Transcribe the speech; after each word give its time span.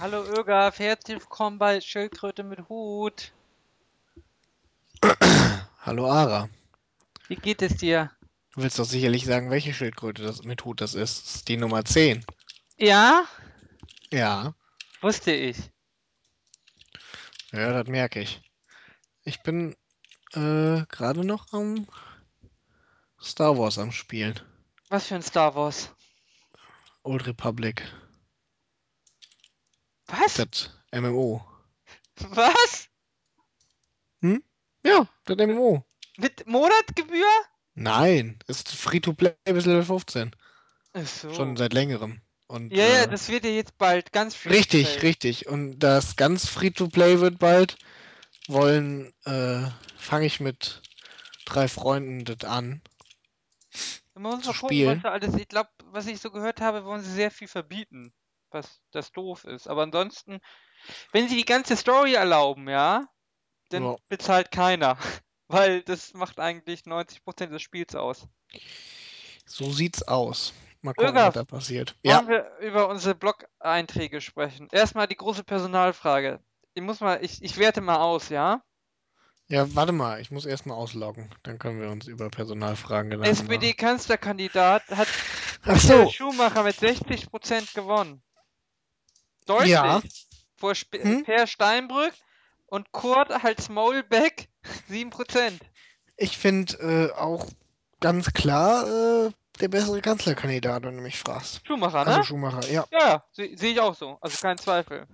Hallo 0.00 0.24
Ögaf, 0.24 0.78
herzlich 0.78 1.20
willkommen 1.20 1.58
bei 1.58 1.80
Schildkröte 1.80 2.42
mit 2.42 2.68
Hut. 2.68 3.32
Hallo 5.82 6.10
Ara. 6.10 6.48
Wie 7.28 7.36
geht 7.36 7.62
es 7.62 7.76
dir? 7.76 8.10
Du 8.54 8.62
willst 8.62 8.78
doch 8.78 8.84
sicherlich 8.84 9.24
sagen, 9.26 9.50
welche 9.50 9.72
Schildkröte 9.74 10.22
das 10.22 10.42
mit 10.42 10.64
Hut 10.64 10.80
das 10.80 10.94
ist. 10.94 11.22
Das 11.26 11.34
ist 11.36 11.48
die 11.48 11.56
Nummer 11.56 11.84
10. 11.84 12.24
Ja, 12.78 13.24
Ja, 14.10 14.54
wusste 15.02 15.32
ich. 15.32 15.56
ja, 17.52 17.72
das 17.72 17.86
merke 17.86 18.20
ich. 18.20 18.40
Ich 19.22 19.42
bin 19.42 19.76
äh, 20.32 20.84
gerade 20.86 21.24
noch 21.24 21.52
am 21.52 21.86
Star 23.22 23.56
Wars 23.58 23.78
am 23.78 23.92
Spielen. 23.92 24.40
Was 24.88 25.06
für 25.06 25.14
ein 25.14 25.22
Star 25.22 25.54
Wars? 25.54 25.90
Old 27.02 27.26
Republic. 27.26 27.82
Was? 30.10 30.34
Das 30.34 30.70
MMO. 30.92 31.44
Was? 32.30 32.88
Hm? 34.22 34.42
Ja, 34.84 35.08
das 35.24 35.36
MMO. 35.36 35.84
Mit 36.18 36.46
Monatgebühr? 36.46 37.26
Nein, 37.74 38.38
ist 38.46 38.68
Free-to-Play 38.70 39.34
bis 39.44 39.66
Level 39.66 39.84
15. 39.84 40.34
Ach 40.92 41.06
so. 41.06 41.32
Schon 41.32 41.56
seit 41.56 41.72
längerem. 41.72 42.20
Und, 42.46 42.72
Ja, 42.72 42.84
ja, 42.86 43.02
äh, 43.04 43.08
das 43.08 43.28
wird 43.28 43.44
ja 43.44 43.50
jetzt 43.50 43.78
bald 43.78 44.12
ganz 44.12 44.34
free 44.34 44.50
richtig, 44.50 44.98
play. 44.98 45.08
richtig. 45.08 45.46
Und 45.46 45.78
das 45.78 46.16
ganz 46.16 46.48
Free-to-Play 46.48 47.20
wird 47.20 47.38
bald, 47.38 47.76
wollen, 48.48 49.14
äh, 49.24 49.68
fange 49.96 50.26
ich 50.26 50.40
mit 50.40 50.82
drei 51.44 51.68
Freunden 51.68 52.24
das 52.24 52.44
an. 52.48 52.82
Man 54.14 54.36
muss 54.36 54.44
mal 54.44 54.54
gucken, 54.54 54.86
was 54.86 55.02
da 55.02 55.10
alles. 55.12 55.34
Ich 55.36 55.48
glaube, 55.48 55.70
was 55.86 56.06
ich 56.08 56.20
so 56.20 56.30
gehört 56.30 56.60
habe, 56.60 56.84
wollen 56.84 57.02
sie 57.02 57.12
sehr 57.12 57.30
viel 57.30 57.48
verbieten. 57.48 58.12
Was 58.50 58.82
das 58.92 59.12
doof 59.12 59.44
ist. 59.44 59.68
Aber 59.68 59.82
ansonsten, 59.82 60.40
wenn 61.12 61.28
sie 61.28 61.36
die 61.36 61.44
ganze 61.46 61.76
Story 61.76 62.14
erlauben, 62.14 62.68
ja, 62.68 63.08
dann 63.70 63.84
Ja. 63.84 63.96
bezahlt 64.08 64.50
keiner. 64.52 64.98
Weil 65.48 65.82
das 65.82 66.14
macht 66.14 66.40
eigentlich 66.40 66.86
90% 66.86 67.52
des 67.52 67.62
Spiels 67.62 67.94
aus. 67.96 68.28
So 69.46 69.70
sieht's 69.70 70.02
aus. 70.08 70.54
Mal 70.82 70.94
gucken, 70.94 71.08
Ögaf, 71.10 71.26
was 71.26 71.34
da 71.34 71.44
passiert. 71.44 71.94
Ja, 72.02 72.22
Wollen 72.22 72.28
wir 72.28 72.56
über 72.60 72.88
unsere 72.88 73.14
Blog-Einträge 73.16 74.20
sprechen? 74.20 74.68
Erstmal 74.72 75.08
die 75.08 75.16
große 75.16 75.44
Personalfrage. 75.44 76.40
Ich 76.74 76.82
muss 76.82 77.00
mal, 77.00 77.24
ich, 77.24 77.42
ich 77.42 77.58
werte 77.58 77.80
mal 77.80 77.98
aus, 77.98 78.28
ja? 78.30 78.62
ja, 79.48 79.74
warte 79.74 79.92
mal, 79.92 80.20
ich 80.20 80.30
muss 80.30 80.46
erstmal 80.46 80.76
ausloggen. 80.78 81.34
Dann 81.42 81.58
können 81.58 81.78
wir 81.80 81.90
uns 81.90 82.06
über 82.06 82.30
Personalfragen 82.30 83.18
machen. 83.18 83.74
SPD-Kanzlerkandidat 83.78 84.90
hat 84.90 85.08
Ach 85.62 85.80
so, 85.80 86.06
Schumacher 86.06 86.62
mit 86.62 86.78
60% 86.78 87.72
gewonnen. 87.74 88.22
Deutlich. 89.50 89.70
ja. 89.70 90.00
Vor 90.56 90.72
Sp 90.76 91.00
Hm? 91.02 91.24
Per 91.24 91.46
Steinbrück 91.46 92.12
und 92.66 92.92
Kurt 92.92 93.42
Halsmaulbeck 93.42 94.48
7%. 94.90 95.52
Ich 96.22 96.36
finde 96.36 96.74
äh, 97.14 97.18
auch 97.18 97.46
ganz 98.00 98.34
klar 98.34 98.86
äh, 98.86 99.30
der 99.60 99.68
bessere 99.68 100.02
Kanzlerkandidat, 100.02 100.82
wenn 100.82 100.96
du 100.96 101.02
mich 101.02 101.18
fragst. 101.18 101.62
Schumacher, 101.66 102.04
ne? 102.04 102.10
Also 102.10 102.24
Schumacher, 102.24 102.70
ja. 102.70 102.84
Ja, 102.90 102.98
ja, 102.98 103.24
sehe 103.32 103.56
seh 103.56 103.70
ich 103.70 103.80
auch 103.80 103.94
so. 103.94 104.18
Also 104.20 104.36
kein 104.36 104.58
Zweifel. 104.58 105.06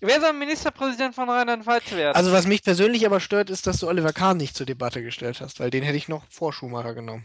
Wer 0.00 0.20
soll 0.20 0.32
Ministerpräsident 0.32 1.14
von 1.14 1.30
Rheinland-Pfalz 1.30 1.92
werden? 1.92 2.16
Also 2.16 2.32
was 2.32 2.48
mich 2.48 2.64
persönlich 2.64 3.06
aber 3.06 3.20
stört, 3.20 3.48
ist, 3.48 3.68
dass 3.68 3.78
du 3.78 3.86
Oliver 3.86 4.12
Kahn 4.12 4.36
nicht 4.38 4.56
zur 4.56 4.66
Debatte 4.66 5.04
gestellt 5.04 5.40
hast, 5.40 5.60
weil 5.60 5.70
den 5.70 5.84
hätte 5.84 5.96
ich 5.96 6.08
noch 6.08 6.24
vor 6.30 6.52
Schumacher 6.52 6.94
genommen. 6.94 7.24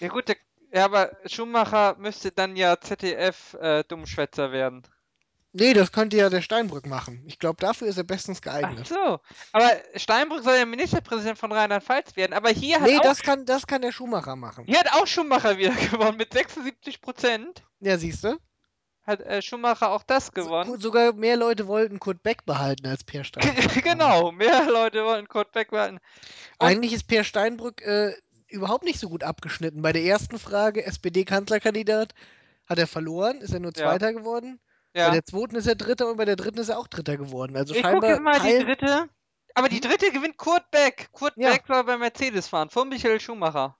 Ja 0.00 0.08
gut, 0.08 0.28
der, 0.28 0.36
ja, 0.74 0.84
aber 0.84 1.12
Schumacher 1.26 1.96
müsste 1.98 2.32
dann 2.32 2.56
ja 2.56 2.76
ZDF-Dummschwätzer 2.80 4.52
werden. 4.52 4.82
Nee, 5.56 5.72
das 5.72 5.92
könnte 5.92 6.16
ja 6.16 6.28
der 6.30 6.42
Steinbrück 6.42 6.84
machen. 6.84 7.22
Ich 7.26 7.38
glaube, 7.38 7.58
dafür 7.60 7.86
ist 7.86 7.96
er 7.96 8.02
bestens 8.02 8.38
Ach 8.40 8.42
geeignet. 8.42 8.88
so. 8.88 9.20
Aber 9.52 9.70
Steinbrück 9.94 10.42
soll 10.42 10.56
ja 10.56 10.66
Ministerpräsident 10.66 11.38
von 11.38 11.52
Rheinland-Pfalz 11.52 12.16
werden. 12.16 12.32
Aber 12.32 12.50
hier 12.50 12.80
hat 12.80 12.88
Nee, 12.88 12.98
auch, 12.98 13.02
das 13.02 13.22
kann, 13.22 13.46
das 13.46 13.64
kann 13.68 13.80
der 13.82 13.92
Schumacher 13.92 14.34
machen. 14.34 14.64
hier 14.66 14.80
hat 14.80 14.92
auch 14.94 15.06
Schumacher 15.06 15.56
wieder 15.56 15.70
gewonnen 15.90 16.16
mit 16.16 16.32
76 16.32 17.00
Prozent. 17.00 17.62
Ja, 17.78 17.96
siehst 17.98 18.24
du? 18.24 18.36
Hat 19.06 19.20
äh, 19.20 19.42
Schumacher 19.42 19.90
auch 19.92 20.02
das 20.02 20.32
gewonnen. 20.32 20.70
So, 20.72 20.76
sogar 20.80 21.12
mehr 21.12 21.36
Leute 21.36 21.68
wollten 21.68 22.00
Kurt 22.00 22.24
Beck 22.24 22.44
behalten 22.46 22.88
als 22.88 23.04
Per 23.04 23.22
Steinbrück. 23.22 23.84
genau, 23.84 24.32
mehr 24.32 24.64
Leute 24.68 25.04
wollten 25.04 25.28
Kurt 25.28 25.52
Beck 25.52 25.70
werden. 25.70 26.00
Und- 26.58 26.66
Eigentlich 26.66 26.94
ist 26.94 27.06
Per 27.06 27.22
Steinbrück 27.22 27.80
äh, 27.82 28.12
überhaupt 28.54 28.84
nicht 28.84 28.98
so 28.98 29.08
gut 29.08 29.22
abgeschnitten. 29.24 29.82
Bei 29.82 29.92
der 29.92 30.02
ersten 30.04 30.38
Frage, 30.38 30.84
SPD-Kanzlerkandidat, 30.86 32.14
hat 32.66 32.78
er 32.78 32.86
verloren, 32.86 33.40
ist 33.40 33.52
er 33.52 33.60
nur 33.60 33.72
Ja. 33.76 33.82
Zweiter 33.84 34.12
geworden. 34.12 34.60
Bei 34.94 35.00
Ja. 35.00 35.10
der 35.10 35.24
zweiten 35.24 35.56
ist 35.56 35.66
er 35.66 35.74
Dritter 35.74 36.08
und 36.10 36.16
bei 36.16 36.24
der 36.24 36.36
dritten 36.36 36.58
ist 36.58 36.68
er 36.68 36.78
auch 36.78 36.86
Dritter 36.88 37.16
geworden. 37.16 37.56
Also 37.56 37.74
Ich 37.74 37.82
gucke 37.82 37.92
scheinbar 37.92 38.10
jetzt 38.10 38.22
mal 38.22 38.40
die 38.40 38.64
dritte. 38.64 39.08
Aber 39.54 39.68
die 39.68 39.76
Hm? 39.76 39.82
dritte 39.90 40.10
gewinnt 40.12 40.36
Kurt 40.36 40.70
Beck. 40.70 41.08
Kurt 41.12 41.34
Ja. 41.36 41.52
Beck 41.52 41.64
soll 41.66 41.84
bei 41.84 41.96
Mercedes 41.98 42.48
fahren, 42.48 42.70
vor 42.70 42.84
Michael 42.84 43.20
Schumacher. 43.20 43.76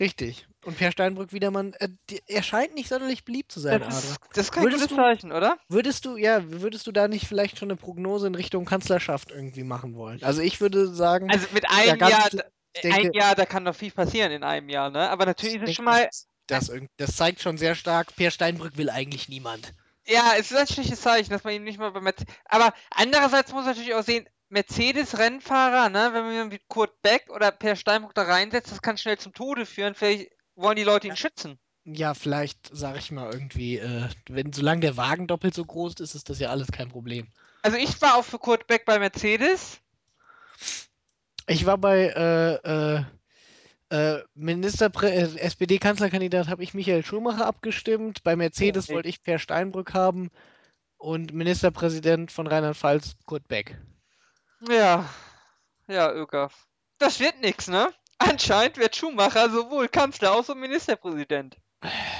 Richtig. 0.00 0.46
Und 0.64 0.78
Per 0.78 0.92
Steinbrück 0.92 1.32
wiedermann, 1.32 1.74
äh, 1.80 1.88
er 2.26 2.42
scheint 2.42 2.74
nicht 2.74 2.88
sonderlich 2.88 3.24
beliebt 3.24 3.50
zu 3.52 3.60
sein, 3.60 3.80
Das 3.80 4.04
ist, 4.04 4.18
das 4.32 4.44
ist 4.46 4.52
kein 4.52 4.62
Würdest 4.64 4.82
gutes 4.84 4.96
du- 4.96 5.02
Zeichen, 5.02 5.32
oder? 5.32 5.58
Würdest 5.68 6.04
du, 6.06 6.16
ja, 6.16 6.40
würdest 6.50 6.86
du 6.86 6.92
da 6.92 7.08
nicht 7.08 7.26
vielleicht 7.26 7.58
schon 7.58 7.68
eine 7.70 7.76
Prognose 7.76 8.26
in 8.28 8.34
Richtung 8.34 8.64
Kanzlerschaft 8.64 9.32
irgendwie 9.32 9.64
machen 9.64 9.94
wollen? 9.96 10.22
Also 10.22 10.40
ich 10.40 10.60
würde 10.60 10.86
sagen, 10.88 11.30
Also 11.30 11.46
mit 11.52 11.64
ja, 11.64 11.92
einem 11.92 11.98
Jahr, 12.00 12.28
ich 12.74 12.84
ein 12.92 13.02
denke, 13.02 13.18
Jahr, 13.18 13.34
da 13.34 13.46
kann 13.46 13.62
noch 13.62 13.74
viel 13.74 13.90
passieren 13.90 14.32
in 14.32 14.44
einem 14.44 14.68
Jahr, 14.68 14.90
ne? 14.90 15.10
Aber 15.10 15.26
natürlich 15.26 15.56
ist 15.56 15.68
es 15.68 15.74
schon 15.74 15.84
denke, 15.84 16.02
mal 16.02 16.08
das, 16.46 16.72
das, 16.96 17.16
zeigt 17.16 17.40
schon 17.40 17.58
sehr 17.58 17.74
stark, 17.74 18.14
Per 18.16 18.30
Steinbrück 18.30 18.76
will 18.76 18.90
eigentlich 18.90 19.28
niemand. 19.28 19.74
Ja, 20.06 20.32
es 20.38 20.50
ist 20.50 20.56
ein 20.56 20.66
schlechtes 20.66 21.00
Zeichen, 21.00 21.30
dass 21.30 21.44
man 21.44 21.54
ihn 21.54 21.64
nicht 21.64 21.78
mal 21.78 21.92
bei 21.92 22.00
Mercedes. 22.00 22.34
Aber 22.46 22.74
andererseits 22.90 23.52
muss 23.52 23.64
man 23.64 23.74
natürlich 23.74 23.94
auch 23.94 24.02
sehen, 24.02 24.28
Mercedes-Rennfahrer, 24.48 25.88
ne, 25.88 26.10
wenn 26.12 26.24
man 26.24 26.50
wie 26.50 26.60
Kurt 26.68 27.00
Beck 27.00 27.30
oder 27.30 27.50
Per 27.50 27.76
Steinbrück 27.76 28.14
da 28.14 28.22
reinsetzt, 28.22 28.70
das 28.70 28.82
kann 28.82 28.98
schnell 28.98 29.18
zum 29.18 29.32
Tode 29.32 29.64
führen. 29.64 29.94
Vielleicht 29.94 30.30
wollen 30.56 30.76
die 30.76 30.84
Leute 30.84 31.08
ihn 31.08 31.16
schützen. 31.16 31.58
Ja, 31.84 32.14
vielleicht 32.14 32.70
sage 32.70 32.98
ich 32.98 33.10
mal 33.10 33.32
irgendwie, 33.32 33.78
äh, 33.78 34.08
wenn 34.28 34.52
solange 34.52 34.82
der 34.82 34.96
Wagen 34.96 35.26
doppelt 35.26 35.54
so 35.54 35.64
groß 35.64 35.94
ist, 36.00 36.14
ist 36.14 36.28
das 36.28 36.38
ja 36.38 36.50
alles 36.50 36.68
kein 36.70 36.90
Problem. 36.90 37.28
Also 37.62 37.76
ich 37.76 38.00
war 38.02 38.16
auch 38.16 38.24
für 38.24 38.38
Kurt 38.38 38.66
Beck 38.66 38.84
bei 38.84 38.98
Mercedes. 38.98 39.80
Ich 41.46 41.66
war 41.66 41.78
bei 41.78 42.06
äh, 42.06 42.98
äh, 42.98 43.04
äh, 43.90 44.22
Ministerprä 44.34 45.08
äh, 45.10 45.38
SPD-Kanzlerkandidat 45.38 46.48
habe 46.48 46.62
ich 46.62 46.74
Michael 46.74 47.04
Schumacher 47.04 47.46
abgestimmt. 47.46 48.22
Bei 48.22 48.36
Mercedes 48.36 48.86
Okay. 48.86 48.94
wollte 48.94 49.08
ich 49.08 49.22
Per 49.22 49.38
Steinbrück 49.38 49.92
haben 49.94 50.30
und 50.96 51.32
Ministerpräsident 51.34 52.32
von 52.32 52.46
Rheinland-Pfalz 52.46 53.16
Kurt 53.26 53.48
Beck. 53.48 53.76
Ja, 54.68 55.08
ja, 55.88 56.12
Ögaf. 56.12 56.66
Das 56.98 57.20
wird 57.20 57.40
nix, 57.40 57.68
ne? 57.68 57.92
Anscheinend 58.18 58.76
wird 58.76 58.94
Schumacher 58.94 59.50
sowohl 59.50 59.88
Kanzler 59.88 60.32
als 60.32 60.48
auch 60.48 60.54
Ministerpräsident. 60.54 61.56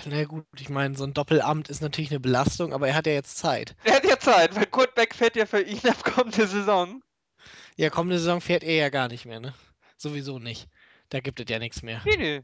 Na 0.06 0.25
gut, 0.25 0.44
ich 0.59 0.69
meine, 0.69 0.97
so 0.97 1.05
ein 1.05 1.15
Doppelamt 1.15 1.69
ist 1.69 1.81
natürlich 1.81 2.11
eine 2.11 2.19
Belastung, 2.19 2.72
aber 2.72 2.88
er 2.88 2.97
hat 2.97 3.06
ja 3.06 3.12
jetzt 3.12 3.38
Zeit. 3.38 3.77
Er 3.84 3.94
hat 3.94 4.05
ja 4.05 4.19
Zeit, 4.19 4.56
weil 4.56 4.66
Kurt 4.66 4.97
Beck 4.97 5.15
fährt 5.15 5.37
ja 5.37 5.47
für 5.47 5.62
ihn 5.62 5.88
ab 5.88 6.03
kommende 6.03 6.49
Saison. 6.49 7.00
Ja, 7.77 7.91
kommende 7.91 8.19
Saison 8.19 8.41
fährt 8.41 8.62
er 8.62 8.75
ja 8.75 8.88
gar 8.91 9.09
nicht 9.09 9.25
mehr, 9.25 9.41
ne? 9.41 9.55
Sowieso 9.97 10.38
nicht. 10.38 10.69
Da 11.09 11.21
gibt 11.21 11.41
es 11.41 11.47
ja 11.49 11.59
nichts 11.59 11.83
mehr. 11.83 12.03
Nee, 12.05 12.16
nee. 12.16 12.43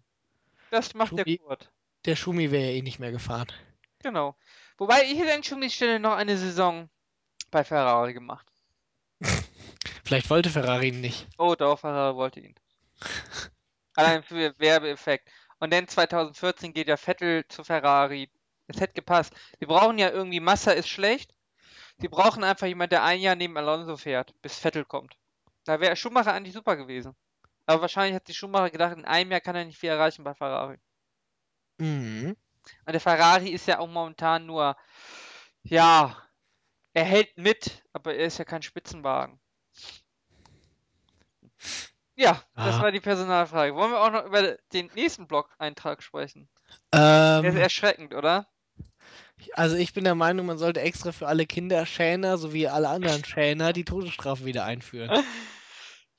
Das 0.71 0.95
macht 0.95 1.13
der 1.13 1.19
Schubi. 1.19 1.39
Kurt. 1.39 1.71
Der 2.05 2.17
Schumi 2.17 2.51
wäre 2.51 2.71
ja 2.71 2.73
eh 2.73 2.83
nicht 2.83 2.99
mehr 2.99 3.11
gefahren. 3.11 3.49
Genau. 4.03 4.37
Wobei 4.77 5.03
ich 5.05 5.19
hätte 5.19 5.43
schon 5.43 5.61
die 5.61 5.71
Stelle 5.71 5.99
noch 5.99 6.13
eine 6.13 6.37
Saison 6.37 6.89
bei 7.51 7.65
Ferrari 7.65 8.15
gemacht. 8.15 8.47
Vielleicht 10.05 10.31
wollte 10.31 10.51
Ferrari 10.51 10.89
ihn 10.89 11.01
nicht. 11.01 11.27
Oh, 11.39 11.55
doch, 11.55 11.81
Ferrari 11.81 12.17
wollte 12.17 12.41
ihn. 12.41 12.55
Allein 13.95 14.23
für 14.23 14.55
Werbeeffekt. 14.59 15.29
Und 15.59 15.73
dann 15.73 15.89
2014 15.89 16.73
geht 16.73 16.89
ja 16.89 16.97
Vettel 16.97 17.47
zu 17.49 17.65
Ferrari. 17.65 18.31
Es 18.69 18.81
hätte 18.81 18.95
gepasst. 18.95 19.35
Sie 19.59 19.67
brauchen 19.67 19.99
ja 19.99 20.11
irgendwie, 20.11 20.41
Massa 20.41 20.71
ist 20.73 20.89
schlecht. 20.89 21.35
Sie 21.99 22.09
brauchen 22.09 22.45
einfach 22.45 22.67
jemanden, 22.69 22.91
der 22.91 23.03
ein 23.03 23.21
Jahr 23.21 23.35
neben 23.35 23.57
Alonso 23.57 23.97
fährt, 23.97 24.41
bis 24.41 24.59
Vettel 24.59 24.85
kommt. 24.85 25.17
Da 25.69 25.81
wäre 25.81 25.97
Schumacher 25.97 26.33
eigentlich 26.33 26.55
super 26.55 26.77
gewesen. 26.77 27.15
Aber 27.67 27.83
wahrscheinlich 27.83 28.15
hat 28.15 28.27
sich 28.27 28.39
Schumacher 28.39 28.71
gedacht, 28.71 28.97
in 28.97 29.05
einem 29.05 29.31
Jahr 29.31 29.43
kann 29.43 29.55
er 29.55 29.67
nicht 29.67 29.79
viel 29.79 29.91
erreichen 29.91 30.25
bei 30.25 30.33
Ferrari. 30.33 30.79
Mhm. 31.79 32.37
Und 32.87 32.93
der 32.93 33.01
Ferrari 33.01 33.51
ist 33.51 33.67
ja 33.67 33.79
auch 33.79 33.87
momentan 33.87 34.47
nur, 34.47 34.77
ja, 35.65 36.17
er 36.95 37.05
hält 37.05 37.37
mit, 37.37 37.85
aber 37.93 38.15
er 38.15 38.27
ist 38.27 38.39
ja 38.39 38.45
kein 38.47 38.63
Spitzenwagen. 38.63 39.41
Ja, 42.17 42.43
das 42.57 42.79
Ah. 42.79 42.83
war 42.83 42.91
die 42.93 43.01
Personalfrage. 43.01 43.75
Wollen 43.75 43.93
wir 43.93 44.01
auch 44.01 44.11
noch 44.11 44.25
über 44.25 44.57
den 44.73 44.91
nächsten 44.95 45.27
Blog-Eintrag 45.29 46.03
sprechen? 46.03 46.49
Der 47.43 47.51
ist 47.51 47.57
Ähm, 47.57 47.63
erschreckend, 47.63 48.15
oder? 48.15 48.49
also 49.55 49.77
ich 49.77 49.93
bin 49.93 50.05
der 50.05 50.15
Meinung, 50.15 50.47
man 50.47 50.59
sollte 50.59 50.81
extra 50.81 51.13
für 51.13 51.29
alle 51.29 51.47
Kinderschäner 51.47 52.39
sowie 52.39 52.67
alle 52.69 52.89
anderen 52.89 53.25
Schäner 53.25 53.73
die 53.73 53.85
Todesstrafe 53.85 54.45
wieder 54.45 54.65
einführen. 54.65 55.11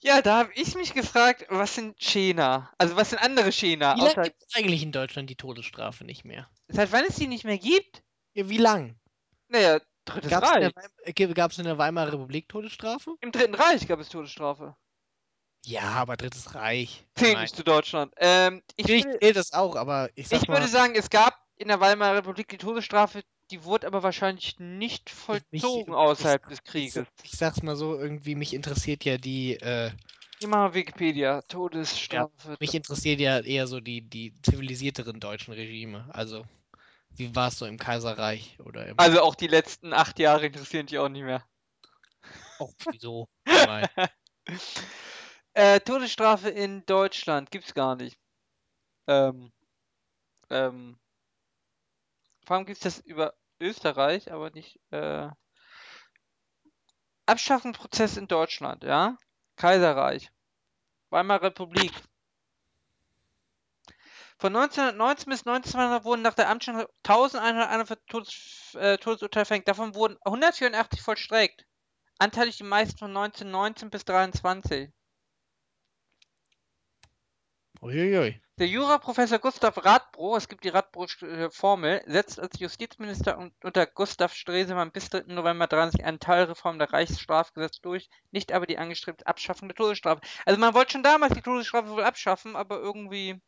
Ja, 0.01 0.21
da 0.21 0.39
habe 0.39 0.51
ich 0.55 0.75
mich 0.75 0.93
gefragt, 0.93 1.45
was 1.49 1.75
sind 1.75 2.01
Schäner? 2.01 2.71
Also 2.77 2.95
was 2.95 3.09
sind 3.09 3.19
andere 3.19 3.51
Schäner? 3.51 3.95
Wie 3.95 4.01
lange 4.01 4.23
gibt 4.23 4.43
es 4.47 4.55
eigentlich 4.55 4.81
in 4.81 4.91
Deutschland 4.91 5.29
die 5.29 5.35
Todesstrafe 5.35 6.05
nicht 6.05 6.23
mehr? 6.23 6.49
seit 6.69 6.91
wann 6.91 7.05
es 7.05 7.15
die 7.15 7.27
nicht 7.27 7.43
mehr 7.43 7.57
gibt? 7.57 8.03
Ja, 8.33 8.49
wie 8.49 8.57
lang? 8.57 8.95
Naja, 9.49 9.79
Drittes 10.05 10.29
Gab 10.31 10.43
es 10.43 10.51
in, 10.51 10.63
Reich. 10.63 10.73
äh, 11.03 11.33
gab's 11.33 11.57
in 11.57 11.65
der 11.65 11.77
Weimarer 11.77 12.13
Republik 12.13 12.49
Todesstrafe? 12.49 13.15
Im 13.21 13.31
Dritten 13.31 13.55
Reich 13.55 13.87
gab 13.87 13.99
es 13.99 14.09
Todesstrafe. 14.09 14.75
Ja, 15.65 15.81
aber 15.81 16.17
Drittes 16.17 16.55
Reich. 16.55 17.05
Zählt 17.15 17.39
nicht 17.39 17.55
zu 17.55 17.63
Deutschland. 17.63 18.13
Ähm, 18.17 18.63
ich 18.75 18.89
Ich 18.89 19.05
würde, 19.05 19.19
zähle 19.19 19.33
das 19.33 19.53
auch, 19.53 19.75
aber 19.75 20.09
ich 20.15 20.27
sag 20.27 20.41
ich 20.41 20.47
mal, 20.47 20.55
würde 20.55 20.67
sagen, 20.67 20.95
es 20.95 21.09
gab 21.09 21.37
in 21.57 21.67
der 21.67 21.79
Weimarer 21.79 22.17
Republik 22.17 22.47
die 22.47 22.57
Todesstrafe, 22.57 23.21
die 23.51 23.63
wurde 23.63 23.87
aber 23.87 24.03
wahrscheinlich 24.03 24.59
nicht 24.59 25.09
mich- 25.09 25.13
vollzogen 25.61 25.93
ich- 25.93 25.97
außerhalb 25.99 26.43
ich- 26.43 26.49
des 26.49 26.57
ich, 26.59 26.63
Krieges. 26.65 27.07
ich 27.23 27.31
sag's 27.31 27.61
mal 27.63 27.75
so, 27.75 27.97
irgendwie 27.97 28.35
mich 28.35 28.53
interessiert 28.53 29.05
ja 29.05 29.17
die, 29.17 29.55
äh, 29.55 29.91
wir 30.39 30.73
Wikipedia. 30.73 31.41
Todesstrafe. 31.43 32.55
mich 32.59 32.73
interessiert 32.73 33.19
ja 33.19 33.39
eher 33.39 33.67
so 33.67 33.79
die, 33.81 34.01
die 34.01 34.33
zivilisierteren 34.41 35.19
deutschen 35.19 35.53
Regime. 35.53 36.09
Also, 36.13 36.45
wie 37.17 37.35
war 37.35 37.49
es 37.49 37.59
so 37.59 37.65
im 37.65 37.77
Kaiserreich 37.77 38.57
oder 38.63 38.87
im. 38.87 38.97
Also 38.97 39.21
auch 39.21 39.35
die 39.35 39.47
letzten 39.47 39.91
acht 39.93 40.17
Jahre 40.19 40.45
interessieren 40.45 40.85
dich 40.85 40.97
auch 40.97 41.09
nicht 41.09 41.23
mehr. 41.23 41.43
auch 42.59 42.73
wieso? 42.93 43.27
Ich 43.45 43.53
Äh, 45.55 45.79
Todesstrafe 45.81 46.49
in 46.49 46.85
Deutschland 46.85 47.51
gibt's 47.51 47.73
gar 47.73 47.95
nicht. 47.95 48.17
Ähm, 49.07 49.51
ähm, 50.49 50.97
vor 52.45 52.55
allem 52.55 52.65
gibt's 52.65 52.81
das 52.83 52.99
über 52.99 53.33
Österreich, 53.59 54.31
aber 54.31 54.49
nicht, 54.51 54.79
äh, 54.91 55.29
Abschaffungsprozess 57.25 58.17
in 58.17 58.27
Deutschland, 58.27 58.83
ja? 58.83 59.17
Kaiserreich. 59.55 60.31
Weimarer 61.09 61.43
Republik. 61.43 61.93
Von 64.37 64.55
1919 64.55 65.29
bis 65.29 65.45
1900 65.45 66.05
wurden 66.05 66.21
nach 66.21 66.33
der 66.33 66.49
Amtsstunde 66.49 66.87
1141 67.03 68.05
Todes, 68.07 68.75
äh, 68.75 68.97
Todesurteile 68.97 69.45
verhängt. 69.45 69.67
Davon 69.67 69.95
wurden 69.95 70.17
184 70.23 71.01
vollstreckt. 71.01 71.65
Anteilig 72.19 72.57
die 72.57 72.63
meisten 72.63 72.97
von 72.97 73.11
1919 73.11 73.89
bis 73.89 74.05
23. 74.05 74.91
uiuiui. 77.81 78.41
Der 78.59 78.67
Juraprofessor 78.67 79.39
Gustav 79.39 79.83
Radbruch, 79.83 80.37
es 80.37 80.47
gibt 80.47 80.63
die 80.63 80.69
Radbruch-Formel, 80.69 82.03
setzt 82.05 82.39
als 82.39 82.59
Justizminister 82.59 83.39
un- 83.39 83.51
unter 83.63 83.87
Gustav 83.87 84.35
Stresemann 84.35 84.91
bis 84.91 85.09
3. 85.09 85.33
November 85.33 85.65
93 85.65 86.05
eine 86.05 86.19
Teilreform 86.19 86.77
der 86.77 86.93
Reichsstrafgesetz 86.93 87.81
durch, 87.81 88.07
nicht 88.29 88.51
aber 88.51 88.67
die 88.67 88.77
angestrebte 88.77 89.25
Abschaffung 89.25 89.67
der 89.69 89.75
Todesstrafe. 89.75 90.21
Also 90.45 90.59
man 90.59 90.75
wollte 90.75 90.91
schon 90.91 91.01
damals 91.03 91.33
die 91.33 91.41
Todesstrafe 91.41 91.89
wohl 91.89 92.03
abschaffen, 92.03 92.55
aber 92.55 92.79
irgendwie, 92.79 93.41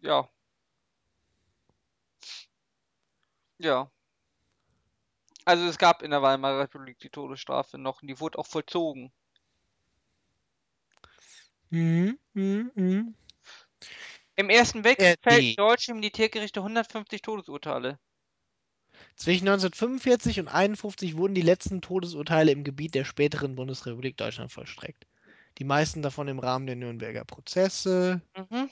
ja. 0.00 0.28
Ja. 3.58 3.90
Also 5.46 5.64
es 5.64 5.78
gab 5.78 6.02
in 6.02 6.10
der 6.10 6.20
Weimarer 6.20 6.60
Republik 6.60 6.98
die 6.98 7.08
Todesstrafe 7.08 7.78
noch 7.78 8.02
und 8.02 8.08
die 8.08 8.20
wurde 8.20 8.38
auch 8.38 8.46
vollzogen. 8.46 9.10
Mhm, 11.70 12.18
mhm, 12.34 12.70
mhm. 12.74 13.14
Im 14.36 14.50
Ersten 14.50 14.84
Weltkrieg 14.84 15.18
Äh, 15.22 15.30
fällten 15.30 15.56
deutsche 15.56 15.94
Militärgerichte 15.94 16.60
150 16.60 17.22
Todesurteile. 17.22 17.98
Zwischen 19.16 19.48
1945 19.48 20.40
und 20.40 20.48
1951 20.48 21.16
wurden 21.16 21.34
die 21.34 21.42
letzten 21.42 21.80
Todesurteile 21.80 22.52
im 22.52 22.64
Gebiet 22.64 22.94
der 22.94 23.04
späteren 23.04 23.54
Bundesrepublik 23.54 24.16
Deutschland 24.16 24.52
vollstreckt. 24.52 25.06
Die 25.58 25.64
meisten 25.64 26.02
davon 26.02 26.28
im 26.28 26.38
Rahmen 26.38 26.66
der 26.66 26.76
Nürnberger 26.76 27.24
Prozesse. 27.24 28.20
Mhm. 28.36 28.68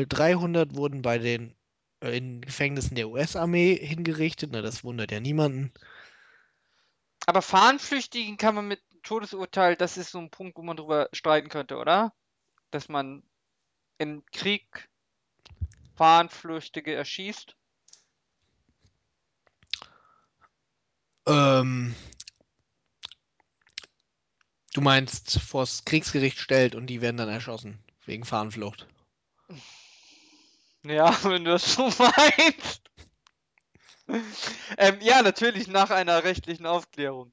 Äh, 0.00 0.06
300 0.06 0.74
wurden 0.74 1.02
bei 1.02 1.18
den 1.18 1.54
äh, 2.00 2.16
in 2.16 2.40
Gefängnissen 2.40 2.96
der 2.96 3.08
US-Armee 3.08 3.76
hingerichtet. 3.76 4.50
Na, 4.52 4.62
das 4.62 4.82
wundert 4.82 5.12
ja 5.12 5.20
niemanden. 5.20 5.72
Aber 7.26 7.42
Fahnenflüchtigen 7.42 8.36
kann 8.36 8.56
man 8.56 8.66
mit 8.66 8.80
Todesurteil, 9.04 9.76
das 9.76 9.96
ist 9.96 10.10
so 10.10 10.18
ein 10.18 10.30
Punkt, 10.30 10.58
wo 10.58 10.62
man 10.62 10.76
drüber 10.76 11.08
streiten 11.12 11.48
könnte, 11.48 11.76
oder? 11.76 12.12
Dass 12.70 12.88
man 12.88 13.22
im 13.98 14.24
Krieg 14.26 14.88
Fahnenflüchtige 15.96 16.94
erschießt. 16.94 17.54
Ähm, 21.26 21.94
du 24.72 24.80
meinst, 24.80 25.38
vors 25.40 25.84
Kriegsgericht 25.84 26.38
stellt 26.38 26.74
und 26.74 26.86
die 26.86 27.02
werden 27.02 27.18
dann 27.18 27.28
erschossen. 27.28 27.78
Wegen 28.06 28.24
Fahnenflucht. 28.24 28.88
Ja, 30.84 31.16
wenn 31.24 31.44
du 31.44 31.50
das 31.52 31.74
so 31.74 31.82
meinst. 31.98 32.90
ähm, 34.78 34.98
ja, 35.02 35.22
natürlich 35.22 35.68
nach 35.68 35.90
einer 35.90 36.24
rechtlichen 36.24 36.66
Aufklärung. 36.66 37.32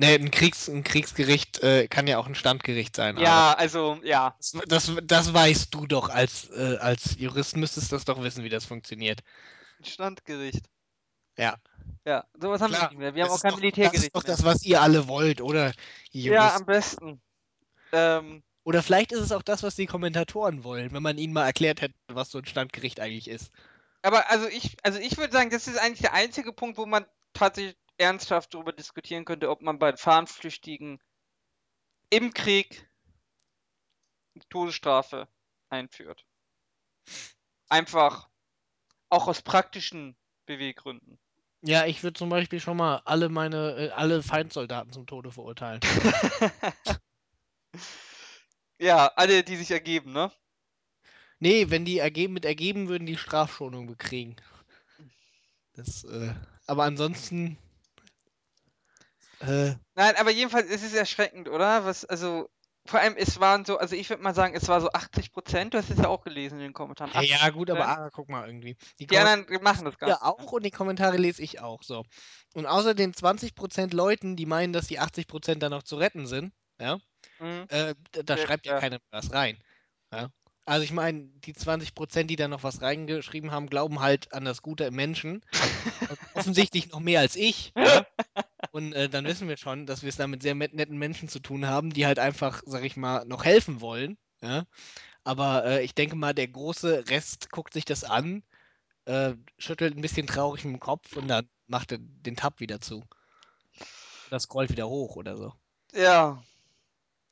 Nee, 0.00 0.14
ein, 0.14 0.30
Kriegs-, 0.30 0.68
ein 0.68 0.82
Kriegsgericht 0.82 1.62
äh, 1.62 1.86
kann 1.86 2.06
ja 2.06 2.16
auch 2.18 2.26
ein 2.26 2.34
Standgericht 2.34 2.96
sein. 2.96 3.18
Ja, 3.18 3.52
also, 3.52 4.00
ja. 4.02 4.34
Das, 4.38 4.52
das, 4.66 4.92
das 5.04 5.34
weißt 5.34 5.74
du 5.74 5.86
doch 5.86 6.08
als, 6.08 6.48
äh, 6.50 6.78
als 6.78 7.16
Jurist, 7.18 7.56
müsstest 7.56 7.92
das 7.92 8.06
doch 8.06 8.22
wissen, 8.22 8.42
wie 8.42 8.48
das 8.48 8.64
funktioniert. 8.64 9.20
Standgericht. 9.82 10.70
Ja. 11.36 11.56
Ja, 12.06 12.24
sowas 12.34 12.62
haben 12.62 12.76
wir 12.76 12.78
Klar, 12.78 12.88
nicht 12.88 12.98
mehr. 12.98 13.14
Wir 13.14 13.24
haben 13.24 13.30
das 13.30 13.38
auch 13.38 13.40
kein 13.42 13.50
doch, 13.50 13.60
Das 13.60 13.60
Militärgericht 13.60 14.14
ist 14.14 14.16
doch 14.16 14.22
das, 14.24 14.42
was 14.44 14.62
ihr 14.64 14.80
alle 14.80 15.06
wollt, 15.08 15.40
oder? 15.42 15.72
ihr 16.12 16.32
Ja, 16.32 16.32
Juristen? 16.32 16.56
am 16.56 16.66
besten. 16.66 17.22
Ähm, 17.92 18.42
Oder 18.64 18.82
vielleicht 18.82 19.12
ist 19.12 19.20
es 19.20 19.32
auch 19.32 19.42
das, 19.42 19.62
was 19.62 19.74
die 19.76 19.86
Kommentatoren 19.86 20.64
wollen, 20.64 20.92
wenn 20.92 21.02
man 21.02 21.18
ihnen 21.18 21.32
mal 21.34 21.44
erklärt 21.46 21.80
hätte, 21.82 21.94
was 22.08 22.30
so 22.30 22.38
ein 22.38 22.46
Standgericht 22.46 23.00
eigentlich 23.00 23.28
ist. 23.28 23.50
aber 24.02 24.30
also 24.30 24.46
ich, 24.48 24.76
also 24.82 24.98
ich 24.98 25.16
würde 25.18 25.32
sagen, 25.32 25.50
das 25.50 25.66
ist 25.68 25.78
eigentlich 25.78 26.00
der 26.00 26.14
einzige 26.14 26.52
Punkt, 26.52 26.78
wo 26.78 26.86
man 26.86 27.04
tatsächlich 27.32 27.76
ernsthaft 28.00 28.54
darüber 28.54 28.72
diskutieren 28.72 29.24
könnte, 29.24 29.50
ob 29.50 29.62
man 29.62 29.78
bei 29.78 29.96
Fahnenflüchtigen 29.96 31.00
im 32.08 32.32
Krieg 32.32 32.88
die 34.34 34.40
Todesstrafe 34.48 35.28
einführt. 35.68 36.24
Einfach 37.68 38.28
auch 39.10 39.28
aus 39.28 39.42
praktischen 39.42 40.16
Beweggründen. 40.46 41.18
Ja, 41.62 41.84
ich 41.84 42.02
würde 42.02 42.18
zum 42.18 42.30
Beispiel 42.30 42.58
schon 42.58 42.78
mal 42.78 43.02
alle 43.04 43.28
meine, 43.28 43.76
äh, 43.76 43.90
alle 43.90 44.22
Feindsoldaten 44.22 44.92
zum 44.92 45.06
Tode 45.06 45.30
verurteilen. 45.30 45.80
ja, 48.78 49.08
alle, 49.14 49.44
die 49.44 49.56
sich 49.56 49.70
ergeben, 49.70 50.12
ne? 50.12 50.32
Nee, 51.38 51.68
wenn 51.68 51.84
die 51.84 51.98
ergeben, 51.98 52.32
mit 52.32 52.46
ergeben 52.46 52.88
würden 52.88 53.06
die 53.06 53.18
Strafschonung 53.18 53.86
bekriegen. 53.86 54.36
Das, 55.74 56.04
äh, 56.04 56.34
aber 56.66 56.84
ansonsten. 56.84 57.58
Äh, 59.40 59.74
Nein, 59.94 60.14
aber 60.16 60.30
jedenfalls 60.30 60.68
ist 60.68 60.84
es 60.84 60.94
erschreckend, 60.94 61.48
oder? 61.48 61.84
Was, 61.84 62.04
also, 62.04 62.48
vor 62.86 63.00
allem, 63.00 63.16
es 63.16 63.40
waren 63.40 63.64
so, 63.64 63.78
also 63.78 63.94
ich 63.96 64.08
würde 64.10 64.22
mal 64.22 64.34
sagen, 64.34 64.54
es 64.54 64.68
war 64.68 64.80
so 64.80 64.90
80 64.92 65.32
Prozent, 65.32 65.74
du 65.74 65.78
hast 65.78 65.90
es 65.90 65.98
ja 65.98 66.08
auch 66.08 66.22
gelesen 66.22 66.56
in 66.56 66.64
den 66.66 66.72
Kommentaren. 66.72 67.10
ja, 67.14 67.22
ja, 67.22 67.50
gut, 67.50 67.70
aber 67.70 67.86
80%. 67.86 67.98
ah, 67.98 68.10
guck 68.12 68.28
mal 68.28 68.46
irgendwie. 68.46 68.76
Die 68.98 69.06
Kommen- 69.06 69.26
anderen 69.26 69.62
machen 69.62 69.84
das 69.84 69.98
gar 69.98 70.08
Ja, 70.08 70.14
nicht. 70.16 70.24
auch 70.24 70.52
und 70.52 70.64
die 70.64 70.70
Kommentare 70.70 71.16
lese 71.16 71.42
ich 71.42 71.60
auch 71.60 71.82
so. 71.82 72.04
Und 72.54 72.66
außer 72.66 72.94
den 72.94 73.14
20% 73.14 73.92
Leuten, 73.94 74.36
die 74.36 74.46
meinen, 74.46 74.72
dass 74.72 74.86
die 74.86 74.98
80% 74.98 75.62
dann 75.62 75.70
noch 75.72 75.82
zu 75.82 75.96
retten 75.96 76.26
sind, 76.26 76.52
ja, 76.80 76.98
Mhm. 77.38 77.66
äh, 77.68 77.94
d- 78.14 78.22
da 78.24 78.36
Ja, 78.36 78.46
schreibt 78.46 78.66
ja 78.66 78.74
ja. 78.74 78.80
keiner 78.80 78.98
was 79.10 79.32
rein. 79.32 79.62
Ja. 80.12 80.28
Also 80.70 80.84
ich 80.84 80.92
meine, 80.92 81.24
die 81.44 81.52
20%, 81.52 82.22
die 82.28 82.36
da 82.36 82.46
noch 82.46 82.62
was 82.62 82.80
reingeschrieben 82.80 83.50
haben, 83.50 83.66
glauben 83.66 83.98
halt 83.98 84.32
an 84.32 84.44
das 84.44 84.62
Gute 84.62 84.84
im 84.84 84.94
Menschen. 84.94 85.44
Offensichtlich 86.34 86.92
noch 86.92 87.00
mehr 87.00 87.18
als 87.18 87.34
ich. 87.34 87.72
Ja. 87.76 88.06
Und 88.70 88.92
äh, 88.92 89.08
dann 89.08 89.24
wissen 89.24 89.48
wir 89.48 89.56
schon, 89.56 89.86
dass 89.86 90.02
wir 90.02 90.10
es 90.10 90.16
da 90.16 90.28
mit 90.28 90.44
sehr 90.44 90.54
netten 90.54 90.96
Menschen 90.96 91.28
zu 91.28 91.40
tun 91.40 91.66
haben, 91.66 91.92
die 91.92 92.06
halt 92.06 92.20
einfach, 92.20 92.62
sag 92.66 92.84
ich 92.84 92.96
mal, 92.96 93.24
noch 93.24 93.44
helfen 93.44 93.80
wollen. 93.80 94.16
Ja. 94.42 94.62
Aber 95.24 95.64
äh, 95.64 95.82
ich 95.82 95.96
denke 95.96 96.14
mal, 96.14 96.34
der 96.34 96.46
große 96.46 97.08
Rest 97.08 97.50
guckt 97.50 97.72
sich 97.72 97.84
das 97.84 98.04
an, 98.04 98.44
äh, 99.06 99.32
schüttelt 99.58 99.96
ein 99.96 100.02
bisschen 100.02 100.28
traurig 100.28 100.62
dem 100.62 100.78
Kopf 100.78 101.16
und 101.16 101.26
dann 101.26 101.48
macht 101.66 101.90
er 101.90 101.98
den 101.98 102.36
Tab 102.36 102.60
wieder 102.60 102.80
zu. 102.80 103.02
Oder 104.28 104.38
scrollt 104.38 104.70
wieder 104.70 104.88
hoch 104.88 105.16
oder 105.16 105.36
so. 105.36 105.52
Ja, 105.94 106.40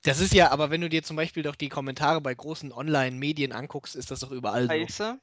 Das 0.09 0.21
ist 0.21 0.33
ja, 0.33 0.51
aber 0.51 0.71
wenn 0.71 0.81
du 0.81 0.89
dir 0.89 1.03
zum 1.03 1.17
Beispiel 1.17 1.43
doch 1.43 1.55
die 1.55 1.69
Kommentare 1.69 2.23
bei 2.23 2.35
großen 2.35 2.73
Online-Medien 2.73 3.53
anguckst, 3.53 3.95
ist 3.95 4.11
das 4.11 4.21
doch 4.21 4.31
überall 4.31 4.63
so. 4.67 4.71
heiße. 4.71 5.21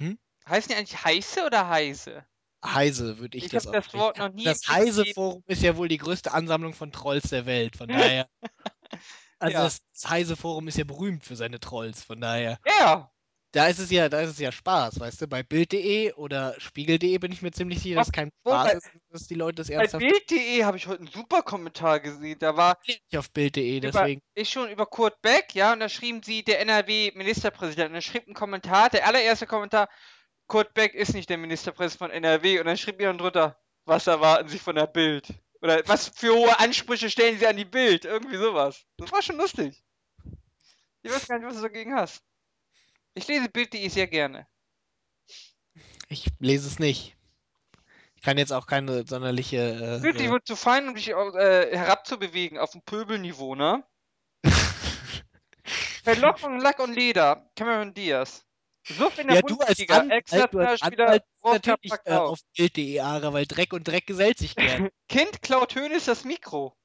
Hm? 0.00 0.16
Heißen 0.48 0.68
die 0.70 0.76
eigentlich 0.76 1.04
heiße 1.04 1.44
oder 1.46 1.68
heiße? 1.68 2.24
Heise 2.64 3.18
würde 3.18 3.38
ich, 3.38 3.46
Ich 3.46 3.52
das 3.52 3.66
hab 3.66 3.82
das. 3.90 3.94
Wort 3.94 4.18
noch 4.18 4.30
nie 4.32 4.44
Das 4.44 4.60
gesehen. 4.60 4.68
Heise-Forum 4.68 5.42
ist 5.46 5.62
ja 5.62 5.76
wohl 5.76 5.88
die 5.88 5.96
größte 5.98 6.32
Ansammlung 6.32 6.72
von 6.74 6.92
Trolls 6.92 7.30
der 7.30 7.46
Welt, 7.46 7.76
von 7.76 7.88
daher. 7.88 8.28
Also 9.40 9.54
Ja. 9.54 9.64
das 9.64 9.80
Heise-Forum 10.06 10.68
ist 10.68 10.76
ja 10.76 10.84
berühmt 10.84 11.24
für 11.24 11.34
seine 11.34 11.58
Trolls, 11.60 12.04
von 12.04 12.20
daher. 12.20 12.58
Ja, 12.66 13.10
Da 13.52 13.66
ist 13.66 13.80
es 13.80 13.90
ja, 13.90 14.08
da 14.08 14.20
ist 14.20 14.30
es 14.30 14.38
ja 14.38 14.52
Spaß, 14.52 15.00
weißt 15.00 15.22
du? 15.22 15.26
Bei 15.26 15.42
Bild.de 15.42 16.12
oder 16.12 16.54
Spiegel.de 16.58 17.18
bin 17.18 17.32
ich 17.32 17.42
mir 17.42 17.50
ziemlich 17.50 17.80
sicher, 17.80 17.96
dass 17.96 18.06
es 18.06 18.12
kein 18.12 18.30
Spaß 18.46 18.68
bei- 18.68 18.72
ist, 18.74 18.90
dass 19.10 19.26
die 19.26 19.34
Leute 19.34 19.56
das 19.56 19.68
bei 19.68 19.74
ernsthaft 19.74 20.06
Bild.de 20.06 20.62
habe 20.64 20.76
ich 20.76 20.86
heute 20.86 21.00
einen 21.00 21.10
super 21.10 21.42
Kommentar 21.42 21.98
gesehen. 21.98 22.38
Da 22.38 22.56
war 22.56 22.78
nicht 22.86 23.02
auf 23.16 23.28
Bild.de, 23.32 23.80
deswegen. 23.80 24.22
ich 24.34 24.48
schon 24.50 24.70
über 24.70 24.86
Kurt 24.86 25.20
Beck, 25.20 25.52
ja, 25.54 25.72
und 25.72 25.80
da 25.80 25.88
schrieben 25.88 26.22
sie, 26.22 26.44
der 26.44 26.60
NRW-Ministerpräsident. 26.60 27.88
Und 27.88 27.96
er 27.96 28.02
schrieb 28.02 28.26
einen 28.26 28.34
Kommentar, 28.34 28.88
der 28.88 29.04
allererste 29.06 29.46
Kommentar, 29.48 29.88
Kurt 30.46 30.72
Beck 30.74 30.94
ist 30.94 31.14
nicht 31.14 31.28
der 31.28 31.38
Ministerpräsident 31.38 31.98
von 31.98 32.10
NRW 32.12 32.60
und 32.60 32.66
dann 32.66 32.76
schrieb 32.76 33.00
jemand 33.00 33.20
drunter, 33.20 33.58
was 33.84 34.06
erwarten 34.06 34.48
Sie 34.48 34.58
von 34.60 34.76
der 34.76 34.86
Bild? 34.86 35.26
Oder 35.60 35.82
was 35.86 36.08
für 36.14 36.32
hohe 36.34 36.58
Ansprüche 36.60 37.10
stellen 37.10 37.38
Sie 37.38 37.46
an 37.48 37.56
die 37.56 37.64
Bild? 37.64 38.04
Irgendwie 38.04 38.36
sowas. 38.36 38.84
Das 38.96 39.10
war 39.10 39.22
schon 39.22 39.36
lustig. 39.38 39.82
Ich 41.02 41.10
weiß 41.10 41.26
gar 41.26 41.38
nicht, 41.38 41.48
was 41.48 41.56
du 41.56 41.62
dagegen 41.62 41.94
hast. 41.94 42.22
Ich 43.14 43.26
lese 43.26 43.48
Bild.de 43.48 43.88
sehr 43.88 44.06
gerne. 44.06 44.46
Ich 46.08 46.26
lese 46.38 46.68
es 46.68 46.78
nicht. 46.78 47.16
Ich 48.14 48.22
kann 48.22 48.38
jetzt 48.38 48.52
auch 48.52 48.66
keine 48.66 49.06
sonderliche. 49.06 49.98
Äh, 49.98 50.00
Bild.de 50.00 50.30
wird 50.30 50.46
zu 50.46 50.56
fein, 50.56 50.88
um 50.88 50.94
dich 50.94 51.08
äh, 51.08 51.76
herabzubewegen 51.76 52.58
auf 52.58 52.74
ein 52.74 52.82
Pöbelniveau, 52.82 53.54
ne? 53.54 53.84
Verlockung, 56.04 56.60
Lack 56.60 56.80
und 56.80 56.94
Leder. 56.94 57.50
Cameron 57.56 57.94
Diaz. 57.94 58.44
Suff 58.84 59.18
in 59.18 59.28
der 59.28 59.36
ja, 59.36 59.42
du 59.42 59.58
als 59.58 59.76
Bundesliga. 59.76 60.04
Ex-Nationalspieler 60.08 61.20
natürlich 61.44 61.92
äh, 62.04 62.12
auf 62.12 62.40
Bild.de, 62.56 63.00
Ara, 63.00 63.32
weil 63.32 63.46
Dreck 63.46 63.72
und 63.72 63.86
Dreck 63.86 64.06
gesellt 64.06 64.38
sich 64.38 64.56
gern. 64.56 64.88
Kind 65.08 65.42
klaut 65.42 65.74
Hönes 65.74 66.06
das 66.06 66.24
Mikro. 66.24 66.76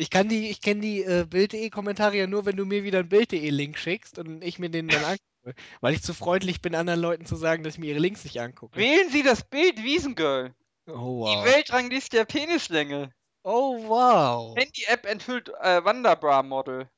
Ich 0.00 0.08
kann 0.08 0.30
die, 0.30 0.48
ich 0.48 0.62
kenne 0.62 0.80
die 0.80 1.04
äh, 1.04 1.26
Bild.de-Kommentare 1.28 2.16
ja 2.16 2.26
nur, 2.26 2.46
wenn 2.46 2.56
du 2.56 2.64
mir 2.64 2.84
wieder 2.84 3.00
einen 3.00 3.10
Bild.de-Link 3.10 3.76
schickst 3.76 4.18
und 4.18 4.42
ich 4.42 4.58
mir 4.58 4.70
den 4.70 4.88
dann 4.88 5.04
angucke. 5.04 5.60
Weil 5.82 5.92
ich 5.92 6.02
zu 6.02 6.14
freundlich 6.14 6.62
bin, 6.62 6.74
anderen 6.74 7.00
Leuten 7.00 7.26
zu 7.26 7.36
sagen, 7.36 7.62
dass 7.62 7.74
ich 7.74 7.80
mir 7.80 7.90
ihre 7.90 7.98
Links 7.98 8.24
nicht 8.24 8.40
angucke. 8.40 8.78
Wählen 8.78 9.10
Sie 9.10 9.22
das 9.22 9.44
Bild 9.44 9.82
Wiesengirl. 9.82 10.54
Oh 10.86 11.26
Die 11.26 11.36
wow. 11.36 11.44
Weltrangliste 11.44 12.16
der 12.16 12.24
Penislänge. 12.24 13.12
Oh 13.42 13.76
wow. 13.88 14.56
Handy-App 14.56 15.04
enthüllt 15.04 15.50
äh, 15.60 15.84
Wanderbra-Model. 15.84 16.88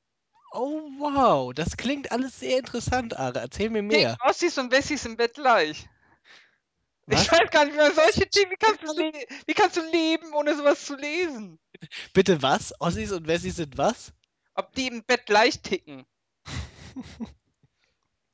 Oh 0.53 0.83
wow. 1.01 1.53
Das 1.53 1.77
klingt 1.77 2.13
alles 2.13 2.39
sehr 2.39 2.57
interessant, 2.57 3.19
Ara. 3.19 3.41
Erzähl 3.41 3.71
mir 3.71 3.83
mehr. 3.83 4.17
Ossis 4.25 4.59
und 4.59 4.71
Wessis 4.71 5.05
im 5.07 5.17
Bett 5.17 5.35
gleich. 5.35 5.89
Was? 7.07 7.23
Ich 7.23 7.33
weiß 7.33 7.51
gar 7.51 7.65
nicht 7.65 7.77
mehr, 7.77 7.93
solche 7.93 8.29
Themen, 8.29 8.53
wie 8.53 8.57
kannst, 8.57 8.83
du 8.83 8.87
wie 9.47 9.55
kannst 9.55 9.77
du 9.77 9.83
leben, 9.91 10.33
ohne 10.35 10.57
sowas 10.57 10.85
zu 10.85 10.97
lesen? 10.97 11.59
Bitte 12.13 12.43
was? 12.43 12.73
Ossis 12.81 13.13
und 13.13 13.27
Wessis 13.27 13.57
sind 13.57 13.77
was? 13.77 14.13
Ob 14.55 14.73
die 14.75 14.87
im 14.87 15.03
Bett 15.05 15.27
gleich 15.27 15.61
ticken. 15.61 16.07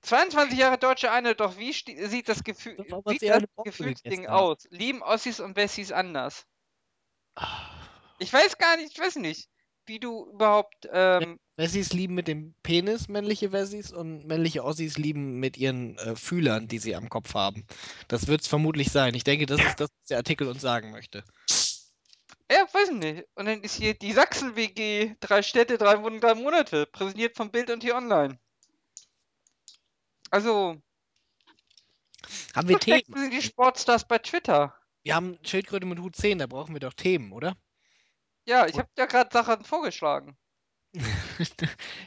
22 0.03 0.59
Jahre 0.59 0.79
deutsche 0.79 1.11
Einheit, 1.11 1.41
doch 1.41 1.59
wie 1.59 1.73
sieht 1.73 2.29
das, 2.29 2.43
Gefühl, 2.43 2.77
eher 3.21 3.41
das 3.41 3.65
Gefühlsding 3.65 4.27
aus? 4.27 4.67
Lieben 4.71 5.03
Ossis 5.03 5.39
und 5.41 5.57
Wessis 5.57 5.93
anders? 5.93 6.47
Ich 8.19 8.33
weiß 8.33 8.59
gar 8.59 8.77
nicht, 8.77 8.93
ich 8.93 8.99
weiß 8.99 9.17
nicht, 9.17 9.49
wie 9.87 10.01
du 10.01 10.31
überhaupt, 10.31 10.89
ähm, 10.91 11.39
Wessis 11.59 11.93
lieben 11.93 12.15
mit 12.15 12.29
dem 12.29 12.55
Penis 12.63 13.09
männliche 13.09 13.51
Wessis 13.51 13.93
und 13.93 14.25
männliche 14.27 14.65
Ossis 14.65 14.97
lieben 14.97 15.41
mit 15.41 15.57
ihren 15.57 15.99
äh, 15.99 16.15
Fühlern, 16.15 16.69
die 16.69 16.79
sie 16.79 16.95
am 16.95 17.09
Kopf 17.09 17.35
haben. 17.35 17.67
Das 18.07 18.29
wird 18.29 18.43
es 18.43 18.47
vermutlich 18.47 18.93
sein. 18.93 19.15
Ich 19.15 19.25
denke, 19.25 19.45
das 19.45 19.61
ist 19.61 19.81
das, 19.81 19.91
was 19.91 20.09
der 20.09 20.19
Artikel 20.19 20.47
uns 20.47 20.63
sagen 20.63 20.93
möchte. 20.93 21.25
ja, 22.49 22.65
weiß 22.73 22.91
ich 22.91 22.97
nicht. 22.97 23.25
Und 23.35 23.47
dann 23.47 23.61
ist 23.63 23.75
hier 23.75 23.95
die 23.95 24.13
Sachsen-WG, 24.13 25.17
drei 25.19 25.43
Städte, 25.43 25.79
drei 25.79 26.01
Wochen, 26.01 26.21
drei 26.21 26.37
Monate, 26.37 26.87
präsentiert 26.87 27.37
von 27.37 27.51
Bild 27.51 27.71
und 27.71 27.83
hier 27.83 27.97
online. 27.97 28.39
Also, 30.31 30.81
Haben 32.55 32.69
wir 32.69 32.79
Themen? 32.79 33.03
sind 33.17 33.33
die 33.33 33.43
Sportstars 33.43 34.07
bei 34.07 34.19
Twitter? 34.19 34.75
Wir 35.03 35.17
haben 35.17 35.39
Schildkröte 35.43 35.87
mit 35.87 35.99
Hut 35.99 36.15
10, 36.15 36.39
da 36.39 36.47
brauchen 36.47 36.75
wir 36.75 36.81
doch 36.81 36.93
Themen, 36.93 37.33
oder? 37.33 37.57
Ja, 38.45 38.67
ich 38.67 38.79
habe 38.79 38.89
ja 38.97 39.07
gerade 39.07 39.31
Sachen 39.33 39.65
vorgeschlagen. 39.65 40.37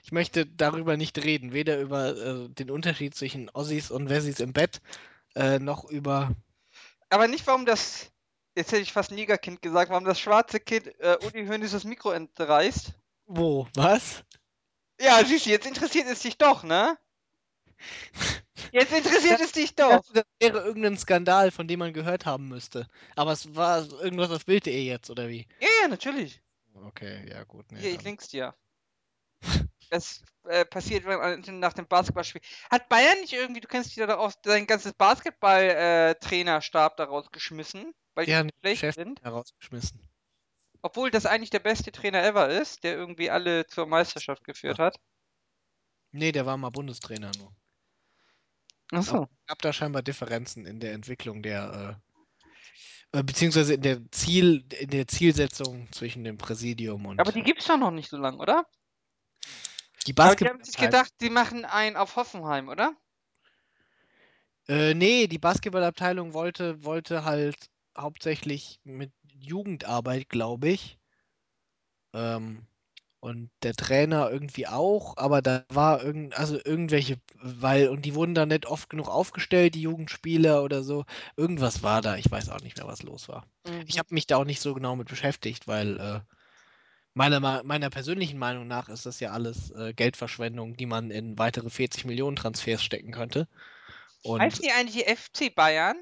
ich 0.04 0.12
möchte 0.12 0.46
darüber 0.46 0.98
nicht 0.98 1.18
reden, 1.24 1.54
weder 1.54 1.80
über 1.80 2.16
äh, 2.16 2.50
den 2.50 2.70
Unterschied 2.72 3.16
zwischen 3.16 3.50
Ossis 3.52 3.92
und 3.92 4.10
Wessis 4.10 4.40
im 4.40 4.54
Bett, 4.54 4.82
äh, 5.36 5.60
noch 5.60 5.86
über. 5.86 6.32
Aber 7.10 7.28
nicht, 7.28 7.46
warum 7.48 7.66
das, 7.66 8.12
jetzt 8.56 8.72
hätte 8.72 8.82
ich 8.82 8.94
fast 8.94 9.12
Negerkind 9.12 9.62
gesagt, 9.62 9.92
warum 9.92 10.06
das 10.06 10.20
schwarze 10.20 10.60
Kind 10.60 10.88
äh, 11.00 11.18
Uli 11.26 11.46
Hoeneß 11.46 11.72
das 11.72 11.84
Mikro 11.84 12.12
entreißt. 12.12 12.94
Wo? 13.28 13.68
Was? 13.76 14.24
Ja, 15.00 15.24
siehst 15.24 15.46
du, 15.46 15.50
jetzt 15.52 15.68
interessiert 15.68 16.08
es 16.08 16.20
dich 16.20 16.38
doch, 16.38 16.64
ne? 16.64 16.98
Jetzt 18.72 18.94
interessiert 18.94 19.40
es 19.42 19.52
dich 19.54 19.64
Ich 19.66 19.76
doch. 19.76 20.04
das 20.14 20.26
wäre 20.40 20.60
irgendein 20.64 20.98
Skandal, 20.98 21.50
von 21.52 21.68
dem 21.68 21.80
man 21.80 21.94
gehört 21.94 22.26
haben 22.26 22.48
müsste. 22.48 22.88
Aber 23.16 23.32
es 23.32 23.56
war 23.56 23.88
irgendwas 24.02 24.30
auf 24.32 24.46
Bild.de 24.46 24.84
jetzt, 24.84 25.10
oder 25.10 25.28
wie? 25.28 25.48
Ja, 25.60 25.68
ja, 25.82 25.88
natürlich. 25.88 26.42
Okay, 26.86 27.28
ja 27.30 27.44
gut. 27.44 27.72
Nee, 27.72 27.80
Hier, 27.80 27.90
ich 27.92 27.96
dann- 27.98 28.06
link's 28.06 28.28
dir. 28.30 28.54
Es 29.92 30.24
äh, 30.46 30.66
passiert 30.66 31.06
nach 31.06 31.74
dem 31.74 31.88
Basketballspiel. 31.88 32.42
Hat 32.72 32.90
Bayern 32.90 33.20
nicht 33.22 33.34
irgendwie, 33.34 33.62
du 33.62 33.68
kennst 33.68 33.92
dich 33.92 33.98
ja 33.98 34.08
daraus, 34.08 34.34
sein 34.44 34.66
ganzes 34.68 34.94
Basketball-Trainerstab 34.94 36.98
daraus 36.98 37.32
geschmissen, 37.32 37.94
weil 38.16 38.26
die 38.26 38.32
Ja, 38.32 38.36
so 38.36 38.44
nee, 38.44 38.50
schlecht 38.62 38.76
Chef 38.76 38.96
sind? 38.96 39.22
herausgeschmissen. 39.22 40.08
Obwohl 40.84 41.10
das 41.10 41.26
eigentlich 41.26 41.50
der 41.50 41.58
beste 41.58 41.92
Trainer 41.92 42.24
ever 42.24 42.50
ist, 42.50 42.84
der 42.84 42.96
irgendwie 42.96 43.32
alle 43.32 43.66
zur 43.66 43.88
Meisterschaft 43.88 44.44
geführt 44.44 44.78
hat. 44.78 45.00
Nee, 46.14 46.32
der 46.32 46.46
war 46.46 46.56
mal 46.56 46.70
Bundestrainer 46.70 47.32
nur. 47.38 47.54
Achso. 48.94 49.28
gab 49.46 49.62
da 49.62 49.74
scheinbar 49.74 50.02
Differenzen 50.02 50.66
in 50.66 50.80
der 50.80 50.94
Entwicklung 50.94 51.44
der, 51.44 52.02
äh, 53.14 53.20
äh, 53.20 53.24
beziehungsweise 53.24 53.76
in 53.76 53.82
der 53.82 54.02
Ziel, 54.12 54.66
in 54.80 54.90
der 54.90 55.08
Zielsetzung 55.08 55.92
zwischen 55.92 56.24
dem 56.24 56.38
Präsidium 56.38 57.06
und 57.06 57.20
Aber 57.20 57.32
die 57.32 57.44
gibt's 57.44 57.68
doch 57.68 57.78
noch 57.78 57.92
nicht 57.92 58.10
so 58.10 58.18
lange, 58.18 58.38
oder? 58.40 58.66
Die 60.08 60.14
Aber 60.20 60.36
die 60.36 60.48
haben 60.48 60.64
sich 60.64 60.78
Basketballabteilung. 60.78 60.78
gedacht, 60.78 61.14
die 61.22 61.30
machen 61.30 61.66
einen 61.66 61.96
auf 61.98 62.16
Hoffenheim, 62.16 62.70
oder? 62.70 62.96
Äh, 64.68 64.94
nee, 64.96 65.28
die 65.28 65.38
Basketballabteilung 65.38 66.34
wollte, 66.34 66.84
wollte 66.84 67.26
halt 67.26 67.70
hauptsächlich 67.98 68.80
mit 68.84 69.12
Jugendarbeit, 69.28 70.30
glaube 70.30 70.70
ich. 70.70 70.98
Ähm, 72.14 72.66
und 73.22 73.52
der 73.64 73.74
Trainer 73.74 74.32
irgendwie 74.32 74.68
auch, 74.68 75.18
aber 75.18 75.42
da 75.42 75.66
war 75.70 76.04
irgend, 76.04 76.38
also 76.40 76.58
irgendwelche, 76.64 77.20
weil, 77.42 77.90
und 77.90 78.06
die 78.06 78.16
wurden 78.16 78.36
da 78.36 78.46
nicht 78.46 78.66
oft 78.68 78.90
genug 78.90 79.10
aufgestellt, 79.10 79.76
die 79.76 79.82
Jugendspieler 79.84 80.64
oder 80.64 80.84
so. 80.84 81.06
Irgendwas 81.38 81.84
war 81.84 82.02
da, 82.02 82.18
ich 82.18 82.30
weiß 82.32 82.50
auch 82.50 82.62
nicht 82.62 82.78
mehr, 82.78 82.88
was 82.88 83.04
los 83.04 83.30
war. 83.30 83.46
Ich 83.88 83.98
Mhm. 83.98 84.00
habe 84.00 84.14
mich 84.16 84.28
da 84.28 84.38
auch 84.38 84.46
nicht 84.46 84.62
so 84.62 84.74
genau 84.76 84.96
mit 84.96 85.10
beschäftigt, 85.10 85.68
weil 85.68 86.00
äh, 86.00 86.22
meiner, 87.14 87.64
meiner 87.64 87.90
persönlichen 87.90 88.38
Meinung 88.38 88.68
nach 88.68 88.90
ist 88.90 89.06
das 89.06 89.20
ja 89.20 89.32
alles 89.32 89.72
äh, 89.72 89.94
Geldverschwendung, 89.94 90.76
die 90.78 90.86
man 90.86 91.12
in 91.12 91.38
weitere 91.38 91.70
40 91.70 92.06
Millionen 92.06 92.36
Transfers 92.36 92.84
stecken 92.84 93.12
könnte. 93.12 93.48
Und 94.24 94.40
Heißen 94.42 94.64
die 94.64 94.72
eigentlich 94.72 95.06
FC 95.06 95.54
Bayern 95.54 95.96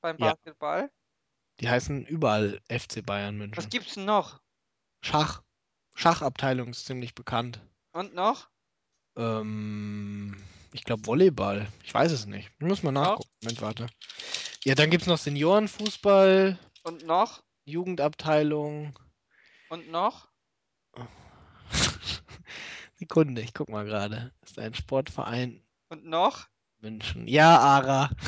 beim 0.00 0.16
Ja. 0.18 0.34
Basketball? 0.34 0.90
die 1.60 1.68
heißen 1.68 2.06
überall 2.06 2.60
FC 2.70 3.04
Bayern 3.04 3.34
Was 3.34 3.38
München. 3.38 3.70
gibt's 3.70 3.94
denn 3.94 4.04
noch? 4.04 4.40
Schach. 5.02 5.42
Schachabteilung 5.94 6.68
ist 6.68 6.86
ziemlich 6.86 7.14
bekannt. 7.16 7.60
Und 7.92 8.14
noch? 8.14 8.48
Ähm, 9.16 10.36
ich 10.72 10.84
glaube 10.84 11.04
Volleyball. 11.06 11.66
Ich 11.82 11.92
weiß 11.92 12.12
es 12.12 12.26
nicht. 12.26 12.50
Ich 12.60 12.66
muss 12.66 12.84
mal 12.84 12.92
Noch? 12.92 13.02
nachgucken. 13.02 13.30
Moment, 13.42 13.60
warte. 13.60 13.86
Ja, 14.64 14.76
dann 14.76 14.90
gibt 14.90 15.02
es 15.02 15.08
noch 15.08 15.18
Seniorenfußball, 15.18 16.56
Und 16.84 17.04
noch? 17.04 17.42
Jugendabteilung. 17.64 18.96
Und 19.70 19.90
noch? 19.90 20.27
Sekunde, 22.96 23.42
ich 23.42 23.54
guck 23.54 23.68
mal 23.68 23.84
gerade. 23.84 24.32
Ist 24.44 24.58
ein 24.58 24.74
Sportverein 24.74 25.62
Und 25.88 26.04
noch? 26.06 26.48
München. 26.80 27.26
Ja, 27.28 27.58
Ara. 27.58 28.10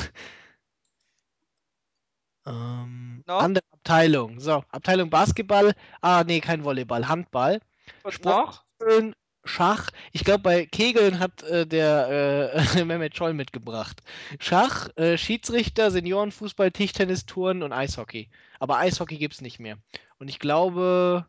Ähm, 2.45 3.23
Noch? 3.27 3.41
andere 3.43 3.63
Abteilung. 3.71 4.39
So, 4.39 4.63
Abteilung 4.71 5.09
Basketball. 5.11 5.73
Ah, 6.01 6.23
nee, 6.25 6.39
kein 6.41 6.63
Volleyball. 6.63 7.07
Handball. 7.07 7.59
Und 8.03 8.13
Sport- 8.13 8.63
noch? 8.79 9.13
Schach. 9.43 9.89
Ich 10.11 10.23
glaube, 10.23 10.39
bei 10.41 10.65
Kegeln 10.65 11.19
hat 11.19 11.43
äh, 11.43 11.67
der 11.67 12.51
äh, 12.55 12.55
Mehmet 12.85 13.15
Scholl 13.15 13.33
mitgebracht. 13.33 14.01
Schach, 14.39 14.89
äh, 14.97 15.19
Schiedsrichter, 15.19 15.91
Seniorenfußball, 15.91 16.71
Tischtennis, 16.71 17.27
Touren 17.27 17.61
und 17.61 17.73
Eishockey. 17.73 18.29
Aber 18.59 18.77
Eishockey 18.77 19.17
gibt 19.19 19.35
es 19.35 19.41
nicht 19.41 19.59
mehr. 19.59 19.77
Und 20.17 20.27
ich 20.27 20.39
glaube. 20.39 21.27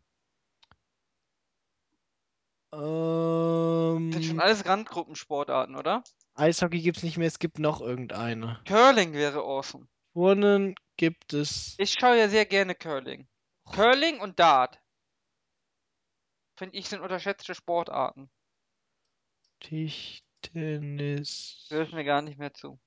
Das 2.73 2.81
sind 2.81 4.25
schon 4.25 4.35
Ähm, 4.35 4.39
alles 4.39 4.65
Randgruppensportarten, 4.65 5.75
oder? 5.75 6.03
Eishockey 6.33 6.81
gibt 6.81 6.97
es 6.97 7.03
nicht 7.03 7.17
mehr, 7.17 7.27
es 7.27 7.37
gibt 7.37 7.59
noch 7.59 7.81
irgendeine. 7.81 8.59
Curling 8.65 9.13
wäre 9.13 9.41
awesome. 9.41 9.87
Turnen 10.13 10.73
gibt 10.97 11.33
es. 11.33 11.75
Ich 11.77 11.91
schaue 11.91 12.17
ja 12.17 12.29
sehr 12.29 12.47
gerne 12.47 12.73
Curling. 12.73 13.27
Curling 13.65 14.19
und 14.19 14.39
Dart. 14.39 14.79
Finde 16.55 16.75
ich 16.75 16.89
sind 16.89 17.01
unterschätzte 17.01 17.53
Sportarten. 17.53 18.31
Tischtennis, 19.59 21.67
Hör 21.69 21.83
ich 21.83 21.93
mir 21.93 22.03
gar 22.03 22.23
nicht 22.23 22.39
mehr 22.39 22.55
zu. 22.55 22.79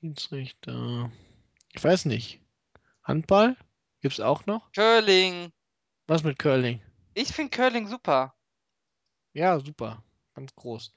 Schiedsrichter. 0.00 1.12
Ich 1.72 1.82
weiß 1.82 2.06
nicht. 2.06 2.40
Handball? 3.04 3.56
Gibt's 4.00 4.18
auch 4.18 4.44
noch? 4.46 4.72
Curling. 4.72 5.52
Was 6.08 6.24
mit 6.24 6.40
Curling? 6.40 6.82
Ich 7.14 7.28
finde 7.28 7.50
Curling 7.50 7.86
super. 7.86 8.34
Ja, 9.34 9.58
super. 9.60 10.02
Ganz 10.34 10.54
groß. 10.54 10.94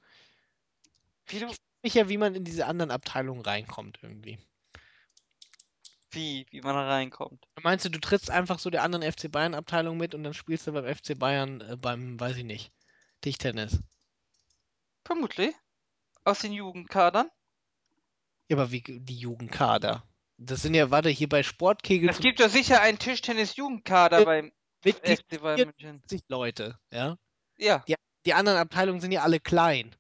Wie 1.28 1.40
du, 1.40 1.48
mich 1.82 1.94
ja, 1.94 2.10
wie 2.10 2.18
man 2.18 2.36
in 2.36 2.44
diese 2.44 2.66
anderen 2.66 2.92
Abteilungen 2.92 3.42
reinkommt 3.42 4.00
irgendwie. 4.02 4.40
Wie, 6.12 6.46
wie 6.50 6.62
man 6.62 6.76
da 6.76 6.88
reinkommt. 6.88 7.46
Meinst 7.62 7.84
du, 7.86 7.90
du 7.90 8.00
trittst 8.00 8.32
einfach 8.32 8.60
so 8.60 8.70
der 8.70 8.84
anderen 8.84 9.12
FC 9.12 9.30
Bayern-Abteilung 9.30 9.98
mit 9.98 10.16
und 10.16 10.24
dann 10.24 10.34
spielst 10.34 10.66
du 10.68 10.72
beim 10.72 10.94
FC 10.94 11.18
Bayern 11.18 11.62
äh, 11.62 11.76
beim, 11.76 12.20
weiß 12.20 12.38
ich 12.38 12.46
nicht, 12.46 12.72
Tischtennis? 13.22 13.82
Vermutlich. 15.04 15.54
Aus 16.24 16.40
den 16.40 16.54
Jugendkadern. 16.54 17.30
Ja, 18.48 18.58
aber 18.58 18.72
wie 18.72 18.82
die 18.82 19.18
Jugendkader? 19.18 20.08
Das 20.38 20.62
sind 20.62 20.74
ja, 20.74 20.92
warte, 20.92 21.10
hier 21.10 21.30
bei 21.30 21.44
Sportkegel 21.44 22.10
Es 22.10 22.20
gibt 22.20 22.40
doch 22.40 22.50
sicher 22.50 22.82
einen 22.82 23.00
Tischtennis-Jugendkader 23.00 24.22
Äh, 24.22 24.26
beim 24.26 24.52
Mitglied 24.86 25.20
FC 25.20 25.42
Bayern 25.42 25.74
München. 25.78 26.02
40 26.08 26.30
Leute, 26.30 26.80
ja? 26.92 27.18
Ja. 27.58 27.84
Die 28.26 28.34
anderen 28.34 28.58
Abteilungen 28.58 29.02
sind 29.02 29.12
ja 29.12 29.22
alle 29.22 29.40
klein. 29.40 29.96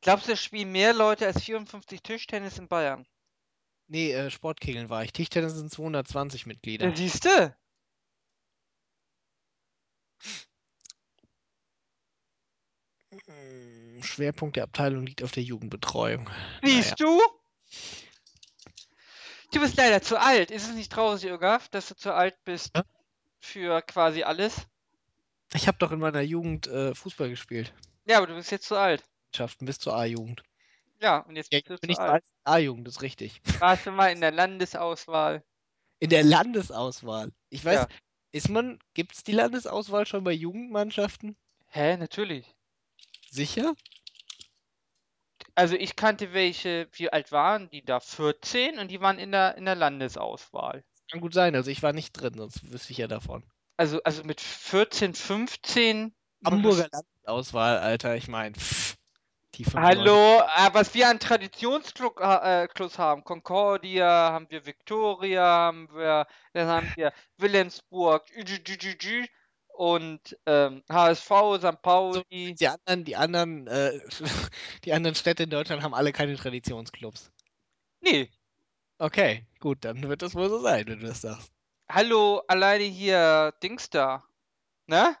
Glaubst 0.00 0.28
du, 0.28 0.32
es 0.32 0.42
spielen 0.42 0.72
mehr 0.72 0.92
Leute 0.92 1.26
als 1.26 1.42
54 1.42 2.02
Tischtennis 2.02 2.58
in 2.58 2.68
Bayern? 2.68 3.06
Nee, 3.88 4.12
äh, 4.12 4.30
Sportkegeln 4.30 4.90
war 4.90 5.02
ich. 5.02 5.12
Tischtennis 5.12 5.54
sind 5.54 5.72
220 5.72 6.46
Mitglieder. 6.46 6.88
Ja, 6.88 6.96
siehste. 6.96 7.56
Hm, 13.10 14.02
Schwerpunkt 14.02 14.56
der 14.56 14.64
Abteilung 14.64 15.06
liegt 15.06 15.22
auf 15.22 15.32
der 15.32 15.42
Jugendbetreuung. 15.42 16.28
Siehst 16.62 17.00
du? 17.00 17.20
Du 19.52 19.60
bist 19.60 19.76
leider 19.76 20.02
zu 20.02 20.20
alt. 20.20 20.50
Ist 20.50 20.68
es 20.68 20.74
nicht 20.74 20.92
traurig, 20.92 21.24
Irgaf, 21.24 21.68
dass 21.68 21.88
du 21.88 21.96
zu 21.96 22.12
alt 22.14 22.36
bist 22.44 22.76
Ja. 22.76 22.84
Für 23.40 23.82
quasi 23.82 24.22
alles? 24.22 24.66
Ich 25.54 25.66
habe 25.68 25.78
doch 25.78 25.92
in 25.92 25.98
meiner 26.00 26.20
Jugend 26.20 26.66
äh, 26.66 26.94
Fußball 26.94 27.28
gespielt. 27.30 27.72
Ja, 28.06 28.18
aber 28.18 28.26
du 28.26 28.34
bist 28.34 28.50
jetzt 28.50 28.66
zu 28.66 28.76
alt. 28.76 29.04
Mannschaften 29.32 29.66
bis 29.66 29.78
zur 29.78 29.94
A-Jugend. 29.94 30.42
Ja, 31.00 31.18
und 31.20 31.36
jetzt 31.36 31.52
Ja, 31.52 31.60
bist 31.60 31.70
du 31.70 31.78
bin 31.78 31.90
ich 31.90 31.96
zu 31.96 32.02
zu 32.02 32.08
alt. 32.12 32.24
A-Jugend, 32.44 32.86
das 32.86 32.96
ist 32.96 33.02
richtig. 33.02 33.40
Warst 33.60 33.86
du 33.86 33.90
mal 33.92 34.08
in 34.12 34.20
der 34.20 34.32
Landesauswahl? 34.32 35.44
In 36.00 36.10
der 36.10 36.24
Landesauswahl. 36.24 37.32
Ich 37.50 37.64
weiß, 37.64 37.80
Ja. 37.80 37.88
ist 38.32 38.48
man, 38.48 38.78
gibt 38.94 39.14
es 39.14 39.22
die 39.24 39.32
Landesauswahl 39.32 40.06
schon 40.06 40.24
bei 40.24 40.32
Jugendmannschaften? 40.32 41.36
Hä, 41.68 41.96
natürlich. 41.96 42.54
Sicher? 43.30 43.74
Also 45.54 45.74
ich 45.74 45.94
kannte 45.94 46.32
welche, 46.32 46.88
wie 46.92 47.12
alt 47.12 47.32
waren 47.32 47.68
die 47.68 47.84
da? 47.84 48.00
14 48.00 48.78
und 48.78 48.88
die 48.90 49.00
waren 49.02 49.18
in 49.18 49.30
der, 49.32 49.56
in 49.58 49.66
der 49.66 49.74
Landesauswahl. 49.74 50.84
Kann 51.10 51.20
gut 51.20 51.34
sein, 51.34 51.54
also 51.54 51.70
ich 51.70 51.82
war 51.82 51.92
nicht 51.92 52.12
drin, 52.12 52.34
sonst 52.36 52.70
wüsste 52.70 52.92
ich 52.92 52.98
ja 52.98 53.08
davon. 53.08 53.42
Also, 53.76 54.02
also 54.02 54.24
mit 54.24 54.40
14, 54.40 55.14
15. 55.14 56.14
Hamburger 56.44 56.88
Landesauswahl, 56.92 57.78
Alter, 57.78 58.16
ich 58.16 58.28
meine. 58.28 58.54
Die 59.54 59.64
95. 59.64 59.76
Hallo, 59.76 60.40
äh, 60.40 60.74
was 60.74 60.94
wir 60.94 61.08
an 61.08 61.18
Traditionsclubs 61.18 62.20
äh, 62.20 62.98
haben. 62.98 63.24
Concordia, 63.24 64.32
haben 64.32 64.46
wir 64.50 64.66
Victoria, 64.66 65.42
haben 65.42 65.88
wir, 65.92 66.26
dann 66.52 66.68
haben 66.68 66.92
wir 66.96 67.12
Wilhelmsburg, 67.38 68.24
und 69.78 70.36
ähm, 70.46 70.82
HSV, 70.90 71.30
St. 71.58 71.82
Pauli. 71.82 72.54
die 72.54 72.66
anderen, 72.66 73.04
die 73.04 73.16
anderen, 73.16 73.66
äh, 73.68 74.00
die 74.84 74.92
anderen 74.92 75.14
Städte 75.14 75.44
in 75.44 75.50
Deutschland 75.50 75.82
haben 75.82 75.94
alle 75.94 76.12
keine 76.12 76.36
Traditionsclubs. 76.36 77.30
Nee, 78.00 78.28
Okay, 78.98 79.46
gut, 79.60 79.84
dann 79.84 80.02
wird 80.08 80.22
das 80.22 80.34
wohl 80.34 80.48
so 80.48 80.60
sein, 80.60 80.86
wenn 80.86 81.00
du 81.00 81.06
das 81.06 81.20
sagst. 81.22 81.52
hallo, 81.88 82.42
alleine 82.48 82.84
hier 82.84 83.52
Dings 83.62 83.90
da. 83.90 84.24
Ne? 84.86 85.16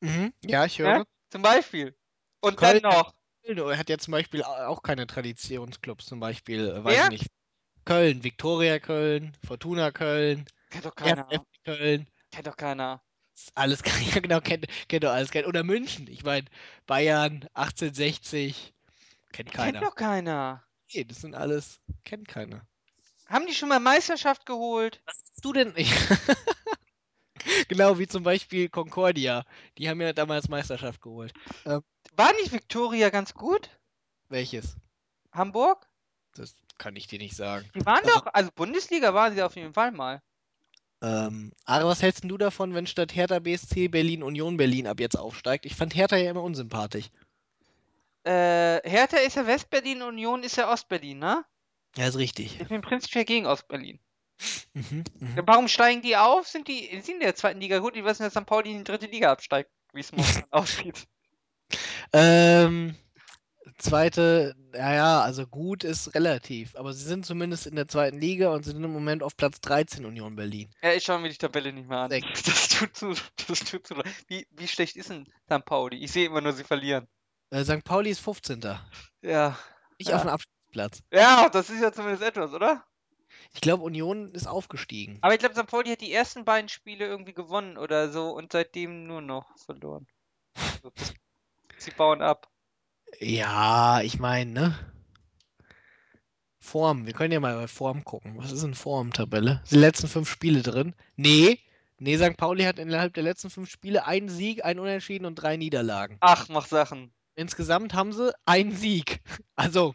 Mhm. 0.00 0.32
Ja, 0.44 0.64
ich 0.64 0.78
höre. 0.78 1.04
Zum 1.30 1.42
Beispiel. 1.42 1.94
Und 2.40 2.56
Köln 2.56 2.82
dann 2.82 2.92
noch. 2.92 3.14
Er 3.42 3.78
hat 3.78 3.88
ja 3.88 3.98
zum 3.98 4.12
Beispiel 4.12 4.42
au- 4.42 4.66
auch 4.66 4.82
keine 4.82 5.06
Traditionsclubs, 5.06 6.06
zum 6.06 6.20
Beispiel, 6.20 6.68
äh, 6.68 6.84
weiß 6.84 7.04
ich 7.04 7.10
nicht. 7.10 7.26
Köln, 7.84 8.22
Viktoria 8.22 8.78
Köln, 8.78 9.36
Fortuna 9.46 9.90
Köln, 9.90 10.44
Kennt 10.70 10.84
doch 10.84 10.94
keiner. 10.94 11.26
Köln. 11.64 12.06
Kennt 12.30 12.46
doch 12.46 12.56
keiner. 12.56 13.02
Alles 13.54 13.82
ja 14.14 14.20
genau, 14.20 14.40
kennt, 14.40 14.66
kennt 14.88 15.04
doch 15.04 15.10
alles. 15.12 15.30
Kennt. 15.30 15.46
Oder 15.46 15.64
München. 15.64 16.06
Ich 16.08 16.22
meine, 16.22 16.46
Bayern, 16.86 17.48
1860. 17.54 18.74
Kennt 19.32 19.50
Kennt 19.50 19.54
keiner. 19.54 19.80
doch 19.80 19.94
keiner. 19.94 20.64
Nee, 20.92 21.04
das 21.04 21.20
sind 21.20 21.34
alles, 21.34 21.80
kennt 22.04 22.26
keiner. 22.28 22.66
Haben 23.26 23.46
die 23.46 23.54
schon 23.54 23.68
mal 23.68 23.78
Meisterschaft 23.78 24.44
geholt? 24.44 25.00
Was 25.06 25.16
hast 25.18 25.44
du 25.44 25.52
denn? 25.52 25.72
genau 27.68 27.98
wie 27.98 28.08
zum 28.08 28.24
Beispiel 28.24 28.68
Concordia. 28.68 29.44
Die 29.78 29.88
haben 29.88 30.00
ja 30.00 30.12
damals 30.12 30.48
Meisterschaft 30.48 31.00
geholt. 31.00 31.32
War 31.64 32.32
nicht 32.34 32.52
Victoria 32.52 33.10
ganz 33.10 33.32
gut? 33.34 33.70
Welches? 34.28 34.76
Hamburg? 35.32 35.86
Das 36.34 36.56
kann 36.78 36.96
ich 36.96 37.06
dir 37.06 37.18
nicht 37.18 37.36
sagen. 37.36 37.68
Die 37.74 37.86
waren 37.86 38.02
Ja. 38.04 38.14
doch, 38.14 38.26
also 38.32 38.50
Bundesliga 38.54 39.14
waren 39.14 39.34
sie 39.34 39.42
auf 39.42 39.54
jeden 39.54 39.74
Fall 39.74 39.92
mal. 39.92 40.22
Ähm, 41.02 41.52
Ara, 41.64 41.86
was 41.86 42.02
hältst 42.02 42.24
du 42.24 42.36
davon, 42.36 42.74
wenn 42.74 42.86
statt 42.86 43.14
Hertha 43.14 43.38
BSC 43.38 43.88
Berlin 43.88 44.22
Union 44.22 44.56
Berlin 44.56 44.86
ab 44.86 45.00
jetzt 45.00 45.16
aufsteigt? 45.18 45.64
Ich 45.66 45.74
fand 45.76 45.94
Hertha 45.94 46.16
ja 46.16 46.30
immer 46.30 46.42
unsympathisch. 46.42 47.10
Äh, 48.24 48.88
Hertha 48.88 49.16
ist 49.18 49.36
ja 49.36 49.46
Westberlin, 49.46 50.02
Union 50.02 50.42
ist 50.42 50.56
ja 50.56 50.70
Ostberlin, 50.70 51.18
ne? 51.18 51.44
Ja, 51.96 52.06
ist 52.06 52.18
richtig. 52.18 52.60
Ich 52.60 52.68
bin 52.68 52.82
prinzipiell 52.82 53.24
gegen 53.24 53.46
Ostberlin. 53.46 53.98
Mhm. 54.72 55.04
Ja, 55.36 55.42
Warum 55.46 55.68
steigen 55.68 56.02
die 56.02 56.16
auf? 56.16 56.46
Sind 56.46 56.68
die, 56.68 56.88
sind 57.02 57.14
in 57.14 57.20
der 57.20 57.34
zweiten 57.34 57.60
Liga 57.60 57.78
gut? 57.78 57.94
Die 57.96 58.04
wissen, 58.04 58.22
dass 58.22 58.32
St. 58.32 58.46
Pauli 58.46 58.70
in 58.70 58.78
die 58.78 58.84
dritte 58.84 59.06
Liga 59.06 59.32
absteigt, 59.32 59.70
wie 59.92 60.00
es 60.00 60.12
momentan 60.12 60.44
aussieht. 60.50 61.06
Ähm, 62.12 62.96
zweite, 63.78 64.54
naja, 64.72 65.20
also 65.20 65.46
gut 65.46 65.84
ist 65.84 66.14
relativ, 66.14 66.74
aber 66.76 66.92
sie 66.92 67.04
sind 67.04 67.26
zumindest 67.26 67.66
in 67.66 67.76
der 67.76 67.88
zweiten 67.88 68.18
Liga 68.18 68.50
und 68.50 68.64
sind 68.64 68.82
im 68.82 68.92
Moment 68.92 69.22
auf 69.22 69.36
Platz 69.36 69.60
13 69.60 70.04
Union 70.04 70.36
Berlin. 70.36 70.70
Ja, 70.82 70.92
ich 70.92 71.04
schaue 71.04 71.20
mir 71.20 71.28
die 71.28 71.36
Tabelle 71.36 71.72
nicht 71.72 71.88
mehr 71.88 71.98
an. 71.98 72.10
Sechs. 72.10 72.42
Das 72.44 72.68
tut 72.68 72.96
zu, 72.96 73.14
das 73.46 73.60
tut 73.60 73.86
zu. 73.86 73.94
Wie, 74.26 74.46
wie 74.52 74.68
schlecht 74.68 74.96
ist 74.96 75.10
denn 75.10 75.26
St. 75.50 75.64
Pauli? 75.66 75.98
Ich 75.98 76.12
sehe 76.12 76.26
immer 76.26 76.40
nur, 76.40 76.54
sie 76.54 76.64
verlieren. 76.64 77.06
Äh, 77.50 77.64
St. 77.64 77.84
Pauli 77.84 78.10
ist 78.10 78.20
15. 78.20 78.60
Ja. 79.22 79.58
Nicht 79.98 80.08
Ja. 80.10 80.16
auf 80.16 80.22
dem 80.22 80.30
Abstiegsplatz. 80.30 81.02
Ja, 81.12 81.48
das 81.48 81.70
ist 81.70 81.82
ja 81.82 81.92
zumindest 81.92 82.22
etwas, 82.22 82.52
oder? 82.52 82.84
Ich 83.52 83.60
glaube, 83.60 83.82
Union 83.82 84.32
ist 84.32 84.46
aufgestiegen. 84.46 85.18
Aber 85.22 85.34
ich 85.34 85.40
glaube, 85.40 85.54
St. 85.54 85.66
Pauli 85.66 85.90
hat 85.90 86.00
die 86.00 86.12
ersten 86.12 86.44
beiden 86.44 86.68
Spiele 86.68 87.06
irgendwie 87.06 87.34
gewonnen 87.34 87.76
oder 87.76 88.10
so 88.10 88.30
und 88.30 88.52
seitdem 88.52 89.06
nur 89.06 89.20
noch 89.20 89.56
verloren. 89.58 90.06
Also, 90.54 90.92
Sie 91.78 91.90
bauen 91.90 92.22
ab. 92.22 92.48
Ja, 93.18 94.00
ich 94.02 94.18
meine, 94.18 94.50
ne? 94.52 94.92
Form. 96.60 97.06
Wir 97.06 97.14
können 97.14 97.32
ja 97.32 97.40
mal 97.40 97.56
bei 97.56 97.66
Form 97.68 98.04
gucken. 98.04 98.36
Was 98.36 98.52
ist 98.52 98.62
in 98.62 98.74
Form-Tabelle? 98.74 99.60
Sind 99.64 99.78
die 99.80 99.84
letzten 99.84 100.08
fünf 100.08 100.30
Spiele 100.30 100.62
drin? 100.62 100.94
Nee. 101.16 101.58
Nee, 101.98 102.16
St. 102.18 102.36
Pauli 102.36 102.64
hat 102.64 102.78
innerhalb 102.78 103.14
der 103.14 103.22
letzten 103.22 103.50
fünf 103.50 103.70
Spiele 103.70 104.06
einen 104.06 104.28
Sieg, 104.28 104.64
einen 104.64 104.78
Unentschieden 104.80 105.24
und 105.26 105.34
drei 105.36 105.56
Niederlagen. 105.56 106.16
Ach, 106.20 106.48
mach 106.48 106.66
Sachen. 106.66 107.12
Insgesamt 107.40 107.94
haben 107.94 108.12
sie 108.12 108.34
einen 108.44 108.72
Sieg. 108.72 109.20
Also, 109.56 109.94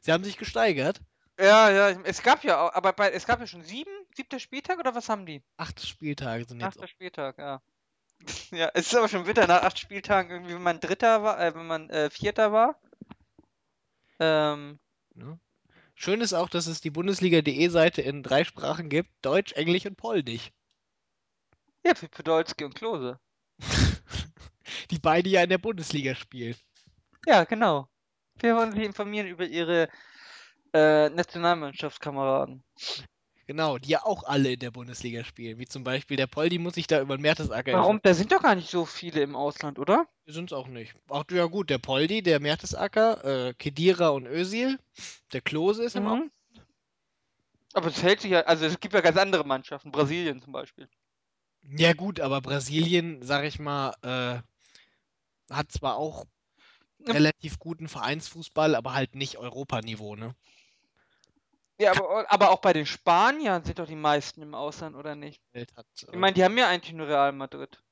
sie 0.00 0.12
haben 0.12 0.24
sich 0.24 0.36
gesteigert. 0.36 1.00
Ja, 1.38 1.70
ja, 1.70 2.00
es 2.04 2.22
gab 2.22 2.44
ja 2.44 2.60
auch, 2.60 2.74
aber 2.74 2.92
bei, 2.92 3.10
es 3.10 3.26
gab 3.26 3.40
ja 3.40 3.46
schon 3.46 3.62
sieben, 3.62 3.90
siebter 4.14 4.38
Spieltag 4.38 4.78
oder 4.78 4.94
was 4.94 5.08
haben 5.08 5.24
die? 5.24 5.42
Acht 5.56 5.86
Spieltage 5.86 6.44
sind 6.46 6.60
jetzt. 6.60 6.76
Achter 6.76 6.88
Spieltag, 6.88 7.38
ja. 7.38 7.62
Ja, 8.50 8.70
es 8.74 8.86
ist 8.86 8.94
aber 8.94 9.08
schon 9.08 9.24
bitter 9.24 9.46
nach 9.46 9.62
acht 9.62 9.78
Spieltagen 9.78 10.30
irgendwie, 10.30 10.54
wenn 10.54 10.62
man 10.62 10.80
Dritter 10.80 11.22
war, 11.22 11.40
äh, 11.40 11.54
wenn 11.54 11.66
man 11.66 11.90
äh, 11.90 12.10
Vierter 12.10 12.52
war. 12.52 12.80
Ähm, 14.20 14.78
Ne? 15.14 15.38
Schön 15.94 16.20
ist 16.22 16.32
auch, 16.32 16.48
dass 16.48 16.66
es 16.66 16.80
die 16.80 16.90
Bundesliga.de 16.90 17.68
Seite 17.68 18.00
in 18.02 18.22
drei 18.22 18.44
Sprachen 18.44 18.88
gibt: 18.88 19.10
Deutsch, 19.20 19.52
Englisch 19.52 19.84
und 19.84 19.96
Polnisch. 19.96 20.52
ja, 21.84 21.94
für 21.94 22.08
Podolski 22.08 22.64
und 22.64 22.74
Klose. 22.74 23.20
die 24.90 24.98
beide 24.98 25.28
ja 25.30 25.42
in 25.42 25.50
der 25.50 25.58
Bundesliga 25.58 26.14
spielen. 26.14 26.56
Ja, 27.26 27.44
genau. 27.44 27.88
Wir 28.40 28.56
wollen 28.56 28.72
Sie 28.72 28.84
informieren 28.84 29.26
über 29.28 29.44
Ihre 29.46 29.88
äh, 30.74 31.10
Nationalmannschaftskameraden. 31.10 32.64
Genau, 33.46 33.78
die 33.78 33.90
ja 33.90 34.04
auch 34.04 34.24
alle 34.24 34.52
in 34.52 34.60
der 34.60 34.70
Bundesliga 34.70 35.24
spielen. 35.24 35.58
Wie 35.58 35.66
zum 35.66 35.84
Beispiel 35.84 36.16
der 36.16 36.26
Poldi 36.26 36.58
muss 36.58 36.74
sich 36.74 36.86
da 36.86 37.00
über 37.00 37.16
den 37.16 37.22
Mertesacker 37.22 37.72
Warum? 37.72 38.00
Da 38.02 38.14
sind 38.14 38.32
doch 38.32 38.42
gar 38.42 38.54
nicht 38.54 38.70
so 38.70 38.84
viele 38.84 39.20
im 39.20 39.36
Ausland, 39.36 39.78
oder? 39.78 40.06
Sind 40.26 40.50
es 40.50 40.56
auch 40.56 40.68
nicht. 40.68 40.94
Ach 41.10 41.24
ja 41.30 41.46
gut, 41.46 41.68
der 41.68 41.78
Poldi, 41.78 42.22
der 42.22 42.40
Mertesacker, 42.40 43.48
äh, 43.48 43.54
Kedira 43.54 44.08
und 44.10 44.26
Özil, 44.26 44.78
der 45.32 45.40
Klose 45.40 45.84
ist 45.84 45.96
im 45.96 46.06
Au- 46.06 46.16
Mhm. 46.16 46.30
Aber 47.74 47.88
es 47.88 48.02
hält 48.02 48.20
sich 48.20 48.30
ja, 48.30 48.40
also 48.42 48.64
es 48.64 48.80
gibt 48.80 48.94
ja 48.94 49.00
ganz 49.02 49.18
andere 49.18 49.44
Mannschaften, 49.44 49.90
Brasilien 49.92 50.40
zum 50.40 50.52
Beispiel. 50.52 50.88
Ja 51.76 51.92
gut, 51.92 52.20
aber 52.20 52.40
Brasilien, 52.40 53.22
sag 53.22 53.44
ich 53.44 53.58
mal, 53.58 53.94
äh, 54.02 54.42
hat 55.50 55.72
zwar 55.72 55.96
auch 55.96 56.24
Ja. 56.98 57.12
relativ 57.14 57.58
guten 57.58 57.88
Vereinsfußball, 57.88 58.74
aber 58.74 58.94
halt 58.94 59.14
nicht 59.14 59.38
Europaniveau, 59.38 60.16
ne? 60.16 60.34
Ja, 61.78 61.90
aber, 61.92 62.30
aber 62.32 62.50
auch 62.50 62.60
bei 62.60 62.72
den 62.72 62.86
Spaniern 62.86 63.64
sind 63.64 63.78
doch 63.78 63.86
die 63.86 63.94
meisten 63.96 64.40
im 64.42 64.54
Ausland, 64.54 64.96
oder 64.96 65.14
nicht? 65.14 65.42
Hat, 65.76 65.86
Ich 66.12 66.14
äh, 66.14 66.16
meine, 66.18 66.34
die 66.34 66.44
haben 66.44 66.58
ja 66.58 66.68
eigentlich 66.68 66.94
nur 66.94 67.08
Real 67.08 67.32
Madrid. 67.32 67.82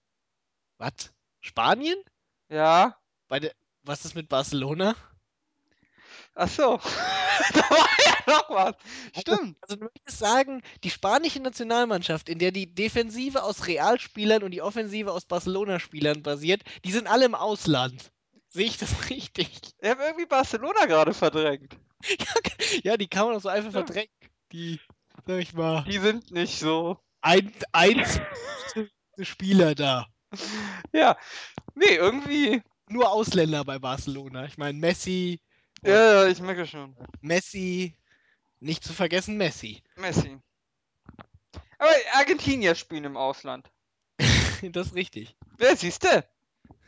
was? 0.78 1.12
Spanien? 1.40 2.02
Ja, 2.48 2.98
Bei 3.28 3.40
der, 3.40 3.54
Was 3.82 4.04
ist 4.04 4.14
mit 4.14 4.28
Barcelona? 4.28 4.94
Ach 6.34 6.48
so. 6.48 6.78
da 7.54 7.60
war 7.70 7.88
ja 8.04 8.14
noch 8.32 8.50
was. 8.50 8.74
Stimmt. 9.18 9.56
Also 9.62 9.76
du 9.76 9.84
möchtest 9.84 10.18
sagen, 10.18 10.62
die 10.84 10.90
spanische 10.90 11.40
Nationalmannschaft, 11.40 12.28
in 12.28 12.38
der 12.38 12.50
die 12.52 12.72
Defensive 12.74 13.42
aus 13.42 13.66
Realspielern 13.66 14.42
und 14.42 14.52
die 14.52 14.62
Offensive 14.62 15.12
aus 15.12 15.24
Barcelona-Spielern 15.26 16.22
basiert, 16.22 16.62
die 16.84 16.92
sind 16.92 17.06
alle 17.08 17.24
im 17.26 17.34
Ausland. 17.34 18.12
Sehe 18.48 18.66
ich 18.66 18.78
das 18.78 18.90
richtig? 19.10 19.60
Ich 19.80 19.88
habe 19.90 20.02
irgendwie 20.02 20.26
Barcelona 20.26 20.86
gerade 20.86 21.14
verdrängt. 21.14 21.76
Ja, 22.82 22.96
die 22.96 23.08
kann 23.08 23.26
man 23.26 23.34
doch 23.34 23.42
so 23.42 23.48
einfach 23.48 23.72
Ja. 23.72 23.84
verdrängen. 23.84 24.10
Die, 24.52 24.80
sag 25.26 25.38
ich 25.40 25.52
mal, 25.52 25.84
Die 25.84 25.98
sind 25.98 26.30
nicht 26.30 26.58
so. 26.58 26.98
ein, 27.20 27.52
eins 27.72 28.20
Spieler 29.20 29.74
da. 29.74 30.06
Ja. 30.92 31.16
Nee, 31.74 31.94
irgendwie. 31.96 32.62
Nur 32.88 33.10
Ausländer 33.10 33.64
bei 33.64 33.78
Barcelona. 33.78 34.46
Ich 34.46 34.56
meine, 34.58 34.78
Messi, 34.78 35.40
Ja, 35.82 36.24
ja, 36.24 36.26
ich 36.28 36.40
merke 36.40 36.66
schon. 36.66 36.96
Messi, 37.20 37.96
nicht 38.60 38.84
zu 38.84 38.92
vergessen 38.92 39.36
Messi. 39.36 39.82
Messi. 39.96 40.38
Aber 41.78 41.90
Argentinier 42.14 42.74
spielen 42.74 43.04
im 43.04 43.16
Ausland. 43.16 43.70
das 44.62 44.88
ist 44.88 44.94
richtig. 44.94 45.36
Ja, 45.58 45.74
siehste. 45.74 46.28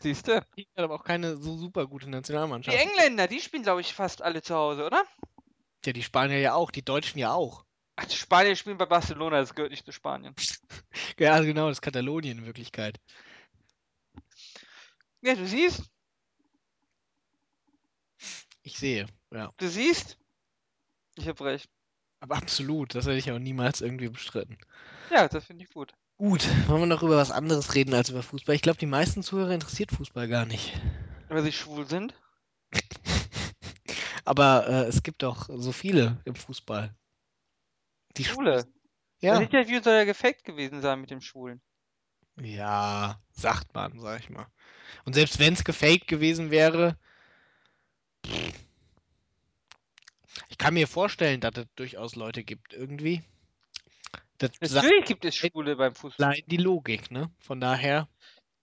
Siehste. 0.01 0.45
Die 0.57 0.69
hat 0.77 0.85
aber 0.85 0.97
auch 0.97 1.05
keine 1.05 1.37
so 1.37 1.57
super 1.57 1.87
gute 1.87 2.07
Die 2.07 2.13
Nationalmannschaft. 2.13 2.77
Engländer, 2.77 3.29
die 3.29 3.41
spielen, 3.41 3.63
glaube 3.63 3.81
ich, 3.81 3.95
fast 3.95 4.21
alle 4.21 4.43
zu 4.43 4.55
Hause, 4.55 4.85
oder? 4.85 5.05
Ja, 5.85 5.93
die 5.93 6.03
Spanier 6.03 6.39
ja 6.39 6.55
auch, 6.55 6.71
die 6.71 6.85
Deutschen 6.85 7.19
ja 7.19 7.33
auch. 7.33 7.65
Ach, 7.97 8.05
die 8.05 8.17
Spanier 8.17 8.57
spielen 8.57 8.79
bei 8.79 8.87
Barcelona, 8.87 9.39
das 9.39 9.55
gehört 9.55 9.71
nicht 9.71 9.85
zu 9.85 9.93
Spanien. 9.93 10.35
Ja, 11.19 11.35
also 11.35 11.47
genau, 11.47 11.69
das 11.69 11.79
ist 11.79 11.83
Katalonien 11.83 12.39
in 12.39 12.47
Wirklichkeit. 12.47 13.01
Ja, 15.21 15.35
du 15.35 15.47
siehst, 15.47 15.92
Ich 18.63 18.79
sehe, 18.79 19.07
ja. 19.33 19.53
du 19.57 19.69
siehst. 19.69 20.19
Ich 21.17 21.29
hab 21.29 21.41
recht. 21.41 21.69
Aber 22.21 22.37
absolut, 22.37 22.95
das 22.95 23.07
hätte 23.07 23.17
ich 23.17 23.31
auch 23.33 23.39
niemals 23.39 23.81
irgendwie 23.81 24.09
bestritten. 24.09 24.57
Ja, 25.11 25.27
das 25.29 25.45
finde 25.45 25.65
ich 25.65 25.71
gut. 25.71 25.93
Gut, 26.17 26.49
wollen 26.69 26.83
wir 26.83 26.87
noch 26.87 27.03
über 27.03 27.17
was 27.17 27.33
anderes 27.33 27.75
reden 27.75 27.95
als 27.95 28.11
über 28.11 28.23
Fußball? 28.23 28.55
Ich 28.55 28.63
glaube, 28.63 28.79
die 28.79 28.87
meisten 28.87 29.25
Zuhörer 29.25 29.51
interessiert 29.51 29.91
Fußball 29.91 30.29
gar 30.29 30.47
nicht. 30.47 30.81
Weil 31.29 31.43
sie 31.43 31.53
schwul 31.53 31.87
sind. 31.89 32.15
Aber 34.25 34.69
äh, 34.69 34.85
es 34.85 35.03
gibt 35.03 35.25
doch 35.25 35.49
so 35.53 35.73
viele 35.73 36.21
im 36.25 36.37
Fußball. 36.37 36.95
Die 38.17 38.25
schwul 38.25 38.45
Schwule. 38.45 38.61
sind. 38.61 38.75
Ja. 39.21 39.35
Das 39.35 39.43
Interview 39.43 39.83
soll 39.83 39.95
ja 39.95 40.05
gefaked 40.05 40.45
gewesen 40.45 40.81
sein 40.81 41.01
mit 41.01 41.11
dem 41.11 41.21
Schwulen. 41.21 41.61
Ja, 42.41 43.21
sagt 43.33 43.75
man, 43.75 43.99
sag 43.99 44.21
ich 44.21 44.31
mal. 44.31 44.47
Und 45.05 45.15
selbst 45.15 45.39
wenn 45.39 45.55
es 45.55 45.65
gefaked 45.65 46.07
gewesen 46.07 46.51
wäre, 46.51 46.97
ich 50.49 50.59
kann 50.59 50.75
mir 50.75 50.87
vorstellen, 50.89 51.41
dass 51.41 51.57
es 51.57 51.67
durchaus 51.77 52.15
Leute 52.17 52.45
gibt, 52.45 52.73
irgendwie. 52.73 53.23
Das 54.39 54.51
Natürlich 54.61 55.05
gibt 55.05 55.25
es 55.25 55.37
Schwule 55.37 55.77
beim 55.77 55.95
Fußball. 55.95 56.27
allein 56.27 56.43
die 56.47 56.57
Logik, 56.57 57.11
ne? 57.11 57.31
Von 57.39 57.61
daher, 57.61 58.09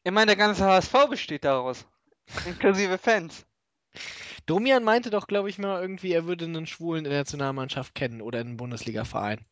Ich 0.04 0.12
meine, 0.12 0.28
der 0.28 0.36
ganze 0.36 0.66
HSV 0.66 0.94
besteht 1.10 1.46
daraus. 1.46 1.86
Inklusive 2.46 2.98
Fans. 2.98 3.46
Domian 4.46 4.84
meinte 4.84 5.10
doch, 5.10 5.28
glaube 5.28 5.50
ich 5.50 5.58
mal, 5.58 5.82
irgendwie, 5.82 6.12
er 6.12 6.26
würde 6.26 6.46
einen 6.46 6.68
Schwulen 6.68 7.06
in 7.06 7.12
der 7.12 7.20
Nationalmannschaft 7.22 7.96
kennen 7.96 8.22
oder 8.22 8.42
in 8.42 8.48
einem 8.48 8.58
Bundesliga-Verein. 8.58 9.46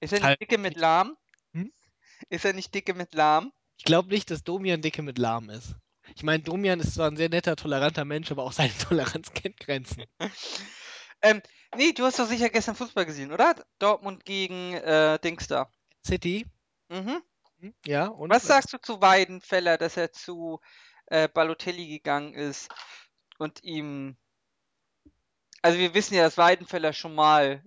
Ist 0.00 0.12
er 0.12 0.18
nicht 0.18 0.24
Halt- 0.24 0.40
dicke 0.40 0.58
mit 0.58 0.76
lahm? 0.76 1.16
Hm? 1.52 1.72
Ist 2.30 2.44
er 2.44 2.52
nicht 2.52 2.74
dicke 2.74 2.94
mit 2.94 3.14
lahm? 3.14 3.52
Ich 3.78 3.84
glaube 3.84 4.08
nicht, 4.10 4.30
dass 4.30 4.44
Domian 4.44 4.80
dicke 4.82 5.02
mit 5.02 5.18
lahm 5.18 5.50
ist. 5.50 5.74
Ich 6.16 6.22
meine, 6.22 6.42
Domian 6.42 6.80
ist 6.80 6.94
zwar 6.94 7.10
ein 7.10 7.16
sehr 7.16 7.28
netter, 7.28 7.56
toleranter 7.56 8.04
Mensch, 8.04 8.30
aber 8.30 8.44
auch 8.44 8.52
seine 8.52 8.72
Toleranz 8.78 9.32
kennt 9.32 9.58
Grenzen. 9.58 10.04
Ähm, 11.22 11.40
nee, 11.76 11.92
du 11.92 12.04
hast 12.04 12.18
doch 12.18 12.26
sicher 12.26 12.50
gestern 12.50 12.74
Fußball 12.76 13.06
gesehen, 13.06 13.32
oder? 13.32 13.54
Dortmund 13.78 14.26
gegen 14.26 14.74
äh, 14.74 15.18
Dings 15.18 15.46
da. 15.46 15.70
City, 16.06 16.44
Mhm. 16.90 17.22
hm, 17.60 17.74
ja, 17.86 18.08
und 18.08 18.30
Was 18.30 18.46
sagst 18.46 18.72
du 18.72 18.78
zu 18.78 19.00
Weidenfeller, 19.00 19.78
dass 19.78 19.96
er 19.96 20.12
zu 20.12 20.60
äh, 21.06 21.28
Balotelli 21.28 21.88
gegangen 21.88 22.34
ist 22.34 22.68
und 23.38 23.62
ihm. 23.64 24.16
Also 25.62 25.78
wir 25.78 25.94
wissen 25.94 26.14
ja, 26.14 26.22
dass 26.24 26.38
Weidenfeller 26.38 26.92
schon 26.92 27.14
mal 27.14 27.64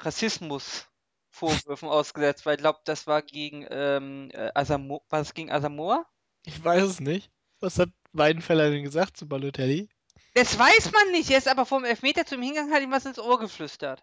Rassismusvorwürfen 0.00 1.88
ausgesetzt 1.88 2.46
war. 2.46 2.54
Ich 2.54 2.60
glaube, 2.60 2.80
das 2.84 3.06
war 3.06 3.22
gegen 3.22 3.66
ähm, 3.70 4.30
äh, 4.32 4.50
Asamo 4.54 5.04
war 5.10 5.18
das 5.18 5.34
gegen 5.34 5.50
Asamoah? 5.50 6.06
Ich 6.44 6.62
weiß 6.62 6.82
es 6.84 7.00
nicht. 7.00 7.30
Was 7.60 7.78
hat 7.78 7.90
Weidenfeller 8.12 8.70
denn 8.70 8.82
gesagt 8.82 9.16
zu 9.16 9.28
Balotelli? 9.28 9.88
Das 10.34 10.58
weiß 10.58 10.92
man 10.92 11.10
nicht. 11.12 11.30
Er 11.30 11.38
ist 11.38 11.48
aber 11.48 11.66
vom 11.66 11.84
Elfmeter 11.84 12.24
zum 12.24 12.42
Hingang 12.42 12.72
hat 12.72 12.82
ihm 12.82 12.90
was 12.90 13.06
ins 13.06 13.18
Ohr 13.18 13.38
geflüstert. 13.38 14.02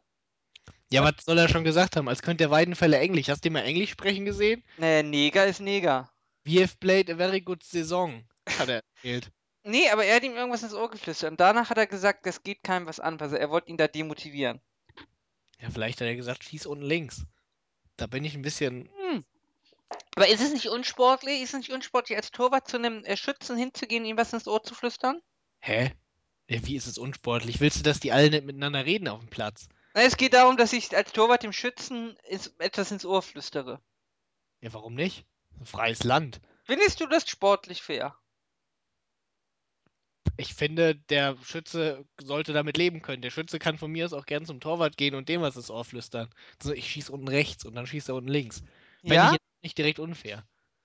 Ja, 0.92 1.04
was 1.04 1.26
soll 1.26 1.38
er 1.38 1.50
schon 1.50 1.64
gesagt 1.64 1.96
haben? 1.96 2.08
Als 2.08 2.22
könnte 2.22 2.44
der 2.44 2.52
Weidenfeller 2.52 3.00
Englisch. 3.00 3.30
Hast 3.30 3.44
du 3.44 3.50
ihn 3.50 3.54
mal 3.54 3.62
Englisch 3.66 3.92
sprechen 3.92 4.26
gesehen? 4.26 4.64
Naja, 4.78 5.04
Neger 5.04 5.46
ist 5.46 5.60
Neger. 5.60 6.10
We 6.46 6.62
have 6.62 6.78
played 6.80 7.10
a 7.10 7.16
very 7.16 7.42
good 7.42 7.62
Saison, 7.64 8.24
hat 8.58 8.70
er 8.70 8.84
erzählt. 8.96 9.32
Nee, 9.64 9.90
aber 9.90 10.06
er 10.06 10.16
hat 10.16 10.24
ihm 10.24 10.34
irgendwas 10.34 10.64
ins 10.64 10.74
Ohr 10.74 10.90
geflüstert. 10.90 11.32
Und 11.32 11.42
danach 11.42 11.70
hat 11.70 11.78
er 11.78 11.88
gesagt, 11.88 12.26
das 12.26 12.42
geht 12.42 12.64
keinem 12.64 12.88
was 12.88 13.02
an. 13.02 13.20
Also 13.20 13.36
er 13.36 13.50
wollte 13.50 13.70
ihn 13.70 13.76
da 13.76 13.90
demotivieren. 13.90 14.62
Ja, 15.60 15.70
vielleicht 15.70 16.00
hat 16.00 16.08
er 16.08 16.16
gesagt, 16.16 16.46
schieß 16.46 16.66
unten 16.68 16.86
links. 16.86 17.26
Da 17.98 18.08
bin 18.08 18.24
ich 18.24 18.34
ein 18.34 18.44
bisschen. 18.44 18.90
Hm. 18.96 19.26
Aber 20.16 20.28
ist 20.28 20.42
es 20.42 20.52
nicht 20.52 20.68
unsportlich? 20.68 21.42
Ist 21.42 21.54
es 21.54 21.60
nicht 21.60 21.72
unsportlich, 21.72 22.18
als 22.18 22.32
Torwart 22.32 22.68
zu 22.68 22.78
einem 22.78 23.04
äh, 23.06 23.16
Schützen 23.16 23.58
hinzugehen 23.58 24.04
und 24.04 24.10
ihm 24.10 24.18
was 24.18 24.34
ins 24.34 24.48
Ohr 24.48 24.64
zu 24.64 24.74
flüstern? 24.76 25.22
Hä? 25.60 25.94
Ja, 26.50 26.66
wie 26.66 26.76
ist 26.76 26.88
es 26.88 26.98
unsportlich? 26.98 27.60
Willst 27.60 27.80
du, 27.80 27.84
dass 27.84 28.00
die 28.00 28.12
alle 28.12 28.30
nicht 28.30 28.46
miteinander 28.46 28.86
reden 28.86 29.08
auf 29.08 29.20
dem 29.20 29.30
Platz? 29.30 29.68
Na, 29.94 30.02
es 30.02 30.18
geht 30.18 30.34
darum, 30.34 30.58
dass 30.58 30.74
ich 30.74 30.96
als 30.96 31.12
Torwart 31.12 31.44
dem 31.44 31.54
Schützen 31.54 32.18
etwas 32.58 32.92
ins 32.92 33.06
Ohr 33.06 33.22
flüstere. 33.22 33.82
Ja, 34.62 34.74
warum 34.74 34.96
nicht? 34.96 35.26
Ein 35.60 35.66
freies 35.66 36.04
Land. 36.04 36.42
Findest 36.64 37.00
du 37.00 37.08
das 37.08 37.28
sportlich 37.30 37.82
fair? 37.82 38.16
Ich 40.38 40.54
finde, 40.54 40.96
der 40.96 41.36
Schütze 41.44 42.06
sollte 42.22 42.54
damit 42.54 42.78
leben 42.78 43.02
können. 43.02 43.22
Der 43.24 43.32
Schütze 43.32 43.58
kann 43.58 43.78
von 43.78 43.92
mir 43.92 44.06
aus 44.06 44.14
auch 44.14 44.26
gern 44.26 44.46
zum 44.46 44.60
Torwart 44.60 44.96
gehen 44.98 45.16
und 45.16 45.30
dem 45.30 45.42
was 45.42 45.56
ins 45.56 45.72
Ohr 45.72 45.84
flüstern. 45.84 46.30
So, 46.62 46.74
ich 46.74 46.88
schieß 46.90 47.10
unten 47.10 47.28
rechts 47.28 47.66
und 47.66 47.74
dann 47.76 47.88
schießt 47.88 48.10
er 48.10 48.16
unten 48.16 48.30
links. 48.30 48.62
Fände 49.06 49.16
Ja? 49.16 49.32
ich 49.34 49.38
nicht 49.62 49.78
direkt 49.78 50.00
unfair. 50.00 50.44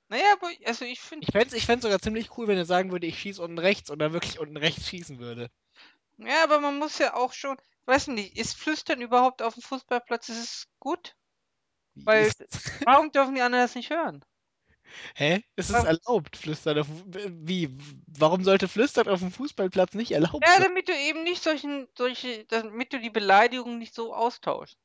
Naja, 0.09 0.25
aber 0.35 0.51
also 0.67 0.85
ich 0.85 1.01
finde. 1.01 1.27
Ich 1.27 1.33
fände 1.33 1.49
es 1.49 1.53
ich 1.55 1.65
fänd's 1.67 1.85
sogar 1.85 2.01
ziemlich 2.01 2.37
cool, 2.37 2.47
wenn 2.49 2.59
er 2.59 2.65
sagen 2.67 2.93
würde, 2.93 3.07
ich 3.07 3.19
schieß 3.19 3.39
unten 3.39 3.59
rechts 3.59 3.89
und 3.91 3.99
dann 3.99 4.13
wirklich 4.13 4.39
unten 4.39 4.57
rechts 4.57 4.89
schießen 4.89 5.19
würde. 5.19 5.49
Ja, 6.19 6.45
aber 6.45 6.61
man 6.61 6.79
muss 6.79 6.99
ja 6.99 7.15
auch 7.15 7.33
schon. 7.33 7.57
Weiß 7.87 8.09
nicht, 8.09 8.37
ist 8.37 8.55
Flüstern 8.57 9.01
überhaupt 9.01 9.43
auf 9.43 9.55
dem 9.55 9.63
Fußballplatz? 9.63 10.29
Ist 10.29 10.39
es 10.39 10.69
gut? 10.79 11.17
Weil- 11.95 12.31
Warum 12.87 13.11
dürfen 13.11 13.35
die 13.35 13.41
anderen 13.41 13.65
das 13.65 13.75
nicht 13.75 13.91
hören? 13.91 14.25
Hä? 15.15 15.43
Es 15.57 15.69
ist 15.71 15.75
Warum- 15.75 15.87
erlaubt, 15.87 16.37
Flüstern 16.37 16.79
auf 16.79 16.87
Wie? 17.07 17.71
Warum 18.07 18.45
sollte 18.45 18.69
Flüstern 18.69 19.09
auf 19.09 19.21
dem 19.21 19.33
Fußballplatz 19.33 19.95
nicht 19.95 20.13
erlaubt 20.13 20.45
Ja, 20.47 20.53
sein? 20.55 20.65
damit 20.65 20.89
du 20.89 20.93
eben 20.97 21.23
nicht 21.25 21.43
solchen, 21.43 21.89
solche, 21.97 22.45
damit 22.47 22.93
du 22.93 23.01
die 23.01 23.11
Beleidigungen 23.11 23.79
nicht 23.79 23.95
so 23.95 24.15
austauschst. 24.15 24.79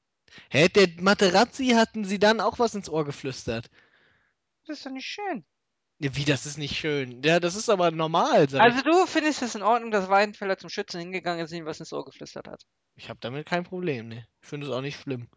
Hä? 0.50 0.68
Der 0.70 0.88
Materazzi 1.00 1.70
hatten 1.70 2.06
sie 2.06 2.20
dann 2.20 2.40
auch 2.40 2.60
was 2.60 2.76
ins 2.76 2.90
Ohr 2.90 3.06
geflüstert. 3.06 3.70
Das 4.66 4.78
ist 4.78 4.86
doch 4.86 4.92
nicht 4.92 5.08
schön. 5.08 5.46
Ja, 6.00 6.16
wie, 6.16 6.26
das 6.26 6.46
ist 6.46 6.58
nicht 6.58 6.78
schön. 6.78 7.24
Ja, 7.24 7.40
das 7.40 7.56
ist 7.56 7.70
aber 7.70 7.90
normal, 7.90 8.48
sag 8.50 8.62
Also 8.62 8.84
du 8.84 9.08
findest 9.08 9.42
es 9.42 9.56
in 9.56 9.64
Ordnung, 9.64 9.90
dass 9.90 10.10
Weidenfeller 10.10 10.58
zum 10.58 10.70
Schützen 10.70 11.00
hingegangen 11.00 11.44
ist 11.44 11.52
und 11.52 11.58
ihm 11.58 11.66
was 11.66 11.80
ins 11.80 11.92
Ohr 11.92 12.06
geflüstert 12.06 12.48
hat. 12.48 12.62
ich. 12.96 13.04
Ich 13.04 13.10
habe 13.10 13.20
damit 13.20 13.48
kein 13.48 13.64
Problem, 13.64 14.08
ne. 14.08 14.28
Ich 14.42 14.48
finde 14.48 14.68
es 14.68 14.74
auch 14.74 14.82
nicht 14.82 15.00
schlimm. 15.00 15.28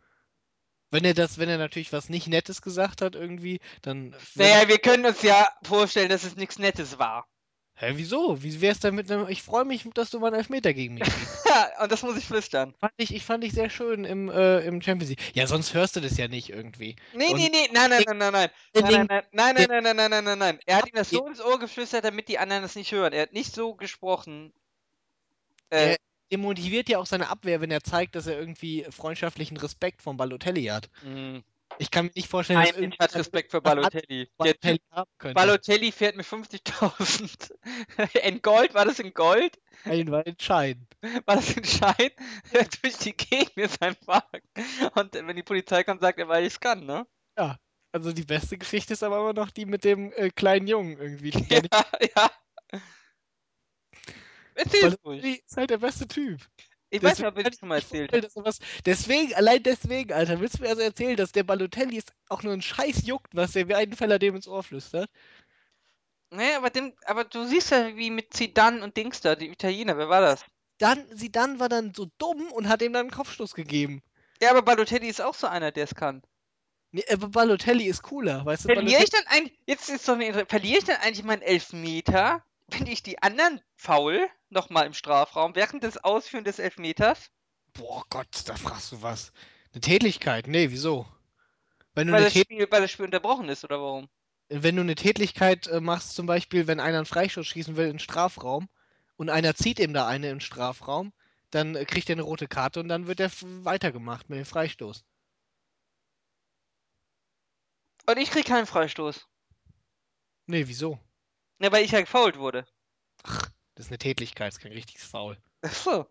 Wenn 0.91 1.05
er 1.05 1.15
das, 1.15 1.39
wenn 1.39 1.49
er 1.49 1.57
natürlich 1.57 1.93
was 1.93 2.09
nicht 2.09 2.27
Nettes 2.27 2.63
gesagt 2.63 3.01
hat, 3.01 3.15
irgendwie, 3.15 3.61
dann. 3.81 4.15
Naja, 4.35 4.69
wir 4.69 4.79
können 4.79 5.07
uns 5.07 5.23
ja 5.23 5.49
vorstellen, 5.63 6.09
dass 6.09 6.25
es 6.25 6.37
nichts 6.37 6.59
Nettes 6.59 6.99
war. 6.99 7.27
Hä, 7.81 7.93
wieso? 7.97 8.43
Wie 8.43 8.61
wär's 8.61 8.79
denn 8.79 8.95
mit 8.95 9.11
einem. 9.11 9.27
Ich 9.29 9.43
freue 9.43 9.65
mich, 9.65 9.85
dass 9.95 10.11
du 10.11 10.21
mal 10.21 10.27
einen 10.29 10.37
Elfmeter 10.37 10.75
gegen 10.75 10.95
mich. 10.95 11.09
Ja, 11.51 11.83
und 11.83 11.91
das 11.91 12.03
muss 12.03 12.17
ich 12.17 12.27
flüstern. 12.27 12.75
fand 12.79 12.93
ich, 12.99 13.13
ich 13.15 13.25
fand 13.25 13.43
ich 13.43 13.53
sehr 13.53 13.71
schön 13.71 14.05
im, 14.05 14.29
äh, 14.29 14.61
im 14.61 14.81
Champions 14.83 15.09
League. 15.11 15.35
Ja, 15.35 15.47
sonst 15.49 15.75
hörst 15.75 15.97
du 15.97 16.01
das 16.01 16.17
ja 16.17 16.29
nicht 16.29 16.51
irgendwie. 16.51 16.95
Nee, 17.15 17.29
Und- 17.33 17.39
nee, 17.39 17.49
nee, 17.51 17.69
nein, 17.73 17.91
nein, 17.91 18.03
nein, 18.07 18.19
nein, 18.19 18.33
nein. 18.33 18.51
Nein, 18.75 19.07
nein, 19.09 19.23
nein, 19.33 19.55
nein, 19.57 19.67
nein, 19.67 19.83
nein, 19.83 19.97
nein, 19.97 20.11
nein, 20.11 20.25
nein, 20.25 20.39
nein. 20.39 20.59
Er 20.67 20.77
hat 20.77 20.87
ihm 20.87 20.95
das 20.95 21.11
so 21.11 21.27
ins 21.27 21.41
Ohr 21.41 21.59
geflüstert, 21.59 22.05
damit 22.05 22.29
die 22.29 22.39
anderen 22.39 22.63
es 22.63 22.77
nicht 22.77 22.93
hören. 22.93 23.13
Er 23.15 23.23
hat 23.23 23.33
nicht 23.33 23.53
so 23.55 23.75
gesprochen. 23.75 24.53
Äh, 25.71 25.93
Er 25.93 25.97
demotiviert 26.31 26.89
ja 26.89 26.99
auch 26.99 27.07
seine 27.07 27.29
Abwehr, 27.31 27.61
wenn 27.61 27.71
er 27.73 27.83
zeigt, 27.83 28.15
dass 28.15 28.27
er 28.29 28.39
irgendwie 28.39 28.87
freundschaftlichen 28.91 29.57
Respekt 29.57 30.03
vom 30.03 30.17
Balotelli 30.17 30.67
hat. 30.67 30.89
mh. 31.03 31.41
Ich 31.81 31.91
kann 31.91 32.07
mir 32.07 32.13
nicht 32.15 32.29
vorstellen, 32.29 32.59
Nein, 32.59 32.67
dass 32.67 32.77
ich 32.77 32.83
irgendjemand 32.83 33.15
Respekt 33.15 33.51
für 33.53 33.63
Balotelli. 33.63 34.29
Balotelli. 34.37 34.81
Balotelli 35.33 35.93
fährt 35.93 36.15
mit 36.15 36.27
50.000 36.27 38.19
in 38.23 38.43
Gold. 38.43 38.75
War 38.75 38.85
das 38.85 38.99
in 38.99 39.15
Gold? 39.15 39.59
Ein 39.85 40.11
war 40.11 40.27
entscheidend. 40.27 40.87
War 41.25 41.37
das 41.37 41.57
in 41.57 41.65
Schein? 41.65 42.11
Durch 42.83 42.99
die 42.99 43.17
Gegend 43.17 43.57
mit 43.57 43.71
seinem 43.71 43.97
Wagen. 44.05 44.47
Und 44.95 45.15
wenn 45.15 45.35
die 45.35 45.43
Polizei 45.43 45.83
kommt, 45.83 46.03
sagt 46.03 46.19
er, 46.19 46.29
weil 46.29 46.45
ich 46.45 46.53
es 46.53 46.61
kann, 46.61 46.85
ne? 46.85 47.07
Also 47.93 48.13
die 48.13 48.25
beste 48.25 48.59
Geschichte 48.59 48.93
ist 48.93 49.03
aber 49.03 49.19
immer 49.19 49.33
noch 49.33 49.51
die 49.51 49.65
mit 49.65 49.83
dem 49.85 50.13
äh, 50.13 50.29
kleinen 50.29 50.67
Jungen 50.67 50.99
irgendwie. 50.99 51.31
Ja, 51.51 51.87
ja. 52.15 52.31
Erzähl's 54.55 54.99
ruhig. 55.03 55.43
Ist 55.47 55.57
halt 55.57 55.71
der 55.71 55.79
beste 55.79 56.07
Typ. 56.07 56.47
Ich 56.93 57.03
weiß 57.03 57.19
nicht, 57.19 57.27
Deswegen 57.27 57.29
ob 57.29 57.39
ich 57.39 57.45
das 57.45 57.59
schon 57.59 57.69
mal 57.69 57.77
erzählt 57.77 58.13
habe. 58.13 58.55
deswegen, 58.85 59.35
allein 59.35 59.63
deswegen, 59.63 60.13
Alter, 60.13 60.41
willst 60.41 60.59
du 60.59 60.63
mir 60.63 60.71
also 60.71 60.83
erzählen, 60.83 61.17
dass 61.17 61.31
der 61.31 61.45
Balotelli 61.45 61.97
ist 61.97 62.13
auch 62.29 62.43
nur 62.43 62.53
ein 62.53 62.63
Scheiß 62.63 63.07
juckt, 63.07 63.35
was 63.35 63.53
der 63.53 63.69
Weidenfeller 63.69 64.19
dem 64.19 64.35
ins 64.35 64.49
Ohr 64.49 64.65
flüstert? 64.65 65.09
Nee, 66.33 66.55
aber, 66.55 66.71
den, 66.71 66.93
aber 67.05 67.25
du 67.25 67.45
siehst 67.45 67.71
ja, 67.71 67.97
wie 67.97 68.11
mit 68.11 68.35
Zidane 68.35 68.83
und 68.83 68.97
Dings 68.97 69.21
da, 69.21 69.37
die 69.37 69.51
Italiener, 69.51 69.97
wer 69.99 70.09
war 70.09 70.21
das? 70.21 70.45
Dann, 70.79 71.05
Zidane 71.17 71.61
war 71.61 71.69
dann 71.69 71.95
so 71.95 72.09
dumm 72.19 72.51
und 72.53 72.69
hat 72.69 72.83
ihm 72.83 72.93
dann 72.93 73.03
einen 73.03 73.11
Kopfstoß 73.11 73.55
gegeben. 73.55 74.03
Ja, 74.43 74.51
aber 74.51 74.63
Balotelli 74.63 75.09
ist 75.09 75.21
auch 75.21 75.35
so 75.35 75.47
einer, 75.47 75.71
der 75.71 75.85
es 75.85 75.95
kann. 75.95 76.23
Nee, 76.93 77.05
aber 77.13 77.29
Balotelli 77.29 77.85
ist 77.85 78.03
cooler, 78.03 78.45
weißt 78.45 78.65
du? 78.65 78.73
Verliere 78.73 79.03
ich 79.03 79.11
dann 79.11 79.27
eigentlich, 79.27 79.57
jetzt 79.67 79.89
ist 79.89 80.09
doch 80.09 80.15
eine, 80.15 80.47
verliere 80.47 80.79
ich 80.79 80.85
dann 80.85 80.97
eigentlich 80.97 81.25
meinen 81.25 81.43
Elfmeter, 81.43 82.45
wenn 82.73 82.87
ich 82.87 83.03
die 83.03 83.23
anderen 83.23 83.61
faul, 83.77 84.29
nochmal 84.49 84.87
im 84.87 84.95
Strafraum, 84.95 85.55
während 85.55 85.83
des 85.83 85.99
Ausführen 85.99 86.45
des 86.45 86.59
Elfmeters? 86.59 87.31
boah 87.75 88.05
Gott, 88.11 88.29
da 88.47 88.57
fragst 88.57 88.93
du 88.93 89.03
was. 89.03 89.33
Eine 89.73 89.81
Tätlichkeit? 89.81 90.47
Nee, 90.47 90.71
wieso? 90.71 91.07
Wenn 91.95 92.09
du 92.09 92.13
Weil 92.13 92.21
eine, 92.21 92.31
das, 92.31 92.41
Spiel, 92.41 92.67
weil 92.71 92.83
das 92.83 92.91
Spiel 92.91 93.07
unterbrochen 93.07 93.49
ist, 93.49 93.65
oder 93.65 93.81
warum? 93.81 94.09
wenn 94.49 94.77
du 94.77 94.83
eine 94.83 94.97
Tätlichkeit 94.97 95.69
äh, 95.69 95.81
machst, 95.81 96.15
zum 96.15 96.27
Beispiel, 96.27 96.67
wenn 96.67 96.81
einer 96.81 96.99
einen 96.99 97.07
Freistoß 97.07 97.47
schießen 97.47 97.77
will 97.77 97.87
in 97.87 97.93
den 97.95 97.99
Strafraum 98.01 98.69
und 99.17 99.31
einer 99.31 99.55
zieht 99.55 99.79
ihm 99.79 99.95
da 99.95 100.07
eine 100.09 100.31
im 100.31 100.41
Strafraum, 100.41 101.13
dann 101.51 101.77
äh, 101.77 101.85
kriegt 101.85 102.09
er 102.11 102.15
eine 102.15 102.23
rote 102.23 102.49
Karte 102.49 102.81
und 102.81 102.89
dann 102.89 103.07
wird 103.07 103.21
er 103.21 103.31
weitergemacht 103.65 104.29
mit 104.29 104.39
dem 104.39 104.45
Freistoß. 104.45 105.05
Und 108.07 108.19
ich 108.19 108.31
krieg 108.31 108.45
keinen 108.45 108.67
Freistoß. 108.67 109.29
Nee, 110.47 110.67
wieso? 110.67 110.99
Ne, 111.61 111.71
weil 111.71 111.85
ich 111.85 111.93
ja 111.93 112.01
gefault 112.01 112.39
wurde. 112.39 112.67
Das 113.23 113.87
ist 113.87 113.91
eine 113.91 113.99
Tätlichkeit, 113.99 114.49
das 114.49 114.57
ist 114.57 114.63
kein 114.63 114.73
richtiges 114.73 115.05
Foul. 115.05 115.37
Ach 115.63 115.73
so. 115.73 116.07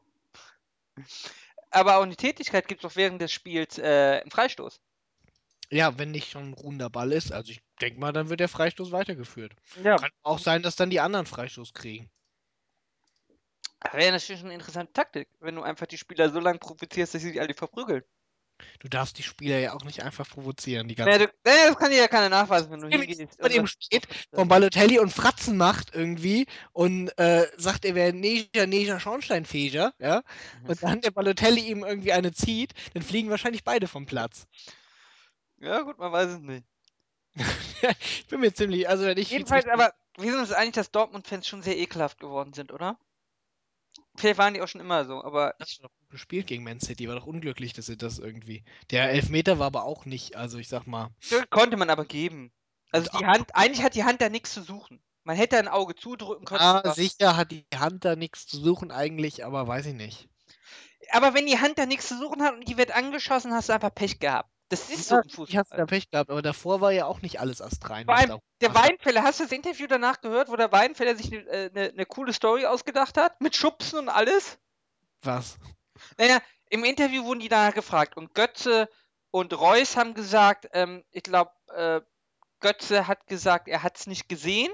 Aber 1.72 1.98
auch 1.98 2.04
eine 2.04 2.16
Tätigkeit 2.16 2.68
gibt 2.68 2.84
es 2.84 2.90
doch 2.90 2.96
während 2.96 3.22
des 3.22 3.32
Spiels 3.32 3.78
äh, 3.78 4.22
einen 4.22 4.32
Freistoß. 4.32 4.80
Ja, 5.72 5.98
wenn 5.98 6.12
nicht 6.12 6.32
schon 6.32 6.50
ein 6.50 6.54
ruhender 6.54 6.90
Ball 6.90 7.12
ist, 7.12 7.32
also 7.32 7.52
ich 7.52 7.62
denke 7.82 8.00
mal, 8.00 8.12
dann 8.12 8.30
wird 8.30 8.40
der 8.40 8.48
Freistoß 8.48 8.92
weitergeführt. 8.92 9.54
Ja. 9.84 9.98
Kann 9.98 10.12
auch 10.24 10.40
sein, 10.40 10.64
dass 10.64 10.76
dann 10.76 10.90
die 10.90 11.00
anderen 11.00 11.26
Freistoß 11.26 11.74
kriegen. 11.74 12.10
Wäre 13.92 14.12
natürlich 14.12 14.44
eine 14.44 14.54
interessante 14.54 14.94
Taktik, 14.94 15.30
wenn 15.40 15.56
du 15.56 15.62
einfach 15.62 15.88
die 15.88 15.98
Spieler 15.98 16.30
so 16.30 16.40
lange 16.40 16.60
provozierst, 16.60 17.14
dass 17.14 17.22
sie 17.22 17.30
sich 17.30 17.42
alle 17.42 17.54
verprügeln. 17.54 18.04
Du 18.80 18.88
darfst 18.88 19.18
die 19.18 19.24
Spieler 19.24 19.60
ja 19.60 19.74
auch 19.74 19.84
nicht 19.84 20.04
einfach 20.04 20.28
provozieren, 20.28 20.88
die 20.88 20.96
Naja, 20.96 21.18
ganze 21.18 21.28
du, 21.28 21.50
naja, 21.50 21.68
das 21.68 21.78
kann 21.78 21.92
dir 21.92 21.98
ja 21.98 22.08
keiner 22.08 22.30
nachweisen, 22.30 22.72
wenn 22.72 22.82
du 22.82 22.88
hingehst. 22.88 23.20
Dem 23.20 23.28
irgendwas 23.40 23.72
steht 23.72 24.08
von 24.34 24.48
Balotelli 24.48 25.00
und 25.00 25.12
Fratzen 25.12 25.58
macht 25.58 25.94
irgendwie 25.94 26.46
und 26.72 27.10
äh, 27.18 27.48
sagt, 27.58 27.86
er 27.86 27.96
wäre 27.96 28.14
Neger, 28.14 28.68
Neger 28.68 29.00
Schornsteinfeger, 29.00 29.94
ja, 30.00 30.24
und 30.68 30.84
dann 30.84 31.02
der 31.02 31.12
Balotelli 31.12 31.62
ihm 31.62 31.84
irgendwie 31.84 32.14
eine 32.14 32.32
zieht, 32.32 32.74
dann 32.94 33.04
fliegen 33.04 33.30
wahrscheinlich 33.30 33.64
beide 33.64 33.88
vom 33.88 34.06
Platz. 34.06 34.48
Ja, 35.58 35.82
gut, 35.82 35.98
man 35.98 36.12
weiß 36.12 36.30
es 36.30 36.40
nicht. 36.40 36.66
ich 38.20 38.28
bin 38.28 38.40
mir 38.40 38.54
ziemlich, 38.54 38.88
also 38.90 39.06
wenn 39.06 39.18
ich 39.18 39.30
Jedenfalls, 39.30 39.68
aber 39.68 39.94
wir 40.18 40.32
sind 40.32 40.42
uns 40.42 40.52
einig, 40.52 40.74
dass 40.74 40.92
Dortmund-Fans 40.92 41.48
schon 41.48 41.62
sehr 41.62 41.78
ekelhaft 41.78 42.20
geworden 42.20 42.54
sind, 42.54 42.72
oder? 42.72 42.98
Vielleicht 44.16 44.38
waren 44.38 44.54
die 44.54 44.62
auch 44.62 44.68
schon 44.68 44.82
immer 44.82 45.06
so, 45.06 45.24
aber 45.24 45.56
Das 45.60 45.70
ist 45.72 45.84
doch 45.84 45.92
gut 46.00 46.10
gespielt 46.10 46.48
gegen 46.48 46.64
Man 46.64 46.80
City, 46.80 47.08
war 47.08 47.16
doch 47.16 47.26
unglücklich, 47.26 47.74
dass 47.74 47.86
sie 47.86 47.98
das 47.98 48.20
irgendwie. 48.20 48.64
Der 48.92 49.10
Elfmeter 49.12 49.60
war 49.60 49.68
aber 49.68 49.84
auch 49.84 50.06
nicht, 50.06 50.36
also 50.36 50.58
ich 50.58 50.68
sag 50.68 50.88
mal. 50.88 51.10
das 51.30 51.50
konnte 51.50 51.78
man 51.78 51.90
aber 51.90 52.06
geben. 52.06 52.52
Also 52.92 53.10
die 53.18 53.26
Hand, 53.26 53.56
eigentlich 53.56 53.84
hat 53.84 53.96
die 53.96 54.04
Hand 54.04 54.22
da 54.22 54.30
nichts 54.30 54.54
zu 54.54 54.64
suchen. 54.64 55.02
Man 55.24 55.36
hätte 55.38 55.58
ein 55.60 55.68
Auge 55.68 55.96
zudrücken 55.96 56.46
können. 56.46 56.62
Ah, 56.62 56.94
sicher 56.94 57.38
hat 57.38 57.52
die 57.52 57.66
Hand 57.76 58.04
da 58.04 58.16
nichts 58.16 58.48
zu 58.48 58.58
suchen 58.60 58.92
eigentlich, 58.92 59.46
aber 59.46 59.68
weiß 59.68 59.86
ich 59.86 59.94
nicht. 59.94 60.28
aber 61.12 61.34
wenn 61.34 61.46
die 61.46 61.60
Hand 61.60 61.78
da 61.78 61.86
nichts 61.86 62.08
zu 62.08 62.18
suchen 62.18 62.42
hat 62.42 62.56
und 62.56 62.68
die 62.68 62.78
wird 62.78 62.92
angeschossen, 62.96 63.54
hast 63.54 63.70
du 63.70 63.74
einfach 63.74 63.94
Pech 63.94 64.20
gehabt. 64.20 64.50
Das 64.70 64.90
ist 64.90 65.08
so 65.08 65.16
Ja, 65.16 65.22
im 65.22 65.28
Ich 65.28 65.36
Fußball. 65.36 65.60
hast 65.60 65.72
da 65.72 65.86
Pech 65.86 66.10
gehabt, 66.10 66.30
aber 66.30 66.42
davor 66.42 66.80
war 66.80 66.92
ja 66.92 67.06
auch 67.06 67.22
nicht 67.22 67.40
alles 67.40 67.62
astrein. 67.62 68.08
Allem, 68.08 68.40
der. 68.62 68.76
Weinfeller, 68.76 69.24
hast 69.24 69.40
du 69.40 69.44
das 69.44 69.52
Interview 69.52 69.88
danach 69.88 70.22
gehört, 70.22 70.50
wo 70.50 70.56
der 70.56 70.72
Weinfeller 70.72 71.16
sich 71.16 71.32
eine 71.32 71.48
äh, 71.48 71.70
ne, 71.74 71.92
ne 71.96 72.06
coole 72.06 72.34
Story 72.34 72.66
ausgedacht 72.66 73.18
hat? 73.18 73.42
Mit 73.42 73.56
Schubsen 73.56 74.00
und 74.00 74.10
alles? 74.10 74.60
Was? 75.24 75.58
Naja, 76.18 76.40
im 76.70 76.84
Interview 76.84 77.26
wurden 77.26 77.40
die 77.40 77.50
danach 77.50 77.74
gefragt 77.74 78.16
und 78.16 78.36
Götze 78.36 78.90
und 79.32 79.54
Reus 79.60 79.98
haben 79.98 80.14
gesagt, 80.14 80.70
ähm, 80.74 81.04
ich 81.12 81.24
glaube, 81.24 81.52
äh, 81.74 82.02
Götze 82.60 83.08
hat 83.08 83.28
gesagt, 83.28 83.68
er 83.68 83.84
hat 83.84 83.98
es 83.98 84.08
nicht 84.08 84.30
gesehen 84.30 84.72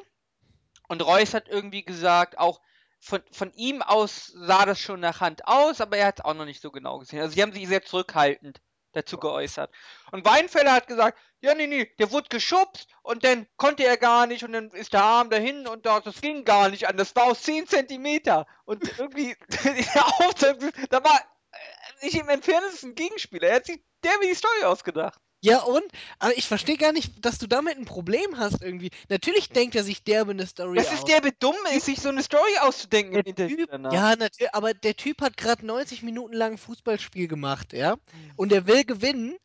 und 0.87 1.05
Reus 1.05 1.33
hat 1.33 1.47
irgendwie 1.47 1.83
gesagt, 1.83 2.37
auch 2.37 2.59
von, 2.99 3.21
von 3.31 3.51
ihm 3.53 3.81
aus 3.81 4.27
sah 4.35 4.65
das 4.65 4.79
schon 4.79 4.99
nach 4.99 5.21
Hand 5.21 5.47
aus, 5.47 5.79
aber 5.79 5.97
er 5.97 6.07
hat 6.07 6.19
es 6.19 6.25
auch 6.25 6.33
noch 6.33 6.45
nicht 6.45 6.61
so 6.61 6.71
genau 6.71 6.99
gesehen. 6.99 7.21
Also 7.21 7.33
sie 7.35 7.41
haben 7.41 7.53
sich 7.53 7.67
sehr 7.67 7.83
zurückhaltend 7.83 8.61
dazu 8.95 9.17
geäußert. 9.17 9.71
Und 10.11 10.25
Weinfeller 10.25 10.73
hat 10.73 10.87
gesagt, 10.87 11.17
ja, 11.41 11.53
nee, 11.53 11.67
nee, 11.67 11.91
der 11.99 12.11
wurde 12.11 12.29
geschubst 12.29 12.87
und 13.03 13.23
dann 13.23 13.47
konnte 13.57 13.83
er 13.83 13.97
gar 13.97 14.25
nicht 14.25 14.43
und 14.43 14.53
dann 14.53 14.71
ist 14.71 14.93
der 14.93 15.03
Arm 15.03 15.29
dahin 15.29 15.67
und 15.67 15.85
da, 15.85 15.99
das 15.99 16.21
ging 16.21 16.43
gar 16.45 16.69
nicht 16.69 16.87
an. 16.87 16.97
Das 16.97 17.15
war 17.15 17.25
aus 17.25 17.43
10 17.43 17.67
Zentimeter. 17.67 18.47
Und 18.65 18.97
irgendwie, 18.97 19.35
da 20.89 21.03
war 21.03 21.19
äh, 21.51 22.05
nicht 22.05 22.15
im 22.15 22.29
entferntesten 22.29 22.95
Gegenspieler. 22.95 23.49
Er 23.49 23.55
hat 23.57 23.65
sich 23.65 23.79
der 24.03 24.17
mir 24.19 24.27
die 24.27 24.35
Story 24.35 24.63
ausgedacht. 24.63 25.19
Ja 25.45 25.61
und? 25.61 25.83
Aber 26.19 26.37
ich 26.37 26.47
verstehe 26.47 26.77
gar 26.77 26.91
nicht, 26.91 27.23
dass 27.23 27.37
du 27.37 27.47
damit 27.47 27.77
ein 27.77 27.85
Problem 27.85 28.37
hast 28.37 28.61
irgendwie. 28.61 28.89
Natürlich 29.09 29.49
denkt 29.49 29.75
er 29.75 29.83
sich 29.83 30.03
derbe 30.03 30.31
eine 30.31 30.47
Story 30.47 30.77
Das 30.77 30.87
aus. 30.87 30.93
ist 30.93 31.07
der 31.07 31.21
dumm 31.39 31.55
ist, 31.75 31.85
sich 31.85 32.01
so 32.01 32.09
eine 32.09 32.23
Story 32.23 32.57
auszudenken 32.61 33.15
im 33.15 33.23
Der 33.23 33.29
Interview 33.29 33.57
Typ, 33.57 33.69
ja, 33.91 34.15
natürlich, 34.15 34.53
aber 34.53 34.73
der 34.73 34.95
Typ 34.95 35.21
hat 35.21 35.37
gerade 35.37 35.65
90 35.65 36.01
Minuten 36.03 36.33
lang 36.33 36.53
ein 36.53 36.57
Fußballspiel 36.57 37.27
gemacht, 37.27 37.73
ja? 37.73 37.95
Mhm. 37.95 38.31
Und 38.35 38.51
er 38.51 38.65
will 38.67 38.85
gewinnen 38.85 39.35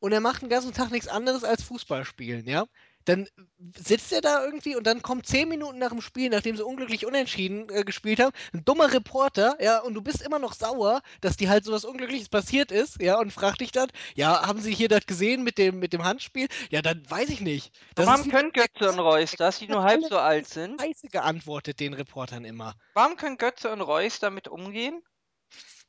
und 0.00 0.12
er 0.12 0.20
macht 0.20 0.42
den 0.42 0.48
ganzen 0.48 0.72
Tag 0.72 0.90
nichts 0.90 1.08
anderes 1.08 1.44
als 1.44 1.62
Fußball 1.62 2.04
spielen, 2.04 2.46
ja? 2.48 2.66
Dann 3.06 3.28
sitzt 3.76 4.12
er 4.12 4.20
da 4.20 4.44
irgendwie 4.44 4.76
und 4.76 4.86
dann 4.86 5.00
kommt 5.00 5.26
10 5.26 5.48
Minuten 5.48 5.78
nach 5.78 5.90
dem 5.90 6.00
Spiel, 6.00 6.28
nachdem 6.28 6.56
sie 6.56 6.64
unglücklich 6.64 7.06
unentschieden 7.06 7.68
äh, 7.70 7.84
gespielt 7.84 8.20
haben, 8.20 8.32
ein 8.52 8.64
dummer 8.64 8.92
Reporter, 8.92 9.56
ja, 9.60 9.78
und 9.78 9.94
du 9.94 10.02
bist 10.02 10.22
immer 10.22 10.38
noch 10.38 10.52
sauer, 10.52 11.00
dass 11.20 11.36
dir 11.36 11.48
halt 11.48 11.64
sowas 11.64 11.84
Unglückliches 11.84 12.28
passiert 12.28 12.70
ist, 12.70 13.00
ja, 13.00 13.18
und 13.18 13.32
fragt 13.32 13.60
dich 13.60 13.72
dann, 13.72 13.88
ja, 14.14 14.46
haben 14.46 14.60
sie 14.60 14.74
hier 14.74 14.88
das 14.88 15.06
gesehen 15.06 15.44
mit 15.44 15.56
dem, 15.56 15.78
mit 15.78 15.92
dem 15.92 16.04
Handspiel? 16.04 16.48
Ja, 16.70 16.82
dann 16.82 17.02
weiß 17.08 17.30
ich 17.30 17.40
nicht. 17.40 17.72
Das 17.94 18.06
Warum 18.06 18.30
können 18.30 18.52
Götze 18.52 18.90
und 18.90 18.98
Reus 18.98 19.32
das, 19.32 19.58
die 19.58 19.68
nur 19.68 19.82
halb 19.82 20.02
so 20.04 20.18
alt 20.18 20.48
sind? 20.48 20.80
Scheiße 20.80 21.08
geantwortet 21.08 21.80
den 21.80 21.94
Reportern 21.94 22.44
immer. 22.44 22.74
Warum 22.94 23.16
können 23.16 23.38
Götze 23.38 23.70
und 23.70 23.80
Reus 23.80 24.18
damit 24.18 24.48
umgehen? 24.48 25.02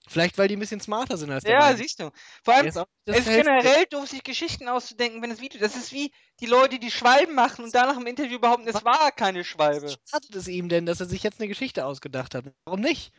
Vielleicht, 0.07 0.37
weil 0.37 0.47
die 0.47 0.55
ein 0.55 0.59
bisschen 0.59 0.79
smarter 0.79 1.17
sind 1.17 1.31
als 1.31 1.43
der 1.43 1.53
Ja, 1.53 1.61
Wein. 1.61 1.77
siehst 1.77 1.99
du. 1.99 2.11
Vor 2.43 2.53
allem, 2.53 2.65
das 2.67 2.85
es 3.05 3.19
ist 3.19 3.25
generell 3.27 3.85
doof, 3.89 4.07
sich 4.07 4.23
Geschichten 4.23 4.69
auszudenken, 4.69 5.21
wenn 5.21 5.31
es 5.31 5.41
Video. 5.41 5.59
Das 5.59 5.75
ist 5.75 5.91
wie 5.91 6.11
die 6.39 6.45
Leute, 6.45 6.79
die 6.79 6.91
Schwalben 6.91 7.35
machen 7.35 7.65
und 7.65 7.75
danach 7.75 7.97
im 7.97 8.07
Interview 8.07 8.39
behaupten, 8.39 8.67
es 8.67 8.85
war 8.85 9.11
keine 9.11 9.43
Schwalbe. 9.43 9.87
Was 9.87 9.97
schadet 10.09 10.35
es 10.35 10.47
ihm 10.47 10.69
denn, 10.69 10.85
dass 10.85 11.01
er 11.01 11.07
sich 11.07 11.23
jetzt 11.23 11.39
eine 11.39 11.49
Geschichte 11.49 11.85
ausgedacht 11.85 12.35
hat? 12.35 12.45
Warum 12.65 12.79
nicht? 12.79 13.11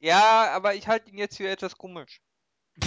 Ja, 0.00 0.50
aber 0.52 0.74
ich 0.74 0.88
halte 0.88 1.10
ihn 1.10 1.18
jetzt 1.18 1.36
für 1.36 1.48
etwas 1.48 1.76
komisch. 1.76 2.20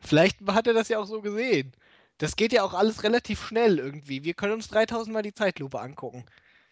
Vielleicht 0.00 0.40
hat 0.46 0.66
er 0.66 0.74
das 0.74 0.88
ja 0.88 0.98
auch 0.98 1.06
so 1.06 1.20
gesehen. 1.20 1.72
Das 2.18 2.36
geht 2.36 2.52
ja 2.52 2.62
auch 2.62 2.74
alles 2.74 3.02
relativ 3.02 3.44
schnell 3.44 3.78
irgendwie. 3.78 4.24
Wir 4.24 4.34
können 4.34 4.52
uns 4.52 4.68
3000 4.68 5.12
Mal 5.12 5.22
die 5.22 5.34
Zeitlupe 5.34 5.80
angucken. 5.80 6.24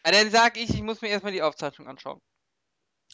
Aber 0.03 0.13
dann 0.13 0.31
sag 0.31 0.57
ich, 0.57 0.71
ich 0.71 0.83
muss 0.83 1.03
mir 1.03 1.09
erstmal 1.09 1.33
die 1.33 1.43
Aufzeichnung 1.43 1.89
anschauen. 1.89 2.21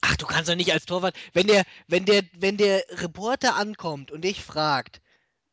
Ach, 0.03 0.17
du 0.17 0.27
kannst 0.27 0.49
doch 0.51 0.55
nicht 0.57 0.73
als 0.73 0.87
Torwart, 0.87 1.17
wenn 1.33 1.47
der, 1.47 1.65
wenn 1.89 2.05
der, 2.05 2.23
wenn 2.37 2.57
der 2.57 2.85
Reporter 2.91 3.57
ankommt 3.57 4.11
und 4.11 4.23
dich 4.23 4.43
fragt, 4.43 5.01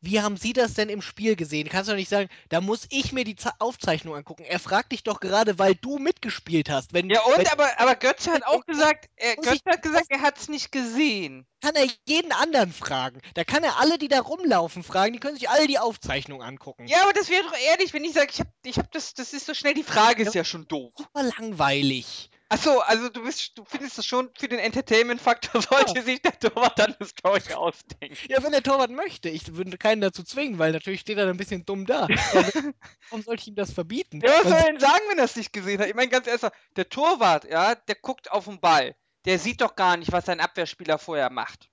wie 0.00 0.20
haben 0.20 0.36
Sie 0.36 0.52
das 0.52 0.74
denn 0.74 0.90
im 0.90 1.00
Spiel 1.00 1.34
gesehen? 1.34 1.66
Kannst 1.70 1.88
du 1.88 1.92
doch 1.92 1.96
nicht 1.98 2.10
sagen, 2.10 2.28
da 2.50 2.60
muss 2.60 2.86
ich 2.90 3.12
mir 3.12 3.24
die 3.24 3.36
Ze- 3.36 3.58
Aufzeichnung 3.58 4.14
angucken. 4.14 4.44
Er 4.44 4.58
fragt 4.60 4.92
dich 4.92 5.02
doch 5.02 5.18
gerade, 5.18 5.58
weil 5.58 5.74
du 5.76 5.96
mitgespielt 5.98 6.68
hast. 6.68 6.92
Wenn, 6.92 7.08
Ja, 7.08 7.22
und 7.22 7.38
wenn, 7.38 7.46
aber, 7.48 7.80
aber 7.80 7.94
Götze 7.94 8.30
hat 8.30 8.44
auch 8.44 8.66
gesagt, 8.66 9.06
er, 9.16 9.36
Götze 9.36 9.62
hat 9.66 9.80
gesagt, 9.80 10.08
er 10.10 10.20
hat 10.20 10.36
es 10.38 10.48
nicht 10.48 10.70
gesehen. 10.72 11.46
kann 11.62 11.74
er 11.74 11.86
jeden 12.06 12.32
anderen 12.32 12.70
fragen. 12.70 13.22
Da 13.32 13.44
kann 13.44 13.64
er 13.64 13.80
alle, 13.80 13.96
die 13.96 14.08
da 14.08 14.20
rumlaufen, 14.20 14.82
fragen. 14.82 15.14
Die 15.14 15.20
können 15.20 15.36
sich 15.38 15.48
alle 15.48 15.66
die 15.66 15.78
Aufzeichnung 15.78 16.42
angucken. 16.42 16.86
Ja, 16.86 17.02
aber 17.04 17.14
das 17.14 17.30
wäre 17.30 17.42
doch 17.44 17.56
ehrlich, 17.70 17.94
wenn 17.94 18.04
ich 18.04 18.12
sage, 18.12 18.28
ich 18.30 18.40
hab, 18.40 18.48
ich 18.62 18.76
hab 18.78 18.92
das, 18.92 19.14
das 19.14 19.32
ist 19.32 19.46
so 19.46 19.54
schnell, 19.54 19.72
die 19.72 19.84
Frage 19.84 20.22
ist 20.22 20.34
ja 20.34 20.44
schon 20.44 20.68
doof. 20.68 20.92
Super 20.98 21.22
langweilig. 21.22 22.28
Achso, 22.50 22.78
also 22.80 23.08
du 23.08 23.22
bist, 23.24 23.56
du 23.56 23.64
findest 23.64 23.98
es 23.98 24.06
schon 24.06 24.30
für 24.38 24.48
den 24.48 24.58
Entertainment-Faktor 24.58 25.62
sollte 25.62 26.02
sich 26.02 26.20
der 26.20 26.38
Torwart 26.38 26.78
dann 26.78 26.94
eine 26.94 27.08
Story 27.08 27.40
ausdenken. 27.54 28.16
Ja, 28.28 28.42
wenn 28.42 28.52
der 28.52 28.62
Torwart 28.62 28.90
möchte. 28.90 29.28
Ich 29.28 29.56
würde 29.56 29.78
keinen 29.78 30.02
dazu 30.02 30.22
zwingen, 30.22 30.58
weil 30.58 30.72
natürlich 30.72 31.00
steht 31.00 31.16
er 31.16 31.24
dann 31.24 31.34
ein 31.34 31.38
bisschen 31.38 31.64
dumm 31.64 31.86
da. 31.86 32.06
Warum 33.10 33.22
sollte 33.22 33.42
ich 33.42 33.48
ihm 33.48 33.54
das 33.54 33.72
verbieten? 33.72 34.20
Ja, 34.22 34.30
was 34.30 34.42
soll 34.44 34.52
er 34.52 34.64
denn 34.64 34.80
sagen, 34.80 35.02
wenn 35.08 35.18
er 35.18 35.24
es 35.24 35.36
nicht 35.36 35.52
gesehen 35.52 35.80
hat? 35.80 35.88
Ich 35.88 35.94
meine, 35.94 36.10
ganz 36.10 36.26
ehrlich, 36.26 36.42
der 36.76 36.88
Torwart, 36.88 37.44
ja, 37.44 37.74
der 37.74 37.96
guckt 37.96 38.30
auf 38.30 38.44
den 38.44 38.60
Ball. 38.60 38.94
Der 39.24 39.38
sieht 39.38 39.62
doch 39.62 39.74
gar 39.74 39.96
nicht, 39.96 40.12
was 40.12 40.26
sein 40.26 40.40
Abwehrspieler 40.40 40.98
vorher 40.98 41.30
macht. 41.30 41.70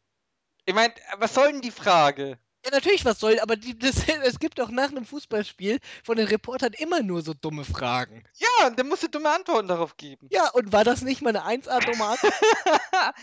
Ich 0.66 0.74
meine, 0.74 0.94
was 1.18 1.34
soll 1.34 1.52
denn 1.52 1.62
die 1.62 1.72
Frage? 1.72 2.40
Ja, 2.64 2.70
natürlich, 2.72 3.06
was 3.06 3.20
soll, 3.20 3.40
aber 3.40 3.56
die, 3.56 3.78
das, 3.78 3.96
es 4.24 4.40
gibt 4.40 4.60
doch 4.60 4.70
nach 4.70 4.90
einem 4.90 5.06
Fußballspiel 5.06 5.80
von 6.04 6.18
den 6.18 6.28
Reportern 6.28 6.74
immer 6.74 7.02
nur 7.02 7.24
so 7.24 7.34
dumme 7.34 7.66
Fragen. 7.66 8.24
Ja, 8.36 8.68
und 8.68 8.78
dann 8.78 8.88
musst 8.88 9.04
du 9.04 9.08
dumme 9.08 9.30
Antworten 9.30 9.68
darauf 9.68 9.98
geben. 9.98 10.28
Ja, 10.32 10.50
und 10.50 10.72
war 10.72 10.84
das 10.84 11.02
nicht 11.02 11.22
mal 11.22 11.36
eine 11.36 11.44
1A-dumme 11.44 12.04
Antwort? 12.06 12.34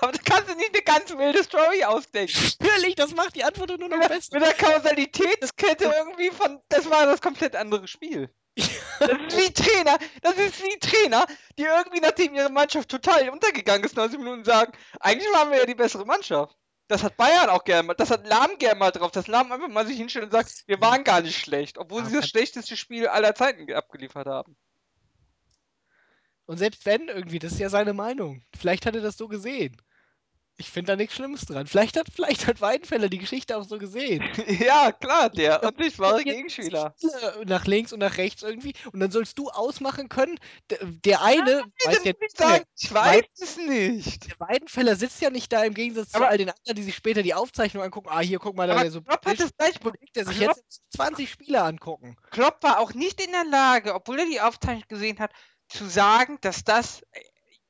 Aber 0.00 0.12
da 0.12 0.18
kannst 0.24 0.50
du 0.50 0.56
nicht 0.56 0.74
eine 0.74 0.82
ganz 0.82 1.16
wilde 1.16 1.44
Story 1.44 1.84
ausdenken. 1.84 2.52
Natürlich, 2.60 2.96
das 2.96 3.14
macht 3.14 3.36
die 3.36 3.44
Antwort 3.44 3.70
nur 3.70 3.88
noch 3.88 3.96
Mit 3.96 4.02
der, 4.02 4.08
besser. 4.16 4.38
mit 4.38 4.42
der 4.46 4.54
Kausalitätskette 4.54 5.84
irgendwie 5.84 6.30
von, 6.30 6.60
das 6.68 6.90
war 6.90 7.06
das 7.06 7.20
komplett 7.20 7.54
andere 7.54 7.86
Spiel. 7.86 8.30
Das 8.54 9.08
ist 9.08 9.36
wie 9.36 9.52
Trainer, 9.52 9.98
das 10.20 10.34
ist 10.34 10.62
wie 10.62 10.78
Trainer, 10.78 11.26
die 11.58 11.62
irgendwie, 11.62 12.00
nachdem 12.00 12.34
ihre 12.34 12.50
Mannschaft 12.50 12.88
total 12.90 13.28
untergegangen 13.30 13.84
ist, 13.84 13.96
90 13.96 14.18
Minuten 14.18 14.44
sagen, 14.44 14.72
eigentlich 15.00 15.32
waren 15.32 15.50
wir 15.50 15.58
ja 15.58 15.66
die 15.66 15.74
bessere 15.74 16.04
Mannschaft. 16.04 16.54
Das 16.92 17.02
hat 17.02 17.16
Bayern 17.16 17.48
auch 17.48 17.64
gerne 17.64 17.86
mal, 17.86 17.94
das 17.94 18.10
hat 18.10 18.26
Lahm 18.26 18.58
gerne 18.58 18.78
mal 18.78 18.90
drauf, 18.90 19.10
dass 19.12 19.26
Lahm 19.26 19.50
einfach 19.50 19.68
mal 19.68 19.86
sich 19.86 19.96
hinstellt 19.96 20.26
und 20.26 20.30
sagt, 20.30 20.64
wir 20.66 20.78
waren 20.82 21.04
gar 21.04 21.22
nicht 21.22 21.38
schlecht, 21.38 21.78
obwohl 21.78 22.04
sie 22.04 22.14
das 22.14 22.28
schlechteste 22.28 22.76
Spiel 22.76 23.06
aller 23.06 23.34
Zeiten 23.34 23.72
abgeliefert 23.72 24.26
haben. 24.26 24.58
Und 26.44 26.58
selbst 26.58 26.84
wenn 26.84 27.08
irgendwie, 27.08 27.38
das 27.38 27.52
ist 27.52 27.60
ja 27.60 27.70
seine 27.70 27.94
Meinung. 27.94 28.42
Vielleicht 28.54 28.84
hat 28.84 28.94
er 28.94 29.00
das 29.00 29.16
so 29.16 29.26
gesehen. 29.26 29.80
Ich 30.62 30.70
finde 30.70 30.92
da 30.92 30.96
nichts 30.96 31.16
Schlimmes 31.16 31.40
dran. 31.42 31.66
Vielleicht 31.66 31.96
hat, 31.96 32.06
vielleicht 32.14 32.46
hat 32.46 32.60
Weidenfeller 32.60 33.08
die 33.08 33.18
Geschichte 33.18 33.56
auch 33.56 33.64
so 33.64 33.78
gesehen. 33.78 34.22
ja, 34.60 34.92
klar, 34.92 35.28
der 35.28 35.60
und 35.64 35.80
ich 35.80 35.98
war 35.98 36.14
Jetzt 36.18 36.24
Gegenspieler. 36.26 36.94
Spieler 36.96 37.44
Nach 37.46 37.64
links 37.66 37.92
und 37.92 37.98
nach 37.98 38.16
rechts 38.16 38.44
irgendwie. 38.44 38.72
Und 38.92 39.00
dann 39.00 39.10
sollst 39.10 39.36
du 39.38 39.48
ausmachen 39.50 40.08
können, 40.08 40.38
der, 40.70 40.78
der 40.84 41.22
eine, 41.22 41.64
weiß 41.84 41.96
Das 41.96 42.04
ja, 42.04 42.12
ich 42.20 42.36
sagen, 42.36 42.64
ich 42.78 42.94
weiß 42.94 43.24
es 43.40 43.56
nicht. 43.56 44.30
der 44.30 44.38
Weidenfeller 44.38 44.94
sitzt 44.94 45.20
ja 45.20 45.30
nicht 45.30 45.52
da 45.52 45.64
im 45.64 45.74
Gegensatz 45.74 46.14
Aber- 46.14 46.26
zu 46.26 46.30
all 46.30 46.38
den 46.38 46.50
anderen, 46.50 46.76
die 46.76 46.82
sich 46.84 46.94
später 46.94 47.22
die 47.24 47.34
Aufzeichnung 47.34 47.82
angucken. 47.82 48.08
Ah, 48.12 48.20
hier, 48.20 48.38
guck 48.38 48.56
mal, 48.56 48.68
da 48.68 48.80
der 48.80 48.92
so 48.92 49.02
Klopp 49.02 49.26
hat 49.26 49.40
das 49.40 49.50
gleiche 49.56 49.80
Problem. 49.80 50.08
der 50.14 50.26
sich 50.26 50.38
Klopp- 50.38 50.56
jetzt 50.56 50.82
20 50.94 51.28
Spieler 51.28 51.64
angucken. 51.64 52.16
Klopp 52.30 52.62
war 52.62 52.78
auch 52.78 52.94
nicht 52.94 53.20
in 53.20 53.32
der 53.32 53.44
Lage, 53.46 53.94
obwohl 53.94 54.20
er 54.20 54.26
die 54.26 54.40
Aufzeichnung 54.40 54.84
gesehen 54.86 55.18
hat, 55.18 55.32
zu 55.68 55.86
sagen, 55.86 56.38
dass 56.40 56.62
das. 56.62 57.02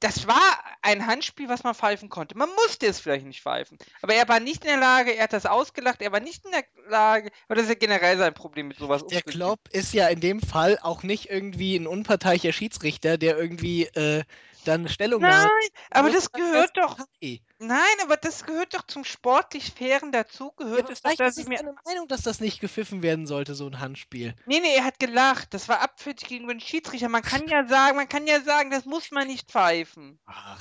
Das 0.02 0.26
war 0.26 0.58
ein 0.82 1.06
Handspiel, 1.06 1.48
was 1.48 1.62
man 1.62 1.74
pfeifen 1.74 2.08
konnte. 2.08 2.36
Man 2.36 2.48
musste 2.50 2.86
es 2.86 2.98
vielleicht 2.98 3.24
nicht 3.24 3.40
pfeifen. 3.40 3.78
Aber 4.02 4.14
er 4.14 4.28
war 4.28 4.40
nicht 4.40 4.64
in 4.64 4.70
der 4.70 4.78
Lage, 4.78 5.14
er 5.16 5.24
hat 5.24 5.32
das 5.32 5.46
ausgelacht, 5.46 6.02
er 6.02 6.10
war 6.10 6.18
nicht 6.18 6.44
in 6.44 6.50
der 6.50 6.64
Lage, 6.88 7.30
aber 7.46 7.54
das 7.54 7.64
ist 7.64 7.70
ja 7.70 7.74
generell 7.76 8.18
sein 8.18 8.34
Problem 8.34 8.68
mit 8.68 8.78
sowas 8.78 9.06
Der. 9.06 9.22
Klopp 9.22 9.60
ist 9.70 9.94
ja 9.94 10.08
in 10.08 10.20
dem 10.20 10.40
Fall 10.40 10.78
auch 10.82 11.04
nicht 11.04 11.30
irgendwie 11.30 11.76
ein 11.76 11.86
unparteiischer 11.86 12.52
Schiedsrichter, 12.52 13.16
der 13.16 13.38
irgendwie 13.38 13.84
äh, 13.84 14.24
dann 14.64 14.88
Stellungnahme. 14.88 15.44
Nein, 15.44 15.68
aber 15.90 16.10
das 16.10 16.32
gehört 16.32 16.76
doch. 16.76 16.96
Partei. 16.96 17.40
Nein, 17.58 17.78
aber 18.02 18.16
das 18.16 18.44
gehört 18.44 18.74
doch 18.74 18.86
zum 18.86 19.04
sportlich 19.04 19.72
Fairen 19.72 20.12
dazu. 20.12 20.52
Ja, 20.58 20.64
Gehört 20.64 20.84
aber 20.84 20.92
es 20.92 21.02
doch, 21.02 21.14
dass 21.16 21.36
ist 21.36 21.42
ich 21.44 21.48
mir. 21.48 21.60
eine 21.60 21.74
Meinung, 21.84 22.08
dass 22.08 22.22
das 22.22 22.40
nicht 22.40 22.60
gepfiffen 22.60 23.02
werden 23.02 23.26
sollte, 23.26 23.54
so 23.54 23.66
ein 23.66 23.78
Handspiel. 23.80 24.34
Nee, 24.46 24.60
nee, 24.60 24.74
er 24.76 24.84
hat 24.84 24.98
gelacht. 24.98 25.54
Das 25.54 25.68
war 25.68 25.80
abfällig 25.80 26.26
gegenüber 26.26 26.54
den 26.54 26.60
Schiedsrichter. 26.60 27.08
Man 27.08 27.22
kann 27.22 27.46
ja 27.48 27.66
sagen, 27.66 27.96
man 27.96 28.08
kann 28.08 28.26
ja 28.26 28.40
sagen, 28.40 28.70
das 28.70 28.84
muss 28.84 29.10
man 29.10 29.26
nicht 29.26 29.50
pfeifen. 29.50 30.18
Ach. 30.26 30.60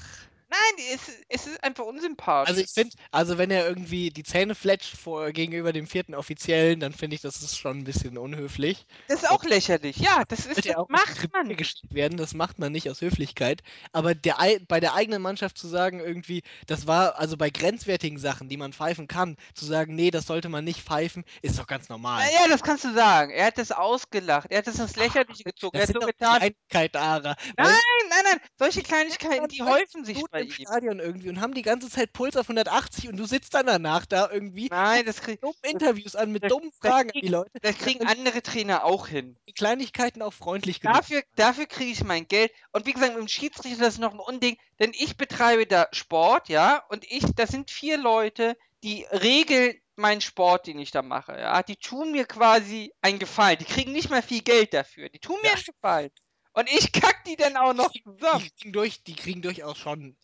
Nein, 0.51 0.85
es, 0.93 1.01
es 1.29 1.47
ist 1.47 1.63
einfach 1.63 1.85
unsympathisch. 1.85 2.49
Also 2.49 2.61
ich 2.61 2.71
finde, 2.73 2.95
also 3.11 3.37
wenn 3.37 3.51
er 3.51 3.65
irgendwie 3.67 4.09
die 4.09 4.23
Zähne 4.23 4.53
fletscht 4.53 4.97
vor, 4.97 5.31
gegenüber 5.31 5.71
dem 5.71 5.87
vierten 5.87 6.13
Offiziellen, 6.13 6.81
dann 6.81 6.91
finde 6.91 7.15
ich, 7.15 7.21
das 7.21 7.41
ist 7.41 7.57
schon 7.57 7.79
ein 7.79 7.83
bisschen 7.85 8.17
unhöflich. 8.17 8.85
das 9.07 9.23
ist 9.23 9.29
auch 9.29 9.43
lächerlich. 9.45 9.97
Ja, 9.97 10.23
das 10.27 10.45
ist, 10.45 10.65
ja 10.65 10.73
das 10.75 10.87
die 10.87 10.91
macht 10.91 11.33
man. 11.33 11.55
geschickt 11.55 11.93
werden, 11.93 12.17
das 12.17 12.33
macht 12.33 12.59
man 12.59 12.71
nicht 12.71 12.89
aus 12.89 13.01
Höflichkeit. 13.01 13.61
Aber 13.93 14.13
der, 14.15 14.39
ei- 14.41 14.59
bei 14.67 14.79
der 14.81 14.93
eigenen 14.93 15.21
Mannschaft 15.21 15.57
zu 15.57 15.67
sagen, 15.67 15.99
irgendwie, 16.01 16.43
das 16.67 16.87
war, 16.87 17.17
also 17.19 17.37
bei 17.37 17.49
grenzwertigen 17.49 18.19
Sachen, 18.19 18.49
die 18.49 18.57
man 18.57 18.73
pfeifen 18.73 19.07
kann, 19.07 19.37
zu 19.53 19.65
sagen, 19.65 19.95
nee, 19.95 20.11
das 20.11 20.25
sollte 20.27 20.49
man 20.49 20.63
nicht 20.65 20.81
pfeifen, 20.81 21.23
ist 21.41 21.59
doch 21.59 21.67
ganz 21.67 21.89
normal. 21.89 22.23
Ja, 22.33 22.47
das 22.49 22.61
kannst 22.63 22.83
du 22.83 22.93
sagen. 22.93 23.31
Er 23.31 23.47
hat 23.47 23.57
das 23.57 23.71
ausgelacht. 23.71 24.51
Er 24.51 24.59
hat 24.59 24.67
das 24.67 24.79
ins 24.79 24.95
Lächerliche 24.95 25.43
gezogen. 25.43 25.77
Er 25.77 25.81
Das 25.81 25.89
hat 25.89 25.93
sind 25.93 26.01
so 26.01 26.07
getan. 26.07 26.37
Kleinigkeiten, 26.39 26.97
Ara. 26.97 27.35
Nein, 27.57 27.73
nein, 28.09 28.19
nein. 28.23 28.39
Solche 28.57 28.81
Kleinigkeiten, 28.83 29.47
die 29.49 29.57
20 29.57 29.61
häufen 29.61 30.05
sich 30.05 30.27
bei 30.29 30.40
im. 30.45 30.51
Stadion 30.51 30.99
irgendwie 30.99 31.29
und 31.29 31.39
haben 31.41 31.53
die 31.53 31.61
ganze 31.61 31.89
Zeit 31.89 32.13
Puls 32.13 32.35
auf 32.37 32.45
180 32.47 33.09
und 33.09 33.17
du 33.17 33.25
sitzt 33.25 33.53
dann 33.53 33.65
danach 33.65 34.05
da 34.05 34.29
irgendwie 34.31 34.67
Nein, 34.69 35.05
das, 35.05 35.21
krieg, 35.21 35.39
dummen 35.41 35.55
Interviews 35.63 36.15
an 36.15 36.31
mit 36.31 36.43
das- 36.43 36.49
dummen 36.49 36.71
Fragen 36.81 37.09
an 37.09 37.13
krieg- 37.13 37.21
die 37.23 37.27
Leute. 37.29 37.51
das 37.61 37.77
kriegen 37.77 38.05
andere 38.05 38.41
Trainer 38.41 38.83
auch 38.85 39.07
hin. 39.07 39.37
Die 39.47 39.53
Kleinigkeiten 39.53 40.21
auch 40.21 40.33
freundlich. 40.33 40.79
Dafür, 40.79 41.21
dafür 41.35 41.65
kriege 41.65 41.91
ich 41.91 42.03
mein 42.03 42.27
Geld. 42.27 42.51
Und 42.71 42.85
wie 42.85 42.93
gesagt, 42.93 43.13
mit 43.13 43.21
dem 43.21 43.27
Schiedsrichter 43.27 43.79
das 43.85 43.95
ist 43.95 43.99
noch 43.99 44.13
ein 44.13 44.19
Unding, 44.19 44.57
denn 44.79 44.91
ich 44.93 45.17
betreibe 45.17 45.65
da 45.67 45.87
Sport, 45.91 46.49
ja, 46.49 46.83
und 46.89 47.03
ich, 47.11 47.23
das 47.35 47.49
sind 47.49 47.71
vier 47.71 47.97
Leute, 47.97 48.57
die 48.83 49.05
regeln 49.11 49.75
meinen 49.95 50.21
Sport, 50.21 50.65
den 50.67 50.79
ich 50.79 50.89
da 50.91 51.01
mache, 51.03 51.33
ja. 51.37 51.61
Die 51.61 51.75
tun 51.75 52.11
mir 52.11 52.25
quasi 52.25 52.91
einen 53.01 53.19
Gefallen. 53.19 53.57
Die 53.59 53.65
kriegen 53.65 53.91
nicht 53.91 54.09
mal 54.09 54.23
viel 54.23 54.41
Geld 54.41 54.73
dafür. 54.73 55.09
Die 55.09 55.19
tun 55.19 55.35
mir 55.43 55.49
Ja. 55.49 55.53
einen 55.55 55.63
Gefallen. 55.63 56.09
Und 56.53 56.69
ich 56.71 56.91
kack 56.91 57.23
die 57.25 57.35
dann 57.35 57.55
auch 57.55 57.73
noch 57.73 57.91
zusammen. 57.91 58.43
Die 58.43 58.49
kriegen, 58.51 58.73
durch, 58.73 59.03
die 59.03 59.15
kriegen 59.15 59.41
durchaus 59.41 59.77
schon 59.77 60.17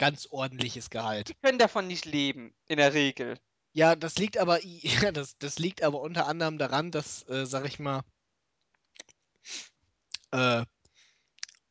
ganz 0.00 0.26
ordentliches 0.30 0.88
Gehalt. 0.88 1.28
Die 1.28 1.34
können 1.34 1.58
davon 1.58 1.86
nicht 1.86 2.06
leben, 2.06 2.54
in 2.66 2.78
der 2.78 2.94
Regel. 2.94 3.38
Ja, 3.72 3.94
das 3.94 4.16
liegt 4.16 4.38
aber, 4.38 4.58
ja, 4.64 5.12
das, 5.12 5.36
das 5.38 5.58
liegt 5.58 5.82
aber 5.82 6.00
unter 6.00 6.26
anderem 6.26 6.58
daran, 6.58 6.90
dass, 6.90 7.28
äh, 7.28 7.44
sag 7.46 7.66
ich 7.66 7.78
mal, 7.78 8.02
äh, 10.32 10.64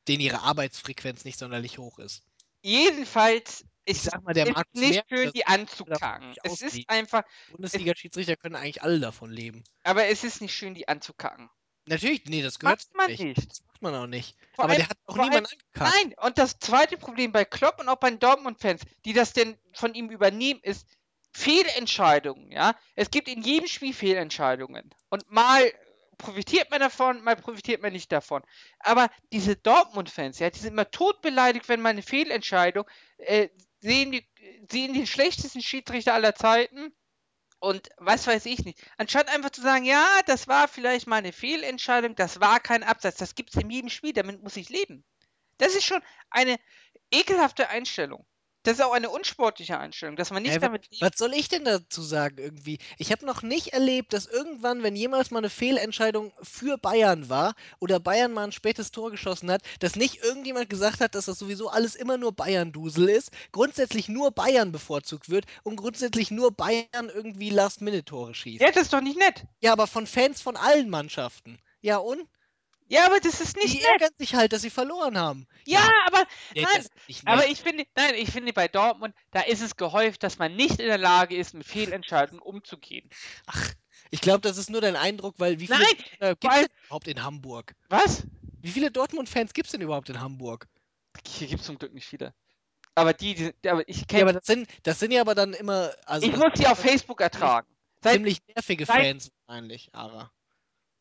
denen 0.07 0.21
ihre 0.21 0.41
Arbeitsfrequenz 0.41 1.25
nicht 1.25 1.39
sonderlich 1.39 1.79
hoch 1.79 1.97
ist. 1.99 2.23
Jedenfalls 2.61 3.65
Ich 3.85 3.97
ist 3.97 4.03
sag 4.03 4.23
mal, 4.23 4.33
der 4.33 4.47
es 4.47 4.53
Markt 4.53 4.75
nicht 4.75 5.03
schön, 5.09 5.31
die 5.31 5.47
anzukacken. 5.47 6.35
Es 6.43 6.61
ist 6.61 6.87
einfach, 6.87 7.23
Bundesliga-Schiedsrichter 7.51 8.35
können 8.35 8.55
eigentlich 8.55 8.83
alle 8.83 8.99
davon 8.99 9.31
leben. 9.31 9.63
aber 9.83 10.05
es 10.05 10.23
ist 10.23 10.41
nicht 10.41 10.53
schön, 10.53 10.75
die 10.75 10.87
anzukacken. 10.87 11.49
Natürlich, 11.89 12.25
nee, 12.25 12.41
das 12.43 12.59
gehört 12.59 12.79
Macht 12.79 12.95
man 12.95 13.07
nicht. 13.07 13.23
nicht. 13.23 13.49
Das 13.49 13.65
macht 13.65 13.81
man 13.81 13.95
auch 13.95 14.07
nicht. 14.07 14.37
Vor 14.53 14.65
aber 14.65 14.73
allem- 14.73 14.81
der 14.81 14.89
hat 14.89 14.97
auch 15.07 15.15
niemand 15.17 15.51
angekackt. 15.51 15.95
Nein, 15.95 16.13
und 16.21 16.37
das 16.37 16.59
zweite 16.59 16.97
Problem 16.97 17.31
bei 17.31 17.45
Klopp 17.45 17.79
und 17.79 17.89
auch 17.89 17.95
bei 17.97 18.11
den 18.11 18.19
Dortmund-Fans, 18.19 18.81
die 19.05 19.13
das 19.13 19.33
denn 19.33 19.57
von 19.73 19.95
ihm 19.95 20.09
übernehmen, 20.09 20.59
ist 20.61 20.87
Fehlentscheidungen, 21.33 22.51
ja. 22.51 22.75
Es 22.95 23.09
gibt 23.09 23.27
in 23.27 23.41
jedem 23.41 23.67
Spiel 23.67 23.93
Fehlentscheidungen. 23.93 24.93
Und 25.09 25.29
mal 25.31 25.71
profitiert 26.17 26.69
man 26.69 26.79
davon, 26.79 27.23
mal 27.23 27.35
profitiert 27.35 27.81
man 27.81 27.93
nicht 27.93 28.11
davon. 28.11 28.43
Aber 28.79 29.09
diese 29.31 29.55
Dortmund-Fans, 29.55 30.37
ja, 30.39 30.49
die 30.49 30.59
sind 30.59 30.73
immer 30.73 30.91
totbeleidigt, 30.91 31.69
wenn 31.69 31.81
mal 31.81 31.89
eine 31.89 32.03
Fehlentscheidung, 32.03 32.85
äh, 33.17 33.49
sehen, 33.79 34.11
die, 34.11 34.27
sehen 34.69 34.93
den 34.93 35.07
schlechtesten 35.07 35.61
Schiedsrichter 35.61 36.13
aller 36.13 36.35
Zeiten 36.35 36.93
und 37.59 37.89
was 37.97 38.27
weiß 38.27 38.45
ich 38.45 38.63
nicht. 38.65 38.79
Anstatt 38.97 39.29
einfach 39.29 39.49
zu 39.49 39.61
sagen, 39.61 39.85
ja, 39.85 40.05
das 40.25 40.47
war 40.47 40.67
vielleicht 40.67 41.07
mal 41.07 41.17
eine 41.17 41.33
Fehlentscheidung, 41.33 42.15
das 42.15 42.39
war 42.39 42.59
kein 42.59 42.83
Absatz, 42.83 43.17
das 43.17 43.35
gibt 43.35 43.53
es 43.53 43.61
in 43.61 43.69
jedem 43.69 43.89
Spiel, 43.89 44.13
damit 44.13 44.41
muss 44.41 44.57
ich 44.57 44.69
leben. 44.69 45.03
Das 45.57 45.75
ist 45.75 45.83
schon 45.83 46.01
eine 46.29 46.57
ekelhafte 47.11 47.69
Einstellung. 47.69 48.25
Das 48.69 48.77
ist 48.77 48.85
auch 48.85 48.93
eine 48.93 49.09
unsportliche 49.09 49.79
Einstellung, 49.79 50.15
dass 50.15 50.29
man 50.29 50.43
nicht 50.43 50.53
Hä, 50.53 50.59
damit 50.59 50.87
Was 50.99 51.13
soll 51.15 51.33
ich 51.33 51.49
denn 51.49 51.65
dazu 51.65 52.03
sagen 52.03 52.37
irgendwie? 52.37 52.77
Ich 52.99 53.11
habe 53.11 53.25
noch 53.25 53.41
nicht 53.41 53.69
erlebt, 53.69 54.13
dass 54.13 54.27
irgendwann, 54.27 54.83
wenn 54.83 54.95
jemals 54.95 55.31
mal 55.31 55.39
eine 55.39 55.49
Fehlentscheidung 55.49 56.31
für 56.43 56.77
Bayern 56.77 57.29
war 57.29 57.55
oder 57.79 57.99
Bayern 57.99 58.31
mal 58.31 58.43
ein 58.43 58.51
spätes 58.51 58.91
Tor 58.91 59.09
geschossen 59.09 59.49
hat, 59.49 59.63
dass 59.79 59.95
nicht 59.95 60.23
irgendjemand 60.23 60.69
gesagt 60.69 61.01
hat, 61.01 61.15
dass 61.15 61.25
das 61.25 61.39
sowieso 61.39 61.69
alles 61.69 61.95
immer 61.95 62.17
nur 62.17 62.31
Bayern-Dusel 62.31 63.09
ist, 63.09 63.31
grundsätzlich 63.51 64.07
nur 64.07 64.29
Bayern 64.29 64.71
bevorzugt 64.71 65.31
wird 65.31 65.45
und 65.63 65.75
grundsätzlich 65.75 66.29
nur 66.29 66.51
Bayern 66.51 67.09
irgendwie 67.11 67.49
Last-Minute-Tore 67.49 68.35
schießt. 68.35 68.61
Ja, 68.61 68.67
das 68.67 68.83
ist 68.83 68.93
doch 68.93 69.01
nicht 69.01 69.17
nett. 69.17 69.45
Ja, 69.61 69.73
aber 69.73 69.87
von 69.87 70.05
Fans 70.05 70.43
von 70.43 70.55
allen 70.55 70.91
Mannschaften. 70.91 71.57
Ja, 71.81 71.97
und? 71.97 72.27
Ja, 72.91 73.05
aber 73.05 73.19
das 73.19 73.39
ist 73.39 73.55
nicht 73.55 73.73
Die 73.73 73.77
nett. 73.77 73.87
ärgern 74.01 74.09
sich 74.17 74.33
halt, 74.33 74.51
dass 74.51 74.61
sie 74.63 74.71
verloren 74.71 75.17
haben. 75.17 75.47
Ja, 75.65 75.87
aber, 76.07 76.25
Nee, 76.55 76.63
nein, 76.63 76.85
aber 77.25 77.47
ich 77.47 77.61
finde, 77.61 77.85
nein, 77.95 78.15
ich 78.15 78.31
finde 78.31 78.51
bei 78.51 78.67
Dortmund, 78.67 79.13
da 79.31 79.41
ist 79.41 79.61
es 79.61 79.75
gehäuft, 79.75 80.23
dass 80.23 80.39
man 80.39 80.55
nicht 80.55 80.79
in 80.79 80.87
der 80.87 80.97
Lage 80.97 81.35
ist, 81.35 81.53
mit 81.53 81.67
Fehlentscheidungen 81.67 82.41
umzugehen. 82.41 83.07
Ach, 83.45 83.73
ich 84.09 84.21
glaube, 84.21 84.41
das 84.41 84.57
ist 84.57 84.71
nur 84.71 84.81
dein 84.81 84.95
Eindruck, 84.95 85.35
weil 85.37 85.59
wie 85.59 85.67
viele 85.67 85.79
Nein, 85.79 85.95
äh, 86.19 86.35
gibt 86.39 86.51
es 86.53 86.67
überhaupt 86.87 87.07
in 87.07 87.23
Hamburg? 87.23 87.75
Was? 87.89 88.23
Wie 88.61 88.71
viele 88.71 88.89
Dortmund-Fans 88.89 89.53
gibt 89.53 89.67
es 89.67 89.71
denn 89.71 89.81
überhaupt 89.81 90.09
in 90.09 90.19
Hamburg? 90.19 90.67
Hier 91.27 91.47
gibt 91.47 91.61
es 91.61 91.67
zum 91.67 91.77
Glück 91.77 91.93
nicht 91.93 92.07
viele. 92.07 92.33
Aber 92.95 93.13
die, 93.13 93.35
die 93.35 93.43
sind- 93.45 93.67
aber 93.67 93.87
ich 93.87 93.99
Ja, 93.99 94.05
kenne, 94.07 94.23
aber 94.23 94.33
das 94.33 94.45
sind, 94.47 94.67
das 94.83 94.99
sind 94.99 95.11
ja 95.11 95.21
aber 95.21 95.35
dann 95.35 95.53
immer, 95.53 95.93
also 96.07 96.25
ich 96.27 96.35
muss 96.35 96.49
sie 96.55 96.65
auf 96.65 96.79
Facebook 96.79 97.21
ertragen. 97.21 97.67
Ziemlich 98.01 98.39
nervige 98.47 98.85
seit- 98.85 98.97
Fans 99.05 99.31
wahrscheinlich, 99.45 99.93
Ara. 99.93 100.31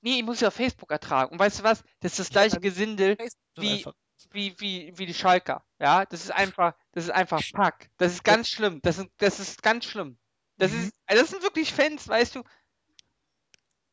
Nee, 0.00 0.18
ich 0.18 0.24
muss 0.24 0.38
sie 0.40 0.46
auf 0.46 0.54
Facebook 0.54 0.90
ertragen. 0.90 1.32
Und 1.32 1.38
weißt 1.38 1.60
du 1.60 1.62
was? 1.64 1.82
Das 2.00 2.12
ist 2.12 2.18
das 2.20 2.30
gleiche 2.30 2.60
Gesindel 2.60 3.16
Wie- 3.56 3.84
wie, 4.32 4.54
wie, 4.58 4.92
wie 4.98 5.06
die 5.06 5.14
Schalker. 5.14 5.64
Ja, 5.78 6.04
das 6.04 6.24
ist 6.24 6.32
einfach, 6.32 6.74
das 6.92 7.04
ist 7.04 7.10
einfach 7.10 7.40
Pack. 7.52 7.88
Das 7.98 8.12
ist 8.12 8.24
ganz 8.24 8.48
schlimm. 8.48 8.80
Das 8.82 8.98
ist, 8.98 9.08
das 9.18 9.38
ist 9.40 9.62
ganz 9.62 9.84
schlimm. 9.84 10.18
Das 10.56 10.72
Mhm. 10.72 10.80
ist, 10.84 10.92
also 11.06 11.22
das 11.22 11.30
sind 11.30 11.42
wirklich 11.42 11.72
Fans, 11.72 12.08
weißt 12.08 12.34
du. 12.34 12.42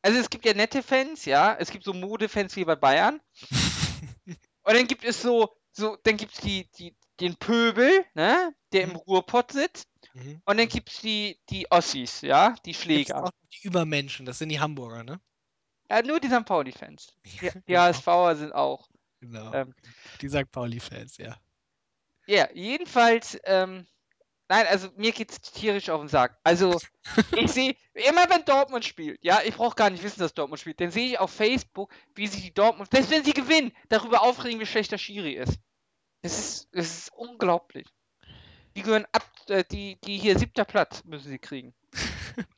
Also 0.02 0.18
es 0.18 0.28
gibt 0.30 0.44
ja 0.44 0.54
nette 0.54 0.82
Fans, 0.82 1.24
ja. 1.24 1.54
Es 1.58 1.70
gibt 1.70 1.84
so 1.84 1.92
Modefans 1.92 2.54
wie 2.56 2.64
bei 2.64 2.76
Bayern. 2.76 3.20
Und 4.62 4.74
dann 4.74 4.86
gibt 4.88 5.04
es 5.04 5.22
so, 5.22 5.56
so, 5.72 5.96
dann 6.02 6.16
gibt 6.16 6.32
es 6.34 6.40
die, 6.40 6.68
die, 6.78 6.96
den 7.20 7.36
Pöbel, 7.36 8.04
ne, 8.14 8.52
der 8.72 8.82
im 8.82 8.90
Mhm. 8.90 8.96
Ruhrpott 8.96 9.52
sitzt. 9.52 9.88
Mhm. 10.14 10.42
Und 10.44 10.58
dann 10.58 10.68
gibt's 10.68 11.00
die, 11.02 11.40
die 11.50 11.70
Ossis, 11.70 12.20
ja, 12.22 12.50
die 12.64 12.70
Gibt's 12.72 12.82
Schläger. 12.82 13.16
auch 13.18 13.24
noch 13.26 13.32
die 13.52 13.66
Übermenschen, 13.66 14.26
das 14.26 14.38
sind 14.38 14.48
die 14.48 14.58
Hamburger, 14.60 15.04
ne? 15.04 15.20
Ja, 15.90 16.02
nur 16.02 16.20
die 16.20 16.28
St. 16.28 16.44
Pauli-Fans. 16.44 17.14
Die, 17.24 17.38
die 17.38 17.50
Genau. 17.66 17.80
HSVer 17.80 18.36
sind 18.36 18.52
auch. 18.52 18.88
Genau. 19.20 19.52
Ähm, 19.52 19.74
Die 20.20 20.28
St. 20.28 20.50
Pauli-Fans, 20.50 21.16
ja. 21.18 21.36
Ja, 22.26 22.48
jedenfalls, 22.52 23.38
ähm, 23.44 23.86
nein, 24.48 24.66
also 24.66 24.88
mir 24.96 25.12
geht's 25.12 25.40
tierisch 25.40 25.88
auf 25.90 26.00
den 26.00 26.08
Sack. 26.08 26.38
Also, 26.42 26.78
ich 27.36 27.52
sehe, 27.52 27.76
immer 27.94 28.28
wenn 28.28 28.44
Dortmund 28.44 28.84
spielt, 28.84 29.24
ja, 29.24 29.40
ich 29.44 29.54
brauche 29.54 29.76
gar 29.76 29.90
nicht 29.90 30.02
wissen, 30.02 30.20
dass 30.20 30.34
Dortmund 30.34 30.60
spielt, 30.60 30.80
dann 30.80 30.90
sehe 30.90 31.10
ich 31.10 31.18
auf 31.20 31.30
Facebook, 31.30 31.92
wie 32.14 32.26
sich 32.26 32.42
die 32.42 32.54
Dortmund, 32.54 32.90
selbst 32.90 33.10
wenn 33.10 33.24
sie 33.24 33.32
gewinnen, 33.32 33.72
darüber 33.88 34.22
aufregen, 34.22 34.60
wie 34.60 34.66
schlecht 34.66 34.90
der 34.92 34.98
Schiri 34.98 35.34
ist. 35.34 35.58
Das 36.22 36.36
ist, 36.38 36.68
das 36.72 36.98
ist 36.98 37.12
unglaublich. 37.12 37.86
Die 38.74 38.82
gehören 38.82 39.06
ab, 39.12 39.24
äh, 39.48 39.64
die, 39.70 39.98
die 40.02 40.18
hier 40.18 40.38
siebter 40.38 40.64
Platz 40.64 41.04
müssen 41.04 41.30
sie 41.30 41.38
kriegen. 41.38 41.74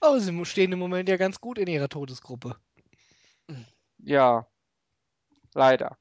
Aber 0.00 0.20
sie 0.20 0.44
stehen 0.44 0.72
im 0.72 0.78
Moment 0.78 1.08
ja 1.08 1.16
ganz 1.16 1.40
gut 1.40 1.58
in 1.58 1.66
ihrer 1.68 1.88
Todesgruppe. 1.88 2.56
Ja, 3.98 4.46
leider. 5.54 5.96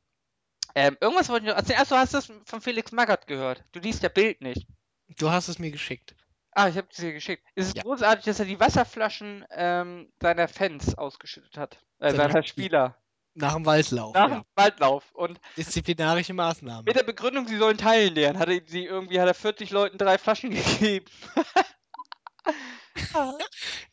Ähm, 0.76 0.98
irgendwas 1.00 1.30
wollte 1.30 1.46
ich 1.46 1.52
noch 1.52 1.58
erzählen. 1.58 1.80
Achso, 1.80 1.96
hast 1.96 2.14
du 2.14 2.18
das 2.18 2.32
von 2.46 2.62
Felix 2.62 2.92
Magath 2.92 3.28
gehört? 3.28 3.64
Du 3.72 3.80
liest 3.80 4.02
ja 4.04 4.10
Bild 4.10 4.42
nicht. 4.42 4.68
Du 5.18 5.30
hast 5.30 5.48
es 5.48 5.60
mir 5.60 5.72
geschickt. 5.72 6.16
Ah, 6.52 6.68
ich 6.68 6.78
habe 6.78 6.88
es 6.92 6.98
dir 6.98 7.14
geschickt. 7.14 7.44
Es 7.56 7.68
ist 7.68 7.78
Ja. 7.78 7.84
großartig, 7.84 8.26
dass 8.26 8.40
er 8.40 8.46
die 8.46 8.60
Wasserflaschen 8.60 9.46
ähm, 9.52 10.12
seiner 10.22 10.48
Fans 10.48 10.96
ausgeschüttet 10.98 11.58
hat. 11.58 11.80
Äh, 12.00 12.14
Seiner 12.16 12.44
Spieler. 12.44 12.98
Nach 13.36 13.56
dem 13.56 13.66
Waldlauf, 13.66 14.14
Nach 14.14 14.30
ja. 14.30 14.36
dem 14.42 14.44
Waldlauf. 14.56 15.12
Und 15.14 15.40
Disziplinarische 15.58 16.34
Maßnahme. 16.36 16.84
mit 16.84 16.96
der 16.96 17.04
Begründung, 17.04 17.48
sie 17.48 17.58
sollen 17.58 17.78
teilen 17.80 18.14
lernen, 18.14 18.38
hat 18.38 18.50
er 18.50 18.62
sie 18.68 18.86
irgendwie, 18.86 19.20
hat 19.20 19.28
er 19.28 19.34
40 19.34 19.72
Leuten 19.72 19.98
drei 19.98 20.20
Flaschen 20.20 20.52
gegeben. 20.80 21.06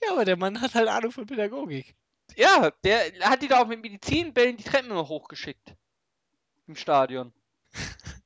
Ja, 0.03 0.13
aber 0.13 0.25
der 0.25 0.37
Mann 0.37 0.61
hat 0.61 0.75
halt 0.75 0.89
Ahnung 0.89 1.13
von 1.13 1.27
Pädagogik. 1.27 1.95
ja, 2.37 2.71
der 2.85 3.13
hat 3.29 3.43
die 3.43 3.49
da 3.49 3.61
auch 3.63 3.67
mit 3.67 3.83
Medizinbällen 3.83 4.57
die 4.57 4.65
Treppen 4.65 4.91
immer 4.91 5.09
hochgeschickt. 5.09 5.75
Im 6.67 6.77
Stadion. 6.77 7.33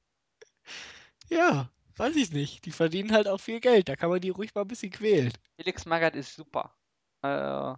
Ja, 1.31 1.71
weiß 1.97 2.17
ich 2.17 2.33
nicht. 2.33 2.65
Die 2.67 2.71
verdienen 2.71 3.13
halt 3.13 3.29
auch 3.29 3.41
viel 3.41 3.61
Geld. 3.61 3.89
Da 3.89 3.97
kann 3.97 4.11
man 4.11 4.21
die 4.21 4.31
ruhig 4.31 4.55
mal 4.55 4.63
ein 4.63 4.69
bisschen 4.69 4.93
quälen. 4.93 5.33
Felix 5.57 5.87
Magath 5.87 6.15
ist 6.17 6.35
super. 6.35 6.75
Äh, 7.23 7.75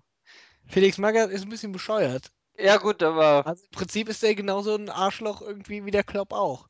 Felix 0.67 0.99
Magath 0.99 1.31
ist 1.31 1.43
ein 1.43 1.49
bisschen 1.49 1.73
bescheuert. 1.73 2.33
ja, 2.59 2.77
gut, 2.77 3.03
aber. 3.03 3.47
Also 3.47 3.65
im 3.65 3.71
Prinzip 3.71 4.09
ist 4.09 4.23
der 4.23 4.35
genauso 4.35 4.75
ein 4.75 4.91
Arschloch 4.91 5.43
irgendwie 5.43 5.85
wie 5.85 5.91
der 5.93 6.05
Klopp 6.05 6.33
auch. 6.33 6.69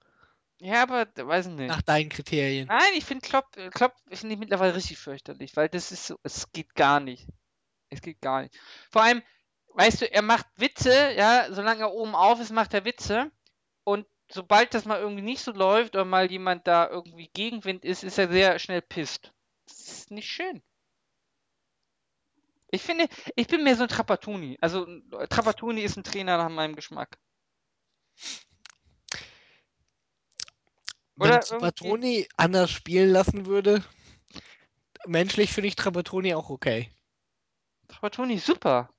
Ja, 0.60 0.82
aber, 0.82 1.06
weiß 1.14 1.46
ich 1.46 1.52
nicht. 1.52 1.68
Nach 1.68 1.82
deinen 1.82 2.08
Kriterien. 2.08 2.68
Nein, 2.68 2.92
ich 2.94 3.04
finde 3.04 3.26
Klopp, 3.26 3.56
äh, 3.56 3.68
Klopp 3.70 3.94
finde 4.10 4.34
ich 4.34 4.40
mittlerweile 4.40 4.74
richtig 4.74 4.98
fürchterlich, 4.98 5.54
weil 5.56 5.68
das 5.68 5.92
ist 5.92 6.06
so, 6.06 6.18
es 6.22 6.50
geht 6.52 6.74
gar 6.74 7.00
nicht. 7.00 7.26
Es 7.90 8.00
geht 8.00 8.20
gar 8.20 8.42
nicht. 8.42 8.58
Vor 8.90 9.02
allem, 9.02 9.22
weißt 9.74 10.00
du, 10.02 10.12
er 10.12 10.22
macht 10.22 10.46
Witze, 10.56 11.12
ja, 11.16 11.52
solange 11.52 11.80
er 11.82 11.92
oben 11.92 12.14
auf 12.14 12.40
ist, 12.40 12.50
macht 12.50 12.72
er 12.72 12.84
Witze. 12.84 13.30
Und 13.84 14.06
sobald 14.30 14.74
das 14.74 14.86
mal 14.86 14.98
irgendwie 14.98 15.22
nicht 15.22 15.42
so 15.42 15.52
läuft 15.52 15.94
oder 15.94 16.04
mal 16.04 16.30
jemand 16.30 16.66
da 16.66 16.88
irgendwie 16.88 17.28
Gegenwind 17.28 17.84
ist, 17.84 18.02
ist 18.02 18.18
er 18.18 18.28
sehr 18.28 18.58
schnell 18.58 18.82
pisst. 18.82 19.32
Das 19.66 19.78
ist 19.80 20.10
nicht 20.10 20.28
schön. 20.28 20.62
Ich 22.70 22.82
finde, 22.82 23.08
ich 23.36 23.46
bin 23.46 23.62
mehr 23.62 23.76
so 23.76 23.84
ein 23.84 23.88
Trapattoni. 23.88 24.58
Also, 24.60 24.86
Trapattoni 25.28 25.82
ist 25.82 25.96
ein 25.96 26.04
Trainer 26.04 26.36
nach 26.36 26.48
meinem 26.48 26.74
Geschmack. 26.74 27.18
Wenn 31.16 31.30
Oder 31.30 31.40
Trapattoni 31.40 32.28
anders 32.36 32.70
spielen 32.70 33.10
lassen 33.10 33.46
würde, 33.46 33.82
menschlich 35.06 35.52
finde 35.52 35.68
ich 35.68 35.76
Trapattoni 35.76 36.34
auch 36.34 36.50
okay. 36.50 36.90
Trapattoni 37.88 38.34
ist 38.34 38.46
super. 38.46 38.90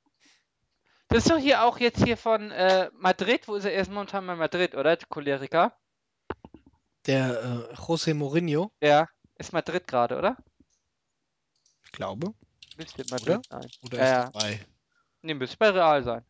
Das 1.10 1.20
ist 1.20 1.32
doch 1.32 1.38
hier 1.38 1.64
auch 1.64 1.80
jetzt 1.80 2.04
hier 2.04 2.18
von 2.18 2.52
äh, 2.52 2.90
Madrid. 2.94 3.48
Wo 3.48 3.56
ist 3.56 3.66
er 3.66 3.72
erst 3.72 3.92
momentan 3.92 4.28
bei 4.28 4.36
Madrid, 4.36 4.76
oder? 4.76 4.96
Der 4.98 5.08
Choleriker. 5.08 5.78
Der 7.06 7.70
äh, 7.72 7.74
José 7.76 8.14
Mourinho, 8.14 8.74
Ja, 8.82 9.08
ist 9.38 9.54
Madrid 9.54 9.88
gerade, 9.88 10.18
oder? 10.18 10.38
ich 11.86 11.92
glaube. 11.94 12.34
Müsste 12.76 13.06
Madrid 13.10 13.46
sein. 13.50 13.72
Oder 13.82 13.98
Ja, 13.98 14.04
ist 14.04 14.10
ja. 14.10 14.30
bei? 14.32 14.66
Nee, 15.22 15.34
müsste 15.34 15.58
bei 15.58 15.70
Real 15.70 16.04
sein. 16.04 16.26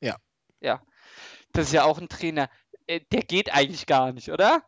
Ja. 0.00 0.16
Ja. 0.60 0.82
Das 1.52 1.66
ist 1.66 1.72
ja 1.72 1.84
auch 1.84 1.98
ein 1.98 2.08
Trainer. 2.08 2.48
Äh, 2.90 3.00
der 3.12 3.22
geht 3.22 3.54
eigentlich 3.54 3.86
gar 3.86 4.12
nicht, 4.12 4.30
oder? 4.30 4.64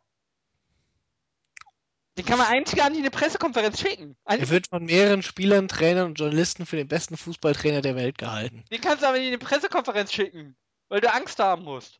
Den 2.17 2.25
kann 2.25 2.39
man 2.39 2.47
eigentlich 2.47 2.79
gar 2.79 2.89
nicht 2.89 2.99
in 2.99 3.05
eine 3.05 3.11
Pressekonferenz 3.11 3.81
schicken. 3.81 4.17
Er 4.25 4.35
Eigentlich, 4.35 4.51
wird 4.51 4.69
von 4.69 4.85
mehreren 4.85 5.23
Spielern, 5.23 5.67
Trainern 5.67 6.07
und 6.07 6.21
Journalisten 6.21 6.67
für 6.67 6.77
den 6.77 6.87
besten 6.87 7.17
Fußballtrainer 7.17 7.81
der 7.81 7.97
Welt 7.97 8.19
gehalten. 8.19 8.65
den 8.71 8.81
kannst 8.81 9.03
du 9.03 9.09
aber 9.09 9.17
nicht 9.17 9.27
in 9.27 9.33
eine 9.33 9.39
Pressekonferenz 9.39 10.13
schicken, 10.13 10.57
weil 10.89 11.01
du 11.01 11.13
Angst 11.13 11.39
haben 11.41 11.65
musst. 11.65 11.99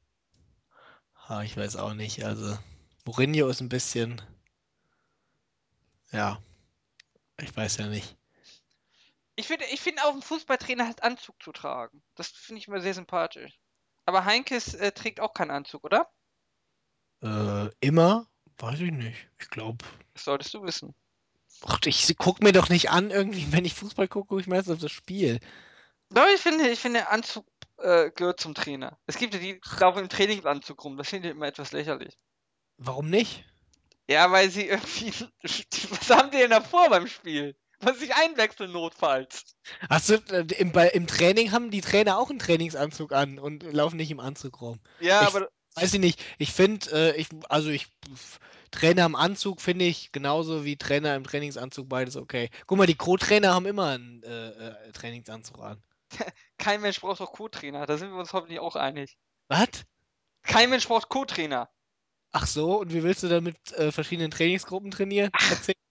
Ha, 1.29 1.43
ich 1.43 1.57
weiß 1.57 1.77
auch 1.77 1.95
nicht. 1.95 2.25
Also, 2.25 2.57
Mourinho 3.05 3.49
ist 3.49 3.61
ein 3.61 3.69
bisschen. 3.69 4.23
Ja. 6.13 6.41
Ich 7.41 7.57
weiß 7.57 7.79
ja 7.79 7.89
nicht. 7.89 8.17
Ich 9.35 9.49
finde, 9.49 9.65
ich 9.73 9.81
finde 9.81 10.05
auch 10.05 10.15
ein 10.15 10.23
Fußballtrainer 10.23 10.87
hat 10.87 11.03
Anzug 11.03 11.43
zu 11.43 11.51
tragen. 11.51 12.03
Das 12.15 12.29
finde 12.29 12.61
ich 12.61 12.69
immer 12.69 12.81
sehr 12.81 12.95
sympathisch. 12.95 13.62
Aber 14.05 14.25
Heinkes 14.25 14.75
äh, 14.75 14.93
trägt 14.93 15.21
auch 15.21 15.35
keinen 15.35 15.51
Anzug, 15.51 15.85
oder? 15.85 16.11
Äh, 17.23 17.71
immer? 17.81 18.27
Weiß 18.59 18.81
ich 18.81 18.93
nicht. 18.93 19.29
Ich 19.39 19.49
glaube. 19.49 19.85
Das 20.15 20.25
solltest 20.25 20.55
du 20.55 20.63
wissen. 20.63 20.95
Ich 21.85 22.17
guck 22.19 22.43
mir 22.43 22.53
doch 22.53 22.69
nicht 22.69 22.91
an, 22.91 23.11
irgendwie, 23.11 23.53
wenn 23.53 23.65
ich 23.65 23.75
Fußball 23.75 24.09
gucke, 24.09 24.29
gucke 24.29 24.41
ich 24.41 24.49
meistens 24.49 24.75
auf 24.75 24.81
das 24.81 24.91
Spiel. 24.91 25.39
Aber 26.11 26.27
ich 26.35 26.41
finde, 26.41 26.69
ich 26.69 26.81
finde, 26.81 27.09
Anzug 27.09 27.47
äh, 27.79 28.11
gehört 28.11 28.41
zum 28.41 28.55
Trainer. 28.55 28.99
Es 29.07 29.17
gibt 29.17 29.35
ja 29.35 29.41
die, 29.41 29.61
die 29.61 29.79
laufen 29.81 30.01
im 30.01 30.09
Trainingsanzug 30.09 30.83
rum. 30.85 30.97
Das 30.97 31.09
finde 31.09 31.29
ich 31.29 31.35
immer 31.35 31.47
etwas 31.47 31.73
lächerlich. 31.73 32.19
Warum 32.79 33.11
nicht? 33.11 33.45
Ja, 34.09 34.31
weil 34.31 34.51
sie 34.51 34.67
irgendwie. 34.67 35.13
Was 35.43 36.11
haben 36.11 36.31
die 36.31 36.39
denn 36.39 36.51
da 36.51 36.61
vor 36.61 36.91
beim 36.91 37.07
Spiel? 37.07 37.57
Was 37.83 37.99
sich 37.99 38.15
einwechseln 38.15 38.73
notfalls. 38.73 39.57
Du, 40.07 40.15
äh, 40.35 40.47
im, 40.59 40.73
im 40.73 41.07
Training 41.07 41.53
haben 41.53 41.71
die 41.71 41.81
Trainer 41.81 42.19
auch 42.19 42.31
einen 42.31 42.39
Trainingsanzug 42.39 43.13
an 43.13 43.39
und 43.39 43.63
laufen 43.65 43.97
nicht 43.97 44.11
im 44.11 44.21
Anzug 44.21 44.61
rum. 44.61 44.81
Ja, 45.01 45.23
Ich- 45.23 45.27
aber 45.29 45.49
Weiß 45.75 45.95
ich 45.95 46.01
nicht. 46.01 46.23
Ich 46.39 46.53
finde, 46.53 46.91
äh, 46.93 47.17
ich, 47.17 47.29
also 47.49 47.71
ich, 47.71 47.87
Trainer 48.71 49.07
im 49.07 49.17
Anzug 49.17 49.63
finde 49.63 49.87
ich 49.87 50.13
genauso 50.13 50.67
wie 50.67 50.77
Trainer 50.77 51.17
im 51.17 51.25
Trainingsanzug 51.25 51.89
beides 51.89 52.17
okay. 52.17 52.51
Guck 52.67 52.77
mal, 52.77 52.87
die 52.87 52.95
Co-Trainer 52.95 53.55
haben 53.55 53.65
immer 53.65 53.87
einen 53.87 54.23
äh, 54.23 54.49
äh, 54.51 54.93
Trainingsanzug 54.93 55.59
an. 55.61 55.83
kein 56.59 56.83
Mensch 56.83 57.01
braucht 57.01 57.21
doch 57.21 57.33
Co-Trainer. 57.33 57.87
Da 57.87 57.97
sind 57.97 58.11
wir 58.11 58.19
uns 58.19 58.35
hoffentlich 58.35 58.61
auch 58.61 58.77
einig. 58.77 59.17
Was? 59.49 59.69
Kein 60.43 60.69
Mensch 60.69 60.87
braucht 60.87 61.09
Co-Trainer. 61.09 61.71
Ach 62.33 62.47
so, 62.47 62.81
und 62.81 62.93
wie 62.93 63.03
willst 63.03 63.23
du 63.23 63.29
dann 63.29 63.45
mit 63.45 63.57
äh, 63.73 63.93
verschiedenen 63.93 64.31
Trainingsgruppen 64.31 64.91
trainieren? 64.91 65.31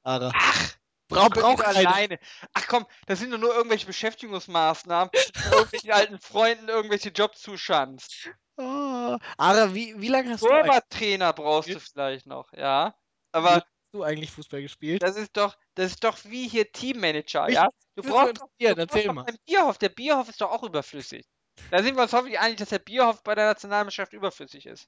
Lara. 0.04 0.32
Ach, 0.36 0.74
Brauch, 1.12 1.30
braucht 1.30 1.66
alleine. 1.66 2.20
Ach 2.54 2.68
komm, 2.68 2.86
das 3.06 3.20
sind 3.20 3.32
doch 3.32 3.38
nur 3.38 3.54
irgendwelche 3.54 3.86
Beschäftigungsmaßnahmen, 3.86 5.12
du 5.12 5.20
irgendwelchen 5.58 5.92
alten 5.92 6.20
Freunden 6.20 6.70
irgendwelche 6.70 7.10
Jobs 7.10 7.42
zuschanzt. 7.42 8.30
Oh, 8.58 9.18
Ara, 9.38 9.74
wie, 9.74 10.00
wie 10.00 10.08
lange 10.08 10.32
hast, 10.32 10.42
du 10.42 10.50
eigentlich- 10.50 10.66
Torwarttrainer 10.68 11.34
brauchst 11.34 11.70
du 11.70 11.80
vielleicht 11.80 12.26
noch, 12.26 12.52
ja. 12.54 12.96
Aber 13.32 13.56
hast 13.56 13.66
du 13.92 14.04
eigentlich 14.04 14.32
Fußball 14.32 14.62
gespielt? 14.62 15.04
das 15.04 15.16
ist 15.16 15.36
doch, 15.38 15.58
das 15.76 15.92
ist 15.92 16.04
doch 16.04 16.18
wie 16.26 16.48
hier 16.48 16.72
Teammanager, 16.72 17.46
Mich 17.46 17.56
ja. 17.56 17.70
Du 17.96 18.04
brauchst 18.04 18.40
doch, 18.42 18.48
du 18.58 18.66
brauchst 18.66 18.78
erzähl 18.80 19.04
doch 19.06 19.14
mal. 19.14 19.26
Bierhoff. 19.46 19.78
Der 19.78 19.90
Bierhoff 19.90 20.30
ist 20.30 20.40
doch 20.42 20.52
auch 20.52 20.64
überflüssig. 20.64 21.26
Da 21.70 21.84
sind 21.84 21.96
wir 21.96 22.04
uns 22.04 22.14
hoffentlich 22.14 22.40
einig, 22.40 22.58
dass 22.58 22.70
der 22.70 22.80
Bierhoff 22.80 23.22
bei 23.24 23.36
der 23.36 23.46
Nationalmannschaft 23.48 24.14
überflüssig 24.14 24.66
ist. 24.66 24.88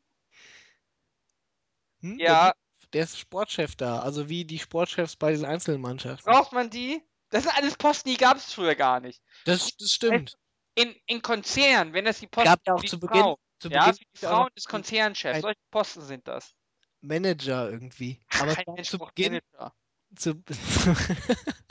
Hm? 2.02 2.18
Ja. 2.20 2.54
Der, 2.94 3.04
ist 3.04 3.20
Sportchef 3.20 3.76
da, 3.76 4.00
also 4.00 4.30
wie 4.30 4.46
die 4.46 4.60
Sportchefs 4.60 5.16
bei 5.16 5.32
den 5.32 5.46
einzelnen 5.46 5.82
Mannschaften. 5.82 6.30
Braucht 6.30 6.54
man 6.54 6.70
die? 6.70 7.02
Das 7.30 7.44
sind 7.44 7.58
alles 7.58 7.76
Posten, 7.76 8.10
die 8.10 8.18
gab 8.18 8.38
es 8.38 8.54
früher 8.54 8.76
gar 8.76 9.00
nicht. 9.00 9.22
Das, 9.46 9.76
das 9.78 9.92
stimmt. 9.92 10.38
In, 10.76 10.96
in 11.08 11.22
Konzernen, 11.22 11.94
wenn 11.94 12.06
das 12.06 12.20
die 12.20 12.28
Posten 12.28 12.50
Gab 12.50 12.60
ja 12.66 12.74
für 12.74 12.78
auch 12.78 12.82
die 12.82 12.88
zu 12.88 13.00
Beginn, 13.00 13.22
Frauen, 13.22 13.36
zu 13.60 13.70
ja, 13.70 13.80
Beginn 13.80 13.96
für 13.96 14.06
die 14.14 14.26
Frauen 14.26 14.50
des 14.56 14.66
Konzernchefs. 14.66 15.42
Solche 15.42 15.60
Posten 15.72 16.02
sind 16.02 16.28
das. 16.28 16.54
Manager 17.02 17.70
irgendwie. 17.70 18.20
Aber 18.40 18.56
Kein 18.56 18.84
zu 18.84 18.98
Beginn, 18.98 19.34
Manager. 19.34 19.74
zu, 20.16 20.44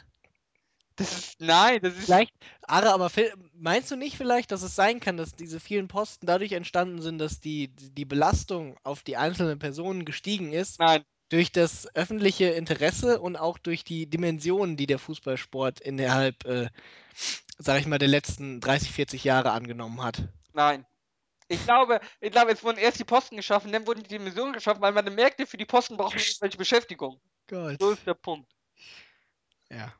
Das 0.96 1.18
ist, 1.18 1.40
nein, 1.40 1.80
das 1.80 1.96
ist, 1.96 2.04
vielleicht, 2.04 2.32
Ara, 2.62 2.92
aber 2.92 3.10
meinst 3.54 3.90
du 3.90 3.96
nicht 3.96 4.16
vielleicht, 4.16 4.52
dass 4.52 4.62
es 4.62 4.74
sein 4.74 5.00
kann, 5.00 5.16
dass 5.16 5.34
diese 5.34 5.58
vielen 5.58 5.88
Posten 5.88 6.26
dadurch 6.26 6.52
entstanden 6.52 7.00
sind, 7.00 7.18
dass 7.18 7.40
die, 7.40 7.68
die 7.68 8.04
Belastung 8.04 8.76
auf 8.82 9.02
die 9.02 9.16
einzelnen 9.16 9.58
Personen 9.58 10.04
gestiegen 10.04 10.52
ist, 10.52 10.78
nein, 10.80 11.02
durch 11.32 11.50
das 11.50 11.88
öffentliche 11.96 12.50
Interesse 12.50 13.18
und 13.18 13.36
auch 13.36 13.56
durch 13.56 13.84
die 13.84 14.06
Dimensionen, 14.06 14.76
die 14.76 14.86
der 14.86 14.98
Fußballsport 14.98 15.80
innerhalb, 15.80 16.44
äh, 16.44 16.68
sag 17.58 17.80
ich 17.80 17.86
mal, 17.86 17.98
der 17.98 18.08
letzten 18.08 18.60
30, 18.60 18.92
40 18.92 19.24
Jahre 19.24 19.52
angenommen 19.52 20.02
hat? 20.02 20.28
nein. 20.52 20.84
Ich 21.48 21.64
glaube, 21.64 22.00
ich 22.20 22.30
glaube, 22.30 22.52
es 22.52 22.64
wurden 22.64 22.78
erst 22.78 22.98
die 22.98 23.04
Posten 23.04 23.36
geschaffen, 23.36 23.72
dann 23.72 23.86
wurden 23.86 24.02
die 24.02 24.08
Dimensionen 24.08 24.54
geschaffen, 24.54 24.80
weil 24.80 24.92
man 24.92 25.14
merkte, 25.14 25.46
für 25.46 25.58
die 25.58 25.66
Posten 25.66 25.98
braucht 25.98 26.14
man 26.14 26.22
irgendwelche 26.22 26.56
Beschäftigung. 26.56 27.20
Gott. 27.46 27.76
So 27.78 27.90
ist 27.90 28.06
der 28.06 28.14
Punkt. 28.14 28.50
Ja. 29.70 29.92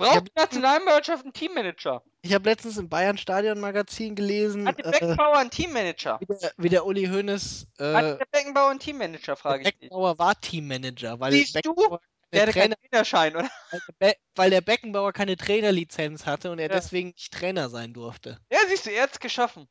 Braucht 0.00 0.28
die 0.28 0.32
Nationalmannschaft 0.34 1.24
einen 1.24 1.32
Teammanager? 1.32 2.02
Ich 2.22 2.32
habe 2.34 2.48
letztens 2.48 2.76
im 2.78 2.88
Bayern-Stadion-Magazin 2.88 4.14
gelesen, 4.14 4.66
Hat 4.66 4.78
der 4.78 4.86
äh, 4.86 4.90
Beckenbauer 4.90 5.38
einen 5.38 5.50
Teammanager? 5.50 6.18
wie, 6.20 6.26
der, 6.26 6.52
wie 6.56 6.68
der 6.68 6.86
Uli 6.86 7.06
Hoeneß, 7.06 7.66
äh, 7.78 7.92
Hat 7.94 8.20
der 8.20 8.26
Beckenbauer 8.30 8.70
einen 8.70 8.80
Teammanager, 8.80 9.36
frage 9.36 9.62
ich. 9.62 9.64
Beckenbauer 9.78 10.18
war 10.18 10.40
Teammanager, 10.40 11.20
weil 11.20 11.32
Siehst 11.32 11.58
du? 11.64 11.74
Der 12.32 12.42
hatte 12.42 12.52
keinen 12.52 12.74
Trainer, 12.74 12.76
Trainerschein, 12.90 13.36
oder? 13.36 13.50
weil, 14.36 14.50
der 14.50 14.60
Beckenbauer 14.60 15.12
keine 15.12 15.36
Trainerlizenz 15.36 16.26
hatte 16.26 16.52
und 16.52 16.58
er 16.60 16.68
Ja. 16.68 16.76
deswegen 16.76 17.08
nicht 17.08 17.32
Trainer 17.32 17.68
sein 17.68 17.92
durfte. 17.92 18.38
Ja, 18.52 18.58
siehst 18.68 18.86
du, 18.86 18.90
er 18.90 19.02
hat's 19.04 19.18
geschaffen. 19.18 19.68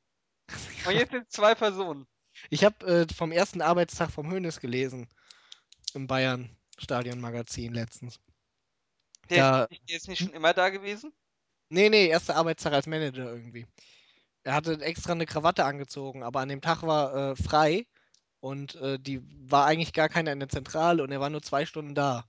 Und 0.85 0.93
jetzt 0.93 1.11
sind 1.11 1.23
es 1.23 1.29
zwei 1.29 1.55
Personen. 1.55 2.05
Ich 2.49 2.63
habe 2.65 2.85
äh, 2.85 3.13
vom 3.13 3.31
ersten 3.31 3.61
Arbeitstag 3.61 4.11
vom 4.11 4.29
Hoeneß 4.31 4.59
gelesen 4.59 5.07
im 5.93 6.07
Bayern-Stadion-Magazin 6.07 7.73
letztens. 7.73 8.19
Der, 9.29 9.51
Da- 9.51 9.63
ist, 9.65 9.81
nicht- 9.87 10.07
nicht 10.07 10.19
schon 10.19 10.33
immer 10.33 10.53
da 10.53 10.69
gewesen? 10.69 11.13
Nee, 11.69 11.89
nee, 11.89 12.07
erster 12.07 12.35
Arbeitstag 12.35 12.73
als 12.73 12.87
Manager 12.87 13.31
irgendwie. 13.31 13.67
Er 14.43 14.53
hatte 14.55 14.73
extra 14.81 15.13
eine 15.13 15.25
Krawatte 15.25 15.65
angezogen, 15.65 16.23
aber 16.23 16.39
an 16.39 16.49
dem 16.49 16.61
Tag 16.61 16.81
war 16.83 17.31
äh, 17.31 17.35
frei 17.35 17.85
und 18.39 18.75
äh, 18.75 18.97
die 18.99 19.21
war 19.49 19.65
eigentlich 19.65 19.93
gar 19.93 20.09
keiner 20.09 20.31
in 20.31 20.39
der 20.39 20.49
Zentrale 20.49 21.03
und 21.03 21.11
er 21.11 21.19
war 21.19 21.29
nur 21.29 21.41
zwei 21.43 21.65
Stunden 21.65 21.95
da. 21.95 22.25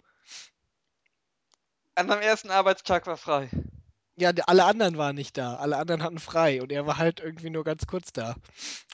An 1.94 2.09
seinem 2.09 2.22
ersten 2.22 2.51
Arbeitstag 2.51 3.07
war 3.07 3.16
frei. 3.16 3.48
Ja, 4.16 4.30
alle 4.46 4.64
anderen 4.64 4.98
waren 4.98 5.16
nicht 5.16 5.38
da. 5.38 5.57
Alle 5.57 5.76
anderen 5.78 6.03
hatten 6.03 6.18
frei 6.18 6.61
und 6.62 6.70
er 6.72 6.86
war 6.86 6.98
halt 6.98 7.20
irgendwie 7.20 7.51
nur 7.51 7.64
ganz 7.64 7.86
kurz 7.86 8.12
da. 8.12 8.34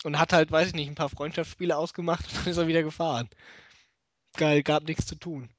Und 0.04 0.18
hat 0.18 0.32
halt, 0.32 0.50
weiß 0.52 0.68
ich 0.68 0.74
nicht, 0.74 0.88
ein 0.88 0.94
paar 0.94 1.08
Freundschaftsspiele 1.10 1.76
ausgemacht 1.76 2.26
und 2.28 2.36
dann 2.38 2.46
ist 2.52 2.56
er 2.58 2.68
wieder 2.68 2.82
gefahren. 2.82 3.28
Geil, 4.36 4.62
gab 4.62 4.84
nichts 4.84 5.06
zu 5.06 5.16
tun. 5.16 5.50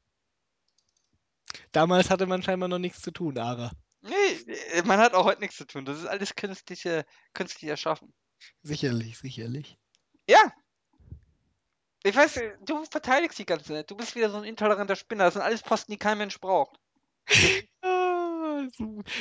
Damals 1.72 2.10
hatte 2.10 2.26
man 2.26 2.44
scheinbar 2.44 2.70
noch 2.70 2.80
nichts 2.80 3.02
zu 3.02 3.12
tun, 3.12 3.38
Ara. 3.38 3.72
Nee, 4.02 4.54
äh, 4.74 4.84
man 4.84 5.00
hat 5.00 5.14
auch 5.14 5.26
heute 5.26 5.42
nichts 5.42 5.58
zu 5.58 5.66
tun. 5.66 5.86
Das 5.86 5.98
ist 5.98 6.06
alles 6.06 6.36
künstliche, 6.36 7.06
künstlich 7.34 7.70
erschaffen. 7.70 8.14
Sicherlich, 8.62 9.18
sicherlich. 9.18 9.78
Ja. 10.30 10.54
Ich 12.04 12.16
weiß, 12.16 12.40
du 12.66 12.86
verteidigst 12.86 13.40
die 13.40 13.46
ganze 13.46 13.66
Zeit. 13.66 13.92
Du 13.92 13.98
bist 13.98 14.16
wieder 14.16 14.30
so 14.30 14.38
ein 14.38 14.44
intoleranter 14.44 14.96
Spinner. 14.96 15.26
Das 15.26 15.34
sind 15.34 15.44
alles 15.44 15.62
Posten, 15.62 15.92
die 15.92 15.98
kein 15.98 16.18
Mensch 16.18 16.40
braucht. 16.40 16.80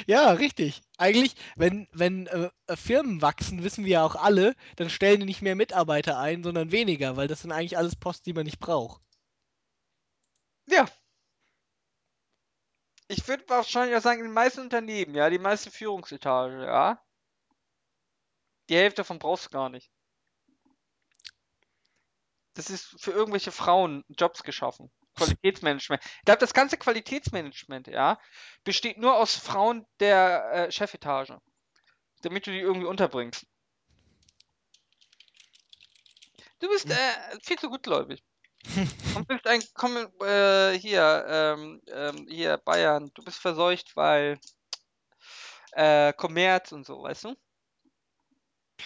Ja, 0.07 0.33
richtig. 0.33 0.81
Eigentlich, 0.97 1.35
wenn, 1.57 1.89
wenn 1.93 2.27
äh, 2.27 2.51
Firmen 2.74 3.22
wachsen, 3.22 3.62
wissen 3.62 3.85
wir 3.85 3.93
ja 3.93 4.05
auch 4.05 4.16
alle, 4.16 4.55
dann 4.77 4.91
stellen 4.91 5.20
die 5.20 5.27
nicht 5.27 5.43
mehr 5.43 5.55
Mitarbeiter 5.55 6.18
ein, 6.18 6.43
sondern 6.43 6.72
weniger, 6.72 7.16
weil 7.16 7.29
das 7.29 7.43
sind 7.43 7.53
eigentlich 7.53 7.77
alles 7.77 7.97
Posten, 7.97 8.24
die 8.24 8.33
man 8.33 8.45
nicht 8.45 8.59
braucht. 8.59 9.03
Ja. 10.68 10.87
Ich 13.09 13.26
würde 13.28 13.48
wahrscheinlich 13.48 13.96
auch 13.96 14.02
sagen, 14.02 14.20
in 14.20 14.26
den 14.26 14.34
meisten 14.34 14.61
Unternehmen, 14.61 15.14
ja, 15.14 15.30
die 15.30 15.38
meiste 15.38 15.70
Führungsetage, 15.70 16.64
ja. 16.64 17.00
Die 18.68 18.76
Hälfte 18.76 19.02
davon 19.02 19.18
brauchst 19.18 19.46
du 19.46 19.50
gar 19.50 19.68
nicht. 19.68 19.90
Das 22.54 22.70
ist 22.70 22.96
für 22.98 23.12
irgendwelche 23.12 23.52
Frauen 23.52 24.04
Jobs 24.09 24.42
geschaffen. 24.42 24.90
Qualitätsmanagement. 25.14 26.02
Ich 26.04 26.24
glaube, 26.24 26.40
das 26.40 26.52
ganze 26.52 26.76
Qualitätsmanagement, 26.76 27.86
ja, 27.86 28.18
besteht 28.64 28.98
nur 28.98 29.14
aus 29.14 29.36
Frauen 29.36 29.86
der 30.00 30.52
äh, 30.52 30.72
Chefetage. 30.72 31.38
Damit 32.22 32.46
du 32.46 32.50
die 32.50 32.61
irgendwie 32.61 32.86
unterbringst. 32.86 33.46
Du 36.59 36.68
bist 36.68 36.90
äh, 36.90 37.38
viel 37.42 37.59
zu 37.59 37.68
gutgläubig. 37.68 38.24
Und 39.14 39.29
bist 39.29 39.47
ein 39.47 39.62
komm, 39.75 39.97
äh, 40.23 40.79
hier, 40.79 41.25
ähm, 41.29 41.81
ähm, 41.89 42.27
hier, 42.29 42.59
Bayern, 42.59 43.11
du 43.14 43.23
bist 43.23 43.39
verseucht, 43.39 43.97
weil 43.97 44.39
äh, 45.73 46.12
Kommerz 46.12 46.73
und 46.73 46.87
so, 46.87 47.03
weißt 47.03 47.25
du? 47.25 47.37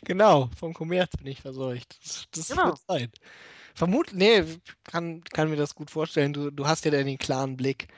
Genau, 0.04 0.48
vom 0.56 0.72
Kommerz 0.74 1.16
bin 1.16 1.26
ich 1.26 1.40
verseucht. 1.40 1.98
Das, 2.04 2.26
das 2.30 2.48
Genau. 2.48 2.66
wird 2.66 2.78
sein. 2.86 3.12
Vermutlich, 3.74 4.16
nee, 4.16 4.44
kann, 4.84 5.22
kann 5.24 5.50
mir 5.50 5.56
das 5.56 5.74
gut 5.74 5.90
vorstellen. 5.90 6.32
Du, 6.32 6.50
du 6.50 6.66
hast 6.66 6.84
ja 6.84 6.90
den 6.90 7.18
klaren 7.18 7.56
Blick. 7.56 7.88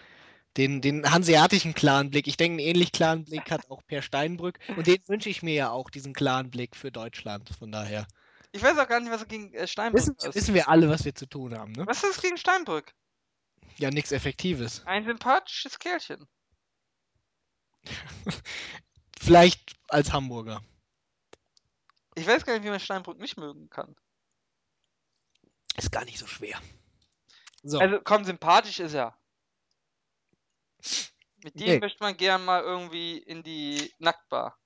Den, 0.58 0.82
den 0.82 1.10
hanseatischen 1.10 1.72
klaren 1.72 2.10
Blick. 2.10 2.26
Ich 2.26 2.36
denke, 2.36 2.60
einen 2.60 2.68
ähnlich 2.68 2.92
klaren 2.92 3.24
Blick 3.24 3.50
hat 3.50 3.70
auch 3.70 3.82
Per 3.86 4.02
Steinbrück. 4.02 4.58
Und 4.76 4.86
den 4.86 4.98
wünsche 5.06 5.30
ich 5.30 5.42
mir 5.42 5.54
ja 5.54 5.70
auch, 5.70 5.88
diesen 5.88 6.12
klaren 6.12 6.50
Blick 6.50 6.76
für 6.76 6.92
Deutschland. 6.92 7.50
Von 7.58 7.72
daher. 7.72 8.06
Ich 8.52 8.62
weiß 8.62 8.76
auch 8.78 8.88
gar 8.88 9.00
nicht, 9.00 9.10
was 9.10 9.26
gegen 9.26 9.52
äh, 9.54 9.66
Steinbrück 9.66 10.02
Wissen, 10.02 10.16
hast. 10.22 10.34
wissen 10.34 10.54
wir 10.54 10.68
alle, 10.68 10.88
was 10.90 11.04
wir 11.04 11.14
zu 11.14 11.26
tun 11.26 11.56
haben, 11.56 11.72
ne? 11.72 11.86
Was 11.86 12.04
ist 12.04 12.20
gegen 12.20 12.36
Steinbrück? 12.36 12.92
Ja, 13.76 13.90
nichts 13.90 14.12
Effektives. 14.12 14.84
Ein 14.86 15.04
sympathisches 15.06 15.78
Kerlchen. 15.78 16.28
Vielleicht 19.20 19.72
als 19.88 20.12
Hamburger. 20.12 20.62
Ich 22.14 22.26
weiß 22.26 22.44
gar 22.44 22.52
nicht, 22.54 22.64
wie 22.64 22.70
man 22.70 22.80
Steinbrück 22.80 23.18
nicht 23.18 23.38
mögen 23.38 23.70
kann. 23.70 23.96
Ist 25.78 25.90
gar 25.90 26.04
nicht 26.04 26.18
so 26.18 26.26
schwer. 26.26 26.60
So. 27.62 27.78
Also, 27.78 28.00
komm, 28.04 28.24
sympathisch 28.24 28.80
ist 28.80 28.92
er. 28.94 29.16
Mit 31.42 31.58
dem 31.58 31.66
Nee. 31.66 31.78
möchte 31.78 32.02
man 32.02 32.16
gern 32.16 32.44
mal 32.44 32.62
irgendwie 32.62 33.16
in 33.18 33.42
die 33.42 33.92
Nacktbar. 33.98 34.58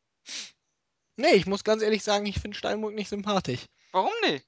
nee, 1.17 1.33
ich 1.35 1.47
muss 1.47 1.63
ganz 1.63 1.83
ehrlich 1.83 2.03
sagen, 2.03 2.27
ich 2.27 2.41
finde 2.41 2.57
Steinbrück 2.57 2.95
nicht 2.95 3.09
sympathisch. 3.09 3.67
Warum 3.97 4.13
nicht? 4.21 4.47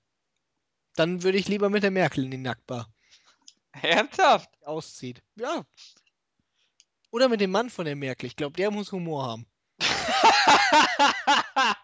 Dann 0.94 1.22
würde 1.22 1.38
ich 1.38 1.49
lieber 1.49 1.70
mit 1.70 1.82
der 1.82 1.90
Merkel 1.90 2.22
in 2.22 2.30
die 2.30 2.36
Nacktbar. 2.36 2.86
Ernsthaft? 3.80 4.51
auszieht. 4.62 5.22
Ja. 5.36 5.64
Oder 7.11 7.30
mit 7.30 7.40
dem 7.40 7.51
Mann 7.51 7.70
von 7.70 7.86
der 7.86 7.96
Merkel. 7.96 8.26
Ich 8.26 8.36
glaube, 8.36 8.59
der 8.59 8.70
muss 8.70 8.92
Humor 8.92 9.26
haben. 9.26 9.46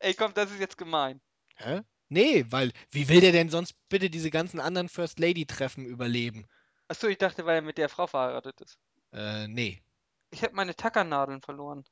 Ey, 0.00 0.12
komm, 0.12 0.34
das 0.34 0.50
ist 0.50 0.60
jetzt 0.60 0.76
gemein. 0.76 1.22
Hä? 1.56 1.80
Nee, 2.10 2.44
weil 2.50 2.74
wie 2.90 3.08
will 3.08 3.22
der 3.22 3.32
denn 3.32 3.48
sonst 3.48 3.72
bitte 3.88 4.10
diese 4.10 4.30
ganzen 4.30 4.60
anderen 4.60 4.90
First 4.90 5.18
Lady 5.18 5.46
Treffen 5.46 5.86
überleben? 5.86 6.46
Achso, 6.88 7.06
ich 7.06 7.16
dachte, 7.16 7.46
weil 7.46 7.54
er 7.56 7.62
mit 7.62 7.78
der 7.78 7.88
Frau 7.88 8.06
verheiratet 8.06 8.60
ist. 8.60 8.78
Äh, 9.14 9.48
nee. 9.48 9.82
Ich 10.30 10.42
habe 10.42 10.54
meine 10.54 10.76
Tackernadeln 10.76 11.40
verloren. 11.40 11.86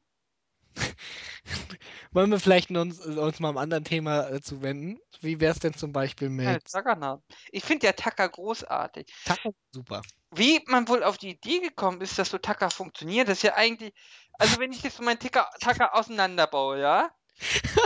Wollen 2.13 2.31
wir 2.31 2.41
vielleicht 2.41 2.71
uns, 2.71 3.01
uns 3.01 3.41
mal 3.41 3.49
einem 3.49 3.59
anderen 3.59 3.85
Thema 3.85 4.29
äh, 4.29 4.41
zuwenden? 4.41 4.99
Wie 5.21 5.41
wär's 5.41 5.59
denn 5.59 5.75
zum 5.75 5.93
Beispiel 5.93 6.29
mit 6.29 6.65
Tackernadeln. 6.71 7.23
Ich 7.51 7.65
finde 7.65 7.87
ja 7.87 7.93
Tacker 7.93 8.29
großartig. 8.29 9.13
Taco? 9.25 9.55
Super. 9.73 10.03
Wie 10.31 10.63
man 10.67 10.89
wohl 10.89 11.03
auf 11.03 11.19
die 11.19 11.31
Idee 11.31 11.61
gekommen 11.61 12.01
ist, 12.01 12.19
dass 12.19 12.31
so 12.31 12.39
Tacker 12.39 12.71
funktioniert, 12.71 13.29
das 13.29 13.39
ist 13.39 13.43
ja 13.43 13.55
eigentlich. 13.55 13.93
Also, 14.35 14.61
wenn 14.61 14.73
ich 14.73 14.83
jetzt 14.83 14.99
so 14.99 15.03
meinen 15.03 15.19
Ticker, 15.19 15.49
Tacker 15.61 15.95
auseinanderbaue, 15.95 16.81
ja? 16.81 17.11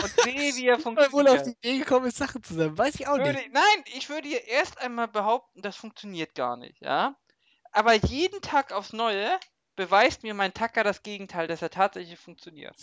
Und 0.02 0.10
sehe, 0.24 0.56
wie 0.56 0.66
er 0.66 0.78
man 0.78 0.96
wohl 1.12 1.28
auf 1.28 1.36
funktioniert. 1.36 1.46
die 1.46 1.68
Idee 1.68 1.78
gekommen 1.78 2.06
ist, 2.06 2.16
Sachen 2.18 2.42
zusammen. 2.42 2.76
Weiß 2.76 2.94
ich 2.96 3.06
auch 3.06 3.16
Würde, 3.16 3.34
nicht. 3.34 3.52
nein, 3.52 3.84
ich 3.94 4.08
würde 4.08 4.28
hier 4.28 4.46
erst 4.46 4.78
einmal 4.78 5.08
behaupten, 5.08 5.62
das 5.62 5.76
funktioniert 5.76 6.34
gar 6.34 6.56
nicht, 6.56 6.80
ja? 6.80 7.16
Aber 7.70 7.94
jeden 7.94 8.40
Tag 8.42 8.72
aufs 8.72 8.92
Neue 8.92 9.38
beweist 9.76 10.22
mir 10.22 10.34
mein 10.34 10.54
Tacker 10.54 10.84
das 10.84 11.02
Gegenteil, 11.02 11.46
dass 11.46 11.62
er 11.62 11.70
tatsächlich 11.70 12.18
funktioniert. 12.18 12.76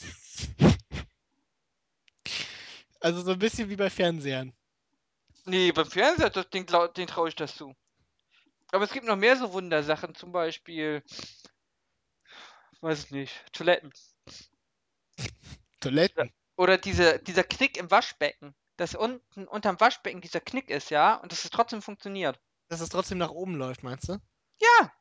Also 3.01 3.21
so 3.21 3.31
ein 3.31 3.39
bisschen 3.39 3.69
wie 3.69 3.77
bei 3.77 3.89
Fernsehern. 3.89 4.51
Nee, 5.45 5.71
beim 5.71 5.89
Fernseher, 5.89 6.29
das, 6.29 6.49
den, 6.49 6.65
den 6.65 7.07
traue 7.07 7.29
ich 7.29 7.35
das 7.35 7.55
zu. 7.55 7.73
Aber 8.71 8.83
es 8.83 8.91
gibt 8.91 9.05
noch 9.05 9.15
mehr 9.15 9.37
so 9.37 9.53
Wundersachen, 9.53 10.15
zum 10.15 10.31
Beispiel, 10.31 11.01
weiß 12.81 13.05
ich 13.05 13.11
nicht, 13.11 13.53
Toiletten. 13.53 13.91
Toiletten. 15.79 16.31
Oder 16.57 16.77
diese, 16.77 17.19
dieser 17.19 17.43
Knick 17.43 17.77
im 17.77 17.89
Waschbecken. 17.89 18.53
Dass 18.75 18.95
unten 18.95 19.47
unterm 19.47 19.79
Waschbecken 19.79 20.21
dieser 20.21 20.39
Knick 20.39 20.69
ist, 20.69 20.89
ja, 20.89 21.15
und 21.15 21.31
dass 21.31 21.43
es 21.43 21.51
trotzdem 21.51 21.81
funktioniert. 21.81 22.39
Dass 22.69 22.79
es 22.79 22.89
trotzdem 22.89 23.17
nach 23.17 23.31
oben 23.31 23.55
läuft, 23.55 23.83
meinst 23.83 24.07
du? 24.07 24.19
Ja! 24.61 24.91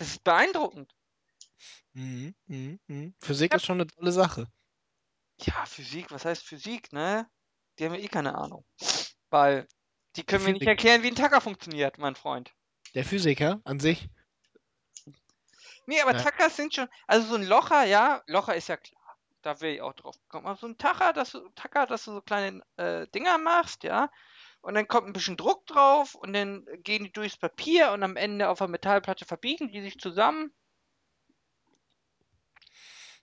Das 0.00 0.08
ist 0.08 0.24
beeindruckend. 0.24 0.94
Mhm, 1.92 2.34
mhm, 2.46 2.80
mhm. 2.86 3.14
Physik 3.20 3.52
Ja. 3.52 3.56
ist 3.58 3.66
schon 3.66 3.78
eine 3.78 3.86
tolle 3.86 4.12
Sache. 4.12 4.46
Ja, 5.40 5.66
Physik, 5.66 6.10
was 6.10 6.24
heißt 6.24 6.42
Physik, 6.42 6.90
ne? 6.94 7.28
Die 7.78 7.84
haben 7.84 7.92
ja 7.92 8.00
eh 8.00 8.08
keine 8.08 8.34
Ahnung. 8.34 8.64
Weil 9.28 9.68
die 10.16 10.24
können 10.24 10.44
mir 10.44 10.54
nicht 10.54 10.66
erklären, 10.66 11.02
wie 11.02 11.08
ein 11.08 11.14
Tacker 11.14 11.42
funktioniert, 11.42 11.98
mein 11.98 12.14
Freund. 12.14 12.50
Der 12.94 13.04
Physiker 13.04 13.60
an 13.64 13.78
sich. 13.78 14.08
Nee, 15.84 16.00
aber 16.00 16.14
Ja. 16.14 16.22
Tackers 16.22 16.56
sind 16.56 16.74
schon. 16.74 16.88
Also 17.06 17.28
so 17.28 17.34
ein 17.34 17.42
Locher, 17.44 17.84
ja, 17.84 18.22
Locher 18.26 18.54
ist 18.54 18.68
ja 18.68 18.78
klar. 18.78 19.18
Da 19.42 19.60
wäre 19.60 19.74
ich 19.74 19.82
auch 19.82 19.92
drauf 19.92 20.18
gekommen. 20.18 20.46
Aber 20.46 20.56
so 20.56 20.66
ein 20.66 20.78
Tacker, 20.78 21.12
dass 21.12 21.32
du, 21.32 21.46
Tacker, 21.50 21.86
dass 21.86 22.06
du 22.06 22.12
so 22.12 22.22
kleine 22.22 22.62
äh, 22.78 23.06
Dinger 23.08 23.36
machst, 23.36 23.84
ja. 23.84 24.10
Und 24.62 24.74
dann 24.74 24.88
kommt 24.88 25.06
ein 25.06 25.12
bisschen 25.12 25.36
Druck 25.36 25.66
drauf 25.66 26.14
und 26.14 26.32
dann 26.32 26.66
gehen 26.82 27.04
die 27.04 27.12
durchs 27.12 27.36
Papier 27.36 27.92
und 27.92 28.02
am 28.02 28.16
Ende 28.16 28.48
auf 28.48 28.58
der 28.58 28.68
Metallplatte 28.68 29.24
verbiegen 29.24 29.72
die 29.72 29.80
sich 29.80 29.98
zusammen. 29.98 30.52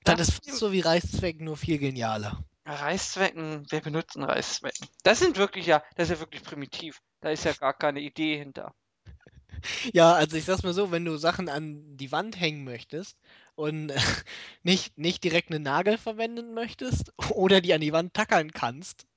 Das 0.04 0.18
Das 0.18 0.30
ist 0.30 0.58
so 0.58 0.72
wie 0.72 0.80
Reißzwecken, 0.80 1.46
nur 1.46 1.58
viel 1.58 1.78
genialer. 1.78 2.44
Reißzwecken, 2.66 3.66
wer 3.70 3.82
benutzt 3.82 4.16
einen 4.18 4.26
Reißzwecken? 4.26 4.88
Das 5.04 5.20
sind 5.20 5.38
wirklich 5.38 5.66
ja, 5.68 5.84
das 5.96 6.10
ist 6.10 6.16
ja 6.18 6.20
wirklich 6.20 6.44
primitiv. 6.44 7.02
Da 7.22 7.30
ist 7.30 7.46
ja 7.46 7.54
gar 7.54 7.74
keine 7.74 8.00
Idee 8.02 8.38
hinter. 8.38 8.74
Ja, 9.94 10.14
also 10.14 10.38
ich 10.38 10.46
sag's 10.46 10.64
mal 10.64 10.74
so, 10.74 10.92
wenn 10.92 11.06
du 11.06 11.18
Sachen 11.18 11.50
an 11.50 11.98
die 11.98 12.12
Wand 12.12 12.40
hängen 12.40 12.64
möchtest 12.64 13.18
und 13.56 13.92
nicht, 14.64 14.98
nicht 14.98 15.24
direkt 15.24 15.52
einen 15.52 15.64
Nagel 15.64 15.98
verwenden 15.98 16.54
möchtest 16.54 17.12
oder 17.32 17.60
die 17.62 17.74
an 17.74 17.82
die 17.82 17.94
Wand 17.94 18.14
tackern 18.14 18.52
kannst, 18.52 19.08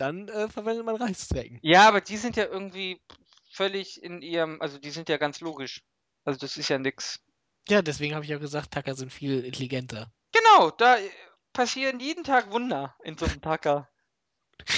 dann 0.00 0.28
äh, 0.28 0.48
verwendet 0.48 0.84
man 0.84 0.96
Reißzwecken. 0.96 1.58
Ja, 1.62 1.86
aber 1.88 2.00
die 2.00 2.16
sind 2.16 2.36
ja 2.36 2.44
irgendwie 2.46 3.00
völlig 3.50 4.02
in 4.02 4.22
ihrem, 4.22 4.60
also 4.60 4.78
die 4.78 4.90
sind 4.90 5.08
ja 5.08 5.16
ganz 5.16 5.40
logisch. 5.40 5.82
Also 6.24 6.38
das 6.38 6.56
ist 6.56 6.68
ja 6.68 6.78
nix. 6.78 7.20
Ja, 7.68 7.82
deswegen 7.82 8.14
habe 8.14 8.24
ich 8.24 8.30
ja 8.30 8.38
gesagt, 8.38 8.70
Tacker 8.70 8.94
sind 8.94 9.12
viel 9.12 9.44
intelligenter. 9.44 10.10
Genau, 10.32 10.70
da 10.70 10.96
passieren 11.52 12.00
jeden 12.00 12.24
Tag 12.24 12.50
Wunder 12.50 12.94
in 13.04 13.16
so 13.18 13.26
einem 13.26 13.40
Tacker. 13.40 13.88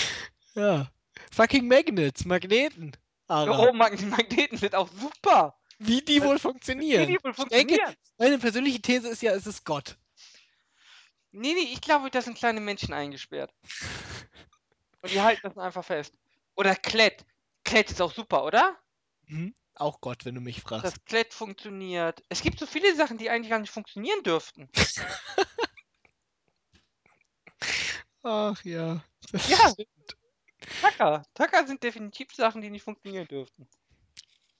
Ja. 0.54 0.90
Fucking 1.30 1.68
Magnets, 1.68 2.24
Magneten. 2.24 2.96
Ara. 3.28 3.68
Oh, 3.68 3.72
Mag 3.72 4.00
Magneten 4.02 4.58
sind 4.58 4.74
auch 4.74 4.88
super. 4.88 5.56
Wie 5.78 6.02
die 6.02 6.22
wohl 6.24 6.40
funktionieren. 6.40 7.06
Wie 7.06 7.12
die 7.12 7.24
wohl 7.24 7.30
Ich 7.30 7.36
denke, 7.36 7.74
funktionieren. 7.74 7.94
meine 8.18 8.38
persönliche 8.38 8.80
These 8.82 9.08
ist 9.08 9.22
ja, 9.22 9.32
es 9.32 9.46
ist 9.46 9.64
Gott. 9.64 9.96
Nee, 11.30 11.54
nee, 11.54 11.72
ich 11.72 11.80
glaube, 11.80 12.10
da 12.10 12.20
sind 12.20 12.36
kleine 12.36 12.60
Menschen 12.60 12.92
eingesperrt. 12.92 13.54
Und 15.02 15.12
die 15.12 15.20
halten 15.20 15.40
das 15.42 15.58
einfach 15.58 15.84
fest. 15.84 16.14
Oder 16.56 16.74
Klett. 16.74 17.24
Klett 17.64 17.90
ist 17.90 18.00
auch 18.00 18.12
super, 18.12 18.44
oder? 18.44 18.76
Mhm. 19.26 19.54
Auch 19.74 20.00
Gott, 20.00 20.24
wenn 20.24 20.34
du 20.34 20.40
mich 20.40 20.60
fragst. 20.60 20.84
Das 20.84 21.04
Klett 21.04 21.32
funktioniert. 21.32 22.22
Es 22.28 22.42
gibt 22.42 22.58
so 22.58 22.66
viele 22.66 22.94
Sachen, 22.94 23.18
die 23.18 23.30
eigentlich 23.30 23.50
gar 23.50 23.60
nicht 23.60 23.72
funktionieren 23.72 24.22
dürften. 24.22 24.68
Ach 28.22 28.62
ja. 28.64 29.02
Ja. 29.48 29.72
Tacker. 30.82 31.22
Tacker 31.34 31.66
sind 31.66 31.82
definitiv 31.82 32.34
Sachen, 32.34 32.60
die 32.60 32.70
nicht 32.70 32.82
funktionieren 32.82 33.26
dürften. 33.26 33.66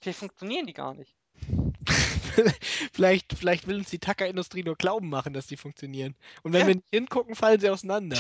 Vielleicht 0.01 0.18
funktionieren 0.18 0.66
die 0.66 0.72
gar 0.72 0.95
nicht. 0.95 1.14
vielleicht, 2.93 3.34
vielleicht 3.34 3.66
will 3.66 3.76
uns 3.76 3.91
die 3.91 3.99
Tackerindustrie 3.99 4.62
nur 4.62 4.76
glauben 4.76 5.11
machen, 5.11 5.34
dass 5.34 5.47
die 5.47 5.59
funktionieren. 5.59 6.16
Und 6.43 6.53
wenn 6.53 6.62
Ja. 6.62 6.66
wir 6.68 6.74
nicht 6.76 6.88
hingucken, 6.91 7.34
fallen 7.34 7.61
sie 7.61 7.68
auseinander. 7.68 8.18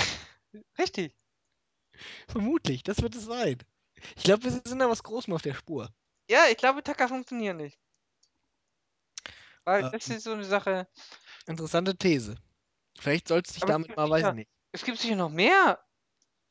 Richtig. 0.78 1.14
Vermutlich, 2.28 2.82
das 2.82 3.02
wird 3.02 3.14
es 3.14 3.24
sein. 3.24 3.58
Ich 4.16 4.24
glaube, 4.24 4.44
wir 4.44 4.50
sind 4.50 4.78
da 4.78 4.88
was 4.88 5.02
Großem 5.02 5.32
auf 5.34 5.42
der 5.42 5.54
Spur. 5.54 5.92
Ja, 6.28 6.44
ich 6.50 6.56
glaube, 6.56 6.82
Tacker 6.82 7.08
funktionieren 7.08 7.58
nicht. 7.58 7.78
Weil 9.64 9.84
Ähm. 9.84 9.90
das 9.92 10.08
ist 10.08 10.24
so 10.24 10.32
eine 10.32 10.44
Sache. 10.44 10.88
Interessante 11.46 11.96
These. 11.96 12.36
Vielleicht 12.98 13.28
sollst 13.28 13.50
du 13.50 13.54
dich 13.54 13.62
Aber 13.64 13.72
damit 13.72 13.96
mal, 13.96 14.08
weiß 14.08 14.28
ich 14.28 14.34
nicht. 14.34 14.50
Es 14.72 14.84
gibt 14.84 14.98
sicher 14.98 15.16
noch 15.16 15.30
mehr 15.30 15.84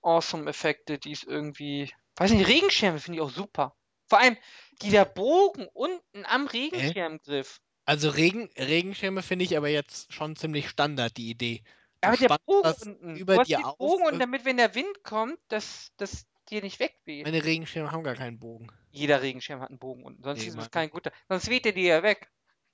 Awesome-Effekte, 0.02 0.98
die 0.98 1.12
es 1.12 1.24
irgendwie. 1.24 1.92
Weiß 2.16 2.32
nicht, 2.32 2.48
Regenschirme 2.48 3.00
finde 3.00 3.18
ich 3.18 3.22
auch 3.22 3.32
super. 3.32 3.76
Vor 4.08 4.20
allem 4.20 4.38
dieser 4.82 5.06
Bogen 5.06 5.68
unten 5.74 6.26
am 6.26 6.48
Regenschirmgriff. 6.48 7.62
Also 7.86 8.10
Regen, 8.10 8.50
Regenschirme 8.58 9.22
finde 9.22 9.46
ich 9.46 9.56
aber 9.58 9.70
jetzt 9.70 10.12
schon 10.14 10.36
ziemlich 10.36 10.70
Standard, 10.70 11.18
die 11.18 11.30
Idee. 11.30 11.64
Du 12.02 12.08
Aber 12.08 12.18
der 12.18 12.38
Bogen 12.46 12.68
unten. 12.88 13.16
über 13.18 13.44
dir 13.44 13.58
den 13.58 13.66
Bogen 13.78 14.06
und 14.06 14.14
und- 14.14 14.20
damit, 14.20 14.46
wenn 14.46 14.58
der 14.58 14.74
Wind 14.76 15.04
kommt, 15.04 15.38
dass 15.50 15.92
das 15.98 16.26
dir 16.50 16.62
nicht 16.62 16.80
wegweht. 16.80 17.26
Meine 17.26 17.44
Regenschirme 17.44 17.92
haben 17.92 18.04
gar 18.04 18.16
keinen 18.16 18.40
Bogen. 18.40 18.68
Jeder 18.92 19.22
Regenschirm 19.22 19.60
hat 19.62 19.70
einen 19.70 19.80
Bogen 19.80 20.04
unten. 20.04 20.24
Sonst 20.24 20.42
Nee, 20.42 20.48
ist 20.48 20.58
es 20.58 20.72
kein 20.72 20.90
guter. 20.90 21.12
Sonst 21.28 21.50
weht 21.50 21.66
er 21.66 21.74
dir 21.74 21.84
ja 21.96 22.04
weg. 22.04 22.32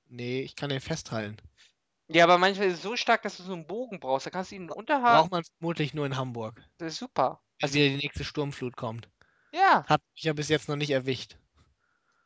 Nee, 0.07 0.41
ich 0.41 0.55
kann 0.55 0.69
den 0.69 0.79
festhalten. 0.79 1.37
Ja, 2.07 2.23
aber 2.25 2.37
manchmal 2.37 2.67
ist 2.67 2.75
es 2.75 2.81
so 2.83 2.95
stark, 2.95 3.23
dass 3.23 3.37
du 3.37 3.43
so 3.43 3.53
einen 3.53 3.65
Bogen 3.65 3.99
brauchst. 3.99 4.27
Da 4.27 4.29
kannst 4.29 4.51
du 4.51 4.55
ihn 4.55 4.69
unterhalten. 4.69 5.21
Braucht 5.21 5.31
man 5.31 5.43
vermutlich 5.57 5.93
nur 5.95 6.05
in 6.05 6.15
Hamburg. 6.15 6.63
Das 6.77 6.93
ist 6.93 6.99
super. 6.99 7.41
Wenn 7.59 7.65
Also, 7.67 7.75
wieder 7.75 7.89
die 7.89 7.95
nächste 7.97 8.23
Sturmflut 8.23 8.77
kommt. 8.77 9.09
ja. 9.51 9.83
Hat 9.87 10.01
mich 10.13 10.23
ja 10.23 10.33
bis 10.33 10.49
jetzt 10.49 10.69
noch 10.69 10.75
nicht 10.75 10.91
erwischt. 10.91 11.37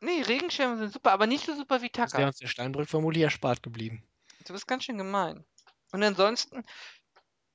Nee, 0.02 0.22
Regenschirme 0.22 0.76
sind 0.78 0.92
super, 0.92 1.12
aber 1.12 1.26
nicht 1.26 1.46
so 1.46 1.54
super 1.54 1.80
wie 1.82 1.86
Ist 1.86 1.96
der 1.96 2.06
Tacker. 2.06 2.26
uns 2.26 2.36
der 2.38 2.46
Steinbrück 2.48 2.88
vermutlich 2.88 3.22
erspart 3.22 3.62
geblieben. 3.62 4.02
Du 4.46 4.52
bist 4.52 4.66
ganz 4.66 4.84
schön 4.84 4.98
gemein. 4.98 5.44
Und 5.92 6.02
ansonsten, 6.02 6.64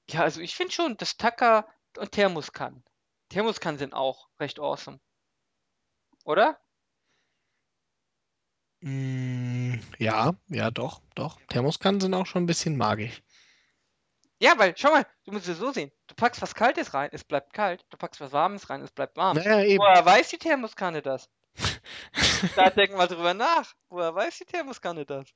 ja, 0.09 0.21
also 0.21 0.41
ich 0.41 0.55
finde 0.55 0.73
schon, 0.73 0.97
dass 0.97 1.17
Tacker 1.17 1.67
und 1.97 2.11
Thermoskan. 2.11 2.83
Thermoskan 3.29 3.77
sind 3.77 3.93
auch 3.93 4.29
recht 4.39 4.59
awesome. 4.59 4.99
Oder? 6.25 6.59
Mm, 8.81 9.79
ja, 9.97 10.35
ja, 10.47 10.71
doch, 10.71 11.01
doch. 11.15 11.39
Thermoskannen 11.47 12.01
sind 12.01 12.13
auch 12.13 12.25
schon 12.25 12.43
ein 12.43 12.47
bisschen 12.47 12.77
magisch. 12.77 13.23
Ja, 14.39 14.57
weil, 14.57 14.75
schau 14.77 14.91
mal, 14.91 15.07
du 15.23 15.31
musst 15.31 15.47
es 15.47 15.57
so 15.57 15.71
sehen. 15.71 15.91
Du 16.07 16.15
packst 16.15 16.41
was 16.41 16.53
Kaltes 16.53 16.93
rein, 16.93 17.09
es 17.13 17.23
bleibt 17.23 17.53
kalt. 17.53 17.85
Du 17.89 17.97
packst 17.97 18.19
was 18.19 18.33
Warmes 18.33 18.69
rein, 18.69 18.81
es 18.81 18.91
bleibt 18.91 19.15
warm. 19.15 19.37
Naja, 19.37 19.63
eben. 19.63 19.81
Woher 19.81 20.05
weiß 20.05 20.29
die 20.29 20.37
Thermoskanne 20.37 21.01
das? 21.01 21.29
Da 22.55 22.69
denken 22.69 22.97
wir 22.97 23.07
drüber 23.07 23.33
nach. 23.33 23.73
Woher 23.89 24.13
weiß 24.13 24.39
die 24.39 24.45
Thermoskanne 24.45 25.05
das? 25.05 25.27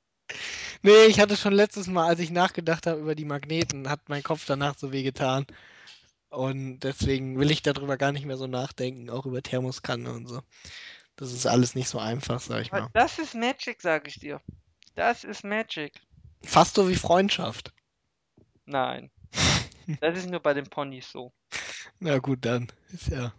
Nee, 0.81 1.05
ich 1.07 1.19
hatte 1.19 1.35
schon 1.35 1.53
letztes 1.53 1.87
Mal, 1.87 2.07
als 2.07 2.19
ich 2.19 2.31
nachgedacht 2.31 2.87
habe 2.87 2.99
über 3.01 3.15
die 3.15 3.25
Magneten, 3.25 3.89
hat 3.89 4.07
mein 4.07 4.23
Kopf 4.23 4.45
danach 4.45 4.77
so 4.77 4.91
weh 4.91 5.03
getan. 5.03 5.45
Und 6.29 6.81
deswegen 6.81 7.39
will 7.39 7.51
ich 7.51 7.63
darüber 7.63 7.97
gar 7.97 8.11
nicht 8.11 8.25
mehr 8.25 8.37
so 8.37 8.47
nachdenken, 8.47 9.09
auch 9.09 9.25
über 9.25 9.41
Thermoskannen 9.41 10.07
und 10.07 10.27
so. 10.27 10.41
Das 11.15 11.33
ist 11.33 11.45
alles 11.47 11.75
nicht 11.75 11.89
so 11.89 11.99
einfach, 11.99 12.39
sag 12.39 12.61
ich 12.61 12.71
mal. 12.71 12.87
Das 12.93 13.19
ist 13.19 13.35
Magic, 13.35 13.81
sag 13.81 14.07
ich 14.07 14.19
dir. 14.19 14.39
Das 14.95 15.23
ist 15.23 15.43
Magic. 15.43 15.99
Fast 16.43 16.75
so 16.75 16.87
wie 16.87 16.95
Freundschaft. 16.95 17.73
Nein. 18.65 19.11
Das 20.01 20.15
ist 20.19 20.29
nur 20.29 20.39
bei 20.39 20.53
den 20.53 20.67
Ponys 20.69 21.11
so. 21.11 21.33
Na 21.99 22.19
gut, 22.19 22.45
dann. 22.45 22.71
Ist 22.93 23.07
ja. 23.07 23.33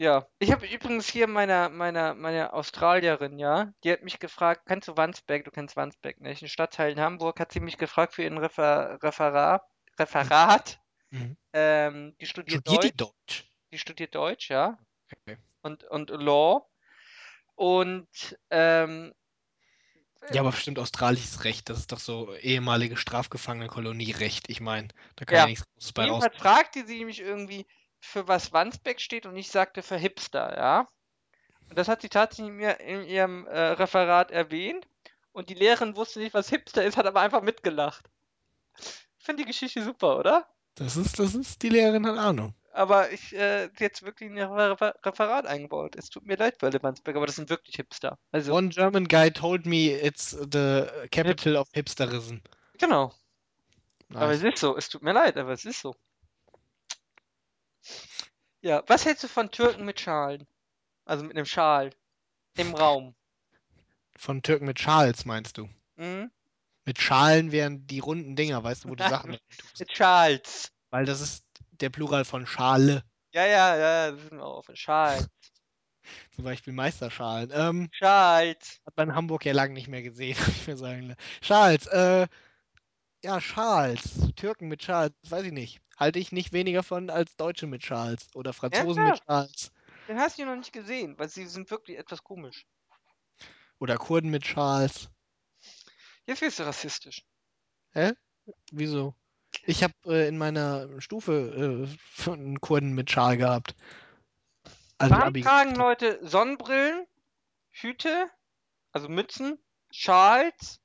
Ja, 0.00 0.28
ich 0.38 0.52
habe 0.52 0.64
übrigens 0.66 1.08
hier 1.08 1.26
meiner 1.26 1.68
meiner 1.70 2.14
meine 2.14 2.52
Australierin, 2.52 3.36
ja, 3.40 3.72
die 3.82 3.90
hat 3.90 4.02
mich 4.04 4.20
gefragt, 4.20 4.62
kennst 4.66 4.86
du 4.86 4.96
Wandsbek? 4.96 5.44
Du 5.44 5.50
kennst 5.50 5.74
Wandsbek, 5.74 6.20
nicht? 6.20 6.40
Ein 6.40 6.48
Stadtteil 6.48 6.92
in 6.92 7.00
Hamburg, 7.00 7.40
hat 7.40 7.50
sie 7.50 7.58
mich 7.58 7.78
gefragt 7.78 8.14
für 8.14 8.22
ihren 8.22 8.38
Refer 8.38 8.98
Referat, 9.02 9.62
Referat. 9.98 10.80
Mhm. 11.10 11.36
Ähm, 11.52 12.16
die 12.20 12.26
studiert 12.26 12.66
Studiert 12.66 12.82
die 12.84 12.90
Deutsch, 12.90 12.96
Deutsch? 12.96 13.44
die 13.72 13.78
studiert 13.78 14.14
Deutsch, 14.14 14.50
ja, 14.50 14.78
Okay. 15.12 15.38
und 15.62 15.84
und 15.84 16.10
Law. 16.10 16.66
Und 17.56 18.38
ähm, 18.50 19.14
Ja, 20.30 20.40
aber 20.42 20.50
bestimmt 20.52 20.78
australisches 20.78 21.44
Recht. 21.44 21.68
Das 21.70 21.78
ist 21.78 21.92
doch 21.92 21.98
so 21.98 22.34
ehemalige 22.36 22.96
Strafgefangenenkolonierecht. 22.96 24.48
Ich 24.50 24.60
meine, 24.60 24.88
da 25.16 25.24
kann 25.26 25.36
Ja. 25.36 25.44
ja 25.44 25.46
nichts 25.46 25.64
Großes 25.74 25.92
bei 25.92 26.04
raus. 26.04 26.24
jedenfalls 26.24 26.36
fragte 26.36 26.86
sie 26.86 27.04
mich 27.04 27.20
irgendwie, 27.20 27.66
für 28.00 28.28
was 28.28 28.52
Wandsbek 28.52 29.00
steht 29.00 29.26
und 29.26 29.36
ich 29.36 29.50
sagte 29.50 29.82
für 29.82 29.96
Hipster, 29.96 30.56
ja. 30.56 30.88
Und 31.68 31.76
das 31.78 31.88
hat 31.88 32.00
sie 32.02 32.08
tatsächlich 32.08 32.52
mir 32.52 32.80
in 32.80 33.04
ihrem 33.04 33.46
äh, 33.46 33.58
Referat 33.58 34.30
erwähnt. 34.30 34.86
Und 35.32 35.50
die 35.50 35.54
Lehrerin 35.54 35.96
wusste 35.96 36.18
nicht, 36.20 36.34
was 36.34 36.48
Hipster 36.48 36.84
ist, 36.84 36.96
hat 36.96 37.06
aber 37.06 37.20
einfach 37.20 37.42
mitgelacht. 37.42 38.08
Ich 38.78 39.24
finde 39.24 39.42
die 39.42 39.48
Geschichte 39.48 39.82
super, 39.84 40.18
oder? 40.18 40.48
Das 40.76 40.96
ist, 40.96 41.18
das 41.18 41.34
ist, 41.34 41.62
die 41.62 41.68
Lehrerin 41.68 42.06
hat 42.06 42.16
Ahnung. 42.18 42.54
Aber 42.72 43.10
ich 43.10 43.34
äh, 43.34 43.68
jetzt 43.78 44.02
wirklich 44.02 44.30
in 44.30 44.36
ihr 44.36 44.48
Refer 44.50 44.94
Referat 45.04 45.46
eingebaut. 45.46 45.96
Es 45.96 46.10
tut 46.10 46.24
mir 46.26 46.36
leid, 46.36 46.62
Welle 46.62 46.82
Wandsbek, 46.82 47.16
aber 47.16 47.26
das 47.26 47.36
sind 47.36 47.50
wirklich 47.50 47.76
Hipster. 47.76 48.16
Also, 48.30 48.54
One 48.54 48.68
German 48.68 49.06
guy 49.08 49.30
told 49.30 49.66
me 49.66 49.90
it's 50.00 50.30
the 50.30 50.86
capital 51.10 51.56
of 51.56 51.68
hipsterism. 51.72 52.38
genau. 52.78 53.12
Aber 54.14 54.32
es 54.32 54.42
Nice. 54.42 54.54
ist 54.54 54.60
so. 54.60 54.76
Es 54.76 54.88
tut 54.88 55.02
mir 55.02 55.12
leid, 55.12 55.36
aber 55.36 55.52
es 55.52 55.64
ist 55.64 55.80
so. 55.80 55.94
Ja, 58.60 58.82
was 58.86 59.04
hältst 59.04 59.24
du 59.24 59.28
von 59.28 59.50
Türken 59.50 59.84
mit 59.84 60.00
Schalen? 60.00 60.46
Also 61.04 61.24
mit 61.24 61.36
einem 61.36 61.46
Schal. 61.46 61.90
Im 62.56 62.74
Raum. 62.74 63.14
Von 64.16 64.42
Türken 64.42 64.66
mit 64.66 64.80
Schals, 64.80 65.24
meinst 65.24 65.58
du? 65.58 65.68
Mhm. 65.96 66.30
Mit 66.84 67.00
Schalen 67.00 67.52
wären 67.52 67.86
die 67.86 68.00
runden 68.00 68.34
Dinger, 68.34 68.64
weißt 68.64 68.84
du, 68.84 68.88
wo 68.88 68.94
du 68.94 69.08
Sachen 69.08 69.38
tust. 69.58 69.80
Mit 69.80 69.96
Schals. 69.96 70.72
Weil 70.90 71.04
das 71.04 71.20
ist 71.20 71.44
der 71.72 71.90
Plural 71.90 72.24
von 72.24 72.46
Schale. 72.46 73.04
Ja, 73.32 73.46
ja, 73.46 73.76
ja, 73.76 74.10
das 74.10 74.20
sind 74.22 74.38
wir 74.38 74.44
auf. 74.44 74.66
Schals. 74.74 75.28
Zum 76.34 76.44
Beispiel 76.44 76.72
Meisterschalen. 76.72 77.50
Ähm, 77.52 77.88
Schals. 77.92 78.80
hat 78.86 78.96
man 78.96 79.10
in 79.10 79.14
Hamburg 79.14 79.44
ja 79.44 79.52
lange 79.52 79.74
nicht 79.74 79.88
mehr 79.88 80.02
gesehen, 80.02 80.36
ich 80.48 80.66
mir 80.66 80.76
sagen. 80.76 81.08
lassen. 81.08 81.20
Schals, 81.42 81.86
äh, 81.86 82.26
ja, 83.22 83.40
Schals. 83.40 84.32
Türken 84.34 84.68
mit 84.68 84.82
Schals, 84.82 85.14
weiß 85.28 85.44
ich 85.44 85.52
nicht. 85.52 85.80
Halte 85.98 86.20
ich 86.20 86.30
nicht 86.30 86.52
weniger 86.52 86.82
von 86.82 87.10
als 87.10 87.36
Deutsche 87.36 87.66
mit 87.66 87.84
Schals. 87.84 88.28
Oder 88.34 88.52
Franzosen 88.52 89.04
mit 89.04 89.18
Schals. 89.18 89.72
Den 90.08 90.18
hast 90.18 90.38
du 90.38 90.44
noch 90.46 90.56
nicht 90.56 90.72
gesehen, 90.72 91.18
weil 91.18 91.28
sie 91.28 91.46
sind 91.46 91.70
wirklich 91.70 91.98
etwas 91.98 92.22
komisch. 92.22 92.66
Oder 93.80 93.96
Kurden 93.96 94.30
mit 94.30 94.46
Schals. 94.46 95.08
Jetzt 96.26 96.40
wirst 96.40 96.58
du 96.58 96.62
rassistisch. 96.64 97.24
Wieso? 98.70 99.14
Ich 99.64 99.82
habe 99.82 99.94
äh, 100.06 100.28
in 100.28 100.38
meiner 100.38 101.00
Stufe 101.00 101.88
äh, 102.26 102.30
einen 102.30 102.60
Kurden 102.60 102.94
mit 102.94 103.10
Schal 103.10 103.36
gehabt. 103.36 103.74
Also 104.98 105.14
Warum 105.14 105.28
Abi 105.28 105.42
tragen 105.42 105.74
Leute 105.74 106.18
Sonnenbrillen, 106.26 107.06
Hüte, 107.70 108.30
also 108.92 109.08
Mützen, 109.08 109.58
Schals 109.90 110.80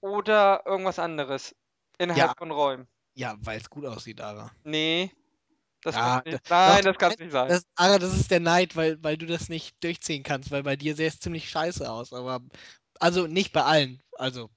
oder 0.00 0.62
irgendwas 0.66 0.98
anderes 0.98 1.54
innerhalb 1.98 2.30
Ja. 2.30 2.34
von 2.36 2.50
Räumen? 2.50 2.88
Ja, 3.18 3.36
weil 3.40 3.58
es 3.58 3.68
gut 3.68 3.84
aussieht, 3.84 4.20
aber. 4.20 4.52
Nee. 4.62 5.10
Das 5.82 5.96
Ja. 5.96 6.22
Nein, 6.24 6.38
doch, 6.84 6.92
das 6.92 6.98
kann's 6.98 7.18
nicht 7.18 7.32
sein. 7.32 7.48
Das, 7.48 7.64
aber 7.74 7.98
das 7.98 8.16
ist 8.16 8.30
der 8.30 8.38
Neid, 8.38 8.76
weil, 8.76 9.02
weil 9.02 9.16
du 9.16 9.26
das 9.26 9.48
nicht 9.48 9.82
durchziehen 9.82 10.22
kannst, 10.22 10.52
weil 10.52 10.62
bei 10.62 10.76
dir 10.76 10.94
sähe 10.94 11.08
es 11.08 11.18
ziemlich 11.18 11.50
scheiße 11.50 11.90
aus. 11.90 12.12
Aber 12.12 12.40
also 13.00 13.26
nicht 13.26 13.52
bei 13.52 13.64
allen. 13.64 14.00
Also 14.12 14.50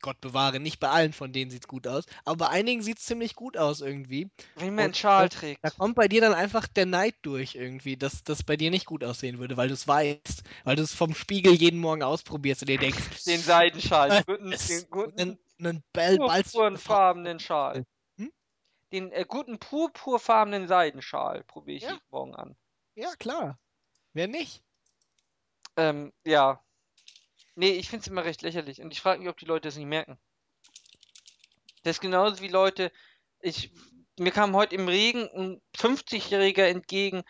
Gott 0.00 0.18
bewahre, 0.22 0.60
nicht 0.60 0.80
bei 0.80 0.88
allen 0.88 1.12
von 1.12 1.34
denen 1.34 1.50
sieht 1.50 1.64
es 1.64 1.68
gut 1.68 1.86
aus. 1.86 2.04
Aber 2.24 2.46
bei 2.46 2.48
einigen 2.48 2.80
sieht 2.80 2.98
es 2.98 3.04
ziemlich 3.04 3.34
gut 3.34 3.58
aus 3.58 3.82
irgendwie. 3.82 4.30
Wie 4.56 4.70
man 4.70 4.86
einen 4.86 4.94
Schal 4.94 5.28
trägt. 5.28 5.62
Da 5.62 5.68
kommt 5.68 5.94
bei 5.94 6.08
dir 6.08 6.22
dann 6.22 6.32
einfach 6.32 6.66
der 6.68 6.86
Neid 6.86 7.16
durch 7.20 7.54
irgendwie, 7.54 7.98
dass 7.98 8.24
das 8.24 8.42
bei 8.42 8.56
dir 8.56 8.70
nicht 8.70 8.86
gut 8.86 9.04
aussehen 9.04 9.38
würde, 9.38 9.58
weil 9.58 9.68
du 9.68 9.74
es 9.74 9.86
weißt, 9.86 10.42
weil 10.64 10.76
du 10.76 10.82
es 10.82 10.94
vom 10.94 11.14
Spiegel 11.14 11.52
jeden 11.52 11.80
Morgen 11.80 12.02
ausprobierst 12.02 12.62
und 12.62 12.70
dir 12.70 12.78
denkst, 12.78 13.24
Den 13.26 13.40
Seidenschal, 13.40 14.24
den 14.26 14.90
guten, 14.90 15.16
den 15.16 15.38
dann 15.58 15.82
ball, 15.92 16.18
ballst 16.18 16.54
purpurfarbenen 16.54 17.40
Schal. 17.40 17.84
Den 18.96 19.12
äh, 19.12 19.26
guten 19.28 19.58
purpurfarbenen 19.58 20.68
Seidenschal 20.68 21.44
probiere 21.44 21.76
ich 21.76 21.82
Ja. 21.82 21.98
Morgen 22.08 22.34
an. 22.34 22.56
Ja, 22.94 23.14
klar. 23.16 23.58
Wer 24.14 24.26
nicht? 24.26 24.62
Ähm, 25.76 26.14
ja. 26.24 26.64
Nee, 27.56 27.72
ich 27.72 27.90
finde 27.90 28.04
es 28.04 28.06
immer 28.06 28.24
recht 28.24 28.40
lächerlich. 28.40 28.80
Und 28.80 28.92
ich 28.92 29.02
frage 29.02 29.20
mich, 29.20 29.28
ob 29.28 29.36
die 29.36 29.44
Leute 29.44 29.68
das 29.68 29.76
nicht 29.76 29.84
merken. 29.84 30.18
Das 31.82 31.96
ist 31.96 32.00
genauso 32.00 32.40
wie 32.40 32.48
Leute. 32.48 32.90
Ich, 33.40 33.70
mir 34.18 34.32
kam 34.32 34.56
heute 34.56 34.74
im 34.74 34.88
Regen 34.88 35.28
ein 35.28 35.62
50-Jähriger 35.76 36.64
entgegen 36.64 37.22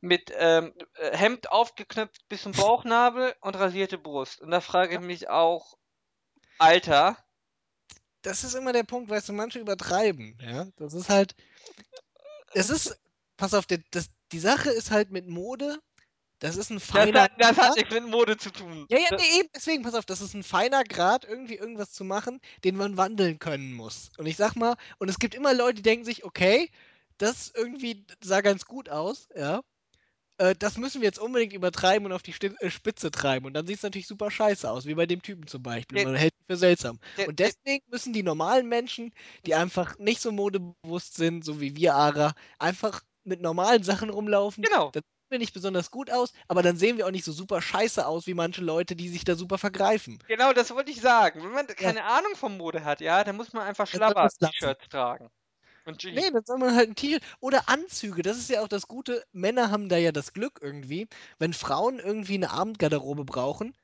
mit 0.00 0.32
ähm, 0.34 0.72
äh, 0.94 1.14
Hemd 1.14 1.52
aufgeknöpft 1.52 2.26
bis 2.30 2.44
zum 2.44 2.52
Bauchnabel 2.52 3.34
und 3.42 3.56
rasierte 3.56 3.98
Brust. 3.98 4.40
Und 4.40 4.52
da 4.52 4.62
frage 4.62 4.94
ich 4.94 5.00
mich 5.00 5.28
auch, 5.28 5.76
Alter, 6.56 7.18
das 8.22 8.44
ist 8.44 8.54
immer 8.54 8.72
der 8.72 8.82
Punkt, 8.84 9.10
weißt 9.10 9.28
du, 9.28 9.32
manche 9.32 9.58
übertreiben, 9.60 10.38
ja. 10.40 10.66
Das 10.76 10.94
ist 10.94 11.08
halt. 11.08 11.34
Es 12.54 12.70
ist. 12.70 12.98
Pass 13.36 13.54
auf, 13.54 13.64
der, 13.64 13.78
das, 13.90 14.10
die 14.32 14.38
Sache 14.38 14.68
ist 14.70 14.90
halt 14.90 15.10
mit 15.10 15.26
Mode, 15.26 15.78
das 16.40 16.56
ist 16.56 16.70
ein 16.70 16.74
das 16.76 16.84
feiner 16.84 17.22
hat, 17.22 17.32
das 17.38 17.48
hat 17.48 17.56
Grad. 17.56 17.76
nichts 17.76 17.94
mit 17.94 18.04
Mode 18.06 18.36
zu 18.36 18.50
tun. 18.50 18.86
Ja, 18.90 18.98
ja, 18.98 19.06
Das- 19.10 19.22
nee, 19.22 19.40
eben, 19.40 19.48
deswegen, 19.54 19.82
pass 19.82 19.94
auf, 19.94 20.04
das 20.04 20.20
ist 20.20 20.34
ein 20.34 20.42
feiner 20.42 20.84
Grad, 20.84 21.24
irgendwie 21.24 21.54
irgendwas 21.56 21.92
zu 21.92 22.04
machen, 22.04 22.40
den 22.64 22.76
man 22.76 22.98
wandeln 22.98 23.38
können 23.38 23.72
muss. 23.72 24.10
Und 24.18 24.26
ich 24.26 24.36
sag 24.36 24.56
mal, 24.56 24.76
und 24.98 25.08
es 25.08 25.18
gibt 25.18 25.34
immer 25.34 25.54
Leute, 25.54 25.76
die 25.76 25.82
denken 25.82 26.04
sich, 26.04 26.24
okay, 26.24 26.70
das 27.16 27.50
irgendwie 27.54 28.04
sah 28.22 28.42
ganz 28.42 28.66
gut 28.66 28.90
aus, 28.90 29.28
ja. 29.34 29.62
Äh, 30.40 30.54
das 30.58 30.78
müssen 30.78 31.02
wir 31.02 31.06
jetzt 31.06 31.18
unbedingt 31.18 31.52
übertreiben 31.52 32.06
und 32.06 32.12
auf 32.12 32.22
die 32.22 32.32
Sti- 32.32 32.56
äh, 32.60 32.70
Spitze 32.70 33.10
treiben. 33.10 33.44
Und 33.44 33.52
dann 33.52 33.66
sieht 33.66 33.76
es 33.76 33.82
natürlich 33.82 34.06
super 34.06 34.30
scheiße 34.30 34.70
aus, 34.70 34.86
wie 34.86 34.94
bei 34.94 35.04
dem 35.04 35.20
Typen 35.20 35.46
zum 35.46 35.62
Beispiel. 35.62 35.98
Der- 35.98 36.06
Man 36.06 36.16
hält 36.16 36.32
ihn 36.32 36.44
für 36.48 36.56
seltsam. 36.56 36.98
der- 37.18 37.28
Und 37.28 37.38
deswegen 37.38 37.84
müssen 37.90 38.14
die 38.14 38.22
normalen 38.22 38.66
Menschen, 38.66 39.12
die 39.44 39.54
einfach 39.54 39.98
nicht 39.98 40.22
so 40.22 40.32
modebewusst 40.32 41.14
sind, 41.16 41.44
so 41.44 41.60
wie 41.60 41.76
wir 41.76 41.94
Ara, 41.94 42.32
einfach 42.58 43.02
mit 43.24 43.42
normalen 43.42 43.82
Sachen 43.82 44.08
rumlaufen. 44.08 44.64
Genau. 44.64 44.90
Dann 44.92 45.02
sehen 45.02 45.30
wir 45.30 45.38
nicht 45.40 45.52
besonders 45.52 45.90
gut 45.90 46.10
aus, 46.10 46.32
aber 46.48 46.62
dann 46.62 46.78
sehen 46.78 46.96
wir 46.96 47.06
auch 47.06 47.10
nicht 47.10 47.24
so 47.24 47.32
super 47.32 47.60
scheiße 47.60 48.06
aus 48.06 48.26
wie 48.26 48.32
manche 48.34 48.62
Leute, 48.62 48.96
die 48.96 49.10
sich 49.10 49.24
da 49.24 49.34
super 49.36 49.58
vergreifen. 49.58 50.18
Genau, 50.26 50.54
das 50.54 50.70
wollte 50.70 50.90
ich 50.90 51.02
sagen. 51.02 51.42
Wenn 51.42 51.52
man 51.52 51.66
keine 51.66 52.02
Ahnung 52.04 52.34
von 52.34 52.56
Mode 52.56 52.82
hat, 52.82 53.02
ja, 53.02 53.22
dann 53.24 53.36
muss 53.36 53.52
man 53.52 53.64
einfach 53.66 53.92
lassen. 53.92 54.12
Schlabber-T-Shirts 54.14 54.88
tragen. 54.88 55.28
Und 55.84 55.98
Jeans. 55.98 56.20
Nee, 56.20 56.30
dann 56.30 56.44
soll 56.44 56.58
man 56.58 56.74
halt 56.74 56.90
ein 56.90 56.94
T-Shirt 56.94 57.22
oder 57.40 57.68
Anzüge. 57.68 58.22
Das 58.22 58.36
ist 58.38 58.50
ja 58.50 58.62
auch 58.62 58.68
das 58.68 58.86
Gute. 58.86 59.24
Männer 59.32 59.70
haben 59.70 59.88
da 59.88 59.96
ja 59.96 60.12
das 60.12 60.32
Glück 60.32 60.58
irgendwie. 60.62 61.08
Wenn 61.38 61.52
Frauen 61.52 61.98
irgendwie 61.98 62.34
eine 62.34 62.50
Abendgarderobe 62.50 63.24
brauchen, 63.24 63.74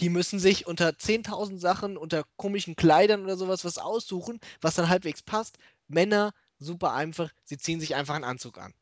die 0.00 0.08
müssen 0.08 0.38
sich 0.38 0.66
unter 0.66 0.88
10.000 0.88 1.58
Sachen, 1.58 1.96
unter 1.96 2.24
komischen 2.36 2.76
Kleidern 2.76 3.22
oder 3.22 3.36
sowas 3.36 3.64
was 3.64 3.78
aussuchen, 3.78 4.40
was 4.60 4.74
dann 4.74 4.88
halbwegs 4.88 5.22
passt. 5.22 5.58
Männer, 5.86 6.32
super 6.58 6.92
einfach. 6.92 7.30
Sie 7.44 7.58
ziehen 7.58 7.80
sich 7.80 7.94
einfach 7.94 8.14
einen 8.14 8.24
Anzug 8.24 8.58
an. 8.58 8.74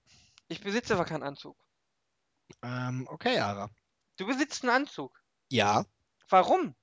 Ich 0.49 0.61
besitze 0.63 0.95
aber 0.95 1.05
keinen 1.05 1.23
Anzug. 1.23 1.57
Ähm, 2.63 3.07
okay, 3.11 3.39
Ara. 3.39 3.71
Du 4.17 4.27
besitzt 4.27 4.63
einen 4.63 4.71
Anzug. 4.73 5.23
Ja, 5.51 5.85
Warum? 6.33 6.75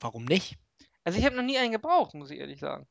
warum 0.00 0.26
nicht? 0.26 0.58
Also 1.02 1.18
ich 1.18 1.24
habe 1.24 1.34
noch 1.34 1.42
nie 1.42 1.56
einen 1.56 1.72
gebraucht, 1.72 2.12
muss 2.12 2.30
ich 2.30 2.38
ehrlich 2.40 2.60
sagen. 2.60 2.86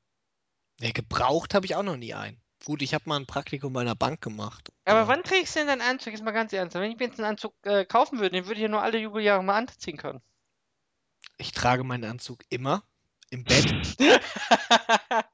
Nee, 0.82 0.94
gebraucht 0.94 1.54
habe 1.54 1.66
ich 1.68 1.76
auch 1.76 1.84
noch 1.84 1.96
nie 1.96 2.16
einen. 2.16 2.42
Gut, 2.66 2.82
ich 2.82 2.96
habe 2.96 3.08
mal 3.08 3.20
ein 3.20 3.28
Praktikum 3.28 3.72
bei 3.72 3.82
einer 3.82 3.96
Bank 3.96 4.22
gemacht. 4.22 4.72
Aber 4.86 5.08
wann 5.08 5.24
trägst 5.24 5.56
du 5.56 5.60
denn 5.60 5.68
deinen 5.68 5.82
Anzug? 5.82 6.14
Jetzt 6.14 6.24
mal 6.24 6.32
ganz 6.32 6.54
ernst. 6.54 6.76
Wenn 6.76 6.92
ich 6.92 6.98
mir 6.98 7.06
jetzt 7.06 7.20
einen 7.20 7.30
Anzug 7.30 7.54
äh, 7.64 7.86
kaufen 7.86 8.20
würde, 8.20 8.32
den 8.32 8.46
würde 8.46 8.56
ich 8.56 8.64
ja 8.64 8.68
nur 8.68 8.82
alle 8.82 8.98
Jubeljahre 8.98 9.44
mal 9.44 9.58
anziehen 9.58 9.98
können. 9.98 10.22
Ich 11.38 11.52
trage 11.52 11.84
meinen 11.84 12.04
Anzug 12.04 12.44
immer 12.50 12.84
im 13.30 13.44
Bett. 13.44 13.74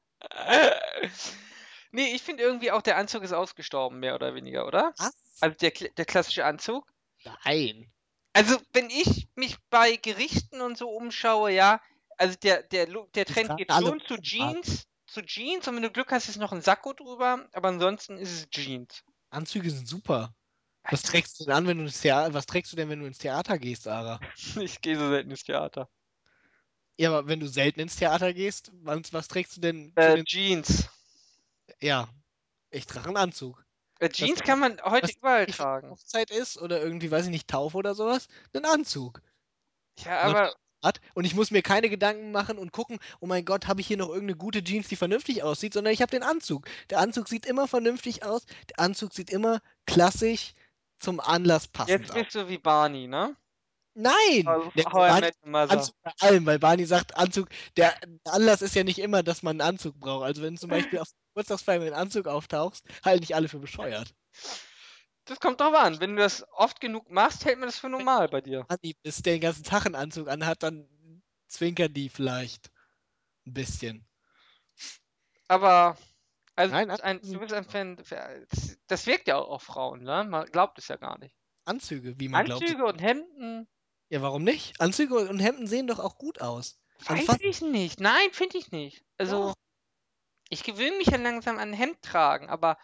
nee, 1.92 2.14
ich 2.14 2.22
finde 2.22 2.42
irgendwie 2.42 2.70
auch, 2.70 2.82
der 2.82 2.98
Anzug 2.98 3.22
ist 3.22 3.32
ausgestorben, 3.32 4.00
mehr 4.00 4.14
oder 4.14 4.34
weniger, 4.34 4.66
oder? 4.66 4.92
Was? 4.98 5.12
Also 5.40 5.56
der, 5.56 5.70
der 5.70 6.04
klassische 6.04 6.44
Anzug. 6.44 6.92
Nein. 7.44 7.90
Also, 8.34 8.58
wenn 8.72 8.90
ich 8.90 9.28
mich 9.34 9.56
bei 9.70 9.96
Gerichten 9.96 10.60
und 10.60 10.76
so 10.76 10.90
umschaue, 10.90 11.52
ja, 11.52 11.80
also 12.18 12.36
der, 12.42 12.62
der, 12.64 12.86
der 12.86 13.24
Trend 13.24 13.56
geht 13.56 13.72
schon 13.72 14.00
zu. 14.00 14.18
Jeans, 14.18 14.87
zu 15.08 15.22
Jeans 15.22 15.66
und 15.66 15.76
wenn 15.76 15.82
du 15.82 15.90
Glück 15.90 16.12
hast, 16.12 16.28
ist 16.28 16.36
noch 16.36 16.52
ein 16.52 16.62
Sakko 16.62 16.92
drüber, 16.92 17.48
aber 17.52 17.68
ansonsten 17.68 18.18
ist 18.18 18.32
es 18.32 18.50
Jeans. 18.50 19.02
Anzüge 19.30 19.70
sind 19.70 19.88
super. 19.88 20.34
Was 20.90 21.02
trägst 21.02 21.38
du 21.38 21.44
denn 21.44 21.54
an, 21.54 21.66
wenn 21.66 21.78
du 21.78 21.84
ins 21.84 22.00
Theater, 22.00 22.32
was 22.32 22.46
trägst 22.46 22.72
du 22.72 22.76
denn, 22.76 22.88
wenn 22.88 23.00
du 23.00 23.06
ins 23.06 23.18
Theater 23.18 23.58
gehst, 23.58 23.86
Ara? 23.88 24.20
Ich 24.56 24.80
gehe 24.80 24.98
so 24.98 25.08
selten 25.08 25.30
ins 25.30 25.44
Theater. 25.44 25.88
Ja, 26.98 27.10
aber 27.10 27.28
wenn 27.28 27.40
du 27.40 27.46
selten 27.46 27.80
ins 27.80 27.96
Theater 27.96 28.32
gehst, 28.32 28.72
was, 28.82 29.12
was 29.12 29.28
trägst 29.28 29.56
du 29.56 29.60
denn 29.60 29.92
Äh, 29.96 30.16
den. 30.16 30.24
Jeans. 30.24 30.88
Ja, 31.80 32.08
ich 32.70 32.86
trage 32.86 33.08
einen 33.08 33.16
Anzug. 33.18 33.64
Äh, 34.00 34.08
Jeans 34.08 34.40
kann 34.40 34.58
man 34.58 34.80
heute 34.82 35.08
was 35.08 35.16
überall 35.16 35.46
Wenn 35.46 35.54
tragen. 35.54 35.90
Hochzeit 35.90 36.30
ist 36.30 36.58
oder 36.58 36.80
irgendwie, 36.82 37.10
weiß 37.10 37.26
ich 37.26 37.30
nicht, 37.30 37.48
Taufe 37.48 37.76
oder 37.76 37.94
sowas, 37.94 38.28
einen 38.52 38.64
Anzug. 38.64 39.20
Ja, 40.04 40.20
aber 40.20 40.54
Hat. 40.82 41.00
Und 41.14 41.24
ich 41.24 41.34
muss 41.34 41.50
mir 41.50 41.62
keine 41.62 41.88
Gedanken 41.90 42.30
machen 42.30 42.58
und 42.58 42.72
gucken, 42.72 42.98
oh 43.20 43.26
mein 43.26 43.44
Gott, 43.44 43.66
habe 43.66 43.80
ich 43.80 43.86
hier 43.86 43.96
noch 43.96 44.08
irgendeine 44.08 44.36
gute 44.36 44.62
Jeans, 44.62 44.88
die 44.88 44.96
vernünftig 44.96 45.42
aussieht, 45.42 45.74
sondern 45.74 45.92
ich 45.92 46.02
habe 46.02 46.10
den 46.10 46.22
Anzug. 46.22 46.66
Der 46.90 46.98
Anzug 47.00 47.28
sieht 47.28 47.46
immer 47.46 47.66
vernünftig 47.66 48.24
aus, 48.24 48.46
der 48.70 48.80
Anzug 48.80 49.12
sieht 49.12 49.30
immer 49.30 49.60
klassisch 49.86 50.54
zum 51.00 51.20
Anlass 51.20 51.68
passend 51.68 52.00
jetzt 52.00 52.10
aus. 52.10 52.22
bist 52.22 52.34
du 52.34 52.48
wie 52.48 52.58
Barney, 52.58 53.08
ne? 53.08 53.36
Nein! 53.94 54.46
Also, 54.46 54.70
Der 54.76 54.84
Barney. 54.84 55.30
Anzug 55.52 55.96
bei 56.02 56.12
allem, 56.20 56.46
weil 56.46 56.58
Barney 56.60 56.86
sagt, 56.86 57.16
Anzug, 57.16 57.48
der 57.76 57.94
Anlass 58.24 58.62
ist 58.62 58.76
ja 58.76 58.84
nicht 58.84 58.98
immer, 59.00 59.24
dass 59.24 59.42
man 59.42 59.60
einen 59.60 59.68
Anzug 59.68 59.98
braucht. 59.98 60.24
Also 60.24 60.42
wenn 60.42 60.54
du 60.54 60.60
zum 60.60 60.70
Beispiel 60.70 60.98
auf 61.00 61.08
Geburtstagsfeier 61.34 61.80
mit 61.80 61.88
einem 61.88 62.02
Anzug 62.02 62.28
auftauchst, 62.28 62.84
halten 63.04 63.20
nicht 63.20 63.34
alle 63.34 63.48
für 63.48 63.58
bescheuert. 63.58 64.14
Das 65.28 65.40
kommt 65.40 65.60
drauf 65.60 65.74
an. 65.74 66.00
Wenn 66.00 66.16
du 66.16 66.22
das 66.22 66.46
oft 66.52 66.80
genug 66.80 67.10
machst, 67.10 67.44
hält 67.44 67.58
man 67.58 67.68
das 67.68 67.78
für 67.78 67.88
normal 67.88 68.28
bei 68.28 68.40
dir. 68.40 68.64
Barney 68.64 68.96
ist, 69.02 69.26
der 69.26 69.34
den 69.34 69.42
ganzen 69.42 69.64
Tag 69.64 69.86
einen 69.86 69.94
Anzug 69.94 70.28
anhat, 70.28 70.62
dann 70.62 70.88
zwinkern 71.48 71.92
die 71.92 72.08
vielleicht 72.08 72.70
ein 73.46 73.54
bisschen. 73.54 74.06
Aber, 75.48 75.96
also 76.56 76.74
Nein, 76.74 76.88
du, 76.88 76.92
bist 76.92 77.04
ein, 77.04 77.16
Anzüge 77.16 77.34
du 77.34 77.40
bist 77.40 77.54
ein 77.54 77.64
Fan. 77.64 77.96
das- 78.88 79.06
wirkt 79.06 79.28
ja 79.28 79.36
auch 79.36 79.48
auf 79.48 79.62
Frauen, 79.62 80.02
ne? 80.02 80.24
Man 80.24 80.46
glaubt 80.46 80.78
es 80.78 80.88
ja 80.88 80.96
gar 80.96 81.18
nicht. 81.18 81.34
Anzüge, 81.64 82.18
wie 82.18 82.28
man 82.28 82.44
glaubt. 82.44 82.62
Anzüge 82.62 82.84
und 82.86 82.98
Hemden, 83.00 83.68
Ja, 84.10 84.22
warum 84.22 84.44
nicht? 84.44 84.80
Anzüge 84.80 85.14
und 85.28 85.38
Hemden 85.38 85.66
sehen 85.66 85.86
doch 85.86 85.98
auch 85.98 86.16
gut 86.18 86.40
aus. 86.40 86.80
Weiß 87.06 87.38
ich 87.40 87.60
nicht. 87.60 88.00
Nein, 88.00 88.32
finde 88.32 88.58
ich 88.58 88.70
nicht. 88.72 89.04
Also, 89.18 89.48
Doch. 89.48 89.54
ich 90.48 90.64
gewöhne 90.64 90.96
mich 90.96 91.08
ja 91.08 91.16
langsam 91.16 91.58
an 91.58 91.72
Hemd 91.72 92.02
tragen, 92.02 92.48
aber 92.48 92.78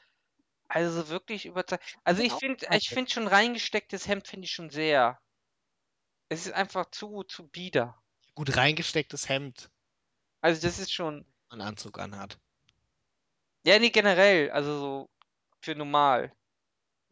also 0.68 1.08
wirklich 1.08 1.46
überzeugt. 1.46 1.82
Also 2.04 2.22
ich 2.22 2.28
Genau. 2.32 2.38
finde, 2.38 2.66
ich 2.72 2.90
finde 2.90 3.10
schon 3.10 3.26
reingestecktes 3.28 4.06
Hemd 4.08 4.26
finde 4.28 4.44
ich 4.46 4.52
schon 4.52 4.68
sehr. 4.70 5.18
Es 6.28 6.44
ist 6.44 6.52
einfach 6.52 6.90
zu, 6.90 7.22
zu 7.22 7.48
bieder. 7.48 7.98
Gut 8.36 8.56
reingestecktes 8.56 9.28
Hemd, 9.28 9.72
Also 10.42 10.62
das 10.62 10.78
ist 10.78 10.92
schon. 10.92 11.26
einen 11.48 11.62
Anzug 11.62 11.98
anhat. 11.98 12.38
Ja, 13.66 13.78
nee, 13.78 13.90
generell, 13.90 14.50
also 14.50 14.78
so 14.78 15.10
für 15.60 15.74
normal. 15.74 16.32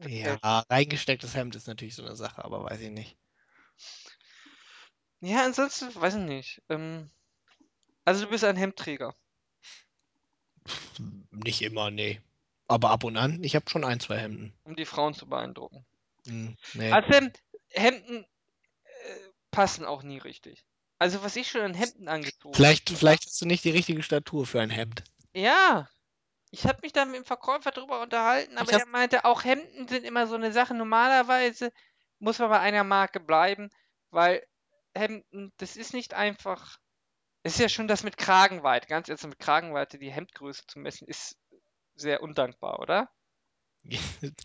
Ja, 0.07 0.39
reingestecktes 0.69 1.35
Hemd 1.35 1.55
ist 1.57 1.67
natürlich 1.67 1.95
so 1.95 2.05
eine 2.05 2.15
Sache, 2.17 2.45
aber 2.45 2.63
weiß 2.65 2.81
ich 2.83 2.91
nicht. 2.91 3.17
Ja, 5.23 5.45
ansonsten, 5.47 5.95
weiß 5.95 6.17
ich 6.17 6.21
nicht. 6.21 6.63
Ähm, 6.69 7.11
also 8.05 8.25
du 8.25 8.31
bist 8.31 8.45
ein 8.45 8.57
Hemdträger. 8.57 9.15
Nicht 11.31 11.63
immer, 11.63 11.91
nee. 11.91 12.21
Aber 12.73 12.89
ab 12.89 13.05
und 13.05 13.19
an, 13.19 13.45
ich 13.45 13.55
habe 13.55 13.69
schon 13.69 13.85
ein, 13.85 14.01
zwei 14.01 14.17
Hemden. 14.17 14.55
um 14.65 14.77
die 14.77 14.87
Frauen 14.87 15.13
zu 15.13 15.29
beeindrucken. 15.29 15.85
Hm, 16.27 16.57
nee. 16.73 16.91
Außerdem, 16.91 17.31
Hemden 17.69 18.25
äh, 18.25 19.19
passen 19.51 19.85
auch 19.85 20.03
nie 20.03 20.17
richtig. 20.17 20.65
Also 20.99 21.23
was 21.23 21.37
ich 21.37 21.51
schon 21.51 21.61
an 21.61 21.75
Hemden 21.75 22.09
angezogen 22.09 22.55
Vielleicht, 22.55 22.89
vielleicht 22.89 23.27
hast 23.27 23.43
du 23.43 23.47
nicht 23.47 23.65
die 23.65 23.71
richtige 23.71 24.03
Statur 24.03 24.47
für 24.47 24.63
ein 24.63 24.71
Hemd. 24.71 25.05
Ja, 25.35 25.87
ich 26.51 26.67
habe 26.67 26.79
mich 26.83 26.95
da 26.95 27.05
mit 27.05 27.17
dem 27.17 27.25
Verkäufer 27.27 27.73
drüber 27.73 28.01
unterhalten, 28.01 28.57
aber 28.57 28.73
er 28.73 28.87
meinte, 28.87 29.27
auch 29.27 29.45
Hemden 29.45 29.87
sind 29.87 30.05
immer 30.05 30.27
so 30.27 30.35
eine 30.35 30.53
Sache. 30.53 30.75
Normalerweise 30.75 31.73
muss 32.21 32.39
man 32.39 32.49
bei 32.49 32.61
einer 32.61 32.85
Marke 32.85 33.21
bleiben, 33.21 33.69
weil 34.11 34.43
Hemden, 34.95 35.53
das 35.59 35.77
ist 35.77 35.93
nicht 35.93 36.15
einfach. 36.15 36.79
Es 37.43 37.55
ist 37.55 37.61
ja 37.61 37.69
schon 37.69 37.89
das 37.89 38.03
mit 38.03 38.17
Kragenweite, 38.17 38.87
ganz 38.87 39.09
ehrlich, 39.09 39.25
mit 39.25 39.39
Kragenweite 39.39 39.99
die 39.99 40.13
Hemdgröße 40.13 40.63
zu 40.67 40.79
messen, 40.79 41.07
ist 41.09 41.37
sehr 41.97 42.23
undankbar, 42.23 42.81
oder? 42.81 43.11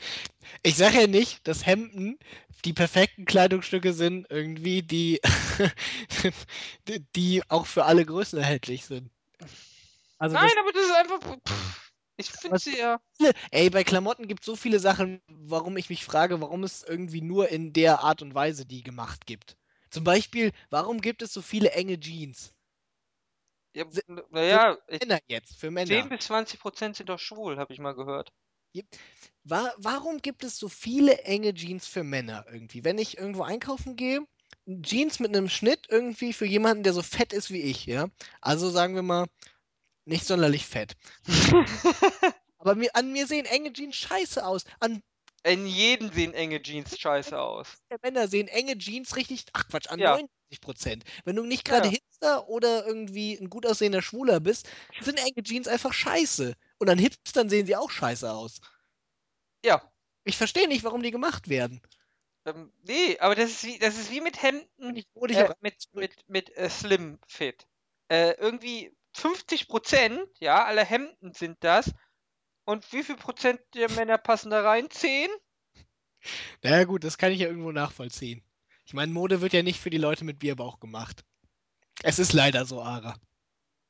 Ich 0.64 0.76
sage 0.78 1.02
ja 1.02 1.08
nicht, 1.08 1.48
dass 1.48 1.66
Hemden 1.66 2.18
die 2.66 2.74
perfekten 2.74 3.26
Kleidungsstücke 3.26 3.94
sind, 3.94 4.28
irgendwie, 4.30 4.82
die, 4.82 5.20
die- 7.16 7.44
auch 7.50 7.66
für 7.66 7.86
alle 7.86 8.06
Größen 8.06 8.40
erhältlich 8.40 8.86
sind. 8.86 9.12
Also 10.18 10.36
Nein, 10.36 10.50
das, 10.50 10.58
aber 10.64 10.72
das 10.72 10.86
ist 10.86 10.96
einfach. 10.96 11.38
Pff, 11.48 11.92
ich 12.18 12.32
finde 12.32 12.56
Was- 12.56 12.64
sie 12.64 12.78
ja. 12.78 13.00
ey, 13.52 13.70
bei 13.70 13.84
Klamotten 13.84 14.28
gibt 14.28 14.42
es 14.42 14.46
so 14.46 14.56
viele 14.56 14.80
Sachen, 14.80 15.22
warum 15.28 15.78
ich 15.78 15.90
mich 15.90 16.04
frage, 16.04 16.42
warum 16.42 16.64
es 16.64 16.84
irgendwie 16.84 17.22
nur 17.22 17.50
in 17.50 17.74
der 17.74 18.00
Art 18.04 18.22
und 18.22 18.34
Weise 18.34 18.66
die 18.66 18.82
gemacht 18.84 19.26
gibt. 19.26 19.58
Zum 19.92 20.04
Beispiel, 20.04 20.52
warum 20.70 21.00
gibt 21.02 21.22
es 21.22 21.32
so 21.34 21.42
viele 21.42 21.72
enge 21.72 22.00
Jeans? 22.00 22.54
Ja 23.78 23.86
naja, 24.30 24.78
Männer 24.90 25.20
jetzt, 25.28 25.56
für 25.56 25.68
10 25.68 25.74
Männer. 25.74 26.10
bis 26.10 26.26
20 26.26 26.60
Prozent 26.60 26.96
sind 26.96 27.10
doch 27.10 27.20
schwul, 27.20 27.58
habe 27.58 27.74
ich 27.74 27.80
mal 27.80 27.94
gehört. 27.94 28.32
Wa 29.44 29.74
warum 29.78 30.22
gibt 30.22 30.44
es 30.44 30.58
so 30.58 30.68
viele 30.68 31.20
enge 31.20 31.54
Jeans 31.54 31.88
für 31.88 32.04
Männer 32.04 32.46
irgendwie? 32.52 32.84
Wenn 32.84 32.98
ich 32.98 33.18
irgendwo 33.18 33.44
einkaufen 33.44 33.96
gehe, 33.96 34.22
Jeans 34.82 35.20
mit 35.20 35.36
einem 35.36 35.50
Schnitt 35.50 35.88
irgendwie 35.90 36.34
für 36.34 36.46
jemanden, 36.46 36.84
der 36.84 36.94
so 36.94 37.02
fett 37.02 37.34
ist 37.34 37.52
wie 37.52 37.62
ich, 37.62 37.86
ja? 37.86 38.08
Also 38.42 38.70
sagen 38.70 38.96
wir 38.96 39.04
mal, 39.04 39.28
nicht 40.06 40.26
sonderlich 40.26 40.66
fett. 40.66 40.96
Aber 42.60 42.76
mir, 42.76 42.90
an 42.96 43.12
mir 43.12 43.28
sehen 43.28 43.46
enge 43.46 43.72
Jeans 43.72 43.96
scheiße 43.96 44.46
aus. 44.46 44.66
An 44.80 45.02
In 45.44 45.66
jedem 45.66 46.12
sehen 46.12 46.34
enge 46.34 46.62
Jeans 46.62 47.00
scheiße 47.00 47.40
aus. 47.40 47.78
der 47.90 48.00
Männer 48.02 48.28
sehen 48.28 48.48
enge 48.48 48.78
Jeans 48.78 49.16
richtig, 49.16 49.46
ach 49.54 49.68
Quatsch, 49.70 49.88
an 49.88 50.00
Ja. 50.00 50.20
90 50.48 50.62
Prozent. 50.62 51.04
Wenn 51.26 51.36
du 51.36 51.44
nicht 51.44 51.66
gerade 51.66 51.88
Ja. 51.88 51.94
Hipster 51.94 52.50
oder 52.50 52.86
irgendwie 52.86 53.36
ein 53.36 53.50
gut 53.50 53.66
aussehender 53.66 54.02
Schwuler 54.02 54.40
bist, 54.40 54.70
sind 55.02 55.20
enge 55.20 55.44
Jeans 55.44 55.68
einfach 55.68 55.94
scheiße. 55.94 56.56
Und 56.80 56.90
an 56.90 56.98
Hipstern 56.98 57.50
sehen 57.50 57.66
sie 57.66 57.76
auch 57.76 57.92
scheiße 57.92 58.32
aus. 58.32 58.62
Ja. 59.64 59.82
Ich 60.24 60.38
verstehe 60.38 60.68
nicht, 60.68 60.84
warum 60.84 61.04
die 61.04 61.12
gemacht 61.12 61.50
werden. 61.50 61.82
Ähm, 62.46 62.72
nee, 62.84 63.18
aber 63.20 63.36
das 63.36 63.52
ist 63.52 63.64
wie, 63.66 63.80
das 63.80 63.98
ist 63.98 64.12
wie 64.12 64.22
mit 64.22 64.42
Hemden 64.42 64.96
ich 64.96 65.06
froh, 65.14 65.28
dich 65.28 65.38
äh, 65.38 65.54
mit, 65.62 65.76
mit, 65.94 66.30
mit 66.30 66.56
äh, 66.58 66.70
Slim 66.70 67.20
Fit. 67.28 67.68
Äh, 68.10 68.32
irgendwie 68.38 68.96
50 69.14 69.68
Prozent, 69.68 70.28
ja, 70.40 70.64
aller 70.66 70.86
Hemden 70.86 71.34
sind 71.34 71.58
das. 71.62 71.94
Und 72.66 72.92
wie 72.94 73.04
viel 73.04 73.16
Prozent 73.16 73.60
der 73.74 73.90
Männer 73.92 74.18
passen 74.18 74.50
da 74.50 74.62
rein? 74.62 74.90
10? 74.90 75.30
Naja, 76.64 76.84
gut, 76.84 77.04
das 77.04 77.18
kann 77.18 77.32
ich 77.32 77.40
ja 77.40 77.48
irgendwo 77.48 77.72
nachvollziehen. 77.72 78.44
Ich 78.88 78.94
meine, 78.94 79.12
Mode 79.12 79.42
wird 79.42 79.52
ja 79.52 79.64
nicht 79.64 79.82
für 79.82 79.90
die 79.90 79.98
Leute 79.98 80.24
mit 80.24 80.40
Bierbauch 80.40 80.80
gemacht. 80.80 81.26
Es 82.04 82.20
ist 82.20 82.32
leider 82.32 82.66
so, 82.66 82.82
Ara. 82.82 83.20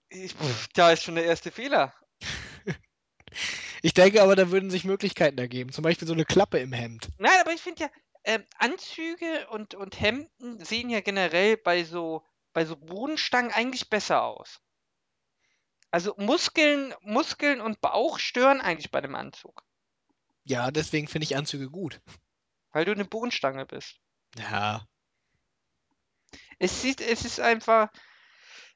Ich, 0.09 0.35
da 0.73 0.91
ist 0.91 1.03
schon 1.03 1.15
der 1.15 1.25
erste 1.25 1.51
Fehler. 1.51 1.93
Ich 3.83 3.93
denke 3.93 4.23
aber, 4.23 4.35
da 4.35 4.49
würden 4.49 4.71
sich 4.71 4.85
Möglichkeiten 4.85 5.37
ergeben. 5.37 5.71
Zum 5.71 5.83
Beispiel 5.83 6.07
so 6.07 6.13
eine 6.13 6.25
Klappe 6.25 6.57
im 6.57 6.73
Hemd. 6.73 7.09
Nein, 7.19 7.37
aber 7.39 7.53
ich 7.53 7.61
finde 7.61 7.83
ja, 7.83 7.89
ähm, 8.23 8.43
Anzüge 8.57 9.47
und, 9.51 9.75
und 9.75 9.99
Hemden 9.99 10.63
sehen 10.65 10.89
ja 10.89 11.01
generell 11.01 11.57
bei 11.57 11.83
so, 11.83 12.25
bei 12.53 12.65
so 12.65 12.75
Bodenstangen 12.75 13.51
eigentlich 13.51 13.89
besser 13.89 14.23
aus. 14.23 14.61
Also 15.91 16.15
Muskeln, 16.17 16.95
Muskeln 17.01 17.61
und 17.61 17.79
Bauch 17.79 18.17
stören 18.17 18.61
eigentlich 18.61 18.89
bei 18.89 19.01
dem 19.01 19.13
Anzug, 19.13 19.63
Ja, 20.43 20.71
deswegen 20.71 21.07
finde 21.07 21.25
ich 21.25 21.37
Anzüge 21.37 21.69
gut. 21.69 22.01
weil 22.71 22.85
du 22.85 22.93
eine 22.93 23.05
Bodenstange 23.05 23.67
bist. 23.67 23.99
Ja. 24.37 24.85
Es 26.59 26.81
sieht, 26.81 27.01
es 27.01 27.23
ist 27.25 27.39
einfach, 27.39 27.89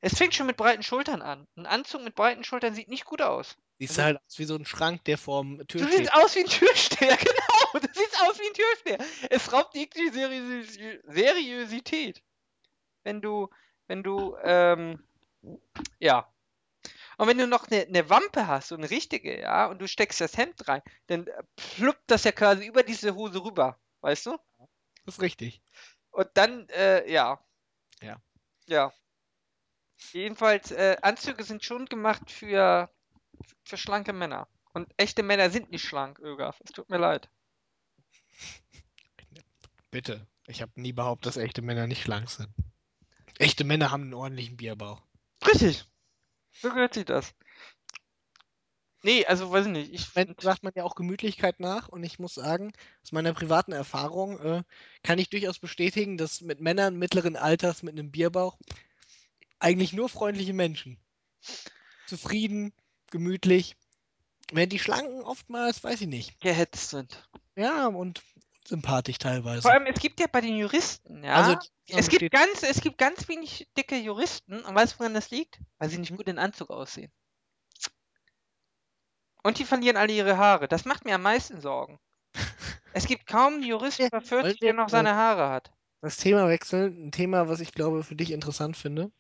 es 0.02 0.18
fängt 0.18 0.36
schon 0.36 0.48
mit 0.48 0.58
breiten 0.58 0.84
Schultern 0.84 1.22
an. 1.22 1.48
Ein 1.56 1.66
Anzug 1.66 2.04
mit 2.04 2.16
breiten 2.16 2.44
Schultern 2.44 2.76
sieht 2.76 2.90
nicht 2.90 3.06
gut 3.06 3.22
aus. 3.22 3.58
Siehst 3.80 3.92
Also- 3.94 4.04
halt 4.04 4.18
aus 4.18 4.38
wie 4.40 4.46
so 4.46 4.56
ein 4.56 4.66
Schrank, 4.66 5.04
der 5.06 5.18
vorm 5.18 5.66
Tür 5.68 5.82
Du 5.82 5.92
siehst 5.92 6.14
aus 6.14 6.36
wie 6.36 6.42
ein 6.42 6.46
Türsteher, 6.46 7.18
genau. 7.18 7.80
Du 7.80 7.88
siehst 7.94 8.22
aus 8.22 8.40
wie 8.40 8.48
ein 8.48 8.54
Türsteher. 8.54 8.98
Es 9.30 9.52
raubt 9.52 9.76
jegliche 9.76 10.12
Seriösi 10.14 11.00
Seriosität. 11.08 12.22
Wenn 13.04 13.22
du, 13.22 13.50
wenn 13.88 14.04
du, 14.04 14.38
ähm, 14.44 15.04
ja. 16.00 16.32
Und 17.18 17.28
wenn 17.28 17.38
du 17.38 17.48
noch 17.48 17.68
eine, 17.68 17.82
eine 17.86 18.10
Wampe 18.10 18.48
hast, 18.48 18.68
so 18.70 18.76
eine 18.76 18.90
richtige, 18.90 19.42
ja, 19.42 19.66
und 19.68 19.80
du 19.80 19.88
steckst 19.88 20.22
das 20.22 20.38
Hemd 20.38 20.68
rein, 20.68 20.82
dann 21.08 21.28
pluppt 21.56 22.04
das 22.08 22.24
ja 22.24 22.32
quasi 22.32 22.66
über 22.68 22.84
diese 22.84 23.16
Hose 23.16 23.44
rüber, 23.44 23.80
weißt 24.02 24.28
du? 24.28 24.38
Das 25.06 25.16
ist 25.16 25.22
richtig. 25.22 25.62
Und 26.12 26.30
dann, 26.34 26.68
äh, 26.70 27.10
ja. 27.12 27.40
Ja. 28.02 28.22
Ja. 28.68 28.94
Jedenfalls, 30.12 30.72
äh, 30.72 30.98
Anzüge 31.02 31.44
sind 31.44 31.64
schon 31.64 31.86
gemacht 31.86 32.30
für, 32.32 32.90
für 33.64 33.78
schlanke 33.78 34.14
Männer. 34.14 34.48
Und 34.74 34.92
echte 34.98 35.24
Männer 35.24 35.50
sind 35.50 35.72
nicht 35.72 35.84
schlank, 35.84 36.20
Ögaf. 36.20 36.60
Es 36.64 36.72
tut 36.72 36.90
mir 36.90 36.98
leid. 36.98 37.30
Bitte. 39.92 40.28
Ich 40.48 40.62
habe 40.62 40.72
nie 40.76 40.94
behauptet, 40.94 41.28
dass 41.28 41.38
echte 41.38 41.62
Männer 41.62 41.88
nicht 41.88 42.02
schlank 42.02 42.30
sind. 42.30 42.50
Echte 43.38 43.64
Männer 43.64 43.92
haben 43.92 44.04
einen 44.04 44.14
ordentlichen 44.14 44.58
Bierbauch. 44.58 45.02
Richtig. 45.46 45.86
So 46.52 46.70
gehört 46.70 46.94
sich 46.94 47.06
das. 47.06 47.34
Nee, 49.04 49.26
also 49.26 49.52
weiß 49.52 49.66
ich 49.66 49.72
nicht. 49.72 49.94
Ich 49.94 50.06
sagt 50.42 50.64
man 50.64 50.74
ja 50.76 50.84
auch 50.84 50.96
Gemütlichkeit 50.96 51.60
nach 51.60 51.90
und 51.90 52.04
ich 52.04 52.20
muss 52.20 52.36
sagen, 52.36 52.72
aus 53.04 53.12
meiner 53.12 53.34
privaten 53.34 53.72
Erfahrung 53.72 54.40
äh, 54.40 54.64
kann 55.04 55.18
ich 55.18 55.30
durchaus 55.30 55.58
bestätigen, 55.60 56.18
dass 56.18 56.42
mit 56.42 56.62
Männern 56.62 56.98
mittleren 56.98 57.36
Alters 57.36 57.82
mit 57.82 57.98
einem 57.98 58.12
Bierbauch 58.12 58.58
eigentlich 59.60 59.94
nur 59.94 60.10
freundliche 60.10 60.54
Menschen. 60.54 60.98
Zufrieden, 62.08 62.74
gemütlich. 63.10 63.76
Wenn 64.52 64.70
die 64.70 64.80
Schlanken 64.80 65.22
oftmals, 65.22 65.84
weiß 65.84 66.02
ich 66.02 66.08
nicht. 66.08 66.40
gehetzt 66.42 66.90
sind. 66.90 67.28
Ja, 67.56 67.88
und 67.88 68.22
sympathisch 68.68 69.18
teilweise. 69.18 69.62
Vor 69.62 69.72
allem, 69.72 69.86
es 69.86 70.00
gibt 70.00 70.20
ja 70.20 70.28
bei 70.28 70.42
den 70.42 70.58
Juristen, 70.58 71.24
ja. 71.24 71.34
Also 71.34 71.58
es, 71.88 72.10
gibt 72.10 72.32
ganz, 72.32 72.64
es 72.64 72.82
gibt 72.82 72.98
ganz 72.98 73.28
wenig 73.28 73.68
dicke 73.78 73.98
Juristen. 73.98 74.62
Und 74.62 74.76
weißt 74.76 74.96
du, 74.96 75.00
woran 75.00 75.14
das 75.14 75.32
liegt? 75.32 75.60
Weil 75.78 75.90
sie 75.90 75.98
nicht 75.98 76.10
Hm? 76.10 76.18
gut 76.18 76.28
in 76.28 76.38
Anzug 76.38 76.70
aussehen. 76.70 77.12
Und 79.44 79.58
die 79.60 79.66
verlieren 79.66 79.98
alle 79.98 80.14
ihre 80.14 80.38
Haare. 80.38 80.68
Das 80.68 80.86
macht 80.86 81.06
mir 81.06 81.16
am 81.16 81.22
meisten 81.24 81.62
Sorgen. 81.62 82.00
Es 82.94 83.06
gibt 83.08 83.26
kaum 83.26 83.54
einen 83.54 83.64
Jurist 83.64 84.00
Ja, 84.00 84.08
über 84.08 84.20
40, 84.22 84.44
wollen 84.44 84.58
der 84.62 84.74
noch 84.74 84.90
seine 84.90 85.16
Haare 85.16 85.50
hat. 85.50 85.72
das 86.02 86.18
Thema 86.18 86.50
wechseln. 86.50 87.08
Ein 87.08 87.12
Thema, 87.14 87.48
was 87.48 87.62
ich 87.62 87.72
glaube 87.72 88.04
für 88.04 88.16
dich 88.18 88.32
interessant 88.32 88.76
finde. 88.76 89.12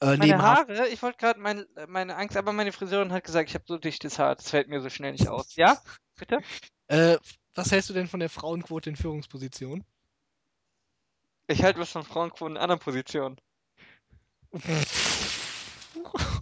Äh, 0.00 0.18
Meine 0.18 0.42
Haare, 0.42 0.88
ich 0.88 1.02
wollte 1.02 1.16
gerade 1.16 1.40
meine, 1.40 1.66
meine 1.88 2.16
Angst, 2.16 2.36
aber 2.36 2.52
meine 2.52 2.72
Friseurin 2.72 3.10
hat 3.12 3.24
gesagt, 3.24 3.48
ich 3.48 3.54
habe 3.54 3.64
so 3.66 3.78
dichtes 3.78 4.18
Haar, 4.18 4.36
das 4.36 4.50
fällt 4.50 4.68
mir 4.68 4.82
so 4.82 4.90
schnell 4.90 5.12
nicht 5.12 5.28
aus. 5.28 5.56
Ja? 5.56 5.78
Bitte? 6.18 6.40
Äh, 6.88 7.16
was 7.54 7.72
hältst 7.72 7.88
du 7.88 7.94
denn 7.94 8.06
von 8.08 8.20
der 8.20 8.28
Frauenquote 8.28 8.90
in 8.90 8.96
Führungspositionen? 8.96 9.82
Ich 11.46 11.62
halte 11.62 11.80
was 11.80 11.90
von 11.90 12.04
Frauenquoten 12.04 12.56
in 12.56 12.62
anderen 12.62 12.80
Positionen. 12.80 13.40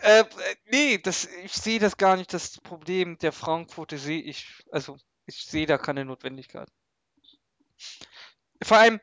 Äh, 0.00 0.20
äh, 0.20 0.24
nee, 0.70 0.98
das, 0.98 1.26
ich 1.44 1.52
sehe 1.52 1.80
das 1.80 1.96
gar 1.96 2.16
nicht. 2.16 2.32
Das 2.32 2.60
Problem 2.60 3.18
der 3.18 3.32
Frauenquote 3.32 3.98
sehe 3.98 4.22
ich, 4.22 4.46
also 4.70 4.96
ich 5.26 5.44
sehe 5.44 5.66
da 5.66 5.78
keine 5.78 6.04
Notwendigkeit. 6.04 6.68
Vor 8.62 8.76
allem, 8.76 9.00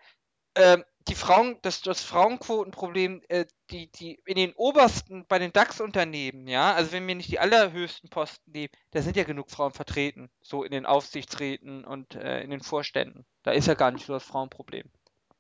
ähm, 0.56 0.84
die 1.08 1.16
Frauen, 1.16 1.60
das, 1.62 1.82
das 1.82 2.04
Frauenquotenproblem, 2.04 3.22
äh, 3.30 3.46
die, 3.70 3.92
die 3.92 4.20
in 4.26 4.36
den 4.36 4.54
obersten, 4.54 5.26
bei 5.28 5.38
den 5.38 5.54
DAX-Unternehmen, 5.54 6.48
ja, 6.48 6.74
also 6.74 6.92
wenn 6.94 7.08
wir 7.08 7.16
nicht 7.16 7.32
die 7.32 7.40
allerhöchsten 7.40 8.10
Posten 8.10 8.52
nehmen, 8.52 8.74
da 8.92 9.02
sind 9.02 9.16
ja 9.16 9.24
genug 9.24 9.52
Frauen 9.52 9.72
vertreten, 9.72 10.32
so 10.42 10.64
in 10.64 10.72
den 10.72 10.86
Aufsichtsräten 10.86 11.86
und 11.86 12.16
äh, 12.16 12.42
in 12.42 12.50
den 12.50 12.62
Vorständen. 12.62 13.26
Da 13.44 13.52
ist 13.52 13.68
ja 13.68 13.76
gar 13.76 13.92
nicht 13.92 14.06
so 14.06 14.14
das 14.14 14.24
Frauenproblem. 14.24 14.90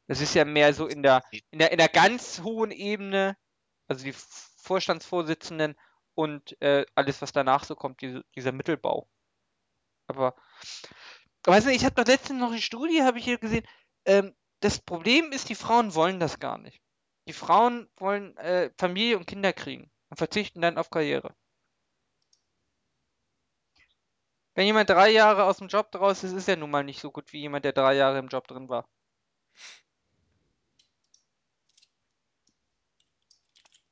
Das 0.08 0.22
ist 0.22 0.36
ja 0.36 0.46
mehr 0.46 0.74
so 0.74 0.88
in 0.88 1.02
der, 1.04 1.24
in 1.50 1.60
der, 1.60 1.72
in 1.72 1.78
der 1.78 1.90
ganz 1.90 2.42
hohen 2.42 2.72
Ebene, 2.72 3.36
also 3.88 4.04
die 4.04 4.14
Vorstandsvorsitzenden 4.58 5.76
und 6.14 6.60
äh, 6.62 6.86
alles, 6.96 7.22
was 7.22 7.32
danach 7.32 7.64
so 7.64 7.76
kommt, 7.76 8.02
diese, 8.02 8.24
dieser 8.36 8.52
Mittelbau. 8.52 9.10
Aber, 10.08 10.36
weiß 11.44 11.66
nicht, 11.66 11.78
ich 11.78 11.86
habe 11.86 11.96
doch 11.96 12.06
letztens 12.06 12.40
noch 12.40 12.52
eine 12.52 12.62
Studie, 12.62 13.02
habe 13.04 13.18
ich 13.18 13.26
hier 13.26 13.40
gesehen, 13.40 13.66
ähm, 14.06 14.36
das 14.60 14.80
Problem 14.80 15.32
ist, 15.32 15.50
die 15.50 15.56
Frauen 15.56 15.94
wollen 15.96 16.20
das 16.20 16.40
gar 16.40 16.58
nicht. 16.58 16.82
Die 17.28 17.34
Frauen 17.34 17.90
wollen 17.98 18.38
äh, 18.38 18.72
Familie 18.78 19.18
und 19.18 19.28
Kinder 19.28 19.54
kriegen 19.54 19.92
und 20.10 20.18
verzichten 20.18 20.62
dann 20.62 20.78
auf 20.78 20.90
Karriere. 20.90 21.36
Wenn 24.54 24.68
jemand 24.68 24.90
drei 24.90 25.10
Jahre 25.10 25.44
aus 25.44 25.58
dem 25.58 25.68
Job 25.68 25.92
draus 25.92 26.24
ist, 26.24 26.32
ist 26.32 26.48
er 26.48 26.56
nun 26.56 26.72
mal 26.72 26.84
nicht 26.84 27.02
so 27.02 27.12
gut 27.12 27.34
wie 27.34 27.42
jemand, 27.42 27.66
der 27.66 27.74
drei 27.74 27.96
Jahre 27.96 28.20
im 28.20 28.30
Job 28.30 28.48
drin 28.48 28.70
war. 28.70 28.88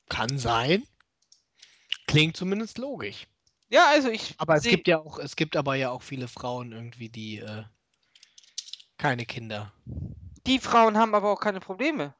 Kann 0.09 0.37
sein. 0.37 0.83
Klingt 2.07 2.37
zumindest 2.37 2.77
logisch. 2.77 3.27
Ja, 3.69 3.87
also 3.89 4.09
ich. 4.09 4.35
Aber 4.37 4.55
es 4.55 4.63
gibt 4.63 4.87
ja 4.87 4.99
auch, 4.99 5.17
es 5.17 5.35
gibt 5.35 5.55
aber 5.55 5.75
ja 5.75 5.89
auch 5.89 6.03
viele 6.03 6.27
Frauen 6.27 6.71
irgendwie, 6.71 7.09
die 7.09 7.39
äh, 7.39 7.63
keine 8.97 9.25
Kinder. 9.25 9.73
Die 10.45 10.59
Frauen 10.59 10.97
haben 10.97 11.15
aber 11.15 11.31
auch 11.31 11.39
keine 11.39 11.59
Probleme. 11.59 12.13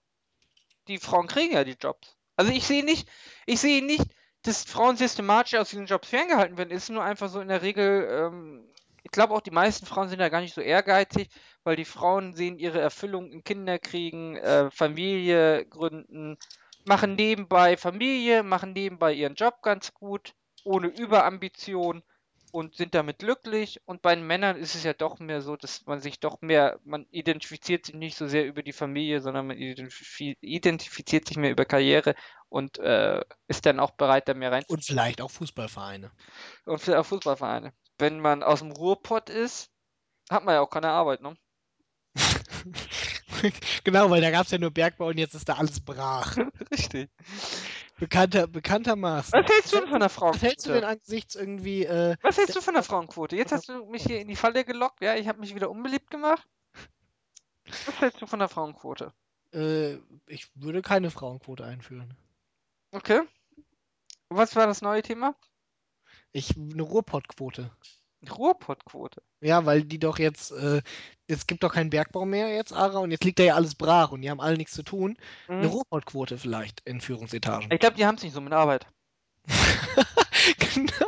Die 0.88 0.98
Frauen 0.98 1.28
kriegen 1.28 1.54
ja 1.54 1.64
die 1.64 1.78
Jobs. 1.80 2.18
Also 2.36 2.52
ich 2.52 2.66
sehe 2.66 2.84
nicht, 2.84 3.08
ich 3.46 3.60
sehe 3.60 3.86
nicht, 3.86 4.06
dass 4.42 4.64
Frauen 4.64 4.98
systematisch 4.98 5.56
aus 5.56 5.70
diesen 5.70 5.86
Jobs 5.86 6.10
ferngehalten 6.10 6.58
werden. 6.58 6.72
Es 6.72 6.84
ist 6.84 6.90
nur 6.90 7.04
einfach 7.04 7.30
so 7.30 7.40
in 7.40 7.48
der 7.48 7.62
Regel, 7.62 8.08
ähm, 8.10 8.68
ich 9.04 9.12
glaube 9.12 9.34
auch 9.34 9.42
die 9.42 9.52
meisten 9.52 9.86
Frauen 9.86 10.10
sind 10.10 10.20
da 10.20 10.30
gar 10.30 10.42
nicht 10.42 10.54
so 10.54 10.62
ehrgeizig, 10.62 11.30
weil 11.64 11.76
die 11.76 11.86
Frauen 11.86 12.34
sehen 12.34 12.58
ihre 12.58 12.80
Erfüllung 12.80 13.32
in 13.32 13.44
Kinderkriegen, 13.44 14.36
äh, 14.38 14.72
Familie 14.72 15.66
gründen, 15.66 16.38
machen 16.86 17.16
nebenbei 17.16 17.78
Familie, 17.78 18.44
machen 18.44 18.74
nebenbei 18.74 19.14
ihren 19.14 19.36
Job 19.36 19.62
ganz 19.62 19.94
gut, 19.94 20.34
ohne 20.64 20.88
Überambition 20.88 22.04
und 22.54 22.76
sind 22.76 22.94
damit 22.94 23.20
glücklich. 23.20 23.82
Und 23.86 24.04
bei 24.04 24.14
den 24.14 24.28
Männern 24.28 24.58
ist 24.58 24.76
es 24.76 24.84
ja 24.84 24.94
doch 24.94 25.20
mehr 25.20 25.42
so, 25.42 25.56
dass 25.58 25.86
man 25.88 26.00
sich 26.02 26.20
doch 26.20 26.42
mehr, 26.42 26.80
man 26.84 27.08
identifiziert 27.10 27.88
sich 27.88 27.96
nicht 27.96 28.16
so 28.16 28.28
sehr 28.28 28.46
über 28.46 28.62
die 28.62 28.74
Familie, 28.74 29.22
sondern 29.22 29.48
man 29.48 29.58
identifi 29.58 30.38
identifiziert 30.40 31.28
sich 31.28 31.38
mehr 31.38 31.50
über 31.50 31.66
Karriere 31.66 32.14
und 32.50 32.78
äh, 32.78 33.22
ist 33.48 33.66
dann 33.66 33.80
auch 33.80 33.92
bereit, 33.92 34.28
da 34.28 34.36
mehr 34.36 34.52
rein. 34.52 34.64
Und 34.68 34.86
vielleicht 34.86 35.20
auch 35.20 35.32
Fußballvereine. 35.32 36.12
Und 36.66 36.80
vielleicht 36.80 37.00
auch 37.00 37.08
Fußballvereine. 37.08 37.74
Wenn 37.98 38.20
man 38.20 38.44
aus 38.44 38.60
dem 38.60 38.72
Ruhrpott 38.72 39.32
ist, 39.32 39.72
hat 40.30 40.46
man 40.46 40.54
ja 40.54 40.62
auch 40.62 40.70
keine 40.70 40.90
Arbeit, 40.90 41.22
ne? 41.22 41.36
genau, 43.84 44.10
weil 44.10 44.22
da 44.22 44.32
gab 44.32 44.46
es 44.46 44.52
ja 44.52 44.58
nur 44.58 44.72
Bergbau 44.72 45.08
und 45.08 45.18
jetzt 45.18 45.36
ist 45.36 45.48
da 45.50 45.56
alles 45.56 45.80
brach. 45.80 46.38
Richtig. 46.72 47.10
Bekannter, 48.00 48.48
bekanntermaßen. 48.48 49.32
Was 49.34 49.52
hältst 49.52 49.74
du 49.74 49.80
denn 49.80 49.90
von 49.90 50.00
der 50.00 50.06
Was 50.08 50.14
Frauenquote? 50.16 50.46
hältst 50.46 50.66
du 50.66 50.74
denn 50.74 50.84
angesichts 50.84 51.36
irgendwie, 51.36 51.86
äh, 51.86 52.16
Was 52.22 52.38
hältst 52.38 52.56
du 52.56 52.62
von 52.62 52.74
der 52.74 52.84
Frauenquote? 52.84 53.36
Jetzt 53.36 53.52
hast 53.52 53.70
du 53.70 53.86
mich 53.86 54.04
hier 54.04 54.20
in 54.20 54.28
die 54.28 54.36
Falle 54.36 54.66
gelockt, 54.66 55.02
ja, 55.02 55.16
ich 55.16 55.28
habe 55.28 55.40
mich 55.40 55.56
wieder 55.56 55.70
unbeliebt 55.70 56.10
gemacht. 56.10 56.48
Was 57.86 58.02
hältst 58.02 58.22
du 58.22 58.26
von 58.28 58.40
der 58.40 58.50
Frauenquote? 58.50 59.14
äh, 59.54 59.98
ich 60.28 60.50
würde 60.56 60.82
keine 60.82 61.12
Frauenquote 61.12 61.64
einführen. 61.64 62.18
Okay. 62.92 63.22
Was 64.30 64.56
war 64.56 64.66
das 64.68 64.82
neue 64.82 65.04
Thema? 65.04 65.36
Ich, 66.32 66.58
eine 66.58 66.82
Ruhrpottquote. 66.82 67.72
Ruhrpottquote. 68.32 69.22
Ja, 69.42 69.66
weil 69.66 69.84
die 69.84 70.00
doch 70.00 70.20
jetzt, 70.20 70.52
äh, 70.52 70.82
es 71.28 71.48
gibt 71.48 71.64
doch 71.64 71.74
keinen 71.74 71.90
Bergbau 71.90 72.26
mehr 72.26 72.54
jetzt, 72.54 72.74
Ara, 72.74 73.00
und 73.00 73.12
jetzt 73.12 73.24
liegt 73.24 73.40
da 73.40 73.44
ja 73.44 73.56
alles 73.56 73.76
brach 73.76 74.12
und 74.12 74.22
die 74.22 74.30
haben 74.30 74.42
alle 74.42 74.58
nichts 74.58 74.74
zu 74.74 74.84
tun. 74.84 75.18
Eine 75.48 75.68
Mhm. 75.68 75.74
Ruhrpottquote 75.74 76.38
vielleicht 76.38 76.82
in 76.86 77.02
Führungsetagen. 77.02 77.70
Ich 77.72 77.80
glaube, 77.80 77.96
die 77.96 78.06
haben 78.06 78.16
es 78.16 78.24
nicht 78.24 78.34
so 78.34 78.42
mit 78.42 78.54
Arbeit. 78.54 78.88
genau. 80.76 81.08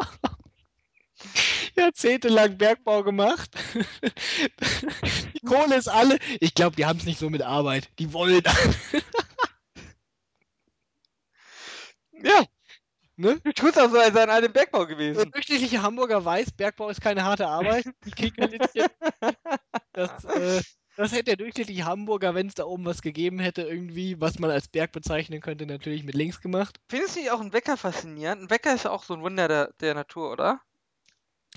Jahrzehntelang 1.76 2.58
Bergbau 2.58 3.04
gemacht. 3.04 3.52
Die 5.34 5.46
Kohle 5.46 5.76
ist 5.76 5.88
alle. 5.90 6.18
Ich 6.40 6.54
glaube, 6.54 6.76
die 6.76 6.86
haben 6.86 6.98
es 7.00 7.06
nicht 7.06 7.20
so 7.20 7.30
mit 7.30 7.42
Arbeit. 7.42 7.90
Die 8.00 8.14
wollen. 8.14 8.42
Ja, 12.24 12.46
ne? 13.18 13.40
du 13.44 13.52
tust 13.54 13.80
auch 13.80 13.90
so, 13.90 13.98
als 13.98 14.14
seien 14.14 14.30
alle 14.30 14.48
im 14.48 14.54
Bergbau 14.54 14.86
Der 14.86 14.96
gewesen. 14.96 15.32
durchschnittliche 15.32 15.82
Hamburger 15.82 16.24
weiß, 16.24 16.52
Bergbau 16.52 16.90
ist 16.90 17.02
keine 17.02 17.24
harte 17.24 17.48
Arbeit. 17.48 17.86
Die 18.06 18.12
Kickerlitzchen, 18.12 18.88
das, 19.94 20.24
äh, 20.26 20.62
das 20.98 21.12
hätte 21.12 21.26
der 21.26 21.36
durchschnittliche 21.38 21.86
Hamburger, 21.86 22.36
wenn 22.36 22.48
es 22.48 22.54
da 22.56 22.66
oben 22.66 22.86
was 22.86 23.02
gegeben 23.02 23.40
hätte, 23.40 23.64
irgendwie, 23.64 24.20
was 24.22 24.40
man 24.40 24.50
als 24.50 24.68
Berg 24.68 24.92
bezeichnen 24.92 25.42
könnte, 25.42 25.66
natürlich 25.66 26.04
mit 26.04 26.16
links 26.16 26.40
gemacht. 26.42 26.80
Findest 26.90 27.16
du 27.16 27.20
nicht 27.20 27.32
auch 27.32 27.42
einen 27.42 27.54
Wecker 27.54 27.78
faszinierend? 27.78 28.44
Ein 28.44 28.50
Wecker 28.50 28.74
ist 28.74 28.86
ja 28.86 28.92
auch 28.92 29.04
so 29.04 29.14
ein 29.14 29.22
Wunder 29.22 29.48
der, 29.48 29.74
der 29.82 29.94
Natur, 29.94 30.32
oder? 30.32 30.62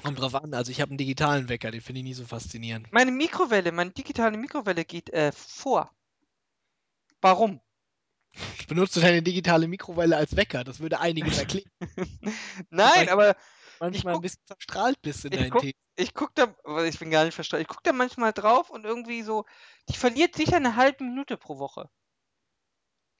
Kommt 0.02 0.20
drauf 0.20 0.34
an, 0.34 0.54
also 0.54 0.70
ich 0.70 0.80
habe 0.80 0.90
einen 0.90 0.98
digitalen 0.98 1.48
Wecker, 1.48 1.70
den 1.70 1.80
finde 1.80 2.00
ich 2.00 2.04
nie 2.04 2.14
so 2.14 2.24
faszinierend. 2.24 2.92
Meine 2.92 3.10
Mikrowelle, 3.10 3.72
meine 3.72 3.90
digitale 3.90 4.36
Mikrowelle 4.36 4.84
geht 4.84 5.10
äh, 5.10 5.32
vor. 5.32 5.90
Warum? 7.20 7.60
Benutzt 8.68 8.96
du 8.96 9.00
deine 9.00 9.22
digitale 9.22 9.66
Mikrowelle 9.68 10.16
als 10.16 10.36
Wecker? 10.36 10.64
Das 10.64 10.80
würde 10.80 11.00
einiges 11.00 11.38
erklären. 11.38 11.70
Nein, 12.70 13.06
Wobei- 13.08 13.12
aber 13.12 13.36
Manchmal 13.80 14.14
guck- 14.14 14.18
ein 14.20 14.22
bisschen 14.22 14.42
verstrahlt 14.46 15.00
bist 15.02 15.24
in 15.24 15.30
deinen 15.30 15.50
guck- 15.50 15.60
Themen. 15.62 15.74
ich 15.96 16.12
guck 16.14 16.34
da, 16.34 16.54
ich 16.84 16.98
bin 16.98 17.10
gar 17.10 17.24
nicht 17.24 17.34
verstanden. 17.34 17.62
Ich 17.62 17.68
guck 17.68 17.82
da 17.84 17.92
manchmal 17.92 18.32
drauf 18.32 18.70
und 18.70 18.84
irgendwie 18.84 19.22
so, 19.22 19.44
die 19.88 19.96
verliert 19.96 20.34
sicher 20.34 20.56
eine 20.56 20.74
halbe 20.76 21.04
Minute 21.04 21.36
pro 21.36 21.58
Woche. 21.58 21.88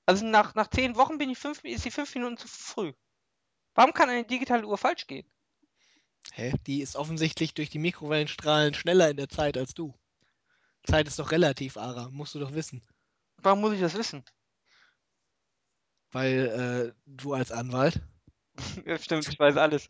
Also 0.07 0.25
nach, 0.27 0.55
nach 0.55 0.69
zehn 0.69 0.97
Wochen 0.97 1.19
bin 1.19 1.31
ich 1.31 1.39
fünf, 1.39 1.63
ist 1.65 1.85
die 1.85 1.91
fünf 1.91 2.13
Minuten 2.15 2.37
zu 2.39 2.49
früh. 2.49 2.93
Warum 3.75 3.93
kann 3.93 4.09
eine 4.09 4.25
digitale 4.25 4.67
Uhr 4.67 4.79
falsch 4.79 5.07
gehen? 5.07 5.31
Hä? 6.33 6.53
Die 6.67 6.83
ist 6.83 6.97
offensichtlich 6.97 7.55
durch 7.55 7.71
die 7.71 7.79
Mikrowellenstrahlen 7.79 8.75
schneller 8.75 9.11
in 9.11 9.17
der 9.17 9.29
Zeit 9.29 9.57
als 9.57 9.75
du. 9.75 9.95
Zeit 10.85 11.07
ist 11.07 11.19
doch 11.21 11.31
relativ, 11.31 11.77
Ara. 11.77 12.09
Musst 12.11 12.35
du 12.35 12.41
doch 12.41 12.53
wissen. 12.53 12.83
Warum 13.37 13.61
muss 13.61 13.75
ich 13.75 13.81
das 13.81 13.95
wissen? 13.95 14.25
Weil 16.13 16.95
äh, 16.95 17.01
du 17.07 17.35
als 17.35 17.53
Anwalt. 17.53 18.01
Ja, 18.85 18.99
stimmt, 18.99 19.29
ich 19.29 19.39
weiß 19.39 19.57
alles. 19.57 19.89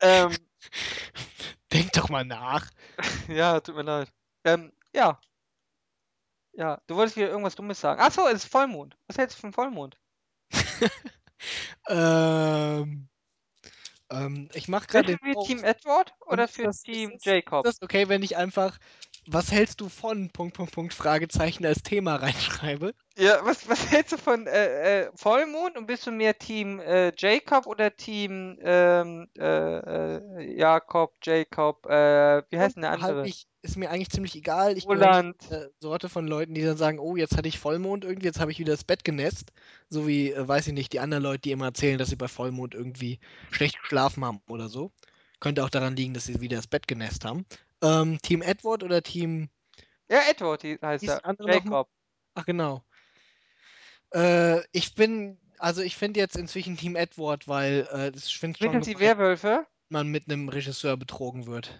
Ähm, 0.00 0.36
Denk 1.72 1.92
doch 1.92 2.08
mal 2.08 2.24
nach. 2.24 2.68
ja, 3.28 3.60
tut 3.60 3.76
mir 3.76 3.82
leid. 3.82 4.12
Ähm, 4.44 4.72
ja. 4.92 5.20
Ja, 6.52 6.80
du 6.88 6.96
wolltest 6.96 7.16
wieder 7.16 7.28
irgendwas 7.28 7.54
Dummes 7.54 7.80
sagen. 7.80 8.00
Ach 8.02 8.10
so, 8.10 8.26
es 8.26 8.44
ist 8.44 8.50
Vollmond. 8.50 8.96
Was 9.06 9.18
hältst 9.18 9.36
du 9.36 9.42
vom 9.42 9.52
Vollmond? 9.52 9.96
ähm, 11.88 13.08
ähm, 14.10 14.48
ich 14.54 14.68
mache 14.68 14.86
gerade 14.86 15.18
für 15.18 15.44
Team. 15.46 15.62
Edward 15.62 16.12
oder 16.26 16.48
für 16.48 16.70
Team 16.72 17.16
Jacob? 17.20 17.66
Ist 17.66 17.80
das 17.80 17.82
okay, 17.82 18.08
wenn 18.08 18.22
ich 18.22 18.36
einfach 18.36 18.78
was 19.30 19.52
hältst 19.52 19.80
du 19.80 19.88
von 19.88 20.30
Punkt 20.30 20.56
Punkt 20.56 20.72
Punkt 20.72 20.94
Fragezeichen 20.94 21.64
als 21.66 21.82
Thema 21.82 22.16
reinschreibe? 22.16 22.94
Ja, 23.16 23.40
was, 23.42 23.68
was 23.68 23.90
hältst 23.90 24.12
du 24.12 24.16
von 24.16 24.46
äh, 24.46 25.02
äh, 25.02 25.10
Vollmond 25.14 25.76
und 25.76 25.86
bist 25.86 26.06
du 26.06 26.10
mehr 26.10 26.38
Team 26.38 26.80
äh, 26.80 27.12
Jacob 27.16 27.66
oder 27.66 27.94
Team 27.94 28.58
ähm, 28.62 29.28
äh, 29.38 29.44
äh, 29.44 30.56
Jakob, 30.56 31.14
Jacob, 31.22 31.86
äh, 31.86 32.42
wie 32.50 32.58
heißt 32.58 32.76
denn 32.76 32.82
der 32.82 32.92
Halb 32.92 33.02
andere? 33.02 33.26
ich, 33.26 33.46
ist 33.62 33.76
mir 33.76 33.90
eigentlich 33.90 34.10
ziemlich 34.10 34.36
egal. 34.36 34.76
Ich 34.78 34.86
Roland. 34.86 35.36
äh, 35.50 35.68
Sorte 35.80 36.08
von 36.08 36.26
Leuten, 36.26 36.54
die 36.54 36.62
dann 36.62 36.76
sagen, 36.76 36.98
oh, 36.98 37.16
jetzt 37.16 37.36
hatte 37.36 37.48
ich 37.48 37.58
Vollmond 37.58 38.04
irgendwie, 38.04 38.26
jetzt 38.26 38.40
habe 38.40 38.52
ich 38.52 38.58
wieder 38.58 38.72
das 38.72 38.84
Bett 38.84 39.04
genässt. 39.04 39.52
So 39.90 40.06
wie, 40.06 40.34
weiß 40.36 40.68
ich 40.68 40.72
nicht, 40.72 40.92
die 40.92 41.00
anderen 41.00 41.22
Leute, 41.22 41.40
die 41.40 41.50
immer 41.52 41.66
erzählen, 41.66 41.98
dass 41.98 42.08
sie 42.08 42.16
bei 42.16 42.28
Vollmond 42.28 42.74
irgendwie 42.74 43.18
schlecht 43.50 43.80
geschlafen 43.80 44.24
haben 44.24 44.40
oder 44.48 44.68
so. 44.68 44.92
Könnte 45.40 45.64
auch 45.64 45.70
daran 45.70 45.96
liegen, 45.96 46.14
dass 46.14 46.24
sie 46.24 46.40
wieder 46.40 46.56
das 46.56 46.66
Bett 46.66 46.88
genässt 46.88 47.24
haben. 47.24 47.46
Ähm, 47.82 48.18
Team 48.22 48.42
Edward 48.42 48.82
oder 48.82 49.02
Team, 49.02 49.50
Ja, 50.10 50.22
Edward 50.28 50.64
heißt 50.64 51.04
er. 51.04 51.22
Jacob. 51.46 51.88
ach 52.34 52.44
genau. 52.46 52.84
Äh, 54.12 54.62
ich 54.72 54.94
bin, 54.94 55.38
also 55.58 55.82
ich 55.82 55.96
finde 55.96 56.20
jetzt 56.20 56.36
inzwischen 56.36 56.76
Team 56.76 56.96
Edward, 56.96 57.46
weil 57.46 57.86
äh, 57.92 58.10
das- 58.10 58.30
finde 58.30 58.58
schon 58.58 58.80
die 58.80 58.98
Werwölfe? 58.98 59.66
man 59.90 60.08
mit 60.08 60.30
einem 60.30 60.48
Regisseur 60.48 60.96
betrogen 60.96 61.46
wird. 61.46 61.78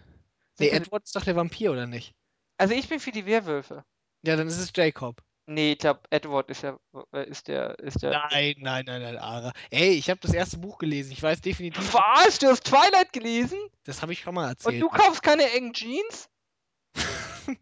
Nee, 0.59 0.69
Edward 0.71 1.05
ist 1.05 1.15
doch 1.15 1.25
der 1.25 1.37
Vampir, 1.37 1.73
oder 1.73 1.87
nicht? 1.87 2.15
Also 2.57 2.75
ich 2.75 2.89
bin 2.89 3.01
für 3.01 3.13
die 3.13 3.27
Werwölfe. 3.27 3.85
Ja, 4.23 4.35
dann 4.37 4.49
ist 4.49 4.59
es 4.59 4.73
Jacob. 4.75 5.23
Nee, 5.51 5.73
ich 5.73 5.79
glaube, 5.79 6.01
Edward 6.11 6.51
ist 6.51 6.63
ja, 6.63 6.79
äh, 7.15 7.27
ist 7.27 7.49
der, 7.49 7.79
ist 7.79 8.03
der. 8.03 8.11
Nein, 8.31 8.57
nein, 8.59 8.85
nein, 8.85 9.01
nein, 9.01 9.17
Ara. 9.17 9.53
Ey, 9.71 9.93
ich 9.93 10.11
habe 10.11 10.21
das 10.21 10.35
erste 10.35 10.59
Buch 10.59 10.77
gelesen. 10.77 11.11
Ich 11.11 11.23
weiß 11.23 11.41
definitiv, 11.41 11.95
Was? 11.95 12.39
Du 12.39 12.49
hast 12.49 12.65
Twilight 12.65 13.13
gelesen? 13.15 13.59
das 13.85 14.03
habe 14.03 14.13
ich 14.13 14.21
schon 14.21 14.35
mal 14.35 14.43
Und 14.45 14.51
erzählt. 14.51 14.83
du 14.83 14.89
kaufst 14.91 15.23
keine 15.23 15.51
engen 15.53 15.73
Jeans? 15.73 16.29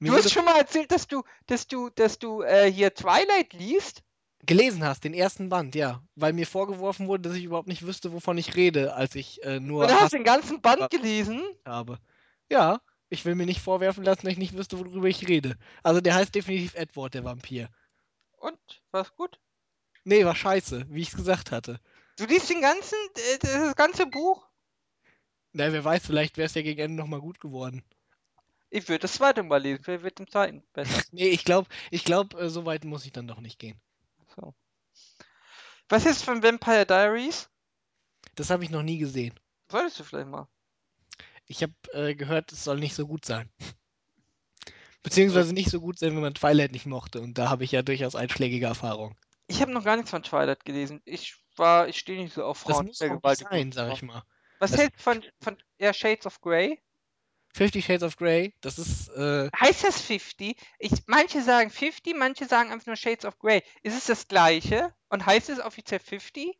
Du 0.00 0.12
hast 0.12 0.32
schon 0.32 0.44
mal 0.44 0.58
erzählt, 0.58 0.90
dass 0.90 1.06
du, 1.06 1.22
dass 1.46 1.68
du, 1.68 1.88
dass 1.90 2.18
du 2.18 2.42
äh, 2.42 2.70
hier 2.70 2.92
Twilight 2.92 3.52
liest? 3.52 4.02
gelesen 4.44 4.82
hast, 4.84 5.04
den 5.04 5.14
ersten 5.14 5.48
Band, 5.48 5.76
ja. 5.76 6.02
Weil 6.16 6.32
mir 6.32 6.48
vorgeworfen 6.48 7.06
wurde, 7.06 7.28
dass 7.28 7.38
ich 7.38 7.44
überhaupt 7.44 7.68
nicht 7.68 7.86
wüsste, 7.86 8.12
wovon 8.12 8.36
ich 8.38 8.56
rede, 8.56 8.92
als 8.94 9.14
ich 9.14 9.40
äh, 9.44 9.60
nur 9.60 9.82
Und 9.84 9.90
du 9.90 9.94
hast 9.94 10.12
den 10.12 10.24
ganzen 10.24 10.60
Band 10.60 10.90
gelesen? 10.90 11.40
habe. 11.64 11.98
Ja, 12.50 12.80
ich 13.12 13.26
will 13.26 13.34
mir 13.34 13.44
nicht 13.44 13.60
vorwerfen 13.60 14.04
lassen, 14.04 14.24
dass 14.24 14.32
ich 14.32 14.38
nicht 14.38 14.56
wüsste, 14.56 14.78
worüber 14.78 15.06
ich 15.06 15.28
rede. 15.28 15.58
Also 15.82 16.00
der 16.00 16.14
heißt 16.14 16.34
definitiv 16.34 16.74
Edward, 16.74 17.12
der 17.12 17.24
Vampir. 17.24 17.68
Und? 18.38 18.58
War's 18.90 19.14
gut? 19.14 19.38
Nee, 20.04 20.24
war 20.24 20.34
scheiße, 20.34 20.86
wie 20.88 21.02
ich 21.02 21.08
es 21.08 21.16
gesagt 21.16 21.52
hatte. 21.52 21.78
Du 22.16 22.24
liest 22.24 22.48
den 22.48 22.62
ganzen, 22.62 22.96
äh, 23.34 23.38
das 23.38 23.76
ganze 23.76 24.06
Buch? 24.06 24.48
Na, 25.52 25.70
wer 25.70 25.84
weiß, 25.84 26.06
vielleicht 26.06 26.38
wäre 26.38 26.46
es 26.46 26.54
ja 26.54 26.62
gegen 26.62 26.80
Ende 26.80 26.96
nochmal 26.96 27.20
gut 27.20 27.38
geworden. 27.38 27.84
Ich 28.70 28.88
würde 28.88 29.00
das 29.00 29.12
zweite 29.12 29.42
Mal 29.42 29.58
lesen, 29.58 29.84
vielleicht 29.84 30.04
wird 30.04 30.20
im 30.20 30.30
zweiten 30.30 30.62
besser. 30.72 31.02
Nee, 31.12 31.28
ich 31.28 31.44
glaube, 31.44 31.68
ich 31.90 32.04
glaub, 32.04 32.32
äh, 32.34 32.48
so 32.48 32.64
weit 32.64 32.84
muss 32.84 33.04
ich 33.04 33.12
dann 33.12 33.28
doch 33.28 33.40
nicht 33.40 33.58
gehen. 33.58 33.78
So. 34.34 34.54
Was 35.90 36.06
ist 36.06 36.24
von 36.24 36.42
Vampire 36.42 36.86
Diaries? 36.86 37.50
Das 38.36 38.48
habe 38.48 38.64
ich 38.64 38.70
noch 38.70 38.82
nie 38.82 38.96
gesehen. 38.96 39.38
Solltest 39.70 40.00
du 40.00 40.04
vielleicht 40.04 40.28
mal. 40.28 40.48
Ich 41.52 41.62
habe 41.62 41.74
äh, 41.92 42.14
gehört, 42.14 42.50
es 42.50 42.64
soll 42.64 42.78
nicht 42.80 42.94
so 42.94 43.06
gut 43.06 43.26
sein. 43.26 43.50
Beziehungsweise 45.02 45.52
nicht 45.52 45.68
so 45.70 45.80
gut 45.80 45.98
sein, 45.98 46.14
wenn 46.14 46.22
man 46.22 46.34
Twilight 46.34 46.72
nicht 46.72 46.86
mochte. 46.86 47.20
Und 47.20 47.36
da 47.36 47.50
habe 47.50 47.64
ich 47.64 47.72
ja 47.72 47.82
durchaus 47.82 48.14
einschlägige 48.14 48.66
Erfahrung. 48.66 49.16
Ich 49.48 49.60
habe 49.60 49.72
noch 49.72 49.84
gar 49.84 49.96
nichts 49.96 50.10
von 50.10 50.22
Twilight 50.22 50.64
gelesen. 50.64 51.02
Ich 51.04 51.36
war, 51.56 51.88
ich 51.88 51.98
stehe 51.98 52.22
nicht 52.22 52.32
so 52.32 52.44
auf 52.44 52.64
Das 52.64 52.76
Frauen. 52.76 52.86
muss 52.86 53.02
auch 53.02 53.34
sein, 53.34 53.72
sag 53.72 53.92
ich 53.92 54.02
mal. 54.02 54.22
Was 54.60 54.70
Das- 54.70 54.80
hältst 54.80 54.98
du 54.98 55.02
von, 55.02 55.24
von 55.40 55.56
ja, 55.78 55.92
Shades 55.92 56.24
of 56.26 56.40
Grey? 56.40 56.80
Fifty 57.54 57.82
Shades 57.82 58.02
of 58.02 58.16
Grey, 58.16 58.54
das 58.62 58.78
ist, 58.78 59.08
äh, 59.10 59.50
Heißt 59.60 59.84
das 59.84 60.00
50? 60.00 60.56
Ich, 60.78 60.90
manche 61.06 61.42
sagen 61.42 61.68
50, 61.68 62.16
manche 62.16 62.46
sagen 62.46 62.70
einfach 62.72 62.86
nur 62.86 62.96
Shades 62.96 63.26
of 63.26 63.38
Grey. 63.38 63.62
Ist 63.82 63.94
es 63.98 64.06
das 64.06 64.26
gleiche? 64.26 64.94
Und 65.10 65.26
heißt 65.26 65.50
es 65.50 65.60
offiziell 65.60 66.00
50? 66.00 66.58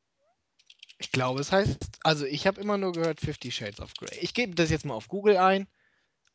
Ich 1.03 1.11
glaube, 1.11 1.41
es 1.41 1.51
heißt, 1.51 1.99
also 2.05 2.25
ich 2.25 2.47
habe 2.47 2.61
immer 2.61 2.79
nur 2.79 2.93
gehört 2.93 3.19
Fifty 3.19 3.51
Shades 3.51 3.81
of 3.81 3.93
Grey. 3.95 4.17
Ich 4.21 4.35
gebe 4.35 4.55
das 4.55 4.71
jetzt 4.71 4.85
mal 4.85 4.95
auf 4.95 5.09
Google 5.09 5.37
ein 5.37 5.67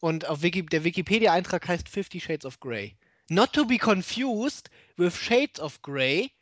und 0.01 0.27
auf 0.27 0.41
Wiki, 0.41 0.65
der 0.65 0.83
Wikipedia-Eintrag 0.83 1.65
heißt 1.69 1.87
Fifty 1.87 2.19
Shades 2.19 2.45
of 2.45 2.59
Grey. 2.59 2.97
Not 3.29 3.53
to 3.53 3.65
be 3.65 3.77
confused 3.77 4.69
with 4.97 5.15
Shades 5.15 5.61
of 5.61 5.81
Grey, 5.81 6.33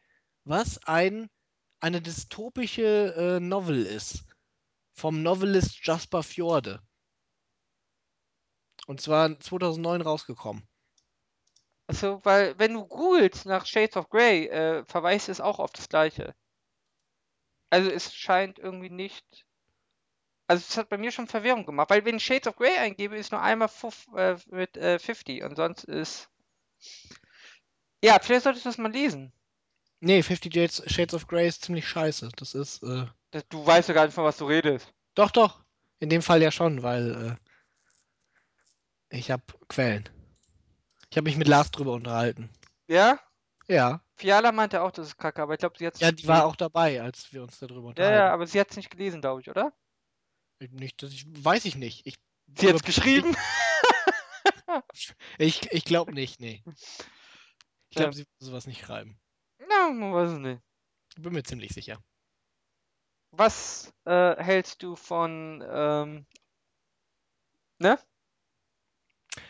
was 0.43 0.80
ein, 0.88 1.30
eine 1.80 2.01
dystopische 2.01 3.13
äh, 3.15 3.39
Novel 3.39 3.86
ist. 3.86 4.23
Vom 4.93 5.21
Novelist 5.21 5.86
Jasper 5.86 6.23
Fjorde. 6.23 6.82
Und 8.88 9.01
zwar 9.01 9.39
2009 9.39 10.01
rausgekommen. 10.01 10.67
Also, 11.86 12.21
weil, 12.23 12.57
wenn 12.57 12.73
du 12.73 12.88
googelst 12.88 13.45
nach 13.45 13.67
Shades 13.67 13.97
of 13.97 14.09
Grey, 14.09 14.47
äh, 14.47 14.84
verweist 14.86 15.30
es 15.30 15.41
auch 15.41 15.59
auf 15.59 15.71
das 15.71 15.89
gleiche. 15.89 16.34
Also, 17.70 17.89
es 17.89 18.13
scheint 18.13 18.59
irgendwie 18.59 18.89
nicht. 18.89 19.45
Also, 20.47 20.63
es 20.68 20.78
hat 20.78 20.89
bei 20.89 20.97
mir 20.97 21.11
schon 21.11 21.28
Verwirrung 21.28 21.66
gemacht, 21.66 21.89
weil 21.89 22.05
wenn 22.05 22.18
ich 22.18 22.26
Shades 22.26 22.47
of 22.47 22.55
Grey 22.55 22.78
eingebe, 22.78 23.18
ist 23.18 23.32
nur 23.32 23.41
einmal 23.41 23.68
fuf, 23.68 24.07
äh, 24.16 24.38
mit 24.47 24.78
äh, 24.78 24.99
50 24.99 25.43
und 25.43 25.55
sonst 25.55 25.84
ist. 25.86 26.30
Ja, 28.03 28.20
vielleicht 28.22 28.43
solltest 28.43 28.66
du 28.66 28.70
das 28.70 28.78
mal 28.78 28.91
lesen. 28.91 29.34
Nee, 30.01 30.22
Fifty 30.22 30.51
Shades, 30.51 30.84
Shades 30.86 31.16
of 31.16 31.26
Grey 31.28 31.47
ist 31.47 31.63
ziemlich 31.63 31.88
scheiße. 31.88 32.30
Das 32.36 32.53
ist, 32.53 32.84
äh, 32.84 33.07
Das, 33.32 33.47
du 33.49 33.66
weißt 33.66 33.89
ja 33.89 33.95
gar 33.95 34.05
nicht, 34.05 34.13
von 34.13 34.24
was 34.26 34.38
du 34.38 34.45
redest. 34.45 34.93
doch, 35.16 35.32
doch. 35.32 35.63
In 35.99 36.09
dem 36.09 36.22
Fall 36.22 36.41
ja 36.41 36.51
schon, 36.51 36.84
weil 36.84 37.39
äh, 39.09 39.18
ich 39.18 39.32
habe 39.32 39.43
Quellen. 39.70 40.07
Ich 41.09 41.18
habe 41.18 41.24
mich 41.24 41.38
mit 41.38 41.47
Lars 41.47 41.72
drüber 41.72 41.93
unterhalten. 41.93 42.49
Ja? 42.88 43.18
Ja. 43.68 44.01
Fiala 44.16 44.51
meinte 44.51 44.82
auch, 44.82 44.91
das 44.91 45.07
ist 45.07 45.18
kacke, 45.18 45.41
aber 45.41 45.53
ich 45.53 45.59
glaube, 45.59 45.78
sie 45.78 45.86
hat 45.88 45.99
Ja, 45.99 46.11
die 46.11 46.28
war 46.28 46.45
auch 46.45 46.55
dabei, 46.55 47.01
als 47.01 47.32
wir 47.34 47.43
uns 47.43 47.59
darüber 47.59 47.80
Ja, 47.80 47.89
unterhalten. 47.89 48.16
ja, 48.16 48.34
aber 48.34 48.47
sie 48.47 48.59
hat 48.59 48.72
es 48.72 48.78
nicht 48.78 48.89
gelesen, 48.89 49.22
glaube 49.22 49.41
ich, 49.41 49.49
oder? 49.49 49.74
Nicht, 50.72 51.03
dass 51.03 51.11
ich, 51.11 51.26
weiß 51.28 51.66
ich 51.66 51.76
nicht. 51.76 52.07
Ich, 52.07 52.16
Sie 52.57 52.70
hat 52.70 52.76
es 52.76 52.84
geschrieben. 52.84 53.36
ich, 55.38 55.68
ich 55.72 55.86
glaube 55.86 56.13
nicht, 56.13 56.39
nee. 56.39 56.63
Ich 57.89 57.97
glaube, 57.97 58.11
Ja. 58.11 58.11
sie 58.13 58.20
wird 58.20 58.30
sowas 58.39 58.68
nicht 58.68 58.86
schreiben. 58.86 59.20
Na, 59.59 59.89
man 59.89 60.13
weiß 60.13 60.32
es 60.32 60.39
nicht. 60.39 60.61
Bin 61.18 61.34
mir 61.34 61.43
ziemlich 61.43 61.74
sicher. 61.74 61.97
Was 63.32 63.93
äh, 64.05 64.36
hältst 64.41 64.82
du 64.82 64.95
von, 64.95 65.63
ähm, 65.70 66.26
ne? 67.80 67.97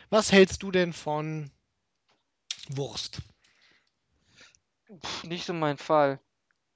Was 0.09 0.31
hältst 0.31 0.63
du 0.63 0.71
denn 0.71 0.93
von 0.93 1.51
Wurst? 2.69 3.21
Pff, 4.87 5.23
nicht 5.23 5.45
so 5.45 5.53
mein 5.53 5.77
Fall. 5.77 6.19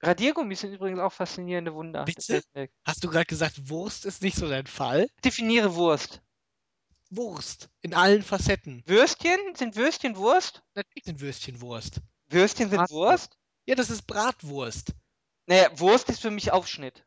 Radiergummis 0.02 0.60
sind 0.60 0.72
übrigens 0.72 1.00
auch 1.00 1.12
faszinierende 1.12 1.74
Wunder. 1.74 2.04
der 2.04 2.42
Bitte? 2.52 2.70
Hast 2.84 3.04
du 3.04 3.10
gerade 3.10 3.26
gesagt, 3.26 3.68
Wurst 3.68 4.06
ist 4.06 4.22
nicht 4.22 4.36
so 4.36 4.48
dein 4.48 4.66
Fall? 4.66 5.08
Definiere 5.24 5.74
Wurst. 5.74 6.22
Wurst. 7.10 7.68
In 7.82 7.92
allen 7.92 8.22
Facetten. 8.22 8.82
Würstchen? 8.86 9.38
Sind 9.54 9.76
Würstchen 9.76 10.16
Wurst? 10.16 10.62
Natürlich 10.74 11.04
sind 11.04 11.20
Würstchen 11.20 11.60
Wurst. 11.60 12.00
Würstchen 12.28 12.70
sind 12.70 12.78
Bratwurst. 12.78 13.32
Wurst? 13.32 13.38
Ja, 13.66 13.74
das 13.74 13.90
ist 13.90 14.06
Bratwurst. 14.06 14.94
Naja, 15.46 15.68
Wurst 15.78 16.08
ist 16.08 16.20
für 16.20 16.30
mich 16.30 16.52
Aufschnitt. 16.52 17.04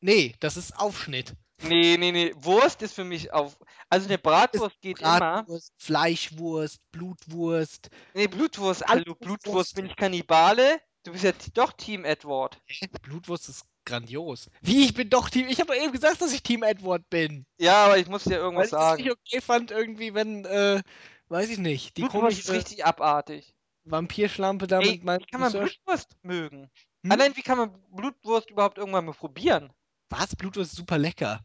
Nee, 0.00 0.34
das 0.40 0.56
ist 0.56 0.78
Aufschnitt. 0.78 1.34
Nee, 1.62 1.96
nee, 1.98 2.12
nee. 2.12 2.32
Wurst 2.36 2.82
ist 2.82 2.94
für 2.94 3.04
mich 3.04 3.32
auf. 3.32 3.56
Also 3.88 4.06
eine 4.08 4.18
Bratwurst 4.18 4.80
geht 4.80 5.00
immer. 5.00 5.18
Bratwurst, 5.18 5.72
Fleischwurst, 5.78 6.80
Blutwurst. 6.92 7.90
Nee, 8.14 8.26
Blutwurst. 8.26 8.86
Hallo, 8.86 9.14
Blutwurst. 9.14 9.46
Wurst. 9.46 9.74
Bin 9.74 9.86
ich 9.86 9.96
Kannibale? 9.96 10.80
Du 11.04 11.12
bist 11.12 11.24
ja 11.24 11.32
doch 11.54 11.72
Team 11.72 12.04
Edward. 12.04 12.60
Blutwurst 13.02 13.48
ist 13.48 13.64
grandios. 13.84 14.50
Wie, 14.60 14.84
ich 14.84 14.92
bin 14.92 15.08
doch 15.08 15.30
Team. 15.30 15.48
Ich 15.48 15.60
habe 15.60 15.72
doch 15.72 15.82
eben 15.82 15.92
gesagt, 15.92 16.20
dass 16.20 16.32
ich 16.32 16.42
Team 16.42 16.62
Edward 16.62 17.08
bin. 17.08 17.46
Ja, 17.58 17.86
aber 17.86 17.98
ich 17.98 18.08
muss 18.08 18.24
dir 18.24 18.32
Weil 18.32 18.38
irgendwas 18.38 18.66
ich 18.66 18.72
es 18.72 18.78
sagen. 18.78 19.10
okay 19.10 19.40
fand, 19.40 19.70
irgendwie, 19.70 20.14
wenn, 20.14 20.44
äh, 20.44 20.82
weiß 21.28 21.48
ich 21.48 21.58
nicht, 21.58 21.96
die 21.96 22.02
Blutwurst 22.02 22.40
ist 22.40 22.50
richtig 22.50 22.84
abartig. 22.84 23.54
Vampirschlampe 23.84 24.66
da 24.66 24.80
Ey, 24.80 25.00
wie 25.00 25.26
kann 25.26 25.40
man 25.40 25.52
Blutwurst 25.52 26.16
mögen? 26.22 26.70
Hm? 27.04 27.12
Allein 27.12 27.36
wie 27.36 27.42
kann 27.42 27.56
man 27.56 27.70
Blutwurst 27.90 28.50
überhaupt 28.50 28.78
irgendwann 28.78 29.04
mal 29.04 29.14
probieren? 29.14 29.72
Was? 30.10 30.36
Blutwurst 30.36 30.72
ist 30.72 30.76
super 30.76 30.98
lecker. 30.98 31.44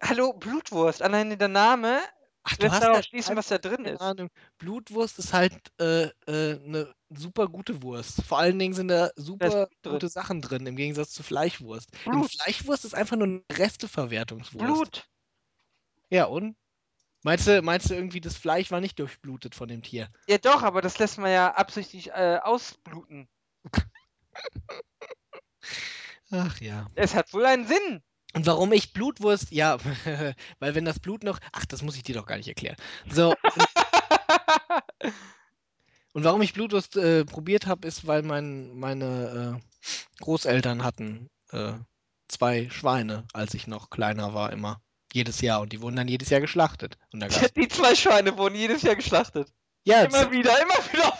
Hallo, 0.00 0.32
Blutwurst. 0.32 1.02
Allein 1.02 1.36
der 1.38 1.48
Name 1.48 2.00
Ach, 2.42 2.56
lässt 2.58 2.82
darauf 2.82 3.04
schließen, 3.04 3.36
was 3.36 3.48
da 3.48 3.58
drin 3.58 3.84
ist. 3.84 4.00
Ahnung. 4.00 4.30
Blutwurst 4.58 5.18
ist 5.18 5.32
halt 5.32 5.54
äh, 5.80 6.04
äh, 6.26 6.60
eine 6.64 6.94
super 7.10 7.48
gute 7.48 7.82
Wurst. 7.82 8.22
Vor 8.22 8.38
allen 8.38 8.58
Dingen 8.58 8.74
sind 8.74 8.88
da 8.88 9.10
super 9.16 9.68
gute 9.82 10.08
Sachen 10.08 10.40
drin, 10.40 10.66
im 10.66 10.76
Gegensatz 10.76 11.10
zu 11.10 11.22
Fleischwurst. 11.22 11.90
Blut. 12.04 12.30
Fleischwurst 12.30 12.84
ist 12.84 12.94
einfach 12.94 13.16
nur 13.16 13.26
eine 13.26 13.42
Resteverwertungswurst. 13.52 14.64
Blut. 14.64 15.08
Ja, 16.10 16.24
und? 16.24 16.56
Meinst 17.22 17.48
du, 17.48 17.60
meinst 17.62 17.90
du 17.90 17.94
irgendwie, 17.94 18.20
das 18.20 18.36
Fleisch 18.36 18.70
war 18.70 18.80
nicht 18.80 18.98
durchblutet 18.98 19.54
von 19.54 19.68
dem 19.68 19.82
Tier? 19.82 20.08
Ja 20.28 20.38
doch, 20.38 20.62
aber 20.62 20.80
das 20.80 20.98
lässt 20.98 21.18
man 21.18 21.32
ja 21.32 21.52
absichtlich 21.52 22.10
äh, 22.10 22.38
ausbluten. 22.42 23.28
Ach 26.30 26.60
ja. 26.60 26.86
Es 26.94 27.14
hat 27.14 27.32
wohl 27.32 27.46
einen 27.46 27.66
Sinn. 27.66 28.02
Und 28.34 28.44
warum 28.46 28.72
ich 28.72 28.92
Blutwurst, 28.92 29.50
ja, 29.50 29.78
weil 30.58 30.74
wenn 30.74 30.84
das 30.84 31.00
Blut 31.00 31.24
noch, 31.24 31.38
ach, 31.52 31.64
das 31.64 31.80
muss 31.82 31.96
ich 31.96 32.02
dir 32.02 32.14
doch 32.14 32.26
gar 32.26 32.36
nicht 32.36 32.48
erklären. 32.48 32.76
So, 33.10 33.34
und 36.12 36.24
warum 36.24 36.42
ich 36.42 36.52
Blutwurst 36.52 36.96
äh, 36.96 37.24
probiert 37.24 37.66
habe, 37.66 37.88
ist, 37.88 38.06
weil 38.06 38.22
mein, 38.22 38.76
meine 38.76 39.58
äh, 39.58 40.22
Großeltern 40.22 40.84
hatten 40.84 41.30
äh, 41.52 41.72
zwei 42.28 42.68
Schweine, 42.70 43.26
als 43.32 43.54
ich 43.54 43.66
noch 43.66 43.88
kleiner 43.88 44.34
war, 44.34 44.52
immer. 44.52 44.82
Jedes 45.14 45.40
Jahr. 45.40 45.62
Und 45.62 45.72
die 45.72 45.80
wurden 45.80 45.96
dann 45.96 46.08
jedes 46.08 46.28
Jahr 46.28 46.42
geschlachtet. 46.42 46.98
Die 47.56 47.68
zwei 47.68 47.94
Schweine 47.94 48.36
wurden 48.36 48.54
jedes 48.54 48.82
Jahr 48.82 48.94
geschlachtet. 48.94 49.50
ja, 49.84 50.02
Immer 50.02 50.30
wieder, 50.30 50.52
immer 50.60 50.74
wieder 50.92 51.18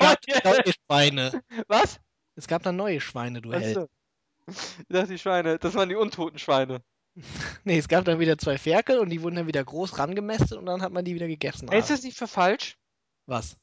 Neue. 0.00 0.16
neue 0.44 0.72
Schweine. 0.72 1.40
Was? 1.68 2.00
Es 2.34 2.48
gab 2.48 2.64
dann 2.64 2.74
neue 2.74 3.00
Schweine, 3.00 3.40
du 3.40 3.52
Held. 3.52 3.88
Ich 4.78 4.86
dachte, 4.88 5.08
die 5.08 5.18
Schweine, 5.18 5.58
das 5.58 5.74
waren 5.74 5.88
die 5.88 5.96
untoten 5.96 6.38
Schweine. 6.38 6.82
Nee, 7.64 7.78
es 7.78 7.88
gab 7.88 8.04
dann 8.04 8.20
wieder 8.20 8.38
zwei 8.38 8.58
Ferkel 8.58 8.98
und 9.00 9.10
die 9.10 9.22
wurden 9.22 9.36
dann 9.36 9.46
wieder 9.46 9.64
groß 9.64 9.98
rangemästet 9.98 10.52
und 10.52 10.66
dann 10.66 10.82
hat 10.82 10.92
man 10.92 11.04
die 11.04 11.14
wieder 11.14 11.26
gegessen. 11.26 11.68
Hältst 11.68 11.90
du 11.90 11.94
es 11.94 12.02
nicht 12.04 12.16
für 12.16 12.28
falsch? 12.28 12.78
Was? 13.26 13.56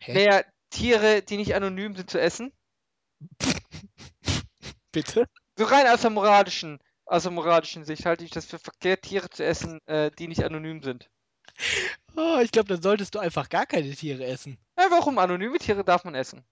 Hä? 0.00 0.14
Naja, 0.14 0.42
Tiere, 0.70 1.22
die 1.22 1.36
nicht 1.36 1.54
anonym 1.54 1.94
sind, 1.94 2.10
zu 2.10 2.18
essen? 2.18 2.52
Bitte? 4.92 5.28
So 5.58 5.64
rein 5.64 5.86
aus 5.86 6.00
der 6.00 6.10
moralischen, 6.10 6.78
aus 7.04 7.24
der 7.24 7.32
moralischen 7.32 7.84
Sicht 7.84 8.06
halte 8.06 8.24
ich 8.24 8.30
das 8.30 8.46
für 8.46 8.58
verkehrt, 8.58 9.02
Tiere 9.02 9.28
zu 9.28 9.44
essen, 9.44 9.78
äh, 9.86 10.10
die 10.10 10.28
nicht 10.28 10.42
anonym 10.42 10.82
sind. 10.82 11.10
Oh, 12.16 12.38
ich 12.42 12.50
glaube, 12.50 12.68
dann 12.68 12.82
solltest 12.82 13.14
du 13.14 13.18
einfach 13.18 13.48
gar 13.48 13.66
keine 13.66 13.94
Tiere 13.94 14.24
essen. 14.24 14.58
Ja, 14.78 14.86
warum? 14.90 15.18
Anonyme 15.18 15.58
Tiere 15.58 15.84
darf 15.84 16.04
man 16.04 16.14
essen. 16.14 16.44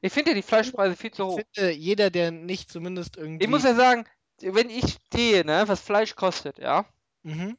Ich 0.00 0.12
finde 0.12 0.30
ja 0.30 0.34
die 0.34 0.42
Fleischpreise 0.42 0.96
viel 0.96 1.10
zu 1.10 1.24
Ich 1.24 1.28
hoch. 1.28 1.40
finde, 1.54 1.70
jeder, 1.72 2.10
der 2.10 2.30
nicht 2.30 2.70
zumindest 2.70 3.16
irgendwie. 3.16 3.44
Ich 3.44 3.50
muss 3.50 3.64
ja 3.64 3.74
sagen, 3.74 4.04
wenn 4.40 4.70
ich 4.70 4.98
sehe, 5.12 5.44
ne, 5.44 5.64
was 5.66 5.80
Fleisch 5.80 6.14
kostet, 6.16 6.58
ja, 6.58 6.86
Mhm. 7.22 7.56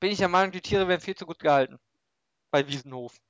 bin 0.00 0.10
ich 0.12 0.18
der 0.18 0.28
Meinung, 0.28 0.52
die 0.52 0.60
Tiere 0.60 0.86
werden 0.88 1.00
viel 1.00 1.14
zu 1.16 1.26
gut 1.26 1.38
gehalten. 1.38 1.78
Bei 2.50 2.66
Wiesenhof. 2.68 3.14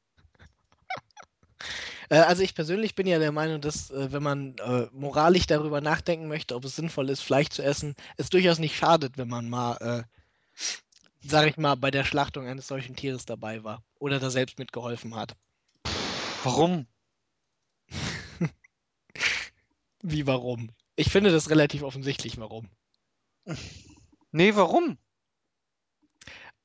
Äh, 2.10 2.18
also 2.18 2.42
ich 2.42 2.54
persönlich 2.54 2.94
bin 2.94 3.06
ja 3.06 3.18
der 3.18 3.32
Meinung, 3.32 3.60
dass 3.62 3.90
äh, 3.90 4.12
wenn 4.12 4.22
man 4.22 4.56
äh, 4.58 4.88
moralisch 4.92 5.46
darüber 5.46 5.80
nachdenken 5.80 6.28
möchte, 6.28 6.54
ob 6.54 6.64
es 6.64 6.76
sinnvoll 6.76 7.08
ist, 7.08 7.22
Fleisch 7.22 7.48
zu 7.48 7.62
essen, 7.62 7.94
es 8.18 8.28
durchaus 8.28 8.58
nicht 8.58 8.76
schadet, 8.76 9.16
wenn 9.16 9.28
man 9.28 9.48
mal, 9.48 9.76
äh, 9.78 10.02
sag 11.22 11.46
ich 11.48 11.56
mal, 11.56 11.76
bei 11.76 11.90
der 11.90 12.04
Schlachtung 12.04 12.46
eines 12.46 12.66
solchen 12.68 12.94
Tieres 12.96 13.24
dabei 13.24 13.64
war 13.64 13.82
oder 13.98 14.20
da 14.20 14.30
selbst 14.30 14.58
mitgeholfen 14.58 15.14
hat. 15.16 15.34
Warum? 16.44 16.86
Wie 20.06 20.26
warum? 20.26 20.70
Ich 20.96 21.08
finde 21.10 21.32
das 21.32 21.48
relativ 21.48 21.82
offensichtlich, 21.82 22.36
warum. 22.38 22.68
Nee, 24.32 24.54
warum? 24.54 24.98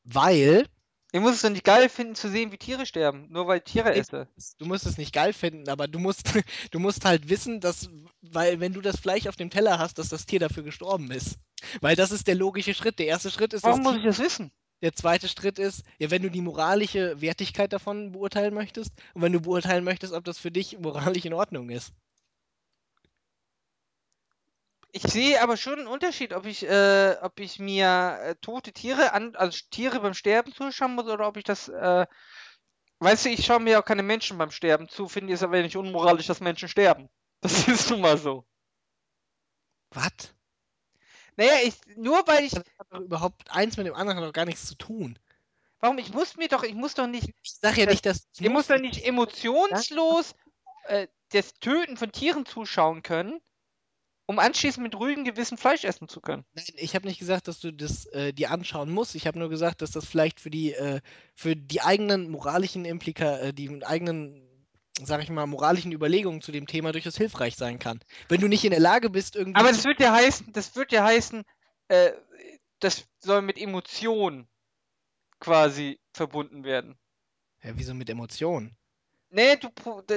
Weil 0.04 0.68
Ich 1.14 1.22
muss 1.22 1.36
es 1.36 1.42
doch 1.42 1.50
nicht 1.50 1.64
geil 1.64 1.88
finden 1.88 2.16
zu 2.16 2.30
sehen, 2.30 2.52
wie 2.52 2.58
Tiere 2.58 2.86
sterben, 2.86 3.28
nur 3.32 3.48
weil 3.48 3.60
ich 3.60 3.64
Tiere 3.64 3.92
Nee. 3.92 4.00
esse. 4.00 4.28
du 4.58 4.66
musst 4.66 4.86
es 4.86 4.98
nicht 4.98 5.14
geil 5.14 5.32
finden, 5.32 5.70
aber 5.70 5.88
du 5.88 6.00
musst, 6.00 6.24
du 6.72 6.80
musst 6.80 7.06
halt 7.06 7.30
wissen, 7.30 7.62
dass, 7.62 7.90
weil 8.22 8.60
wenn 8.60 8.74
du 8.74 8.82
das 8.82 9.00
Fleisch 9.00 9.26
auf 9.28 9.38
dem 9.38 9.50
Teller 9.50 9.80
hast, 9.80 9.98
dass 10.00 10.10
das 10.10 10.26
Tier 10.26 10.42
dafür 10.42 10.64
gestorben 10.64 11.10
ist. 11.10 11.38
Weil 11.80 11.96
das 11.96 12.12
ist 12.12 12.28
der 12.28 12.36
logische 12.36 12.74
Schritt. 12.74 13.00
Der 13.00 13.08
erste 13.08 13.32
Schritt 13.32 13.54
ist, 13.54 13.64
Warum 13.64 13.84
muss 13.84 13.96
ich 13.96 14.04
das 14.04 14.20
wissen? 14.20 14.52
Der 14.82 14.94
zweite 14.94 15.30
Schritt 15.30 15.60
ist, 15.60 15.84
ja, 15.98 16.12
wenn 16.12 16.24
du 16.24 16.30
die 16.30 16.42
moralische 16.42 17.22
Wertigkeit 17.22 17.72
davon 17.72 18.12
beurteilen 18.12 18.54
möchtest 18.54 18.92
und 19.14 19.22
wenn 19.22 19.32
du 19.34 19.40
beurteilen 19.40 19.86
möchtest, 19.86 20.12
ob 20.12 20.26
das 20.26 20.40
für 20.40 20.52
dich 20.52 20.78
moralisch 20.80 21.24
in 21.24 21.34
Ordnung 21.34 21.70
ist. 21.70 21.94
Ich 25.02 25.12
sehe 25.14 25.42
aber 25.42 25.56
schon 25.56 25.80
einen 25.80 25.88
Unterschied, 25.88 26.34
ob 26.34 26.46
ich, 26.46 26.64
äh, 26.68 27.16
ob 27.22 27.40
ich 27.40 27.58
mir 27.58 28.20
äh, 28.22 28.36
tote 28.42 28.74
Tiere 28.74 29.14
an, 29.14 29.34
also 29.38 29.58
Tiere 29.72 30.02
beim 30.02 30.14
Sterben 30.14 30.54
zuschauen 30.54 30.94
muss 30.96 31.06
oder 31.08 31.26
ob 31.26 31.38
ich 31.38 31.46
das, 31.46 31.70
äh, 31.70 32.06
weißt 33.00 33.26
du, 33.26 33.30
ich 33.30 33.46
schaue 33.46 33.62
mir 33.62 33.80
auch 33.80 33.86
keine 33.86 34.04
Menschen 34.04 34.38
beim 34.38 34.52
Sterben 34.52 34.90
zu, 34.90 35.08
finde 35.08 35.34
es 35.34 35.42
aber 35.42 35.62
nicht 35.62 35.78
unmoralisch, 35.78 36.28
dass 36.28 36.42
Menschen 36.42 36.68
sterben. 36.68 37.10
Das 37.42 37.70
ist 37.70 37.90
nun 37.90 38.02
mal 38.02 38.18
so. 38.18 38.46
Was? 39.92 40.12
Naja, 41.38 41.54
ich, 41.64 41.76
nur 41.96 42.28
weil 42.28 42.44
ich, 42.44 42.52
Das 42.52 42.66
hat 42.78 42.88
doch 42.92 43.00
überhaupt 43.00 43.50
eins 43.52 43.78
mit 43.78 43.88
dem 43.88 43.96
anderen 43.96 44.22
noch 44.22 44.34
gar 44.34 44.44
nichts 44.44 44.66
zu 44.66 44.76
tun. 44.76 45.18
warum, 45.80 45.98
ich 45.98 46.12
muss 46.12 46.36
mir 46.36 46.50
doch, 46.50 46.64
ich 46.64 46.74
muss 46.76 46.96
doch 46.96 47.08
nicht, 47.08 47.30
Ich 47.42 47.52
sage 47.62 47.80
ja 47.80 47.86
Das- 47.86 47.94
nicht, 47.94 48.06
dass 48.06 48.28
ich 48.38 48.50
muss 48.50 48.68
doch 48.68 48.78
nicht 48.78 49.06
emotionslos 49.06 50.36
äh, 50.88 51.08
das 51.30 51.54
Töten 51.54 51.96
von 51.96 52.12
Tieren 52.12 52.46
zuschauen 52.46 53.02
können, 53.02 53.40
um 54.30 54.38
anschließend 54.38 54.84
mit 54.84 54.94
ruhigem 54.94 55.24
Gewissen 55.24 55.58
Fleisch 55.58 55.84
essen 55.84 56.08
zu 56.08 56.22
können. 56.22 56.46
Nein, 56.54 56.66
ich 56.76 56.94
habe 56.94 57.08
nicht 57.08 57.18
gesagt, 57.18 57.48
dass 57.48 57.60
du 57.60 57.74
das 57.74 58.06
äh, 58.06 58.32
dir 58.32 58.52
anschauen 58.52 58.92
musst. 58.92 59.16
Ich 59.16 59.26
habe 59.26 59.40
nur 59.40 59.50
gesagt, 59.50 59.82
dass 59.82 59.90
das 59.90 60.06
vielleicht 60.06 60.40
für 60.40 60.52
die, 60.52 60.72
äh, 60.74 61.02
für 61.34 61.56
die 61.56 61.82
eigenen 61.82 62.30
moralischen 62.30 62.86
Implika, 62.86 63.40
äh, 63.40 63.54
die 63.54 63.84
eigenen, 63.84 64.48
sag 65.02 65.24
ich 65.24 65.32
mal, 65.32 65.48
moralischen 65.48 65.92
Überlegungen 65.92 66.44
zu 66.44 66.52
dem 66.52 66.68
Thema 66.68 66.92
durchaus 66.92 67.18
hilfreich 67.18 67.56
sein 67.56 67.80
kann. 67.80 68.02
Wenn 68.28 68.40
du 68.40 68.48
nicht 68.48 68.64
in 68.64 68.70
der 68.70 68.80
Lage 68.80 69.10
bist, 69.10 69.36
irgendwie. 69.36 69.60
Aber 69.60 69.70
das 69.70 69.84
wird 69.84 70.00
ja 70.00 70.14
heißen, 70.14 70.54
das 70.54 70.76
wird 70.76 70.92
ja 70.92 71.04
heißen, 71.04 71.44
äh, 71.88 72.12
das 72.82 73.08
soll 73.22 73.42
mit 73.42 73.58
Emotionen 73.58 74.48
quasi 75.40 76.00
verbunden 76.14 76.64
werden. 76.64 77.00
ja, 77.64 77.72
wieso 77.74 77.96
mit 77.96 78.12
Emotionen? 78.12 78.78
Nee, 79.32 79.58
du, 79.58 79.70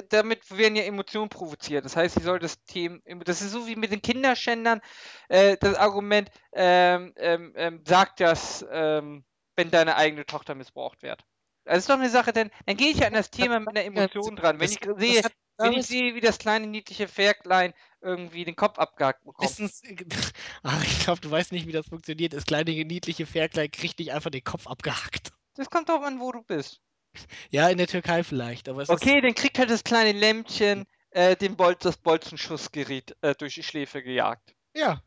damit 0.09 0.57
werden 0.57 0.77
ja 0.77 0.85
Emotionen 0.85 1.29
provoziert. 1.29 1.85
Das 1.85 1.97
heißt, 1.97 2.15
sie 2.15 2.23
soll 2.23 2.39
das 2.39 2.63
Thema, 2.65 2.99
das 3.25 3.43
ist 3.43 3.53
so 3.53 3.67
wie 3.67 3.77
mit 3.77 3.93
den 3.93 4.01
Kinderschändern, 4.01 4.81
äh, 5.29 5.57
das 5.61 5.75
Argument, 5.75 6.31
ähm, 6.53 7.13
ähm, 7.17 7.53
ähm, 7.57 7.85
sagt 7.87 8.21
das, 8.21 8.65
ähm, 8.71 9.25
wenn 9.55 9.71
deine 9.71 9.97
eigene 9.97 10.25
Tochter 10.25 10.55
missbraucht 10.55 11.03
wird. 11.03 11.25
Das 11.65 11.79
ist 11.79 11.91
doch 11.91 11.95
eine 11.95 12.09
Sache, 12.09 12.33
denn 12.33 12.51
dann 12.67 12.77
gehe 12.77 12.91
ich 12.91 12.99
ja 12.99 13.07
an 13.07 13.13
das 13.13 13.31
Thema 13.31 13.61
mit 13.61 13.69
einer 13.69 13.85
Emotion 13.85 14.35
dran. 14.35 14.59
Wenn 14.59 14.71
ich 14.71 14.81
sehe, 14.97 15.23
wenn 15.59 15.73
ich 15.75 15.87
sehe, 15.87 16.15
wie 16.15 16.21
das 16.21 16.39
kleine 16.39 16.67
niedliche 16.67 17.07
Ferklein 17.07 17.73
irgendwie 18.01 18.45
den 18.45 18.57
Kopf 18.57 18.79
abgehackt 18.79 19.25
bekommt. 19.25 19.61
Ach, 20.63 20.85
ich 20.85 21.01
glaube, 21.01 21.21
du 21.21 21.31
weißt 21.31 21.53
nicht, 21.53 21.67
wie 21.67 21.73
das 21.73 21.87
funktioniert. 21.87 22.33
Das 22.33 22.47
kleine 22.47 22.73
niedliche 22.73 23.27
Ferklein 23.27 23.71
kriegt 23.71 23.99
nicht 23.99 24.13
einfach 24.13 24.31
den 24.31 24.43
Kopf 24.43 24.67
abgehackt. 24.67 25.33
Das 25.55 25.71
kommt 25.71 25.89
drauf 25.89 26.03
an, 26.03 26.19
wo 26.19 26.33
du 26.33 26.43
bist. 26.43 26.81
Ja, 27.51 27.69
in 27.69 27.79
der 27.79 27.87
Türkei 27.87 28.25
vielleicht, 28.25 28.69
aber 28.69 28.89
Okay, 28.89 29.21
dann 29.21 29.35
kriegt 29.35 29.59
halt 29.59 29.71
das 29.71 29.85
kleine 29.85 30.19
Lämmchen 30.19 30.87
äh, 31.11 31.37
den 31.37 31.57
Bol 31.57 31.77
das 31.77 31.97
Bolzenschussgerät 31.97 33.17
äh, 33.21 33.35
durch 33.35 33.55
die 33.55 33.63
Schläfe 33.63 34.03
gejagt. 34.03 34.55
Ja. 34.75 35.03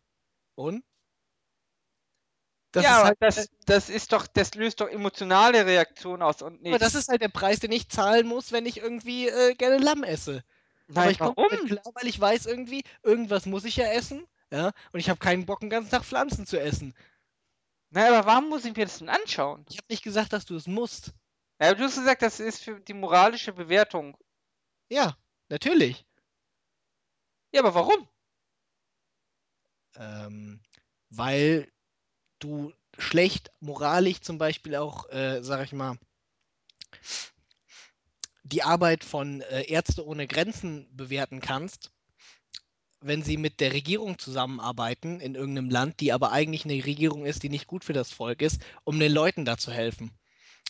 Und? 0.56 0.84
Das 2.72 2.84
ja, 2.84 2.90
ist 2.92 2.98
aber 2.98 3.08
halt, 3.08 3.18
das, 3.22 3.50
das 3.66 3.90
ist 3.90 4.12
doch, 4.12 4.28
das 4.28 4.54
löst 4.54 4.82
doch 4.82 4.90
emotionale 4.90 5.66
Reaktionen 5.66 6.22
aus 6.22 6.42
und 6.42 6.62
nicht. 6.62 6.72
aber 6.72 6.80
das 6.80 6.94
ist 6.94 7.08
halt 7.08 7.22
der 7.22 7.30
Preis, 7.30 7.60
den 7.60 7.72
ich 7.72 7.90
zahlen 7.90 8.28
muss, 8.28 8.52
wenn 8.52 8.66
ich 8.66 8.78
irgendwie 8.78 9.30
äh, 9.30 9.56
gerne 9.56 9.78
Lamm 9.78 10.04
esse. 10.04 10.44
aber 10.90 11.06
Nein, 11.06 11.12
ich 11.12 11.20
komme 11.20 11.36
warum? 11.38 11.50
damit 11.50 11.68
klar, 11.68 11.94
weil 11.96 12.08
ich 12.08 12.20
weiß 12.20 12.46
irgendwie, 12.48 12.84
irgendwas 13.02 13.46
muss 13.46 13.64
ich 13.64 13.78
ja 13.78 13.86
essen. 13.86 14.28
Ja, 14.52 14.74
und 14.92 15.00
ich 15.00 15.10
habe 15.10 15.20
keinen 15.20 15.46
Bock, 15.46 15.62
den 15.62 15.70
ganzen 15.70 15.90
Tag 15.90 16.04
Pflanzen 16.04 16.46
zu 16.46 16.60
essen. 16.60 16.94
Na, 17.92 18.08
aber 18.10 18.26
warum 18.26 18.50
muss 18.50 18.66
ich 18.66 18.76
mir 18.76 18.86
das 18.86 19.00
denn 19.00 19.10
anschauen? 19.10 19.66
Ich 19.70 19.78
habe 19.78 19.88
nicht 19.90 20.04
gesagt, 20.04 20.34
dass 20.34 20.46
du 20.46 20.56
es 20.56 20.68
musst. 20.68 21.14
Ja, 21.60 21.74
du 21.74 21.84
hast 21.84 21.96
gesagt, 21.96 22.22
das 22.22 22.40
ist 22.40 22.64
für 22.64 22.80
die 22.80 22.94
moralische 22.94 23.52
Bewertung. 23.54 24.18
Ja, 24.90 25.18
natürlich. 25.50 26.06
Ja, 27.52 27.62
aber 27.62 27.74
warum? 27.74 28.08
Ähm, 29.98 30.62
weil 31.10 31.72
du 32.40 32.74
schlecht 32.98 33.52
moralisch 33.62 34.22
zum 34.22 34.38
Beispiel 34.38 34.76
auch, 34.76 35.10
äh, 35.10 35.42
sag 35.44 35.64
ich 35.66 35.74
mal, 35.74 35.98
die 38.44 38.64
Arbeit 38.64 39.04
von 39.04 39.42
äh, 39.42 39.64
Ärzte 39.64 40.06
ohne 40.06 40.28
Grenzen 40.28 40.88
bewerten 40.96 41.42
kannst, 41.42 41.92
wenn 43.00 43.24
sie 43.24 43.38
mit 43.38 43.62
der 43.62 43.72
Regierung 43.72 44.20
zusammenarbeiten 44.20 45.22
in 45.22 45.36
irgendeinem 45.36 45.70
Land, 45.70 46.02
die 46.02 46.12
aber 46.12 46.32
eigentlich 46.34 46.66
eine 46.66 46.86
Regierung 46.86 47.26
ist, 47.26 47.44
die 47.44 47.50
nicht 47.50 47.68
gut 47.68 47.86
für 47.86 47.94
das 47.94 48.12
Volk 48.12 48.42
ist, 48.42 48.62
um 48.84 49.00
den 49.00 49.14
Leuten 49.14 49.46
da 49.46 49.58
zu 49.58 49.72
helfen. 49.72 50.12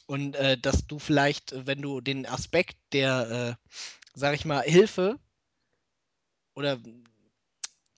Und 0.07 0.35
äh, 0.35 0.57
dass 0.57 0.85
du 0.87 0.99
vielleicht, 0.99 1.51
äh, 1.51 1.65
wenn 1.67 1.81
du 1.81 2.01
den 2.01 2.25
Aspekt 2.25 2.77
der, 2.93 3.57
äh, 3.63 3.69
sag 4.13 4.35
ich 4.35 4.45
mal, 4.45 4.61
Hilfe 4.61 5.19
oder 6.55 6.79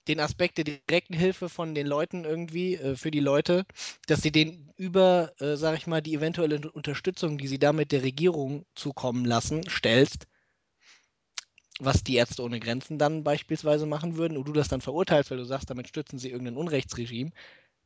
den 0.08 0.20
Aspekt 0.22 0.58
der 0.58 0.64
direkten 0.64 1.14
Hilfe 1.14 1.50
von 1.50 1.76
den 1.76 1.86
Leuten 1.86 2.24
irgendwie 2.24 2.76
äh, 2.76 2.96
für 2.96 3.12
die 3.12 3.20
Leute, 3.20 3.66
dass 4.08 4.22
sie 4.22 4.32
den 4.32 4.72
über, 4.78 5.34
äh, 5.40 5.58
sag 5.58 5.78
ich 5.78 5.86
mal, 5.88 6.02
die 6.02 6.14
eventuelle 6.16 6.72
Unterstützung, 6.72 7.38
die 7.38 7.48
sie 7.48 7.60
damit 7.60 7.92
der 7.92 8.04
Regierung 8.04 8.66
zukommen 8.74 9.26
lassen, 9.26 9.70
stellst, 9.70 10.28
was 11.80 12.04
die 12.04 12.16
Ärzte 12.16 12.42
ohne 12.42 12.60
Grenzen 12.60 12.98
dann 12.98 13.24
beispielsweise 13.24 13.86
machen 13.86 14.16
würden, 14.18 14.38
und 14.38 14.48
du 14.48 14.54
das 14.54 14.70
dann 14.70 14.82
verurteilst, 14.82 15.30
weil 15.30 15.38
du 15.38 15.46
sagst, 15.46 15.70
damit 15.70 15.88
stützen 15.90 16.18
sie 16.20 16.32
irgendein 16.32 16.58
Unrechtsregime, 16.58 17.32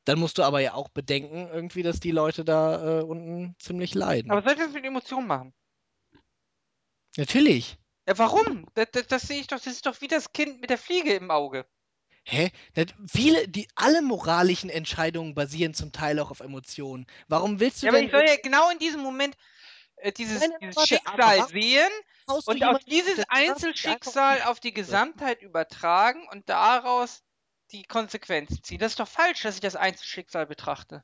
dann 0.06 0.20
musst 0.20 0.38
du 0.38 0.44
aber 0.44 0.60
ja 0.60 0.74
auch 0.74 0.90
bedenken, 0.90 1.50
irgendwie, 1.52 1.84
dass 1.84 2.00
die 2.00 2.12
Leute 2.12 2.44
da 2.44 3.00
äh, 3.00 3.04
unten 3.04 3.56
ziemlich 3.60 3.94
leiden. 3.94 4.32
Aber 4.32 4.42
soll 4.42 4.54
ich 4.54 4.60
das 4.60 4.74
mit 4.74 4.86
Emotionen 4.86 5.28
machen? 5.28 5.54
Natürlich. 7.18 7.78
Ja, 8.08 8.18
warum? 8.18 8.66
Das, 8.74 8.88
das, 8.92 9.08
das 9.08 9.22
sehe 9.24 9.40
ich 9.42 9.48
doch, 9.48 9.58
das 9.58 9.68
ist 9.68 9.86
doch 9.86 10.02
wie 10.02 10.08
das 10.08 10.34
Kind 10.34 10.62
mit 10.62 10.70
der 10.70 10.78
Fliege 10.78 11.14
im 11.14 11.30
Auge. 11.30 11.66
Hä? 12.24 12.52
Das, 12.74 12.88
viele, 13.08 13.48
die, 13.48 13.68
alle 13.76 14.02
moralischen 14.02 14.70
Entscheidungen 14.70 15.34
basieren 15.34 15.74
zum 15.74 15.92
Teil 15.92 16.20
auch 16.20 16.32
auf 16.32 16.40
Emotionen. 16.40 17.06
Warum 17.28 17.60
willst 17.60 17.82
du 17.82 17.88
Ja, 17.88 17.92
aber 17.92 18.00
denn 18.00 18.08
ich 18.08 18.12
soll 18.12 18.26
ja 18.26 18.36
genau 18.42 18.70
in 18.70 18.80
diesem 18.80 19.02
Moment 19.02 19.36
äh, 19.98 20.12
dieses, 20.12 20.40
Nein, 20.40 20.52
dieses 20.62 20.76
warte, 20.76 21.00
aber 21.06 21.24
Schicksal 21.24 21.50
sehen 21.50 21.92
und 22.46 22.64
auf 22.64 22.84
dieses 22.86 23.24
Einzelschicksal 23.28 24.44
auf 24.44 24.60
die 24.60 24.74
Gesamtheit 24.74 25.42
übertragen 25.42 26.28
und 26.32 26.48
daraus 26.50 27.24
die 27.72 27.84
Konsequenzen 27.84 28.64
ziehen? 28.64 28.80
Das 28.80 28.94
ist 28.94 29.00
doch 29.00 29.08
falsch, 29.08 29.42
dass 29.44 29.56
ich 29.56 29.62
das 29.62 29.76
Einzelschicksal 29.76 30.46
betrachte. 30.48 31.04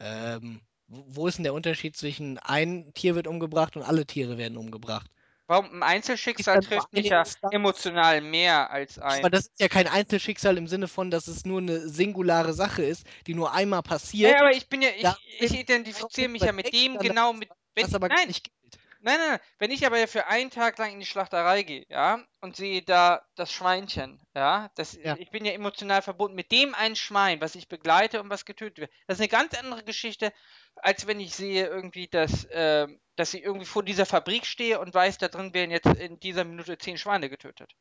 Ähm, 0.00 0.62
wo 0.88 1.26
ist 1.26 1.36
denn 1.36 1.42
der 1.44 1.52
Unterschied 1.54 1.96
zwischen 1.98 2.38
ein 2.38 2.92
Tier 2.94 3.14
wird 3.14 3.26
umgebracht 3.26 3.76
und 3.76 3.82
alle 3.82 4.06
Tiere 4.06 4.38
werden 4.38 4.56
umgebracht? 4.56 5.10
Warum 5.48 5.72
ein 5.72 5.82
Einzelschicksal 5.82 6.60
trifft 6.60 6.92
mich 6.92 7.08
ja 7.08 7.26
emotional 7.50 8.20
mehr 8.20 8.70
als 8.70 8.96
Aber 9.08 9.30
ein. 9.30 9.30
das 9.30 9.46
ist 9.46 9.60
ja 9.60 9.68
kein 9.68 9.86
Einzelschicksal 9.88 10.56
im 10.58 10.66
Sinne 10.68 10.88
von, 10.88 11.10
dass 11.10 11.26
es 11.28 11.44
nur 11.44 11.58
eine 11.60 11.88
singulare 11.88 12.52
Sache 12.54 12.82
ist, 12.84 13.06
die 13.26 13.34
nur 13.34 13.52
einmal 13.52 13.82
Ja, 14.20 14.30
passiert, 14.30 14.40
aber 14.40 14.52
ich 14.52 14.68
bin 14.68 14.82
ja, 14.82 14.90
ich, 14.96 15.20
ich 15.38 15.54
identifiziere 15.54 16.28
mich 16.28 16.42
ja 16.42 16.52
mit 16.52 16.72
dem 16.72 16.98
genau 16.98 17.32
das, 17.32 17.40
mit. 17.40 17.50
was 17.78 17.94
Wenn, 17.94 17.94
aber 17.94 18.10
gar 18.10 18.16
nein, 18.16 18.26
nicht 18.26 18.44
gilt. 18.44 18.78
Nein, 19.00 19.18
nein, 19.18 19.28
nein. 19.30 19.40
Wenn 19.58 19.70
ich 19.70 19.86
aber 19.86 19.98
ja 19.98 20.06
für 20.06 20.26
einen 20.26 20.50
Tag 20.50 20.78
lang 20.78 20.92
in 20.92 21.00
die 21.00 21.06
Schlachterei 21.06 21.62
gehe, 21.62 21.84
ja, 21.88 22.24
und 22.40 22.56
sehe 22.56 22.82
da 22.82 23.26
das 23.34 23.52
Schweinchen, 23.52 24.20
ja, 24.34 24.70
das, 24.74 24.98
Ja. 25.02 25.16
ich 25.16 25.30
bin 25.30 25.44
ja 25.44 25.52
emotional 25.52 26.02
verbunden 26.02 26.34
mit 26.34 26.50
dem 26.52 26.74
einen 26.74 26.96
Schwein, 26.96 27.40
was 27.40 27.54
ich 27.54 27.68
begleite 27.68 28.20
und 28.22 28.30
was 28.30 28.44
getötet 28.44 28.78
wird. 28.78 28.90
Das 29.06 29.16
ist 29.18 29.20
eine 29.20 29.28
ganz 29.28 29.54
andere 29.58 29.84
Geschichte, 29.84 30.32
als 30.76 31.06
wenn 31.06 31.20
ich 31.20 31.34
sehe 31.34 31.66
irgendwie, 31.66 32.08
dass, 32.08 32.46
ähm, 32.50 33.00
dass 33.16 33.34
ich 33.34 33.42
irgendwie 33.42 33.66
vor 33.66 33.82
dieser 33.84 34.06
Fabrik 34.06 34.46
stehe 34.46 34.80
und 34.80 34.94
weiß, 34.94 35.18
da 35.18 35.28
drin 35.28 35.54
werden 35.54 35.70
jetzt 35.70 35.86
in 35.86 36.18
dieser 36.20 36.44
Minute 36.44 36.78
zehn 36.78 36.98
Schweine 36.98 37.28
getötet. 37.30 37.72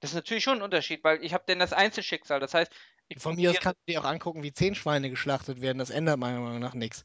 Das 0.00 0.10
ist 0.10 0.14
natürlich 0.16 0.44
schon 0.44 0.58
ein 0.58 0.62
Unterschied, 0.62 1.02
weil 1.04 1.24
ich 1.24 1.32
habe 1.34 1.44
denn 1.48 1.58
das 1.58 1.72
Einzelschicksal. 1.72 2.38
Das 2.40 2.54
heißt, 2.54 2.72
ich 3.08 3.18
Von 3.18 3.34
mir 3.36 3.50
aus 3.50 3.58
kannst 3.60 3.80
du 3.80 3.92
dir 3.92 4.00
auch 4.00 4.04
angucken, 4.04 4.42
wie 4.44 4.52
zehn 4.52 4.74
Schweine 4.76 5.10
geschlachtet 5.10 5.60
werden. 5.60 5.78
Das 5.78 5.90
ändert 5.90 6.18
meiner 6.18 6.38
Meinung 6.40 6.60
nach 6.60 6.74
nichts. 6.74 7.04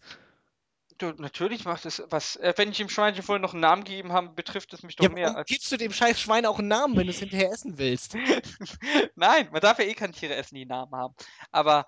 Du, 1.00 1.12
natürlich 1.14 1.66
macht 1.66 1.86
es 1.86 2.04
was. 2.10 2.36
Äh, 2.36 2.54
wenn 2.58 2.72
ich 2.72 2.78
dem 2.78 2.90
Schweinchen 2.90 3.24
vorher 3.24 3.42
noch 3.42 3.54
einen 3.54 3.62
Namen 3.62 3.84
gegeben 3.84 4.14
habe, 4.14 4.30
betrifft 4.30 4.74
es 4.74 4.84
mich 4.84 4.96
doch 4.96 5.06
Ja, 5.06 5.10
mehr. 5.10 5.36
Als 5.36 5.48
gibst 5.48 5.72
du 5.72 5.78
dem 5.78 5.92
scheiß 5.92 6.20
Schwein 6.20 6.46
auch 6.46 6.60
einen 6.60 6.68
Namen, 6.68 6.96
wenn 6.96 7.08
du 7.08 7.12
es 7.12 7.20
hinterher 7.20 7.52
essen 7.52 7.78
willst? 7.78 8.16
Nein, 9.16 9.50
man 9.52 9.62
darf 9.62 9.80
ja 9.80 9.86
eh 9.86 9.94
keine 9.94 10.14
Tiere 10.14 10.36
essen, 10.36 10.56
die 10.56 10.62
einen 10.62 10.70
Namen 10.70 10.94
haben. 10.94 11.16
Aber 11.52 11.86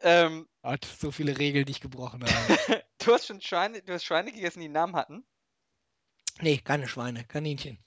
ähm, 0.00 0.48
Gott, 0.62 0.84
so 0.84 1.10
viele 1.10 1.38
Regeln, 1.38 1.64
die 1.64 1.72
ich 1.72 1.80
gebrochen 1.80 2.24
habe. 2.24 2.82
du 2.98 3.12
hast 3.12 3.26
schon 3.26 3.40
Schweine, 3.40 3.82
du 3.82 3.92
hast 3.92 4.04
Schweine 4.04 4.32
gegessen, 4.32 4.60
die 4.60 4.66
einen 4.66 4.74
Namen 4.74 4.96
hatten. 4.96 5.26
nee, 6.40 6.58
keine 6.58 6.88
Schweine, 6.88 7.24
Kaninchen. 7.24 7.78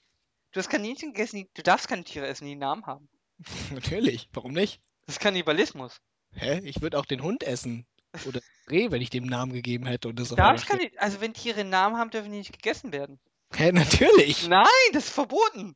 Du 0.52 0.60
hast 0.60 0.68
Kaninchen 0.68 1.12
gegessen, 1.12 1.36
die, 1.36 1.50
du 1.54 1.62
darfst 1.62 1.88
keine 1.88 2.04
Tiere 2.04 2.26
essen, 2.26 2.46
die 2.46 2.52
einen 2.52 2.60
Namen 2.60 2.86
haben. 2.86 3.08
Natürlich, 3.72 4.28
warum 4.32 4.52
nicht? 4.52 4.80
Das 5.06 5.16
ist 5.16 5.20
Kannibalismus. 5.20 6.00
Hä? 6.32 6.60
Ich 6.64 6.80
würde 6.82 6.98
auch 6.98 7.06
den 7.06 7.22
Hund 7.22 7.42
essen. 7.42 7.86
Oder 8.26 8.40
Reh, 8.70 8.90
wenn 8.90 9.00
ich 9.02 9.10
dem 9.10 9.24
Namen 9.24 9.52
gegeben 9.52 9.86
hätte 9.86 10.08
und 10.08 10.18
das 10.18 10.28
darfst 10.30 10.66
steht. 10.66 10.78
keine, 10.78 10.90
also 11.00 11.20
wenn 11.20 11.32
Tiere 11.34 11.60
einen 11.60 11.70
Namen 11.70 11.96
haben, 11.96 12.10
dürfen 12.10 12.30
die 12.32 12.38
nicht 12.38 12.52
gegessen 12.52 12.92
werden. 12.92 13.18
Hä, 13.54 13.72
natürlich. 13.72 14.46
Nein, 14.48 14.66
das 14.92 15.04
ist 15.06 15.14
verboten. 15.14 15.74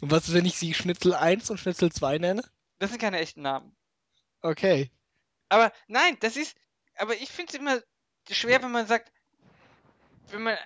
Und 0.00 0.10
was 0.10 0.28
ist, 0.28 0.34
wenn 0.34 0.44
ich 0.46 0.56
sie 0.56 0.74
Schnitzel 0.74 1.14
1 1.14 1.50
und 1.50 1.58
Schnitzel 1.58 1.90
2 1.90 2.18
nenne? 2.18 2.42
Das 2.78 2.90
sind 2.90 3.00
keine 3.00 3.18
echten 3.18 3.42
Namen. 3.42 3.74
Okay. 4.40 4.90
Aber 5.48 5.72
nein, 5.88 6.16
das 6.20 6.36
ist, 6.36 6.56
aber 6.96 7.14
ich 7.16 7.30
finde 7.30 7.52
es 7.52 7.58
immer 7.58 7.80
schwer, 8.30 8.62
wenn 8.62 8.70
man 8.70 8.86
sagt, 8.86 9.10
wenn 10.30 10.42
man, 10.42 10.56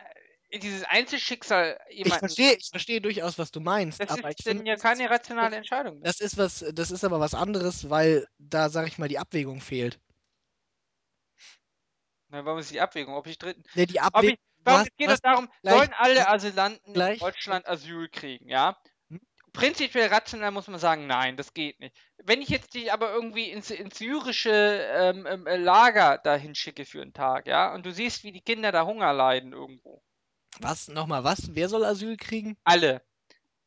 dieses 0.53 0.85
Einzelschicksal 0.85 1.79
Ich 1.89 1.99
jemanden. 1.99 2.19
verstehe, 2.21 2.55
ich 2.55 2.69
verstehe 2.71 3.01
durchaus, 3.01 3.39
was 3.39 3.51
du 3.51 3.61
meinst, 3.61 4.01
Das 4.01 4.11
aber 4.11 4.31
ist 4.31 4.39
ich 4.39 4.45
dann 4.45 4.57
finde, 4.59 4.71
ja 4.71 4.77
keine 4.77 5.11
rationale. 5.11 5.57
Entscheidung. 5.57 5.95
mehr. 5.95 6.05
Das 6.05 6.21
ist 6.21 6.37
was, 6.39 6.65
das 6.73 6.91
ist 6.91 7.05
aber 7.05 7.21
was 7.21 7.35
anderes, 7.35 7.91
weil 7.91 8.27
da, 8.39 8.69
sag 8.71 8.87
ich 8.87 8.99
mal, 8.99 9.09
die 9.09 9.19
Abwägung 9.19 9.61
fehlt. 9.61 9.99
Na, 12.29 12.45
warum 12.45 12.59
ist 12.59 12.71
die 12.71 12.81
Abwägung? 12.81 13.15
Ob 13.15 13.27
ich 13.27 13.39
dritten. 13.39 13.63
Ne, 13.75 13.87
die 13.87 14.01
Abwägung, 14.01 14.35
ich, 14.35 14.65
warum, 14.65 14.83
es 14.83 14.97
geht 14.97 15.09
hast 15.09 15.25
darum, 15.25 15.49
gleich, 15.63 15.75
sollen 15.75 15.95
alle 15.97 16.15
gleich, 16.15 16.29
Asylanten 16.29 16.87
in 16.87 16.95
gleich, 16.95 17.19
Deutschland 17.21 17.69
Asyl 17.69 18.09
kriegen, 18.09 18.49
ja? 18.49 18.77
Hm? 19.09 19.21
Prinzipiell 19.53 20.09
rational 20.09 20.51
muss 20.51 20.67
man 20.67 20.81
sagen, 20.81 21.07
nein, 21.07 21.37
das 21.37 21.55
geht 21.55 21.79
nicht. 21.81 21.97
Wenn 22.25 22.43
ich 22.43 22.49
jetzt 22.49 22.75
dich 22.75 22.93
aber 22.93 23.13
irgendwie 23.13 23.51
ins, 23.51 23.71
ins 23.71 23.99
syrische 23.99 24.51
ähm, 24.51 25.27
ähm, 25.27 25.47
äh, 25.47 25.57
Lager 25.57 26.19
dahin 26.19 26.55
schicke 26.55 26.85
für 26.85 27.03
einen 27.03 27.13
Tag, 27.13 27.47
ja, 27.47 27.73
und 27.73 27.87
du 27.87 27.93
siehst, 27.93 28.25
wie 28.25 28.33
die 28.33 28.43
Kinder 28.43 28.73
da 28.73 28.85
Hunger 28.85 29.13
leiden 29.13 29.53
irgendwo. 29.53 30.03
was, 30.59 30.89
nochmal 30.89 31.23
was? 31.23 31.55
Wer 31.55 31.69
soll 31.69 31.85
Asyl 31.85 32.17
kriegen? 32.17 32.57
Alle. 32.65 33.03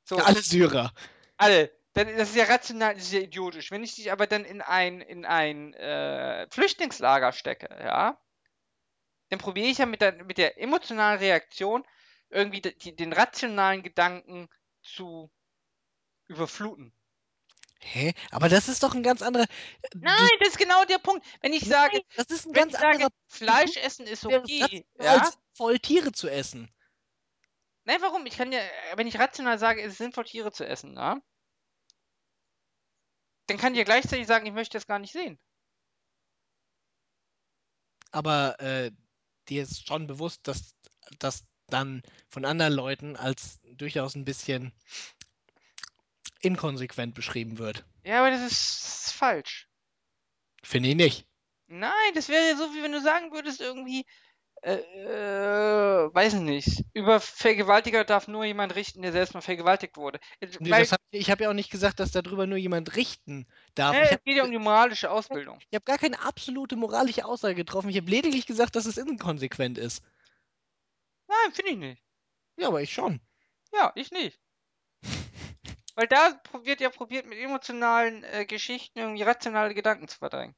So, 0.03 0.18
Alle 0.18 0.41
Syrer. 0.41 0.91
alle. 1.38 1.72
Das 1.94 2.30
ist 2.30 2.36
ja 2.36 2.45
rational, 2.45 2.94
das 2.94 3.03
ist 3.03 3.14
ja 3.14 3.19
idiotisch. 3.19 3.72
Wenn 3.72 3.84
ich 3.84 3.95
dich 3.95 4.11
aber 4.11 4.27
dann 4.27 4.45
in 4.45 4.61
ein, 4.61 5.02
in 5.02 5.26
ein 5.26 5.73
äh, 5.73 6.48
Flüchtlingslager 6.49 7.31
stecke, 7.31 7.68
ja, 7.84 8.18
dann 9.30 9.39
probiere 9.39 9.68
ich 9.68 9.77
ja 9.77 9.85
mit 9.85 10.01
der, 10.01 10.23
mit 10.23 10.38
der 10.38 10.60
emotionalen 10.60 11.19
Reaktion 11.19 11.85
irgendwie 12.30 12.61
die, 12.61 12.95
den 12.95 13.14
rationalen 13.14 13.84
Gedanken 13.84 14.49
zu 14.81 15.31
überfluten. 16.27 16.93
Hä? 17.81 18.14
Aber 18.31 18.49
das 18.49 18.68
ist 18.68 18.84
doch 18.84 18.93
ein 18.93 19.03
ganz 19.03 19.22
anderer. 19.22 19.45
Du, 19.91 19.99
Nein, 19.99 20.30
das 20.39 20.49
ist 20.49 20.57
genau 20.57 20.84
der 20.85 20.97
Punkt. 20.97 21.26
Wenn 21.41 21.53
ich 21.53 21.65
sage, 21.65 21.97
nein, 21.97 22.03
das 22.18 22.27
ist 22.27 22.45
ein 22.45 22.53
ganz 22.53 22.73
sage, 22.73 22.88
anderer. 22.88 23.10
Fleisch 23.27 23.77
essen 23.77 24.06
ist 24.06 24.26
okay, 24.26 24.85
ja? 24.99 25.23
sinnvoll, 25.23 25.80
Tiere 25.80 26.11
zu 26.11 26.27
essen. 26.27 26.69
Nein, 27.85 28.01
warum? 28.01 28.26
Ich 28.26 28.38
kann 28.38 28.51
ja, 28.51 28.60
wenn 28.95 29.07
ich 29.07 29.18
rational 29.18 29.57
sage, 29.57 29.81
es 29.81 29.93
ist 29.93 29.97
sinnvoll, 29.97 30.26
Tiere 30.26 30.51
zu 30.51 30.68
essen, 30.68 30.95
ja? 30.95 31.22
Dann 33.47 33.57
kann 33.57 33.73
ich 33.73 33.80
ja 33.80 33.85
gleichzeitig 33.85 34.27
sagen, 34.27 34.45
ich 34.45 34.53
möchte 34.53 34.77
das 34.77 34.85
gar 34.85 34.99
nicht 34.99 35.14
sehen. 35.14 35.39
Aber 38.11 38.60
äh, 38.60 38.91
dir 39.49 39.63
ist 39.63 39.88
schon 39.88 40.07
bewusst, 40.07 40.47
dass 40.47 40.76
das 41.19 41.43
dann 41.67 42.01
von 42.30 42.45
anderen 42.45 42.73
Leuten 42.73 43.15
als 43.15 43.59
durchaus 43.63 44.15
ein 44.15 44.26
bisschen 44.26 44.73
inkonsequent 46.41 47.15
beschrieben 47.15 47.57
wird. 47.57 47.85
Ja, 48.03 48.19
aber 48.19 48.31
das 48.31 48.41
ist, 48.41 48.84
das 48.84 49.05
ist 49.07 49.13
falsch. 49.13 49.67
Finde 50.63 50.89
ich 50.89 50.95
nicht. 50.95 51.26
Nein, 51.67 52.13
das 52.15 52.30
wäre 52.30 52.47
ja 52.47 52.57
so, 52.57 52.73
wie 52.73 52.81
wenn 52.81 52.91
du 52.91 53.01
sagen 53.01 53.31
würdest, 53.31 53.61
irgendwie, 53.61 54.05
äh, 54.61 54.76
äh, 54.76 56.14
weiß 56.14 56.36
ich 56.36 56.40
nicht, 56.41 56.86
über 56.94 57.19
Vergewaltiger 57.19 58.03
darf 58.03 58.27
nur 58.27 58.45
jemand 58.45 58.76
richten, 58.76 59.02
der 59.02 59.11
selbst 59.11 59.34
mal 59.34 59.41
vergewaltigt 59.41 59.98
wurde. 59.98 60.19
Äh, 60.40 60.48
Nee, 60.60 60.69
Weil, 60.72 60.86
hab, 60.91 60.99
ich 61.11 61.31
habe 61.31 61.44
ja 61.44 61.49
auch 61.49 61.53
nicht 61.53 61.72
gesagt, 61.72 61.99
dass 61.99 62.11
darüber 62.11 62.45
nur 62.48 62.57
jemand 62.57 62.95
richten 62.95 63.48
darf. 63.76 63.94
ne, 63.94 64.02
Ich 64.03 64.06
es 64.06 64.11
habe 64.11 64.22
geht 64.26 64.38
ja 64.38 64.44
um 64.44 64.52
die 64.52 64.57
moralische 64.57 65.10
Ausbildung. 65.11 65.60
hab 65.73 65.86
gar 65.86 65.98
keine 65.98 66.19
absolute 66.22 66.76
moralische 66.76 67.26
Aussage 67.26 67.56
getroffen. 67.56 67.90
Ich 67.90 67.98
habe 67.98 68.10
lediglich 68.10 68.45
gesagt, 68.45 68.76
dass 68.76 68.86
es 68.86 68.98
inkonsequent 68.98 69.77
ist. 69.77 70.03
Nein, 71.27 71.53
finde 71.53 71.72
ich 71.72 71.77
nicht. 71.77 72.03
Ja, 72.57 72.68
aber 72.68 72.81
ich 72.81 72.94
schon. 72.94 73.22
Ja, 73.73 73.91
ich 73.95 74.11
nicht. 74.11 74.40
Weil 75.95 76.07
da 76.07 76.41
wird 76.64 76.81
ja 76.81 76.90
probiert, 76.90 77.26
mit 77.27 77.38
emotionalen 77.40 78.23
äh, 78.23 78.45
Geschichten 78.45 78.99
irgendwie 78.99 79.23
rationale 79.23 79.73
Gedanken 79.73 80.07
zu 80.07 80.18
verdrängen. 80.18 80.56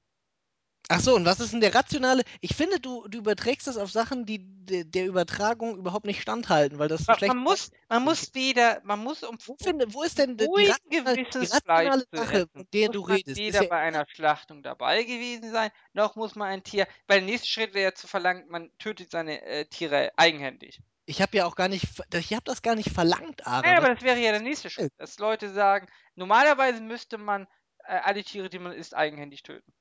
Ach 0.91 0.99
so, 0.99 1.15
und 1.15 1.25
was 1.25 1.39
ist 1.39 1.53
denn 1.53 1.61
der 1.61 1.73
rationale? 1.73 2.23
Ich 2.41 2.53
finde, 2.53 2.79
du, 2.79 3.07
du 3.07 3.19
überträgst 3.19 3.65
das 3.65 3.77
auf 3.77 3.91
Sachen, 3.91 4.25
die 4.25 4.39
de, 4.43 4.83
der 4.83 5.05
Übertragung 5.05 5.77
überhaupt 5.77 6.05
nicht 6.05 6.21
standhalten, 6.21 6.79
weil 6.79 6.89
das 6.89 7.07
Man, 7.07 7.17
schlecht. 7.17 7.33
man 7.33 7.43
muss, 7.43 7.71
man 7.87 8.03
muss 8.03 8.33
weder, 8.33 8.81
man 8.83 8.99
muss 8.99 9.23
um, 9.23 9.37
Wo, 9.45 9.55
finde, 9.61 9.93
wo 9.93 10.03
ist 10.03 10.17
denn 10.17 10.35
die, 10.35 10.47
die, 10.91 10.97
rationale, 10.97 12.03
die 12.11 12.17
Sache, 12.17 12.47
von 12.53 12.67
der 12.73 12.87
muss 12.87 12.93
du 12.93 13.01
man 13.03 13.11
redest? 13.11 13.37
Weder 13.37 13.63
ja 13.63 13.69
bei 13.69 13.79
einer 13.79 14.05
Schlachtung 14.09 14.63
dabei 14.63 15.03
gewesen 15.03 15.49
sein, 15.51 15.71
noch 15.93 16.17
muss 16.17 16.35
man 16.35 16.49
ein 16.49 16.63
Tier, 16.63 16.87
weil 17.07 17.19
der 17.19 17.29
nächste 17.29 17.47
Schritt 17.47 17.73
wäre 17.73 17.85
ja 17.85 17.95
zu 17.95 18.07
verlangen, 18.07 18.45
man 18.49 18.69
tötet 18.77 19.11
seine 19.11 19.41
äh, 19.43 19.65
Tiere 19.65 20.11
eigenhändig. 20.17 20.81
Ich 21.05 21.21
habe 21.21 21.37
ja 21.37 21.45
auch 21.45 21.55
gar 21.55 21.69
nicht, 21.69 21.85
ich 22.13 22.33
habe 22.33 22.43
das 22.43 22.61
gar 22.61 22.75
nicht 22.75 22.91
verlangt, 22.91 23.47
Ara. 23.47 23.65
Ja, 23.65 23.77
aber 23.77 23.93
das 23.93 24.03
wäre 24.03 24.19
ja 24.19 24.31
der 24.31 24.41
nächste 24.41 24.69
Schritt, 24.69 24.91
dass 24.97 25.17
Leute 25.19 25.51
sagen, 25.51 25.87
normalerweise 26.15 26.81
müsste 26.81 27.17
man 27.17 27.47
äh, 27.85 27.93
alle 28.03 28.23
Tiere, 28.23 28.49
die 28.49 28.59
man 28.59 28.73
isst, 28.73 28.95
eigenhändig 28.95 29.43
töten. 29.43 29.73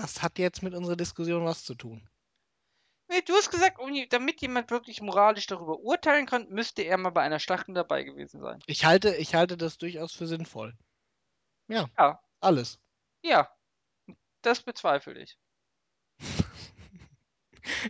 Das 0.00 0.22
hat 0.22 0.38
jetzt 0.38 0.62
mit 0.62 0.74
unserer 0.74 0.96
Diskussion 0.96 1.44
was 1.44 1.64
zu 1.64 1.74
tun. 1.74 2.08
Nee, 3.08 3.22
du 3.22 3.34
hast 3.34 3.50
gesagt, 3.50 3.78
um, 3.80 3.92
damit 4.08 4.40
jemand 4.40 4.70
wirklich 4.70 5.02
moralisch 5.02 5.46
darüber 5.46 5.78
urteilen 5.80 6.26
kann, 6.26 6.48
müsste 6.48 6.82
er 6.82 6.96
mal 6.96 7.10
bei 7.10 7.22
einer 7.22 7.40
Schlachtung 7.40 7.74
dabei 7.74 8.04
gewesen 8.04 8.40
sein. 8.40 8.62
Ich 8.66 8.84
halte, 8.84 9.14
ich 9.16 9.34
halte 9.34 9.56
das 9.56 9.78
durchaus 9.78 10.12
für 10.14 10.26
sinnvoll. 10.26 10.76
Ja, 11.68 11.88
Ja, 11.98 12.20
alles. 12.40 12.78
ja, 13.22 13.50
das 14.42 14.62
bezweifle 14.62 15.20
ich. 15.20 15.36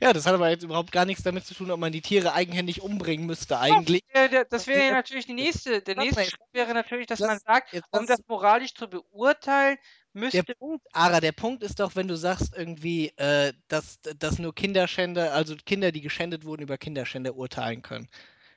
Ja, 0.03 0.13
das 0.13 0.27
hat 0.27 0.35
aber 0.35 0.49
jetzt 0.51 0.63
überhaupt 0.65 0.93
gar 0.93 1.05
nichts 1.05 1.23
damit 1.23 1.45
zu 1.45 1.55
tun, 1.55 1.71
ob 1.71 1.81
man 1.81 1.93
die 1.93 2.01
Tiere 2.01 2.33
eigenhändig 2.33 2.83
umbringen 2.83 3.27
müsste, 3.27 3.59
eigentlich. 3.59 4.03
Ja, 4.15 4.29
der, 4.29 4.45
das 4.45 4.67
wäre 4.67 4.87
ja 4.87 4.93
natürlich 4.93 5.27
die 5.27 5.35
nächste, 5.35 5.81
der 5.83 5.97
nächste 5.97 6.25
Schritt 6.25 6.41
wäre 6.53 6.75
natürlich, 6.75 7.07
dass 7.07 7.19
lass- 7.19 7.29
man 7.29 7.39
sagt, 7.39 7.83
um 7.91 8.07
das 8.07 8.21
moralisch 8.27 8.75
zu 8.75 8.89
beurteilen, 8.89 9.77
Der 10.15 10.21
müsste. 10.21 10.55
Punkt, 10.57 10.87
Ara, 10.93 11.21
der 11.21 11.33
Punkt 11.33 11.63
ist 11.63 11.81
doch, 11.81 11.95
wenn 11.97 12.09
du 12.09 12.17
sagst 12.17 12.57
irgendwie, 12.57 13.13
äh, 13.17 13.53
dass, 13.69 14.01
dass 14.19 14.39
nur 14.39 14.55
Kinderschänder, 14.55 15.33
also 15.35 15.55
Kinder, 15.65 15.93
die 15.93 16.01
geschändet 16.01 16.45
wurden, 16.45 16.63
über 16.63 16.79
Kinderschänder 16.79 17.37
urteilen 17.37 17.83
können. 17.83 18.09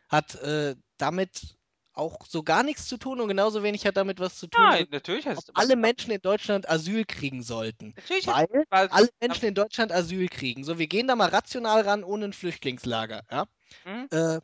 Hat 0.09 0.35
äh, 0.35 0.75
damit 0.97 1.57
auch 1.93 2.25
so 2.27 2.43
gar 2.43 2.63
nichts 2.63 2.87
zu 2.87 2.97
tun 2.97 3.19
und 3.19 3.27
genauso 3.27 3.63
wenig 3.63 3.85
hat 3.85 3.97
damit 3.97 4.19
was 4.19 4.35
zu 4.35 4.47
tun, 4.47 4.63
Nein, 4.63 4.87
natürlich 4.91 5.27
ob 5.27 5.37
alle 5.53 5.75
Menschen 5.75 6.11
in 6.11 6.21
Deutschland 6.21 6.69
Asyl 6.69 7.05
kriegen 7.05 7.43
sollten. 7.43 7.93
Natürlich 7.95 8.27
weil, 8.27 8.47
alle 8.69 9.09
Menschen 9.21 9.45
in 9.45 9.53
Deutschland 9.53 9.91
Asyl 9.91 10.27
kriegen. 10.27 10.63
So, 10.63 10.79
wir 10.79 10.87
gehen 10.87 11.07
da 11.07 11.15
mal 11.15 11.29
rational 11.29 11.81
ran, 11.81 12.03
ohne 12.03 12.25
ein 12.25 12.33
Flüchtlingslager. 12.33 13.23
Ja? 13.31 13.45
Mhm. 13.85 14.07
Äh, 14.11 14.39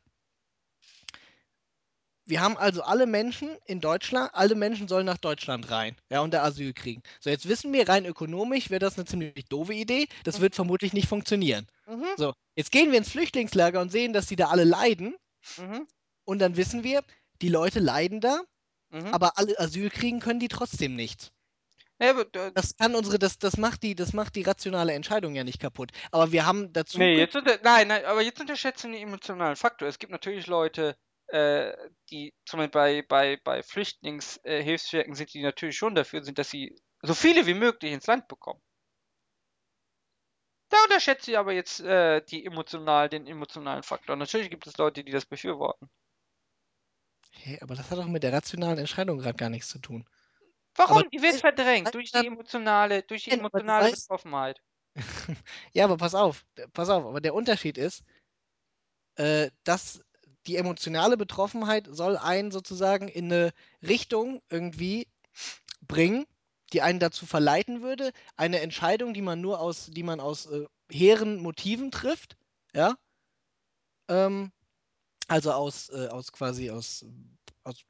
wir 2.25 2.41
haben 2.41 2.57
also 2.57 2.83
alle 2.83 3.07
Menschen 3.07 3.49
in 3.65 3.79
Deutschland, 3.81 4.29
alle 4.33 4.53
Menschen 4.53 4.87
sollen 4.87 5.07
nach 5.07 5.17
Deutschland 5.17 5.71
rein, 5.71 5.95
ja, 6.11 6.21
und 6.21 6.31
da 6.31 6.43
Asyl 6.43 6.73
kriegen. 6.73 7.01
So, 7.19 7.31
jetzt 7.31 7.47
wissen 7.49 7.73
wir, 7.73 7.89
rein 7.89 8.05
ökonomisch 8.05 8.69
wäre 8.69 8.79
das 8.79 8.97
eine 8.97 9.05
ziemlich 9.05 9.45
doofe 9.49 9.73
Idee. 9.73 10.07
Das 10.23 10.37
Mhm. 10.37 10.43
wird 10.43 10.55
vermutlich 10.55 10.93
nicht 10.93 11.07
funktionieren. 11.07 11.65
Mhm. 11.87 12.05
So, 12.17 12.33
jetzt 12.55 12.71
gehen 12.71 12.91
wir 12.91 12.99
ins 12.99 13.09
Flüchtlingslager 13.09 13.81
und 13.81 13.91
sehen, 13.91 14.13
dass 14.13 14.27
die 14.27 14.35
da 14.35 14.49
alle 14.49 14.63
leiden. 14.63 15.15
Mhm. 15.57 15.87
Und 16.23 16.37
dann 16.37 16.55
wissen 16.55 16.83
wir, 16.83 17.03
die 17.41 17.49
Leute 17.49 17.79
leiden 17.79 18.21
da, 18.21 18.41
Mhm. 18.91 19.13
aber 19.13 19.37
alle 19.37 19.59
Asyl 19.59 19.89
kriegen 19.91 20.19
können 20.21 20.39
die 20.41 20.49
trotzdem 20.49 20.95
nicht. 20.95 21.33
Ja, 21.99 22.09
aber, 22.11 22.25
äh, 22.35 22.51
Das 22.53 22.75
kann 22.77 22.93
unsere, 22.93 23.17
das, 23.17 23.39
das 23.39 23.57
macht 23.57 23.81
die, 23.81 23.95
das 23.95 24.13
macht 24.13 24.35
die 24.35 24.43
rationale 24.43 24.93
Entscheidung 24.93 25.33
ja 25.35 25.43
nicht 25.43 25.59
kaputt. 25.59 25.91
Aber 26.11 26.31
wir 26.31 26.45
haben 26.45 26.71
dazu. 26.73 27.09
nee, 27.09 27.17
jetzt 27.17 27.35
unter, 27.35 27.59
nein, 27.63 27.87
nein, 27.87 28.05
aber 28.05 28.21
jetzt 28.21 28.39
unterschätzen 28.39 28.91
den 28.91 29.01
emotionalen 29.03 29.55
Faktor. 29.55 29.87
Es 29.87 29.99
gibt 29.99 30.11
natürlich 30.11 30.47
Leute, 30.47 30.97
äh, 31.27 31.73
die 32.09 32.33
zum 32.45 32.59
Beispiel 32.59 32.71
bei, 32.71 33.01
bei, 33.07 33.37
bei 33.43 33.63
Flüchtlingshilfswerken 33.63 35.15
sind, 35.15 35.33
die 35.33 35.41
natürlich 35.43 35.77
schon 35.77 35.95
dafür 35.95 36.23
sind, 36.23 36.37
dass 36.39 36.49
sie 36.49 36.75
so 37.01 37.13
viele 37.13 37.45
wie 37.45 37.53
möglich 37.53 37.91
ins 37.93 38.07
Land 38.07 38.27
bekommen. 38.27 38.61
Da 40.69 40.77
unterschätze 40.83 41.29
ich 41.31 41.37
aber 41.37 41.53
jetzt 41.53 41.79
äh, 41.79 42.21
die 42.25 42.43
emotional, 42.45 43.07
den 43.07 43.27
emotionalen 43.27 43.83
Faktor. 43.83 44.15
Natürlich 44.15 44.49
gibt 44.49 44.65
es 44.65 44.77
Leute, 44.77 45.03
die 45.03 45.11
das 45.11 45.25
befürworten. 45.27 45.89
Hä, 47.31 47.59
aber 47.61 47.75
das 47.75 47.89
hat 47.89 47.97
doch 47.97 48.07
mit 48.07 48.23
der 48.23 48.33
rationalen 48.33 48.77
Entscheidung 48.77 49.17
gerade 49.17 49.37
gar 49.37 49.49
nichts 49.49 49.69
zu 49.69 49.79
tun. 49.79 50.05
Warum? 50.75 50.97
Aber 50.97 51.09
die 51.09 51.21
wird 51.21 51.35
verdrängt 51.35 51.93
durch 51.93 52.11
du, 52.11 52.21
die 52.21 52.27
emotionale, 52.27 53.03
durch 53.03 53.23
die 53.23 53.31
du 53.31 53.37
emotionale 53.37 53.91
Betroffenheit. 53.91 54.61
Ja, 55.73 55.85
aber 55.85 55.97
pass 55.97 56.15
auf, 56.15 56.45
pass 56.73 56.89
auf, 56.89 57.05
aber 57.05 57.21
der 57.21 57.33
Unterschied 57.33 57.77
ist, 57.77 58.03
äh, 59.15 59.51
dass 59.63 60.01
die 60.47 60.55
emotionale 60.55 61.17
Betroffenheit 61.17 61.87
soll 61.91 62.17
einen 62.17 62.51
sozusagen 62.51 63.07
in 63.07 63.25
eine 63.25 63.51
Richtung 63.81 64.41
irgendwie 64.49 65.07
bringen, 65.81 66.25
die 66.73 66.81
einen 66.81 66.99
dazu 66.99 67.25
verleiten 67.25 67.81
würde, 67.81 68.11
eine 68.35 68.61
Entscheidung, 68.61 69.13
die 69.13 69.21
man 69.21 69.41
nur 69.41 69.59
aus, 69.59 69.87
die 69.87 70.03
man 70.03 70.19
aus 70.19 70.47
äh, 70.47 70.65
hehren 70.91 71.39
Motiven 71.39 71.91
trifft, 71.91 72.35
ja, 72.73 72.95
ähm, 74.07 74.51
also 75.29 75.51
aus, 75.53 75.89
äh, 75.89 76.07
aus 76.09 76.31
quasi 76.31 76.69
aus, 76.71 77.05
aus, 77.63 77.85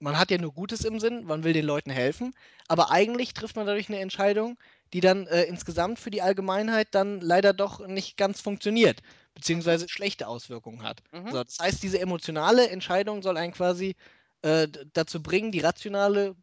man 0.00 0.18
hat 0.18 0.30
ja 0.30 0.38
nur 0.38 0.52
Gutes 0.54 0.84
im 0.84 1.00
Sinn, 1.00 1.24
man 1.24 1.44
will 1.44 1.52
den 1.52 1.66
Leuten 1.66 1.90
helfen, 1.90 2.34
aber 2.68 2.90
eigentlich 2.90 3.34
trifft 3.34 3.56
man 3.56 3.66
dadurch 3.66 3.88
eine 3.88 4.00
Entscheidung, 4.00 4.58
die 4.94 5.00
dann 5.00 5.26
äh, 5.26 5.44
insgesamt 5.44 5.98
für 5.98 6.10
die 6.10 6.22
Allgemeinheit 6.22 6.88
dann 6.92 7.20
leider 7.20 7.52
doch 7.52 7.86
nicht 7.86 8.16
ganz 8.16 8.40
funktioniert, 8.40 9.00
beziehungsweise 9.34 9.88
schlechte 9.88 10.28
Auswirkungen 10.28 10.82
hat. 10.82 11.02
Mhm. 11.12 11.32
So, 11.32 11.42
das 11.44 11.58
heißt, 11.60 11.82
diese 11.82 12.00
emotionale 12.00 12.68
Entscheidung 12.70 13.22
soll 13.22 13.36
einen 13.36 13.52
quasi 13.52 13.96
äh, 14.42 14.68
dazu 14.94 15.22
bringen, 15.22 15.52
die 15.52 15.60
rationale 15.60 16.36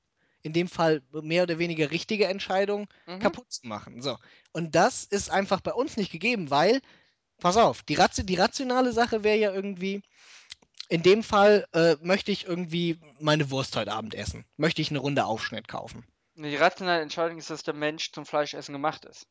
in 0.44 0.54
dem 0.54 0.68
Fall 0.68 1.02
mehr 1.12 1.44
oder 1.44 1.58
weniger 1.60 1.92
richtige 1.92 2.28
Entscheidung 2.28 2.88
Mhm. 3.08 3.36
kaputt 3.36 3.52
zu 3.52 3.68
machen. 3.68 4.02
So. 4.02 4.18
Und 4.52 4.76
das 4.76 5.04
ist 5.06 5.30
einfach 5.32 5.62
bei 5.62 5.74
uns 5.74 5.98
nicht 5.98 6.12
gegeben, 6.12 6.50
weil, 6.52 6.82
pass 7.40 7.58
auf, 7.58 7.84
die, 7.84 7.98
die 8.24 8.36
rationale 8.36 8.92
Sache 8.94 9.24
wäre 9.24 9.38
ja 9.38 9.54
irgendwie, 9.54 10.02
in 10.90 11.04
dem 11.04 11.24
Fall 11.24 11.68
äh, 11.74 11.96
möchte 12.02 12.32
ich 12.32 12.46
irgendwie 12.46 13.00
meine 13.20 13.50
Wurst 13.52 13.76
heute 13.76 13.94
Abend 13.94 14.16
essen. 14.16 14.46
Möchte 14.58 14.82
ich 14.82 14.90
eine 14.90 15.00
Runde 15.00 15.26
Aufschnitt 15.26 15.68
kaufen. 15.68 16.06
Die 16.36 16.56
rationale 16.56 17.02
Entscheidung 17.02 17.38
ist, 17.38 17.50
dass 17.50 17.64
der 17.64 17.74
Mensch 17.74 18.12
zum 18.12 18.26
Fleischessen 18.26 18.74
gemacht 18.74 19.06
ist. 19.06 19.28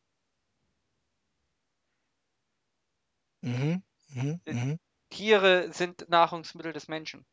Mhm. 3.43 3.83
Mhm. 4.09 4.41
Äh, 4.45 4.53
Mhm. 4.55 4.79
Tiere 5.11 5.73
sind 5.73 6.09
Nahrungsmittel 6.09 6.73
des 6.73 6.89
Menschen. 6.89 7.25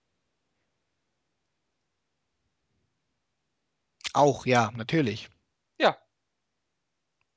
Auch, 4.14 4.45
ja, 4.45 4.72
natürlich. 4.72 5.30
Ja. 5.80 5.98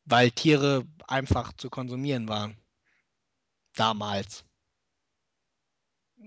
Weil 0.06 0.30
Tiere 0.30 0.86
einfach 1.08 1.52
zu 1.52 1.68
konsumieren 1.68 2.26
waren. 2.28 2.56
Damals. 3.76 4.44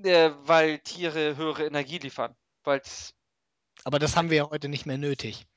Äh, 0.04 0.32
weil 0.44 0.80
Tiere 0.80 1.36
höhere 1.38 1.66
Energie 1.66 1.98
liefern. 1.98 2.36
Weil's, 2.64 3.14
Aber 3.84 4.00
das 4.00 4.16
haben 4.16 4.30
wir 4.30 4.38
ja 4.38 4.50
heute 4.50 4.68
nicht 4.70 4.86
mehr 4.86 4.98
nötig. 4.98 5.48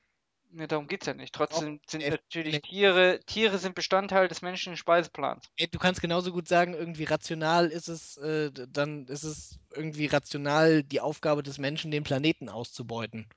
ne, 0.53 0.67
darum 0.69 0.87
geht's 0.87 1.07
ja 1.07 1.15
nicht. 1.15 1.35
Trotzdem 1.35 1.81
sind 1.87 2.03
Eff- 2.03 2.11
natürlich 2.13 2.55
Ener- 2.57 2.63
Tiere, 2.63 3.21
Tiere 3.27 3.59
sind 3.59 3.75
Bestandteil 3.75 4.29
des 4.29 4.43
menschlichen 4.43 4.77
Speiseplans. 4.77 5.45
Du 5.73 5.79
kannst 5.79 6.01
genauso 6.01 6.33
gut 6.33 6.49
sagen, 6.49 6.75
irgendwie 6.75 7.05
rational 7.05 7.69
ist 7.69 7.89
es, 7.89 8.17
äh, 8.19 8.51
dann 8.69 9.07
ist 9.07 9.25
es 9.25 9.59
irgendwie 9.75 10.07
rational 10.07 10.83
die 10.85 11.01
Aufgabe 11.01 11.43
des 11.43 11.59
Menschen, 11.59 11.91
den 11.91 12.05
Planeten 12.05 12.49
auszubeuten. 12.49 13.29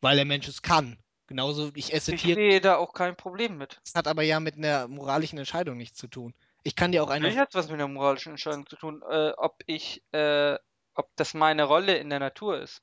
Weil 0.00 0.16
der 0.16 0.24
Mensch 0.24 0.46
es 0.48 0.62
kann. 0.62 0.98
Genauso, 1.28 1.70
ich 1.74 1.92
esse 1.92 2.14
Ich 2.14 2.22
Tiere, 2.22 2.36
sehe 2.36 2.60
da 2.60 2.76
auch 2.76 2.92
kein 2.94 3.14
Problem 3.16 3.58
mit. 3.58 3.78
das 3.84 3.94
hat 3.94 4.08
aber 4.08 4.22
ja 4.22 4.40
mit 4.40 4.56
einer 4.56 4.88
moralischen 4.88 5.38
Entscheidung 5.38 5.76
nichts 5.76 5.98
zu 5.98 6.08
tun. 6.08 6.34
Ich 6.64 6.74
kann 6.74 6.90
dir 6.90 7.04
auch 7.04 7.10
eine. 7.10 7.20
Natürlich 7.22 7.38
hat 7.38 7.54
was 7.54 7.68
mit 7.68 7.78
der 7.78 7.86
moralischen 7.88 8.30
Entscheidung 8.32 8.66
zu 8.66 8.76
tun, 8.76 9.02
äh, 9.08 9.30
ob 9.36 9.62
ich, 9.66 10.02
äh, 10.12 10.56
ob 10.94 11.10
das 11.16 11.34
meine 11.34 11.64
Rolle 11.64 11.96
in 11.98 12.10
der 12.10 12.18
Natur 12.18 12.60
ist. 12.60 12.82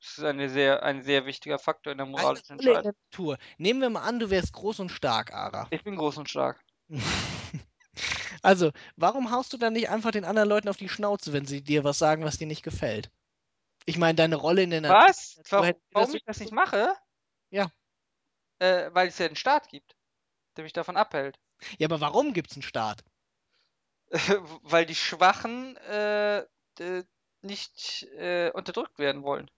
Das 0.00 0.18
ist 0.18 0.24
eine 0.24 0.48
sehr, 0.48 0.82
ein 0.82 1.02
sehr 1.02 1.26
wichtiger 1.26 1.58
Faktor 1.58 1.92
in 1.92 1.98
der 1.98 2.06
Eine 2.06 2.12
moralischen 2.12 2.56
Rolle 2.56 2.70
in 2.70 2.76
Entscheidung. 2.76 2.82
der 2.82 2.94
Natur. 3.10 3.38
Nehmen 3.58 3.80
wir 3.80 3.90
mal 3.90 4.02
an, 4.02 4.18
du 4.18 4.30
wärst 4.30 4.52
groß 4.52 4.80
und 4.80 4.88
stark, 4.88 5.32
Ara. 5.32 5.66
Ich 5.70 5.84
bin 5.84 5.96
groß 5.96 6.16
und 6.18 6.30
stark. 6.30 6.64
Also, 8.42 8.72
warum 8.96 9.30
haust 9.30 9.52
du 9.52 9.56
dann 9.58 9.74
nicht 9.74 9.88
einfach 9.90 10.10
den 10.10 10.24
anderen 10.24 10.48
Leuten 10.48 10.68
auf 10.68 10.76
die 10.76 10.88
Schnauze, 10.88 11.32
wenn 11.32 11.46
sie 11.46 11.62
dir 11.62 11.84
was 11.84 11.98
sagen, 11.98 12.24
was 12.24 12.38
dir 12.38 12.46
nicht 12.46 12.62
gefällt? 12.62 13.10
Ich 13.84 13.98
meine, 13.98 14.14
deine 14.16 14.36
Rolle 14.36 14.62
in 14.62 14.70
der 14.70 14.80
Natur. 14.80 14.96
Was? 15.08 15.40
Warum, 15.50 15.72
warum 15.92 16.14
ich 16.14 16.24
das 16.24 16.40
nicht 16.40 16.52
mache? 16.52 16.94
Ja. 17.52 17.70
Äh, 18.58 18.90
weil 18.92 19.08
es 19.08 19.18
ja 19.18 19.26
einen 19.26 19.36
Staat 19.36 19.68
gibt, 19.68 19.94
der 20.56 20.64
mich 20.64 20.72
davon 20.72 20.96
abhält. 20.96 21.38
Ja, 21.78 21.86
aber 21.86 22.00
warum 22.00 22.32
gibt 22.32 22.50
es 22.50 22.56
einen 22.56 22.62
Staat? 22.62 23.04
weil 24.62 24.86
die 24.86 24.94
Schwachen 24.94 25.76
äh, 25.76 26.44
nicht 27.42 28.04
äh, 28.16 28.50
unterdrückt 28.52 28.98
werden 28.98 29.22
wollen. 29.22 29.50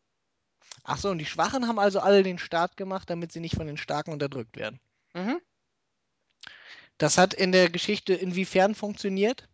Ach 0.83 0.99
so, 0.99 1.11
und 1.11 1.19
die 1.19 1.27
Schwachen 1.27 1.69
haben 1.69 1.79
also 1.79 2.01
alle 2.01 2.23
den 2.23 2.39
Staat 2.39 2.77
gemacht, 2.77 3.09
damit 3.09 3.33
sie 3.33 3.41
nicht 3.41 3.55
von 3.55 3.67
den 3.67 3.77
Starken 3.77 4.13
unterdrückt 4.13 4.57
werden. 4.57 4.81
Mhm. 5.15 5.41
Das 6.99 7.19
hat 7.19 7.35
in 7.35 7.53
der 7.53 7.71
Geschichte 7.71 8.15
inwiefern 8.15 8.75
funktioniert? 8.75 9.49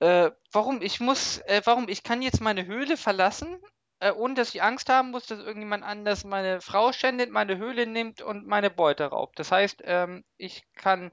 Äh, 0.00 0.30
warum? 0.52 0.82
Ich 0.82 1.00
muss, 1.00 1.38
äh, 1.38 1.62
warum? 1.64 1.88
Ich 1.88 2.02
kann 2.02 2.22
jetzt 2.22 2.40
meine 2.40 2.66
Höhle 2.66 2.96
verlassen, 2.96 3.60
äh, 4.00 4.12
ohne 4.12 4.34
dass 4.34 4.54
ich 4.54 4.62
Angst 4.62 4.88
haben 4.88 5.10
muss, 5.10 5.26
dass 5.26 5.38
irgendjemand 5.38 5.84
anders 5.84 6.24
meine 6.24 6.60
Frau 6.60 6.92
schändet, 6.92 7.30
meine 7.30 7.58
Höhle 7.58 7.86
nimmt 7.86 8.22
und 8.22 8.46
meine 8.46 8.70
Beute 8.70 9.04
raubt. 9.04 9.38
Das 9.38 9.52
heißt, 9.52 9.82
ähm, 9.84 10.24
ich 10.36 10.64
kann 10.74 11.12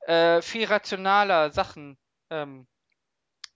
äh, 0.00 0.42
viel 0.42 0.66
rationaler 0.66 1.52
Sachen 1.52 1.96
ähm, 2.30 2.66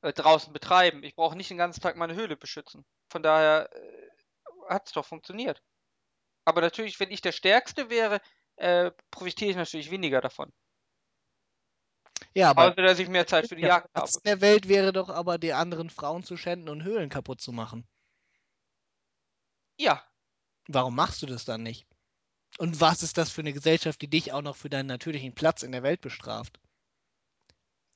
äh, 0.02 0.12
draußen 0.12 0.52
betreiben. 0.52 1.02
Ich 1.02 1.16
brauche 1.16 1.36
nicht 1.36 1.50
den 1.50 1.58
ganzen 1.58 1.80
Tag 1.80 1.96
meine 1.96 2.14
Höhle 2.14 2.36
beschützen. 2.36 2.84
Von 3.10 3.22
daher 3.22 3.68
äh, 3.72 4.08
hat 4.68 4.86
es 4.86 4.92
doch 4.92 5.04
funktioniert. 5.04 5.60
Aber 6.44 6.60
natürlich, 6.60 6.98
wenn 7.00 7.10
ich 7.10 7.20
der 7.20 7.32
Stärkste 7.32 7.90
wäre, 7.90 8.20
äh, 8.56 8.92
profitiere 9.10 9.50
ich 9.50 9.56
natürlich 9.56 9.90
weniger 9.90 10.20
davon. 10.20 10.52
Ja, 12.34 12.50
aber 12.50 12.68
Außer, 12.68 12.82
dass 12.82 12.98
ich 12.98 13.08
mehr 13.08 13.26
Zeit 13.26 13.48
für 13.48 13.56
die 13.56 13.62
Jagd 13.62 13.88
habe. 13.94 14.08
in 14.08 14.20
der 14.24 14.40
Welt 14.40 14.68
wäre 14.68 14.92
doch 14.92 15.08
aber, 15.08 15.38
die 15.38 15.52
anderen 15.52 15.90
Frauen 15.90 16.22
zu 16.22 16.36
schänden 16.36 16.68
und 16.68 16.84
Höhlen 16.84 17.10
kaputt 17.10 17.40
zu 17.40 17.52
machen. 17.52 17.86
Ja, 19.78 20.08
Warum 20.66 20.96
machst 20.96 21.22
du 21.22 21.26
das 21.26 21.44
dann 21.44 21.62
nicht? 21.62 21.86
Und 22.58 22.80
was 22.80 23.02
ist 23.02 23.18
das 23.18 23.30
für 23.30 23.42
eine 23.42 23.52
Gesellschaft, 23.52 24.02
die 24.02 24.10
dich 24.10 24.32
auch 24.32 24.42
noch 24.42 24.56
für 24.56 24.70
deinen 24.70 24.86
natürlichen 24.88 25.34
Platz 25.34 25.62
in 25.62 25.72
der 25.72 25.82
Welt 25.84 26.00
bestraft? 26.02 26.60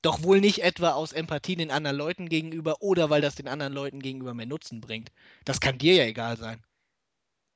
Doch 0.00 0.22
wohl 0.22 0.40
nicht 0.40 0.62
etwa 0.62 0.92
aus 0.92 1.12
Empathie 1.12 1.54
den 1.54 1.70
anderen 1.70 1.98
Leuten 1.98 2.30
gegenüber 2.30 2.80
oder 2.80 3.10
weil 3.10 3.20
das 3.20 3.34
den 3.34 3.46
anderen 3.46 3.74
Leuten 3.74 4.00
gegenüber 4.00 4.32
mehr 4.32 4.46
Nutzen 4.46 4.80
bringt. 4.80 5.12
Das 5.44 5.60
kann 5.60 5.76
dir 5.76 5.92
ja 5.96 6.04
egal 6.04 6.38
sein. 6.38 6.64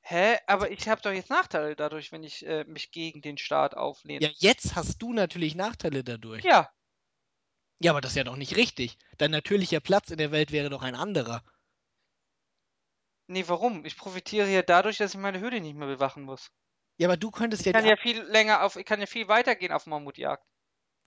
hä? 0.03 0.37
Aber 0.47 0.69
ich 0.71 0.87
habe 0.87 1.01
doch 1.01 1.11
jetzt 1.11 1.29
Nachteile 1.31 1.75
dadurch, 1.75 2.11
wenn 2.11 2.23
ich 2.23 2.45
äh, 2.45 2.63
mich 2.65 2.91
gegen 2.91 3.21
den 3.23 3.37
Staat 3.39 3.75
auflehne. 3.75 4.21
Ja, 4.21 4.29
jetzt 4.37 4.75
hast 4.77 5.01
du 5.01 5.11
natürlich 5.11 5.53
Nachteile 5.55 6.01
dadurch. 6.05 6.45
Ja, 6.45 6.71
Ja, 7.83 7.91
aber 7.91 7.99
das 7.99 8.11
ist 8.13 8.15
ja 8.15 8.23
doch 8.23 8.37
nicht 8.37 8.55
richtig. 8.55 8.97
Dein 9.17 9.31
natürlicher 9.31 9.81
Platz 9.81 10.09
in 10.09 10.17
der 10.17 10.31
Welt 10.31 10.53
wäre 10.53 10.69
doch 10.69 10.83
ein 10.83 10.95
anderer. 10.95 11.43
Nee, 13.31 13.45
warum? 13.47 13.85
Ich 13.85 13.97
profitiere 13.97 14.49
ja 14.49 14.61
dadurch, 14.61 14.97
dass 14.97 15.13
ich 15.13 15.19
meine 15.19 15.39
Höhle 15.39 15.61
nicht 15.61 15.75
mehr 15.75 15.87
bewachen 15.87 16.23
muss. 16.23 16.51
Ja, 16.97 17.07
aber 17.07 17.17
du 17.17 17.31
könntest 17.31 17.61
Ich 17.61 17.67
ja 17.67 17.73
kann 17.73 17.83
die, 17.83 17.89
ja 17.89 17.97
viel 17.97 18.21
länger 18.21 18.63
auf, 18.63 18.75
ich 18.75 18.85
kann 18.85 18.99
ja 18.99 19.07
viel 19.07 19.27
weitergehen 19.27 19.71
auf 19.71 19.87
Mammutjagd. 19.87 20.45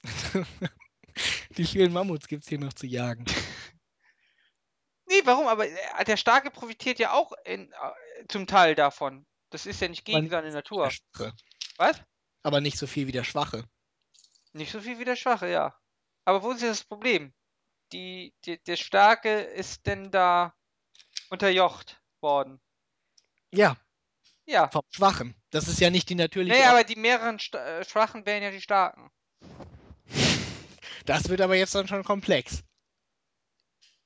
die 1.57 1.65
vielen 1.65 1.93
Mammuts 1.93 2.27
gibt 2.27 2.43
es 2.43 2.49
hier 2.49 2.59
noch 2.59 2.73
zu 2.73 2.87
jagen. 2.87 3.25
Nee, 5.07 5.21
warum? 5.25 5.49
Aber 5.49 5.69
äh, 5.69 6.05
der 6.07 6.17
Starke 6.17 6.51
profitiert 6.51 6.99
ja 6.99 7.13
auch 7.13 7.33
in, 7.45 7.71
äh, 7.71 8.27
zum 8.27 8.47
Teil 8.47 8.75
davon. 8.75 9.27
Das 9.51 9.67
ist 9.67 9.83
ja 9.83 9.89
nicht 9.89 10.07
gegen 10.07 10.31
seine 10.31 10.47
Der 10.47 10.55
Natur. 10.55 10.91
Was? 11.77 12.01
Aber 12.43 12.63
nicht 12.63 12.79
so 12.79 12.87
viel 12.87 13.07
wie 13.07 13.13
der 13.13 13.23
Schwache. 13.23 13.69
Nicht 14.55 14.73
so 14.73 14.81
viel 14.81 14.99
wie 14.99 15.05
der 15.05 15.17
Schwache, 15.17 15.47
ja. 15.51 15.79
Aber 16.25 16.43
wo 16.43 16.53
ist 16.53 16.63
jetzt 16.63 16.81
das 16.81 16.85
Problem? 16.85 17.35
Die, 17.93 18.35
die, 18.47 18.59
der 18.65 18.77
Starke 18.77 19.43
ist 19.43 19.87
denn 19.87 20.11
da 20.11 20.55
unterjocht 21.29 22.03
worden. 22.25 22.61
Ja, 23.53 23.77
Ja. 24.47 24.69
vom 24.71 24.83
Schwachen. 24.91 25.37
Das 25.51 25.69
ist 25.69 25.79
ja 25.79 25.91
nicht 25.91 26.09
die 26.09 26.17
natürliche 26.17 26.57
Nee, 26.57 26.63
Ordnung. 26.63 26.75
aber 26.79 26.85
die 26.85 26.97
mehreren 26.97 27.39
Sta 27.39 27.59
äh, 27.79 27.85
Schwachen 27.85 28.27
wären 28.27 28.43
ja 28.43 28.51
die 28.51 28.61
Starken. 28.61 29.13
Das 31.07 31.29
wird 31.29 31.43
aber 31.43 31.55
jetzt 31.55 31.75
dann 31.75 31.87
schon 31.87 32.03
komplex. 32.03 32.65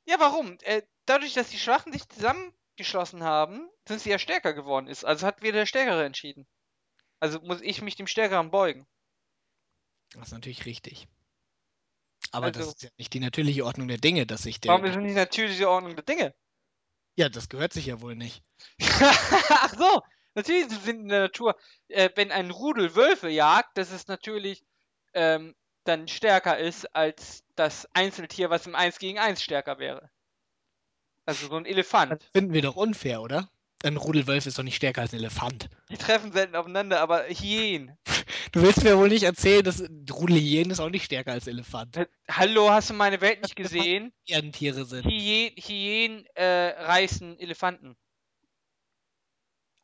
Ja, 0.05 0.17
warum? 0.19 0.59
Äh, 0.63 0.83
dadurch, 1.07 1.33
dass 1.35 1.49
die 1.49 1.59
Schwachen 1.59 1.93
sich 1.93 2.09
zusammengeschlossen 2.09 3.23
haben, 3.23 3.69
sind 3.87 4.01
sie 4.01 4.11
ja 4.11 4.19
stärker 4.19 4.53
geworden. 4.53 4.89
Ist. 4.89 5.05
Also 5.05 5.25
hat 5.27 5.41
wieder 5.43 5.53
der 5.59 5.67
Stärkere 5.67 6.05
entschieden. 6.05 6.49
Also 7.21 7.41
muss 7.41 7.61
ich 7.61 7.83
mich 7.83 7.95
dem 7.95 8.09
Stärkeren 8.09 8.51
beugen. 8.51 8.87
Das 10.13 10.29
ist 10.29 10.33
natürlich 10.33 10.67
richtig. 10.67 11.07
Aber 12.33 12.47
Also- 12.47 12.59
das 12.61 12.69
ist 12.71 12.83
ja 12.83 12.91
nicht 12.97 13.13
die 13.15 13.21
natürliche 13.21 13.65
Ordnung 13.65 13.87
der 13.87 13.99
Dinge, 13.99 14.27
dass 14.27 14.43
sich 14.43 14.61
der. 14.61 14.73
Warum 14.73 14.85
ist 14.87 14.95
denn 14.97 15.07
die 15.07 15.15
natürliche 15.15 15.69
Ordnung 15.71 15.95
der 15.95 16.05
Dinge? 16.05 16.35
Ja, 17.19 17.29
das 17.29 17.49
gehört 17.51 17.73
sich 17.75 17.87
ja 17.87 18.01
wohl 18.01 18.17
nicht. 18.17 18.43
Ach 19.51 19.75
so, 19.77 20.03
natürlich 20.35 20.69
sind 20.71 21.01
in 21.03 21.09
der 21.09 21.21
Natur, 21.23 21.57
äh, 21.89 22.11
wenn 22.17 22.33
ein 22.33 22.51
Rudel 22.51 22.95
Wölfe 22.95 23.29
jagt, 23.29 23.77
dass 23.79 23.91
es 23.93 24.07
natürlich 24.09 24.65
ähm, 25.15 25.55
dann 25.85 26.09
stärker 26.09 26.59
ist 26.59 26.95
als 26.95 27.45
das 27.57 27.89
Einzeltier, 27.95 28.51
was 28.51 28.67
im 28.67 28.75
1 28.75 28.99
gegen 28.99 29.19
1 29.19 29.43
stärker 29.43 29.79
wäre. 29.79 30.11
Also 31.27 31.47
so 31.47 31.55
ein 31.57 31.65
Das 32.09 32.19
Elefant. 32.19 32.33
finden 32.35 32.53
wir 32.53 32.61
doch 32.63 32.77
unfair, 32.77 33.23
oder? 33.23 33.51
Ein 33.85 33.97
Rudelwolf 33.97 34.45
ist 34.47 34.59
doch 34.59 34.65
nicht 34.65 34.77
stärker 34.77 35.03
als 35.03 35.13
ein 35.13 35.21
Elefant. 35.21 35.69
Die 35.89 35.97
treffen 35.97 36.33
selten 36.33 36.57
aufeinander, 36.57 37.01
aber 37.01 37.25
Hyänen. 37.25 37.97
Du 38.53 38.63
willst 38.63 38.83
mir 38.83 38.97
wohl 38.97 39.09
nicht 39.09 39.25
erzählen, 39.25 39.63
dass 39.63 39.83
Rudelhyänen 40.11 40.71
ist 40.71 40.81
auch 40.81 40.89
nicht 40.89 41.05
stärker 41.05 41.33
als 41.33 41.47
Elefant. 41.47 41.99
Äh, 41.99 42.07
Hallo, 42.31 42.71
hast 42.71 42.89
du 42.89 42.95
meine 42.95 43.21
Welt 43.21 43.43
nicht 43.43 43.57
gesehen? 43.57 44.11
Erdentiere 44.27 44.87
sind. 44.87 45.05
Hyä 45.05 45.53
Hyänen 45.55 46.25
äh, 46.35 46.71
reißen 46.83 47.39
Elefanten. 47.39 47.95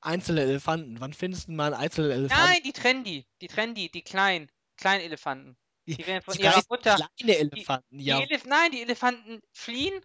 Einzelne 0.00 0.42
Elefanten. 0.42 0.98
Wann 0.98 1.12
findest 1.12 1.48
du 1.48 1.52
mal 1.52 1.74
einen 1.74 1.82
einzelnen 1.82 2.10
Elefanten? 2.10 2.44
Nein, 2.44 2.62
die 2.64 2.72
trennen 2.72 3.04
die. 3.04 3.26
Die 3.42 3.48
trennen 3.48 3.74
die, 3.74 3.90
die 3.90 4.02
kleinen. 4.02 4.50
Kleinen 4.76 5.02
Elefanten. 5.02 5.56
Die 5.86 6.06
werden 6.06 6.22
von 6.22 6.34
Sie 6.34 6.42
ihrer 6.42 6.62
Mutter. 6.68 6.96
Kleine 7.18 7.36
Elefanten, 7.36 7.98
Die 7.98 8.04
ja. 8.04 8.20
Elef 8.20 8.46
Nein, 8.46 8.70
die 8.72 8.80
Elefanten 8.80 9.42
fliehen 9.52 10.00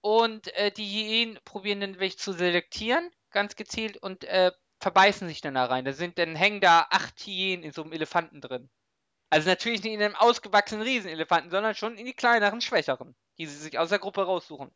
und 0.00 0.48
äh, 0.54 0.70
die 0.70 0.86
Hyänen 0.86 1.38
probieren 1.44 1.80
dann 1.80 1.98
welche 1.98 2.16
zu 2.16 2.32
selektieren, 2.32 3.10
ganz 3.36 3.54
gezielt, 3.54 3.98
und 3.98 4.24
äh, 4.24 4.50
verbeißen 4.80 5.28
sich 5.28 5.42
dann 5.42 5.54
da 5.54 5.66
rein. 5.66 5.84
Da 5.84 5.92
sind 5.92 6.18
dann 6.18 6.34
hängen 6.34 6.60
da 6.60 6.86
acht 6.90 7.20
Hyänen 7.20 7.62
in 7.62 7.72
so 7.72 7.82
einem 7.82 7.92
Elefanten 7.92 8.40
drin. 8.40 8.70
Also 9.30 9.48
natürlich 9.48 9.82
nicht 9.82 9.92
in 9.92 10.02
einem 10.02 10.16
ausgewachsenen 10.16 10.82
Riesenelefanten, 10.82 11.50
sondern 11.50 11.74
schon 11.74 11.98
in 11.98 12.06
die 12.06 12.14
kleineren, 12.14 12.60
schwächeren, 12.60 13.14
die 13.38 13.46
sie 13.46 13.58
sich 13.58 13.78
aus 13.78 13.90
der 13.90 13.98
Gruppe 13.98 14.22
raussuchen. 14.22 14.70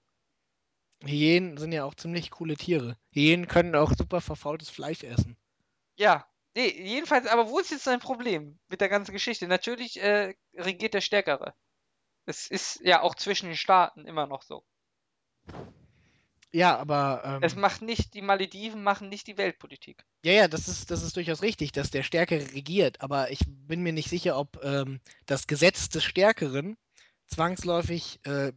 Hyänen 1.03 1.57
sind 1.57 1.73
ja 1.73 1.85
auch 1.85 1.95
ziemlich 1.95 2.31
coole 2.31 2.57
Tiere. 2.57 2.99
Hyänen 3.13 3.49
können 3.49 3.75
auch 3.75 3.93
super 3.97 4.21
verfaultes 4.21 4.69
Fleisch 4.69 5.03
essen. 5.03 5.39
Ja, 5.97 6.27
ne, 6.55 6.67
jedenfalls, 6.67 7.27
aber 7.27 7.49
wo 7.49 7.59
ist 7.59 7.71
jetzt 7.71 7.85
sein 7.85 8.01
Problem 8.01 8.59
mit 8.69 8.83
der 8.83 8.91
ganzen 8.91 9.13
Geschichte? 9.13 9.49
Natürlich 9.49 9.99
äh, 10.01 10.35
regiert 10.55 10.93
der 10.93 11.01
Stärkere. 11.01 11.55
Es 12.27 12.51
ist 12.51 12.81
ja 12.83 13.01
auch 13.01 13.15
zwischen 13.15 13.47
den 13.47 13.57
Staaten 13.57 14.05
immer 14.07 14.27
noch 14.27 14.43
so. 14.43 14.65
Ja, 16.53 16.77
aber 16.77 17.41
Es 17.41 17.55
ähm, 17.55 17.61
macht 17.61 17.83
nicht, 17.83 18.15
die 18.15 18.23
Malediven 18.23 18.83
machen 18.83 19.09
nicht 19.09 19.27
die 19.27 19.37
Weltpolitik. 19.39 20.05
ja, 20.25 20.33
ja, 20.33 20.49
das 20.49 20.69
ist, 20.69 20.91
das 20.91 21.03
ist 21.03 21.17
durchaus 21.17 21.43
richtig, 21.43 21.73
dass 21.73 21.91
der 21.91 22.03
Stärkere 22.03 22.53
regiert, 22.53 23.01
aber 23.01 23.31
ich 23.31 23.41
bin 23.47 23.83
mir 23.83 23.93
nicht 23.93 24.09
sicher, 24.11 24.37
ob 24.39 24.63
ähm, 24.65 25.01
das 25.27 25.47
Gesetz 25.47 25.89
des 25.89 26.05
Stärkeren 26.05 26.77
zwangsläufig 27.27 28.21
äh, 28.25 28.53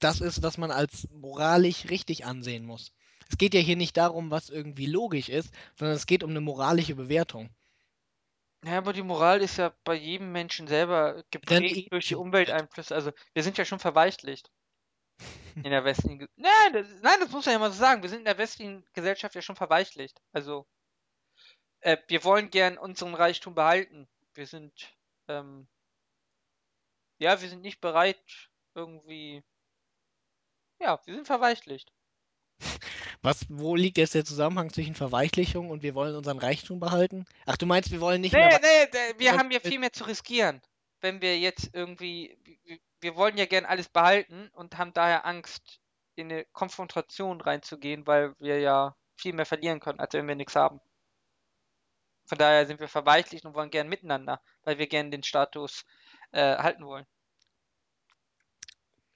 das 0.00 0.20
ist, 0.20 0.42
was 0.42 0.58
man 0.58 0.70
als 0.70 1.08
moralisch 1.10 1.88
richtig 1.88 2.24
ansehen 2.24 2.64
muss. 2.66 2.92
Es 3.30 3.38
geht 3.38 3.54
ja 3.54 3.60
hier 3.60 3.76
nicht 3.76 3.96
darum, 3.96 4.30
was 4.30 4.50
irgendwie 4.50 4.86
logisch 4.86 5.28
ist, 5.28 5.54
sondern 5.78 5.96
es 5.96 6.06
geht 6.06 6.22
um 6.24 6.30
eine 6.30 6.40
moralische 6.40 6.94
Bewertung. 6.96 7.50
Ja, 8.64 8.78
aber 8.78 8.92
die 8.92 9.02
Moral 9.02 9.40
ist 9.42 9.56
ja 9.56 9.72
bei 9.84 9.94
jedem 9.94 10.30
Menschen 10.32 10.66
selber 10.68 11.24
geprägt 11.30 11.76
die 11.76 11.88
durch 11.90 12.06
die 12.08 12.14
Umwelteinflüsse. 12.16 12.94
Also 12.94 13.12
wir 13.34 13.42
sind 13.42 13.58
ja 13.58 13.64
schon 13.64 13.78
verweichlicht 13.80 14.50
in 15.56 15.70
der 15.70 15.84
westlichen. 15.84 16.26
Nein, 16.36 16.72
das, 16.72 16.86
nein, 17.02 17.20
das 17.20 17.30
muss 17.30 17.44
man 17.46 17.52
ja 17.54 17.58
mal 17.58 17.70
so 17.72 17.78
sagen. 17.78 18.02
Wir 18.02 18.08
sind 18.10 18.20
in 18.20 18.24
der 18.24 18.38
westlichen 18.38 18.84
Gesellschaft 18.94 19.34
ja 19.34 19.42
schon 19.42 19.56
verweichlicht. 19.56 20.20
Also 20.32 20.66
äh, 21.80 21.96
wir 22.08 22.24
wollen 22.24 22.50
gern 22.50 22.78
unseren 22.78 23.14
Reichtum 23.14 23.54
behalten. 23.54 24.08
Wir 24.34 24.46
sind, 24.46 24.72
ähm, 25.28 25.66
ja, 27.18 27.40
wir 27.40 27.48
sind 27.48 27.62
nicht 27.62 27.80
bereit, 27.80 28.22
irgendwie. 28.74 29.42
Ja, 30.80 31.00
wir 31.04 31.14
sind 31.14 31.26
verweichlicht. 31.26 31.92
Was, 33.22 33.44
wo 33.48 33.76
liegt 33.76 33.98
jetzt 33.98 34.14
der 34.14 34.24
Zusammenhang 34.24 34.72
zwischen 34.72 34.94
Verweichlichung 34.96 35.70
und 35.70 35.82
wir 35.82 35.94
wollen 35.94 36.16
unseren 36.16 36.38
Reichtum 36.38 36.80
behalten? 36.80 37.24
Ach, 37.46 37.56
du 37.56 37.66
meinst, 37.66 37.90
wir 37.92 38.00
wollen 38.00 38.20
nicht 38.20 38.32
mehr 38.32 38.48
Nee, 38.48 38.54
wei- 38.54 38.60
nee, 38.60 39.12
nee, 39.12 39.18
wir 39.18 39.32
haben 39.38 39.50
ja 39.52 39.60
viel 39.60 39.78
mehr 39.78 39.92
zu 39.92 40.04
riskieren, 40.04 40.60
wenn 41.00 41.20
wir 41.20 41.38
jetzt 41.38 41.70
irgendwie. 41.72 42.36
Wir, 43.02 43.16
wollen 43.16 43.36
ja 43.36 43.46
gern 43.46 43.66
alles 43.66 43.88
behalten 43.88 44.48
und 44.54 44.78
haben 44.78 44.94
daher 44.94 45.26
Angst, 45.26 45.80
in 46.14 46.30
eine 46.30 46.44
Konfrontation 46.46 47.40
reinzugehen, 47.40 48.06
weil 48.06 48.34
wir 48.38 48.60
ja 48.60 48.96
viel 49.16 49.32
mehr 49.32 49.46
verlieren 49.46 49.80
können, 49.80 50.00
als 50.00 50.14
wenn 50.14 50.28
wir 50.28 50.34
nichts 50.34 50.56
haben. 50.56 50.80
Von 52.26 52.38
daher 52.38 52.66
sind 52.66 52.80
wir 52.80 52.88
verweichlicht 52.88 53.44
und 53.44 53.54
wollen 53.54 53.70
gern 53.70 53.88
miteinander, 53.88 54.40
weil 54.62 54.78
wir 54.78 54.86
gern 54.86 55.10
den 55.10 55.22
Status 55.22 55.84
äh, 56.30 56.56
halten 56.56 56.86
wollen. 56.86 57.06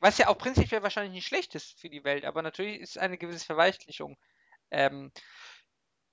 Was 0.00 0.18
ja 0.18 0.28
auch 0.28 0.38
prinzipiell 0.38 0.82
wahrscheinlich 0.82 1.12
nicht 1.12 1.26
schlecht 1.26 1.54
ist 1.54 1.78
für 1.80 1.88
die 1.88 2.04
Welt, 2.04 2.24
aber 2.24 2.42
natürlich 2.42 2.80
ist 2.80 2.98
eine 2.98 3.18
gewisse 3.18 3.46
Verweichlichung 3.46 4.18
ähm, 4.70 5.12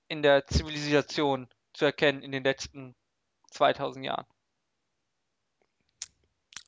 in 0.08 0.22
der 0.22 0.46
Zivilisation 0.46 1.48
zu 1.72 1.84
erkennen 1.84 2.22
in 2.22 2.32
den 2.32 2.44
letzten 2.44 2.94
2000 3.50 4.06
Jahren. 4.06 4.26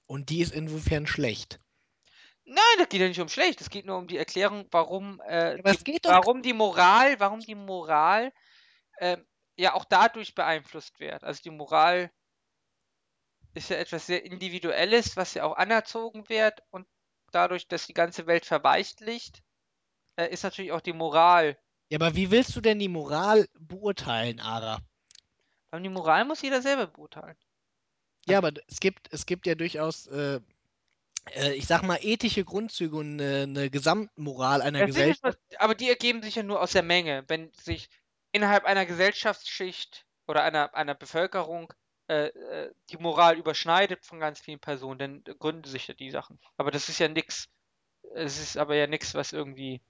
Und 0.07 0.31
die 0.31 0.41
ist 0.41 0.53
insofern 0.53 1.07
schlecht. 1.07 1.59
Nein, 2.45 2.63
das 2.79 2.89
geht 2.89 3.01
ja 3.01 3.09
nicht 3.09 3.21
um 3.21 3.29
schlecht. 3.29 3.61
Es 3.61 3.71
geht 3.71 3.87
nur 3.87 3.99
um 3.99 4.07
die 4.07 4.19
Erklärung, 4.19 4.69
warum, 4.71 5.21
äh, 5.27 5.57
die, 5.57 5.99
warum 6.05 6.43
die 6.43 6.53
Moral, 6.53 7.19
warum 7.19 7.41
die 7.41 7.57
Moral 7.57 8.33
äh, 8.99 9.17
ja 9.57 9.75
auch 9.75 9.85
dadurch 9.85 10.35
beeinflusst 10.35 11.01
wird. 11.01 11.25
Also 11.25 11.43
die 11.43 11.51
Moral 11.51 12.11
ist 13.55 13.71
ja 13.71 13.77
etwas 13.77 14.07
sehr 14.07 14.25
Individuelles, 14.25 15.17
was 15.17 15.35
ja 15.35 15.45
auch 15.45 15.57
anerzogen 15.57 16.29
wird 16.29 16.61
und 16.71 16.87
dadurch, 17.33 17.67
dass 17.67 17.87
die 17.87 17.95
ganze 17.95 18.27
Welt 18.27 18.47
verweichlicht, 18.47 19.43
äh, 20.17 20.29
ist 20.31 20.45
natürlich 20.45 20.73
auch 20.73 20.81
die 20.81 20.93
Moral. 20.93 21.59
Ja, 21.89 21.99
aber 21.99 22.15
wie 22.15 22.31
willst 22.31 22.55
du 22.55 22.61
denn 22.61 22.79
die 22.79 22.89
Moral 22.89 23.49
beurteilen, 23.59 24.41
Ara? 24.41 24.79
Aber 25.71 25.81
die 25.81 25.89
Moral 25.89 26.25
muss 26.25 26.43
jeder 26.43 26.63
selber 26.63 26.87
beurteilen. 26.87 27.37
Ja, 28.27 28.39
aber 28.39 28.53
es 28.69 28.81
gibt, 28.81 29.13
es 29.13 29.27
gibt 29.27 29.47
ja 29.47 29.55
durchaus, 29.55 30.07
äh, 30.09 30.41
äh, 31.35 31.53
ich 31.55 31.67
sag 31.67 31.83
mal, 31.83 31.99
ethische 32.03 32.45
Grundzüge 32.45 32.97
und 32.97 33.21
eine, 33.21 33.43
eine 33.45 33.71
Gesamtmoral 33.71 34.63
einer 34.63 34.81
Das 34.81 34.89
Gesellschaft. 34.89 35.23
was- 35.23 35.39
aber 35.59 35.75
die 35.75 35.89
ergeben 35.89 36.23
sich 36.23 36.35
ja 36.35 36.43
nur 36.43 36.61
aus 36.61 36.73
der 36.73 36.83
Menge. 36.83 37.25
Wenn 37.29 37.53
sich 37.53 37.89
innerhalb 38.33 38.65
einer 38.65 38.87
Gesellschaftsschicht 38.87 40.07
oder 40.27 40.43
einer, 40.43 40.75
einer 40.75 40.95
Bevölkerung 40.95 41.73
äh, 42.09 42.27
äh, 42.27 42.73
die 42.91 42.99
Moral 42.99 43.37
überschneidet 43.39 44.05
von 44.05 44.21
ganz 44.21 44.39
vielen 44.41 44.61
Personen, 44.61 45.25
dann 45.25 45.39
gründen 45.39 45.69
sich 45.69 45.89
ja 45.89 45.95
die 45.95 46.11
Sachen. 46.11 46.39
Aber 46.57 46.71
das 46.71 46.89
ist 46.89 46.99
ja 47.01 47.09
nichts. 47.09 47.49
Es 48.15 48.39
ist 48.41 48.57
aber 48.57 48.77
ja 48.77 48.87
nichts, 48.87 49.15
was 49.15 49.33
irgendwie. 49.33 49.83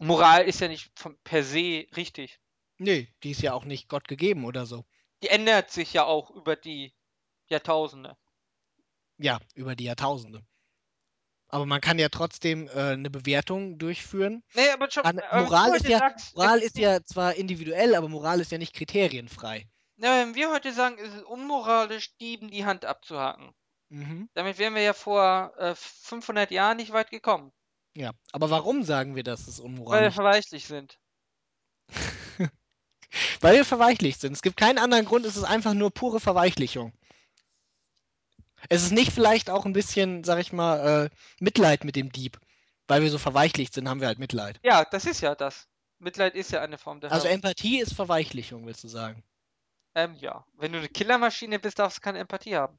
Moral 0.00 0.44
ist 0.46 0.60
ja 0.60 0.68
nicht 0.68 0.90
von, 0.98 1.18
per 1.24 1.42
se 1.42 1.86
richtig. 1.96 2.38
Nee, 2.78 3.08
die 3.22 3.30
ist 3.30 3.42
ja 3.42 3.54
auch 3.54 3.64
nicht 3.64 3.88
Gott 3.88 4.08
gegeben 4.08 4.44
oder 4.44 4.66
so. 4.66 4.84
Die 5.22 5.28
ändert 5.28 5.70
sich 5.70 5.92
ja 5.94 6.04
auch 6.04 6.30
über 6.30 6.56
die 6.56 6.92
Jahrtausende. 7.48 8.16
Ja, 9.18 9.38
über 9.54 9.76
die 9.76 9.84
Jahrtausende. 9.84 10.42
Aber 11.48 11.64
man 11.64 11.80
kann 11.80 11.98
ja 11.98 12.08
trotzdem 12.08 12.68
äh, 12.68 12.92
eine 12.92 13.08
Bewertung 13.10 13.78
durchführen. 13.78 14.42
Nee, 14.54 14.68
aber 14.70 14.90
schon. 14.90 15.04
An, 15.04 15.20
wenn 15.30 15.44
Moral 15.44 15.76
ist 15.76 15.88
ja, 15.88 15.98
sagst, 15.98 16.36
Moral 16.36 16.58
ist 16.58 16.76
ja 16.76 17.02
zwar 17.04 17.34
individuell, 17.34 17.94
aber 17.94 18.08
Moral 18.08 18.40
ist 18.40 18.50
ja 18.50 18.58
nicht 18.58 18.74
kriterienfrei. 18.74 19.68
Ja, 19.98 20.20
wenn 20.20 20.34
wir 20.34 20.50
heute 20.50 20.72
sagen, 20.72 20.98
es 20.98 21.14
ist 21.14 21.24
unmoralisch, 21.24 22.16
Dieben 22.18 22.50
die 22.50 22.64
Hand 22.66 22.84
abzuhaken. 22.84 23.54
Mhm. 23.88 24.28
Damit 24.34 24.58
wären 24.58 24.74
wir 24.74 24.82
ja 24.82 24.92
vor 24.92 25.52
äh, 25.58 25.74
500 25.76 26.50
Jahren 26.50 26.76
nicht 26.76 26.92
weit 26.92 27.10
gekommen, 27.10 27.52
Ja, 27.94 28.12
aber 28.32 28.50
warum 28.50 28.82
sagen 28.82 29.14
wir, 29.14 29.22
dass 29.22 29.46
es 29.46 29.60
weil 29.88 30.02
wir 30.02 30.10
unmoralisch 30.10 30.14
ist? 30.14 30.16
verweichlich 30.16 30.66
sind. 30.66 30.98
Weil 33.40 33.56
wir 33.56 33.64
verweichlicht 33.64 34.20
sind. 34.20 34.32
Es 34.32 34.42
gibt 34.42 34.56
keinen 34.56 34.78
anderen 34.78 35.04
Grund, 35.06 35.24
es 35.24 35.36
ist 35.36 35.44
einfach 35.44 35.74
nur 35.74 35.90
pure 35.90 36.20
Verweichlichung. 36.20 36.92
Es 38.68 38.82
ist 38.82 38.92
nicht 38.92 39.12
vielleicht 39.12 39.50
auch 39.50 39.64
ein 39.66 39.72
bisschen, 39.72 40.24
sag 40.24 40.38
ich 40.40 40.52
mal, 40.52 41.06
äh, 41.06 41.10
Mitleid 41.40 41.84
mit 41.84 41.96
dem 41.96 42.10
Dieb. 42.12 42.38
Weil 42.88 43.02
wir 43.02 43.10
so 43.10 43.18
verweichlicht 43.18 43.74
sind, 43.74 43.88
haben 43.88 44.00
wir 44.00 44.06
halt 44.06 44.18
Mitleid. 44.20 44.60
Ja, 44.62 44.84
das 44.84 45.06
ist 45.06 45.20
ja 45.20 45.34
das. 45.34 45.66
Mitleid 45.98 46.34
ist 46.34 46.52
ja 46.52 46.60
eine 46.62 46.78
Form 46.78 47.00
der 47.00 47.10
Also 47.10 47.26
Empathie 47.28 47.80
ist 47.80 47.94
Verweichlichung, 47.94 48.66
willst 48.66 48.84
du 48.84 48.88
sagen. 48.88 49.24
ähm, 49.94 50.14
ja. 50.20 50.44
Wenn 50.54 50.72
du 50.72 50.78
eine 50.78 50.88
Killermaschine 50.88 51.58
bist, 51.58 51.78
darfst 51.78 51.98
du 51.98 52.02
keine 52.02 52.18
Empathie 52.20 52.56
haben. 52.56 52.78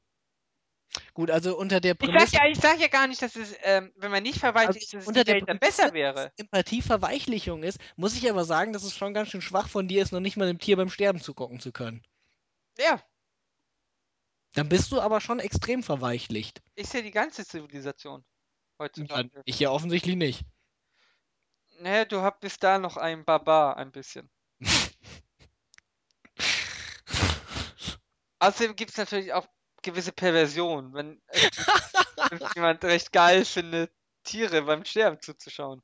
Gut, 1.14 1.30
also 1.30 1.56
unter 1.58 1.80
der 1.80 1.94
Ich 2.00 2.10
sag 2.14 2.30
Prämisse, 2.30 2.36
ja, 2.36 2.46
ich 2.46 2.58
sag 2.58 2.78
ja 2.80 2.88
gar 2.88 3.06
nicht, 3.06 3.20
dass 3.20 3.36
es, 3.36 3.54
ähm, 3.62 3.92
wenn 3.96 4.10
man 4.10 4.22
nicht 4.22 4.38
verweichlicht 4.38 4.94
ist, 4.94 4.94
dass 4.94 5.08
es 5.08 5.08
unter 5.08 5.24
der 5.24 5.34
Welt 5.34 5.44
dann 5.46 5.58
Prämisse, 5.58 5.82
besser 5.82 5.92
wäre. 5.92 6.32
Empathie 6.36 6.80
Verweichlichung 6.82 7.62
ist, 7.62 7.78
muss 7.96 8.16
ich 8.16 8.28
aber 8.30 8.44
sagen, 8.44 8.72
dass 8.72 8.84
es 8.84 8.96
schon 8.96 9.12
ganz 9.14 9.28
schön 9.28 9.42
schwach 9.42 9.68
von 9.68 9.88
dir 9.88 10.02
ist, 10.02 10.12
noch 10.12 10.20
nicht 10.20 10.36
mal 10.36 10.48
einem 10.48 10.58
Tier 10.58 10.76
beim 10.76 10.88
Sterben 10.90 11.20
zugucken 11.20 11.60
zu 11.60 11.72
können. 11.72 12.02
Ja, 12.78 13.02
Dann 14.54 14.68
bist 14.68 14.92
du 14.92 15.00
aber 15.00 15.20
schon 15.20 15.40
extrem 15.40 15.82
verweichlicht. 15.82 16.62
ist 16.74 16.94
ja 16.94 17.02
die 17.02 17.10
ganze 17.10 17.46
Zivilisation 17.46 18.24
Ja, 18.24 18.84
heutzutage. 18.84 19.42
ich 19.44 19.58
ja 19.58 19.70
offensichtlich 19.70 20.16
nicht. 20.16 20.44
Naja, 21.80 22.04
du 22.04 22.22
hast 22.22 22.40
bis 22.40 22.58
da 22.58 22.78
noch 22.78 22.96
einen 22.96 23.24
Barbar 23.24 23.76
ein 23.76 23.92
bisschen. 23.92 24.28
Außerdem 28.40 28.74
gibt 28.76 28.90
es 28.92 28.96
natürlich 28.96 29.32
auch 29.32 29.46
gewisse 29.82 30.12
Perversionen, 30.12 30.92
wenn 30.94 31.22
wenn 32.30 32.40
jemand 32.56 32.84
recht 32.84 33.12
geil 33.12 33.44
findet, 33.44 33.92
Tiere 34.24 34.62
beim 34.62 34.84
Sterben 34.84 35.20
zuzuschauen. 35.20 35.82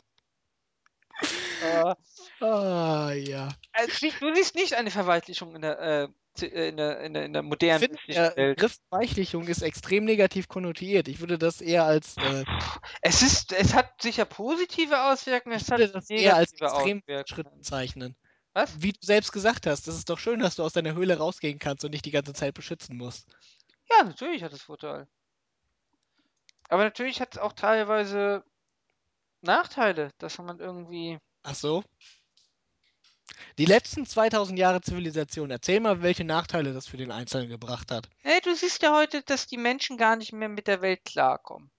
Ah, 2.41 3.13
ja. 3.13 3.49
äh, 3.73 3.87
du 4.21 4.35
siehst 4.35 4.55
nicht 4.55 4.75
eine 4.75 4.91
Verweichlichung 4.91 5.55
in 5.55 5.63
der, 5.63 5.79
äh, 5.81 6.09
in 6.43 6.77
der, 6.77 7.01
in 7.01 7.15
der, 7.15 7.25
in 7.25 7.33
der 7.33 7.43
Ich 7.43 7.49
modernen 7.49 7.81
finde, 7.81 7.95
westlichen 7.95 8.23
der 8.23 8.37
Welt. 8.37 8.57
Begriff 8.57 8.79
Verweichlichung 8.89 9.47
ist 9.47 9.63
extrem 9.63 10.05
negativ 10.05 10.49
konnotiert. 10.49 11.09
Ich 11.09 11.21
würde 11.21 11.39
das 11.39 11.61
eher 11.61 11.85
als, 11.85 12.17
äh, 12.17 12.45
Es 13.03 13.23
ist, 13.23 13.53
es 13.53 13.75
hat 13.75 14.03
sicher 14.03 14.25
positive 14.25 15.03
Auswirkungen, 15.03 15.57
ich 15.57 15.63
es 15.63 15.71
hat 15.71 15.81
das 15.95 16.11
eher 16.11 16.37
als 16.37 16.53
extrem. 16.53 17.03
Fortschritt 17.03 17.51
bezeichnen. 17.55 18.17
Was? 18.53 18.81
Wie 18.81 18.93
du 18.93 18.99
selbst 19.01 19.33
gesagt 19.33 19.67
hast, 19.67 19.89
das 19.89 19.97
ist 19.97 20.09
doch 20.09 20.19
schön, 20.19 20.39
dass 20.41 20.57
du 20.57 20.63
aus 20.63 20.73
deiner 20.73 20.95
Höhle 20.95 21.19
rausgehen 21.19 21.59
kannst 21.59 21.85
und 21.85 21.91
nicht 21.91 22.05
die 22.05 22.13
ganze 22.13 22.35
Zeit 22.35 22.55
beschützen 22.55 22.97
musst. 22.97 23.27
Ja, 23.91 24.05
natürlich 24.05 24.43
hat 24.45 24.53
es 24.53 24.63
Vorteile. 24.63 25.09
Aber 26.69 26.85
natürlich 26.85 27.21
hat 27.21 27.35
es 27.35 27.39
auch 27.39 27.53
teilweise 27.53 28.45
Nachteile, 29.43 30.11
dass 30.19 30.39
man 30.39 30.59
irgendwie. 30.61 31.19
Ach 31.43 31.55
so? 31.55 31.85
Die 33.59 33.65
letzten 33.67 34.05
2000 34.07 34.59
Jahre 34.59 34.81
Zivilisation, 34.81 35.51
erzähl 35.51 35.81
mal, 35.81 36.03
welche 36.03 36.25
Nachteile 36.25 36.73
das 36.73 36.87
für 36.89 36.97
den 36.97 37.11
Einzelnen 37.13 37.49
gebracht 37.49 37.91
hat. 37.91 38.09
Hey, 38.23 38.41
du 38.43 38.55
siehst 38.55 38.83
ja 38.83 38.93
heute, 38.95 39.23
dass 39.23 39.47
die 39.47 39.57
Menschen 39.57 39.97
gar 39.97 40.17
nicht 40.17 40.33
mehr 40.33 40.49
mit 40.49 40.67
der 40.67 40.81
Welt 40.83 41.05
klarkommen. 41.05 41.71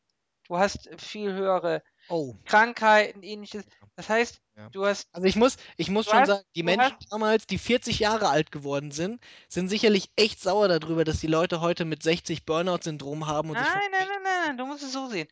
Du 0.48 0.58
hast 0.58 0.90
viel 0.98 1.34
höhere 1.34 1.84
Oh. 2.08 2.36
Krankheiten, 2.46 3.24
ähnliches. 3.24 3.66
Das 3.96 4.10
heißt, 4.10 4.40
Ja. 4.56 4.70
du 4.70 4.86
hast. 4.86 5.08
Also 5.12 5.28
ich 5.28 5.36
muss, 5.36 5.58
ich 5.76 5.90
muss 5.90 6.06
schon 6.06 6.20
hast- 6.20 6.28
sagen, 6.28 6.44
die 6.56 6.62
Menschen 6.64 6.94
hast- 7.00 7.12
damals, 7.12 7.48
die 7.48 7.58
40 7.58 7.98
Jahre 8.00 8.30
alt 8.30 8.52
geworden 8.52 8.92
sind, 8.92 9.20
sind 9.50 9.70
sicherlich 9.70 10.12
echt 10.16 10.40
sauer 10.40 10.68
darüber, 10.68 11.04
dass 11.04 11.20
die 11.20 11.28
Leute 11.28 11.62
heute 11.62 11.84
mit 11.84 12.04
60 12.04 12.46
Burnout-Syndrom 12.46 13.26
haben 13.26 13.50
und 13.50 13.58
sich 13.58 13.66
Nein, 13.68 13.82
von 13.82 13.92
nein, 13.92 14.08
nein, 14.08 14.24
nein, 14.24 14.34
nein, 14.48 14.58
du 14.58 14.66
musst 14.68 14.84
es 14.84 14.94
so 14.94 15.08
sehen. 15.10 15.28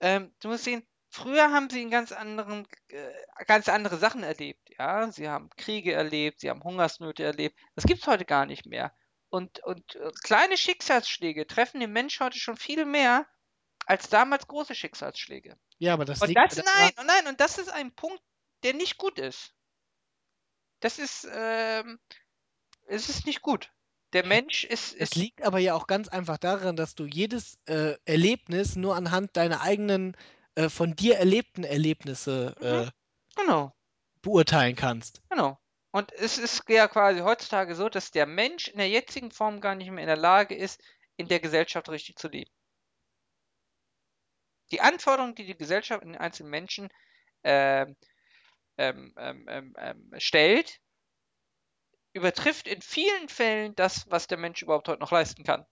Ähm, 0.00 0.34
du 0.40 0.48
musst 0.48 0.64
sehen, 0.64 0.82
früher 1.12 1.52
haben 1.52 1.68
sie 1.68 1.82
in 1.82 1.90
ganz 1.90 2.10
anderen, 2.10 2.66
äh, 2.88 3.44
ganz 3.46 3.68
andere 3.68 3.98
Sachen 3.98 4.22
erlebt, 4.22 4.70
ja. 4.78 5.10
Sie 5.12 5.28
haben 5.28 5.50
Kriege 5.56 5.92
erlebt, 5.92 6.40
sie 6.40 6.50
haben 6.50 6.64
Hungersnöte 6.64 7.22
erlebt. 7.22 7.58
Das 7.74 7.84
gibt's 7.84 8.06
heute 8.06 8.24
gar 8.24 8.46
nicht 8.46 8.66
mehr. 8.66 8.92
Und, 9.28 9.62
und 9.64 9.94
äh, 9.96 10.10
kleine 10.24 10.56
Schicksalsschläge 10.56 11.46
treffen 11.46 11.80
den 11.80 11.92
Mensch 11.92 12.18
heute 12.20 12.38
schon 12.38 12.56
viel 12.56 12.84
mehr 12.84 13.26
als 13.86 14.08
damals 14.08 14.46
große 14.46 14.74
Schicksalsschläge. 14.74 15.56
Ja, 15.78 15.94
aber 15.94 16.04
das 16.04 16.20
Und 16.20 16.28
liegt 16.28 16.40
das, 16.40 16.56
ja 16.56 16.64
nein, 16.64 16.92
und 16.98 17.06
nein, 17.06 17.26
und 17.26 17.40
das 17.40 17.58
ist 17.58 17.70
ein 17.70 17.94
Punkt, 17.94 18.22
der 18.62 18.74
nicht 18.74 18.98
gut 18.98 19.18
ist. 19.18 19.54
Das 20.80 20.98
ist, 20.98 21.28
ähm, 21.32 21.98
es 22.86 23.08
ist 23.08 23.26
nicht 23.26 23.42
gut. 23.42 23.70
Der 24.12 24.26
Mensch 24.26 24.64
ist, 24.64 24.92
das 24.94 25.00
ist 25.00 25.16
liegt 25.16 25.42
aber 25.42 25.58
ja 25.58 25.74
auch 25.74 25.86
ganz 25.86 26.08
einfach 26.08 26.36
daran, 26.36 26.76
dass 26.76 26.94
du 26.94 27.06
jedes 27.06 27.58
äh, 27.66 27.96
Erlebnis 28.04 28.76
nur 28.76 28.94
anhand 28.94 29.36
deiner 29.36 29.62
eigenen 29.62 30.16
äh, 30.54 30.68
von 30.68 30.94
dir 30.94 31.16
erlebten 31.16 31.64
Erlebnisse 31.64 32.54
mhm, 32.60 32.66
äh, 32.66 32.90
genau, 33.36 33.74
beurteilen 34.20 34.76
kannst. 34.76 35.22
genau. 35.30 35.58
Und 35.94 36.10
es 36.12 36.38
ist 36.38 36.62
ja 36.68 36.88
quasi 36.88 37.20
heutzutage 37.20 37.74
so, 37.74 37.90
dass 37.90 38.10
der 38.10 38.24
Mensch 38.24 38.68
in 38.68 38.78
der 38.78 38.88
jetzigen 38.88 39.30
Form 39.30 39.60
gar 39.60 39.74
nicht 39.74 39.90
mehr 39.90 40.02
in 40.02 40.08
der 40.08 40.16
Lage 40.16 40.54
ist, 40.54 40.82
in 41.16 41.28
der 41.28 41.38
Gesellschaft 41.38 41.88
richtig 41.90 42.16
zu 42.16 42.28
leben. 42.28 42.50
Die 44.70 44.80
Anforderungen, 44.80 45.34
die 45.34 45.44
die 45.44 45.56
Gesellschaft 45.56 46.02
in 46.02 46.12
den 46.12 46.20
einzelnen 46.20 46.50
Menschen 46.50 46.88
ähm, 47.44 47.94
ähm, 48.78 49.14
ähm, 49.18 49.46
ähm, 49.48 49.74
ähm, 49.78 50.10
stellt, 50.16 50.80
übertrifft 52.14 52.66
in 52.66 52.80
vielen 52.80 53.28
Fällen 53.28 53.74
das, 53.74 54.10
was 54.10 54.26
der 54.26 54.38
Mensch 54.38 54.62
überhaupt 54.62 54.88
heute 54.88 55.00
noch 55.00 55.12
leisten 55.12 55.44
kann. 55.44 55.66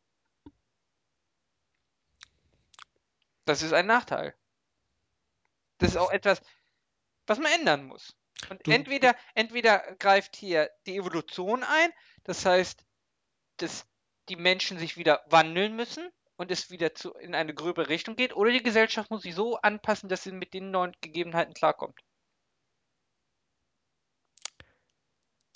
Das 3.47 3.63
ist 3.63 3.73
ein 3.73 3.87
Nachteil. 3.87 4.35
Das 5.81 5.91
ist 5.93 5.97
auch 5.97 6.11
etwas, 6.11 6.41
was 7.27 7.39
man 7.39 7.53
ändern 7.53 7.85
muss. 7.85 8.17
Und 8.49 8.67
Du- 8.67 8.71
entweder, 8.71 9.17
entweder 9.35 9.79
greift 9.97 10.37
hier 10.37 10.71
die 10.87 10.97
Evolution 10.97 11.65
ein, 11.65 11.91
das 12.25 12.45
heißt, 12.47 12.85
dass 13.59 13.87
die 14.29 14.37
Menschen 14.37 14.79
sich 14.79 14.97
wieder 14.97 15.25
wandeln 15.27 15.75
müssen 15.77 16.09
und 16.37 16.51
es 16.51 16.71
wieder 16.71 16.95
zu, 16.95 17.13
in 17.15 17.35
eine 17.35 17.55
gröbere 17.55 17.89
Richtung 17.89 18.17
geht, 18.17 18.35
oder 18.35 18.51
die 18.51 18.63
Gesellschaft 18.63 19.11
muss 19.11 19.23
sich 19.23 19.35
so 19.35 19.57
anpassen, 19.57 20.09
dass 20.09 20.23
sie 20.23 20.33
mit 20.33 20.55
den 20.55 20.71
neuen 20.71 20.97
Gegebenheiten 21.01 21.55
klarkommt. 21.55 22.01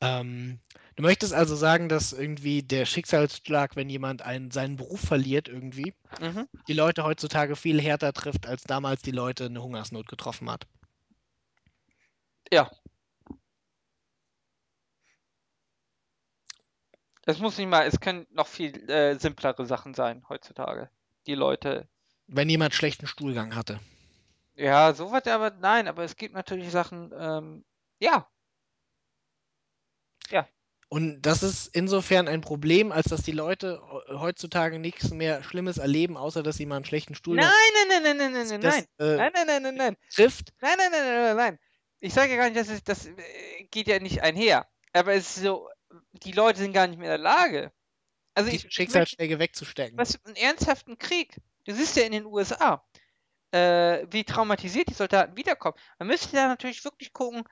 Ähm, 0.00 0.60
du 0.96 1.02
möchtest 1.02 1.32
also 1.32 1.56
sagen, 1.56 1.88
dass 1.88 2.12
irgendwie 2.12 2.62
der 2.62 2.86
Schicksalsschlag, 2.86 3.76
wenn 3.76 3.88
jemand 3.88 4.22
einen, 4.22 4.50
seinen 4.50 4.76
Beruf 4.76 5.00
verliert, 5.00 5.48
irgendwie, 5.48 5.94
Mhm. 6.20 6.48
die 6.68 6.72
Leute 6.72 7.04
heutzutage 7.04 7.56
viel 7.56 7.80
härter 7.80 8.12
trifft, 8.12 8.46
als 8.46 8.64
damals 8.64 9.02
die 9.02 9.10
Leute 9.10 9.46
eine 9.46 9.62
Hungersnot 9.62 10.08
getroffen 10.08 10.50
hat. 10.50 10.66
Ja. 12.52 12.70
Es 17.26 17.38
muss 17.38 17.56
nicht 17.56 17.68
mal, 17.68 17.86
es 17.86 18.00
können 18.00 18.26
noch 18.30 18.46
viel 18.46 18.88
äh, 18.90 19.18
simplere 19.18 19.64
Sachen 19.66 19.94
sein 19.94 20.24
heutzutage. 20.28 20.90
Die 21.26 21.34
Leute. 21.34 21.88
Wenn 22.26 22.50
jemand 22.50 22.74
schlechten 22.74 23.06
Stuhlgang 23.06 23.54
hatte. 23.54 23.80
Ja, 24.56 24.92
so 24.92 25.10
was 25.10 25.26
aber 25.26 25.50
nein, 25.50 25.88
aber 25.88 26.04
es 26.04 26.16
gibt 26.16 26.34
natürlich 26.34 26.70
Sachen, 26.70 27.12
ähm, 27.18 27.64
ja, 27.98 28.28
Und 30.88 31.22
das 31.22 31.42
ist 31.42 31.68
insofern 31.74 32.28
ein 32.28 32.40
Problem, 32.40 32.92
als 32.92 33.06
dass 33.06 33.22
die 33.22 33.32
Leute 33.32 33.82
he- 33.90 34.14
heutzutage 34.18 34.78
nichts 34.78 35.10
mehr 35.10 35.42
Schlimmes 35.42 35.78
erleben, 35.78 36.16
außer 36.16 36.42
dass 36.42 36.56
sie 36.56 36.66
mal 36.66 36.76
einen 36.76 36.84
schlechten 36.84 37.14
Nein, 37.14 37.18
Stuhlgang 37.18 37.50
nein, 37.50 37.88
nein, 37.88 38.02
nein, 38.02 38.16
nein, 38.16 38.32
nein, 38.32 38.48
nein, 38.48 38.60
das, 38.60 38.74
nein. 38.74 38.84
äh, 38.98 39.16
Nein, 39.16 39.32
nein, 39.34 39.46
nein, 39.46 39.62
nein, 39.62 39.74
nein. 39.74 39.96
trifft. 40.10 40.52
Nein, 40.60 40.74
nein, 40.78 40.90
nein, 40.92 41.04
nein, 41.04 41.22
nein, 41.22 41.36
nein. 41.36 41.58
Ich 42.00 42.12
sage 42.12 42.32
ja 42.32 42.36
gar 42.36 42.44
nicht, 42.44 42.56
dass 42.56 42.68
es, 42.68 42.84
das 42.84 43.06
äh, 43.06 43.64
geht 43.70 43.88
ja 43.88 43.98
nicht 43.98 44.22
einher. 44.22 44.68
Aber 44.92 45.14
es 45.14 45.36
ist 45.36 45.42
so, 45.42 45.68
die 46.12 46.32
Leute 46.32 46.58
sind 46.60 46.72
gar 46.72 46.86
nicht 46.86 46.98
mehr 46.98 47.14
in 47.14 47.22
der 47.22 47.30
Lage. 47.32 47.72
Also 48.34 48.50
diese 48.50 48.66
ich, 48.66 48.72
Schicksalsschläge 48.74 49.38
wegzustecken. 49.38 49.96
was, 49.98 50.18
einen 50.24 50.36
ernsthaften 50.36 50.98
Krieg. 50.98 51.36
Du 51.64 51.72
siehst 51.74 51.96
ja 51.96 52.02
in 52.04 52.12
den 52.12 52.26
USA, 52.26 52.84
äh, 53.52 54.06
wie 54.10 54.24
traumatisiert 54.24 54.88
die 54.88 54.94
Soldaten 54.94 55.36
wiederkommen. 55.36 55.76
Man 55.98 56.08
müsste 56.08 56.36
da 56.36 56.48
natürlich 56.48 56.84
wirklich 56.84 57.12
gucken, 57.12 57.44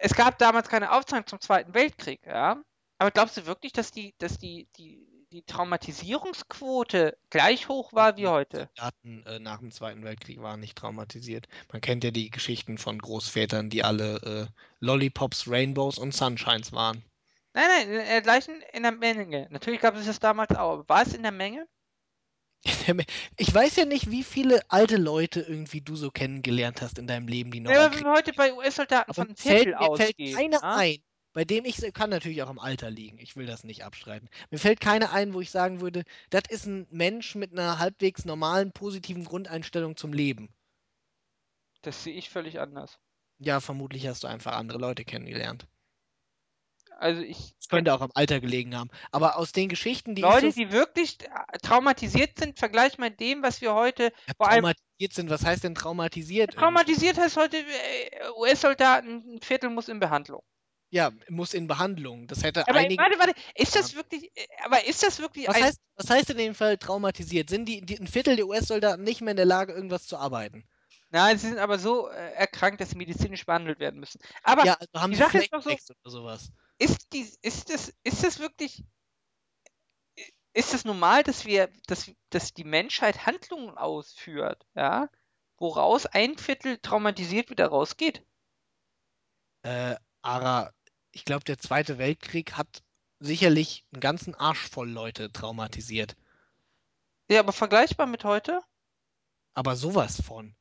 es 0.00 0.14
gab 0.14 0.38
damals 0.38 0.68
keine 0.68 0.92
Aufzeichnung 0.92 1.26
zum 1.26 1.40
Zweiten 1.40 1.74
Weltkrieg, 1.74 2.20
ja. 2.26 2.62
Aber 2.98 3.10
glaubst 3.10 3.36
du 3.36 3.46
wirklich, 3.46 3.72
dass 3.72 3.92
die, 3.92 4.14
dass 4.18 4.38
die, 4.38 4.68
die, 4.76 5.06
die 5.32 5.42
Traumatisierungsquote 5.42 7.16
gleich 7.30 7.68
hoch 7.68 7.92
war 7.92 8.16
wie 8.16 8.22
Die 8.22 8.26
heute? 8.26 8.70
Soldaten 8.76 9.24
äh, 9.26 9.38
nach 9.38 9.58
dem 9.60 9.70
Zweiten 9.70 10.02
Weltkrieg 10.02 10.40
waren 10.42 10.60
nicht 10.60 10.76
traumatisiert. 10.76 11.46
Man 11.72 11.80
kennt 11.80 12.02
ja 12.04 12.10
die 12.10 12.30
Geschichten 12.30 12.78
von 12.78 12.98
Großvätern, 12.98 13.70
die 13.70 13.84
alle 13.84 14.16
äh, 14.22 14.46
Lollipops, 14.80 15.48
Rainbows 15.48 15.98
und 15.98 16.12
Sunshines 16.12 16.72
waren. 16.72 17.04
Nein, 17.54 17.66
nein, 17.68 17.88
in 17.88 18.06
der 18.06 18.22
gleichen, 18.22 18.62
in 18.72 18.82
der 18.82 18.92
Menge. 18.92 19.46
Natürlich 19.50 19.80
gab 19.80 19.96
es 19.96 20.06
das 20.06 20.20
damals 20.20 20.50
auch, 20.50 20.72
aber 20.72 20.88
war 20.88 21.02
es 21.02 21.14
in 21.14 21.22
der 21.22 21.32
Menge? 21.32 21.66
Ich 23.36 23.54
weiß 23.54 23.76
ja 23.76 23.84
nicht, 23.84 24.10
wie 24.10 24.22
viele 24.24 24.60
alte 24.70 24.96
Leute 24.96 25.40
irgendwie 25.40 25.80
du 25.80 25.96
so 25.96 26.10
kennengelernt 26.10 26.82
hast 26.82 26.98
in 26.98 27.06
deinem 27.06 27.28
Leben, 27.28 27.50
die 27.50 27.60
noch 27.60 27.70
Ja, 27.72 27.86
im 27.86 27.92
wenn 27.92 28.04
wir 28.04 28.12
heute 28.12 28.32
bei 28.32 28.52
US-Soldaten 28.54 29.14
von 29.14 29.28
mir 29.28 29.28
einem 29.28 29.36
fällt, 29.36 29.74
ausgehen, 29.76 30.36
keiner 30.36 30.62
ja? 30.62 30.76
ein, 30.76 30.98
bei 31.32 31.44
dem 31.44 31.64
ich, 31.64 31.76
kann 31.94 32.10
natürlich 32.10 32.42
auch 32.42 32.48
am 32.48 32.58
Alter 32.58 32.90
liegen, 32.90 33.18
ich 33.18 33.36
will 33.36 33.46
das 33.46 33.64
nicht 33.64 33.84
abstreiten. 33.84 34.28
Mir 34.50 34.58
fällt 34.58 34.80
keiner 34.80 35.12
ein, 35.12 35.34
wo 35.34 35.40
ich 35.40 35.50
sagen 35.50 35.80
würde, 35.80 36.04
das 36.30 36.44
ist 36.48 36.66
ein 36.66 36.86
Mensch 36.90 37.34
mit 37.34 37.52
einer 37.52 37.78
halbwegs 37.78 38.24
normalen, 38.24 38.72
positiven 38.72 39.24
Grundeinstellung 39.24 39.96
zum 39.96 40.12
Leben. 40.12 40.48
Das 41.82 42.04
sehe 42.04 42.14
ich 42.14 42.30
völlig 42.30 42.60
anders. 42.60 43.00
Ja, 43.40 43.58
vermutlich 43.60 44.06
hast 44.06 44.22
du 44.22 44.28
einfach 44.28 44.52
andere 44.52 44.78
Leute 44.78 45.04
kennengelernt. 45.04 45.66
Also 46.98 47.22
ich 47.22 47.54
Das 47.60 47.68
könnte 47.68 47.94
auch 47.94 48.00
am 48.00 48.10
Alter 48.14 48.40
gelegen 48.40 48.76
haben. 48.76 48.90
Aber 49.12 49.36
aus 49.36 49.52
den 49.52 49.68
Geschichten, 49.68 50.14
die 50.16 50.26
ich 50.26 50.38
Leute, 50.38 50.52
so 50.52 50.52
die 50.52 50.70
wirklich 50.72 51.18
äh, 51.22 51.58
traumatisiert 51.62 52.38
sind, 52.38 52.58
vergleich 52.58 52.98
mal 52.98 53.10
dem, 53.10 53.42
was 53.42 53.60
wir 53.60 53.74
heute, 53.74 54.12
ja, 54.28 54.34
vor 54.36 54.48
allem 54.48 54.64
traumatisiert 54.64 55.12
sind, 55.14 55.28
was 55.30 55.44
heißt 55.44 55.64
denn 55.64 55.74
traumatisiert 55.74 56.54
irgendwie? 56.54 56.94
traumatisiert 56.94 57.16
heißt 57.16 57.36
heute, 57.38 57.56
äh, 57.56 58.28
US-Soldaten, 58.36 59.36
ein 59.36 59.40
Viertel 59.42 59.70
muss 59.70 59.88
in 59.88 59.98
Behandlung. 59.98 60.42
Ja, 60.90 61.12
muss 61.30 61.54
in 61.54 61.66
Behandlung. 61.66 62.26
Das 62.28 62.42
hätte 62.42 62.66
Aber 62.66 62.80
einige. 62.80 63.02
warte, 63.02 63.18
warte, 63.18 63.34
ist 63.54 63.74
das 63.76 63.94
wirklich, 63.94 64.30
äh, 64.36 64.46
aber 64.64 64.84
ist 64.84 65.02
das 65.02 65.18
wirklich 65.20 65.48
Was 65.48 65.58
heißt, 65.60 65.80
was 65.96 66.10
heißt 66.10 66.30
in 66.30 66.36
dem 66.36 66.54
Fall 66.54 66.78
traumatisiert? 66.78 67.50
Sind 67.50 67.64
die, 67.66 67.80
die 67.80 67.98
ein 67.98 68.06
Viertel 68.06 68.36
der 68.36 68.46
US-Soldaten 68.46 69.02
nicht 69.02 69.20
mehr 69.20 69.32
in 69.32 69.36
der 69.36 69.46
Lage, 69.46 69.72
irgendwas 69.72 70.06
zu 70.06 70.16
arbeiten? 70.16 70.68
nein, 71.10 71.38
sie 71.38 71.48
sind 71.48 71.58
aber 71.58 71.78
so 71.78 72.08
äh, 72.08 72.32
erkrankt, 72.34 72.80
dass 72.80 72.90
sie 72.90 72.96
medizinisch 72.96 73.46
behandelt 73.46 73.78
werden 73.80 74.00
müssen. 74.00 74.20
Aber 74.42 74.64
Ja, 74.64 74.74
also 74.74 75.00
haben 75.00 75.14
die 75.14 75.16
sie 75.16 75.22
Sache 75.22 75.38
ist 75.38 75.52
doch 75.52 75.62
so, 75.62 75.76
oder 76.04 76.10
sowas. 76.10 76.50
Ist 76.78 77.12
die, 77.12 77.28
ist 77.42 77.70
das, 77.70 77.92
ist 78.04 78.24
das 78.24 78.38
wirklich, 78.38 78.84
ist 80.52 80.74
es 80.74 80.84
normal, 80.84 81.22
dass 81.22 81.44
wir, 81.44 81.70
dass, 81.86 82.10
dass 82.30 82.54
die 82.54 82.64
Menschheit 82.64 83.26
Handlungen 83.26 83.76
ausführt, 83.76 84.66
ja, 84.74 85.08
woraus 85.56 86.06
ein 86.06 86.38
Viertel 86.38 86.78
traumatisiert 86.78 87.50
wieder 87.50 87.68
rausgeht? 87.68 88.24
Äh, 89.62 89.96
Ara, 90.22 90.72
ich 91.12 91.24
glaube, 91.24 91.44
der 91.44 91.58
Zweite 91.58 91.98
Weltkrieg 91.98 92.52
hat 92.52 92.82
sicherlich 93.20 93.84
einen 93.92 94.00
ganzen 94.00 94.34
Arsch 94.34 94.68
voll 94.68 94.88
Leute 94.90 95.32
traumatisiert. 95.32 96.16
Ja, 97.30 97.40
aber 97.40 97.52
vergleichbar 97.52 98.06
mit 98.06 98.24
heute? 98.24 98.60
Aber 99.54 99.76
sowas 99.76 100.22
von. 100.22 100.54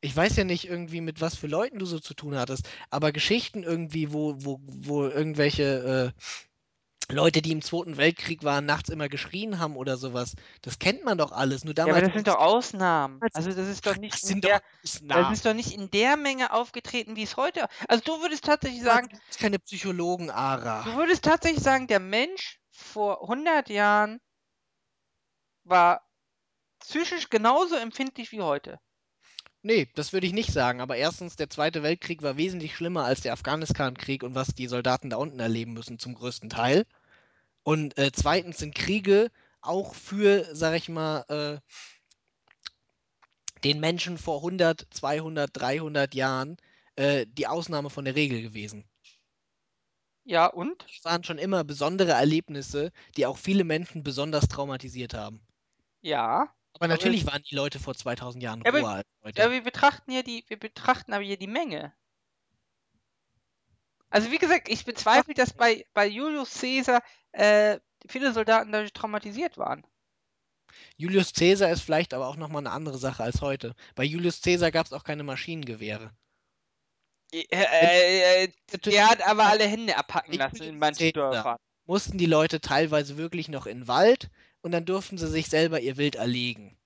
Ich 0.00 0.14
weiß 0.16 0.36
ja 0.36 0.44
nicht 0.44 0.64
irgendwie, 0.68 1.00
mit 1.00 1.20
was 1.20 1.34
für 1.36 1.48
Leuten 1.48 1.78
du 1.78 1.86
so 1.86 1.98
zu 1.98 2.14
tun 2.14 2.36
hattest, 2.36 2.68
aber 2.90 3.10
Geschichten 3.12 3.62
irgendwie, 3.64 4.12
wo, 4.12 4.34
wo, 4.38 4.60
wo 4.62 5.04
irgendwelche 5.06 6.14
äh, 7.10 7.12
Leute, 7.12 7.42
die 7.42 7.52
im 7.52 7.62
Zweiten 7.62 7.96
Weltkrieg 7.96 8.44
waren, 8.44 8.66
nachts 8.66 8.90
immer 8.90 9.08
geschrien 9.08 9.58
haben 9.58 9.76
oder 9.76 9.96
sowas, 9.96 10.34
das 10.62 10.78
kennt 10.78 11.04
man 11.04 11.18
doch 11.18 11.32
alles. 11.32 11.64
Nur 11.64 11.74
Ja, 11.84 11.92
aber 11.92 12.00
damals 12.00 12.02
das 12.02 12.14
ist 12.14 12.26
sind 12.26 12.28
doch 12.28 12.36
Ausnahmen. 12.36 13.22
damals, 13.22 13.32
Also 13.32 13.52
das 13.52 13.68
ist 13.68 13.86
doch 13.86 13.96
nicht 13.96 14.16
das 14.16 14.24
in 14.24 14.34
sind 14.34 14.44
der, 14.44 14.60
doch 14.60 14.60
das 15.12 15.28
ist 15.30 15.44
doch 15.46 15.54
nicht 15.54 15.72
in 15.72 15.90
der 15.90 16.16
Menge 16.16 16.52
aufgetreten, 16.52 17.16
wie 17.16 17.22
es 17.22 17.36
heute. 17.36 17.68
Also 17.88 18.02
du 18.04 18.20
würdest 18.22 18.44
tatsächlich 18.44 18.82
Damals 18.82 18.82
sagen, 18.82 19.08
gibt 19.08 19.22
es 19.30 19.36
keine 19.36 19.58
Psychologen, 19.60 20.30
Ara. 20.30 20.84
du 20.84 20.96
würdest 20.96 21.24
tatsächlich 21.24 21.62
sagen, 21.62 21.86
der 21.86 22.00
Mensch 22.00 22.58
vor 22.72 23.28
100 23.28 23.68
Jahren 23.70 24.18
war 25.62 26.04
psychisch 26.80 27.30
genauso 27.30 27.76
empfindlich 27.76 28.32
wie 28.32 28.42
heute. 28.42 28.80
Nee, 29.62 29.88
das 29.94 30.12
würde 30.12 30.26
ich 30.26 30.32
nicht 30.32 30.52
sagen. 30.52 30.80
Aber 30.80 30.96
erstens, 30.96 31.36
der 31.36 31.50
Zweite 31.50 31.82
Weltkrieg 31.82 32.22
war 32.22 32.36
wesentlich 32.36 32.74
schlimmer 32.74 33.04
als 33.04 33.20
der 33.20 33.32
Afghanistan-Krieg 33.32 34.22
und 34.22 34.34
was 34.34 34.48
die 34.48 34.68
Soldaten 34.68 35.10
da 35.10 35.16
unten 35.16 35.40
erleben 35.40 35.72
müssen, 35.72 35.98
zum 35.98 36.14
größten 36.14 36.48
Teil. 36.48 36.86
Und 37.64 37.98
äh, 37.98 38.10
zweitens 38.12 38.58
sind 38.58 38.74
Kriege 38.74 39.30
auch 39.60 39.94
für, 39.94 40.46
sag 40.54 40.74
ich 40.76 40.88
mal, 40.88 41.24
äh, 41.28 41.60
den 43.64 43.80
Menschen 43.80 44.18
vor 44.18 44.38
100, 44.38 44.86
200, 44.90 45.50
300 45.52 46.14
Jahren 46.14 46.56
äh, 46.96 47.26
die 47.26 47.46
Ausnahme 47.46 47.90
von 47.90 48.04
der 48.04 48.14
Regel 48.14 48.42
gewesen. 48.42 48.84
Ja, 50.24 50.46
und? 50.46 50.84
Das 50.84 51.04
waren 51.04 51.24
schon 51.24 51.38
immer 51.38 51.64
besondere 51.64 52.12
Erlebnisse, 52.12 52.92
die 53.16 53.26
auch 53.26 53.38
viele 53.38 53.64
Menschen 53.64 54.02
besonders 54.02 54.46
traumatisiert 54.46 55.14
haben. 55.14 55.40
Ja. 56.00 56.54
Aber 56.78 56.88
natürlich 56.88 57.26
waren 57.26 57.42
die 57.42 57.54
Leute 57.54 57.80
vor 57.80 57.94
2000 57.94 58.42
Jahren 58.42 58.62
Ja, 58.62 58.68
aber- 58.68 58.80
roher 58.80 58.90
als 58.94 59.08
heute. 59.24 59.42
Ja, 59.42 59.50
wir 59.50 59.62
betrachten 59.62 60.12
ja 60.12 60.22
die, 60.22 60.44
wir 60.48 60.58
betrachten 60.58 61.12
aber 61.12 61.24
hier 61.24 61.36
die 61.36 61.46
Menge. 61.48 61.92
Also 64.10 64.30
wie 64.30 64.38
gesagt, 64.38 64.68
ich 64.68 64.84
bezweifle, 64.84 65.34
dass 65.34 65.52
bei, 65.52 65.84
bei 65.92 66.06
Julius 66.06 66.60
Caesar 66.60 67.02
äh, 67.32 67.78
viele 68.08 68.32
Soldaten 68.32 68.72
dadurch 68.72 68.92
traumatisiert 68.92 69.58
waren. 69.58 69.84
Julius 70.96 71.32
Caesar 71.32 71.70
ist 71.70 71.82
vielleicht 71.82 72.14
aber 72.14 72.28
auch 72.28 72.36
nochmal 72.36 72.62
eine 72.62 72.70
andere 72.70 72.98
Sache 72.98 73.22
als 73.22 73.40
heute. 73.42 73.74
Bei 73.94 74.04
Julius 74.04 74.40
Caesar 74.40 74.70
gab 74.70 74.86
es 74.86 74.92
auch 74.92 75.04
keine 75.04 75.24
Maschinengewehre. 75.24 76.12
Äh, 77.32 77.44
äh, 78.44 78.48
der 78.86 79.08
hat 79.10 79.26
aber 79.26 79.46
alle 79.46 79.64
Hände 79.66 79.96
abhacken 79.96 80.32
Ich 80.32 80.38
lassen 80.38 80.62
in 80.62 80.78
manchen. 80.78 81.12
Dörfern. 81.12 81.58
Mussten 81.84 82.18
die 82.18 82.26
Leute 82.26 82.60
teilweise 82.60 83.16
wirklich 83.16 83.48
noch 83.48 83.66
in 83.66 83.80
den 83.80 83.88
Wald 83.88 84.30
und 84.62 84.72
dann 84.72 84.84
durften 84.84 85.18
sie 85.18 85.28
sich 85.28 85.48
selber 85.48 85.80
ihr 85.80 85.96
Wild 85.96 86.16
erlegen. 86.16 86.76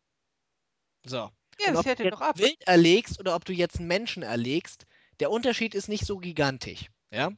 So. 1.05 1.31
Ja, 1.61 1.69
und 1.69 1.75
das 1.75 1.85
jetzt 1.85 2.01
doch 2.01 2.21
ab. 2.21 2.39
Wild 2.39 2.63
erlegst 2.67 3.21
oder 3.21 3.35
ob 3.35 3.45
du 3.45 3.53
jetzt 3.53 3.79
einen 3.79 3.89
Menschen 3.89 4.23
erlegst, 4.23 4.87
der 5.21 5.31
Unterschied 5.31 5.75
ist 5.75 5.89
nicht 5.89 6.07
so 6.07 6.19
gigantisch. 6.19 6.87
Ja? 7.11 7.31
Mhm. 7.31 7.37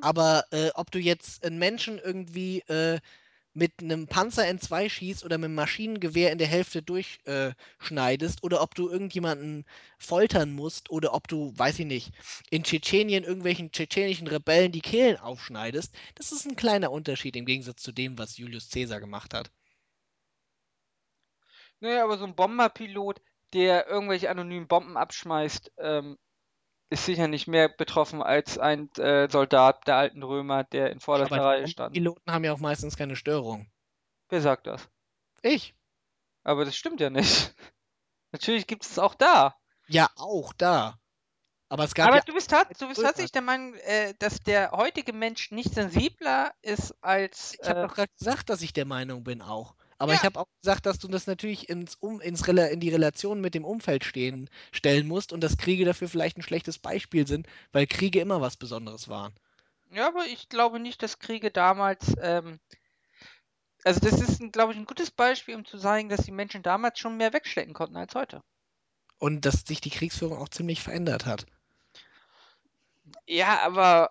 Aber 0.00 0.44
äh, 0.50 0.70
ob 0.74 0.90
du 0.90 0.98
jetzt 0.98 1.44
einen 1.44 1.58
Menschen 1.58 1.98
irgendwie 1.98 2.60
äh, 2.60 2.98
mit 3.52 3.80
einem 3.80 4.06
Panzer 4.06 4.48
in 4.48 4.60
zwei 4.60 4.88
schießt 4.88 5.24
oder 5.24 5.36
mit 5.36 5.46
einem 5.46 5.56
Maschinengewehr 5.56 6.30
in 6.30 6.38
der 6.38 6.46
Hälfte 6.46 6.82
durchschneidest 6.82 8.44
oder 8.44 8.62
ob 8.62 8.74
du 8.74 8.88
irgendjemanden 8.88 9.64
foltern 9.98 10.52
musst 10.52 10.90
oder 10.90 11.14
ob 11.14 11.26
du, 11.26 11.52
weiß 11.56 11.80
ich 11.80 11.86
nicht, 11.86 12.12
in 12.50 12.62
Tschetschenien 12.62 13.24
irgendwelchen 13.24 13.72
tschetschenischen 13.72 14.28
Rebellen 14.28 14.72
die 14.72 14.80
Kehlen 14.80 15.16
aufschneidest, 15.16 15.92
das 16.14 16.30
ist 16.30 16.46
ein 16.46 16.56
kleiner 16.56 16.92
Unterschied 16.92 17.34
im 17.34 17.44
Gegensatz 17.44 17.82
zu 17.82 17.92
dem, 17.92 18.18
was 18.18 18.38
Julius 18.38 18.70
Caesar 18.70 19.00
gemacht 19.00 19.34
hat. 19.34 19.50
Naja, 21.80 22.04
aber 22.04 22.16
so 22.18 22.24
ein 22.24 22.34
Bomberpilot, 22.34 23.20
der 23.52 23.86
irgendwelche 23.86 24.30
anonymen 24.30 24.68
Bomben 24.68 24.96
abschmeißt, 24.96 25.72
ähm, 25.78 26.18
ist 26.90 27.06
sicher 27.06 27.28
nicht 27.28 27.48
mehr 27.48 27.68
betroffen 27.68 28.22
als 28.22 28.58
ein 28.58 28.90
äh, 28.96 29.28
Soldat 29.30 29.86
der 29.88 29.96
alten 29.96 30.22
Römer, 30.22 30.64
der 30.64 30.90
in 30.90 31.00
vorderster 31.00 31.42
Aber 31.42 31.44
Reihe 31.44 31.68
stand. 31.68 31.94
Piloten 31.94 32.32
haben 32.32 32.44
ja 32.44 32.52
auch 32.52 32.58
meistens 32.60 32.96
keine 32.96 33.16
Störung. 33.16 33.70
Wer 34.30 34.40
sagt 34.42 34.66
das? 34.66 34.88
Ich. 35.42 35.74
Aber 36.44 36.64
das 36.66 36.76
stimmt 36.76 37.00
ja 37.00 37.08
nicht. 37.10 37.54
Natürlich 38.32 38.66
gibt 38.66 38.84
es 38.84 38.98
auch 38.98 39.14
da. 39.14 39.56
Ja, 39.88 40.08
auch 40.16 40.52
da. 40.54 40.98
Aber 41.68 41.84
es 41.84 41.94
gab 41.94 42.06
Aber 42.08 42.16
ja 42.16 42.22
du 42.24 42.32
bist, 42.34 42.50
tat, 42.50 42.68
du 42.80 42.88
bist 42.88 43.00
Römer. 43.00 43.08
tatsächlich 43.08 43.32
der 43.32 43.42
Meinung, 43.42 43.74
äh, 43.74 44.14
dass 44.18 44.40
der 44.40 44.72
heutige 44.72 45.12
Mensch 45.12 45.50
nicht 45.50 45.72
sensibler 45.74 46.52
ist 46.62 46.94
als. 47.02 47.56
Ich 47.62 47.68
habe 47.70 47.80
Äh, 47.80 47.86
doch 47.86 47.94
gerade 47.94 48.12
gesagt, 48.18 48.50
dass 48.50 48.60
ich 48.62 48.72
der 48.72 48.84
Meinung 48.86 49.24
bin 49.24 49.40
auch. 49.42 49.74
Aber 50.00 50.14
Ja. 50.14 50.16
ich 50.16 50.24
habe 50.24 50.40
auch 50.40 50.48
gesagt, 50.62 50.84
dass 50.86 50.98
du 50.98 51.06
das 51.08 51.28
natürlich 51.28 51.68
ins 51.68 51.94
um, 51.94 52.20
ins 52.20 52.48
Rela 52.48 52.66
in 52.66 52.80
die 52.80 52.90
Relation 52.90 53.40
mit 53.40 53.54
dem 53.54 53.64
Umfeld 53.64 54.04
stehen, 54.04 54.50
stellen 54.72 55.06
musst 55.06 55.32
und 55.32 55.42
dass 55.44 55.58
Kriege 55.58 55.84
dafür 55.84 56.08
vielleicht 56.08 56.38
ein 56.38 56.42
schlechtes 56.42 56.78
Beispiel 56.80 57.24
sind, 57.28 57.46
weil 57.72 57.86
Kriege 57.86 58.20
immer 58.20 58.40
was 58.40 58.56
Besonderes 58.56 59.06
waren. 59.08 59.32
ja, 59.90 60.08
aber 60.08 60.26
ich 60.26 60.48
glaube 60.48 60.80
nicht, 60.80 61.02
dass 61.02 61.18
Kriege 61.18 61.50
damals. 61.50 62.14
Ähm, 62.20 62.60
also, 63.84 64.00
das 64.00 64.20
ist, 64.22 64.52
glaube 64.52 64.72
ich, 64.72 64.78
ein 64.78 64.86
gutes 64.86 65.10
Beispiel, 65.10 65.54
um 65.54 65.66
zu 65.66 65.76
zeigen, 65.78 66.08
dass 66.08 66.22
die 66.24 66.30
Menschen 66.32 66.62
damals 66.62 66.98
schon 66.98 67.18
mehr 67.18 67.34
wegstecken 67.34 67.74
konnten 67.74 67.96
als 67.98 68.14
heute. 68.14 68.42
Und 69.18 69.44
dass 69.44 69.60
sich 69.68 69.80
die 69.80 69.90
Kriegsführung 69.90 70.36
auch 70.38 70.48
ziemlich 70.48 70.82
verändert 70.82 71.24
hat. 71.24 71.46
Ja, 73.26 73.60
aber. 73.64 74.10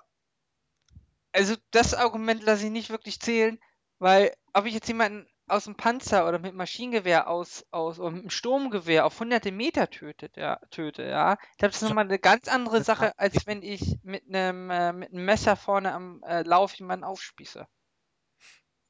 Also, 1.34 1.56
das 1.72 1.94
Argument 1.94 2.44
lasse 2.44 2.66
ich 2.66 2.72
nicht 2.72 2.90
wirklich 2.90 3.20
zählen, 3.20 3.60
weil, 4.00 4.34
ob 4.54 4.66
ich 4.66 4.74
jetzt 4.74 4.88
jemanden 4.88 5.28
aus 5.50 5.66
dem 5.66 5.76
Panzer 5.76 6.28
oder 6.28 6.40
mit 6.40 6.54
Maschinengewehr 6.54 7.28
aus, 7.28 7.66
aus 7.72 8.00
oder 8.00 8.12
mit 8.12 8.22
einem 8.22 8.30
Sturmgewehr 8.30 9.06
auf 9.06 9.20
hunderte 9.20 9.52
Meter 9.52 9.90
tötet, 9.90 10.38
ja, 10.38 10.58
töte, 10.70 11.04
ja, 11.04 11.34
ich 11.34 11.58
glaube, 11.58 11.72
das 11.72 11.82
ist 11.82 11.88
nochmal 11.88 12.06
eine 12.06 12.20
ganz 12.20 12.48
andere 12.48 12.84
Sache, 12.84 13.18
als 13.18 13.46
wenn 13.48 13.62
ich 13.62 13.98
mit 14.04 14.28
einem, 14.28 14.70
äh, 14.70 14.94
mit 14.94 15.12
einem 15.12 15.26
Messer 15.26 15.56
vorne 15.56 15.94
am 15.94 16.24
äh, 16.24 16.44
Lauf 16.44 16.74
jemanden 16.76 17.04
aufspieße. 17.04 17.68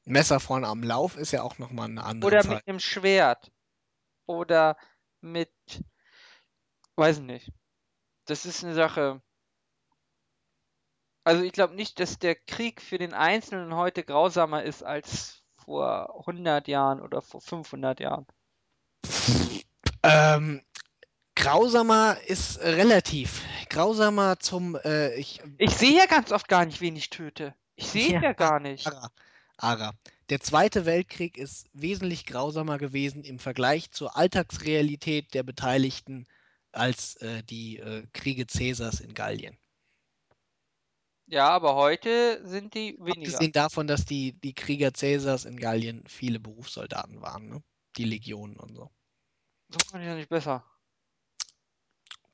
Messer 0.04 0.40
vorne 0.40 0.66
am 0.66 0.82
Lauf 0.82 1.16
ist 1.16 1.32
ja 1.32 1.42
auch 1.42 1.58
nochmal 1.58 1.88
eine 1.88 2.04
andere 2.04 2.26
Oder 2.26 2.42
Fall. 2.42 2.56
mit 2.56 2.68
einem 2.68 2.80
Schwert. 2.80 3.52
Oder 4.26 4.76
mit. 5.20 5.52
Weiß 6.96 7.18
ich 7.18 7.24
nicht. 7.24 7.52
Das 8.26 8.46
ist 8.46 8.64
eine 8.64 8.74
Sache. 8.74 9.22
Also 11.24 11.42
ich 11.42 11.52
glaube 11.52 11.74
nicht, 11.74 12.00
dass 12.00 12.18
der 12.18 12.34
Krieg 12.34 12.80
für 12.80 12.98
den 12.98 13.12
Einzelnen 13.12 13.74
heute 13.74 14.02
grausamer 14.02 14.62
ist 14.62 14.82
als 14.82 15.39
vor 15.70 16.26
100 16.26 16.66
Jahren 16.66 17.00
oder 17.00 17.22
vor 17.22 17.40
500 17.40 18.00
Jahren. 18.00 18.26
Ähm, 20.02 20.62
grausamer 21.36 22.16
ist 22.26 22.58
relativ. 22.60 23.40
Grausamer 23.68 24.40
zum 24.40 24.76
äh, 24.84 25.14
ich, 25.14 25.40
Ich 25.58 25.76
sehe 25.76 25.96
ja 25.96 26.06
ganz 26.06 26.32
oft 26.32 26.48
gar 26.48 26.66
nicht, 26.66 26.80
wen 26.80 26.96
ich 26.96 27.10
töte. 27.10 27.54
Ich 27.76 27.86
sehe 27.86 28.06
es 28.06 28.12
Ja, 28.14 28.20
ja 28.20 28.32
gar 28.32 28.58
nicht. 28.58 28.84
Ara, 28.88 29.12
Ara. 29.58 29.92
Der 30.28 30.40
Zweite 30.40 30.86
Weltkrieg 30.86 31.38
ist 31.38 31.68
wesentlich 31.72 32.26
grausamer 32.26 32.78
gewesen 32.78 33.22
im 33.22 33.38
Vergleich 33.38 33.92
zur 33.92 34.16
Alltagsrealität 34.16 35.34
der 35.34 35.44
Beteiligten 35.44 36.26
als 36.72 37.14
äh, 37.16 37.44
die 37.44 37.78
äh, 37.78 38.02
Kriege 38.12 38.48
Cäsars 38.48 38.98
in 38.98 39.14
Gallien. 39.14 39.56
Ja, 41.30 41.48
aber 41.50 41.76
heute 41.76 42.44
sind 42.44 42.74
die 42.74 42.96
weniger. 42.98 43.12
Abgesehen 43.12 43.52
davon, 43.52 43.86
dass 43.86 44.04
die, 44.04 44.32
die 44.32 44.52
Krieger 44.52 44.92
Cäsars 44.92 45.44
in 45.44 45.58
Gallien 45.58 46.02
viele 46.08 46.40
Berufssoldaten 46.40 47.22
waren, 47.22 47.48
ne? 47.48 47.62
die 47.96 48.04
Legionen 48.04 48.56
und 48.56 48.74
so. 48.74 48.90
So 49.68 49.78
fand 49.88 50.02
ich 50.02 50.08
ja 50.08 50.16
nicht 50.16 50.28
besser. 50.28 50.64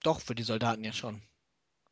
Doch, 0.02 0.20
für 0.20 0.34
die 0.34 0.44
Soldaten 0.44 0.82
ja 0.82 0.94
schon. 0.94 1.20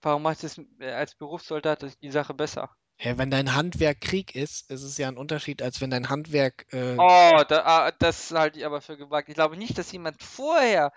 Warum 0.01 0.23
macht 0.23 0.45
es 0.45 0.59
äh, 0.81 0.93
als 0.93 1.15
Berufssoldat 1.15 1.85
die 2.03 2.11
Sache 2.11 2.33
besser? 2.33 2.71
Ja, 3.01 3.19
wenn 3.19 3.31
dein 3.31 3.55
Handwerk 3.55 4.01
Krieg 4.01 4.35
ist, 4.35 4.71
ist 4.71 4.83
es 4.83 4.97
ja 4.97 5.09
ein 5.09 5.19
Unterschied, 5.19 5.61
als 5.61 5.83
wenn 5.83 5.91
dein 5.91 6.09
Handwerk 6.09 6.73
äh, 6.73 6.97
Oh, 6.97 7.43
da, 7.49 7.65
ah, 7.65 7.91
das 7.91 8.31
halte 8.31 8.61
ich 8.61 8.65
aber 8.65 8.81
für 8.81 8.97
gewagt. 8.97 9.29
Ich 9.29 9.35
glaube 9.35 9.59
nicht, 9.59 9.77
dass 9.77 9.93
jemand 9.93 10.23
vorher 10.23 10.93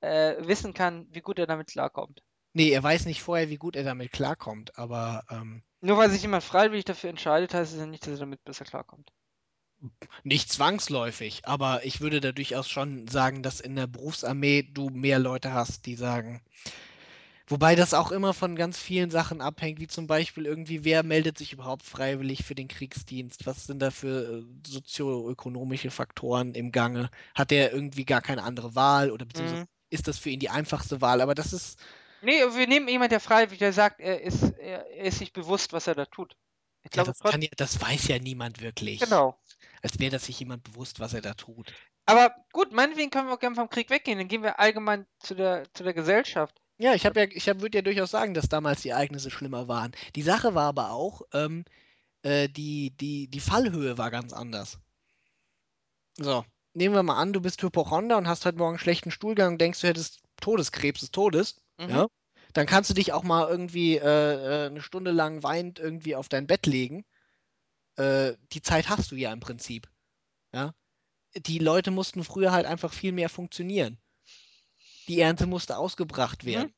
äh, 0.00 0.36
wissen 0.40 0.74
kann, 0.74 1.06
wie 1.10 1.20
gut 1.20 1.38
er 1.38 1.46
damit 1.46 1.68
klarkommt. 1.68 2.22
Nee, 2.56 2.70
er 2.72 2.82
weiß 2.82 3.06
nicht 3.06 3.22
vorher, 3.22 3.50
wie 3.50 3.56
gut 3.56 3.76
er 3.76 3.84
damit 3.84 4.10
klarkommt, 4.12 4.76
aber 4.78 5.22
ähm, 5.30 5.62
Nur 5.80 5.96
weil 5.96 6.10
sich 6.10 6.20
jemand 6.20 6.44
freiwillig 6.44 6.84
dafür 6.84 7.08
entscheidet, 7.08 7.54
heißt 7.54 7.72
es 7.72 7.78
ja 7.78 7.86
nicht, 7.86 8.02
dass 8.06 8.12
er 8.12 8.18
damit 8.18 8.44
besser 8.44 8.66
klarkommt. 8.66 9.10
nicht 10.24 10.52
zwangsläufig. 10.52 11.46
Aber 11.46 11.84
ich 11.86 12.00
würde 12.02 12.20
da 12.20 12.32
durchaus 12.32 12.68
schon 12.68 13.08
sagen, 13.08 13.42
dass 13.42 13.60
in 13.60 13.76
der 13.76 13.86
Berufsarmee 13.86 14.62
du 14.62 14.90
mehr 14.90 15.18
Leute 15.18 15.52
hast, 15.54 15.86
die 15.86 15.94
sagen. 15.96 16.42
Wobei 17.48 17.76
das 17.76 17.94
auch 17.94 18.10
immer 18.10 18.34
von 18.34 18.56
ganz 18.56 18.78
vielen 18.78 19.10
Sachen 19.10 19.40
abhängt, 19.40 19.78
wie 19.80 19.86
zum 19.86 20.06
Beispiel 20.08 20.46
irgendwie, 20.46 20.84
wer 20.84 21.02
meldet 21.04 21.38
sich 21.38 21.52
überhaupt 21.52 21.84
freiwillig 21.84 22.44
für 22.44 22.54
den 22.56 22.66
Kriegsdienst? 22.68 23.46
Was 23.46 23.66
sind 23.66 23.80
da 23.80 23.90
für 23.92 24.40
äh, 24.40 24.44
sozioökonomische 24.66 25.90
Faktoren 25.92 26.54
im 26.54 26.72
Gange? 26.72 27.08
Hat 27.34 27.50
der 27.52 27.72
irgendwie 27.72 28.04
gar 28.04 28.20
keine 28.22 28.42
andere 28.42 28.74
Wahl 28.74 29.10
oder 29.12 29.24
beziehungsweise 29.26 29.60
Mhm. 29.60 29.66
ist 29.90 30.08
das 30.08 30.18
für 30.18 30.30
ihn 30.30 30.40
die 30.40 30.50
einfachste 30.50 31.00
Wahl? 31.00 31.20
Aber 31.20 31.34
das 31.36 31.52
ist, 31.52 31.78
Nee, 32.26 32.40
wir 32.40 32.66
nehmen 32.66 32.88
jemanden, 32.88 33.10
der 33.10 33.20
freiwillig, 33.20 33.60
der 33.60 33.72
sagt, 33.72 34.00
er 34.00 34.20
ist, 34.20 34.42
er, 34.58 34.84
ist 34.90 35.18
sich 35.18 35.32
bewusst, 35.32 35.72
was 35.72 35.86
er 35.86 35.94
da 35.94 36.06
tut. 36.06 36.36
Ich 36.82 36.86
ja, 36.86 37.04
glaube, 37.04 37.16
das 37.16 37.20
kann 37.20 37.40
ja, 37.40 37.48
das 37.56 37.80
weiß 37.80 38.08
ja 38.08 38.18
niemand 38.18 38.60
wirklich. 38.60 38.98
genau. 38.98 39.38
Als 39.80 40.00
wäre 40.00 40.10
das 40.10 40.26
sich 40.26 40.40
jemand 40.40 40.64
bewusst, 40.64 40.98
was 40.98 41.14
er 41.14 41.20
da 41.20 41.34
tut. 41.34 41.72
Aber 42.04 42.34
gut, 42.52 42.72
meinetwegen 42.72 43.10
können 43.10 43.28
wir 43.28 43.34
auch 43.34 43.38
gerne 43.38 43.54
vom 43.54 43.70
Krieg 43.70 43.90
weggehen. 43.90 44.18
Dann 44.18 44.26
gehen 44.26 44.42
wir 44.42 44.58
allgemein 44.58 45.06
zu 45.20 45.36
der, 45.36 45.72
zu 45.72 45.84
der 45.84 45.94
Gesellschaft. 45.94 46.60
Ja, 46.78 46.94
ich 46.94 47.06
habe 47.06 47.20
ja, 47.20 47.26
ich 47.30 47.48
hab, 47.48 47.60
würde 47.60 47.78
ja 47.78 47.82
durchaus 47.82 48.10
sagen, 48.10 48.34
dass 48.34 48.48
damals 48.48 48.82
die 48.82 48.88
Ereignisse 48.88 49.30
schlimmer 49.30 49.68
waren. 49.68 49.92
Die 50.16 50.22
Sache 50.22 50.56
war 50.56 50.64
aber 50.64 50.90
auch, 50.90 51.22
ähm, 51.32 51.64
äh, 52.22 52.48
die, 52.48 52.90
die, 52.96 53.28
die 53.28 53.40
Fallhöhe 53.40 53.98
war 53.98 54.10
ganz 54.10 54.32
anders. 54.32 54.80
So, 56.18 56.44
nehmen 56.74 56.96
wir 56.96 57.04
mal 57.04 57.20
an, 57.20 57.32
du 57.32 57.40
bist 57.40 57.62
Hypochonder 57.62 58.16
und 58.16 58.26
hast 58.26 58.44
heute 58.46 58.58
Morgen 58.58 58.70
einen 58.70 58.78
schlechten 58.80 59.12
Stuhlgang 59.12 59.52
und 59.52 59.60
denkst, 59.60 59.80
du 59.80 59.86
hättest 59.86 60.22
Todeskrebs 60.40 61.00
des 61.00 61.12
Todes. 61.12 61.62
Mhm. 61.78 61.88
Ja? 61.88 62.06
Dann 62.56 62.66
kannst 62.66 62.88
du 62.88 62.94
dich 62.94 63.12
auch 63.12 63.22
mal 63.22 63.46
irgendwie 63.48 63.96
äh, 63.98 64.64
äh, 64.64 64.66
eine 64.68 64.80
Stunde 64.80 65.10
lang 65.10 65.42
weinend 65.42 65.78
irgendwie 65.78 66.16
auf 66.16 66.30
dein 66.30 66.46
Bett 66.46 66.66
legen. 66.66 67.04
Äh, 67.96 68.34
die 68.52 68.62
Zeit 68.62 68.88
hast 68.88 69.10
du 69.12 69.16
ja 69.16 69.32
im 69.32 69.40
Prinzip. 69.40 69.88
Ja? 70.54 70.74
Die 71.36 71.58
Leute 71.58 71.90
mussten 71.90 72.24
früher 72.24 72.52
halt 72.52 72.66
einfach 72.66 72.92
viel 72.94 73.12
mehr 73.12 73.28
funktionieren. 73.28 73.98
Die 75.08 75.20
Ernte 75.20 75.46
musste 75.46 75.76
ausgebracht 75.76 76.44
Mhm. 76.44 76.46
werden. 76.46 76.74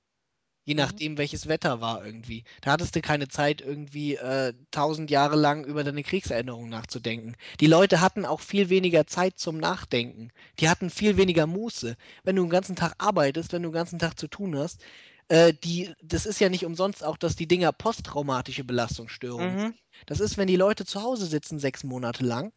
Je 0.64 0.74
Mhm. 0.74 0.78
nachdem, 0.78 1.18
welches 1.18 1.48
Wetter 1.48 1.80
war 1.80 2.04
irgendwie. 2.04 2.44
Da 2.62 2.72
hattest 2.72 2.96
du 2.96 3.00
keine 3.02 3.28
Zeit, 3.28 3.60
irgendwie 3.62 4.16
äh, 4.16 4.54
tausend 4.70 5.10
Jahre 5.10 5.36
lang 5.36 5.64
über 5.64 5.84
deine 5.84 6.02
Kriegserinnerungen 6.02 6.70
nachzudenken. 6.70 7.36
Die 7.60 7.66
Leute 7.68 8.00
hatten 8.00 8.26
auch 8.26 8.40
viel 8.40 8.68
weniger 8.70 9.06
Zeit 9.06 9.38
zum 9.38 9.58
Nachdenken. 9.58 10.30
Die 10.60 10.68
hatten 10.68 10.90
viel 10.90 11.16
weniger 11.16 11.46
Muße. 11.46 11.96
Wenn 12.24 12.36
du 12.36 12.42
den 12.44 12.50
ganzen 12.50 12.76
Tag 12.76 12.94
arbeitest, 12.98 13.52
wenn 13.52 13.62
du 13.62 13.70
den 13.70 13.74
ganzen 13.74 13.98
Tag 13.98 14.18
zu 14.18 14.28
tun 14.28 14.56
hast, 14.58 14.80
äh, 15.28 15.52
die, 15.54 15.92
das 16.02 16.26
ist 16.26 16.40
ja 16.40 16.48
nicht 16.48 16.64
umsonst 16.64 17.04
auch, 17.04 17.16
dass 17.16 17.36
die 17.36 17.48
Dinger 17.48 17.72
posttraumatische 17.72 18.64
Belastungsstörungen 18.64 19.58
Mhm. 19.68 19.74
das 20.06 20.20
ist, 20.20 20.36
wenn 20.38 20.48
die 20.48 20.56
Leute 20.56 20.84
zu 20.84 21.02
Hause 21.02 21.26
sitzen 21.26 21.58
sechs 21.58 21.84
Monate 21.84 22.24
lang, 22.24 22.52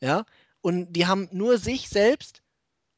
ja, 0.00 0.24
und 0.60 0.92
die 0.92 1.06
haben 1.06 1.28
nur 1.32 1.58
sich 1.58 1.88
selbst 1.88 2.42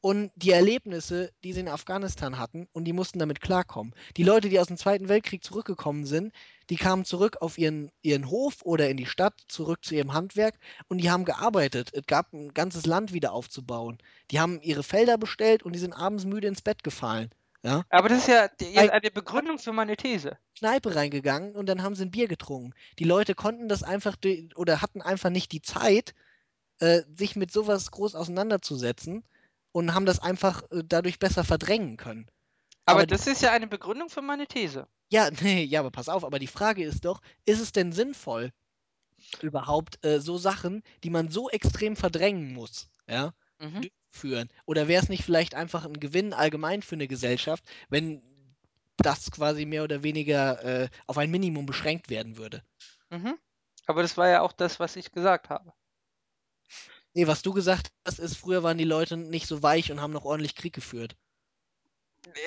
und 0.01 0.31
die 0.35 0.51
Erlebnisse, 0.51 1.31
die 1.43 1.53
sie 1.53 1.61
in 1.61 1.67
Afghanistan 1.69 2.37
hatten, 2.39 2.67
und 2.73 2.85
die 2.85 2.93
mussten 2.93 3.19
damit 3.19 3.41
klarkommen. 3.41 3.95
Die 4.17 4.23
Leute, 4.23 4.49
die 4.49 4.59
aus 4.59 4.67
dem 4.67 4.77
Zweiten 4.77 5.09
Weltkrieg 5.09 5.43
zurückgekommen 5.43 6.05
sind, 6.05 6.31
die 6.69 6.75
kamen 6.77 7.05
zurück 7.05 7.37
auf 7.41 7.57
ihren, 7.57 7.89
ihren 8.03 8.29
Hof 8.29 8.61
oder 8.63 8.89
in 8.89 8.97
die 8.97 9.07
Stadt, 9.07 9.33
zurück 9.47 9.83
zu 9.83 9.95
ihrem 9.95 10.13
Handwerk 10.13 10.59
und 10.87 10.99
die 10.99 11.09
haben 11.09 11.25
gearbeitet. 11.25 11.89
Es 11.93 12.05
gab 12.05 12.33
ein 12.33 12.53
ganzes 12.53 12.85
Land 12.85 13.13
wieder 13.13 13.33
aufzubauen. 13.33 13.97
Die 14.31 14.39
haben 14.39 14.61
ihre 14.61 14.83
Felder 14.83 15.17
bestellt 15.17 15.63
und 15.63 15.73
die 15.73 15.79
sind 15.79 15.93
abends 15.93 16.25
müde 16.25 16.47
ins 16.47 16.61
Bett 16.61 16.83
gefallen. 16.83 17.31
Ja? 17.65 17.83
Aber 17.89 18.09
das 18.09 18.19
ist 18.19 18.27
ja 18.27 18.43
jetzt 18.43 18.77
Ein- 18.77 18.91
eine 18.91 19.09
Begründung 19.09 19.57
für 19.57 19.73
meine 19.73 19.97
These. 19.97 20.37
Kneipe 20.57 20.95
reingegangen 20.95 21.55
und 21.55 21.65
dann 21.67 21.81
haben 21.81 21.95
sie 21.95 22.03
ein 22.05 22.11
Bier 22.11 22.27
getrunken. 22.27 22.73
Die 22.99 23.03
Leute 23.05 23.33
konnten 23.33 23.67
das 23.67 23.81
einfach 23.81 24.17
oder 24.55 24.81
hatten 24.83 25.01
einfach 25.01 25.31
nicht 25.31 25.51
die 25.51 25.63
Zeit, 25.63 26.13
äh, 26.79 27.01
sich 27.17 27.35
mit 27.35 27.51
sowas 27.51 27.89
groß 27.89 28.13
auseinanderzusetzen 28.13 29.23
und 29.71 29.95
haben 29.95 30.05
das 30.05 30.19
einfach 30.19 30.63
äh, 30.71 30.83
dadurch 30.85 31.17
besser 31.17 31.43
verdrängen 31.43 31.97
können. 31.97 32.27
Aber, 32.85 32.99
Aber- 32.99 33.07
das 33.07 33.25
ist 33.25 33.41
ja 33.41 33.51
eine 33.51 33.67
Begründung 33.67 34.09
für 34.09 34.21
meine 34.21 34.45
These. 34.45 34.87
Ja, 35.11 35.29
nee, 35.41 35.63
ja, 35.63 35.79
aber 35.79 35.89
pass 35.91 36.07
auf, 36.07 36.23
aber 36.23 36.37
die 36.37 36.47
Frage 36.47 36.83
ist 36.83 37.03
doch, 37.03 37.21
ist 37.45 37.59
es 37.59 37.71
denn 37.71 37.91
sinnvoll, 37.91 38.51
überhaupt 39.41 40.05
äh, 40.05 40.19
so 40.19 40.37
Sachen, 40.37 40.83
die 41.03 41.09
man 41.09 41.29
so 41.29 41.49
extrem 41.49 41.95
verdrängen 41.95 42.53
muss, 42.53 42.89
ja, 43.07 43.33
Mhm. 43.59 43.85
führen? 44.11 44.49
Oder 44.65 44.87
wäre 44.87 45.03
es 45.03 45.09
nicht 45.09 45.23
vielleicht 45.23 45.55
einfach 45.55 45.85
ein 45.85 45.99
Gewinn 45.99 46.33
allgemein 46.33 46.81
für 46.81 46.95
eine 46.95 47.07
Gesellschaft, 47.07 47.63
wenn 47.89 48.21
das 48.97 49.29
quasi 49.31 49.65
mehr 49.65 49.83
oder 49.83 50.03
weniger 50.03 50.63
äh, 50.63 50.89
auf 51.07 51.17
ein 51.17 51.31
Minimum 51.31 51.65
beschränkt 51.65 52.09
werden 52.09 52.37
würde? 52.37 52.63
Mhm. 53.09 53.39
Aber 53.87 54.01
das 54.03 54.15
war 54.17 54.27
ja 54.29 54.41
auch 54.41 54.51
das, 54.53 54.79
was 54.79 54.95
ich 54.95 55.11
gesagt 55.11 55.49
habe. 55.49 55.73
Nee, 57.15 57.25
was 57.25 57.41
du 57.41 57.51
gesagt 57.51 57.91
hast, 58.05 58.19
ist, 58.19 58.37
früher 58.37 58.61
waren 58.61 58.77
die 58.77 58.83
Leute 58.83 59.17
nicht 59.17 59.47
so 59.47 59.63
weich 59.63 59.91
und 59.91 60.01
haben 60.01 60.13
noch 60.13 60.23
ordentlich 60.25 60.53
Krieg 60.55 60.73
geführt. 60.73 61.15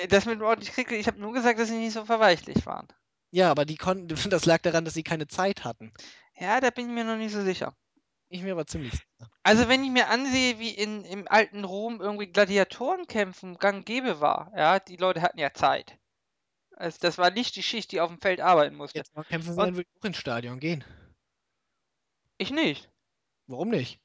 Äh, 0.01 0.07
Das 0.07 0.25
mit 0.25 0.35
dem 0.39 0.41
ordentlich 0.43 0.71
Krieg, 0.73 0.91
ich 0.91 1.07
habe 1.07 1.19
nur 1.19 1.33
gesagt, 1.33 1.59
dass 1.59 1.67
sie 1.67 1.77
nicht 1.77 1.93
so 1.93 2.05
verweichlich 2.05 2.65
waren. 2.65 2.87
Ja, 3.31 3.49
aber 3.51 3.65
die 3.65 3.75
konnten, 3.77 4.07
das 4.29 4.45
lag 4.45 4.61
daran, 4.61 4.85
dass 4.85 4.93
sie 4.93 5.03
keine 5.03 5.27
Zeit 5.27 5.63
hatten. 5.63 5.91
Ja, 6.39 6.59
da 6.59 6.69
bin 6.71 6.87
ich 6.87 6.91
mir 6.93 7.03
noch 7.03 7.17
nicht 7.17 7.33
so 7.33 7.43
sicher. 7.43 7.75
Ich 8.29 8.41
mir 8.43 8.51
aber 8.53 8.67
ziemlich 8.67 8.91
sicher. 8.91 9.03
Also 9.43 9.67
wenn 9.67 9.83
ich 9.83 9.89
mir 9.89 10.07
ansehe, 10.09 10.59
wie 10.59 10.69
in, 10.71 11.03
im 11.03 11.27
alten 11.27 11.63
Rom 11.63 11.99
irgendwie 11.99 12.27
Gladiatorenkämpfen 12.27 13.57
gang 13.57 13.85
gäbe 13.85 14.21
war, 14.21 14.51
ja, 14.55 14.79
die 14.79 14.97
Leute 14.97 15.21
hatten 15.21 15.39
ja 15.39 15.53
Zeit. 15.53 15.97
Also 16.75 16.97
das 17.01 17.17
war 17.17 17.31
nicht 17.31 17.55
die 17.55 17.63
Schicht, 17.63 17.91
die 17.91 17.99
auf 18.01 18.09
dem 18.09 18.21
Feld 18.21 18.39
arbeiten 18.39 18.75
musste. 18.75 18.97
Jetzt 18.99 19.15
mal 19.15 19.23
kämpfen 19.23 19.53
sie 19.53 19.59
Und- 19.59 19.65
dann 19.65 19.75
wirklich 19.77 19.97
auch 19.99 20.05
ins 20.05 20.17
Stadion 20.17 20.59
gehen. 20.59 20.83
Ich 22.37 22.51
nicht. 22.51 22.89
Warum 23.47 23.69
nicht? 23.69 23.99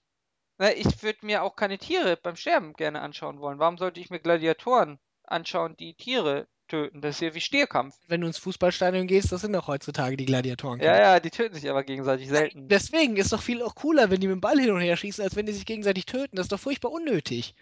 Na, 0.59 0.73
ich 0.73 1.03
würde 1.03 1.27
mir 1.27 1.43
auch 1.43 1.57
keine 1.57 1.79
Tiere 1.79 2.17
beim 2.17 2.37
Sterben 2.37 2.73
gerne 2.75 3.01
anschauen 3.03 3.41
wollen. 3.41 3.59
Warum 3.59 3.77
sollte 3.79 4.01
ich 4.01 4.11
mir 4.11 4.21
Gladiatoren 4.21 4.99
anschauen, 5.25 5.77
die 5.77 5.95
Tiere 5.95 6.49
töten? 6.69 7.01
Das 7.01 7.17
ist 7.17 7.21
ja 7.21 7.35
wie 7.35 7.41
Stierkampf. 7.41 7.97
Wenn 8.09 8.21
du 8.21 8.27
ins 8.27 8.39
Fußballstadion 8.39 9.07
gehst, 9.07 9.33
das 9.33 9.43
sind 9.43 9.53
doch 9.53 9.69
heutzutage 9.69 10.17
die 10.17 10.27
Gladiatoren. 10.27 10.81
Ja, 10.81 10.99
ja, 10.99 11.21
die 11.21 11.31
töten 11.31 11.55
sich 11.55 11.69
aber 11.69 11.85
gegenseitig 11.85 12.29
selten. 12.29 12.69
Deswegen 12.69 13.17
ist 13.17 13.33
doch 13.33 13.43
viel 13.43 13.63
auch 13.63 13.75
cooler, 13.75 14.11
wenn 14.11 14.21
die 14.21 14.27
mit 14.27 14.37
dem 14.37 14.41
Ball 14.41 14.59
hin 14.59 14.71
und 14.71 14.81
her 14.81 14.97
schießen, 14.97 15.23
als 15.23 15.37
wenn 15.37 15.47
die 15.47 15.53
sich 15.53 15.67
gegenseitig 15.67 16.07
töten. 16.07 16.37
Das 16.37 16.45
ist 16.45 16.53
doch 16.53 16.61
furchtbar 16.61 16.93
unnötig. 16.93 17.55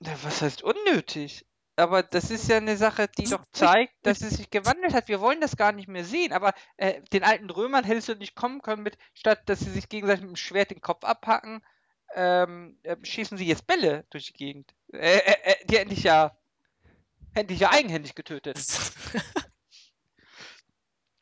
Was 0.00 0.42
heißt 0.42 0.62
unnötig? 0.62 1.46
Aber 1.76 2.02
das 2.02 2.30
ist 2.30 2.48
ja 2.48 2.58
eine 2.58 2.76
Sache, 2.76 3.08
die 3.18 3.24
doch 3.24 3.44
zeigt, 3.52 3.94
dass 4.02 4.20
es 4.20 4.34
sich 4.34 4.50
gewandelt 4.50 4.92
hat. 4.92 5.08
Wir 5.08 5.20
wollen 5.20 5.40
das 5.40 5.56
gar 5.56 5.72
nicht 5.72 5.88
mehr 5.88 6.04
sehen. 6.04 6.32
Aber 6.32 6.52
äh, 6.76 7.00
den 7.12 7.24
alten 7.24 7.48
Römern 7.48 7.84
hättest 7.84 8.08
du 8.08 8.14
nicht 8.14 8.34
kommen 8.34 8.60
können 8.60 8.82
mit, 8.82 8.98
statt 9.14 9.42
dass 9.46 9.60
sie 9.60 9.70
sich 9.70 9.88
gegenseitig 9.88 10.22
mit 10.22 10.32
dem 10.32 10.36
Schwert 10.36 10.70
den 10.70 10.82
Kopf 10.82 11.04
abhacken, 11.04 11.62
ähm, 12.14 12.78
äh, 12.82 12.96
schießen 13.02 13.38
sie 13.38 13.46
jetzt 13.46 13.66
Bälle 13.66 14.04
durch 14.10 14.26
die 14.26 14.32
Gegend. 14.34 14.74
Äh, 14.92 15.18
äh, 15.18 15.36
äh, 15.44 15.66
die 15.66 15.78
hätten 15.78 15.90
dich 15.90 16.02
ja, 16.02 16.36
hätten 17.34 17.48
dich 17.48 17.60
ja 17.60 17.70
eigenhändig 17.70 18.14
getötet. 18.14 18.56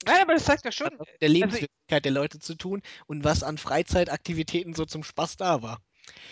Nein, 0.04 0.22
aber 0.22 0.32
das 0.34 0.44
zeigt 0.44 0.64
ja 0.64 0.72
schon, 0.72 0.90
der 1.20 1.28
Lebenswirklichkeit 1.28 2.04
der 2.04 2.12
Leute 2.12 2.38
zu 2.38 2.54
tun 2.54 2.82
und 3.06 3.22
was 3.22 3.42
an 3.42 3.58
Freizeitaktivitäten 3.58 4.74
so 4.74 4.86
zum 4.86 5.04
Spaß 5.04 5.36
da 5.36 5.62
war. 5.62 5.82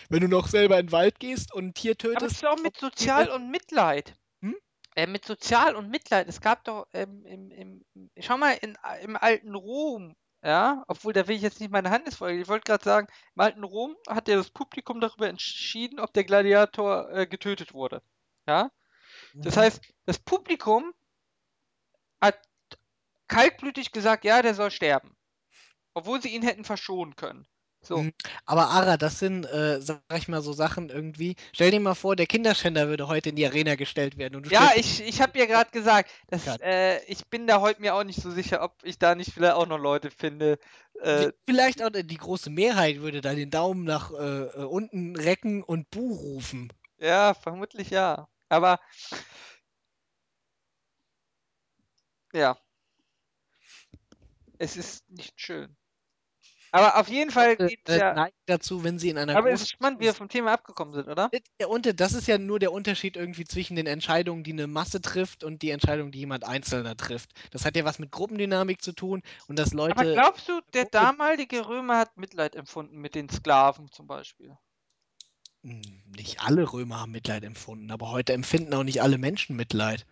Wenn 0.09 0.21
du 0.21 0.27
noch 0.27 0.47
selber 0.47 0.79
in 0.79 0.87
den 0.87 0.91
Wald 0.91 1.19
gehst 1.19 1.53
und 1.53 1.67
ein 1.67 1.73
Tier 1.73 1.91
Aber 1.91 2.13
es 2.13 2.19
tötest, 2.19 2.35
ist 2.37 2.45
auch 2.45 2.57
mit 2.57 2.77
Sozial 2.77 3.29
und 3.29 3.51
Mitleid. 3.51 4.15
Hm? 4.41 4.55
Äh, 4.95 5.07
mit 5.07 5.23
Sozial 5.23 5.75
und 5.75 5.89
Mitleid. 5.89 6.27
Es 6.27 6.41
gab 6.41 6.63
doch 6.63 6.87
ähm, 6.93 7.25
im, 7.25 7.51
im, 7.51 8.09
schau 8.19 8.37
mal 8.37 8.53
in, 8.53 8.75
im 9.03 9.15
alten 9.15 9.53
Rom, 9.53 10.15
ja, 10.43 10.83
obwohl 10.87 11.13
da 11.13 11.27
will 11.27 11.35
ich 11.35 11.41
jetzt 11.41 11.59
nicht 11.59 11.71
meine 11.71 11.91
Hand 11.91 12.11
Feuer. 12.13 12.31
legen. 12.31 12.41
Ich 12.41 12.47
wollte 12.47 12.65
gerade 12.65 12.83
sagen, 12.83 13.07
im 13.35 13.41
alten 13.41 13.63
Rom 13.63 13.95
hat 14.07 14.27
ja 14.27 14.35
das 14.35 14.49
Publikum 14.49 14.99
darüber 14.99 15.27
entschieden, 15.27 15.99
ob 15.99 16.13
der 16.13 16.23
Gladiator 16.23 17.09
äh, 17.11 17.27
getötet 17.27 17.73
wurde. 17.73 18.01
Ja. 18.47 18.71
Das 19.41 19.55
Mhm. 19.55 19.59
heißt, 19.61 19.81
das 20.05 20.19
Publikum 20.19 20.93
hat 22.21 22.39
kaltblütig 23.27 23.91
gesagt, 23.91 24.25
ja, 24.25 24.41
der 24.41 24.55
soll 24.55 24.71
sterben. 24.71 25.15
Obwohl 25.93 26.21
sie 26.21 26.29
ihn 26.29 26.43
hätten 26.43 26.63
verschonen 26.65 27.15
können. 27.15 27.47
So. 27.81 27.97
Mhm. 28.03 28.13
Aber 28.45 28.67
Ara, 28.69 28.97
das 28.97 29.19
sind, 29.19 29.45
äh, 29.45 29.81
sag 29.81 30.01
ich 30.15 30.27
mal, 30.27 30.41
so 30.41 30.53
Sachen 30.53 30.89
irgendwie. 30.89 31.35
Stell 31.53 31.71
dir 31.71 31.79
mal 31.79 31.95
vor, 31.95 32.15
der 32.15 32.27
Kinderschänder 32.27 32.87
würde 32.87 33.07
heute 33.07 33.29
in 33.29 33.35
die 33.35 33.45
Arena 33.45 33.75
gestellt 33.75 34.17
werden. 34.17 34.43
Ja, 34.49 34.71
ich, 34.75 35.01
ich 35.01 35.21
habe 35.21 35.37
ja 35.39 35.45
gerade 35.45 35.71
gesagt, 35.71 36.09
dass, 36.27 36.59
äh, 36.59 37.03
ich 37.05 37.27
bin 37.27 37.47
da 37.47 37.61
heute 37.61 37.81
mir 37.81 37.95
auch 37.95 38.03
nicht 38.03 38.21
so 38.21 38.31
sicher, 38.31 38.61
ob 38.63 38.75
ich 38.83 38.99
da 38.99 39.15
nicht 39.15 39.31
vielleicht 39.33 39.53
auch 39.55 39.65
noch 39.67 39.77
Leute 39.77 40.11
finde. 40.11 40.59
Äh, 41.01 41.31
Vielleicht 41.47 41.81
auch 41.83 41.89
die 41.89 42.17
große 42.17 42.49
Mehrheit 42.49 42.99
würde 43.01 43.21
da 43.21 43.33
den 43.33 43.49
Daumen 43.49 43.85
nach 43.85 44.11
äh, 44.11 44.15
äh, 44.15 44.63
unten 44.65 45.15
recken 45.15 45.63
und 45.63 45.89
Buh 45.89 46.13
rufen. 46.13 46.71
ja, 46.99 47.33
vermutlich 47.33 47.89
ja. 47.89 48.27
Aber 48.49 48.79
ja. 52.33 52.57
Es 54.57 54.75
ist 54.75 55.09
nicht 55.09 55.39
schön. 55.39 55.75
Aber 56.71 56.97
auf 56.97 57.07
jeden 57.07 57.31
Fall 57.31 57.49
Leute, 57.51 57.67
geht's 57.67 57.89
äh, 57.89 57.99
ja. 57.99 58.13
neigen 58.13 58.35
dazu, 58.45 58.83
wenn 58.83 58.99
sie 58.99 59.09
in 59.09 59.17
einer 59.17 59.35
Aber 59.35 59.49
es 59.49 59.61
ist 59.61 59.71
spannend, 59.71 59.99
wie 59.99 60.03
wir 60.03 60.13
vom 60.13 60.29
Thema 60.29 60.53
abgekommen 60.53 60.93
sind, 60.93 61.07
oder? 61.07 61.29
Der 61.59 61.69
Unter 61.69 61.93
das 61.93 62.13
ist 62.13 62.27
ja 62.27 62.37
nur 62.37 62.59
der 62.59 62.71
Unterschied 62.71 63.17
irgendwie 63.17 63.45
zwischen 63.45 63.75
den 63.75 63.87
Entscheidungen, 63.87 64.43
die 64.43 64.51
eine 64.51 64.67
Masse 64.67 65.01
trifft 65.01 65.43
und 65.43 65.61
die 65.61 65.71
Entscheidung, 65.71 66.11
die 66.11 66.19
jemand 66.19 66.43
Einzelner 66.43 66.95
trifft. 66.95 67.31
Das 67.51 67.65
hat 67.65 67.75
ja 67.75 67.85
was 67.85 67.97
mit 67.97 68.11
Gruppendynamik 68.11 68.81
zu 68.81 68.91
tun 68.93 69.23
und 69.47 69.57
dass 69.57 69.73
Aber 69.73 70.03
Leute. 70.03 70.13
glaubst 70.13 70.47
du, 70.47 70.61
der 70.73 70.85
damalige 70.85 71.67
Römer 71.67 71.97
hat 71.97 72.17
Mitleid 72.17 72.55
empfunden 72.55 72.99
mit 72.99 73.15
den 73.15 73.29
Sklaven 73.29 73.91
zum 73.91 74.05
Beispiel? 74.05 74.55
Hm, 75.63 75.81
Nicht 76.17 76.41
alle 76.41 76.71
Römer 76.73 76.99
haben 76.99 77.11
Mitleid 77.13 77.43
empfunden, 77.45 77.91
aber 77.91 78.11
heute 78.11 78.33
empfinden 78.33 78.73
auch 78.73 78.83
nicht 78.83 79.01
alle 79.01 79.17
Menschen 79.17 79.55
Mitleid. 79.55 80.05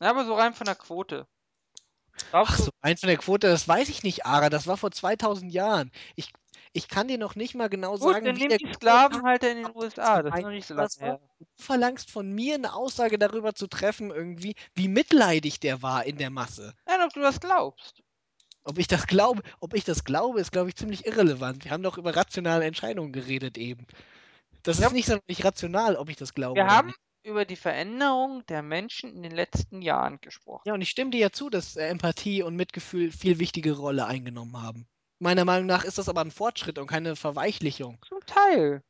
Ja, 0.00 0.08
aber 0.10 0.24
so 0.24 0.32
rein 0.34 0.54
von 0.54 0.64
der 0.64 0.74
Quote. 0.74 1.26
Ach 2.38 2.56
Glaubst 2.56 2.58
so, 2.58 2.70
eins 2.82 3.00
von 3.00 3.08
der 3.08 3.18
Quote, 3.18 3.46
das 3.48 3.66
weiß 3.68 3.88
ich 3.88 4.02
nicht, 4.02 4.26
Ara. 4.26 4.48
Das 4.50 4.66
war 4.66 4.76
vor 4.76 4.90
2000 4.90 5.52
Jahren. 5.52 5.90
Ich, 6.14 6.32
ich 6.72 6.88
kann 6.88 7.08
dir 7.08 7.18
noch 7.18 7.34
nicht 7.34 7.54
mal 7.54 7.68
genau? 7.68 7.98
Gut, 7.98 8.00
sagen, 8.12 8.24
dann 8.24 8.36
wie 8.36 8.40
nimm 8.40 8.48
der 8.48 8.58
die 8.58 8.72
Sklavenhalter 8.72 9.50
in 9.50 9.58
den 9.58 9.76
USA. 9.76 10.22
Das 10.22 10.34
ist 10.34 10.42
noch 10.42 10.50
nicht 10.50 10.66
so 10.66 10.74
lange 10.74 10.84
was 10.86 11.00
war. 11.00 11.06
her. 11.08 11.20
Du 11.38 11.46
verlangst 11.56 12.10
von 12.10 12.30
mir 12.32 12.54
eine 12.54 12.74
Aussage 12.74 13.18
darüber 13.18 13.54
zu 13.54 13.66
treffen, 13.66 14.10
irgendwie, 14.10 14.54
wie 14.74 14.88
mitleidig 14.88 15.60
der 15.60 15.82
war 15.82 16.04
in 16.04 16.16
der 16.18 16.30
Masse. 16.30 16.74
Nein, 16.86 17.00
ob 17.02 17.12
du 17.12 17.20
das 17.20 17.40
glaubst. 17.40 18.02
Ob 18.64 18.78
ich 18.78 18.86
das 18.86 19.06
glaube, 19.06 19.42
ob 19.60 19.72
ich 19.74 19.84
das 19.84 20.04
glaube, 20.04 20.40
ist, 20.40 20.52
glaube 20.52 20.68
ich, 20.68 20.76
ziemlich 20.76 21.06
irrelevant. 21.06 21.64
Wir 21.64 21.70
haben 21.70 21.82
doch 21.82 21.96
über 21.96 22.14
rationale 22.16 22.66
Entscheidungen 22.66 23.12
geredet 23.12 23.56
eben. 23.56 23.86
Das 24.66 24.80
Ja. 24.80 24.88
ist 24.88 25.28
nicht 25.28 25.44
rational, 25.44 25.96
ob 25.96 26.08
ich 26.08 26.16
das 26.16 26.34
glaube 26.34 26.56
Wir 26.56 26.66
haben 26.66 26.88
nicht. 26.88 26.98
über 27.22 27.44
die 27.44 27.54
Veränderung 27.56 28.44
der 28.46 28.62
Menschen 28.62 29.14
in 29.14 29.22
den 29.22 29.32
letzten 29.32 29.80
Jahren 29.80 30.20
gesprochen. 30.20 30.62
Ja, 30.66 30.74
und 30.74 30.80
ich 30.82 30.90
stimme 30.90 31.12
dir 31.12 31.20
ja 31.20 31.30
zu, 31.30 31.50
dass 31.50 31.76
äh, 31.76 31.86
Empathie 31.86 32.42
und 32.42 32.56
Mitgefühl 32.56 33.12
viel 33.12 33.38
wichtige 33.38 33.72
Rolle 33.76 34.06
eingenommen 34.06 34.60
haben. 34.60 34.88
Meiner 35.20 35.44
Meinung 35.44 35.66
nach 35.66 35.84
ist 35.84 35.98
das 35.98 36.08
aber 36.08 36.20
ein 36.20 36.32
Fortschritt 36.32 36.78
und 36.78 36.88
keine 36.88 37.14
Verweichlichung. 37.16 38.04
Zum 38.08 38.20
Teil. 38.26 38.82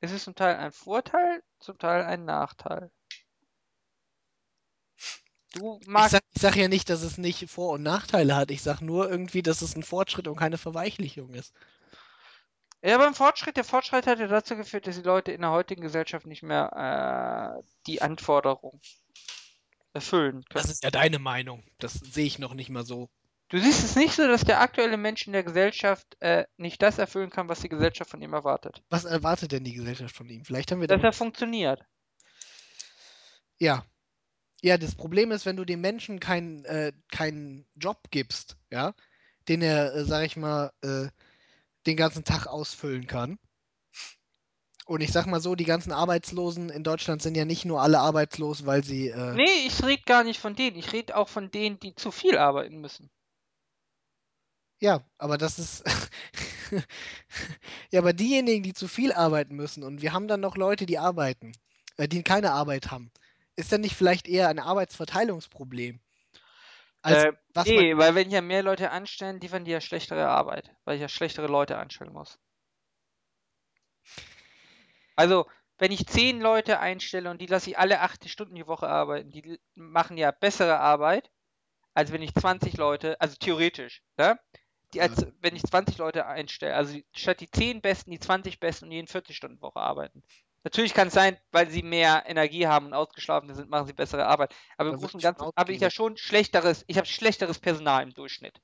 Es 0.00 0.10
ist 0.10 0.24
zum 0.24 0.34
Teil 0.34 0.56
ein 0.56 0.72
Vorteil, 0.72 1.42
zum 1.60 1.78
Teil 1.78 2.02
ein 2.04 2.24
Nachteil. 2.24 2.90
Du 5.54 5.78
Ich 5.80 5.86
magst. 5.86 6.10
sag, 6.12 6.22
ich 6.34 6.42
sag 6.42 6.56
ja 6.56 6.66
nicht, 6.68 6.90
dass 6.90 7.02
es 7.02 7.16
nicht 7.16 7.48
Vor- 7.48 7.74
und 7.74 7.82
Nachteile 7.82 8.34
hat. 8.34 8.50
Ich 8.50 8.62
sag 8.62 8.80
nur 8.80 9.08
irgendwie, 9.08 9.42
dass 9.42 9.62
es 9.62 9.76
ein 9.76 9.82
Fortschritt 9.82 10.26
und 10.26 10.36
keine 10.36 10.58
Verweichlichung 10.58 11.34
ist. 11.34 11.54
Ja, 12.84 12.98
beim 12.98 13.14
Fortschritt, 13.14 13.56
der 13.56 13.64
Fortschritt 13.64 14.06
hat 14.06 14.18
ja 14.18 14.26
dazu 14.26 14.56
geführt, 14.56 14.86
dass 14.86 14.96
die 14.96 15.02
Leute 15.02 15.30
in 15.32 15.40
der 15.42 15.50
heutigen 15.50 15.82
Gesellschaft 15.82 16.26
nicht 16.26 16.42
mehr 16.42 17.60
äh, 17.60 17.62
die 17.86 18.02
Anforderung 18.02 18.80
erfüllen 19.92 20.44
Das 20.50 20.62
können. 20.62 20.72
ist 20.72 20.84
ja 20.84 20.90
deine 20.90 21.18
Meinung. 21.18 21.62
Das 21.78 21.92
sehe 21.94 22.26
ich 22.26 22.38
noch 22.38 22.54
nicht 22.54 22.70
mal 22.70 22.84
so. 22.84 23.08
Du 23.50 23.58
siehst 23.58 23.84
es 23.84 23.96
nicht 23.96 24.14
so, 24.14 24.26
dass 24.26 24.44
der 24.44 24.60
aktuelle 24.62 24.96
Mensch 24.96 25.26
in 25.26 25.32
der 25.34 25.42
Gesellschaft 25.44 26.16
äh, 26.20 26.46
nicht 26.56 26.80
das 26.82 26.98
erfüllen 26.98 27.28
kann, 27.30 27.48
was 27.48 27.60
die 27.60 27.68
Gesellschaft 27.68 28.10
von 28.10 28.22
ihm 28.22 28.32
erwartet. 28.32 28.82
Was 28.88 29.04
erwartet 29.04 29.52
denn 29.52 29.62
die 29.64 29.74
Gesellschaft 29.74 30.16
von 30.16 30.28
ihm? 30.28 30.44
Vielleicht 30.44 30.72
haben 30.72 30.80
wir 30.80 30.88
Dass 30.88 31.02
da. 31.02 31.08
er 31.08 31.12
funktioniert. 31.12 31.84
Ja. 33.58 33.84
Ja, 34.62 34.78
das 34.78 34.94
Problem 34.94 35.32
ist, 35.32 35.44
wenn 35.44 35.56
du 35.56 35.64
dem 35.64 35.80
Menschen 35.80 36.18
keinen 36.20 36.64
äh, 36.64 36.92
keinen 37.10 37.66
Job 37.74 37.98
gibst, 38.10 38.56
ja, 38.70 38.94
den 39.48 39.60
er, 39.60 39.94
äh, 39.94 40.04
sag 40.04 40.24
ich 40.24 40.36
mal, 40.36 40.72
äh, 40.82 41.08
den 41.86 41.96
ganzen 41.96 42.24
Tag 42.24 42.46
ausfüllen 42.46 43.06
kann, 43.06 43.38
Und 44.86 45.00
ich 45.00 45.10
sag 45.12 45.26
mal 45.26 45.40
so, 45.40 45.54
die 45.56 45.64
ganzen 45.64 45.90
Arbeitslosen 45.92 46.68
in 46.70 46.84
Deutschland 46.84 47.20
sind 47.22 47.36
ja 47.36 47.44
nicht 47.44 47.64
nur 47.64 47.80
alle 47.82 47.98
arbeitslos, 48.00 48.64
weil 48.66 48.84
sie. 48.84 49.08
Äh, 49.08 49.34
Nee, 49.34 49.66
ich 49.66 49.82
rede 49.84 50.02
gar 50.04 50.22
nicht 50.24 50.38
von 50.40 50.54
denen. 50.54 50.76
Ich 50.76 50.92
rede 50.92 51.16
auch 51.16 51.28
von 51.28 51.50
denen, 51.50 51.80
die 51.80 51.94
zu 51.94 52.10
viel 52.12 52.38
arbeiten 52.38 52.80
müssen. 52.80 53.10
Ja, 54.80 55.02
aber 55.18 55.38
das 55.38 55.58
ist. 55.58 55.84
ja, 57.90 58.00
aber 58.00 58.12
diejenigen, 58.12 58.62
die 58.62 58.74
zu 58.74 58.88
viel 58.88 59.12
arbeiten 59.12 59.54
müssen 59.56 59.82
und 59.84 60.02
wir 60.02 60.12
haben 60.12 60.28
dann 60.28 60.40
noch 60.40 60.56
Leute, 60.56 60.86
die 60.86 60.98
arbeiten, 60.98 61.52
äh, 61.96 62.08
die 62.08 62.22
keine 62.22 62.52
Arbeit 62.52 62.90
haben, 62.90 63.10
ist 63.56 63.72
dann 63.72 63.80
nicht 63.82 63.94
vielleicht 63.96 64.28
eher 64.28 64.48
ein 64.48 64.58
Arbeitsverteilungsproblem? 64.58 66.00
Als 67.02 67.26
Äh, 67.26 67.32
was 67.54 67.74
man. 67.74 67.84
nee, 67.84 67.96
weil 67.96 68.14
wenn 68.16 68.26
ich 68.28 68.32
ja 68.32 68.40
mehr 68.40 68.62
Leute 68.64 68.90
anstellen, 68.90 69.38
liefern 69.40 69.64
die 69.64 69.70
ja 69.70 69.80
schlechtere 69.80 70.28
Arbeit, 70.28 70.74
weil 70.84 70.96
ich 70.96 71.00
ja 71.00 71.08
schlechtere 71.08 71.46
Leute 71.46 71.78
anstellen 71.78 72.12
muss. 72.12 72.40
Also, 75.16 75.46
wenn 75.78 75.90
ich 75.92 76.06
zehn 76.06 76.40
Leute 76.40 76.78
einstelle 76.78 77.30
und 77.30 77.40
die 77.40 77.46
lasse 77.46 77.70
ich 77.70 77.78
alle 77.78 78.00
80 78.00 78.30
Stunden 78.32 78.54
die 78.54 78.66
Woche 78.66 78.88
arbeiten, 78.88 79.30
die 79.30 79.42
l- 79.44 79.58
machen 79.74 80.16
ja 80.18 80.30
bessere 80.30 80.78
Arbeit, 80.78 81.30
als 81.94 82.12
wenn 82.12 82.22
ich 82.22 82.34
20 82.34 82.76
Leute, 82.78 83.20
also 83.20 83.36
theoretisch, 83.38 84.02
ne? 84.18 84.38
Die 84.94 85.00
Ja. 85.00 85.02
als, 85.02 85.26
wenn 85.40 85.56
ich 85.56 85.64
20 85.64 85.98
Leute 85.98 86.26
einstelle, 86.26 86.74
also 86.76 86.94
die- 86.94 87.06
statt 87.14 87.40
die 87.40 87.50
10 87.50 87.82
Besten, 87.82 88.10
die 88.12 88.20
20 88.20 88.60
Besten 88.60 88.86
und 88.86 88.92
jeden 88.92 89.08
40 89.08 89.36
Stunden 89.36 89.60
Woche 89.62 89.80
arbeiten. 89.80 90.22
Natürlich 90.64 90.94
kann 90.94 91.08
es 91.08 91.14
sein, 91.14 91.38
weil 91.50 91.68
sie 91.70 91.82
mehr 91.82 92.24
Energie 92.26 92.66
haben 92.66 92.86
und 92.86 92.94
ausgeschlafen 92.94 93.52
sind, 93.54 93.68
machen 93.68 93.86
sie 93.86 93.92
bessere 93.92 94.26
Arbeit. 94.26 94.54
Aber 94.76 94.90
im 94.90 94.94
Da 94.94 94.96
Großen 94.96 95.18
und 95.18 95.22
Ganzen 95.22 95.50
habe 95.56 95.72
ich 95.72 95.80
ja 95.80 95.90
schon 95.90 96.16
schlechteres, 96.16 96.84
ich 96.86 96.96
habe 96.96 97.06
schlechteres 97.06 97.58
Personal 97.58 98.02
im 98.02 98.14
Durchschnitt. 98.14 98.60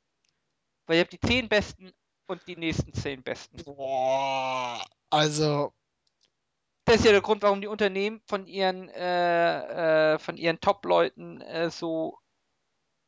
Weil 0.86 0.96
ich 0.96 1.00
habe 1.00 1.10
die 1.10 1.20
10 1.20 1.48
Besten 1.48 1.92
und 2.28 2.46
die 2.46 2.56
nächsten 2.56 2.92
10 2.92 3.22
Besten. 3.22 3.64
Boah, 3.64 4.84
also, 5.10 5.72
Das 6.84 6.96
ist 6.96 7.04
ja 7.04 7.12
der 7.12 7.20
Grund, 7.20 7.42
warum 7.42 7.60
die 7.60 7.66
Unternehmen 7.66 8.20
von 8.26 8.46
ihren, 8.46 8.88
äh, 8.88 10.14
äh, 10.14 10.18
von 10.18 10.36
ihren 10.36 10.60
Top-Leuten 10.60 11.40
äh, 11.42 11.70
so 11.70 12.18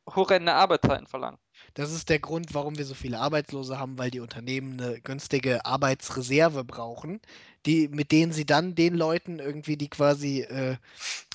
horrende 0.07 0.53
Arbeitszeiten 0.53 1.07
verlangen. 1.07 1.39
Das 1.73 1.91
ist 1.91 2.09
der 2.09 2.19
Grund, 2.19 2.53
warum 2.53 2.77
wir 2.77 2.85
so 2.85 2.93
viele 2.93 3.19
Arbeitslose 3.19 3.79
haben, 3.79 3.97
weil 3.97 4.11
die 4.11 4.19
Unternehmen 4.19 4.79
eine 4.79 5.01
günstige 5.01 5.65
Arbeitsreserve 5.65 6.63
brauchen, 6.63 7.21
die, 7.65 7.87
mit 7.87 8.11
denen 8.11 8.31
sie 8.31 8.45
dann 8.45 8.75
den 8.75 8.95
Leuten 8.95 9.39
irgendwie, 9.39 9.77
die 9.77 9.89
quasi 9.89 10.41
äh, 10.41 10.77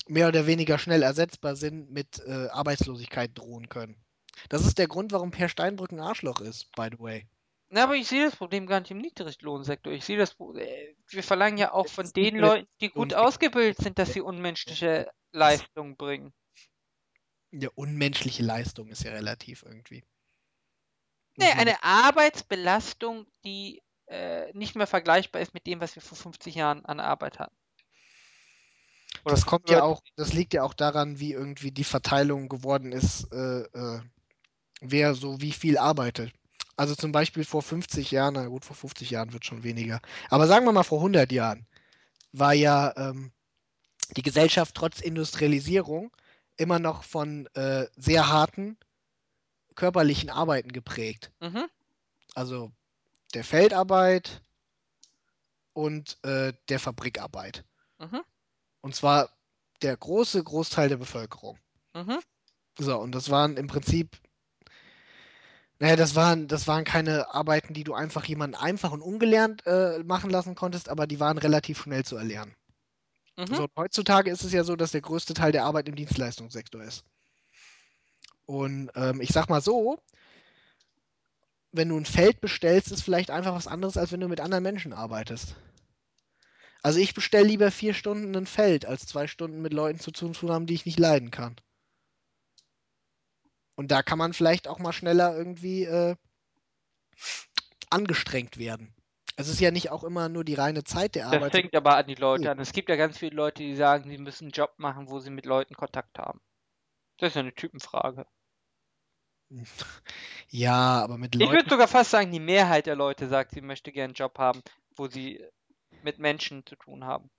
mehr 0.07 0.27
oder 0.27 0.47
weniger 0.47 0.77
schnell 0.77 1.03
ersetzbar 1.03 1.55
sind, 1.55 1.91
mit 1.91 2.21
äh, 2.25 2.47
Arbeitslosigkeit 2.49 3.31
drohen 3.33 3.69
können. 3.69 3.95
Das 4.49 4.65
ist 4.65 4.77
der 4.77 4.87
Grund, 4.87 5.11
warum 5.11 5.31
Per 5.31 5.49
Steinbrück 5.49 5.91
ein 5.91 5.99
Arschloch 5.99 6.41
ist, 6.41 6.71
by 6.75 6.89
the 6.91 6.99
way. 6.99 7.27
Na, 7.69 7.83
aber 7.83 7.95
ich 7.95 8.07
sehe 8.07 8.23
das 8.23 8.35
Problem 8.35 8.65
gar 8.65 8.79
nicht 8.79 8.91
im 8.91 8.99
Niedriglohnsektor. 8.99 9.91
Ich 9.91 10.05
sehe 10.05 10.17
das, 10.17 10.35
äh, 10.55 10.93
wir 11.09 11.23
verlangen 11.23 11.57
ja 11.57 11.73
auch 11.73 11.87
von 11.87 12.09
den 12.15 12.37
Leuten, 12.37 12.67
die 12.79 12.89
gut 12.89 13.13
ausgebildet 13.13 13.77
sind, 13.79 13.99
dass 13.99 14.13
sie 14.13 14.21
unmenschliche 14.21 15.09
Leistungen 15.33 15.97
bringen. 15.97 16.33
eine 17.51 17.71
unmenschliche 17.71 18.43
Leistung 18.43 18.89
ist 18.89 19.03
ja 19.03 19.11
relativ 19.11 19.63
irgendwie. 19.63 20.03
Man 21.37 21.59
eine 21.59 21.83
Arbeitsbelastung, 21.83 23.25
die 23.45 23.81
äh, 24.07 24.51
nicht 24.53 24.75
mehr 24.75 24.87
vergleichbar 24.87 25.41
ist 25.41 25.53
mit 25.53 25.67
dem, 25.67 25.81
was 25.81 25.95
wir 25.95 26.01
vor 26.01 26.17
50 26.17 26.55
Jahren 26.55 26.85
an 26.85 26.99
Arbeit 26.99 27.39
hatten. 27.39 27.55
Oder 29.25 29.35
Das 29.35 29.45
kommt 29.45 29.69
ja 29.69 29.77
40. 29.77 29.83
auch, 29.83 30.01
das 30.15 30.33
liegt 30.33 30.53
ja 30.53 30.63
auch 30.63 30.73
daran, 30.73 31.19
wie 31.19 31.33
irgendwie 31.33 31.71
die 31.71 31.83
Verteilung 31.83 32.49
geworden 32.49 32.91
ist, 32.91 33.31
äh, 33.33 33.61
äh, 33.61 34.01
wer 34.81 35.15
so 35.15 35.41
wie 35.41 35.51
viel 35.51 35.77
arbeitet. 35.77 36.31
Also 36.77 36.95
zum 36.95 37.11
Beispiel 37.11 37.43
vor 37.43 37.61
50 37.61 38.11
Jahren, 38.11 38.35
na 38.35 38.47
gut, 38.47 38.63
vor 38.63 38.75
50 38.75 39.09
Jahren 39.09 39.33
wird 39.33 39.45
schon 39.45 39.63
weniger. 39.63 39.99
Aber 40.29 40.47
sagen 40.47 40.65
wir 40.65 40.71
mal 40.71 40.83
vor 40.83 40.99
100 40.99 41.31
Jahren 41.31 41.65
war 42.31 42.53
ja 42.53 42.93
ähm, 42.95 43.31
die 44.15 44.21
Gesellschaft 44.21 44.75
trotz 44.75 45.01
Industrialisierung 45.01 46.15
immer 46.55 46.79
noch 46.79 47.03
von 47.03 47.47
äh, 47.55 47.87
sehr 47.95 48.29
harten 48.29 48.77
körperlichen 49.77 50.29
Arbeiten 50.29 50.73
geprägt. 50.73 51.31
Mhm, 51.39 51.69
Also 52.35 52.71
der 53.33 53.43
Feldarbeit 53.43 54.41
und 55.73 56.17
äh, 56.25 56.53
der 56.69 56.79
Fabrikarbeit. 56.79 57.63
mhm, 57.99 58.21
Und 58.81 58.95
zwar 58.95 59.29
der 59.83 59.95
große 59.95 60.43
Großteil 60.43 60.89
der 60.89 60.97
Bevölkerung. 60.97 61.59
mhm. 61.93 62.19
So, 62.79 62.97
und 62.99 63.13
das 63.13 63.29
waren 63.29 63.57
im 63.57 63.67
Prinzip, 63.67 64.17
naja, 65.79 65.95
das 65.95 66.15
waren, 66.15 66.47
das 66.47 66.67
waren 66.67 66.83
keine 66.85 67.33
Arbeiten, 67.33 67.73
die 67.73 67.83
du 67.83 67.93
einfach 67.93 68.25
jemanden 68.25 68.55
einfach 68.55 68.91
und 68.91 69.01
ungelernt 69.01 69.65
äh, 69.67 69.99
machen 70.03 70.29
lassen 70.31 70.55
konntest, 70.55 70.89
aber 70.89 71.07
die 71.07 71.19
waren 71.19 71.37
relativ 71.37 71.81
schnell 71.81 72.03
zu 72.05 72.17
erlernen. 72.17 72.55
Mhm. 73.37 73.55
So, 73.55 73.67
heutzutage 73.77 74.31
ist 74.31 74.43
es 74.43 74.53
ja 74.53 74.63
so, 74.63 74.75
dass 74.75 74.91
der 74.91 75.01
größte 75.01 75.33
Teil 75.33 75.51
der 75.53 75.65
Arbeit 75.65 75.89
im 75.89 75.95
Dienstleistungssektor 75.95 76.83
ist. 76.83 77.03
Und 78.47 78.89
ähm, 78.95 79.21
ich 79.21 79.29
sag 79.29 79.49
mal 79.49 79.61
so, 79.61 79.99
wenn 81.73 81.89
du 81.89 81.97
ein 81.97 82.05
Feld 82.05 82.41
bestellst, 82.41 82.91
ist 82.91 83.03
vielleicht 83.03 83.29
einfach 83.29 83.53
was 83.53 83.67
anderes, 83.67 83.97
als 83.97 84.11
wenn 84.11 84.21
du 84.21 84.27
mit 84.27 84.39
anderen 84.39 84.63
Menschen 84.63 84.93
arbeitest. 84.93 85.55
Also 86.81 86.99
ich 86.99 87.13
bestelle 87.13 87.45
lieber 87.45 87.69
vier 87.71 87.93
Stunden 87.93 88.35
ein 88.35 88.47
Feld, 88.47 88.85
als 88.85 89.05
zwei 89.05 89.27
Stunden 89.27 89.61
mit 89.61 89.73
Leuten 89.73 89.99
zu 89.99 90.11
tun 90.11 90.33
zu 90.33 90.49
haben, 90.49 90.65
die 90.65 90.73
ich 90.73 90.85
nicht 90.85 90.97
leiden 90.97 91.29
kann. 91.29 91.57
Und 93.75 93.91
da 93.91 94.01
kann 94.01 94.17
man 94.17 94.33
vielleicht 94.33 94.67
auch 94.67 94.79
mal 94.79 94.93
schneller 94.93 95.35
irgendwie 95.37 95.83
äh, 95.83 96.15
angestrengt 97.89 98.57
werden. 98.57 98.95
Es 99.35 99.49
ist 99.49 99.59
ja 99.59 99.69
nicht 99.69 99.91
auch 99.91 100.03
immer 100.03 100.29
nur 100.29 100.43
die 100.43 100.55
reine 100.55 100.83
Zeit 100.83 101.15
der 101.15 101.25
Das 101.25 101.33
Arbeit. 101.35 101.51
fängt 101.51 101.75
aber 101.75 101.97
an 101.97 102.07
die 102.07 102.15
Leute 102.15 102.43
Nee. 102.45 102.49
an. 102.49 102.59
Es 102.59 102.71
gibt 102.71 102.89
ja 102.89 102.95
ganz 102.95 103.17
viele 103.17 103.35
Leute, 103.35 103.61
die 103.61 103.75
sagen, 103.75 104.09
sie 104.09 104.17
müssen 104.17 104.45
einen 104.45 104.51
Job 104.51 104.73
machen, 104.77 105.09
wo 105.09 105.19
sie 105.19 105.29
mit 105.29 105.45
Leuten 105.45 105.75
Kontakt 105.75 106.17
haben. 106.17 106.39
Das 107.19 107.29
ist 107.29 107.35
ja 107.35 107.41
eine 107.41 107.53
Typenfrage. 107.53 108.25
Ja, 110.49 111.01
aber 111.03 111.17
mit 111.17 111.35
Ich 111.39 111.39
Leuten. 111.39 111.51
würde 111.51 111.67
sogar 111.69 111.87
fast 111.87 112.11
sagen, 112.11 112.31
die 112.31 112.39
Mehrheit 112.39 112.85
der 112.85 112.95
Leute 112.95 113.27
sagt, 113.27 113.51
sie 113.51 113.61
möchte 113.61 113.91
gerne 113.91 114.09
einen 114.09 114.13
Job 114.13 114.37
haben, 114.37 114.61
wo 114.95 115.07
sie 115.07 115.43
mit 116.03 116.19
Menschen 116.19 116.63
zu 116.65 116.75
tun 116.75 117.05
haben. 117.05 117.31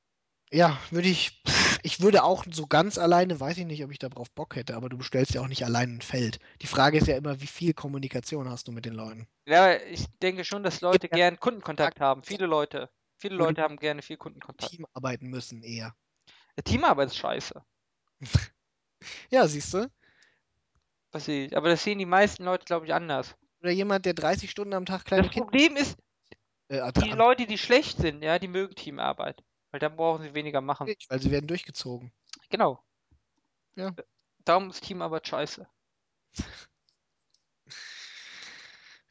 Ja, 0.53 0.79
würde 0.91 1.09
ich. 1.09 1.43
Ich 1.83 2.01
würde 2.01 2.23
auch 2.25 2.45
so 2.51 2.67
ganz 2.67 2.99
alleine, 2.99 3.39
weiß 3.41 3.57
ich 3.59 3.65
nicht, 3.67 3.83
ob 3.85 3.91
ich 3.93 3.99
darauf 3.99 4.31
Bock 4.31 4.57
hätte, 4.57 4.77
aber 4.77 4.89
du 4.91 4.99
bestellst 4.99 5.33
ja 5.35 5.41
auch 5.41 5.49
nicht 5.49 5.65
allein 5.65 5.97
ein 5.97 6.01
Feld. 6.03 6.39
Die 6.61 6.67
Frage 6.67 6.99
ist 6.99 7.07
ja 7.07 7.17
immer, 7.17 7.41
wie 7.41 7.47
viel 7.47 7.73
Kommunikation 7.73 8.49
hast 8.51 8.69
du 8.69 8.73
mit 8.73 8.85
den 8.85 8.95
Leuten? 8.95 9.27
Ja, 9.49 9.75
ich 9.75 10.07
denke 10.23 10.45
schon, 10.45 10.63
dass 10.63 10.81
Leute 10.81 11.09
Ja, 11.11 11.19
gern 11.19 11.41
Kundenkontakt 11.41 11.99
haben. 12.01 12.23
Viele 12.23 12.47
Leute. 12.47 12.89
Viele 13.17 13.35
Leute 13.35 13.63
haben 13.63 13.77
gerne 13.79 14.01
viel 14.03 14.17
Kundenkontakt. 14.17 14.77
Team 14.77 14.87
arbeiten 14.93 15.29
müssen 15.29 15.63
eher. 15.63 15.97
Ja, 16.57 16.63
Teamarbeit 16.63 17.09
ist 17.09 17.17
scheiße. 17.17 17.65
Ja, 19.31 19.47
siehst 19.49 19.75
du? 19.75 19.91
Was 21.19 21.27
ich. 21.27 21.57
Aber 21.57 21.69
das 21.69 21.83
sehen 21.83 21.99
die 21.99 22.07
meisten 22.07 22.45
Leute, 22.45 22.65
glaube 22.65 22.87
ich, 22.87 22.95
anders. 22.95 23.35
Oder 23.61 23.73
jemand, 23.73 24.07
der 24.07 24.15
30 24.15 24.49
Stunden 24.49 24.73
am 24.73 24.87
Tag 24.87 25.05
kleine 25.05 25.25
Das 25.25 25.33
Kinder. 25.33 25.47
Problem 25.47 25.75
ist, 25.77 25.99
Äh, 26.69 26.93
die 26.93 27.11
Leute, 27.11 27.47
die 27.47 27.59
schlecht 27.59 27.99
sind, 27.99 28.23
ja, 28.23 28.39
die 28.39 28.47
mögen 28.47 28.77
Teamarbeit. 28.77 29.43
Weil 29.73 29.81
dann 29.81 29.97
brauchen 29.97 30.23
sie 30.23 30.33
weniger 30.35 30.61
machen. 30.61 30.87
weil 31.09 31.21
sie 31.21 31.33
werden 31.33 31.49
durchgezogen. 31.49 32.13
Genau. 32.51 32.81
Ja. 33.75 33.93
Darum 34.45 34.71
ist 34.71 34.85
Teamarbeit 34.85 35.27
scheiße. 35.27 35.67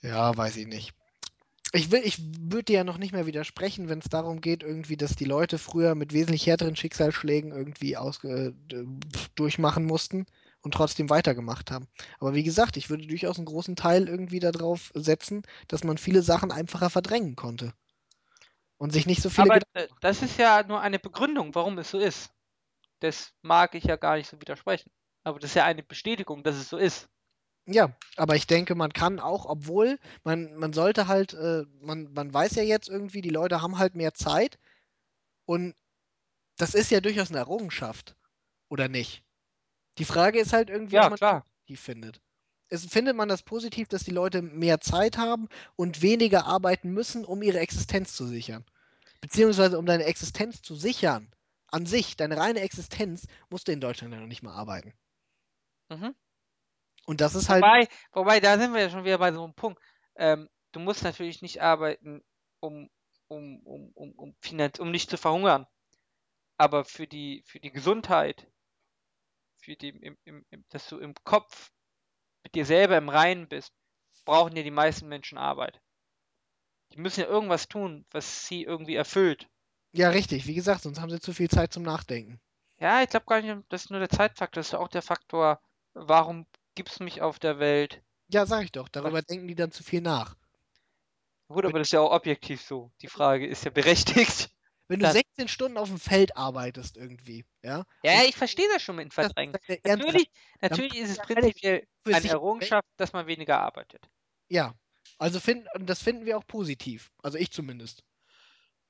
Ja, 0.02 0.36
weiß 0.36 0.56
ich 0.56 0.68
nicht. 0.68 0.94
Ich, 1.74 1.92
will, 1.92 2.02
ich 2.06 2.20
würde 2.40 2.64
dir 2.64 2.74
ja 2.78 2.84
noch 2.86 2.98
nicht 2.98 3.12
mehr 3.12 3.26
widersprechen, 3.26 3.90
wenn 3.90 4.00
es 4.00 4.08
darum 4.10 4.40
geht, 4.40 4.64
irgendwie, 4.64 4.96
dass 4.96 5.18
die 5.18 5.26
Leute 5.26 5.58
früher 5.58 5.94
mit 5.96 6.14
wesentlich 6.14 6.48
härteren 6.48 6.78
Schicksalsschlägen 6.78 7.52
irgendwie 7.52 7.98
ausge, 7.98 8.56
äh, 8.72 8.86
durchmachen 9.36 9.84
mussten 9.84 10.26
und 10.68 10.73
trotzdem 10.73 11.10
weitergemacht 11.10 11.72
haben. 11.72 11.88
Aber 12.19 12.34
wie 12.34 12.44
gesagt, 12.44 12.76
ich 12.76 12.89
würde 12.89 13.07
durchaus 13.07 13.38
einen 13.38 13.45
großen 13.45 13.77
Teil 13.77 14.10
irgendwie 14.10 14.39
darauf 14.39 14.91
setzen, 14.94 15.44
dass 15.69 15.85
man 15.85 15.98
viele 15.98 16.22
Sachen 16.22 16.52
einfacher 16.52 16.89
verdrängen 16.89 17.38
konnte. 17.38 17.73
Und 18.77 18.91
sich 18.91 19.06
nicht 19.06 19.22
so 19.22 19.30
viele 19.30 19.52
Aber 19.52 19.61
Gedanken. 19.61 19.69
äh, 19.76 19.88
das 20.02 20.22
ist 20.22 20.38
ja 20.38 20.61
nur 20.64 20.81
eine 20.81 20.99
Begründung, 20.99 21.56
warum 21.56 21.77
es 21.77 21.89
so 21.91 21.99
ist. 21.99 22.31
Das 22.99 23.34
mag 23.41 23.76
ich 23.76 23.85
ja 23.85 23.95
gar 23.95 24.18
nicht 24.18 24.30
so 24.30 24.41
widersprechen. 24.41 24.91
Aber 25.23 25.39
das 25.39 25.52
ist 25.52 25.56
ja 25.56 25.65
eine 25.65 25.84
Bestätigung, 25.84 26.44
dass 26.44 26.56
es 26.57 26.69
so 26.69 26.77
ist. 26.77 27.10
Ja, 27.65 27.95
aber 28.15 28.35
ich 28.35 28.48
denke, 28.48 28.76
man 28.76 28.94
kann 28.94 29.19
auch, 29.19 29.45
obwohl 29.45 29.99
man, 30.23 30.56
man 30.56 30.73
sollte 30.73 31.07
halt, 31.07 31.34
äh, 31.34 31.65
man, 31.81 32.11
man 32.14 32.34
weiß 32.34 32.56
ja 32.56 32.64
jetzt 32.64 32.88
irgendwie, 32.89 33.22
die 33.22 33.30
Leute 33.30 33.61
haben 33.61 33.77
halt 33.77 33.94
mehr 33.95 34.14
Zeit 34.14 34.57
und 35.45 35.76
das 36.57 36.76
ist 36.76 36.91
ja 36.91 37.02
durchaus 37.02 37.30
eine 37.31 37.39
Errungenschaft, 37.39 38.18
oder 38.69 38.89
nicht? 38.89 39.23
Die 39.98 40.06
Frage 40.06 40.40
ist 40.40 40.53
halt 40.53 40.69
irgendwie, 40.69 40.99
ob 40.99 41.03
Ja, 41.03 41.10
man 41.10 41.18
klar. 41.18 41.45
das 41.45 41.53
positiv 41.68 41.82
findet. 41.82 42.22
Es, 42.69 42.86
findet 42.86 43.15
man 43.15 43.30
das 43.30 43.44
positiv, 43.44 43.88
dass 43.88 44.03
die 44.03 44.11
Leute 44.11 44.41
mehr 44.41 44.82
Zeit 44.82 45.18
haben 45.18 45.48
und 45.76 46.02
weniger 46.02 46.45
arbeiten 46.45 46.91
müssen, 46.91 47.26
um 47.26 47.41
ihre 47.41 47.60
Existenz 47.60 48.14
zu 48.15 48.26
sichern? 48.28 48.65
Beziehungsweise 49.22 49.80
um 49.80 49.86
deine 49.86 50.03
Existenz 50.06 50.61
zu 50.61 50.76
sichern, 50.76 51.32
an 51.68 51.86
sich, 51.86 52.18
deine 52.18 52.38
reine 52.38 52.61
Existenz, 52.61 53.28
musst 53.49 53.68
du 53.68 53.72
in 53.72 53.82
Deutschland 53.82 54.14
ja 54.14 54.19
noch 54.19 54.28
nicht 54.28 54.44
mal 54.44 54.53
arbeiten. 54.53 54.94
Mhm. 55.90 56.15
Und 57.06 57.22
das 57.22 57.36
ist 57.36 57.49
halt, 57.49 57.64
Wobei, 57.64 57.88
wobei, 58.11 58.40
da 58.40 58.57
sind 58.57 58.74
wir 58.74 58.82
ja 58.82 58.90
schon 58.90 59.06
wieder 59.06 59.18
bei 59.18 59.32
so 59.32 59.44
einem 59.44 59.53
Punkt. 59.53 59.82
Ähm, 60.15 60.49
du 60.74 60.80
musst 60.80 61.03
natürlich 61.03 61.41
nicht 61.41 61.61
arbeiten, 61.61 62.24
um 62.60 62.90
um, 63.30 63.61
um, 63.65 63.91
um, 63.94 64.11
um, 64.14 64.36
um 64.80 64.91
nicht 64.91 65.10
zu 65.10 65.18
verhungern. 65.18 65.68
Aber 66.57 66.86
für 66.86 67.07
die, 67.07 67.44
für 67.45 67.60
die 67.60 67.72
Gesundheit, 67.72 68.48
für 69.68 69.76
die, 69.76 69.89
im, 69.89 70.18
im, 70.23 70.45
dass 70.69 70.88
du 70.88 70.98
im 70.98 71.14
Kopf 71.26 71.72
mit 72.44 72.56
dir 72.56 72.65
selber 72.65 72.98
im 72.98 73.10
Reinen 73.10 73.49
bist, 73.49 73.73
brauchen 74.23 74.56
ja 74.56 74.64
die 74.64 74.72
meisten 74.72 75.10
Menschen 75.10 75.38
Arbeit. 75.38 75.81
Die 76.94 77.02
müssen 77.02 77.19
ja 77.19 77.27
irgendwas 77.27 77.68
tun, 77.68 78.06
was 78.11 78.48
sie 78.48 78.64
irgendwie 78.64 78.95
erfüllt. 78.95 79.49
Ja, 79.91 80.10
richtig. 80.10 80.48
Wie 80.48 80.53
gesagt, 80.53 80.84
sonst 80.84 81.02
haben 81.02 81.10
sie 81.10 81.19
zu 81.19 81.34
viel 81.34 81.49
Zeit 81.49 81.73
zum 81.73 81.84
Nachdenken. 81.84 82.39
Ja, 82.80 83.02
ich 83.02 83.10
glaube 83.10 83.26
gar 83.26 83.41
nicht, 83.41 83.65
das 83.68 83.84
ist 83.84 83.91
nur 83.91 83.99
der 83.99 84.10
Zeitfaktor, 84.10 84.61
das 84.61 84.68
ist 84.68 84.73
auch 84.76 84.88
der 84.88 85.02
Faktor, 85.02 85.60
warum 85.94 86.45
gibt 86.76 86.89
es 86.89 87.02
mich 87.02 87.22
auf 87.22 87.38
der 87.38 87.60
Welt? 87.60 88.02
Ja, 88.30 88.45
sag 88.45 88.64
ich 88.64 88.72
doch. 88.72 88.88
Darüber 88.88 89.22
denken 89.22 89.49
die 89.49 89.56
dann 89.56 89.72
zu 89.73 89.84
viel 89.84 89.99
nach. 89.99 90.38
Gut, 91.49 91.65
aber 91.65 91.80
das 91.80 91.89
ist 91.89 91.91
ja 91.91 91.99
auch 91.99 92.11
objektiv 92.11 92.61
so. 92.61 92.91
Die 93.02 93.07
Frage 93.07 93.48
ist 93.48 93.65
ja 93.65 93.72
berechtigt. 93.72 94.49
Wenn 94.88 94.99
du 94.99 95.05
Das- 95.05 95.14
16 95.14 95.47
Stunden 95.49 95.77
auf 95.77 95.89
dem 95.89 95.99
Feld 95.99 96.38
arbeitest 96.38 96.95
irgendwie, 96.97 97.45
ja? 97.61 97.85
Ja, 98.03 98.23
ich 98.23 98.35
verstehe 98.35 98.68
das 98.73 98.81
schon 98.81 98.95
mit 98.95 99.14
Verdrängen. 99.14 99.55
Natürlich, 99.85 100.30
natürlich 100.61 100.95
ist 100.95 101.18
du 101.18 101.22
es 101.22 101.27
prinzipiell 101.27 101.88
für 102.05 102.11
eine 102.14 102.22
sich- 102.22 102.31
Errungenschaft, 102.31 102.88
dass 102.95 103.11
man 103.14 103.27
weniger 103.27 103.59
arbeitet. 103.59 104.07
Ja. 104.47 104.73
Also 105.18 105.39
und 105.73 105.88
das 105.89 106.01
finden 106.01 106.26
wir 106.26 106.38
auch 106.38 106.45
positiv. 106.47 107.11
Also 107.23 107.38
ich 107.38 107.51
zumindest. 107.51 108.03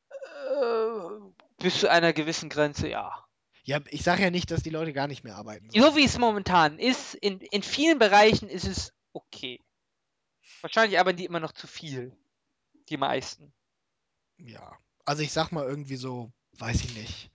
Äh, 0.10 1.32
bis 1.58 1.80
zu 1.80 1.90
einer 1.90 2.14
gewissen 2.14 2.50
Grenze, 2.50 2.90
ja. 2.90 3.24
Ja, 3.64 3.80
ich 3.90 4.04
sage 4.04 4.24
ja 4.24 4.30
nicht, 4.30 4.50
dass 4.52 4.64
die 4.64 4.70
Leute 4.70 4.94
gar 4.94 5.08
nicht 5.08 5.24
mehr 5.24 5.36
arbeiten 5.36 5.70
sollen. 5.70 5.84
So 5.84 5.96
wie 5.98 6.06
es 6.06 6.18
momentan 6.18 6.80
ist, 6.80 7.16
in, 7.16 7.42
in 7.42 7.64
vielen 7.64 8.00
Bereichen 8.00 8.50
ist 8.50 8.66
es 8.66 8.94
okay. 9.14 9.62
Wahrscheinlich 10.62 11.00
arbeiten 11.00 11.18
die 11.18 11.26
immer 11.26 11.40
noch 11.40 11.52
zu 11.52 11.68
viel. 11.68 12.16
Die 12.90 12.98
meisten. 12.98 13.54
Ja. 14.38 14.78
Also 15.08 15.24
ich 15.24 15.32
sag 15.32 15.52
mal 15.52 15.66
irgendwie 15.66 15.96
so, 15.96 16.34
weiß 16.60 16.84
ich 16.84 16.94
nicht. 16.94 17.32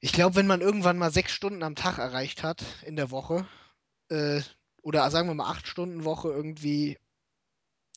Ich 0.00 0.14
glaube, 0.14 0.34
wenn 0.36 0.46
man 0.46 0.62
irgendwann 0.62 0.96
mal 0.96 1.12
sechs 1.12 1.32
Stunden 1.32 1.62
am 1.62 1.76
Tag 1.76 1.98
erreicht 1.98 2.42
hat 2.42 2.64
in 2.86 2.96
der 2.96 3.10
Woche, 3.10 3.46
äh, 4.08 4.40
oder 4.80 5.08
sagen 5.10 5.28
wir 5.28 5.34
mal 5.34 5.50
acht 5.50 5.68
Stunden 5.68 6.04
Woche 6.04 6.30
irgendwie, 6.30 6.98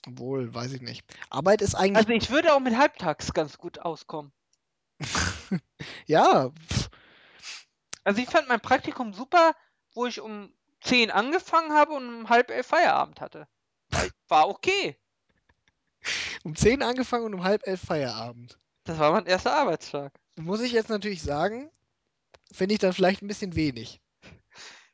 obwohl, 0.06 0.54
weiß 0.54 0.74
ich 0.74 0.82
nicht. 0.82 1.06
Arbeit 1.30 1.62
ist 1.62 1.76
eigentlich, 1.76 2.06
Also 2.06 2.10
ich 2.10 2.30
würde 2.30 2.54
auch 2.54 2.60
mit 2.60 2.78
halbtags 2.78 3.34
ganz 3.34 3.58
gut 3.58 3.80
auskommen. 3.80 4.34
ja, 6.08 6.52
Also 8.04 8.22
ich 8.22 8.30
fand 8.30 8.50
mein 8.50 8.60
Praktikum 8.60 9.14
super, 9.14 9.56
wo 9.94 10.06
ich 10.06 10.20
um 10.20 10.54
10 10.82 11.10
angefangen 11.10 11.72
habe 11.72 11.94
und 11.94 12.08
um 12.08 12.30
halb 12.30 12.52
elf 12.52 12.68
Feierabend 12.68 13.22
hatte. 13.22 13.48
War 14.28 14.50
okay. 14.50 14.98
Um 16.44 16.56
zehn 16.56 16.84
angefangen 16.84 17.26
und 17.26 17.34
um 17.34 17.44
halb 17.44 17.66
elf 17.68 17.82
Feierabend. 17.82 18.60
Das 18.84 19.00
war 19.00 19.12
mein 19.12 19.26
erster 19.26 19.54
Arbeitstag. 19.54 20.14
Muss 20.36 20.62
ich 20.62 20.72
jetzt 20.72 20.90
natürlich 20.90 21.22
sagen, 21.22 21.72
finde 22.52 22.74
ich 22.74 22.80
dann 22.80 22.94
vielleicht 22.94 23.22
ein 23.22 23.28
bisschen 23.28 23.56
wenig. 23.56 24.02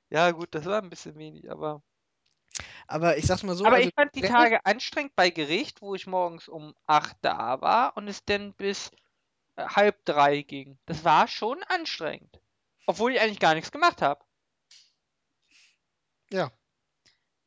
Ja 0.10 0.32
gut, 0.32 0.50
das 0.52 0.66
war 0.66 0.82
ein 0.82 0.90
bisschen 0.90 1.16
wenig, 1.18 1.50
aber... 1.50 1.82
Aber 2.88 3.18
ich 3.18 3.26
sag's 3.26 3.44
mal 3.44 3.56
so, 3.56 3.66
aber 3.66 3.78
also 3.78 3.88
ich 3.88 3.96
fand 3.96 4.14
die 4.14 4.22
Tage 4.22 4.66
anstrengend 4.66 5.16
bei 5.16 5.30
Gericht, 5.30 5.82
wo 5.82 5.96
ich 5.96 6.06
morgens 6.06 6.50
um 6.50 6.76
8 6.86 7.16
da 7.22 7.62
war 7.62 7.96
und 7.96 8.10
es 8.10 8.26
dann 8.26 8.54
bis 8.54 8.92
äh, 9.56 9.66
halb 9.66 10.04
drei 10.04 10.42
ging. 10.42 10.78
Das 10.86 11.06
war 11.06 11.30
schon 11.30 11.64
anstrengend. 11.64 12.42
Obwohl 12.86 13.14
ich 13.14 13.22
eigentlich 13.22 13.40
gar 13.40 13.54
nichts 13.54 13.72
gemacht 13.72 14.02
habe. 14.02 14.24
Ja. 16.30 16.52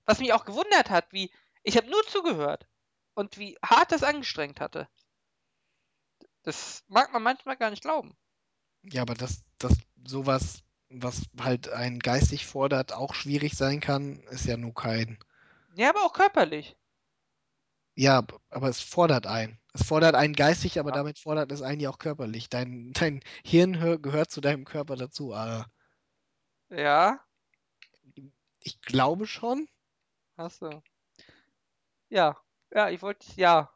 Was 0.07 0.21
mich 0.21 0.33
auch 0.33 0.47
gewundert 0.47 0.89
hat, 0.89 1.13
wie... 1.13 1.31
Ich 1.63 1.77
habe 1.77 1.91
nur 1.91 2.03
zugehört. 2.07 2.67
Und 3.15 3.39
wie 3.39 3.59
hart 3.65 3.91
das 3.91 4.05
angestrengt 4.05 4.61
hatte. 4.61 4.89
Das 6.45 6.85
mag 6.87 7.13
man 7.13 7.25
manchmal 7.25 7.57
gar 7.57 7.71
nicht 7.71 7.83
glauben. 7.83 8.17
Ja, 8.83 9.03
aber 9.03 9.15
dass 9.15 9.43
das 9.59 9.77
sowas, 10.07 10.63
was 10.89 11.23
halt 11.39 11.69
einen 11.69 11.99
geistig 11.99 12.47
fordert, 12.47 12.93
auch 12.93 13.13
schwierig 13.15 13.55
sein 13.57 13.81
kann, 13.81 14.21
ist 14.31 14.47
ja 14.47 14.57
nur 14.57 14.75
kein. 14.75 15.19
Ja, 15.75 15.91
aber 15.91 16.05
auch 16.07 16.15
körperlich. 16.15 16.75
Ja, 17.97 18.25
aber 18.51 18.69
es 18.69 18.81
fordert 18.81 19.27
einen. 19.27 19.59
Es 19.73 19.83
fordert 19.85 20.15
einen 20.15 20.35
geistig, 20.35 20.79
aber 20.79 20.91
Ja. 20.91 20.93
damit 20.93 21.19
fordert 21.19 21.51
es 21.53 21.61
einen 21.63 21.81
ja 21.81 21.91
auch 21.91 21.99
körperlich. 21.99 22.49
Dein, 22.49 22.93
dein 22.93 23.21
Hirn 23.45 23.79
hör, 23.81 23.99
gehört 23.99 24.31
zu 24.31 24.41
deinem 24.41 24.65
Körper 24.65 24.95
dazu. 24.97 25.35
Aber 25.35 25.67
Ja, 26.69 27.25
ich 28.59 28.81
glaube 28.83 29.27
schon. 29.29 29.69
hast 30.37 30.63
du. 30.63 30.83
Ja, 32.09 32.35
ja, 32.75 32.91
ich 32.91 33.03
wollte, 33.03 33.27
ja. 33.37 33.71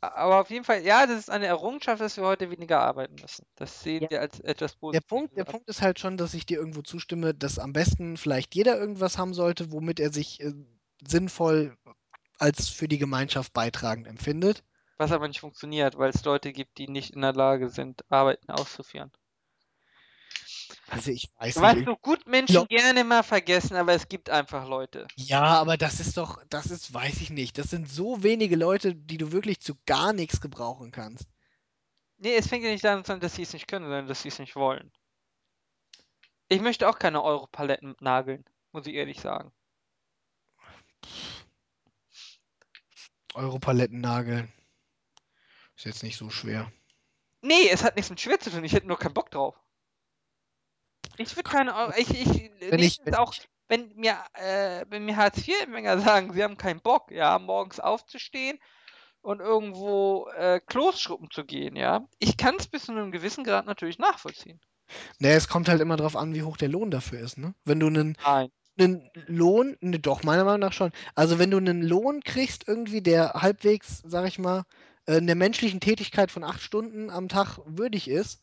Aber 0.00 0.40
auf 0.40 0.50
jeden 0.50 0.64
Fall, 0.64 0.82
ja, 0.84 1.06
das 1.06 1.18
ist 1.18 1.30
eine 1.30 1.46
Errungenschaft, 1.46 2.00
dass 2.02 2.16
wir 2.16 2.24
heute 2.24 2.50
weniger 2.50 2.80
arbeiten 2.80 3.20
müssen. 3.20 3.46
Das 3.56 3.82
sehen 3.82 4.02
Ja. 4.02 4.10
wir 4.10 4.20
als 4.20 4.40
etwas 4.40 4.76
Der 4.92 5.00
Positives. 5.00 5.08
Punkt, 5.08 5.36
der. 5.36 5.44
Punkt 5.44 5.68
ist 5.68 5.82
halt 5.82 5.98
schon, 5.98 6.16
dass 6.16 6.34
ich 6.34 6.46
dir 6.46 6.58
irgendwo 6.58 6.82
zustimme, 6.82 7.34
dass 7.34 7.58
am 7.58 7.72
besten 7.72 8.16
vielleicht 8.16 8.54
jeder 8.54 8.78
irgendwas 8.78 9.18
haben 9.18 9.34
sollte, 9.34 9.72
womit 9.72 10.00
er 10.00 10.12
sich 10.12 10.40
äh, 10.40 10.52
sinnvoll 11.06 11.76
als 12.38 12.68
für 12.68 12.88
die 12.88 12.98
Gemeinschaft 12.98 13.52
beitragend 13.52 14.06
empfindet. 14.06 14.64
Was 14.96 15.12
aber 15.12 15.28
nicht 15.28 15.40
funktioniert, 15.40 15.98
weil 15.98 16.08
es 16.08 16.24
Leute 16.24 16.50
gibt, 16.54 16.78
die 16.78 16.88
nicht 16.88 17.10
in 17.14 17.20
der 17.20 17.34
Lage 17.34 17.68
sind, 17.68 18.10
Arbeiten 18.10 18.50
auszuführen. 18.50 19.12
Also 20.88 21.10
ich 21.10 21.30
weiß 21.38 21.56
Was 21.60 21.74
nicht. 21.76 21.86
so 21.86 21.96
gut 21.96 22.26
Menschen 22.26 22.54
Ja. 22.54 22.64
gerne 22.64 23.04
mal 23.04 23.22
vergessen, 23.22 23.76
aber 23.76 23.92
es 23.94 24.08
gibt 24.08 24.30
einfach 24.30 24.66
Leute. 24.68 25.06
Ja, 25.16 25.42
aber 25.42 25.76
das 25.76 26.00
ist 26.00 26.16
doch, 26.16 26.42
das 26.50 26.66
ist, 26.66 26.92
weiß 26.92 27.20
ich 27.20 27.30
nicht. 27.30 27.58
Das 27.58 27.70
sind 27.70 27.88
so 27.88 28.22
wenige 28.22 28.56
Leute, 28.56 28.94
die 28.94 29.18
du 29.18 29.32
wirklich 29.32 29.60
zu 29.60 29.74
gar 29.86 30.12
nichts 30.12 30.40
gebrauchen 30.40 30.90
kannst. 30.92 31.26
Nee, 32.18 32.36
es 32.36 32.46
fängt 32.46 32.64
ja 32.64 32.70
nicht 32.70 32.86
an, 32.86 33.02
dass 33.20 33.34
sie 33.34 33.42
es 33.42 33.52
nicht 33.52 33.66
können, 33.66 33.84
sondern 33.86 34.06
dass 34.06 34.22
sie 34.22 34.28
es 34.28 34.38
nicht 34.38 34.54
wollen. 34.54 34.92
Ich 36.48 36.60
möchte 36.60 36.88
auch 36.88 36.98
keine 36.98 37.22
Europaletten 37.22 37.96
nageln, 38.00 38.44
muss 38.72 38.86
ich 38.86 38.94
ehrlich 38.94 39.20
sagen. 39.20 39.50
Europaletten 43.34 44.00
nageln. 44.00 44.52
Ist 45.76 45.86
jetzt 45.86 46.02
nicht 46.02 46.16
so 46.16 46.30
schwer. 46.30 46.70
Nee, 47.40 47.68
es 47.70 47.82
hat 47.82 47.96
nichts 47.96 48.10
mit 48.10 48.20
schwer 48.20 48.38
zu 48.38 48.50
tun. 48.50 48.62
Ich 48.64 48.72
hätte 48.72 48.86
nur 48.86 48.98
keinen 48.98 49.14
Bock 49.14 49.30
drauf. 49.30 49.56
Ich 51.18 51.36
würde 51.36 51.50
keine 51.50 51.74
Euro. 51.74 51.92
Ich, 51.96 52.10
ich, 52.10 52.50
Wenn 52.60 52.80
ich- 52.80 53.00
ist 53.00 53.16
auch, 53.18 53.34
wenn 53.68 53.92
mir, 53.96 54.16
äh, 54.34 54.84
wenn 54.88 55.04
mir 55.04 55.16
Hartz-IV-Empfänger 55.16 55.98
sagen, 55.98 56.32
sie 56.32 56.42
haben 56.42 56.56
keinen 56.56 56.80
Bock, 56.80 57.10
ja, 57.10 57.38
morgens 57.38 57.80
aufzustehen 57.80 58.58
und 59.20 59.40
irgendwo 59.40 60.28
äh, 60.36 60.60
Klos 60.60 61.00
schrubben 61.00 61.30
zu 61.30 61.44
gehen, 61.44 61.76
ja. 61.76 62.06
Ich 62.18 62.36
kann 62.36 62.56
es 62.58 62.66
bis 62.66 62.84
zu 62.86 62.92
einem 62.92 63.12
gewissen 63.12 63.44
Grad 63.44 63.66
natürlich 63.66 63.98
nachvollziehen. 63.98 64.60
Nee, 65.18 65.32
es 65.32 65.48
kommt 65.48 65.68
halt 65.68 65.80
immer 65.80 65.96
drauf 65.96 66.16
an, 66.16 66.34
wie 66.34 66.42
hoch 66.42 66.56
der 66.56 66.68
Lohn 66.68 66.90
dafür 66.90 67.20
ist, 67.20 67.38
ne? 67.38 67.54
Wenn 67.64 67.80
du 67.80 67.86
einen, 67.86 68.16
Nein. 68.24 68.50
einen 68.78 69.10
Lohn, 69.26 69.76
ne, 69.80 69.98
doch, 69.98 70.22
meiner 70.22 70.44
Meinung 70.44 70.60
nach 70.60 70.72
schon. 70.72 70.92
Also 71.14 71.38
wenn 71.38 71.50
du 71.50 71.56
einen 71.58 71.82
Lohn 71.82 72.20
kriegst, 72.22 72.66
irgendwie, 72.68 73.00
der 73.00 73.32
halbwegs, 73.34 74.02
sag 74.04 74.26
ich 74.26 74.38
mal, 74.38 74.64
äh, 75.06 75.22
der 75.22 75.34
menschlichen 75.36 75.80
Tätigkeit 75.80 76.30
von 76.30 76.44
acht 76.44 76.60
Stunden 76.60 77.10
am 77.10 77.28
Tag 77.28 77.58
würdig 77.64 78.08
ist, 78.08 78.42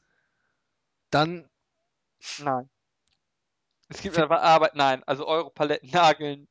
dann, 1.11 1.48
Nein. 2.39 2.69
Es 3.89 4.01
gibt 4.01 4.17
einfach 4.17 4.41
Arbeit, 4.41 4.75
nein. 4.75 5.03
Also 5.05 5.27
Europaletten 5.27 5.89
nageln. 5.89 6.47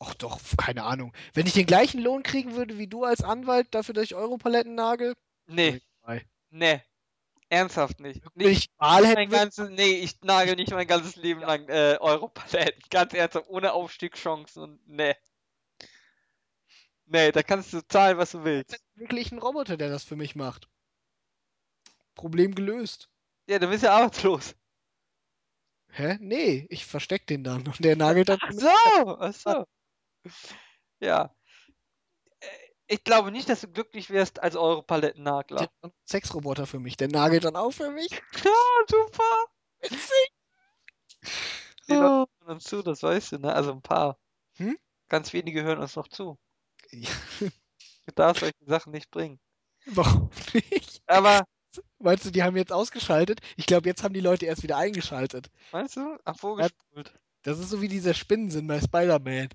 ach 0.00 0.14
doch, 0.14 0.40
keine 0.56 0.84
Ahnung. 0.84 1.12
Wenn 1.34 1.46
ich 1.46 1.52
den 1.54 1.66
gleichen 1.66 2.00
Lohn 2.00 2.22
kriegen 2.22 2.54
würde 2.54 2.78
wie 2.78 2.88
du 2.88 3.04
als 3.04 3.22
Anwalt, 3.22 3.68
dafür, 3.74 3.94
dass 3.94 4.04
ich 4.04 4.14
Europaletten 4.14 4.74
nagel, 4.74 5.14
Nee, 5.46 5.80
nee. 6.50 6.82
Ernsthaft 7.48 8.00
nicht. 8.00 8.22
wenn 8.34 8.48
ich 8.48 8.68
hätte, 8.80 9.06
würde 9.06 9.28
ganzes, 9.28 9.70
nee, 9.70 10.00
ich 10.00 10.20
nagel 10.22 10.56
nicht 10.56 10.72
mein 10.72 10.88
ganzes 10.88 11.14
Leben 11.14 11.40
lang 11.40 11.68
äh, 11.68 11.96
Europaletten. 12.00 12.82
Ganz 12.90 13.14
ernsthaft, 13.14 13.48
ohne 13.48 13.72
Aufstiegschancen 13.72 14.62
und 14.62 14.88
nee. 14.88 15.14
Nee, 17.04 17.30
da 17.30 17.44
kannst 17.44 17.72
du 17.72 17.86
zahlen, 17.86 18.18
was 18.18 18.32
du 18.32 18.42
willst. 18.42 18.74
ich 18.74 19.00
wirklich 19.00 19.30
einen 19.30 19.40
Roboter, 19.40 19.76
der 19.76 19.88
das 19.88 20.02
für 20.02 20.16
mich 20.16 20.34
macht. 20.34 20.68
Problem 22.16 22.52
gelöst. 22.56 23.08
Ja, 23.46 23.60
du 23.60 23.68
bist 23.68 23.84
ja 23.84 23.94
arbeitslos. 23.94 24.56
Hä? 25.96 26.18
Nee, 26.20 26.66
ich 26.68 26.84
versteck 26.84 27.26
den 27.26 27.42
dann 27.42 27.66
und 27.66 27.82
der 27.82 27.96
nagelt 27.96 28.28
dann. 28.28 28.38
Ach 28.42 28.52
so, 28.52 29.18
ach 29.18 29.32
so. 29.32 29.64
Ja. 31.00 31.34
Äh, 32.40 32.46
Ich 32.86 33.02
glaube 33.02 33.30
nicht, 33.32 33.48
dass 33.48 33.62
du 33.62 33.68
glücklich 33.68 34.10
wirst 34.10 34.42
als 34.42 34.56
hat 35.62 35.72
einen 35.82 35.92
Sexroboter 36.06 36.66
für 36.66 36.78
mich, 36.80 36.98
der 36.98 37.08
nagelt 37.08 37.44
dann 37.44 37.56
auch 37.56 37.70
für 37.70 37.90
mich. 37.90 38.10
Ja, 38.44 38.52
super. 38.90 39.46
Die 41.88 41.94
Leute 41.94 42.04
Oh. 42.04 42.26
hören 42.44 42.54
uns 42.56 42.64
zu, 42.64 42.82
das 42.82 43.02
weißt 43.02 43.32
du, 43.32 43.38
ne? 43.38 43.54
Also 43.54 43.72
ein 43.72 43.80
paar. 43.82 44.18
Hm? 44.56 44.76
Ganz 45.08 45.32
wenige 45.32 45.62
hören 45.62 45.78
uns 45.78 45.96
noch 45.96 46.08
zu. 46.08 46.38
Ja, 46.90 47.10
Du 48.06 48.12
darfst 48.14 48.40
solche 48.40 48.64
Sachen 48.66 48.92
nicht 48.92 49.10
bringen. 49.10 49.40
warum 49.86 50.30
nicht? 50.52 51.02
Aber, 51.06 51.44
Meinst 51.98 52.26
du, 52.26 52.30
die 52.30 52.42
haben 52.42 52.56
jetzt 52.56 52.72
ausgeschaltet? 52.72 53.40
Ich 53.56 53.66
glaube, 53.66 53.88
jetzt 53.88 54.02
haben 54.02 54.14
die 54.14 54.20
Leute 54.20 54.46
erst 54.46 54.62
wieder 54.62 54.76
eingeschaltet. 54.76 55.50
weißt 55.70 55.96
du, 55.96 56.18
am 56.24 56.34
vorgespult. 56.34 57.14
Das 57.42 57.58
ist 57.58 57.70
so 57.70 57.80
wie 57.80 57.88
dieser 57.88 58.12
Spinnensinn 58.12 58.66
bei 58.66 58.80
Spider-Man. 58.80 59.48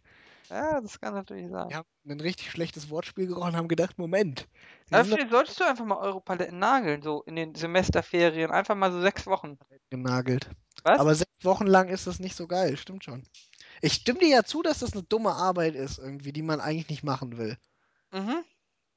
Ja, 0.49 0.81
das 0.81 0.99
kann 0.99 1.13
natürlich 1.13 1.49
sein. 1.49 1.69
Die 1.69 1.75
haben 1.75 1.87
ein 2.05 2.19
richtig 2.19 2.51
schlechtes 2.51 2.89
Wortspiel 2.89 3.27
gerochen 3.27 3.49
und 3.49 3.55
haben 3.55 3.67
gedacht, 3.67 3.97
Moment. 3.97 4.47
Sind 4.89 5.11
Dafür 5.11 5.29
solltest 5.29 5.59
du 5.59 5.63
einfach 5.63 5.85
mal 5.85 5.97
Europaletten 5.97 6.59
nageln, 6.59 7.01
so 7.01 7.21
in 7.23 7.37
den 7.37 7.55
Semesterferien. 7.55 8.51
Einfach 8.51 8.75
mal 8.75 8.91
so 8.91 9.01
sechs 9.01 9.25
Wochen. 9.27 9.57
genagelt. 9.89 10.49
Was? 10.83 10.99
Aber 10.99 11.15
sechs 11.15 11.31
Wochen 11.43 11.67
lang 11.67 11.87
ist 11.87 12.07
das 12.07 12.19
nicht 12.19 12.35
so 12.35 12.47
geil, 12.47 12.75
stimmt 12.75 13.03
schon. 13.03 13.23
Ich 13.81 13.93
stimme 13.93 14.19
dir 14.19 14.27
ja 14.27 14.43
zu, 14.43 14.61
dass 14.61 14.79
das 14.79 14.93
eine 14.93 15.03
dumme 15.03 15.31
Arbeit 15.33 15.75
ist, 15.75 15.99
irgendwie, 15.99 16.33
die 16.33 16.41
man 16.41 16.59
eigentlich 16.59 16.89
nicht 16.89 17.03
machen 17.03 17.37
will. 17.37 17.57
Mhm. 18.11 18.43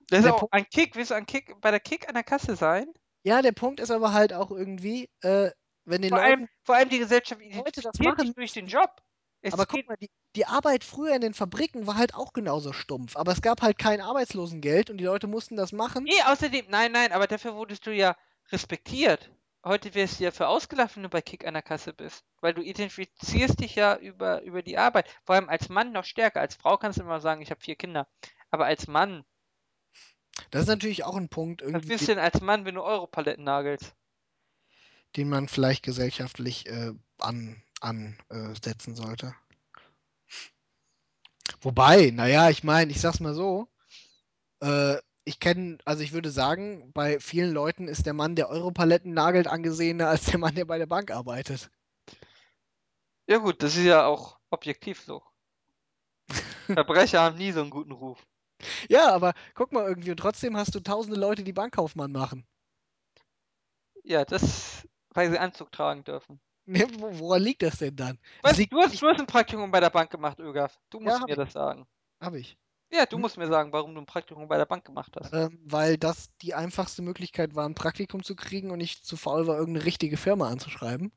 Das 0.08 0.24
ist 0.24 0.30
auch 0.30 0.48
ein 0.50 0.68
Kick. 0.68 0.96
Willst 0.96 1.12
du 1.12 1.14
ein 1.14 1.26
Kick 1.26 1.60
bei 1.60 1.70
der 1.70 1.80
Kick 1.80 2.08
an 2.08 2.14
der 2.14 2.24
Kasse 2.24 2.56
sein? 2.56 2.86
Ja, 3.24 3.42
der 3.42 3.52
Punkt 3.52 3.80
ist 3.80 3.90
aber 3.90 4.12
halt 4.12 4.32
auch 4.32 4.50
irgendwie, 4.50 5.08
äh, 5.22 5.50
wenn 5.84 6.02
den 6.02 6.10
Vor 6.10 6.18
Leuten. 6.18 6.30
allem, 6.30 6.48
vor 6.62 6.76
allem 6.76 6.88
die 6.90 6.98
Gesellschaft 6.98 7.40
Leute 7.42 7.80
das 7.80 7.98
machen 7.98 8.32
durch 8.34 8.52
den 8.52 8.66
Job. 8.66 9.02
Es 9.40 9.52
aber 9.52 9.66
guck 9.66 9.86
mal, 9.86 9.96
die, 9.96 10.10
die 10.36 10.46
Arbeit 10.46 10.84
früher 10.84 11.14
in 11.14 11.20
den 11.20 11.34
Fabriken 11.34 11.86
war 11.86 11.96
halt 11.96 12.14
auch 12.14 12.32
genauso 12.32 12.72
stumpf. 12.72 13.16
Aber 13.16 13.32
es 13.32 13.42
gab 13.42 13.60
halt 13.62 13.78
kein 13.78 14.00
Arbeitslosengeld 14.00 14.90
und 14.90 14.98
die 14.98 15.04
Leute 15.04 15.26
mussten 15.26 15.56
das 15.56 15.72
machen. 15.72 16.04
nee, 16.04 16.22
außerdem, 16.26 16.66
nein, 16.68 16.92
nein, 16.92 17.12
aber 17.12 17.26
dafür 17.26 17.54
wurdest 17.54 17.86
du 17.86 17.92
ja 17.94 18.16
respektiert. 18.52 19.30
Heute 19.64 19.94
wirst 19.94 20.20
du 20.20 20.24
ja 20.24 20.30
für 20.30 20.48
ausgelacht, 20.48 20.96
wenn 20.96 21.04
du 21.04 21.08
bei 21.08 21.22
Kick 21.22 21.46
an 21.46 21.54
der 21.54 21.62
Kasse 21.62 21.94
bist. 21.94 22.24
Weil 22.40 22.52
du 22.52 22.62
identifizierst 22.62 23.60
dich 23.60 23.74
ja 23.74 23.96
über, 23.96 24.42
über 24.42 24.62
die 24.62 24.76
Arbeit. 24.76 25.08
Vor 25.24 25.34
allem 25.34 25.48
als 25.48 25.70
Mann 25.70 25.92
noch 25.92 26.04
stärker. 26.04 26.40
Als 26.40 26.54
Frau 26.54 26.76
kannst 26.76 26.98
du 26.98 27.02
immer 27.02 27.20
sagen, 27.20 27.40
ich 27.40 27.50
habe 27.50 27.60
vier 27.60 27.76
Kinder. 27.76 28.06
Aber 28.50 28.66
als 28.66 28.86
Mann, 28.86 29.24
Das 30.50 30.62
ist 30.62 30.68
natürlich 30.68 31.04
auch 31.04 31.16
ein 31.16 31.28
Punkt, 31.28 31.62
was 31.62 31.70
irgendwie, 31.70 32.06
denn 32.06 32.18
als 32.18 32.40
Mann, 32.40 32.64
wenn 32.64 32.74
du 32.74 32.82
Europaletten 32.82 33.44
nagelst? 33.44 33.94
den 35.16 35.28
man 35.28 35.48
vielleicht 35.48 35.82
gesellschaftlich 35.82 36.66
äh, 36.66 36.92
an, 37.18 37.62
ansetzen 37.80 38.94
sollte. 38.94 39.34
Wobei, 41.60 42.10
naja, 42.10 42.50
ich 42.50 42.64
meine, 42.64 42.90
ich 42.90 43.00
sag's 43.00 43.20
mal 43.20 43.34
so, 43.34 43.68
äh, 44.60 44.96
ich 45.24 45.40
kenne, 45.40 45.78
also 45.84 46.02
ich 46.02 46.12
würde 46.12 46.30
sagen, 46.30 46.92
bei 46.92 47.18
vielen 47.20 47.52
Leuten 47.52 47.88
ist 47.88 48.06
der 48.06 48.12
Mann, 48.12 48.36
der 48.36 48.50
Europaletten 48.50 49.14
nagelt, 49.14 49.46
angesehener 49.46 50.08
als 50.08 50.26
der 50.26 50.38
Mann, 50.38 50.54
der 50.54 50.64
bei 50.66 50.78
der 50.78 50.86
Bank 50.86 51.10
arbeitet. 51.10 51.70
Ja 53.26 53.38
gut, 53.38 53.62
das 53.62 53.76
ist 53.76 53.84
ja 53.84 54.04
auch 54.04 54.38
objektiv 54.50 55.00
so. 55.00 55.22
Verbrecher 56.66 57.22
haben 57.22 57.38
nie 57.38 57.52
so 57.52 57.60
einen 57.60 57.70
guten 57.70 57.92
Ruf. 57.92 58.26
Ja, 58.88 59.12
aber 59.12 59.34
guck 59.54 59.72
mal 59.72 59.86
irgendwie, 59.88 60.10
und 60.10 60.18
trotzdem 60.18 60.56
hast 60.56 60.74
du 60.74 60.80
tausende 60.80 61.18
Leute, 61.18 61.44
die 61.44 61.52
Bankkaufmann 61.52 62.12
machen. 62.12 62.46
Ja, 64.04 64.24
das, 64.24 64.86
weil 65.10 65.30
sie 65.30 65.38
Anzug 65.38 65.72
tragen 65.72 66.04
dürfen. 66.04 66.40
Ne, 66.66 66.86
wo- 66.98 67.18
woran 67.18 67.42
liegt 67.42 67.62
das 67.62 67.78
denn 67.78 67.96
dann? 67.96 68.18
Was? 68.42 68.56
Liegt 68.56 68.70
Du 68.70 68.78
hast, 68.80 69.00
du 69.02 69.08
hast 69.08 69.18
ein 69.18 69.26
Praktikum 69.26 69.70
bei 69.72 69.80
der 69.80 69.90
Bank 69.90 70.10
gemacht, 70.10 70.38
Ögaf. 70.38 70.78
Du 70.90 71.00
musst 71.00 71.20
hab 71.20 71.26
mir 71.26 71.34
das 71.36 71.52
sagen. 71.52 71.84
hab 72.20 72.34
ich. 72.34 72.58
Ja, 72.90 73.04
du 73.04 73.18
Hm? 73.18 73.24
musst 73.24 73.36
mir 73.36 73.46
sagen, 73.46 73.72
warum 73.74 73.94
du 73.94 74.00
ein 74.00 74.06
Praktikum 74.06 74.48
bei 74.48 74.56
der 74.56 74.64
Bank 74.64 74.86
gemacht 74.86 75.14
hast. 75.20 75.34
Ähm, 75.34 75.58
weil 75.64 75.98
das 75.98 76.30
die 76.42 76.54
einfachste 76.54 77.02
Möglichkeit 77.02 77.54
war, 77.56 77.68
ein 77.68 77.74
Praktikum 77.74 78.22
zu 78.22 78.36
kriegen 78.36 78.70
und 78.70 78.80
ich 78.80 79.02
zu 79.02 79.16
faul 79.16 79.46
war, 79.48 79.56
irgendeine 79.58 79.84
richtige 79.86 80.16
Firma 80.16 80.48
anzuschreiben. 80.48 81.10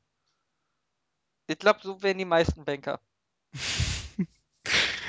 Ich 1.48 1.58
glaube, 1.58 1.80
so 1.82 2.00
werden 2.02 2.18
die 2.18 2.24
meisten 2.24 2.64
Banker. 2.64 3.00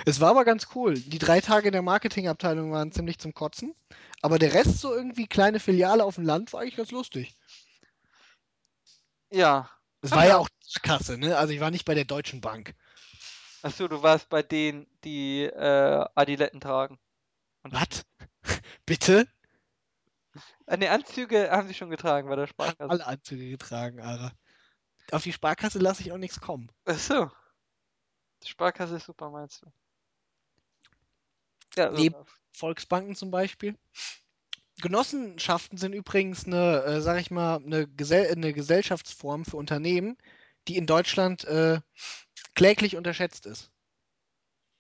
Es 0.06 0.20
war 0.20 0.30
aber 0.32 0.46
ganz 0.46 0.68
cool. 0.76 0.94
Die 0.94 1.20
drei 1.20 1.42
Tage 1.42 1.68
in 1.68 1.74
der 1.74 1.82
Marketingabteilung 1.82 2.72
waren 2.72 2.92
ziemlich 2.92 3.20
zum 3.20 3.34
Kotzen. 3.34 3.76
Aber 4.22 4.40
der 4.40 4.54
Rest, 4.54 4.80
so 4.80 4.94
irgendwie 4.94 5.28
kleine 5.28 5.60
Filiale 5.60 6.04
auf 6.04 6.16
dem 6.16 6.26
Land, 6.26 6.54
war 6.54 6.62
eigentlich 6.62 6.76
ganz 6.76 6.92
lustig. 6.92 7.36
Ja. 9.32 9.70
Es 10.02 10.12
war 10.12 10.24
ja 10.24 10.30
ja. 10.30 10.38
auch 10.38 10.50
Kasse, 10.82 11.18
ne? 11.18 11.38
Also 11.38 11.54
ich 11.54 11.60
war 11.60 11.72
nicht 11.72 11.86
bei 11.86 11.96
der 11.96 12.06
Deutschen 12.06 12.42
Bank. 12.42 12.76
Achso, 13.62 13.88
du 13.88 14.02
warst 14.02 14.30
bei 14.30 14.42
denen, 14.42 14.88
die 15.04 15.44
äh, 15.44 16.06
Adiletten 16.16 16.62
tragen. 16.62 16.98
Und 17.64 17.74
Was? 17.74 18.06
Bitte? 18.86 19.28
Äh, 20.68 20.78
ne, 20.78 20.90
Anzüge 20.92 21.52
haben 21.52 21.68
sie 21.68 21.74
schon 21.74 21.90
getragen 21.90 22.30
bei 22.30 22.36
der 22.36 22.48
Sparkasse. 22.48 22.90
alle 22.90 23.06
Anzüge 23.06 23.50
getragen, 23.50 24.00
Ara. 24.00 24.32
Auf 25.12 25.24
die 25.24 25.34
Sparkasse 25.34 25.80
lasse 25.80 26.02
ich 26.02 26.12
auch 26.12 26.18
nichts 26.18 26.40
kommen. 26.40 26.72
Achso. 26.86 27.32
Die 28.44 28.48
Sparkasse 28.48 28.98
ist 28.98 29.06
super, 29.06 29.30
meinst 29.30 29.64
du? 29.64 29.72
Ja, 31.80 31.92
Neben 31.92 32.16
Ögaf. 32.16 32.40
Volksbanken 32.52 33.16
zum 33.16 33.32
Beispiel. 33.32 33.78
Genossenschaften 34.82 35.78
sind 35.78 35.94
übrigens 35.94 36.46
eine, 36.46 36.84
äh, 36.84 37.02
sag 37.02 37.20
ich 37.20 37.32
mal, 37.32 37.58
eine, 37.58 37.88
Gesell 37.88 38.32
eine 38.32 38.54
Gesellschaftsform 38.54 39.46
für 39.46 39.58
Unternehmen, 39.58 40.18
die 40.68 40.78
in 40.78 40.86
Deutschland 40.86 41.46
äh, 41.46 41.80
kläglich 42.54 42.96
unterschätzt 42.96 43.46
ist. 43.46 43.72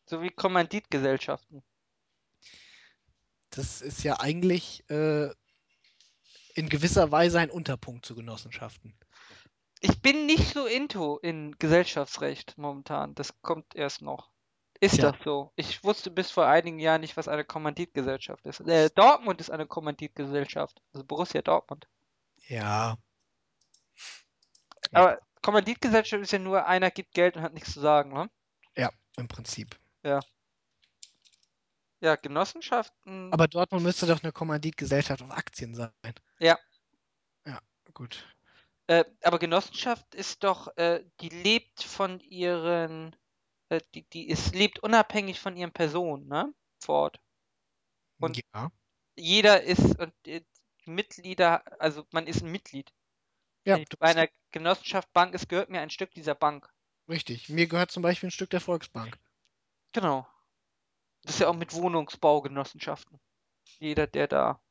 So 0.05 0.21
wie 0.21 0.29
Kommanditgesellschaften. 0.29 1.63
Das 3.51 3.81
ist 3.81 4.03
ja 4.03 4.19
eigentlich 4.19 4.89
äh, 4.89 5.29
in 6.53 6.69
gewisser 6.69 7.11
Weise 7.11 7.39
ein 7.39 7.49
Unterpunkt 7.49 8.05
zu 8.05 8.15
Genossenschaften. 8.15 8.93
Ich 9.81 10.01
bin 10.01 10.25
nicht 10.25 10.53
so 10.53 10.65
into 10.65 11.17
in 11.19 11.55
Gesellschaftsrecht 11.57 12.57
momentan. 12.57 13.15
Das 13.15 13.41
kommt 13.41 13.75
erst 13.75 14.01
noch. 14.01 14.28
Ist 14.81 14.95
Tja. 14.95 15.11
das 15.11 15.21
so? 15.23 15.51
Ich 15.55 15.83
wusste 15.83 16.09
bis 16.09 16.31
vor 16.31 16.45
einigen 16.47 16.79
Jahren 16.79 17.01
nicht, 17.01 17.17
was 17.17 17.27
eine 17.27 17.43
Kommanditgesellschaft 17.43 18.45
ist. 18.45 18.61
Äh, 18.61 18.89
Dortmund 18.95 19.41
ist 19.41 19.49
eine 19.49 19.67
Kommanditgesellschaft. 19.67 20.81
Also 20.93 21.05
Borussia 21.05 21.41
Dortmund. 21.41 21.87
Ja. 22.47 22.97
Aber 24.93 25.19
Kommanditgesellschaft 25.41 26.23
ist 26.23 26.31
ja 26.31 26.39
nur, 26.39 26.65
einer 26.65 26.91
gibt 26.91 27.13
Geld 27.13 27.35
und 27.35 27.43
hat 27.43 27.53
nichts 27.53 27.73
zu 27.73 27.81
sagen, 27.81 28.13
ne? 28.13 28.29
Ja, 28.77 28.89
im 29.17 29.27
Prinzip. 29.27 29.77
Ja, 32.01 32.15
Genossenschaften. 32.15 33.31
Aber 33.33 33.47
Dortmund 33.47 33.83
müsste 33.83 34.07
doch 34.07 34.23
eine 34.23 34.31
Kommanditgesellschaft 34.31 35.21
auf 35.21 35.31
Aktien 35.31 35.75
sein. 35.75 35.91
Ja. 36.39 36.57
Ja, 37.45 37.59
gut. 37.93 38.25
Äh, 38.87 39.03
aber 39.21 39.37
Genossenschaft 39.37 40.15
ist 40.15 40.43
doch, 40.43 40.75
äh, 40.77 41.03
die 41.19 41.29
lebt 41.29 41.83
von 41.83 42.19
ihren, 42.21 43.15
äh, 43.69 43.81
die, 43.95 44.03
die 44.09 44.27
ist, 44.29 44.53
lebt 44.55 44.79
unabhängig 44.79 45.39
von 45.39 45.55
ihren 45.55 45.71
Personen, 45.71 46.27
ne? 46.27 46.53
Vor 46.81 46.95
Ort. 46.95 47.19
Und- 48.19 48.41
ja. 48.53 48.71
Jeder 49.15 49.61
ist, 49.63 49.99
und 49.99 50.13
äh, 50.27 50.43
Mitglieder, 50.85 51.63
also 51.81 52.05
man 52.11 52.25
ist 52.25 52.41
ein 52.41 52.51
Mitglied. 52.51 52.91
Ja, 53.65 53.75
Wenn 53.75 53.83
ich 53.83 53.89
du 53.89 53.97
bei 53.97 54.07
einer 54.07 54.29
Genossenschaft 54.51 55.11
Bank 55.13 55.33
ist, 55.33 55.49
gehört 55.49 55.69
mir 55.69 55.81
ein 55.81 55.89
Stück 55.89 56.11
dieser 56.11 56.35
Bank. 56.35 56.71
richtig. 57.09 57.49
Mir 57.49 57.67
gehört 57.67 57.91
zum 57.91 58.01
Beispiel 58.01 58.29
ein 58.29 58.31
Stück 58.31 58.49
der 58.49 58.61
Volksbank. 58.61 59.19
Genau. 59.91 60.25
Das 61.23 61.35
ist 61.35 61.41
ja 61.41 61.49
auch 61.49 61.55
mit 61.55 61.73
Wohnungsbaugenossenschaften. 61.73 63.19
Jeder, 63.79 64.07
der 64.07 64.27
da 64.27 64.61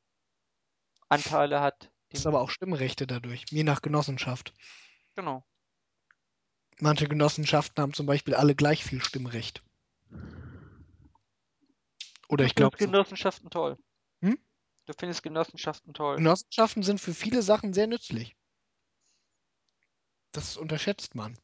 Anteile 1.09 1.61
hat. 1.61 1.91
Das 2.11 2.21
ist 2.21 2.27
aber 2.27 2.41
auch 2.41 2.51
Stimmrechte 2.51 3.07
dadurch, 3.07 3.45
je 3.51 3.65
nach 3.65 3.83
Genossenschaft. 3.83 4.55
Genau. 5.15 5.45
Manche 6.81 7.09
Genossenschaften 7.09 7.83
haben 7.83 7.93
zum 7.93 8.07
Beispiel 8.07 8.35
alle 8.35 8.55
gleich 8.55 8.85
viel 8.85 9.03
Stimmrecht. 9.03 9.63
Oder 12.29 12.45
ich 12.45 12.55
Du 12.55 12.63
glaube, 12.63 12.77
findest 12.77 12.93
Genossenschaften 12.93 13.51
toll. 13.51 13.79
Hm? 14.21 14.39
Du 14.87 14.93
findest 14.99 15.23
Genossenschaften 15.23 15.93
toll. 15.95 16.17
Genossenschaften 16.17 16.83
sind 16.83 17.01
für 17.01 17.15
viele 17.15 17.43
Sachen 17.43 17.73
sehr 17.73 17.87
nützlich. 17.87 18.37
Das 20.33 20.57
unterschätzt 20.57 21.15
man. 21.15 21.37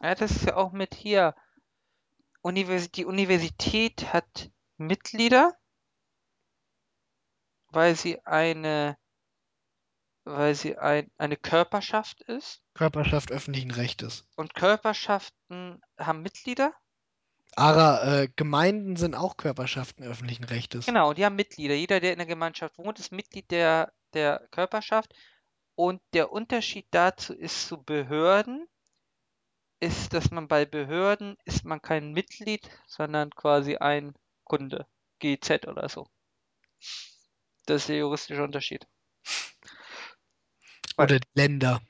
Ja, 0.00 0.14
das 0.14 0.30
ist 0.30 0.46
ja 0.46 0.56
auch 0.56 0.72
mit 0.72 0.94
hier. 0.94 1.34
Univers 2.42 2.90
die 2.90 3.04
Universität 3.04 4.12
hat 4.12 4.50
Mitglieder, 4.76 5.58
weil 7.68 7.96
sie 7.96 8.24
eine, 8.26 8.96
weil 10.24 10.54
sie 10.54 10.76
ein, 10.76 11.10
eine 11.16 11.36
Körperschaft 11.36 12.22
ist. 12.22 12.62
Körperschaft 12.74 13.30
öffentlichen 13.30 13.70
Rechtes. 13.70 14.26
Und 14.36 14.54
Körperschaften 14.54 15.80
haben 15.98 16.22
Mitglieder. 16.22 16.72
Aber 17.56 18.02
äh, 18.04 18.28
Gemeinden 18.34 18.96
sind 18.96 19.14
auch 19.14 19.36
Körperschaften 19.36 20.04
öffentlichen 20.04 20.44
Rechtes. 20.44 20.86
Genau, 20.86 21.12
die 21.12 21.24
haben 21.24 21.36
Mitglieder. 21.36 21.74
Jeder, 21.74 22.00
der 22.00 22.12
in 22.12 22.18
der 22.18 22.26
Gemeinschaft 22.26 22.78
wohnt, 22.78 22.98
ist 22.98 23.12
Mitglied 23.12 23.50
der, 23.50 23.92
der 24.12 24.48
Körperschaft. 24.50 25.14
Und 25.76 26.00
der 26.12 26.32
Unterschied 26.32 26.86
dazu 26.90 27.32
ist 27.32 27.68
zu 27.68 27.82
Behörden, 27.82 28.66
ist, 29.80 30.12
dass 30.14 30.30
man 30.30 30.48
bei 30.48 30.64
Behörden 30.64 31.36
ist 31.44 31.64
man 31.64 31.82
kein 31.82 32.12
Mitglied, 32.12 32.68
sondern 32.86 33.30
quasi 33.30 33.76
ein 33.76 34.14
Kunde. 34.44 34.86
GZ 35.20 35.66
oder 35.66 35.88
so. 35.88 36.06
Das 37.66 37.82
ist 37.82 37.88
der 37.88 37.96
juristische 37.96 38.42
Unterschied. 38.42 38.86
Oder 40.98 41.18
die 41.20 41.28
Länder. 41.34 41.80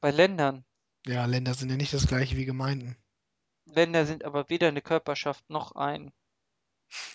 Bei 0.00 0.10
Ländern. 0.10 0.64
Ja, 1.06 1.24
Länder 1.26 1.54
sind 1.54 1.70
ja 1.70 1.76
nicht 1.76 1.92
das 1.92 2.06
gleiche 2.06 2.36
wie 2.36 2.44
Gemeinden. 2.44 2.96
Länder 3.66 4.06
sind 4.06 4.24
aber 4.24 4.48
weder 4.50 4.68
eine 4.68 4.82
Körperschaft 4.82 5.48
noch 5.50 5.72
ein. 5.72 6.12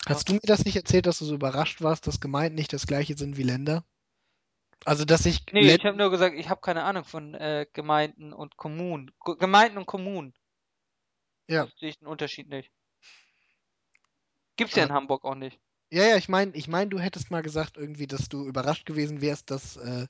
Hast 0.06 0.28
du 0.28 0.34
mir 0.34 0.40
das 0.42 0.64
nicht 0.64 0.76
erzählt, 0.76 1.06
dass 1.06 1.18
du 1.18 1.24
so 1.24 1.34
überrascht 1.34 1.80
warst, 1.80 2.06
dass 2.06 2.20
Gemeinden 2.20 2.56
nicht 2.56 2.72
das 2.72 2.86
gleiche 2.86 3.16
sind 3.16 3.36
wie 3.36 3.42
Länder? 3.44 3.84
Also, 4.84 5.04
dass 5.04 5.26
ich. 5.26 5.44
Nee, 5.52 5.60
Län- 5.62 5.78
ich 5.78 5.84
habe 5.84 5.96
nur 5.96 6.10
gesagt, 6.10 6.34
ich 6.36 6.48
habe 6.48 6.60
keine 6.60 6.84
Ahnung 6.84 7.04
von 7.04 7.34
äh, 7.34 7.66
Gemeinden 7.72 8.32
und 8.32 8.56
Kommunen. 8.56 9.10
G 9.24 9.34
Gemeinden 9.38 9.78
und 9.78 9.86
Kommunen. 9.86 10.34
Ja. 11.48 11.66
Das 11.66 11.74
sehe 11.78 11.90
ich 11.90 11.98
den 11.98 12.08
Unterschied 12.08 12.48
nicht. 12.48 12.70
Gibt's 14.56 14.74
ja 14.76 14.82
Ah. 14.84 14.86
in 14.86 14.92
Hamburg 14.92 15.24
auch 15.24 15.34
nicht. 15.34 15.58
Ja, 15.92 16.04
ja, 16.04 16.16
ich 16.16 16.28
meine, 16.28 16.52
ich 16.54 16.68
mein, 16.68 16.88
du 16.88 17.00
hättest 17.00 17.30
mal 17.30 17.42
gesagt 17.42 17.76
irgendwie, 17.76 18.06
dass 18.06 18.28
du 18.28 18.46
überrascht 18.46 18.86
gewesen 18.86 19.20
wärst, 19.20 19.50
dass 19.50 19.76
äh, 19.76 20.06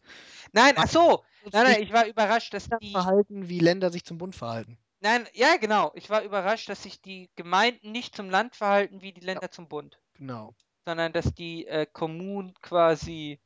Nein, 0.53 0.75
ach 0.77 0.89
so. 0.89 1.25
Nein, 1.53 1.65
nein, 1.65 1.83
ich 1.83 1.93
war 1.93 2.07
überrascht, 2.07 2.53
dass 2.53 2.69
die. 2.69 2.93
verhalten, 2.93 3.49
wie 3.49 3.61
Länder 3.61 3.91
sich 3.91 4.05
zum 4.05 4.19
Bund 4.19 4.37
verhalten. 4.37 4.79
Nein, 5.01 5.27
ja, 5.33 5.57
genau. 5.57 5.93
Ich 5.95 6.11
war 6.11 6.23
überrascht, 6.23 6.69
dass 6.69 6.83
sich 6.83 7.01
die 7.01 7.31
Gemeinden 7.35 7.93
nicht 7.93 8.15
zum 8.15 8.29
Land 8.29 8.57
verhalten 8.57 9.01
wie 9.01 9.13
die 9.13 9.23
Länder 9.23 9.51
zum 9.51 9.69
Bund, 9.69 9.99
Genau. 10.15 10.55
sondern 10.85 11.13
dass 11.15 11.33
die 11.33 11.67
äh, 11.67 11.87
Kommunen 11.91 12.53
quasi 12.61 13.41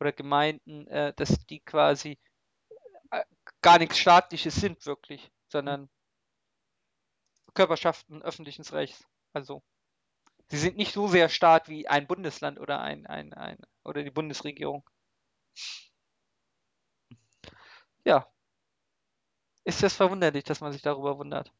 oder 0.00 0.12
Gemeinden, 0.12 0.88
äh, 0.88 1.12
dass 1.14 1.46
die 1.46 1.60
quasi 1.60 2.18
äh, 3.12 3.22
gar 3.60 3.78
nichts 3.78 3.98
Staatliches 3.98 4.56
sind 4.56 4.84
wirklich, 4.86 5.30
sondern 5.48 5.88
Körperschaften 7.54 8.22
öffentlichen 8.22 8.64
Rechts. 8.64 9.04
Also 9.32 9.62
sie 10.50 10.58
sind 10.58 10.76
nicht 10.76 10.92
so 10.92 11.08
sehr 11.08 11.28
Staat 11.28 11.68
wie 11.68 11.88
ein 11.88 12.06
Bundesland 12.06 12.58
oder 12.60 12.80
ein, 12.80 13.06
ein, 13.06 13.32
ein 13.34 13.58
oder 13.84 14.02
die 14.02 14.10
Bundesregierung. 14.10 14.88
Ja. 18.04 18.26
Ist 19.64 19.82
das 19.82 19.94
verwunderlich, 19.94 20.44
dass 20.44 20.60
man 20.60 20.72
sich 20.72 20.82
darüber 20.82 21.16
wundert? 21.16 21.50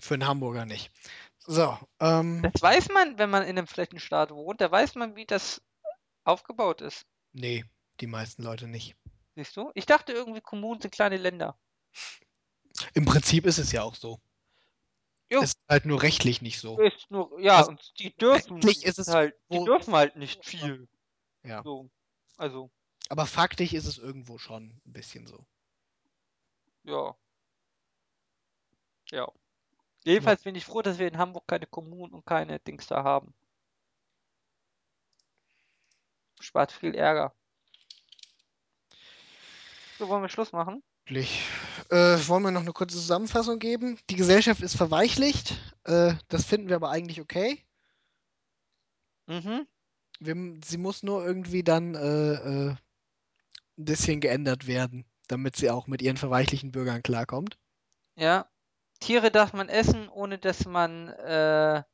Für 0.00 0.14
einen 0.14 0.26
Hamburger 0.26 0.64
nicht. 0.66 0.90
So, 1.38 1.78
ähm, 2.00 2.52
Das 2.52 2.60
weiß 2.60 2.88
man, 2.90 3.18
wenn 3.18 3.30
man 3.30 3.42
in 3.44 3.50
einem 3.58 3.66
Flächenstaat 3.66 4.30
wohnt, 4.32 4.60
da 4.60 4.70
weiß 4.70 4.96
man, 4.96 5.16
wie 5.16 5.24
das 5.26 5.62
aufgebaut 6.24 6.80
ist. 6.82 7.06
nee, 7.32 7.64
die 8.00 8.06
meisten 8.06 8.42
Leute 8.42 8.68
nicht. 8.68 8.96
Siehst 9.36 9.56
du? 9.56 9.70
Ich 9.74 9.86
dachte 9.86 10.12
irgendwie, 10.12 10.40
Kommunen 10.42 10.80
sind 10.82 10.90
kleine 10.92 11.16
Länder. 11.16 11.58
Im 12.92 13.04
Prinzip 13.06 13.46
ist 13.46 13.58
es 13.58 13.72
ja 13.72 13.82
auch 13.82 13.94
so. 13.94 14.20
Jo. 15.30 15.42
Ist 15.42 15.58
halt 15.68 15.84
nur 15.84 16.02
rechtlich 16.02 16.40
nicht 16.42 16.58
so. 16.60 16.78
Ist 16.80 17.10
nur, 17.10 17.38
ja, 17.40 17.56
Also, 17.58 17.70
und 17.70 17.98
die 17.98 18.14
dürfen 18.16 18.56
rechtlich 18.56 18.84
ist 18.84 18.98
es 18.98 19.08
halt, 19.08 19.34
die 19.50 19.62
dürfen 19.64 19.94
halt 19.94 20.16
nicht 20.16 20.44
viel. 20.44 20.88
Ja. 21.42 21.62
So. 21.62 21.90
Also, 22.36 22.70
Aber 23.10 23.26
faktisch 23.26 23.72
ist 23.74 23.86
es 23.86 23.98
irgendwo 23.98 24.38
schon 24.38 24.80
ein 24.86 24.92
bisschen 24.92 25.26
so. 25.26 25.46
ja. 26.84 27.16
Ja. 29.10 29.30
Jedenfalls 30.04 30.42
bin 30.44 30.54
ich 30.54 30.64
froh, 30.64 30.82
dass 30.82 30.98
wir 30.98 31.08
in 31.08 31.18
Hamburg 31.18 31.46
keine 31.46 31.66
Kommunen 31.66 32.14
und 32.14 32.24
keine 32.26 32.58
Dings 32.60 32.86
da 32.86 33.04
haben. 33.04 33.34
Spart 36.40 36.72
viel 36.72 36.94
Ärger. 36.96 37.32
So, 39.98 40.08
wollen 40.08 40.22
wir 40.22 40.28
Schluss 40.28 40.52
machen? 40.52 40.82
Wirklich. 41.08 41.40
Äh, 41.88 42.18
wollen 42.28 42.42
wir 42.42 42.50
noch 42.50 42.60
eine 42.60 42.74
kurze 42.74 42.96
Zusammenfassung 42.96 43.58
geben? 43.58 43.98
Die 44.10 44.16
Gesellschaft 44.16 44.60
ist 44.60 44.76
verweichlicht. 44.76 45.54
Äh, 45.84 46.12
das 46.28 46.44
finden 46.44 46.68
wir 46.68 46.76
aber 46.76 46.90
eigentlich 46.90 47.18
okay. 47.18 47.64
Mhm. 49.26 49.66
Wir, 50.20 50.36
sie 50.62 50.76
muss 50.76 51.02
nur 51.02 51.24
irgendwie 51.24 51.62
dann 51.62 51.94
äh, 51.94 52.32
äh, 52.34 52.68
ein 52.72 52.78
bisschen 53.78 54.20
geändert 54.20 54.66
werden, 54.66 55.06
damit 55.28 55.56
sie 55.56 55.70
auch 55.70 55.86
mit 55.86 56.02
ihren 56.02 56.18
verweichlichten 56.18 56.72
Bürgern 56.72 57.02
klarkommt. 57.02 57.56
Ja. 58.16 58.46
Tiere 59.00 59.30
darf 59.30 59.54
man 59.54 59.70
essen, 59.70 60.10
ohne 60.10 60.36
dass 60.36 60.66
man, 60.66 61.08
äh, 61.08 61.84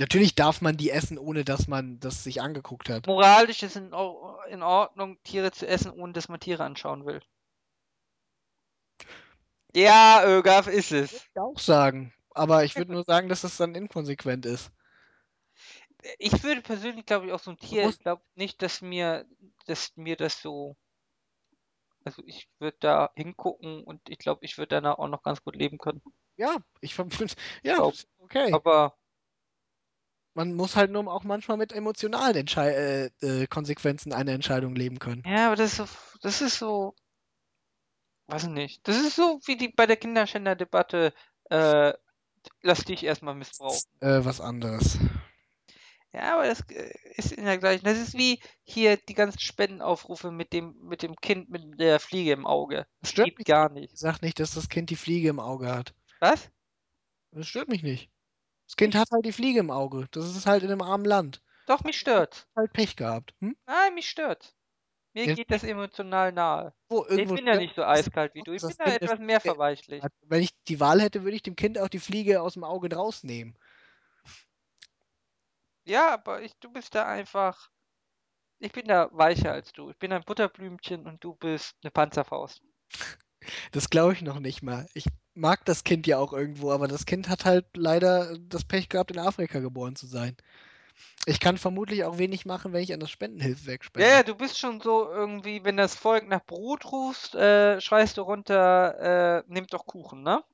Natürlich 0.00 0.34
darf 0.34 0.60
man 0.60 0.76
die 0.76 0.90
essen, 0.90 1.18
ohne 1.18 1.44
dass 1.44 1.68
man 1.68 2.00
das 2.00 2.24
sich 2.24 2.42
angeguckt 2.42 2.88
hat. 2.88 3.06
moralisch 3.06 3.62
ist 3.62 3.76
in, 3.76 3.92
in 4.50 4.62
Ordnung, 4.64 5.22
Tiere 5.22 5.52
zu 5.52 5.68
essen, 5.68 5.92
ohne 5.92 6.12
dass 6.14 6.28
man 6.28 6.40
Tiere 6.40 6.64
anschauen 6.64 7.06
will. 7.06 7.20
Ja, 9.76 10.24
Ögaf 10.26 10.68
ist 10.68 10.90
es. 10.92 11.12
Ich 11.12 11.38
auch 11.38 11.58
sagen. 11.58 12.14
Aber 12.30 12.64
ich 12.64 12.76
würde 12.76 12.92
nur 12.92 13.04
sagen, 13.06 13.28
dass 13.28 13.42
das 13.42 13.58
dann 13.58 13.74
inkonsequent 13.74 14.46
ist. 14.46 14.70
Ich 16.18 16.42
würde 16.42 16.62
persönlich, 16.62 17.04
glaube 17.04 17.26
ich, 17.26 17.32
auch 17.32 17.40
so 17.40 17.50
ein 17.50 17.58
Tier, 17.58 17.88
ich 17.88 17.98
glaube 17.98 18.22
nicht, 18.36 18.62
dass 18.62 18.80
mir, 18.80 19.26
dass 19.66 19.94
mir 19.96 20.16
das 20.16 20.40
so, 20.40 20.76
also 22.04 22.22
ich 22.26 22.48
würde 22.58 22.76
da 22.80 23.10
hingucken 23.16 23.84
und 23.84 24.00
ich 24.08 24.18
glaube, 24.18 24.44
ich 24.44 24.56
würde 24.56 24.76
danach 24.76 24.98
auch 24.98 25.08
noch 25.08 25.22
ganz 25.22 25.42
gut 25.42 25.56
leben 25.56 25.76
können. 25.76 26.00
Ja, 26.36 26.56
ich 26.80 26.94
finde, 26.94 27.16
ja, 27.62 27.74
Glaub- 27.74 27.94
okay. 28.18 28.52
Aber 28.52 28.96
Man 30.34 30.52
muss 30.52 30.76
halt 30.76 30.90
nur 30.90 31.10
auch 31.10 31.24
manchmal 31.24 31.56
mit 31.56 31.72
emotionalen 31.72 32.36
Entschei 32.36 32.70
äh, 32.70 33.10
äh, 33.22 33.46
Konsequenzen 33.46 34.12
einer 34.12 34.32
Entscheidung 34.32 34.74
leben 34.74 34.98
können. 34.98 35.22
Ja, 35.26 35.46
aber 35.46 35.56
das 35.56 35.72
ist 35.72 35.76
so, 35.78 36.18
das 36.20 36.42
ist 36.42 36.58
so, 36.58 36.94
weiß 38.26 38.44
ich 38.44 38.50
nicht. 38.50 38.86
Das 38.86 38.96
ist 38.96 39.16
so 39.16 39.40
wie 39.46 39.56
die 39.56 39.68
bei 39.68 39.86
der 39.86 39.96
Kinderschänder-Debatte, 39.96 41.12
äh, 41.50 41.92
lass 42.62 42.84
dich 42.84 43.04
erstmal 43.04 43.34
missbrauchen. 43.34 43.80
Äh, 44.00 44.24
was 44.24 44.40
anderes. 44.40 44.98
Ja, 46.12 46.34
aber 46.34 46.46
das 46.46 46.60
äh, 46.70 46.92
ist 47.16 47.32
in 47.32 47.44
der 47.44 47.58
gleichen. 47.58 47.84
Das 47.84 47.98
ist 47.98 48.14
wie 48.14 48.40
hier 48.62 48.96
die 48.96 49.14
ganzen 49.14 49.38
Spendenaufrufe 49.38 50.30
mit 50.30 50.52
dem, 50.52 50.74
mit 50.80 51.02
dem 51.02 51.14
Kind 51.16 51.50
mit 51.50 51.78
der 51.78 52.00
Fliege 52.00 52.32
im 52.32 52.46
Auge. 52.46 52.86
Das 53.00 53.10
Stört 53.10 53.28
geht 53.28 53.38
mich 53.38 53.46
gar 53.46 53.70
nicht. 53.70 53.96
Sag 53.96 54.22
nicht, 54.22 54.40
dass 54.40 54.54
das 54.54 54.68
Kind 54.68 54.88
die 54.88 54.96
Fliege 54.96 55.28
im 55.28 55.40
Auge 55.40 55.68
hat. 55.70 55.94
Was? 56.20 56.50
Das 57.32 57.46
stört 57.46 57.68
mich 57.68 57.82
nicht. 57.82 58.10
Das 58.66 58.76
Kind 58.76 58.94
hat 58.94 59.10
halt 59.12 59.26
die 59.26 59.32
Fliege 59.32 59.60
im 59.60 59.70
Auge. 59.70 60.08
Das 60.10 60.34
ist 60.34 60.46
halt 60.46 60.62
in 60.62 60.70
einem 60.70 60.80
armen 60.80 61.04
Land. 61.04 61.42
Doch, 61.66 61.84
mich 61.84 61.98
stört. 61.98 62.48
Halt 62.56 62.72
Pech 62.72 62.96
gehabt. 62.96 63.34
Hm? 63.40 63.56
Nein, 63.66 63.94
mich 63.94 64.08
stört. 64.08 64.55
Mir 65.16 65.34
geht 65.34 65.50
das 65.50 65.64
emotional 65.64 66.30
nahe. 66.30 66.74
Wo, 66.90 67.06
Ich 67.08 67.26
bin 67.26 67.46
ja 67.46 67.56
nicht 67.56 67.74
so 67.74 67.82
eiskalt 67.82 68.34
wie 68.34 68.42
du. 68.42 68.52
Ich 68.52 68.60
bin 68.60 68.74
da 68.76 68.84
etwas 68.84 69.18
mehr 69.18 69.40
hat. 69.40 70.12
Wenn 70.20 70.42
ich 70.42 70.50
die 70.68 70.78
Wahl 70.78 71.00
hätte, 71.00 71.22
würde 71.22 71.36
ich 71.36 71.42
dem 71.42 71.56
Kind 71.56 71.78
auch 71.78 71.88
die 71.88 72.00
Fliege 72.00 72.42
aus 72.42 72.52
dem 72.52 72.64
Auge 72.64 72.94
rausnehmen. 72.94 73.58
Ja, 75.86 76.12
aber 76.12 76.42
ich, 76.42 76.52
du 76.60 76.70
bist 76.70 76.94
da 76.94 77.06
einfach. 77.06 77.70
Ich 78.58 78.72
bin 78.72 78.86
da 78.88 79.08
weicher 79.12 79.52
als 79.52 79.72
du. 79.72 79.88
Ich 79.88 79.96
bin 79.96 80.12
ein 80.12 80.22
Butterblümchen 80.22 81.06
und 81.06 81.24
du 81.24 81.34
bist 81.34 81.76
eine 81.82 81.90
Panzerfaust. 81.90 82.62
Das 83.70 83.90
glaube 83.90 84.12
ich 84.12 84.22
noch 84.22 84.40
nicht 84.40 84.62
mal. 84.62 84.88
Ich 84.92 85.04
mag 85.34 85.64
das 85.66 85.84
Kind 85.84 86.08
ja 86.08 86.18
auch 86.18 86.32
irgendwo, 86.32 86.72
aber 86.72 86.88
das 86.88 87.06
Kind 87.06 87.28
hat 87.28 87.44
halt 87.44 87.64
leider 87.76 88.36
das 88.40 88.64
Pech 88.64 88.88
gehabt, 88.88 89.12
in 89.12 89.20
Afrika 89.20 89.60
geboren 89.60 89.94
zu 89.94 90.08
sein. 90.08 90.36
Ich 91.26 91.40
kann 91.40 91.58
vermutlich 91.58 92.04
auch 92.04 92.18
wenig 92.18 92.46
machen, 92.46 92.72
wenn 92.72 92.82
ich 92.82 92.92
an 92.92 93.00
das 93.00 93.10
Spendenhilfswerk 93.10 93.82
Ja, 93.82 93.86
spende. 93.86 94.08
ja, 94.08 94.22
du 94.22 94.34
bist 94.34 94.58
schon 94.58 94.80
so 94.80 95.10
irgendwie, 95.10 95.64
wenn 95.64 95.76
das 95.76 95.94
Volk 95.94 96.28
nach 96.28 96.44
Brot 96.44 96.90
rufst, 96.92 97.34
äh, 97.34 97.80
schreist 97.80 98.16
du 98.16 98.22
runter, 98.22 99.40
äh, 99.40 99.52
nimmt 99.52 99.72
doch 99.72 99.86
Kuchen, 99.86 100.22
ne? 100.22 100.44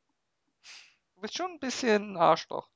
Du 1.14 1.20
bist 1.20 1.36
schon 1.36 1.52
ein 1.52 1.60
bisschen 1.60 2.12
ein 2.12 2.16
Arschloch. 2.16 2.68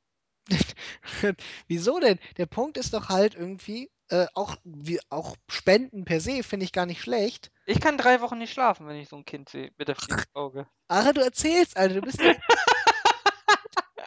Wieso 1.68 1.98
denn? 1.98 2.18
Der 2.36 2.46
Punkt 2.46 2.76
ist 2.76 2.94
doch 2.94 3.08
halt 3.08 3.34
irgendwie, 3.34 3.90
äh, 4.08 4.26
auch, 4.34 4.56
wie, 4.64 5.00
auch 5.08 5.36
Spenden 5.48 6.04
per 6.04 6.20
se 6.20 6.42
finde 6.42 6.64
ich 6.64 6.72
gar 6.72 6.86
nicht 6.86 7.00
schlecht. 7.00 7.50
Ich 7.66 7.80
kann 7.80 7.98
drei 7.98 8.20
Wochen 8.20 8.38
nicht 8.38 8.52
schlafen, 8.52 8.86
wenn 8.86 8.96
ich 8.96 9.08
so 9.08 9.16
ein 9.16 9.24
Kind 9.24 9.48
sehe 9.48 9.72
mit 9.76 9.88
der 9.88 9.96
Auge. 10.34 10.68
Aber 10.88 11.12
du 11.12 11.20
erzählst, 11.22 11.76
Alter, 11.76 11.94
du 11.96 12.00
bist 12.02 12.20
ja. 12.20 12.34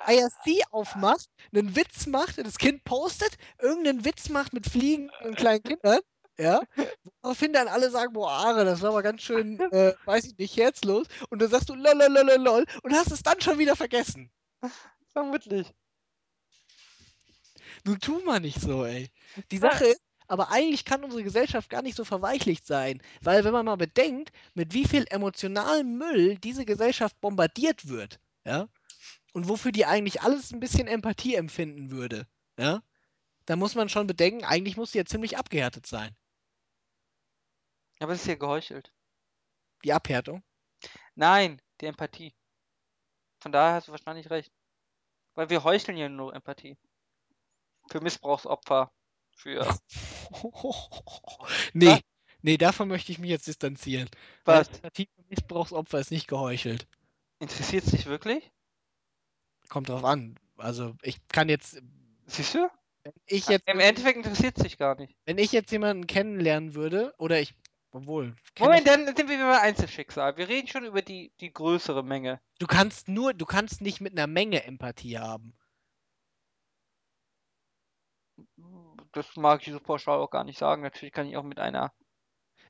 IRC 0.09 0.63
aufmacht, 0.71 1.29
einen 1.53 1.75
Witz 1.75 2.07
macht, 2.07 2.37
das 2.37 2.57
Kind 2.57 2.83
postet, 2.83 3.37
irgendeinen 3.61 4.05
Witz 4.05 4.29
macht 4.29 4.53
mit 4.53 4.67
Fliegen 4.67 5.11
und 5.23 5.37
kleinen 5.37 5.63
Kindern, 5.63 5.99
ja, 6.37 6.61
woraufhin 7.21 7.53
dann 7.53 7.67
alle 7.67 7.91
sagen, 7.91 8.13
boah, 8.13 8.31
Are, 8.31 8.65
das 8.65 8.81
war 8.81 8.91
aber 8.91 9.03
ganz 9.03 9.21
schön, 9.21 9.59
äh, 9.71 9.93
weiß 10.05 10.25
ich 10.25 10.37
nicht, 10.37 10.57
herzlos, 10.57 11.07
und 11.29 11.41
dann 11.41 11.49
sagst 11.49 11.69
du 11.69 11.75
lololololol 11.75 12.65
und 12.83 12.93
hast 12.93 13.11
es 13.11 13.23
dann 13.23 13.41
schon 13.41 13.59
wieder 13.59 13.75
vergessen. 13.75 14.31
Vermutlich. 15.11 15.73
Nun 17.85 17.99
tu 17.99 18.19
mal 18.19 18.39
nicht 18.39 18.59
so, 18.59 18.85
ey. 18.85 19.09
Die 19.51 19.57
Sache 19.57 19.85
ist, 19.85 20.01
aber 20.27 20.51
eigentlich 20.51 20.85
kann 20.85 21.03
unsere 21.03 21.23
Gesellschaft 21.23 21.69
gar 21.69 21.81
nicht 21.81 21.95
so 21.95 22.05
verweichlicht 22.05 22.65
sein, 22.65 23.01
weil 23.21 23.43
wenn 23.43 23.53
man 23.53 23.65
mal 23.65 23.77
bedenkt, 23.77 24.31
mit 24.53 24.73
wie 24.73 24.85
viel 24.85 25.05
emotionalem 25.09 25.97
Müll 25.97 26.37
diese 26.37 26.65
Gesellschaft 26.65 27.19
bombardiert 27.19 27.87
wird, 27.87 28.19
ja, 28.45 28.67
und 29.39 29.47
wofür 29.47 29.71
die 29.71 29.85
eigentlich 29.85 30.21
alles 30.21 30.51
ein 30.51 30.59
bisschen 30.59 30.87
Empathie 30.87 31.35
empfinden 31.35 31.91
würde, 31.91 32.27
ja, 32.57 32.83
da 33.45 33.55
muss 33.55 33.73
man 33.73 33.87
schon 33.87 34.05
bedenken, 34.05 34.43
eigentlich 34.43 34.75
muss 34.75 34.91
sie 34.91 34.97
ja 34.97 35.05
ziemlich 35.05 35.37
abgehärtet 35.37 35.87
sein, 35.87 36.13
Aber 38.01 38.11
es 38.11 38.19
ist 38.21 38.27
ja 38.27 38.35
geheuchelt. 38.35 38.91
die 39.85 39.93
Abhärtung. 39.93 40.43
Nein, 41.15 41.61
die 41.79 41.85
Empathie. 41.85 42.35
Von 43.39 43.53
daher 43.53 43.75
hast 43.75 43.87
du 43.87 43.91
wahrscheinlich 43.93 44.29
recht. 44.29 44.51
Weil 45.35 45.49
wir 45.49 45.63
heucheln 45.63 45.97
ja 45.97 46.09
nur 46.09 46.35
Empathie. 46.35 46.77
Für 47.89 48.01
Missbrauchsopfer. 48.01 48.91
Für. 49.31 49.79
nee, 51.73 52.01
nee, 52.41 52.57
davon 52.57 52.89
möchte 52.89 53.13
ich 53.13 53.19
mich 53.19 53.29
jetzt 53.29 53.47
distanzieren. 53.47 54.09
Was? 54.43 54.67
Empathie 54.67 55.07
für 55.15 55.23
Missbrauchsopfer 55.29 55.99
ist 55.99 56.11
nicht 56.11 56.27
geheuchelt. 56.27 56.89
Interessiert 57.39 57.85
es 57.85 57.91
dich 57.91 58.05
wirklich? 58.05 58.51
kommt 59.69 59.89
drauf 59.89 60.03
an. 60.03 60.35
Also 60.57 60.95
ich 61.01 61.25
kann 61.29 61.49
jetzt. 61.49 61.81
Siehst 62.25 62.55
du? 62.55 62.69
ich 63.25 63.47
jetzt, 63.47 63.67
Im 63.67 63.79
Endeffekt 63.79 64.17
interessiert 64.17 64.57
sich 64.57 64.77
gar 64.77 64.95
nicht. 64.95 65.15
Wenn 65.25 65.37
ich 65.37 65.51
jetzt 65.51 65.71
jemanden 65.71 66.07
kennenlernen 66.07 66.75
würde, 66.75 67.13
oder 67.17 67.39
ich, 67.39 67.55
obwohl. 67.91 68.35
Moment, 68.59 68.87
dann 68.87 69.05
sind 69.15 69.29
wir 69.29 69.35
über 69.35 69.61
Einzelschicksal. 69.61 70.37
Wir 70.37 70.47
reden 70.47 70.67
schon 70.67 70.85
über 70.85 71.01
die, 71.01 71.31
die 71.39 71.51
größere 71.51 72.03
Menge. 72.03 72.39
Du 72.59 72.67
kannst 72.67 73.07
nur, 73.07 73.33
du 73.33 73.45
kannst 73.45 73.81
nicht 73.81 74.01
mit 74.01 74.13
einer 74.13 74.27
Menge 74.27 74.63
Empathie 74.63 75.17
haben. 75.17 75.53
Das 79.11 79.35
mag 79.35 79.65
ich 79.65 79.73
so 79.73 79.79
pauschal 79.79 80.19
auch 80.19 80.29
gar 80.29 80.43
nicht 80.43 80.59
sagen. 80.59 80.83
Natürlich 80.83 81.13
kann 81.13 81.27
ich 81.27 81.35
auch 81.35 81.43
mit 81.43 81.59
einer 81.59 81.91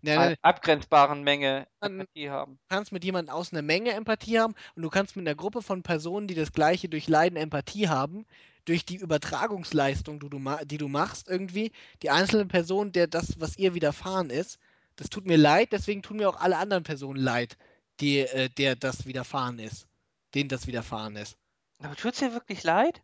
Nein, 0.02 0.36
abgrenzbaren 0.42 1.24
Menge 1.24 1.68
Empathie 1.82 2.30
haben. 2.30 2.54
du 2.54 2.76
kannst 2.76 2.92
mit 2.92 3.04
jemandem 3.04 3.36
aus 3.36 3.52
einer 3.52 3.62
Menge 3.62 3.92
Empathie 3.92 4.40
haben 4.40 4.56
und 4.76 4.82
du 4.82 4.90
kannst 4.90 5.16
mit 5.16 5.28
einer 5.28 5.36
Gruppe 5.36 5.62
von 5.62 5.84
Personen, 5.84 6.28
die 6.28 6.36
das 6.36 6.54
Gleiche 6.54 6.88
durch 6.88 7.08
Leiden 7.08 7.36
Empathie 7.36 7.90
haben, 7.90 8.26
durch 8.66 8.86
die 8.86 8.96
Übertragungsleistung, 8.96 10.20
die 10.20 10.30
du, 10.30 10.40
die 10.66 10.78
du 10.78 10.88
machst, 10.88 11.28
irgendwie, 11.28 11.72
die 12.02 12.12
einzelne 12.12 12.46
Person, 12.46 12.92
der 12.92 13.08
das, 13.08 13.40
was 13.40 13.58
ihr 13.58 13.74
widerfahren 13.74 14.30
ist, 14.30 14.60
das 14.96 15.10
tut 15.10 15.26
mir 15.26 15.38
leid, 15.38 15.72
deswegen 15.72 16.02
tun 16.02 16.18
mir 16.18 16.30
auch 16.30 16.40
alle 16.40 16.58
anderen 16.58 16.84
Personen 16.84 17.20
leid, 17.20 17.58
die, 18.00 18.20
äh, 18.20 18.50
der 18.50 18.76
das 18.76 19.06
widerfahren 19.06 19.60
ist, 19.60 19.88
denen 20.36 20.50
das 20.50 20.68
widerfahren 20.68 21.16
ist. 21.16 21.38
Aber 21.82 21.96
tut's 21.96 22.20
dir 22.20 22.34
wirklich 22.34 22.64
leid? 22.64 23.02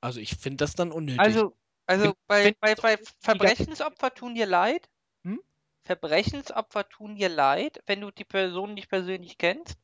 Also 0.00 0.20
ich 0.20 0.36
finde 0.36 0.58
das 0.58 0.74
dann 0.74 0.92
unnötig. 0.92 1.20
Also 1.20 1.54
also 1.90 2.14
bei 2.26 2.54
bei 2.60 2.74
bei 2.76 2.96
Verbrechensopfer 3.20 4.14
tun 4.14 4.34
dir 4.34 4.46
leid? 4.46 4.88
Hm? 5.24 5.40
Verbrechensopfer 5.84 6.88
tun 6.88 7.16
dir 7.16 7.28
leid, 7.28 7.82
wenn 7.86 8.00
du 8.00 8.10
die 8.10 8.24
Person 8.24 8.74
nicht 8.74 8.88
persönlich 8.88 9.36
kennst? 9.38 9.76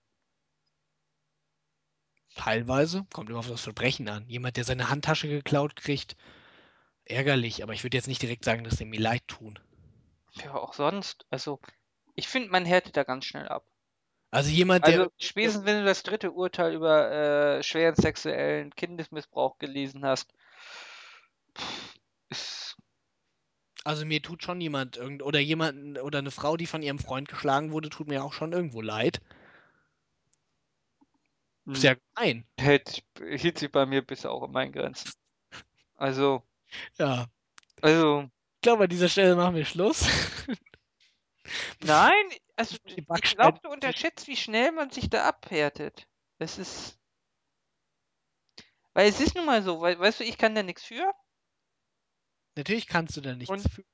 Teilweise, 2.36 3.04
kommt 3.12 3.30
immer 3.30 3.40
auf 3.40 3.48
das 3.48 3.62
Verbrechen 3.62 4.08
an. 4.08 4.28
Jemand, 4.28 4.56
der 4.56 4.62
seine 4.62 4.90
Handtasche 4.90 5.26
geklaut 5.28 5.74
kriegt, 5.74 6.16
ärgerlich, 7.04 7.62
aber 7.62 7.74
ich 7.74 7.84
würde 7.84 7.96
jetzt 7.96 8.08
nicht 8.08 8.22
direkt 8.22 8.44
sagen, 8.44 8.64
dass 8.64 8.78
sie 8.78 8.84
mir 8.86 9.00
leid 9.00 9.26
tun. 9.28 9.58
Ja, 10.34 10.54
auch 10.54 10.72
sonst. 10.72 11.26
Also, 11.30 11.60
ich 12.14 12.28
finde, 12.28 12.50
man 12.50 12.64
härtet 12.64 12.96
da 12.96 13.04
ganz 13.04 13.24
schnell 13.24 13.48
ab. 13.48 13.66
Also 14.30 14.50
jemand, 14.50 14.86
der 14.86 15.02
Also, 15.02 15.10
spätestens 15.18 15.64
wenn 15.66 15.80
du 15.80 15.84
das 15.84 16.02
dritte 16.02 16.32
Urteil 16.32 16.74
über 16.74 17.10
äh, 17.58 17.62
schweren 17.62 17.94
sexuellen 17.94 18.74
Kindesmissbrauch 18.74 19.58
gelesen 19.58 20.04
hast, 20.04 20.32
pff, 21.56 22.76
Also 23.84 24.04
mir 24.04 24.20
tut 24.20 24.42
schon 24.42 24.60
jemand 24.60 24.96
irgend 24.96 25.22
oder 25.22 25.38
jemanden 25.38 25.96
oder 25.98 26.18
eine 26.18 26.32
Frau, 26.32 26.56
die 26.56 26.66
von 26.66 26.82
ihrem 26.82 26.98
Freund 26.98 27.28
geschlagen 27.28 27.70
wurde, 27.70 27.88
tut 27.88 28.08
mir 28.08 28.24
auch 28.24 28.32
schon 28.32 28.52
irgendwo 28.52 28.80
leid. 28.80 29.20
Ist 31.66 31.84
ja 31.84 31.94
gemein. 31.94 32.44
hält, 32.58 33.04
hielt 33.20 33.58
sich 33.58 33.70
bei 33.70 33.86
mir 33.86 34.02
bisher 34.02 34.32
auch 34.32 34.42
in 34.44 34.52
meinen 34.52 34.72
Grenzen. 34.72 35.12
Also, 35.96 36.42
Ja. 36.98 37.26
also, 37.80 38.28
Ich 38.56 38.62
glaube, 38.62 38.84
an 38.84 38.90
dieser 38.90 39.08
Stelle 39.08 39.36
machen 39.36 39.54
wir 39.54 39.64
Schluss. 39.64 40.04
nein, 41.82 42.12
also 42.56 42.76
ich 42.86 43.06
glaube, 43.36 43.58
du 43.62 43.68
unterschätzt, 43.70 44.26
wie 44.26 44.36
schnell 44.36 44.72
man 44.72 44.90
sich 44.90 45.10
da 45.10 45.28
abhärtet. 45.28 46.08
Es 46.38 46.58
ist, 46.58 46.98
weil 48.94 49.08
es 49.08 49.20
ist 49.20 49.36
nun 49.36 49.46
mal 49.46 49.62
so, 49.62 49.80
weil, 49.80 49.98
weißt 49.98 50.20
du, 50.20 50.24
ich 50.24 50.38
kann 50.38 50.54
da 50.54 50.62
nichts 50.62 50.84
für. 50.84 51.12
Natürlich 52.56 52.86
kannst 52.86 53.16
du 53.16 53.20
da 53.20 53.34
nichts 53.34 53.50
Und- 53.50 53.70
für. 53.70 53.84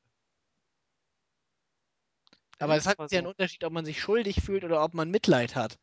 Aber 2.59 2.77
es 2.77 2.87
hat 2.87 2.97
ja 3.11 3.19
einen 3.19 3.27
so. 3.27 3.31
Unterschied, 3.31 3.65
ob 3.65 3.73
man 3.73 3.85
sich 3.85 4.01
schuldig 4.01 4.41
fühlt 4.41 4.63
oder 4.63 4.85
ob 4.85 4.95
man 4.95 5.11
Mitleid 5.11 5.57
hat. 5.57 5.81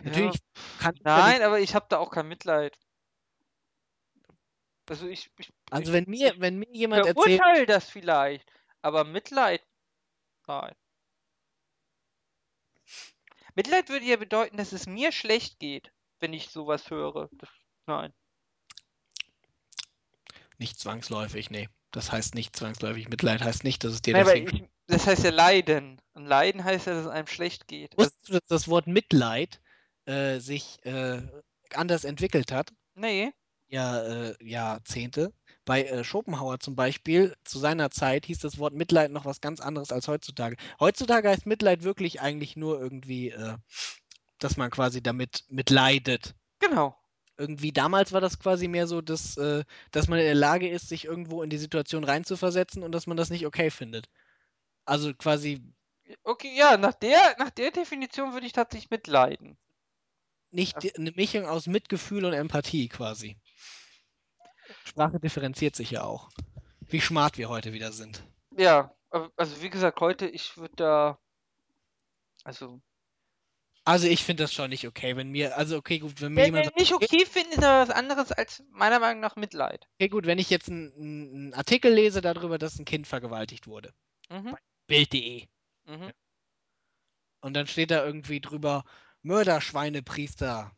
Natürlich 0.00 0.38
kann 0.78 0.94
ich 0.94 1.02
da 1.02 1.18
Nein, 1.18 1.42
aber 1.42 1.58
ich 1.58 1.74
habe 1.74 1.86
da 1.88 1.98
auch 1.98 2.10
kein 2.10 2.28
Mitleid. 2.28 2.78
Also 4.88 5.08
ich, 5.08 5.30
ich, 5.38 5.52
also 5.70 5.90
ich 5.90 5.96
wenn 5.96 6.04
mir, 6.08 6.34
wenn 6.38 6.58
mir 6.58 6.70
jemand 6.70 7.06
erzählt, 7.06 7.40
verurteile 7.40 7.66
das 7.66 7.88
vielleicht, 7.88 8.52
aber 8.82 9.04
Mitleid, 9.04 9.66
nein. 10.46 10.74
Mitleid 13.54 13.88
würde 13.88 14.04
ja 14.04 14.16
bedeuten, 14.16 14.58
dass 14.58 14.72
es 14.72 14.86
mir 14.86 15.10
schlecht 15.12 15.58
geht, 15.58 15.92
wenn 16.20 16.32
ich 16.32 16.50
sowas 16.50 16.90
höre. 16.90 17.30
Das, 17.32 17.48
nein. 17.86 18.12
Nicht 20.62 20.78
zwangsläufig, 20.78 21.50
nee. 21.50 21.68
Das 21.90 22.10
heißt 22.10 22.34
nicht 22.34 22.56
zwangsläufig 22.56 23.08
Mitleid, 23.08 23.42
heißt 23.42 23.64
nicht, 23.64 23.84
dass 23.84 23.92
es 23.92 24.00
dir 24.00 24.14
Nein, 24.14 24.24
deswegen 24.24 24.56
ich, 24.56 24.64
das 24.86 25.06
heißt 25.06 25.24
ja 25.24 25.30
Leiden. 25.30 26.00
Und 26.14 26.24
Leiden 26.24 26.64
heißt 26.64 26.86
ja, 26.86 26.94
dass 26.94 27.04
es 27.04 27.10
einem 27.10 27.26
schlecht 27.26 27.68
geht. 27.68 27.96
Wusstest 27.98 28.28
du, 28.28 28.32
dass 28.32 28.46
das 28.48 28.68
Wort 28.68 28.86
Mitleid 28.86 29.60
äh, 30.06 30.38
sich 30.38 30.78
äh, 30.86 31.20
anders 31.74 32.04
entwickelt 32.04 32.52
hat? 32.52 32.72
nee. 32.94 33.32
Ja, 33.68 34.02
äh, 34.02 34.34
Jahrzehnte. 34.42 35.32
Bei 35.64 35.84
äh, 35.84 36.04
Schopenhauer 36.04 36.60
zum 36.60 36.76
Beispiel, 36.76 37.34
zu 37.42 37.58
seiner 37.58 37.90
Zeit 37.90 38.26
hieß 38.26 38.40
das 38.40 38.58
Wort 38.58 38.74
Mitleid 38.74 39.10
noch 39.10 39.24
was 39.24 39.40
ganz 39.40 39.60
anderes 39.60 39.92
als 39.92 40.08
heutzutage. 40.08 40.56
Heutzutage 40.78 41.30
heißt 41.30 41.46
Mitleid 41.46 41.82
wirklich 41.82 42.20
eigentlich 42.20 42.54
nur 42.54 42.78
irgendwie, 42.78 43.30
äh, 43.30 43.56
dass 44.38 44.58
man 44.58 44.70
quasi 44.70 45.02
damit 45.02 45.44
mitleidet. 45.48 46.34
Genau. 46.58 47.01
Irgendwie 47.42 47.72
damals 47.72 48.12
war 48.12 48.20
das 48.20 48.38
quasi 48.38 48.68
mehr 48.68 48.86
so, 48.86 49.00
dass, 49.00 49.36
äh, 49.36 49.64
dass 49.90 50.06
man 50.06 50.20
in 50.20 50.24
der 50.24 50.34
Lage 50.36 50.68
ist, 50.68 50.88
sich 50.88 51.04
irgendwo 51.06 51.42
in 51.42 51.50
die 51.50 51.58
Situation 51.58 52.04
reinzuversetzen 52.04 52.84
und 52.84 52.92
dass 52.92 53.08
man 53.08 53.16
das 53.16 53.30
nicht 53.30 53.46
okay 53.46 53.70
findet. 53.70 54.08
Also 54.84 55.12
quasi 55.12 55.60
Okay, 56.22 56.54
ja, 56.56 56.76
nach 56.76 56.94
der, 56.94 57.36
nach 57.38 57.50
der 57.50 57.70
Definition 57.70 58.32
würde 58.32 58.46
ich 58.46 58.52
tatsächlich 58.52 58.90
mitleiden. 58.90 59.56
nicht 60.50 60.82
die- 60.82 60.94
eine 60.94 61.10
Mischung 61.12 61.46
aus 61.46 61.66
Mitgefühl 61.66 62.24
und 62.24 62.32
Empathie 62.34 62.88
quasi. 62.88 63.38
Sprache 64.84 65.18
differenziert 65.18 65.74
sich 65.74 65.90
ja 65.90 66.04
auch. 66.04 66.28
Wie 66.88 67.00
smart 67.00 67.38
wir 67.38 67.48
heute 67.48 67.72
wieder 67.72 67.90
sind. 67.92 68.22
Ja, 68.56 68.94
also 69.36 69.62
wie 69.62 69.70
gesagt, 69.70 70.00
heute, 70.00 70.26
ich 70.26 70.56
würde 70.56 70.76
da. 70.76 71.18
Also. 72.44 72.80
Also 73.84 74.06
ich 74.06 74.22
finde 74.22 74.44
das 74.44 74.52
schon 74.52 74.70
nicht 74.70 74.86
okay, 74.86 75.16
wenn 75.16 75.30
mir, 75.30 75.56
also 75.56 75.76
okay, 75.76 75.98
gut, 75.98 76.20
wenn 76.20 76.32
mir 76.32 76.42
Wenn 76.42 76.54
jemand 76.54 76.66
wir 76.66 76.80
nicht 76.80 76.94
okay 76.94 77.26
finden, 77.26 77.52
ist 77.52 77.64
aber 77.64 77.88
was 77.88 77.90
anderes 77.90 78.30
als 78.30 78.62
meiner 78.70 79.00
Meinung 79.00 79.20
nach 79.20 79.34
Mitleid. 79.34 79.88
okay, 79.98 80.08
gut, 80.08 80.26
wenn 80.26 80.38
ich 80.38 80.50
jetzt 80.50 80.68
einen, 80.68 80.92
einen 80.94 81.54
Artikel 81.54 81.92
lese 81.92 82.20
darüber, 82.20 82.58
dass 82.58 82.78
ein 82.78 82.84
Kind 82.84 83.08
vergewaltigt 83.08 83.66
wurde. 83.66 83.92
Mhm. 84.30 84.56
Bild.de. 84.86 85.46
Mhm. 85.86 86.12
Und 87.40 87.54
dann 87.54 87.66
steht 87.66 87.90
da 87.90 88.04
irgendwie 88.04 88.40
drüber, 88.40 88.84
Mörderschweinepriester 89.22 90.70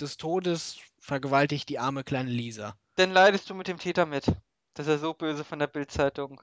des 0.00 0.16
Todes 0.16 0.78
vergewaltigt 1.00 1.68
die 1.68 1.78
arme 1.78 2.04
kleine 2.04 2.30
Lisa. 2.30 2.76
Dann 2.94 3.12
leidest 3.12 3.50
du 3.50 3.54
mit 3.54 3.66
dem 3.66 3.78
Täter 3.78 4.06
mit, 4.06 4.26
dass 4.74 4.86
er 4.86 4.98
so 4.98 5.12
böse 5.12 5.44
von 5.44 5.58
der 5.58 5.66
Bildzeitung 5.66 6.40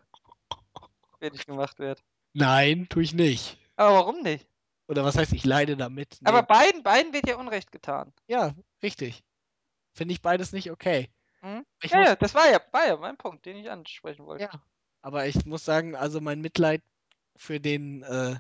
fertig 1.20 1.46
gemacht 1.46 1.80
wird. 1.80 2.04
Nein, 2.34 2.88
tue 2.90 3.04
ich 3.04 3.14
nicht. 3.14 3.58
Aber 3.78 3.96
warum 3.96 4.22
nicht? 4.22 4.46
Oder 4.88 5.04
was 5.04 5.18
heißt, 5.18 5.34
ich 5.34 5.46
leide 5.46 5.78
damit? 5.78 6.18
Nee. 6.22 6.28
Aber 6.30 6.44
beiden, 6.44 6.84
beiden 6.84 7.14
wird 7.14 7.28
ja 7.28 7.38
Unrecht 7.38 7.72
getan. 7.72 8.14
ja, 8.28 8.54
richtig. 8.82 9.24
Finde 9.94 10.14
ich 10.14 10.22
beides 10.22 10.52
nicht 10.52 10.72
okay. 10.72 11.10
Ich 11.82 11.92
Ja, 11.92 12.00
muss 12.00 12.08
ja, 12.08 12.16
das 12.16 12.34
war 12.34 12.50
ja, 12.50 12.60
war 12.72 12.88
ja 12.88 12.98
mein 12.98 13.18
Punkt, 13.18 13.46
den 13.46 13.58
ich 13.58 13.70
ansprechen 13.70 14.26
wollte. 14.26 14.46
Ja, 14.46 14.64
aber 15.02 15.28
ich 15.28 15.46
muss 15.46 15.66
sagen, 15.66 15.96
also 15.96 16.22
mein 16.22 16.42
Mitleid 16.42 16.82
für 17.36 17.60
den 17.60 18.04
äh, 18.04 18.36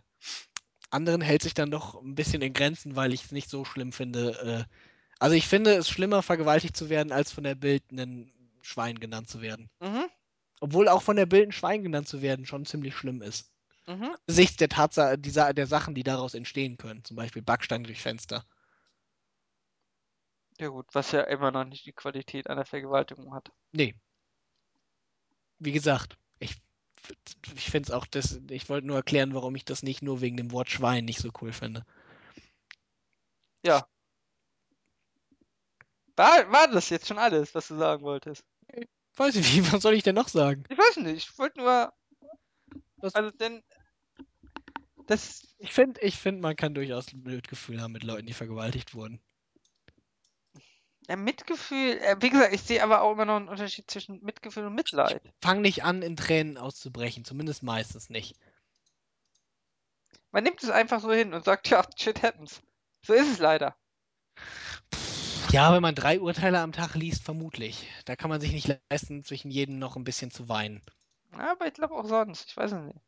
anderen 0.90 1.22
hält 1.22 1.42
sich 1.44 1.54
dann 1.54 1.72
doch 1.72 2.02
ein 2.02 2.16
bisschen 2.16 2.42
in 2.42 2.54
Grenzen, 2.54 2.96
weil 2.96 3.14
ich 3.14 3.26
es 3.26 3.32
nicht 3.32 3.50
so 3.50 3.66
schlimm 3.66 3.92
finde. 3.92 4.68
Äh, 4.70 4.74
also 5.20 5.36
ich 5.36 5.48
finde 5.48 5.76
es 5.76 5.90
schlimmer, 5.90 6.22
vergewaltigt 6.22 6.76
zu 6.76 6.90
werden, 6.90 7.12
als 7.12 7.32
von 7.32 7.44
der 7.44 7.56
Bild 7.56 7.84
ein 7.92 8.32
Schwein 8.62 9.00
genannt 9.00 9.30
zu 9.30 9.42
werden. 9.42 9.70
Mhm. 9.80 10.10
Obwohl 10.62 10.88
auch 10.88 11.02
von 11.02 11.16
der 11.16 11.26
Bild 11.26 11.50
ein 11.50 11.52
Schwein 11.52 11.84
genannt 11.84 12.08
zu 12.08 12.22
werden 12.22 12.46
schon 12.46 12.66
ziemlich 12.66 12.96
schlimm 12.96 13.22
ist. 13.22 13.53
Mhm. 13.88 14.16
Der 14.28 14.70
Tatsache, 14.70 15.18
dieser, 15.18 15.54
der 15.54 15.68
Sachen, 15.68 15.94
die 15.96 16.04
daraus 16.04 16.34
entstehen 16.34 16.78
können. 16.78 17.04
Zum 17.04 17.18
Beispiel 17.18 17.42
Backsteine 17.42 17.86
durch 17.86 18.02
Fenster. 18.02 18.46
Ja 20.60 20.68
gut, 20.70 20.86
was 20.94 21.12
ja 21.12 21.22
immer 21.22 21.52
noch 21.52 21.66
nicht 21.66 21.86
die 21.86 21.94
Qualität 21.94 22.50
einer 22.50 22.66
Vergewaltigung 22.66 23.34
hat. 23.34 23.52
Nee. 23.72 23.96
Wie 25.60 25.72
gesagt, 25.72 26.18
ich, 26.40 26.56
ich 27.56 27.70
finde 27.70 27.88
es 27.88 27.92
auch, 27.92 28.06
das, 28.06 28.40
ich 28.50 28.70
wollte 28.70 28.88
nur 28.88 28.98
erklären, 28.98 29.34
warum 29.34 29.56
ich 29.56 29.66
das 29.66 29.84
nicht 29.84 30.02
nur 30.02 30.22
wegen 30.22 30.38
dem 30.38 30.52
Wort 30.52 30.70
Schwein 30.70 31.06
nicht 31.06 31.20
so 31.20 31.30
cool 31.42 31.52
finde. 31.52 31.86
Ja. 33.66 33.88
War, 36.16 36.52
war 36.52 36.68
das 36.68 36.90
jetzt 36.90 37.08
schon 37.08 37.18
alles, 37.18 37.56
was 37.56 37.68
du 37.68 37.78
sagen 37.78 38.04
wolltest? 38.04 38.46
Weiß 39.16 39.36
ich 39.36 39.56
nicht, 39.56 39.72
was 39.74 39.82
soll 39.82 39.94
ich 39.94 40.04
denn 40.04 40.16
noch 40.16 40.28
sagen? 40.28 40.64
Ich 40.70 40.78
weiß 40.78 40.98
nicht, 40.98 41.30
ich 41.30 41.38
wollte 41.38 41.60
nur. 41.60 41.94
Was- 42.98 43.16
Also 43.16 43.32
denn. 43.32 43.64
Das. 45.08 45.56
Ich 45.58 45.74
finde, 45.74 46.02
ich 46.02 46.18
find, 46.18 46.42
man 46.42 46.56
kann 46.56 46.74
durchaus 46.74 47.12
ein 47.14 47.24
Mitgefühl 47.24 47.82
haben 47.82 47.94
mit 47.94 48.04
Leuten, 48.04 48.28
die 48.28 48.34
vergewaltigt 48.34 48.94
wurden. 48.94 49.22
Ja, 51.08 51.18
Mitgefühl, 51.18 51.98
äh, 52.02 52.16
wie 52.22 52.30
gesagt, 52.30 52.54
ich 52.54 52.62
sehe 52.62 52.82
aber 52.82 53.02
auch 53.02 53.14
immer 53.14 53.26
noch 53.26 53.36
einen 53.36 53.50
Unterschied 53.50 53.90
zwischen 53.92 54.24
Mitgefühl 54.24 54.66
und 54.66 54.76
Mitleid. 54.76 55.22
Fang 55.42 55.62
nicht 55.62 55.84
an, 55.84 56.02
in 56.02 56.16
Tränen 56.16 56.58
auszubrechen, 56.58 57.26
zumindest 57.26 57.62
meistens 57.62 58.10
nicht. 58.10 58.38
Man 60.32 60.44
nimmt 60.44 60.64
es 60.64 60.70
einfach 60.70 61.02
so 61.02 61.12
hin 61.12 61.34
und 61.34 61.44
sagt, 61.44 61.70
ja, 61.70 61.86
shit 61.96 62.24
happens. 62.24 62.62
So 63.06 63.14
ist 63.14 63.32
es 63.32 63.40
leider. 63.40 63.76
Ja, 65.52 65.74
wenn 65.74 65.82
man 65.82 65.94
drei 65.94 66.20
Urteile 66.20 66.60
am 66.60 66.72
Tag 66.72 66.96
liest, 66.96 67.24
vermutlich. 67.24 67.88
Da 68.06 68.16
kann 68.16 68.30
man 68.30 68.42
sich 68.42 68.54
nicht 68.54 68.80
leisten, 68.90 69.24
zwischen 69.24 69.52
jedem 69.52 69.78
noch 69.78 69.96
ein 69.96 70.04
bisschen 70.04 70.32
zu 70.32 70.50
weinen. 70.50 70.82
Ja, 71.34 71.52
aber 71.52 71.68
ich 71.68 71.74
glaube 71.74 71.94
auch 71.96 72.08
sonst. 72.08 72.50
Ich 72.50 72.58
weiß 72.58 72.72
es 72.72 72.82
nicht. 72.82 73.00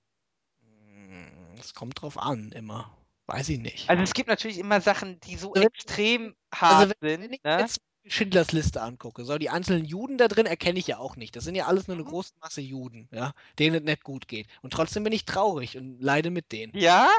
Mm, 1.55 1.59
Es 1.59 1.73
kommt 1.73 2.01
drauf 2.01 2.17
an, 2.17 2.51
immer. 2.51 2.95
Weiß 3.27 3.49
ich 3.49 3.59
nicht. 3.59 3.89
Also 3.89 4.03
es 4.03 4.13
gibt 4.13 4.29
natürlich 4.29 4.59
immer 4.59 4.81
Sachen, 4.81 5.19
die 5.21 5.35
so 5.35 5.49
Also 5.53 5.61
wenn- 5.61 5.67
extrem 5.67 6.35
Also 6.51 6.65
hart 6.67 6.89
wenn, 7.01 7.09
wenn 7.09 7.21
sind. 7.23 7.33
ich 7.33 7.43
Ne? 7.43 7.57
jetzt 7.59 7.81
Schindlers 8.07 8.51
Liste 8.51 8.83
angucke, 8.83 9.25
so 9.25 9.35
die 9.39 9.49
einzelnen 9.49 9.83
Juden 9.83 10.19
da 10.19 10.27
drin 10.27 10.45
erkenne 10.45 10.77
ich 10.77 10.85
ja 10.85 10.99
auch 10.99 11.15
nicht. 11.15 11.35
Das 11.35 11.43
sind 11.43 11.55
ja 11.55 11.65
alles 11.65 11.87
nur 11.87 11.95
eine 11.97 12.03
Mhm. 12.03 12.09
große 12.09 12.33
Masse 12.39 12.61
Juden, 12.61 13.09
ja, 13.11 13.33
denen 13.57 13.77
es 13.77 13.81
nicht 13.83 14.03
gut 14.03 14.27
geht. 14.27 14.47
Und 14.61 14.73
trotzdem 14.73 15.03
bin 15.03 15.11
ich 15.13 15.25
traurig 15.25 15.75
und 15.75 15.99
leide 15.99 16.29
mit 16.29 16.51
denen. 16.51 16.71
Ja? 16.77 17.09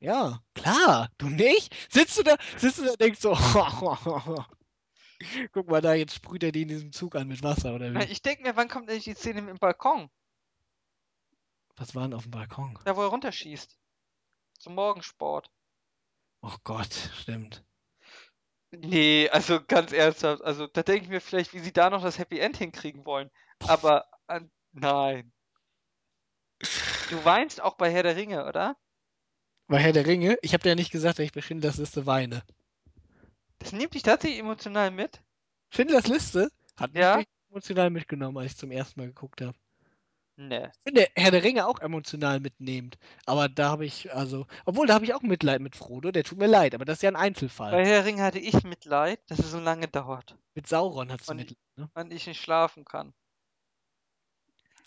Ja, 0.00 0.40
klar. 0.54 1.10
Du 1.18 1.28
nicht? 1.28 1.74
Sitzt 1.92 2.18
du 2.18 2.22
da, 2.22 2.36
sitzt 2.56 2.78
du 2.78 2.84
da 2.84 2.92
und 2.92 3.00
denkst 3.02 3.20
so, 3.20 3.34
guck 5.52 5.68
mal 5.68 5.80
da, 5.82 5.92
jetzt 5.94 6.14
sprüht 6.14 6.42
er 6.42 6.52
die 6.52 6.62
in 6.62 6.68
diesem 6.68 6.92
Zug 6.92 7.16
an 7.16 7.28
mit 7.28 7.42
Wasser, 7.42 7.74
oder 7.74 7.92
wie? 7.94 8.04
ich 8.04 8.22
denke 8.22 8.42
mir, 8.44 8.56
wann 8.56 8.68
kommt 8.68 8.88
endlich 8.88 9.04
die 9.04 9.14
Szene 9.14 9.42
mit 9.42 9.50
dem 9.50 9.58
Balkon? 9.58 10.08
Was 11.76 11.94
war 11.94 12.02
denn 12.02 12.14
auf 12.14 12.22
dem 12.22 12.30
Balkon? 12.30 12.78
Da, 12.84 12.96
wo 12.96 13.02
er 13.02 13.08
runterschießt. 13.08 13.78
Zum 14.58 14.74
Morgensport. 14.74 15.50
Oh 16.42 16.54
Gott, 16.62 16.92
stimmt. 17.20 17.64
Nee, 18.70 19.28
also 19.30 19.60
ganz 19.64 19.92
ernsthaft. 19.92 20.42
Also 20.42 20.66
da 20.66 20.82
denke 20.82 21.04
ich 21.04 21.10
mir 21.10 21.20
vielleicht, 21.20 21.52
wie 21.54 21.60
sie 21.60 21.72
da 21.72 21.90
noch 21.90 22.02
das 22.02 22.18
Happy 22.18 22.38
End 22.38 22.56
hinkriegen 22.56 23.04
wollen. 23.06 23.30
Aber 23.66 24.06
an, 24.26 24.50
nein. 24.72 25.32
Du 27.10 27.24
weinst 27.24 27.60
auch 27.60 27.74
bei 27.76 27.90
Herr 27.90 28.02
der 28.02 28.16
Ringe, 28.16 28.46
oder? 28.46 28.76
Bei 29.66 29.78
Herr 29.78 29.92
der 29.92 30.06
Ringe, 30.06 30.36
ich 30.42 30.52
habe 30.52 30.62
dir 30.62 30.70
ja 30.70 30.74
nicht 30.74 30.90
gesagt, 30.90 31.18
dass 31.18 31.24
ich 31.24 31.32
bei 31.32 31.40
Schindlers 31.40 31.78
Liste 31.78 32.06
weine. 32.06 32.42
Das 33.58 33.72
nimmt 33.72 33.94
dich 33.94 34.02
tatsächlich 34.02 34.40
emotional 34.40 34.90
mit. 34.90 35.22
Schindlers 35.70 36.06
Liste 36.06 36.50
hat 36.76 36.92
mich 36.92 37.00
Ja? 37.00 37.22
emotional 37.50 37.90
mitgenommen, 37.90 38.38
als 38.38 38.52
ich 38.52 38.58
zum 38.58 38.70
ersten 38.70 39.00
Mal 39.00 39.06
geguckt 39.06 39.40
habe. 39.40 39.56
Ne. 40.36 40.72
Ich 40.74 40.80
finde 40.92 41.08
Herr 41.14 41.30
der 41.30 41.44
Ringe 41.44 41.66
auch 41.66 41.78
emotional 41.78 42.40
mitnehmend. 42.40 42.98
Aber 43.24 43.48
da 43.48 43.68
habe 43.68 43.84
ich, 43.86 44.12
also, 44.12 44.46
obwohl, 44.64 44.86
da 44.86 44.94
habe 44.94 45.04
ich 45.04 45.14
auch 45.14 45.22
Mitleid 45.22 45.60
mit 45.60 45.76
Frodo, 45.76 46.10
der 46.10 46.24
tut 46.24 46.38
mir 46.38 46.48
leid, 46.48 46.74
aber 46.74 46.84
das 46.84 46.98
ist 46.98 47.02
ja 47.02 47.10
ein 47.10 47.16
Einzelfall. 47.16 47.70
Bei 47.70 47.84
Herr 47.84 48.02
der 48.02 48.04
Ringe 48.04 48.22
hatte 48.22 48.40
ich 48.40 48.64
Mitleid, 48.64 49.20
dass 49.28 49.38
es 49.38 49.52
so 49.52 49.60
lange 49.60 49.86
dauert 49.86 50.36
Mit 50.54 50.66
Sauron 50.66 51.08
du 51.08 51.14
Und- 51.28 51.36
Mitleid, 51.36 51.58
ne? 51.76 51.88
und 51.94 52.12
ich 52.12 52.26
nicht 52.26 52.40
schlafen 52.40 52.84
kann. 52.84 53.14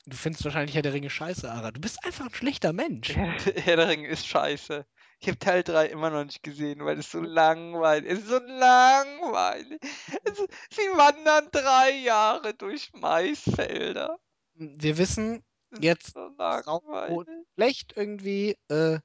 Du 0.05 0.15
findest 0.15 0.45
wahrscheinlich 0.45 0.75
Herr 0.75 0.81
der 0.83 0.93
Ringe 0.93 1.09
scheiße, 1.09 1.51
Ara. 1.51 1.71
Du 1.71 1.81
bist 1.81 2.03
einfach 2.05 2.25
ein 2.27 2.33
schlechter 2.33 2.71
Mensch. 2.71 3.13
Herr, 3.15 3.75
der 3.75 3.87
Ringe 3.89 4.07
ist 4.07 4.25
scheiße. 4.27 4.85
Ich 5.19 5.27
habe 5.27 5.39
Teil 5.39 5.63
3 5.63 5.87
immer 5.87 6.09
noch 6.09 6.23
nicht 6.23 6.43
gesehen, 6.43 6.85
weil 6.85 6.99
es 6.99 7.11
so 7.11 7.19
langweilig 7.19 8.09
ist. 8.09 8.19
Es 8.19 8.23
ist 8.25 8.29
so 8.29 8.39
langweilig. 8.39 9.79
Es 10.23 10.37
sie 10.69 10.81
wandern 10.95 11.49
drei 11.51 11.91
Jahre 11.91 12.53
durch 12.53 12.91
Maisfelder. 12.93 14.17
Wir 14.57 14.97
wissen 14.97 15.43
jetzt 15.79 16.13
so 16.13 17.25
schlecht 17.55 17.93
irgendwie. 17.95 18.57
Äh, 18.69 18.99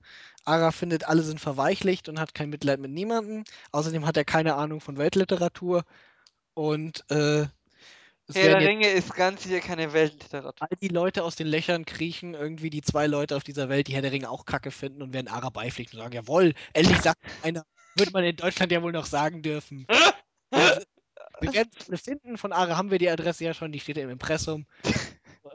Ara 0.45 0.73
findet, 0.73 1.05
alle 1.09 1.23
sind 1.23 1.41
verweichlicht 1.41 2.09
und 2.09 2.19
hat 2.19 2.35
kein 2.35 2.51
Mitleid 2.51 2.81
mit 2.81 2.91
niemandem. 2.91 3.45
Außerdem 3.71 4.07
hat 4.07 4.17
er 4.17 4.25
keine 4.25 4.55
Ahnung 4.55 4.81
von 4.81 4.97
Weltliteratur. 4.97 5.85
Und 6.55 7.05
äh, 7.11 7.47
es 8.29 8.37
Herr 8.37 8.59
der 8.59 8.69
Ringe 8.69 8.89
ist 8.89 9.15
ganz 9.15 9.43
sicher 9.43 9.61
keine 9.61 9.93
Weltliteratur. 9.93 10.69
all 10.69 10.77
die 10.81 10.89
Leute 10.89 11.25
aus 11.25 11.37
den 11.37 11.47
Löchern 11.47 11.85
kriechen, 11.85 12.35
irgendwie 12.35 12.71
die 12.71 12.83
zwei 12.83 13.07
Leute 13.07 13.37
auf 13.37 13.45
dieser 13.45 13.69
Welt, 13.69 13.89
die 13.89 13.95
Herr 13.95 14.03
der 14.03 14.13
Ringe 14.13 14.31
auch 14.31 14.45
kacke 14.45 14.71
finden 14.71 15.03
und 15.03 15.13
werden 15.13 15.29
Ara 15.29 15.51
beipflichten 15.51 15.99
und 15.99 16.05
sagen, 16.05 16.15
jawohl, 16.15 16.55
endlich 16.73 17.01
sagt 17.01 17.21
einer, 17.43 17.65
würde 17.97 18.13
man 18.13 18.25
in 18.25 18.37
Deutschland 18.37 18.73
ja 18.73 18.83
wohl 18.83 18.93
noch 18.93 19.07
sagen 19.07 19.43
dürfen. 19.43 19.87
Und 20.51 20.51
wir 21.41 21.53
werden 21.53 21.71
es 21.91 22.01
finden, 22.01 22.39
von 22.39 22.53
Ara 22.53 22.77
haben 22.77 22.91
wir 22.91 22.99
die 22.99 23.11
Adresse 23.11 23.45
ja 23.45 23.55
schon, 23.55 23.73
die 23.73 23.81
steht 23.81 23.97
ja 23.97 24.05
im 24.05 24.11
Impressum. 24.11 24.67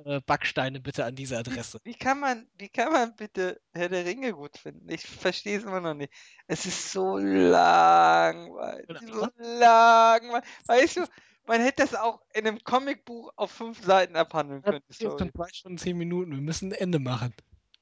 Äh, 0.05 0.19
Backsteine 0.25 0.79
bitte 0.79 1.05
an 1.05 1.15
diese 1.15 1.37
Adresse. 1.37 1.79
Wie 1.83 1.95
kann 1.95 2.19
man, 2.19 2.47
wie 2.57 2.69
kann 2.69 2.91
man 2.91 3.15
bitte 3.15 3.61
Herr 3.73 3.89
der 3.89 4.05
Ringe 4.05 4.33
gut 4.33 4.57
finden? 4.57 4.89
Ich 4.89 5.05
verstehe 5.05 5.57
es 5.57 5.63
immer 5.63 5.79
noch 5.79 5.93
nicht. 5.93 6.11
Es 6.47 6.65
ist 6.65 6.91
so 6.91 7.17
langweilig, 7.17 8.85
so 9.01 9.27
langweilig. 9.37 10.45
Weißt 10.65 10.97
du, 10.97 11.05
man 11.45 11.61
hätte 11.61 11.83
das 11.83 11.95
auch 11.95 12.21
in 12.33 12.45
einem 12.45 12.59
Comicbuch 12.63 13.31
auf 13.37 13.51
fünf 13.51 13.81
Seiten 13.83 14.17
abhandeln 14.17 14.61
können, 14.61 14.81
Das 14.87 14.99
ist 14.99 15.03
schon 15.03 15.31
zwei 15.31 15.47
Stunden, 15.53 15.77
zehn 15.77 15.97
Minuten, 15.97 16.31
wir 16.31 16.41
müssen 16.41 16.71
ein 16.71 16.79
Ende 16.79 16.99
machen. 16.99 17.33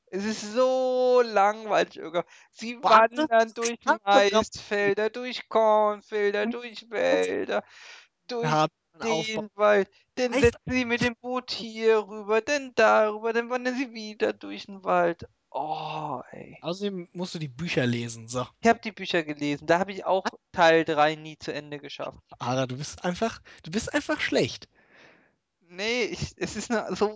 Es 0.07 0.23
ist 0.23 0.53
so 0.53 1.23
langweilig, 1.25 1.97
Irga. 1.97 2.23
Sie 2.51 2.77
Warte, 2.81 3.17
wandern 3.17 3.51
durch. 3.55 3.79
Maisfelder, 4.05 5.09
durch 5.09 5.49
Kornfelder, 5.49 6.45
durch 6.45 6.89
Wälder, 6.91 7.63
durch 8.27 8.45
haben. 8.45 8.73
Den 8.99 9.49
Wald. 9.55 9.89
Dann 10.15 10.33
Heißt- 10.33 10.41
setzen 10.41 10.71
sie 10.71 10.85
mit 10.85 11.01
dem 11.01 11.15
Boot 11.15 11.51
hier 11.51 12.07
rüber, 12.07 12.41
dann 12.41 12.73
darüber, 12.75 13.33
dann 13.33 13.49
wandern 13.49 13.75
sie 13.75 13.93
wieder 13.93 14.33
durch 14.33 14.65
den 14.65 14.83
Wald. 14.83 15.27
Oh, 15.51 16.21
ey. 16.31 16.57
Außerdem 16.61 17.07
musst 17.13 17.33
du 17.33 17.39
die 17.39 17.47
Bücher 17.47 17.85
lesen. 17.85 18.27
So, 18.27 18.45
Ich 18.61 18.67
habe 18.67 18.79
die 18.79 18.91
Bücher 18.91 19.23
gelesen. 19.23 19.67
Da 19.67 19.79
habe 19.79 19.93
ich 19.93 20.05
auch 20.05 20.25
Teil 20.51 20.83
3 20.83 21.15
nie 21.15 21.37
zu 21.37 21.53
Ende 21.53 21.79
geschafft. 21.79 22.19
Ara, 22.39 22.67
du 22.67 22.77
bist 22.77 23.05
einfach, 23.05 23.41
du 23.63 23.71
bist 23.71 23.93
einfach 23.93 24.19
schlecht. 24.19 24.67
Nee, 25.67 26.03
ich, 26.03 26.33
es 26.37 26.55
ist 26.55 26.69
nur 26.69 26.93
so 26.95 27.15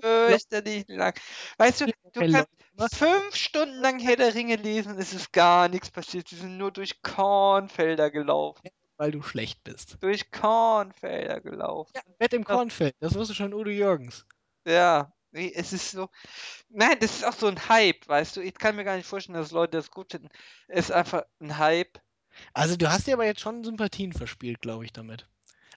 fürchterlich 0.00 0.84
lang. 0.88 1.14
Weißt 1.58 1.82
du, 1.82 1.86
du 1.86 1.92
kannst 2.12 2.48
fünf 2.96 3.36
Stunden 3.36 3.76
lang 3.76 3.98
Herr 4.00 4.16
der 4.16 4.34
Ringe 4.34 4.56
lesen 4.56 4.92
und 4.92 4.98
es 4.98 5.12
ist 5.12 5.32
gar 5.32 5.68
nichts 5.68 5.90
passiert. 5.90 6.28
Sie 6.28 6.36
sind 6.36 6.56
nur 6.58 6.72
durch 6.72 7.02
Kornfelder 7.02 8.10
gelaufen. 8.10 8.68
Weil 8.96 9.10
du 9.10 9.22
schlecht 9.22 9.64
bist. 9.64 9.96
Durch 10.00 10.30
Kornfelder 10.30 11.40
gelaufen. 11.40 11.92
Ja, 11.94 12.02
Bett 12.18 12.34
im 12.34 12.44
Kornfeld, 12.44 12.94
das 13.00 13.14
wusste 13.14 13.34
schon 13.34 13.54
Udo 13.54 13.70
Jürgens. 13.70 14.26
Ja, 14.66 15.12
es 15.32 15.72
ist 15.72 15.90
so. 15.90 16.08
Nein, 16.68 16.96
das 17.00 17.16
ist 17.16 17.24
auch 17.24 17.32
so 17.32 17.46
ein 17.48 17.68
Hype, 17.68 18.06
weißt 18.06 18.36
du? 18.36 18.40
Ich 18.40 18.54
kann 18.54 18.76
mir 18.76 18.84
gar 18.84 18.96
nicht 18.96 19.06
vorstellen, 19.06 19.38
dass 19.38 19.50
Leute 19.50 19.76
das 19.78 19.90
gut 19.90 20.12
finden. 20.12 20.28
Es 20.68 20.86
ist 20.86 20.92
einfach 20.92 21.24
ein 21.40 21.58
Hype. 21.58 21.98
Also 22.52 22.76
du 22.76 22.90
hast 22.90 23.06
dir 23.06 23.14
aber 23.14 23.26
jetzt 23.26 23.40
schon 23.40 23.64
Sympathien 23.64 24.12
verspielt, 24.12 24.60
glaube 24.60 24.84
ich, 24.84 24.92
damit. 24.92 25.28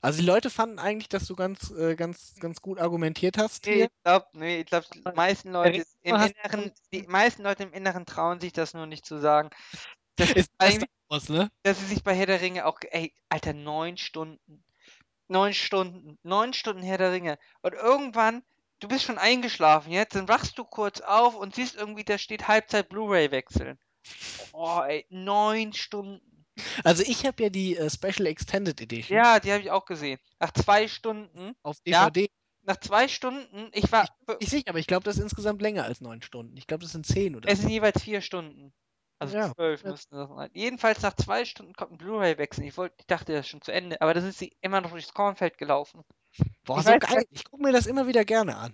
Also 0.02 0.20
die 0.20 0.26
Leute 0.26 0.50
fanden 0.50 0.80
eigentlich, 0.80 1.10
dass 1.10 1.26
du 1.26 1.36
ganz, 1.36 1.72
äh, 1.72 1.96
ganz, 1.96 2.36
ganz 2.40 2.62
gut 2.62 2.80
argumentiert 2.80 3.38
hast 3.38 3.66
Nee, 3.66 3.74
hier. 3.74 3.86
ich 3.86 4.04
glaube, 4.04 4.28
nee, 4.34 4.60
ich 4.60 4.66
glaub, 4.68 4.84
die 4.92 5.02
meisten 5.16 5.52
Leute 5.52 5.86
im 6.02 6.18
hast 6.18 6.34
du 6.34 6.40
Inneren, 6.44 6.72
die 6.94 7.02
meisten 7.04 7.44
Leute 7.44 7.64
im 7.64 7.74
Inneren 7.74 8.06
trauen 8.06 8.40
sich 8.40 8.54
das 8.54 8.74
nur 8.74 8.86
nicht 8.86 9.06
zu 9.06 9.20
sagen. 9.20 9.50
Das 10.18 10.32
Ist 10.32 10.50
eigentlich, 10.58 10.90
aus, 11.10 11.30
ne? 11.30 11.50
dass 11.64 11.80
sie 11.80 11.86
sich 11.86 12.04
bei 12.04 12.14
Herr 12.16 12.26
der 12.26 12.42
Ringe 12.42 12.66
auch, 12.66 12.80
ey, 12.92 13.14
Alter, 13.30 13.54
neun 13.54 13.98
Stunden. 13.98 14.64
Neun 15.30 15.54
Stunden. 15.54 16.18
Neun 16.24 16.54
Stunden 16.54 16.84
Herr 16.84 16.98
der 16.98 17.12
Ringe. 17.12 17.38
Und 17.62 17.74
irgendwann, 17.74 18.44
du 18.80 18.88
bist 18.88 19.04
schon 19.06 19.18
eingeschlafen 19.18 19.92
jetzt, 19.92 20.16
dann 20.16 20.28
wachst 20.28 20.58
du 20.58 20.64
kurz 20.66 21.02
auf 21.02 21.36
und 21.36 21.56
siehst 21.56 21.76
irgendwie, 21.76 22.04
da 22.04 22.18
steht 22.18 22.48
Halbzeit 22.48 22.90
Blu-ray 22.90 23.32
wechseln. 23.32 23.78
Oh, 24.54 24.82
ey, 24.88 25.06
neun 25.10 25.74
Stunden. 25.74 26.46
Also 26.84 27.04
ich 27.06 27.26
habe 27.26 27.44
ja 27.44 27.50
die 27.50 27.78
äh, 27.78 27.90
Special 27.90 28.26
Extended 28.26 28.82
Edition 28.82 29.16
Ja, 29.18 29.40
die 29.40 29.52
habe 29.52 29.62
ich 29.62 29.70
auch 29.70 29.86
gesehen. 29.86 30.20
Nach 30.40 30.52
zwei 30.52 30.88
Stunden, 30.88 31.56
auf 31.62 31.78
Ja. 31.86 32.10
DVD. 32.10 32.30
nach 32.64 32.78
zwei 32.78 33.08
Stunden, 33.08 33.70
ich 33.74 33.92
war, 33.92 34.08
Ich 34.40 34.50
sicher, 34.50 34.70
aber 34.70 34.80
ich 34.80 34.88
glaube, 34.88 35.04
das 35.04 35.18
ist 35.18 35.24
insgesamt 35.24 35.62
länger 35.62 35.84
als 35.84 36.02
neun 36.02 36.22
Stunden. 36.22 36.58
Ich 36.58 36.66
glaube, 36.68 36.84
das 36.84 36.94
sind 36.94 37.06
zehn 37.06 37.36
oder 37.36 37.48
es 37.50 37.58
so. 37.58 37.62
sind 37.64 37.72
jeweils 37.72 38.02
vier 38.02 38.22
Stunden. 38.22 38.74
Also 39.20 39.38
Ja. 39.38 39.54
zwölf 39.54 39.84
müssten 39.84 40.16
das 40.16 40.30
sein. 40.30 40.50
Jedenfalls 40.54 41.02
nach 41.02 41.16
zwei 41.16 41.46
Stunden 41.46 41.74
kommt 41.74 41.92
ein 41.94 41.98
Blu-ray-Wechsel. 41.98 42.66
Ich, 42.66 42.78
wollte, 42.78 42.96
ich 43.00 43.08
dachte, 43.08 43.34
das 43.34 43.42
ist 43.46 43.50
schon 43.50 43.62
zu 43.62 43.72
Ende, 43.72 44.00
aber 44.02 44.14
dann 44.14 44.24
sind 44.24 44.36
sie 44.36 44.56
immer 44.62 44.82
noch 44.82 44.92
durchs 44.92 45.14
Kornfeld 45.14 45.58
gelaufen. 45.58 46.04
Boah, 46.66 46.80
ich 46.80 46.86
so 46.86 46.90
weiß 46.92 47.00
geil. 47.00 47.26
Ich 47.32 47.44
gucke 47.46 47.64
mir 47.64 47.72
das 47.72 47.88
immer 47.88 48.08
wieder 48.08 48.26
gerne 48.26 48.56
an. 48.58 48.74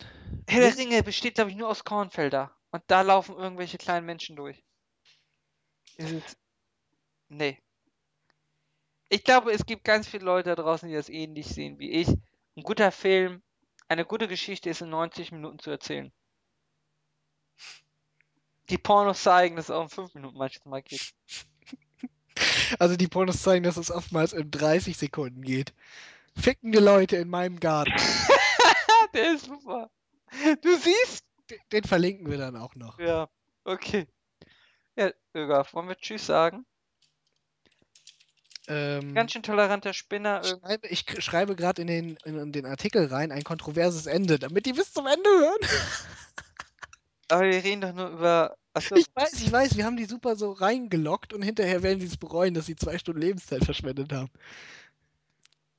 Herr 0.50 0.62
der 0.62 0.78
Ringe 0.78 1.04
besteht, 1.04 1.36
glaube 1.36 1.52
ich, 1.52 1.58
nur 1.58 1.70
aus 1.70 1.84
Kornfelder. 1.84 2.56
Und 2.72 2.84
da 2.88 3.02
laufen 3.02 3.36
irgendwelche 3.38 3.78
kleinen 3.78 4.06
Menschen 4.06 4.36
durch. 4.36 4.64
Ist. 5.98 6.38
Nee. 7.30 7.60
Ich 9.10 9.24
glaube, 9.24 9.52
es 9.52 9.66
gibt 9.66 9.86
ganz 9.86 10.08
viele 10.10 10.26
Leute 10.26 10.56
da 10.56 10.62
draußen, 10.62 10.90
die 10.90 10.96
das 10.96 11.08
ähnlich 11.08 11.48
sehen 11.48 11.80
wie 11.80 11.92
ich. 11.92 12.10
Ein 12.10 12.64
guter 12.64 12.92
Film, 12.92 13.42
eine 13.88 14.06
gute 14.06 14.28
Geschichte 14.28 14.70
ist 14.70 14.82
in 14.82 14.90
90 14.90 15.32
Minuten 15.32 15.60
zu 15.60 15.70
erzählen. 15.72 16.12
Die 18.70 18.78
Pornos 18.78 19.22
zeigen, 19.24 19.56
dass 19.56 19.66
es 19.66 19.72
auch 19.72 19.84
in 19.84 19.90
5 19.90 20.14
Minuten 20.16 20.38
manchmal 20.38 20.82
geht. 20.82 21.14
Also 22.80 22.96
die 22.96 23.08
Pornos 23.08 23.44
zeigen, 23.44 23.64
dass 23.64 23.78
es 23.78 23.92
oftmals 23.92 24.34
in 24.34 24.50
30 24.50 24.98
Sekunden 24.98 25.44
geht. 25.44 25.72
Fickende 26.36 26.80
Leute 26.80 27.18
in 27.18 27.30
meinem 27.30 27.60
Garten. 27.60 27.94
Der 29.14 29.36
ist 29.36 29.46
super. 29.46 29.92
Du 30.64 30.76
siehst? 30.76 31.24
Den, 31.52 31.60
den 31.72 31.84
verlinken 31.84 32.30
wir 32.32 32.40
dann 32.40 32.56
auch 32.58 32.74
noch. 32.74 32.98
Ja, 32.98 33.30
okay. 33.66 34.08
Ja, 34.96 35.12
Öger, 35.36 35.66
wollen 35.74 35.88
wir 35.88 35.96
Tschüss 35.96 36.26
sagen? 36.26 36.66
Ähm, 38.68 39.14
Ganz 39.14 39.34
schön 39.34 39.44
toleranter 39.44 39.94
Spinner. 39.94 40.42
schreibe, 40.44 40.88
ich 40.88 41.06
schreibe 41.20 41.56
gerade 41.56 41.82
in 41.82 41.88
den, 41.88 42.18
in, 42.24 42.40
in 42.40 42.52
den 42.52 42.66
Artikel 42.66 43.06
rein 43.08 43.32
ein 43.32 43.44
kontroverses 43.44 44.06
Ende, 44.06 44.40
damit 44.40 44.66
die 44.66 44.74
bis 44.74 44.94
zum 44.94 45.06
Ende 45.06 45.30
hören. 45.30 45.60
Aber 47.34 47.46
wir 47.46 47.64
reden 47.64 47.82
doch 47.82 47.94
nur 47.94 48.10
über. 48.10 48.56
Achso, 48.76 48.96
Ich 48.96 49.08
weiß, 49.16 49.42
ich 49.42 49.52
weiß, 49.52 49.76
wir 49.76 49.86
haben 49.86 49.98
die 49.98 50.06
super 50.06 50.36
so 50.36 50.52
reingelockt 50.52 51.34
und 51.34 51.42
hinterher 51.42 51.82
werden 51.82 52.00
sie 52.00 52.06
es 52.06 52.18
bereuen, 52.18 52.54
dass 52.54 52.68
sie 52.68 52.76
zwei 52.76 53.00
Stunden 53.00 53.22
Lebenszeit 53.22 53.66
verschwendet 53.66 54.14
haben. 54.14 54.30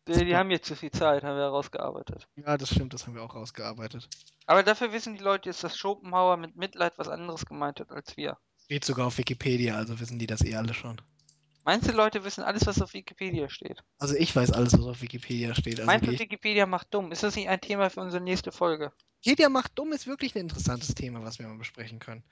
die, 0.09 0.25
die 0.25 0.35
haben 0.37 0.51
jetzt 0.51 0.67
zu 0.67 0.75
viel 0.75 0.91
Zeit, 0.91 1.23
haben 1.23 1.37
wir 1.37 1.45
herausgearbeitet. 1.45 2.27
Ja, 2.35 2.57
das 2.57 2.71
stimmt, 2.71 2.93
das 2.93 3.07
haben 3.07 3.15
wir 3.15 3.23
auch 3.23 3.37
rausgearbeitet. 3.37 4.09
Aber 4.47 4.65
dafür 4.65 4.93
wissen 4.93 5.15
die 5.15 5.23
Leute 5.23 5.49
jetzt, 5.49 5.63
dass 5.63 5.77
Schopenhauer 5.77 6.37
mit 6.39 6.57
Mitleid 6.57 6.99
was 6.99 7.09
anderes 7.09 7.47
gemeint 7.47 7.79
hat 7.79 7.93
als 7.93 8.17
wir. 8.17 8.37
Steht 8.65 8.85
sogar 8.85 9.07
auf 9.07 9.19
Wikipedia, 9.19 9.77
also 9.77 10.01
wissen 10.01 10.19
die 10.19 10.27
das 10.27 10.43
eh 10.45 10.57
alle 10.57 10.75
schon. 10.75 11.01
Meinst 11.65 11.89
du, 11.89 11.93
Leute 11.93 12.25
wissen 12.25 12.45
alles, 12.45 12.67
was 12.67 12.83
auf 12.83 12.93
Wikipedia 12.93 13.49
steht? 13.49 13.83
Also 13.99 14.15
ich 14.15 14.37
weiß 14.37 14.53
alles, 14.53 14.75
was 14.75 14.85
auf 14.85 15.01
Wikipedia 15.01 15.55
steht. 15.55 15.81
Also 15.81 15.87
Meinst 15.87 16.07
du, 16.07 16.19
Wikipedia 16.19 16.67
macht 16.67 16.93
dumm? 16.93 17.11
Ist 17.11 17.23
das 17.23 17.37
nicht 17.37 17.49
ein 17.49 17.61
Thema 17.61 17.89
für 17.89 18.01
unsere 18.01 18.23
nächste 18.23 18.53
Folge? 18.53 18.93
Wikipedia 19.23 19.49
macht 19.49 19.79
dumm 19.79 19.93
ist 19.93 20.07
wirklich 20.07 20.35
ein 20.35 20.41
interessantes 20.41 20.95
Thema, 20.95 21.23
was 21.23 21.39
wir 21.39 21.49
mal 21.49 21.57
besprechen 21.57 21.99
können. 21.99 22.23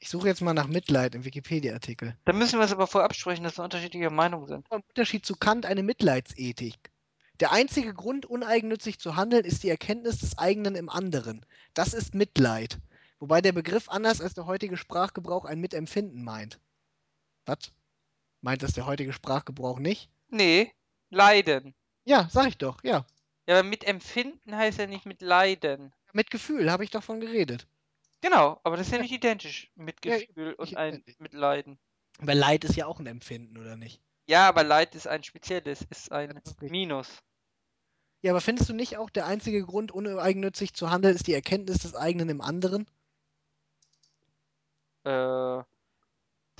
Ich 0.00 0.10
suche 0.10 0.26
jetzt 0.26 0.40
mal 0.40 0.52
nach 0.52 0.66
Mitleid 0.66 1.14
im 1.14 1.24
Wikipedia-Artikel. 1.24 2.16
Da 2.24 2.32
müssen 2.32 2.58
wir 2.58 2.64
es 2.64 2.72
aber 2.72 2.88
vorab 2.88 3.14
sprechen, 3.14 3.44
dass 3.44 3.56
wir 3.58 3.62
unterschiedliche 3.62 4.10
Meinungen 4.10 4.48
sind. 4.48 4.66
Im 4.72 4.82
Unterschied 4.88 5.24
zu 5.24 5.36
Kant 5.36 5.64
eine 5.64 5.84
Mitleidsethik. 5.84 6.90
Der 7.38 7.52
einzige 7.52 7.94
Grund, 7.94 8.26
uneigennützig 8.26 8.98
zu 8.98 9.14
handeln, 9.14 9.44
ist 9.44 9.62
die 9.62 9.68
Erkenntnis 9.68 10.18
des 10.18 10.38
eigenen 10.38 10.74
im 10.74 10.88
anderen. 10.88 11.46
Das 11.74 11.94
ist 11.94 12.14
Mitleid. 12.14 12.80
Wobei 13.20 13.40
der 13.40 13.52
Begriff 13.52 13.88
anders 13.88 14.20
als 14.20 14.34
der 14.34 14.46
heutige 14.46 14.76
Sprachgebrauch 14.76 15.44
ein 15.44 15.60
Mitempfinden 15.60 16.24
meint. 16.24 16.58
Was? 17.46 17.72
Meint 18.42 18.62
das 18.62 18.72
der 18.72 18.86
heutige 18.86 19.12
Sprachgebrauch 19.12 19.78
nicht? 19.78 20.10
Nee, 20.28 20.72
leiden. 21.10 21.74
Ja, 22.04 22.28
sag 22.30 22.48
ich 22.48 22.58
doch, 22.58 22.82
ja. 22.84 23.06
Ja, 23.46 23.58
aber 23.58 23.62
mit 23.68 23.84
Empfinden 23.84 24.54
heißt 24.56 24.78
ja 24.78 24.86
nicht 24.86 25.06
mit 25.06 25.22
Leiden. 25.22 25.92
Mit 26.12 26.30
Gefühl 26.30 26.70
habe 26.70 26.84
ich 26.84 26.90
davon 26.90 27.20
geredet. 27.20 27.66
Genau, 28.20 28.60
aber 28.64 28.76
das 28.76 28.86
ist 28.86 28.92
ja, 28.92 28.98
Ja. 28.98 29.02
nicht 29.02 29.12
identisch 29.12 29.70
mit 29.74 30.04
Ja, 30.04 30.18
Gefühl 30.18 30.48
nicht 30.50 30.58
und 30.58 30.76
ein 30.76 30.94
identisch. 30.94 31.18
mit 31.20 31.32
Leiden. 31.32 31.78
Weil 32.18 32.38
Leid 32.38 32.64
ist 32.64 32.76
ja 32.76 32.86
auch 32.86 33.00
ein 33.00 33.06
Empfinden, 33.06 33.56
oder 33.56 33.76
nicht? 33.76 34.00
Ja, 34.28 34.48
aber 34.48 34.62
Leid 34.62 34.94
ist 34.94 35.06
ein 35.08 35.24
spezielles, 35.24 35.82
ist 35.90 36.12
ein. 36.12 36.40
Minus. 36.60 37.08
Ja, 38.22 38.30
aber 38.32 38.40
findest 38.40 38.68
du 38.68 38.74
nicht 38.74 38.96
auch, 38.96 39.10
der 39.10 39.26
einzige 39.26 39.64
Grund, 39.64 39.90
uneigennützig 39.90 40.74
zu 40.74 40.90
handeln, 40.90 41.14
ist 41.16 41.26
die 41.26 41.34
Erkenntnis 41.34 41.78
des 41.78 41.94
eigenen 41.96 42.28
im 42.28 42.40
anderen? 42.40 42.86
Äh, 45.04 45.62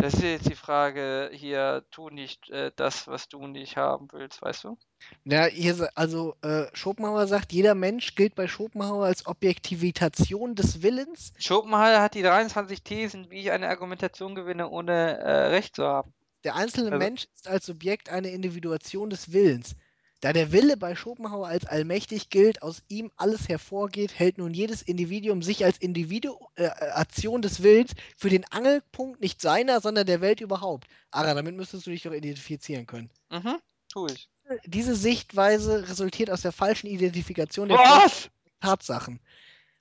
das 0.03 0.15
ist 0.15 0.23
jetzt 0.23 0.49
die 0.51 0.55
Frage 0.55 1.31
hier, 1.33 1.85
tu 1.91 2.11
nicht 2.11 2.51
äh, 2.51 2.70
das, 2.77 3.07
was 3.09 3.29
du 3.29 3.47
nicht 3.47 3.77
haben 3.77 4.09
willst, 4.12 4.43
weißt 4.43 4.65
du? 4.65 4.77
Ja, 5.24 5.47
hier, 5.47 5.89
also 5.95 6.37
äh, 6.43 6.66
Schopenhauer 6.74 7.27
sagt, 7.27 7.53
jeder 7.53 7.74
Mensch 7.74 8.15
gilt 8.15 8.35
bei 8.35 8.47
Schopenhauer 8.49 9.07
als 9.07 9.27
Objektivation 9.27 10.55
des 10.55 10.83
Willens. 10.83 11.33
Schopenhauer 11.39 12.01
hat 12.01 12.15
die 12.15 12.23
23 12.23 12.83
Thesen, 12.83 13.31
wie 13.31 13.41
ich 13.41 13.51
eine 13.51 13.69
Argumentation 13.69 14.35
gewinne, 14.35 14.69
ohne 14.69 15.19
äh, 15.19 15.47
Recht 15.49 15.77
zu 15.77 15.85
haben. 15.85 16.12
Der 16.45 16.57
einzelne 16.57 16.93
Also- 16.93 16.99
Mensch 16.99 17.27
ist 17.35 17.49
als 17.49 17.66
Subjekt 17.66 18.09
eine 18.11 18.31
Individuation 18.31 19.11
des 19.11 19.33
Willens. 19.33 19.77
Da 20.23 20.32
der 20.32 20.53
Wille 20.53 20.77
bei 20.77 20.94
Schopenhauer 20.94 21.49
als 21.49 21.66
allmächtig 21.66 22.31
gilt, 22.31 22.62
aus 22.62 22.85
ihm 22.86 23.11
alles 23.16 23.49
hervorgeht, 23.49 24.16
hält 24.16 24.39
nun 24.39 24.55
jedes 24.55 24.81
Individuum 24.81 25.43
sich 25.43 25.65
als 25.65 25.78
Individuation 25.78 27.43
des 27.43 27.65
Willens 27.65 27.90
für 28.16 28.31
den 28.31 28.44
Angelpunkt 28.44 29.20
nicht 29.20 29.43
seiner, 29.43 29.81
sondern 29.81 30.07
der 30.07 30.20
Welt 30.20 30.40
überhaupt. 30.40 30.86
Ara, 31.11 31.35
damit 31.35 31.57
müsstest 31.57 31.89
du 31.89 31.90
dich 31.90 32.05
doch 32.05 32.12
identifizieren 32.12 32.86
können. 32.86 33.11
Mhm, 33.31 33.57
tu 33.89 34.07
ich. 34.07 34.31
Diese 34.65 34.94
Sichtweise 34.94 35.89
resultiert 35.89 36.31
aus 36.31 36.43
der 36.43 36.53
falschen 36.53 36.86
Identifikation 36.86 37.69
der 37.69 37.78
Was? 37.78 38.31
Tatsachen. 38.61 39.19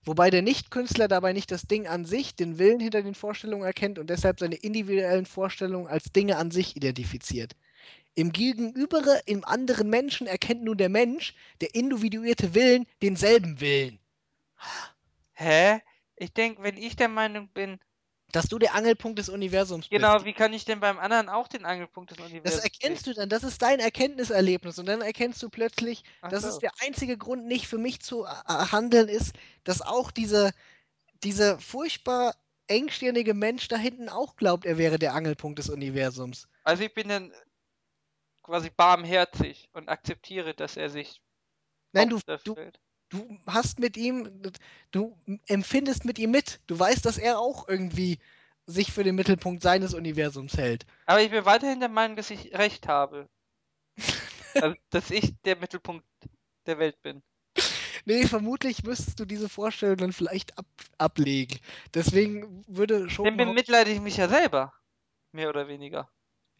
Wobei 0.03 0.31
der 0.31 0.41
Nichtkünstler 0.41 1.07
dabei 1.07 1.33
nicht 1.33 1.51
das 1.51 1.67
Ding 1.67 1.85
an 1.85 2.05
sich, 2.05 2.35
den 2.35 2.57
Willen 2.57 2.79
hinter 2.79 3.03
den 3.03 3.13
Vorstellungen 3.13 3.63
erkennt 3.63 3.99
und 3.99 4.09
deshalb 4.09 4.39
seine 4.39 4.55
individuellen 4.55 5.27
Vorstellungen 5.27 5.85
als 5.85 6.05
Dinge 6.05 6.37
an 6.37 6.49
sich 6.49 6.75
identifiziert. 6.75 7.55
Im 8.15 8.31
Gegenüber 8.31 9.27
im 9.27 9.43
anderen 9.45 9.89
Menschen 9.89 10.27
erkennt 10.27 10.63
nun 10.63 10.77
der 10.77 10.89
Mensch, 10.89 11.33
der 11.61 11.75
individuierte 11.75 12.53
Willen, 12.53 12.85
denselben 13.01 13.59
Willen. 13.61 13.99
Hä? 15.33 15.81
Ich 16.15 16.33
denke, 16.33 16.63
wenn 16.63 16.77
ich 16.77 16.95
der 16.95 17.09
Meinung 17.09 17.49
bin, 17.49 17.79
Dass 18.31 18.47
du 18.47 18.59
der 18.59 18.75
Angelpunkt 18.75 19.19
des 19.19 19.29
Universums 19.29 19.89
genau, 19.89 20.19
bist. 20.19 20.25
wie 20.25 20.33
kann 20.33 20.53
ich 20.53 20.65
denn 20.65 20.79
beim 20.79 20.97
anderen 20.99 21.29
auch 21.29 21.47
den 21.47 21.65
Angelpunkt 21.65 22.09
des 22.11 22.19
Das 22.43 22.57
Universums 22.57 22.59
erkennst 22.59 23.07
du 23.07 23.13
dann, 23.13 23.29
das 23.29 23.43
ist 23.43 23.61
dein 23.61 23.79
Erkenntniserlebnis 23.79 24.77
und 24.79 24.85
dann 24.87 25.01
erkennst 25.01 25.41
du 25.43 25.49
plötzlich, 25.49 26.03
Ach 26.21 26.29
dass 26.29 26.43
so. 26.43 26.47
es 26.47 26.59
der 26.59 26.71
einzige 26.81 27.17
Grund 27.17 27.45
nicht 27.45 27.67
für 27.67 27.77
mich 27.77 27.99
zu 28.01 28.25
äh, 28.25 28.27
handeln 28.47 29.07
ist, 29.09 29.33
dass 29.63 29.81
auch 29.81 30.11
diese, 30.11 30.51
dieser 31.23 31.59
furchtbar 31.59 32.35
engstirnige 32.67 33.33
Mensch 33.35 33.67
da 33.69 33.77
hinten 33.77 34.09
auch 34.09 34.35
glaubt, 34.37 34.65
er 34.65 34.77
wäre 34.77 34.99
der 34.99 35.13
Angelpunkt 35.15 35.59
des 35.59 35.69
Universums. 35.69 36.47
Also 36.63 36.83
ich 36.83 36.93
bin 36.93 37.07
dann 37.09 37.31
quasi 38.51 38.69
barmherzig 38.69 39.69
und 39.71 39.87
akzeptiere, 39.87 40.53
dass 40.53 40.75
er 40.75 40.89
sich 40.89 41.21
Nein, 41.93 42.09
du, 42.09 42.19
du, 42.43 42.55
du 43.07 43.39
hast 43.47 43.79
mit 43.79 43.95
ihm, 43.95 44.41
du 44.91 45.17
empfindest 45.47 46.03
mit 46.03 46.19
ihm 46.19 46.31
mit. 46.31 46.59
Du 46.67 46.77
weißt, 46.77 47.05
dass 47.05 47.17
er 47.17 47.39
auch 47.39 47.69
irgendwie 47.69 48.19
sich 48.65 48.91
für 48.91 49.05
den 49.05 49.15
Mittelpunkt 49.15 49.63
seines 49.63 49.93
Universums 49.93 50.57
hält. 50.57 50.85
Aber 51.05 51.21
ich 51.21 51.31
bin 51.31 51.45
weiterhin 51.45 51.79
der 51.79 51.87
Meinung, 51.87 52.17
dass 52.17 52.29
ich 52.29 52.53
recht 52.53 52.89
habe. 52.89 53.29
also, 54.55 54.75
dass 54.89 55.11
ich 55.11 55.33
der 55.43 55.55
Mittelpunkt 55.55 56.05
der 56.65 56.77
Welt 56.77 57.01
bin. 57.01 57.23
Nee, 58.03 58.27
vermutlich 58.27 58.83
müsstest 58.83 59.17
du 59.19 59.25
diese 59.25 59.47
Vorstellung 59.47 59.97
dann 59.97 60.13
vielleicht 60.13 60.57
ab, 60.57 60.65
ablegen. 60.97 61.57
Deswegen 61.93 62.65
würde 62.67 62.99
Dann 62.99 63.09
Schopenhauer... 63.09 63.47
bemitleide 63.47 63.91
ich 63.91 64.01
mich 64.01 64.17
ja 64.17 64.27
selber. 64.27 64.73
Mehr 65.31 65.47
oder 65.47 65.69
weniger. 65.69 66.09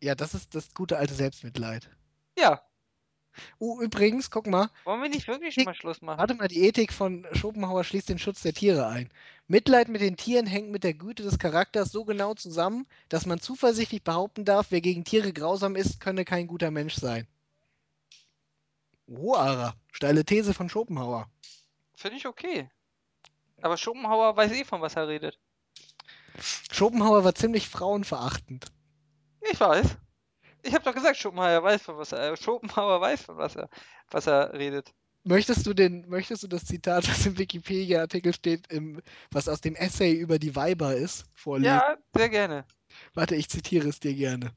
Ja, 0.02 0.16
das 0.16 0.34
ist 0.34 0.56
das 0.56 0.74
gute 0.74 0.98
alte 0.98 1.14
Selbstmitleid. 1.14 1.90
Ja. 2.38 2.62
Oh, 3.60 3.80
übrigens, 3.82 4.30
guck 4.30 4.46
mal, 4.48 4.70
Wollen 4.84 5.02
wir 5.02 5.10
nicht 5.10 5.28
wirklich 5.28 5.58
Ich- 5.58 5.66
mal 5.66 5.74
Schluss 5.74 6.02
machen? 6.02 6.20
warte 6.20 6.34
mal, 6.34 6.50
die 6.50 6.64
Ethik 6.66 6.92
von 6.92 7.26
Schopenhauer 7.32 7.84
schließt 7.86 8.10
den 8.10 8.20
Schutz 8.20 8.42
der 8.42 8.54
Tiere 8.54 8.88
ein. 8.88 9.10
Mitleid 9.48 9.88
mit 9.88 10.02
den 10.02 10.18
Tieren 10.18 10.46
hängt 10.48 10.70
mit 10.70 10.84
der 10.84 10.94
Güte 10.94 11.24
des 11.24 11.40
Charakters 11.40 11.92
so 11.92 12.04
genau 12.04 12.34
zusammen, 12.34 12.88
dass 13.10 13.26
man 13.26 13.40
zuversichtlich 13.40 14.04
behaupten 14.04 14.44
darf, 14.44 14.68
wer 14.72 14.82
gegen 14.82 15.06
Tiere 15.06 15.32
grausam 15.32 15.76
ist, 15.78 16.02
könne 16.02 16.26
kein 16.26 16.48
guter 16.48 16.72
Mensch 16.72 16.96
sein. 16.96 17.26
Oh, 19.08 19.36
Ara, 19.36 19.76
steile 19.92 20.26
These 20.26 20.54
von 20.54 20.70
Schopenhauer. 20.70 21.30
Finde 21.96 22.18
ich 22.18 22.28
okay. 22.28 22.70
Aber 23.62 23.78
Schopenhauer 23.78 24.36
weiß 24.36 24.52
eh, 24.54 24.66
von 24.66 24.82
was 24.82 24.96
er 24.96 25.08
redet. 25.08 25.38
Schopenhauer 26.72 27.24
war 27.24 27.36
ziemlich 27.36 27.68
frauenverachtend. 27.70 28.72
Ich 29.50 29.60
weiß. 29.60 29.98
Ich 30.64 30.74
habe 30.74 30.84
doch 30.84 30.94
gesagt, 30.94 31.18
Schopenhauer 31.18 31.64
weiß, 31.64 31.82
von 31.82 31.98
was 31.98 32.12
er, 32.12 32.38
Schopenhauer 32.38 33.02
weiß, 33.02 33.24
von 33.24 33.38
was 33.38 33.56
er, 33.56 33.70
was 34.10 34.28
er 34.28 34.54
redet. 34.54 34.94
Möchtest 35.24 35.66
du, 35.68 35.74
den, 35.74 36.08
möchtest 36.10 36.44
du 36.44 36.48
das 36.48 36.66
Zitat, 36.66 37.08
das 37.08 37.26
im 37.26 37.38
Wikipedia-Artikel 37.38 38.34
steht, 38.34 38.72
im, 38.72 39.02
was 39.32 39.48
aus 39.48 39.62
dem 39.62 39.76
Essay 39.76 40.14
über 40.14 40.40
die 40.40 40.56
Weiber 40.56 40.96
ist, 40.96 41.26
vorlesen? 41.34 41.74
Ja, 41.76 41.98
sehr 42.16 42.30
gerne. 42.30 42.66
Warte, 43.14 43.36
ich 43.36 43.50
zitiere 43.50 43.88
es 43.90 44.00
dir 44.00 44.14
gerne. 44.14 44.52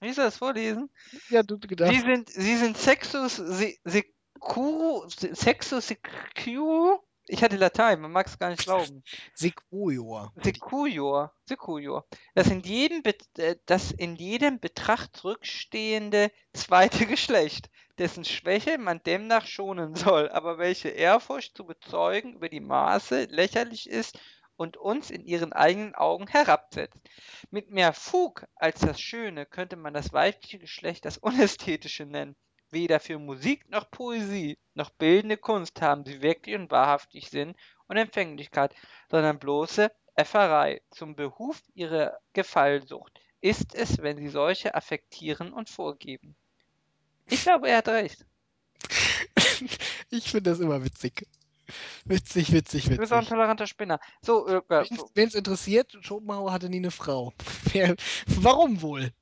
Wie 0.00 0.12
soll 0.12 0.24
das 0.26 0.36
vorlesen? 0.38 0.90
Ja, 1.30 1.42
du 1.42 1.58
gedacht. 1.58 1.94
Sie 1.94 2.00
sind, 2.00 2.28
sie 2.28 2.56
sind 2.56 2.76
Sexus 2.76 3.36
se- 3.36 3.76
securu, 3.84 5.08
se- 5.08 5.34
Sexus 5.34 5.86
securu. 5.88 6.98
Ich 7.26 7.42
hatte 7.42 7.56
Latein, 7.56 8.00
man 8.00 8.12
mag 8.12 8.26
es 8.26 8.38
gar 8.38 8.50
nicht 8.50 8.64
glauben. 8.64 9.02
Sequoior. 9.34 10.32
Secujor, 10.42 11.32
Secujor. 11.46 12.06
Das 12.34 12.48
in 12.48 12.60
jedem, 12.60 13.02
äh, 13.38 13.56
das 13.64 13.92
in 13.92 14.16
jedem 14.16 14.60
Betracht 14.60 15.24
rückstehende 15.24 16.30
zweite 16.52 17.06
Geschlecht, 17.06 17.70
dessen 17.98 18.24
Schwäche 18.24 18.76
man 18.76 19.02
demnach 19.02 19.46
schonen 19.46 19.94
soll, 19.94 20.28
aber 20.28 20.58
welche 20.58 20.90
Ehrfurcht 20.90 21.56
zu 21.56 21.64
bezeugen 21.64 22.34
über 22.34 22.50
die 22.50 22.60
Maße 22.60 23.24
lächerlich 23.30 23.88
ist 23.88 24.18
und 24.56 24.76
uns 24.76 25.10
in 25.10 25.24
ihren 25.24 25.52
eigenen 25.52 25.94
Augen 25.94 26.26
herabsetzt. 26.26 26.98
Mit 27.50 27.70
mehr 27.70 27.92
Fug 27.92 28.46
als 28.54 28.80
das 28.80 29.00
Schöne 29.00 29.46
könnte 29.46 29.76
man 29.76 29.94
das 29.94 30.12
weibliche 30.12 30.58
Geschlecht 30.58 31.04
das 31.04 31.18
Unästhetische 31.18 32.04
nennen. 32.04 32.36
Weder 32.74 33.00
für 33.00 33.18
Musik 33.18 33.70
noch 33.70 33.90
Poesie 33.90 34.58
noch 34.74 34.90
bildende 34.90 35.38
Kunst 35.38 35.80
haben 35.80 36.04
sie 36.04 36.20
wirklich 36.20 36.54
und 36.56 36.70
wahrhaftig 36.70 37.30
Sinn 37.30 37.54
und 37.86 37.96
Empfänglichkeit, 37.96 38.74
sondern 39.10 39.38
bloße 39.38 39.90
Äfferei 40.16 40.82
zum 40.90 41.16
Behuf 41.16 41.62
ihrer 41.74 42.18
Gefallsucht 42.34 43.18
ist 43.40 43.74
es, 43.74 43.98
wenn 43.98 44.16
sie 44.16 44.28
solche 44.28 44.74
affektieren 44.74 45.52
und 45.52 45.68
vorgeben. 45.68 46.34
Ich 47.26 47.42
glaube, 47.42 47.68
er 47.68 47.78
hat 47.78 47.88
recht. 47.88 48.24
ich 50.10 50.30
finde 50.30 50.50
das 50.50 50.60
immer 50.60 50.82
witzig. 50.84 51.26
Witzig, 52.04 52.52
witzig, 52.52 52.84
Du 52.88 52.96
bist 52.96 53.12
auch 53.12 53.16
ein 53.16 53.22
witzig. 53.22 53.28
toleranter 53.30 53.66
Spinner. 53.66 54.00
So, 54.22 54.46
äh, 54.46 54.62
äh, 54.68 54.84
Wen 55.14 55.28
es 55.28 55.34
interessiert, 55.34 55.96
Schopenhauer 56.00 56.52
hatte 56.52 56.68
nie 56.68 56.78
eine 56.78 56.90
Frau. 56.90 57.32
Wer, 57.72 57.96
warum 58.26 58.80
wohl? 58.82 59.12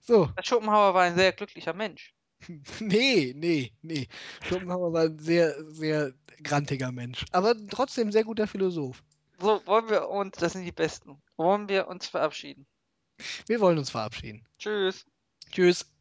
So, 0.00 0.30
Schopenhauer 0.42 0.94
war 0.94 1.02
ein 1.02 1.16
sehr 1.16 1.32
glücklicher 1.32 1.72
Mensch. 1.72 2.14
nee, 2.80 3.32
nee, 3.36 3.72
nee. 3.82 4.08
Schopenhauer 4.48 4.92
war 4.92 5.04
ein 5.04 5.18
sehr, 5.18 5.54
sehr 5.72 6.12
grantiger 6.42 6.92
Mensch. 6.92 7.24
Aber 7.32 7.54
trotzdem 7.68 8.12
sehr 8.12 8.24
guter 8.24 8.46
Philosoph. 8.46 9.02
So, 9.40 9.60
wollen 9.66 9.88
wir 9.88 10.08
uns, 10.08 10.36
das 10.36 10.52
sind 10.52 10.64
die 10.64 10.72
Besten, 10.72 11.20
wollen 11.36 11.68
wir 11.68 11.88
uns 11.88 12.06
verabschieden. 12.06 12.66
Wir 13.46 13.60
wollen 13.60 13.78
uns 13.78 13.90
verabschieden. 13.90 14.46
Tschüss. 14.58 15.04
Tschüss. 15.50 15.91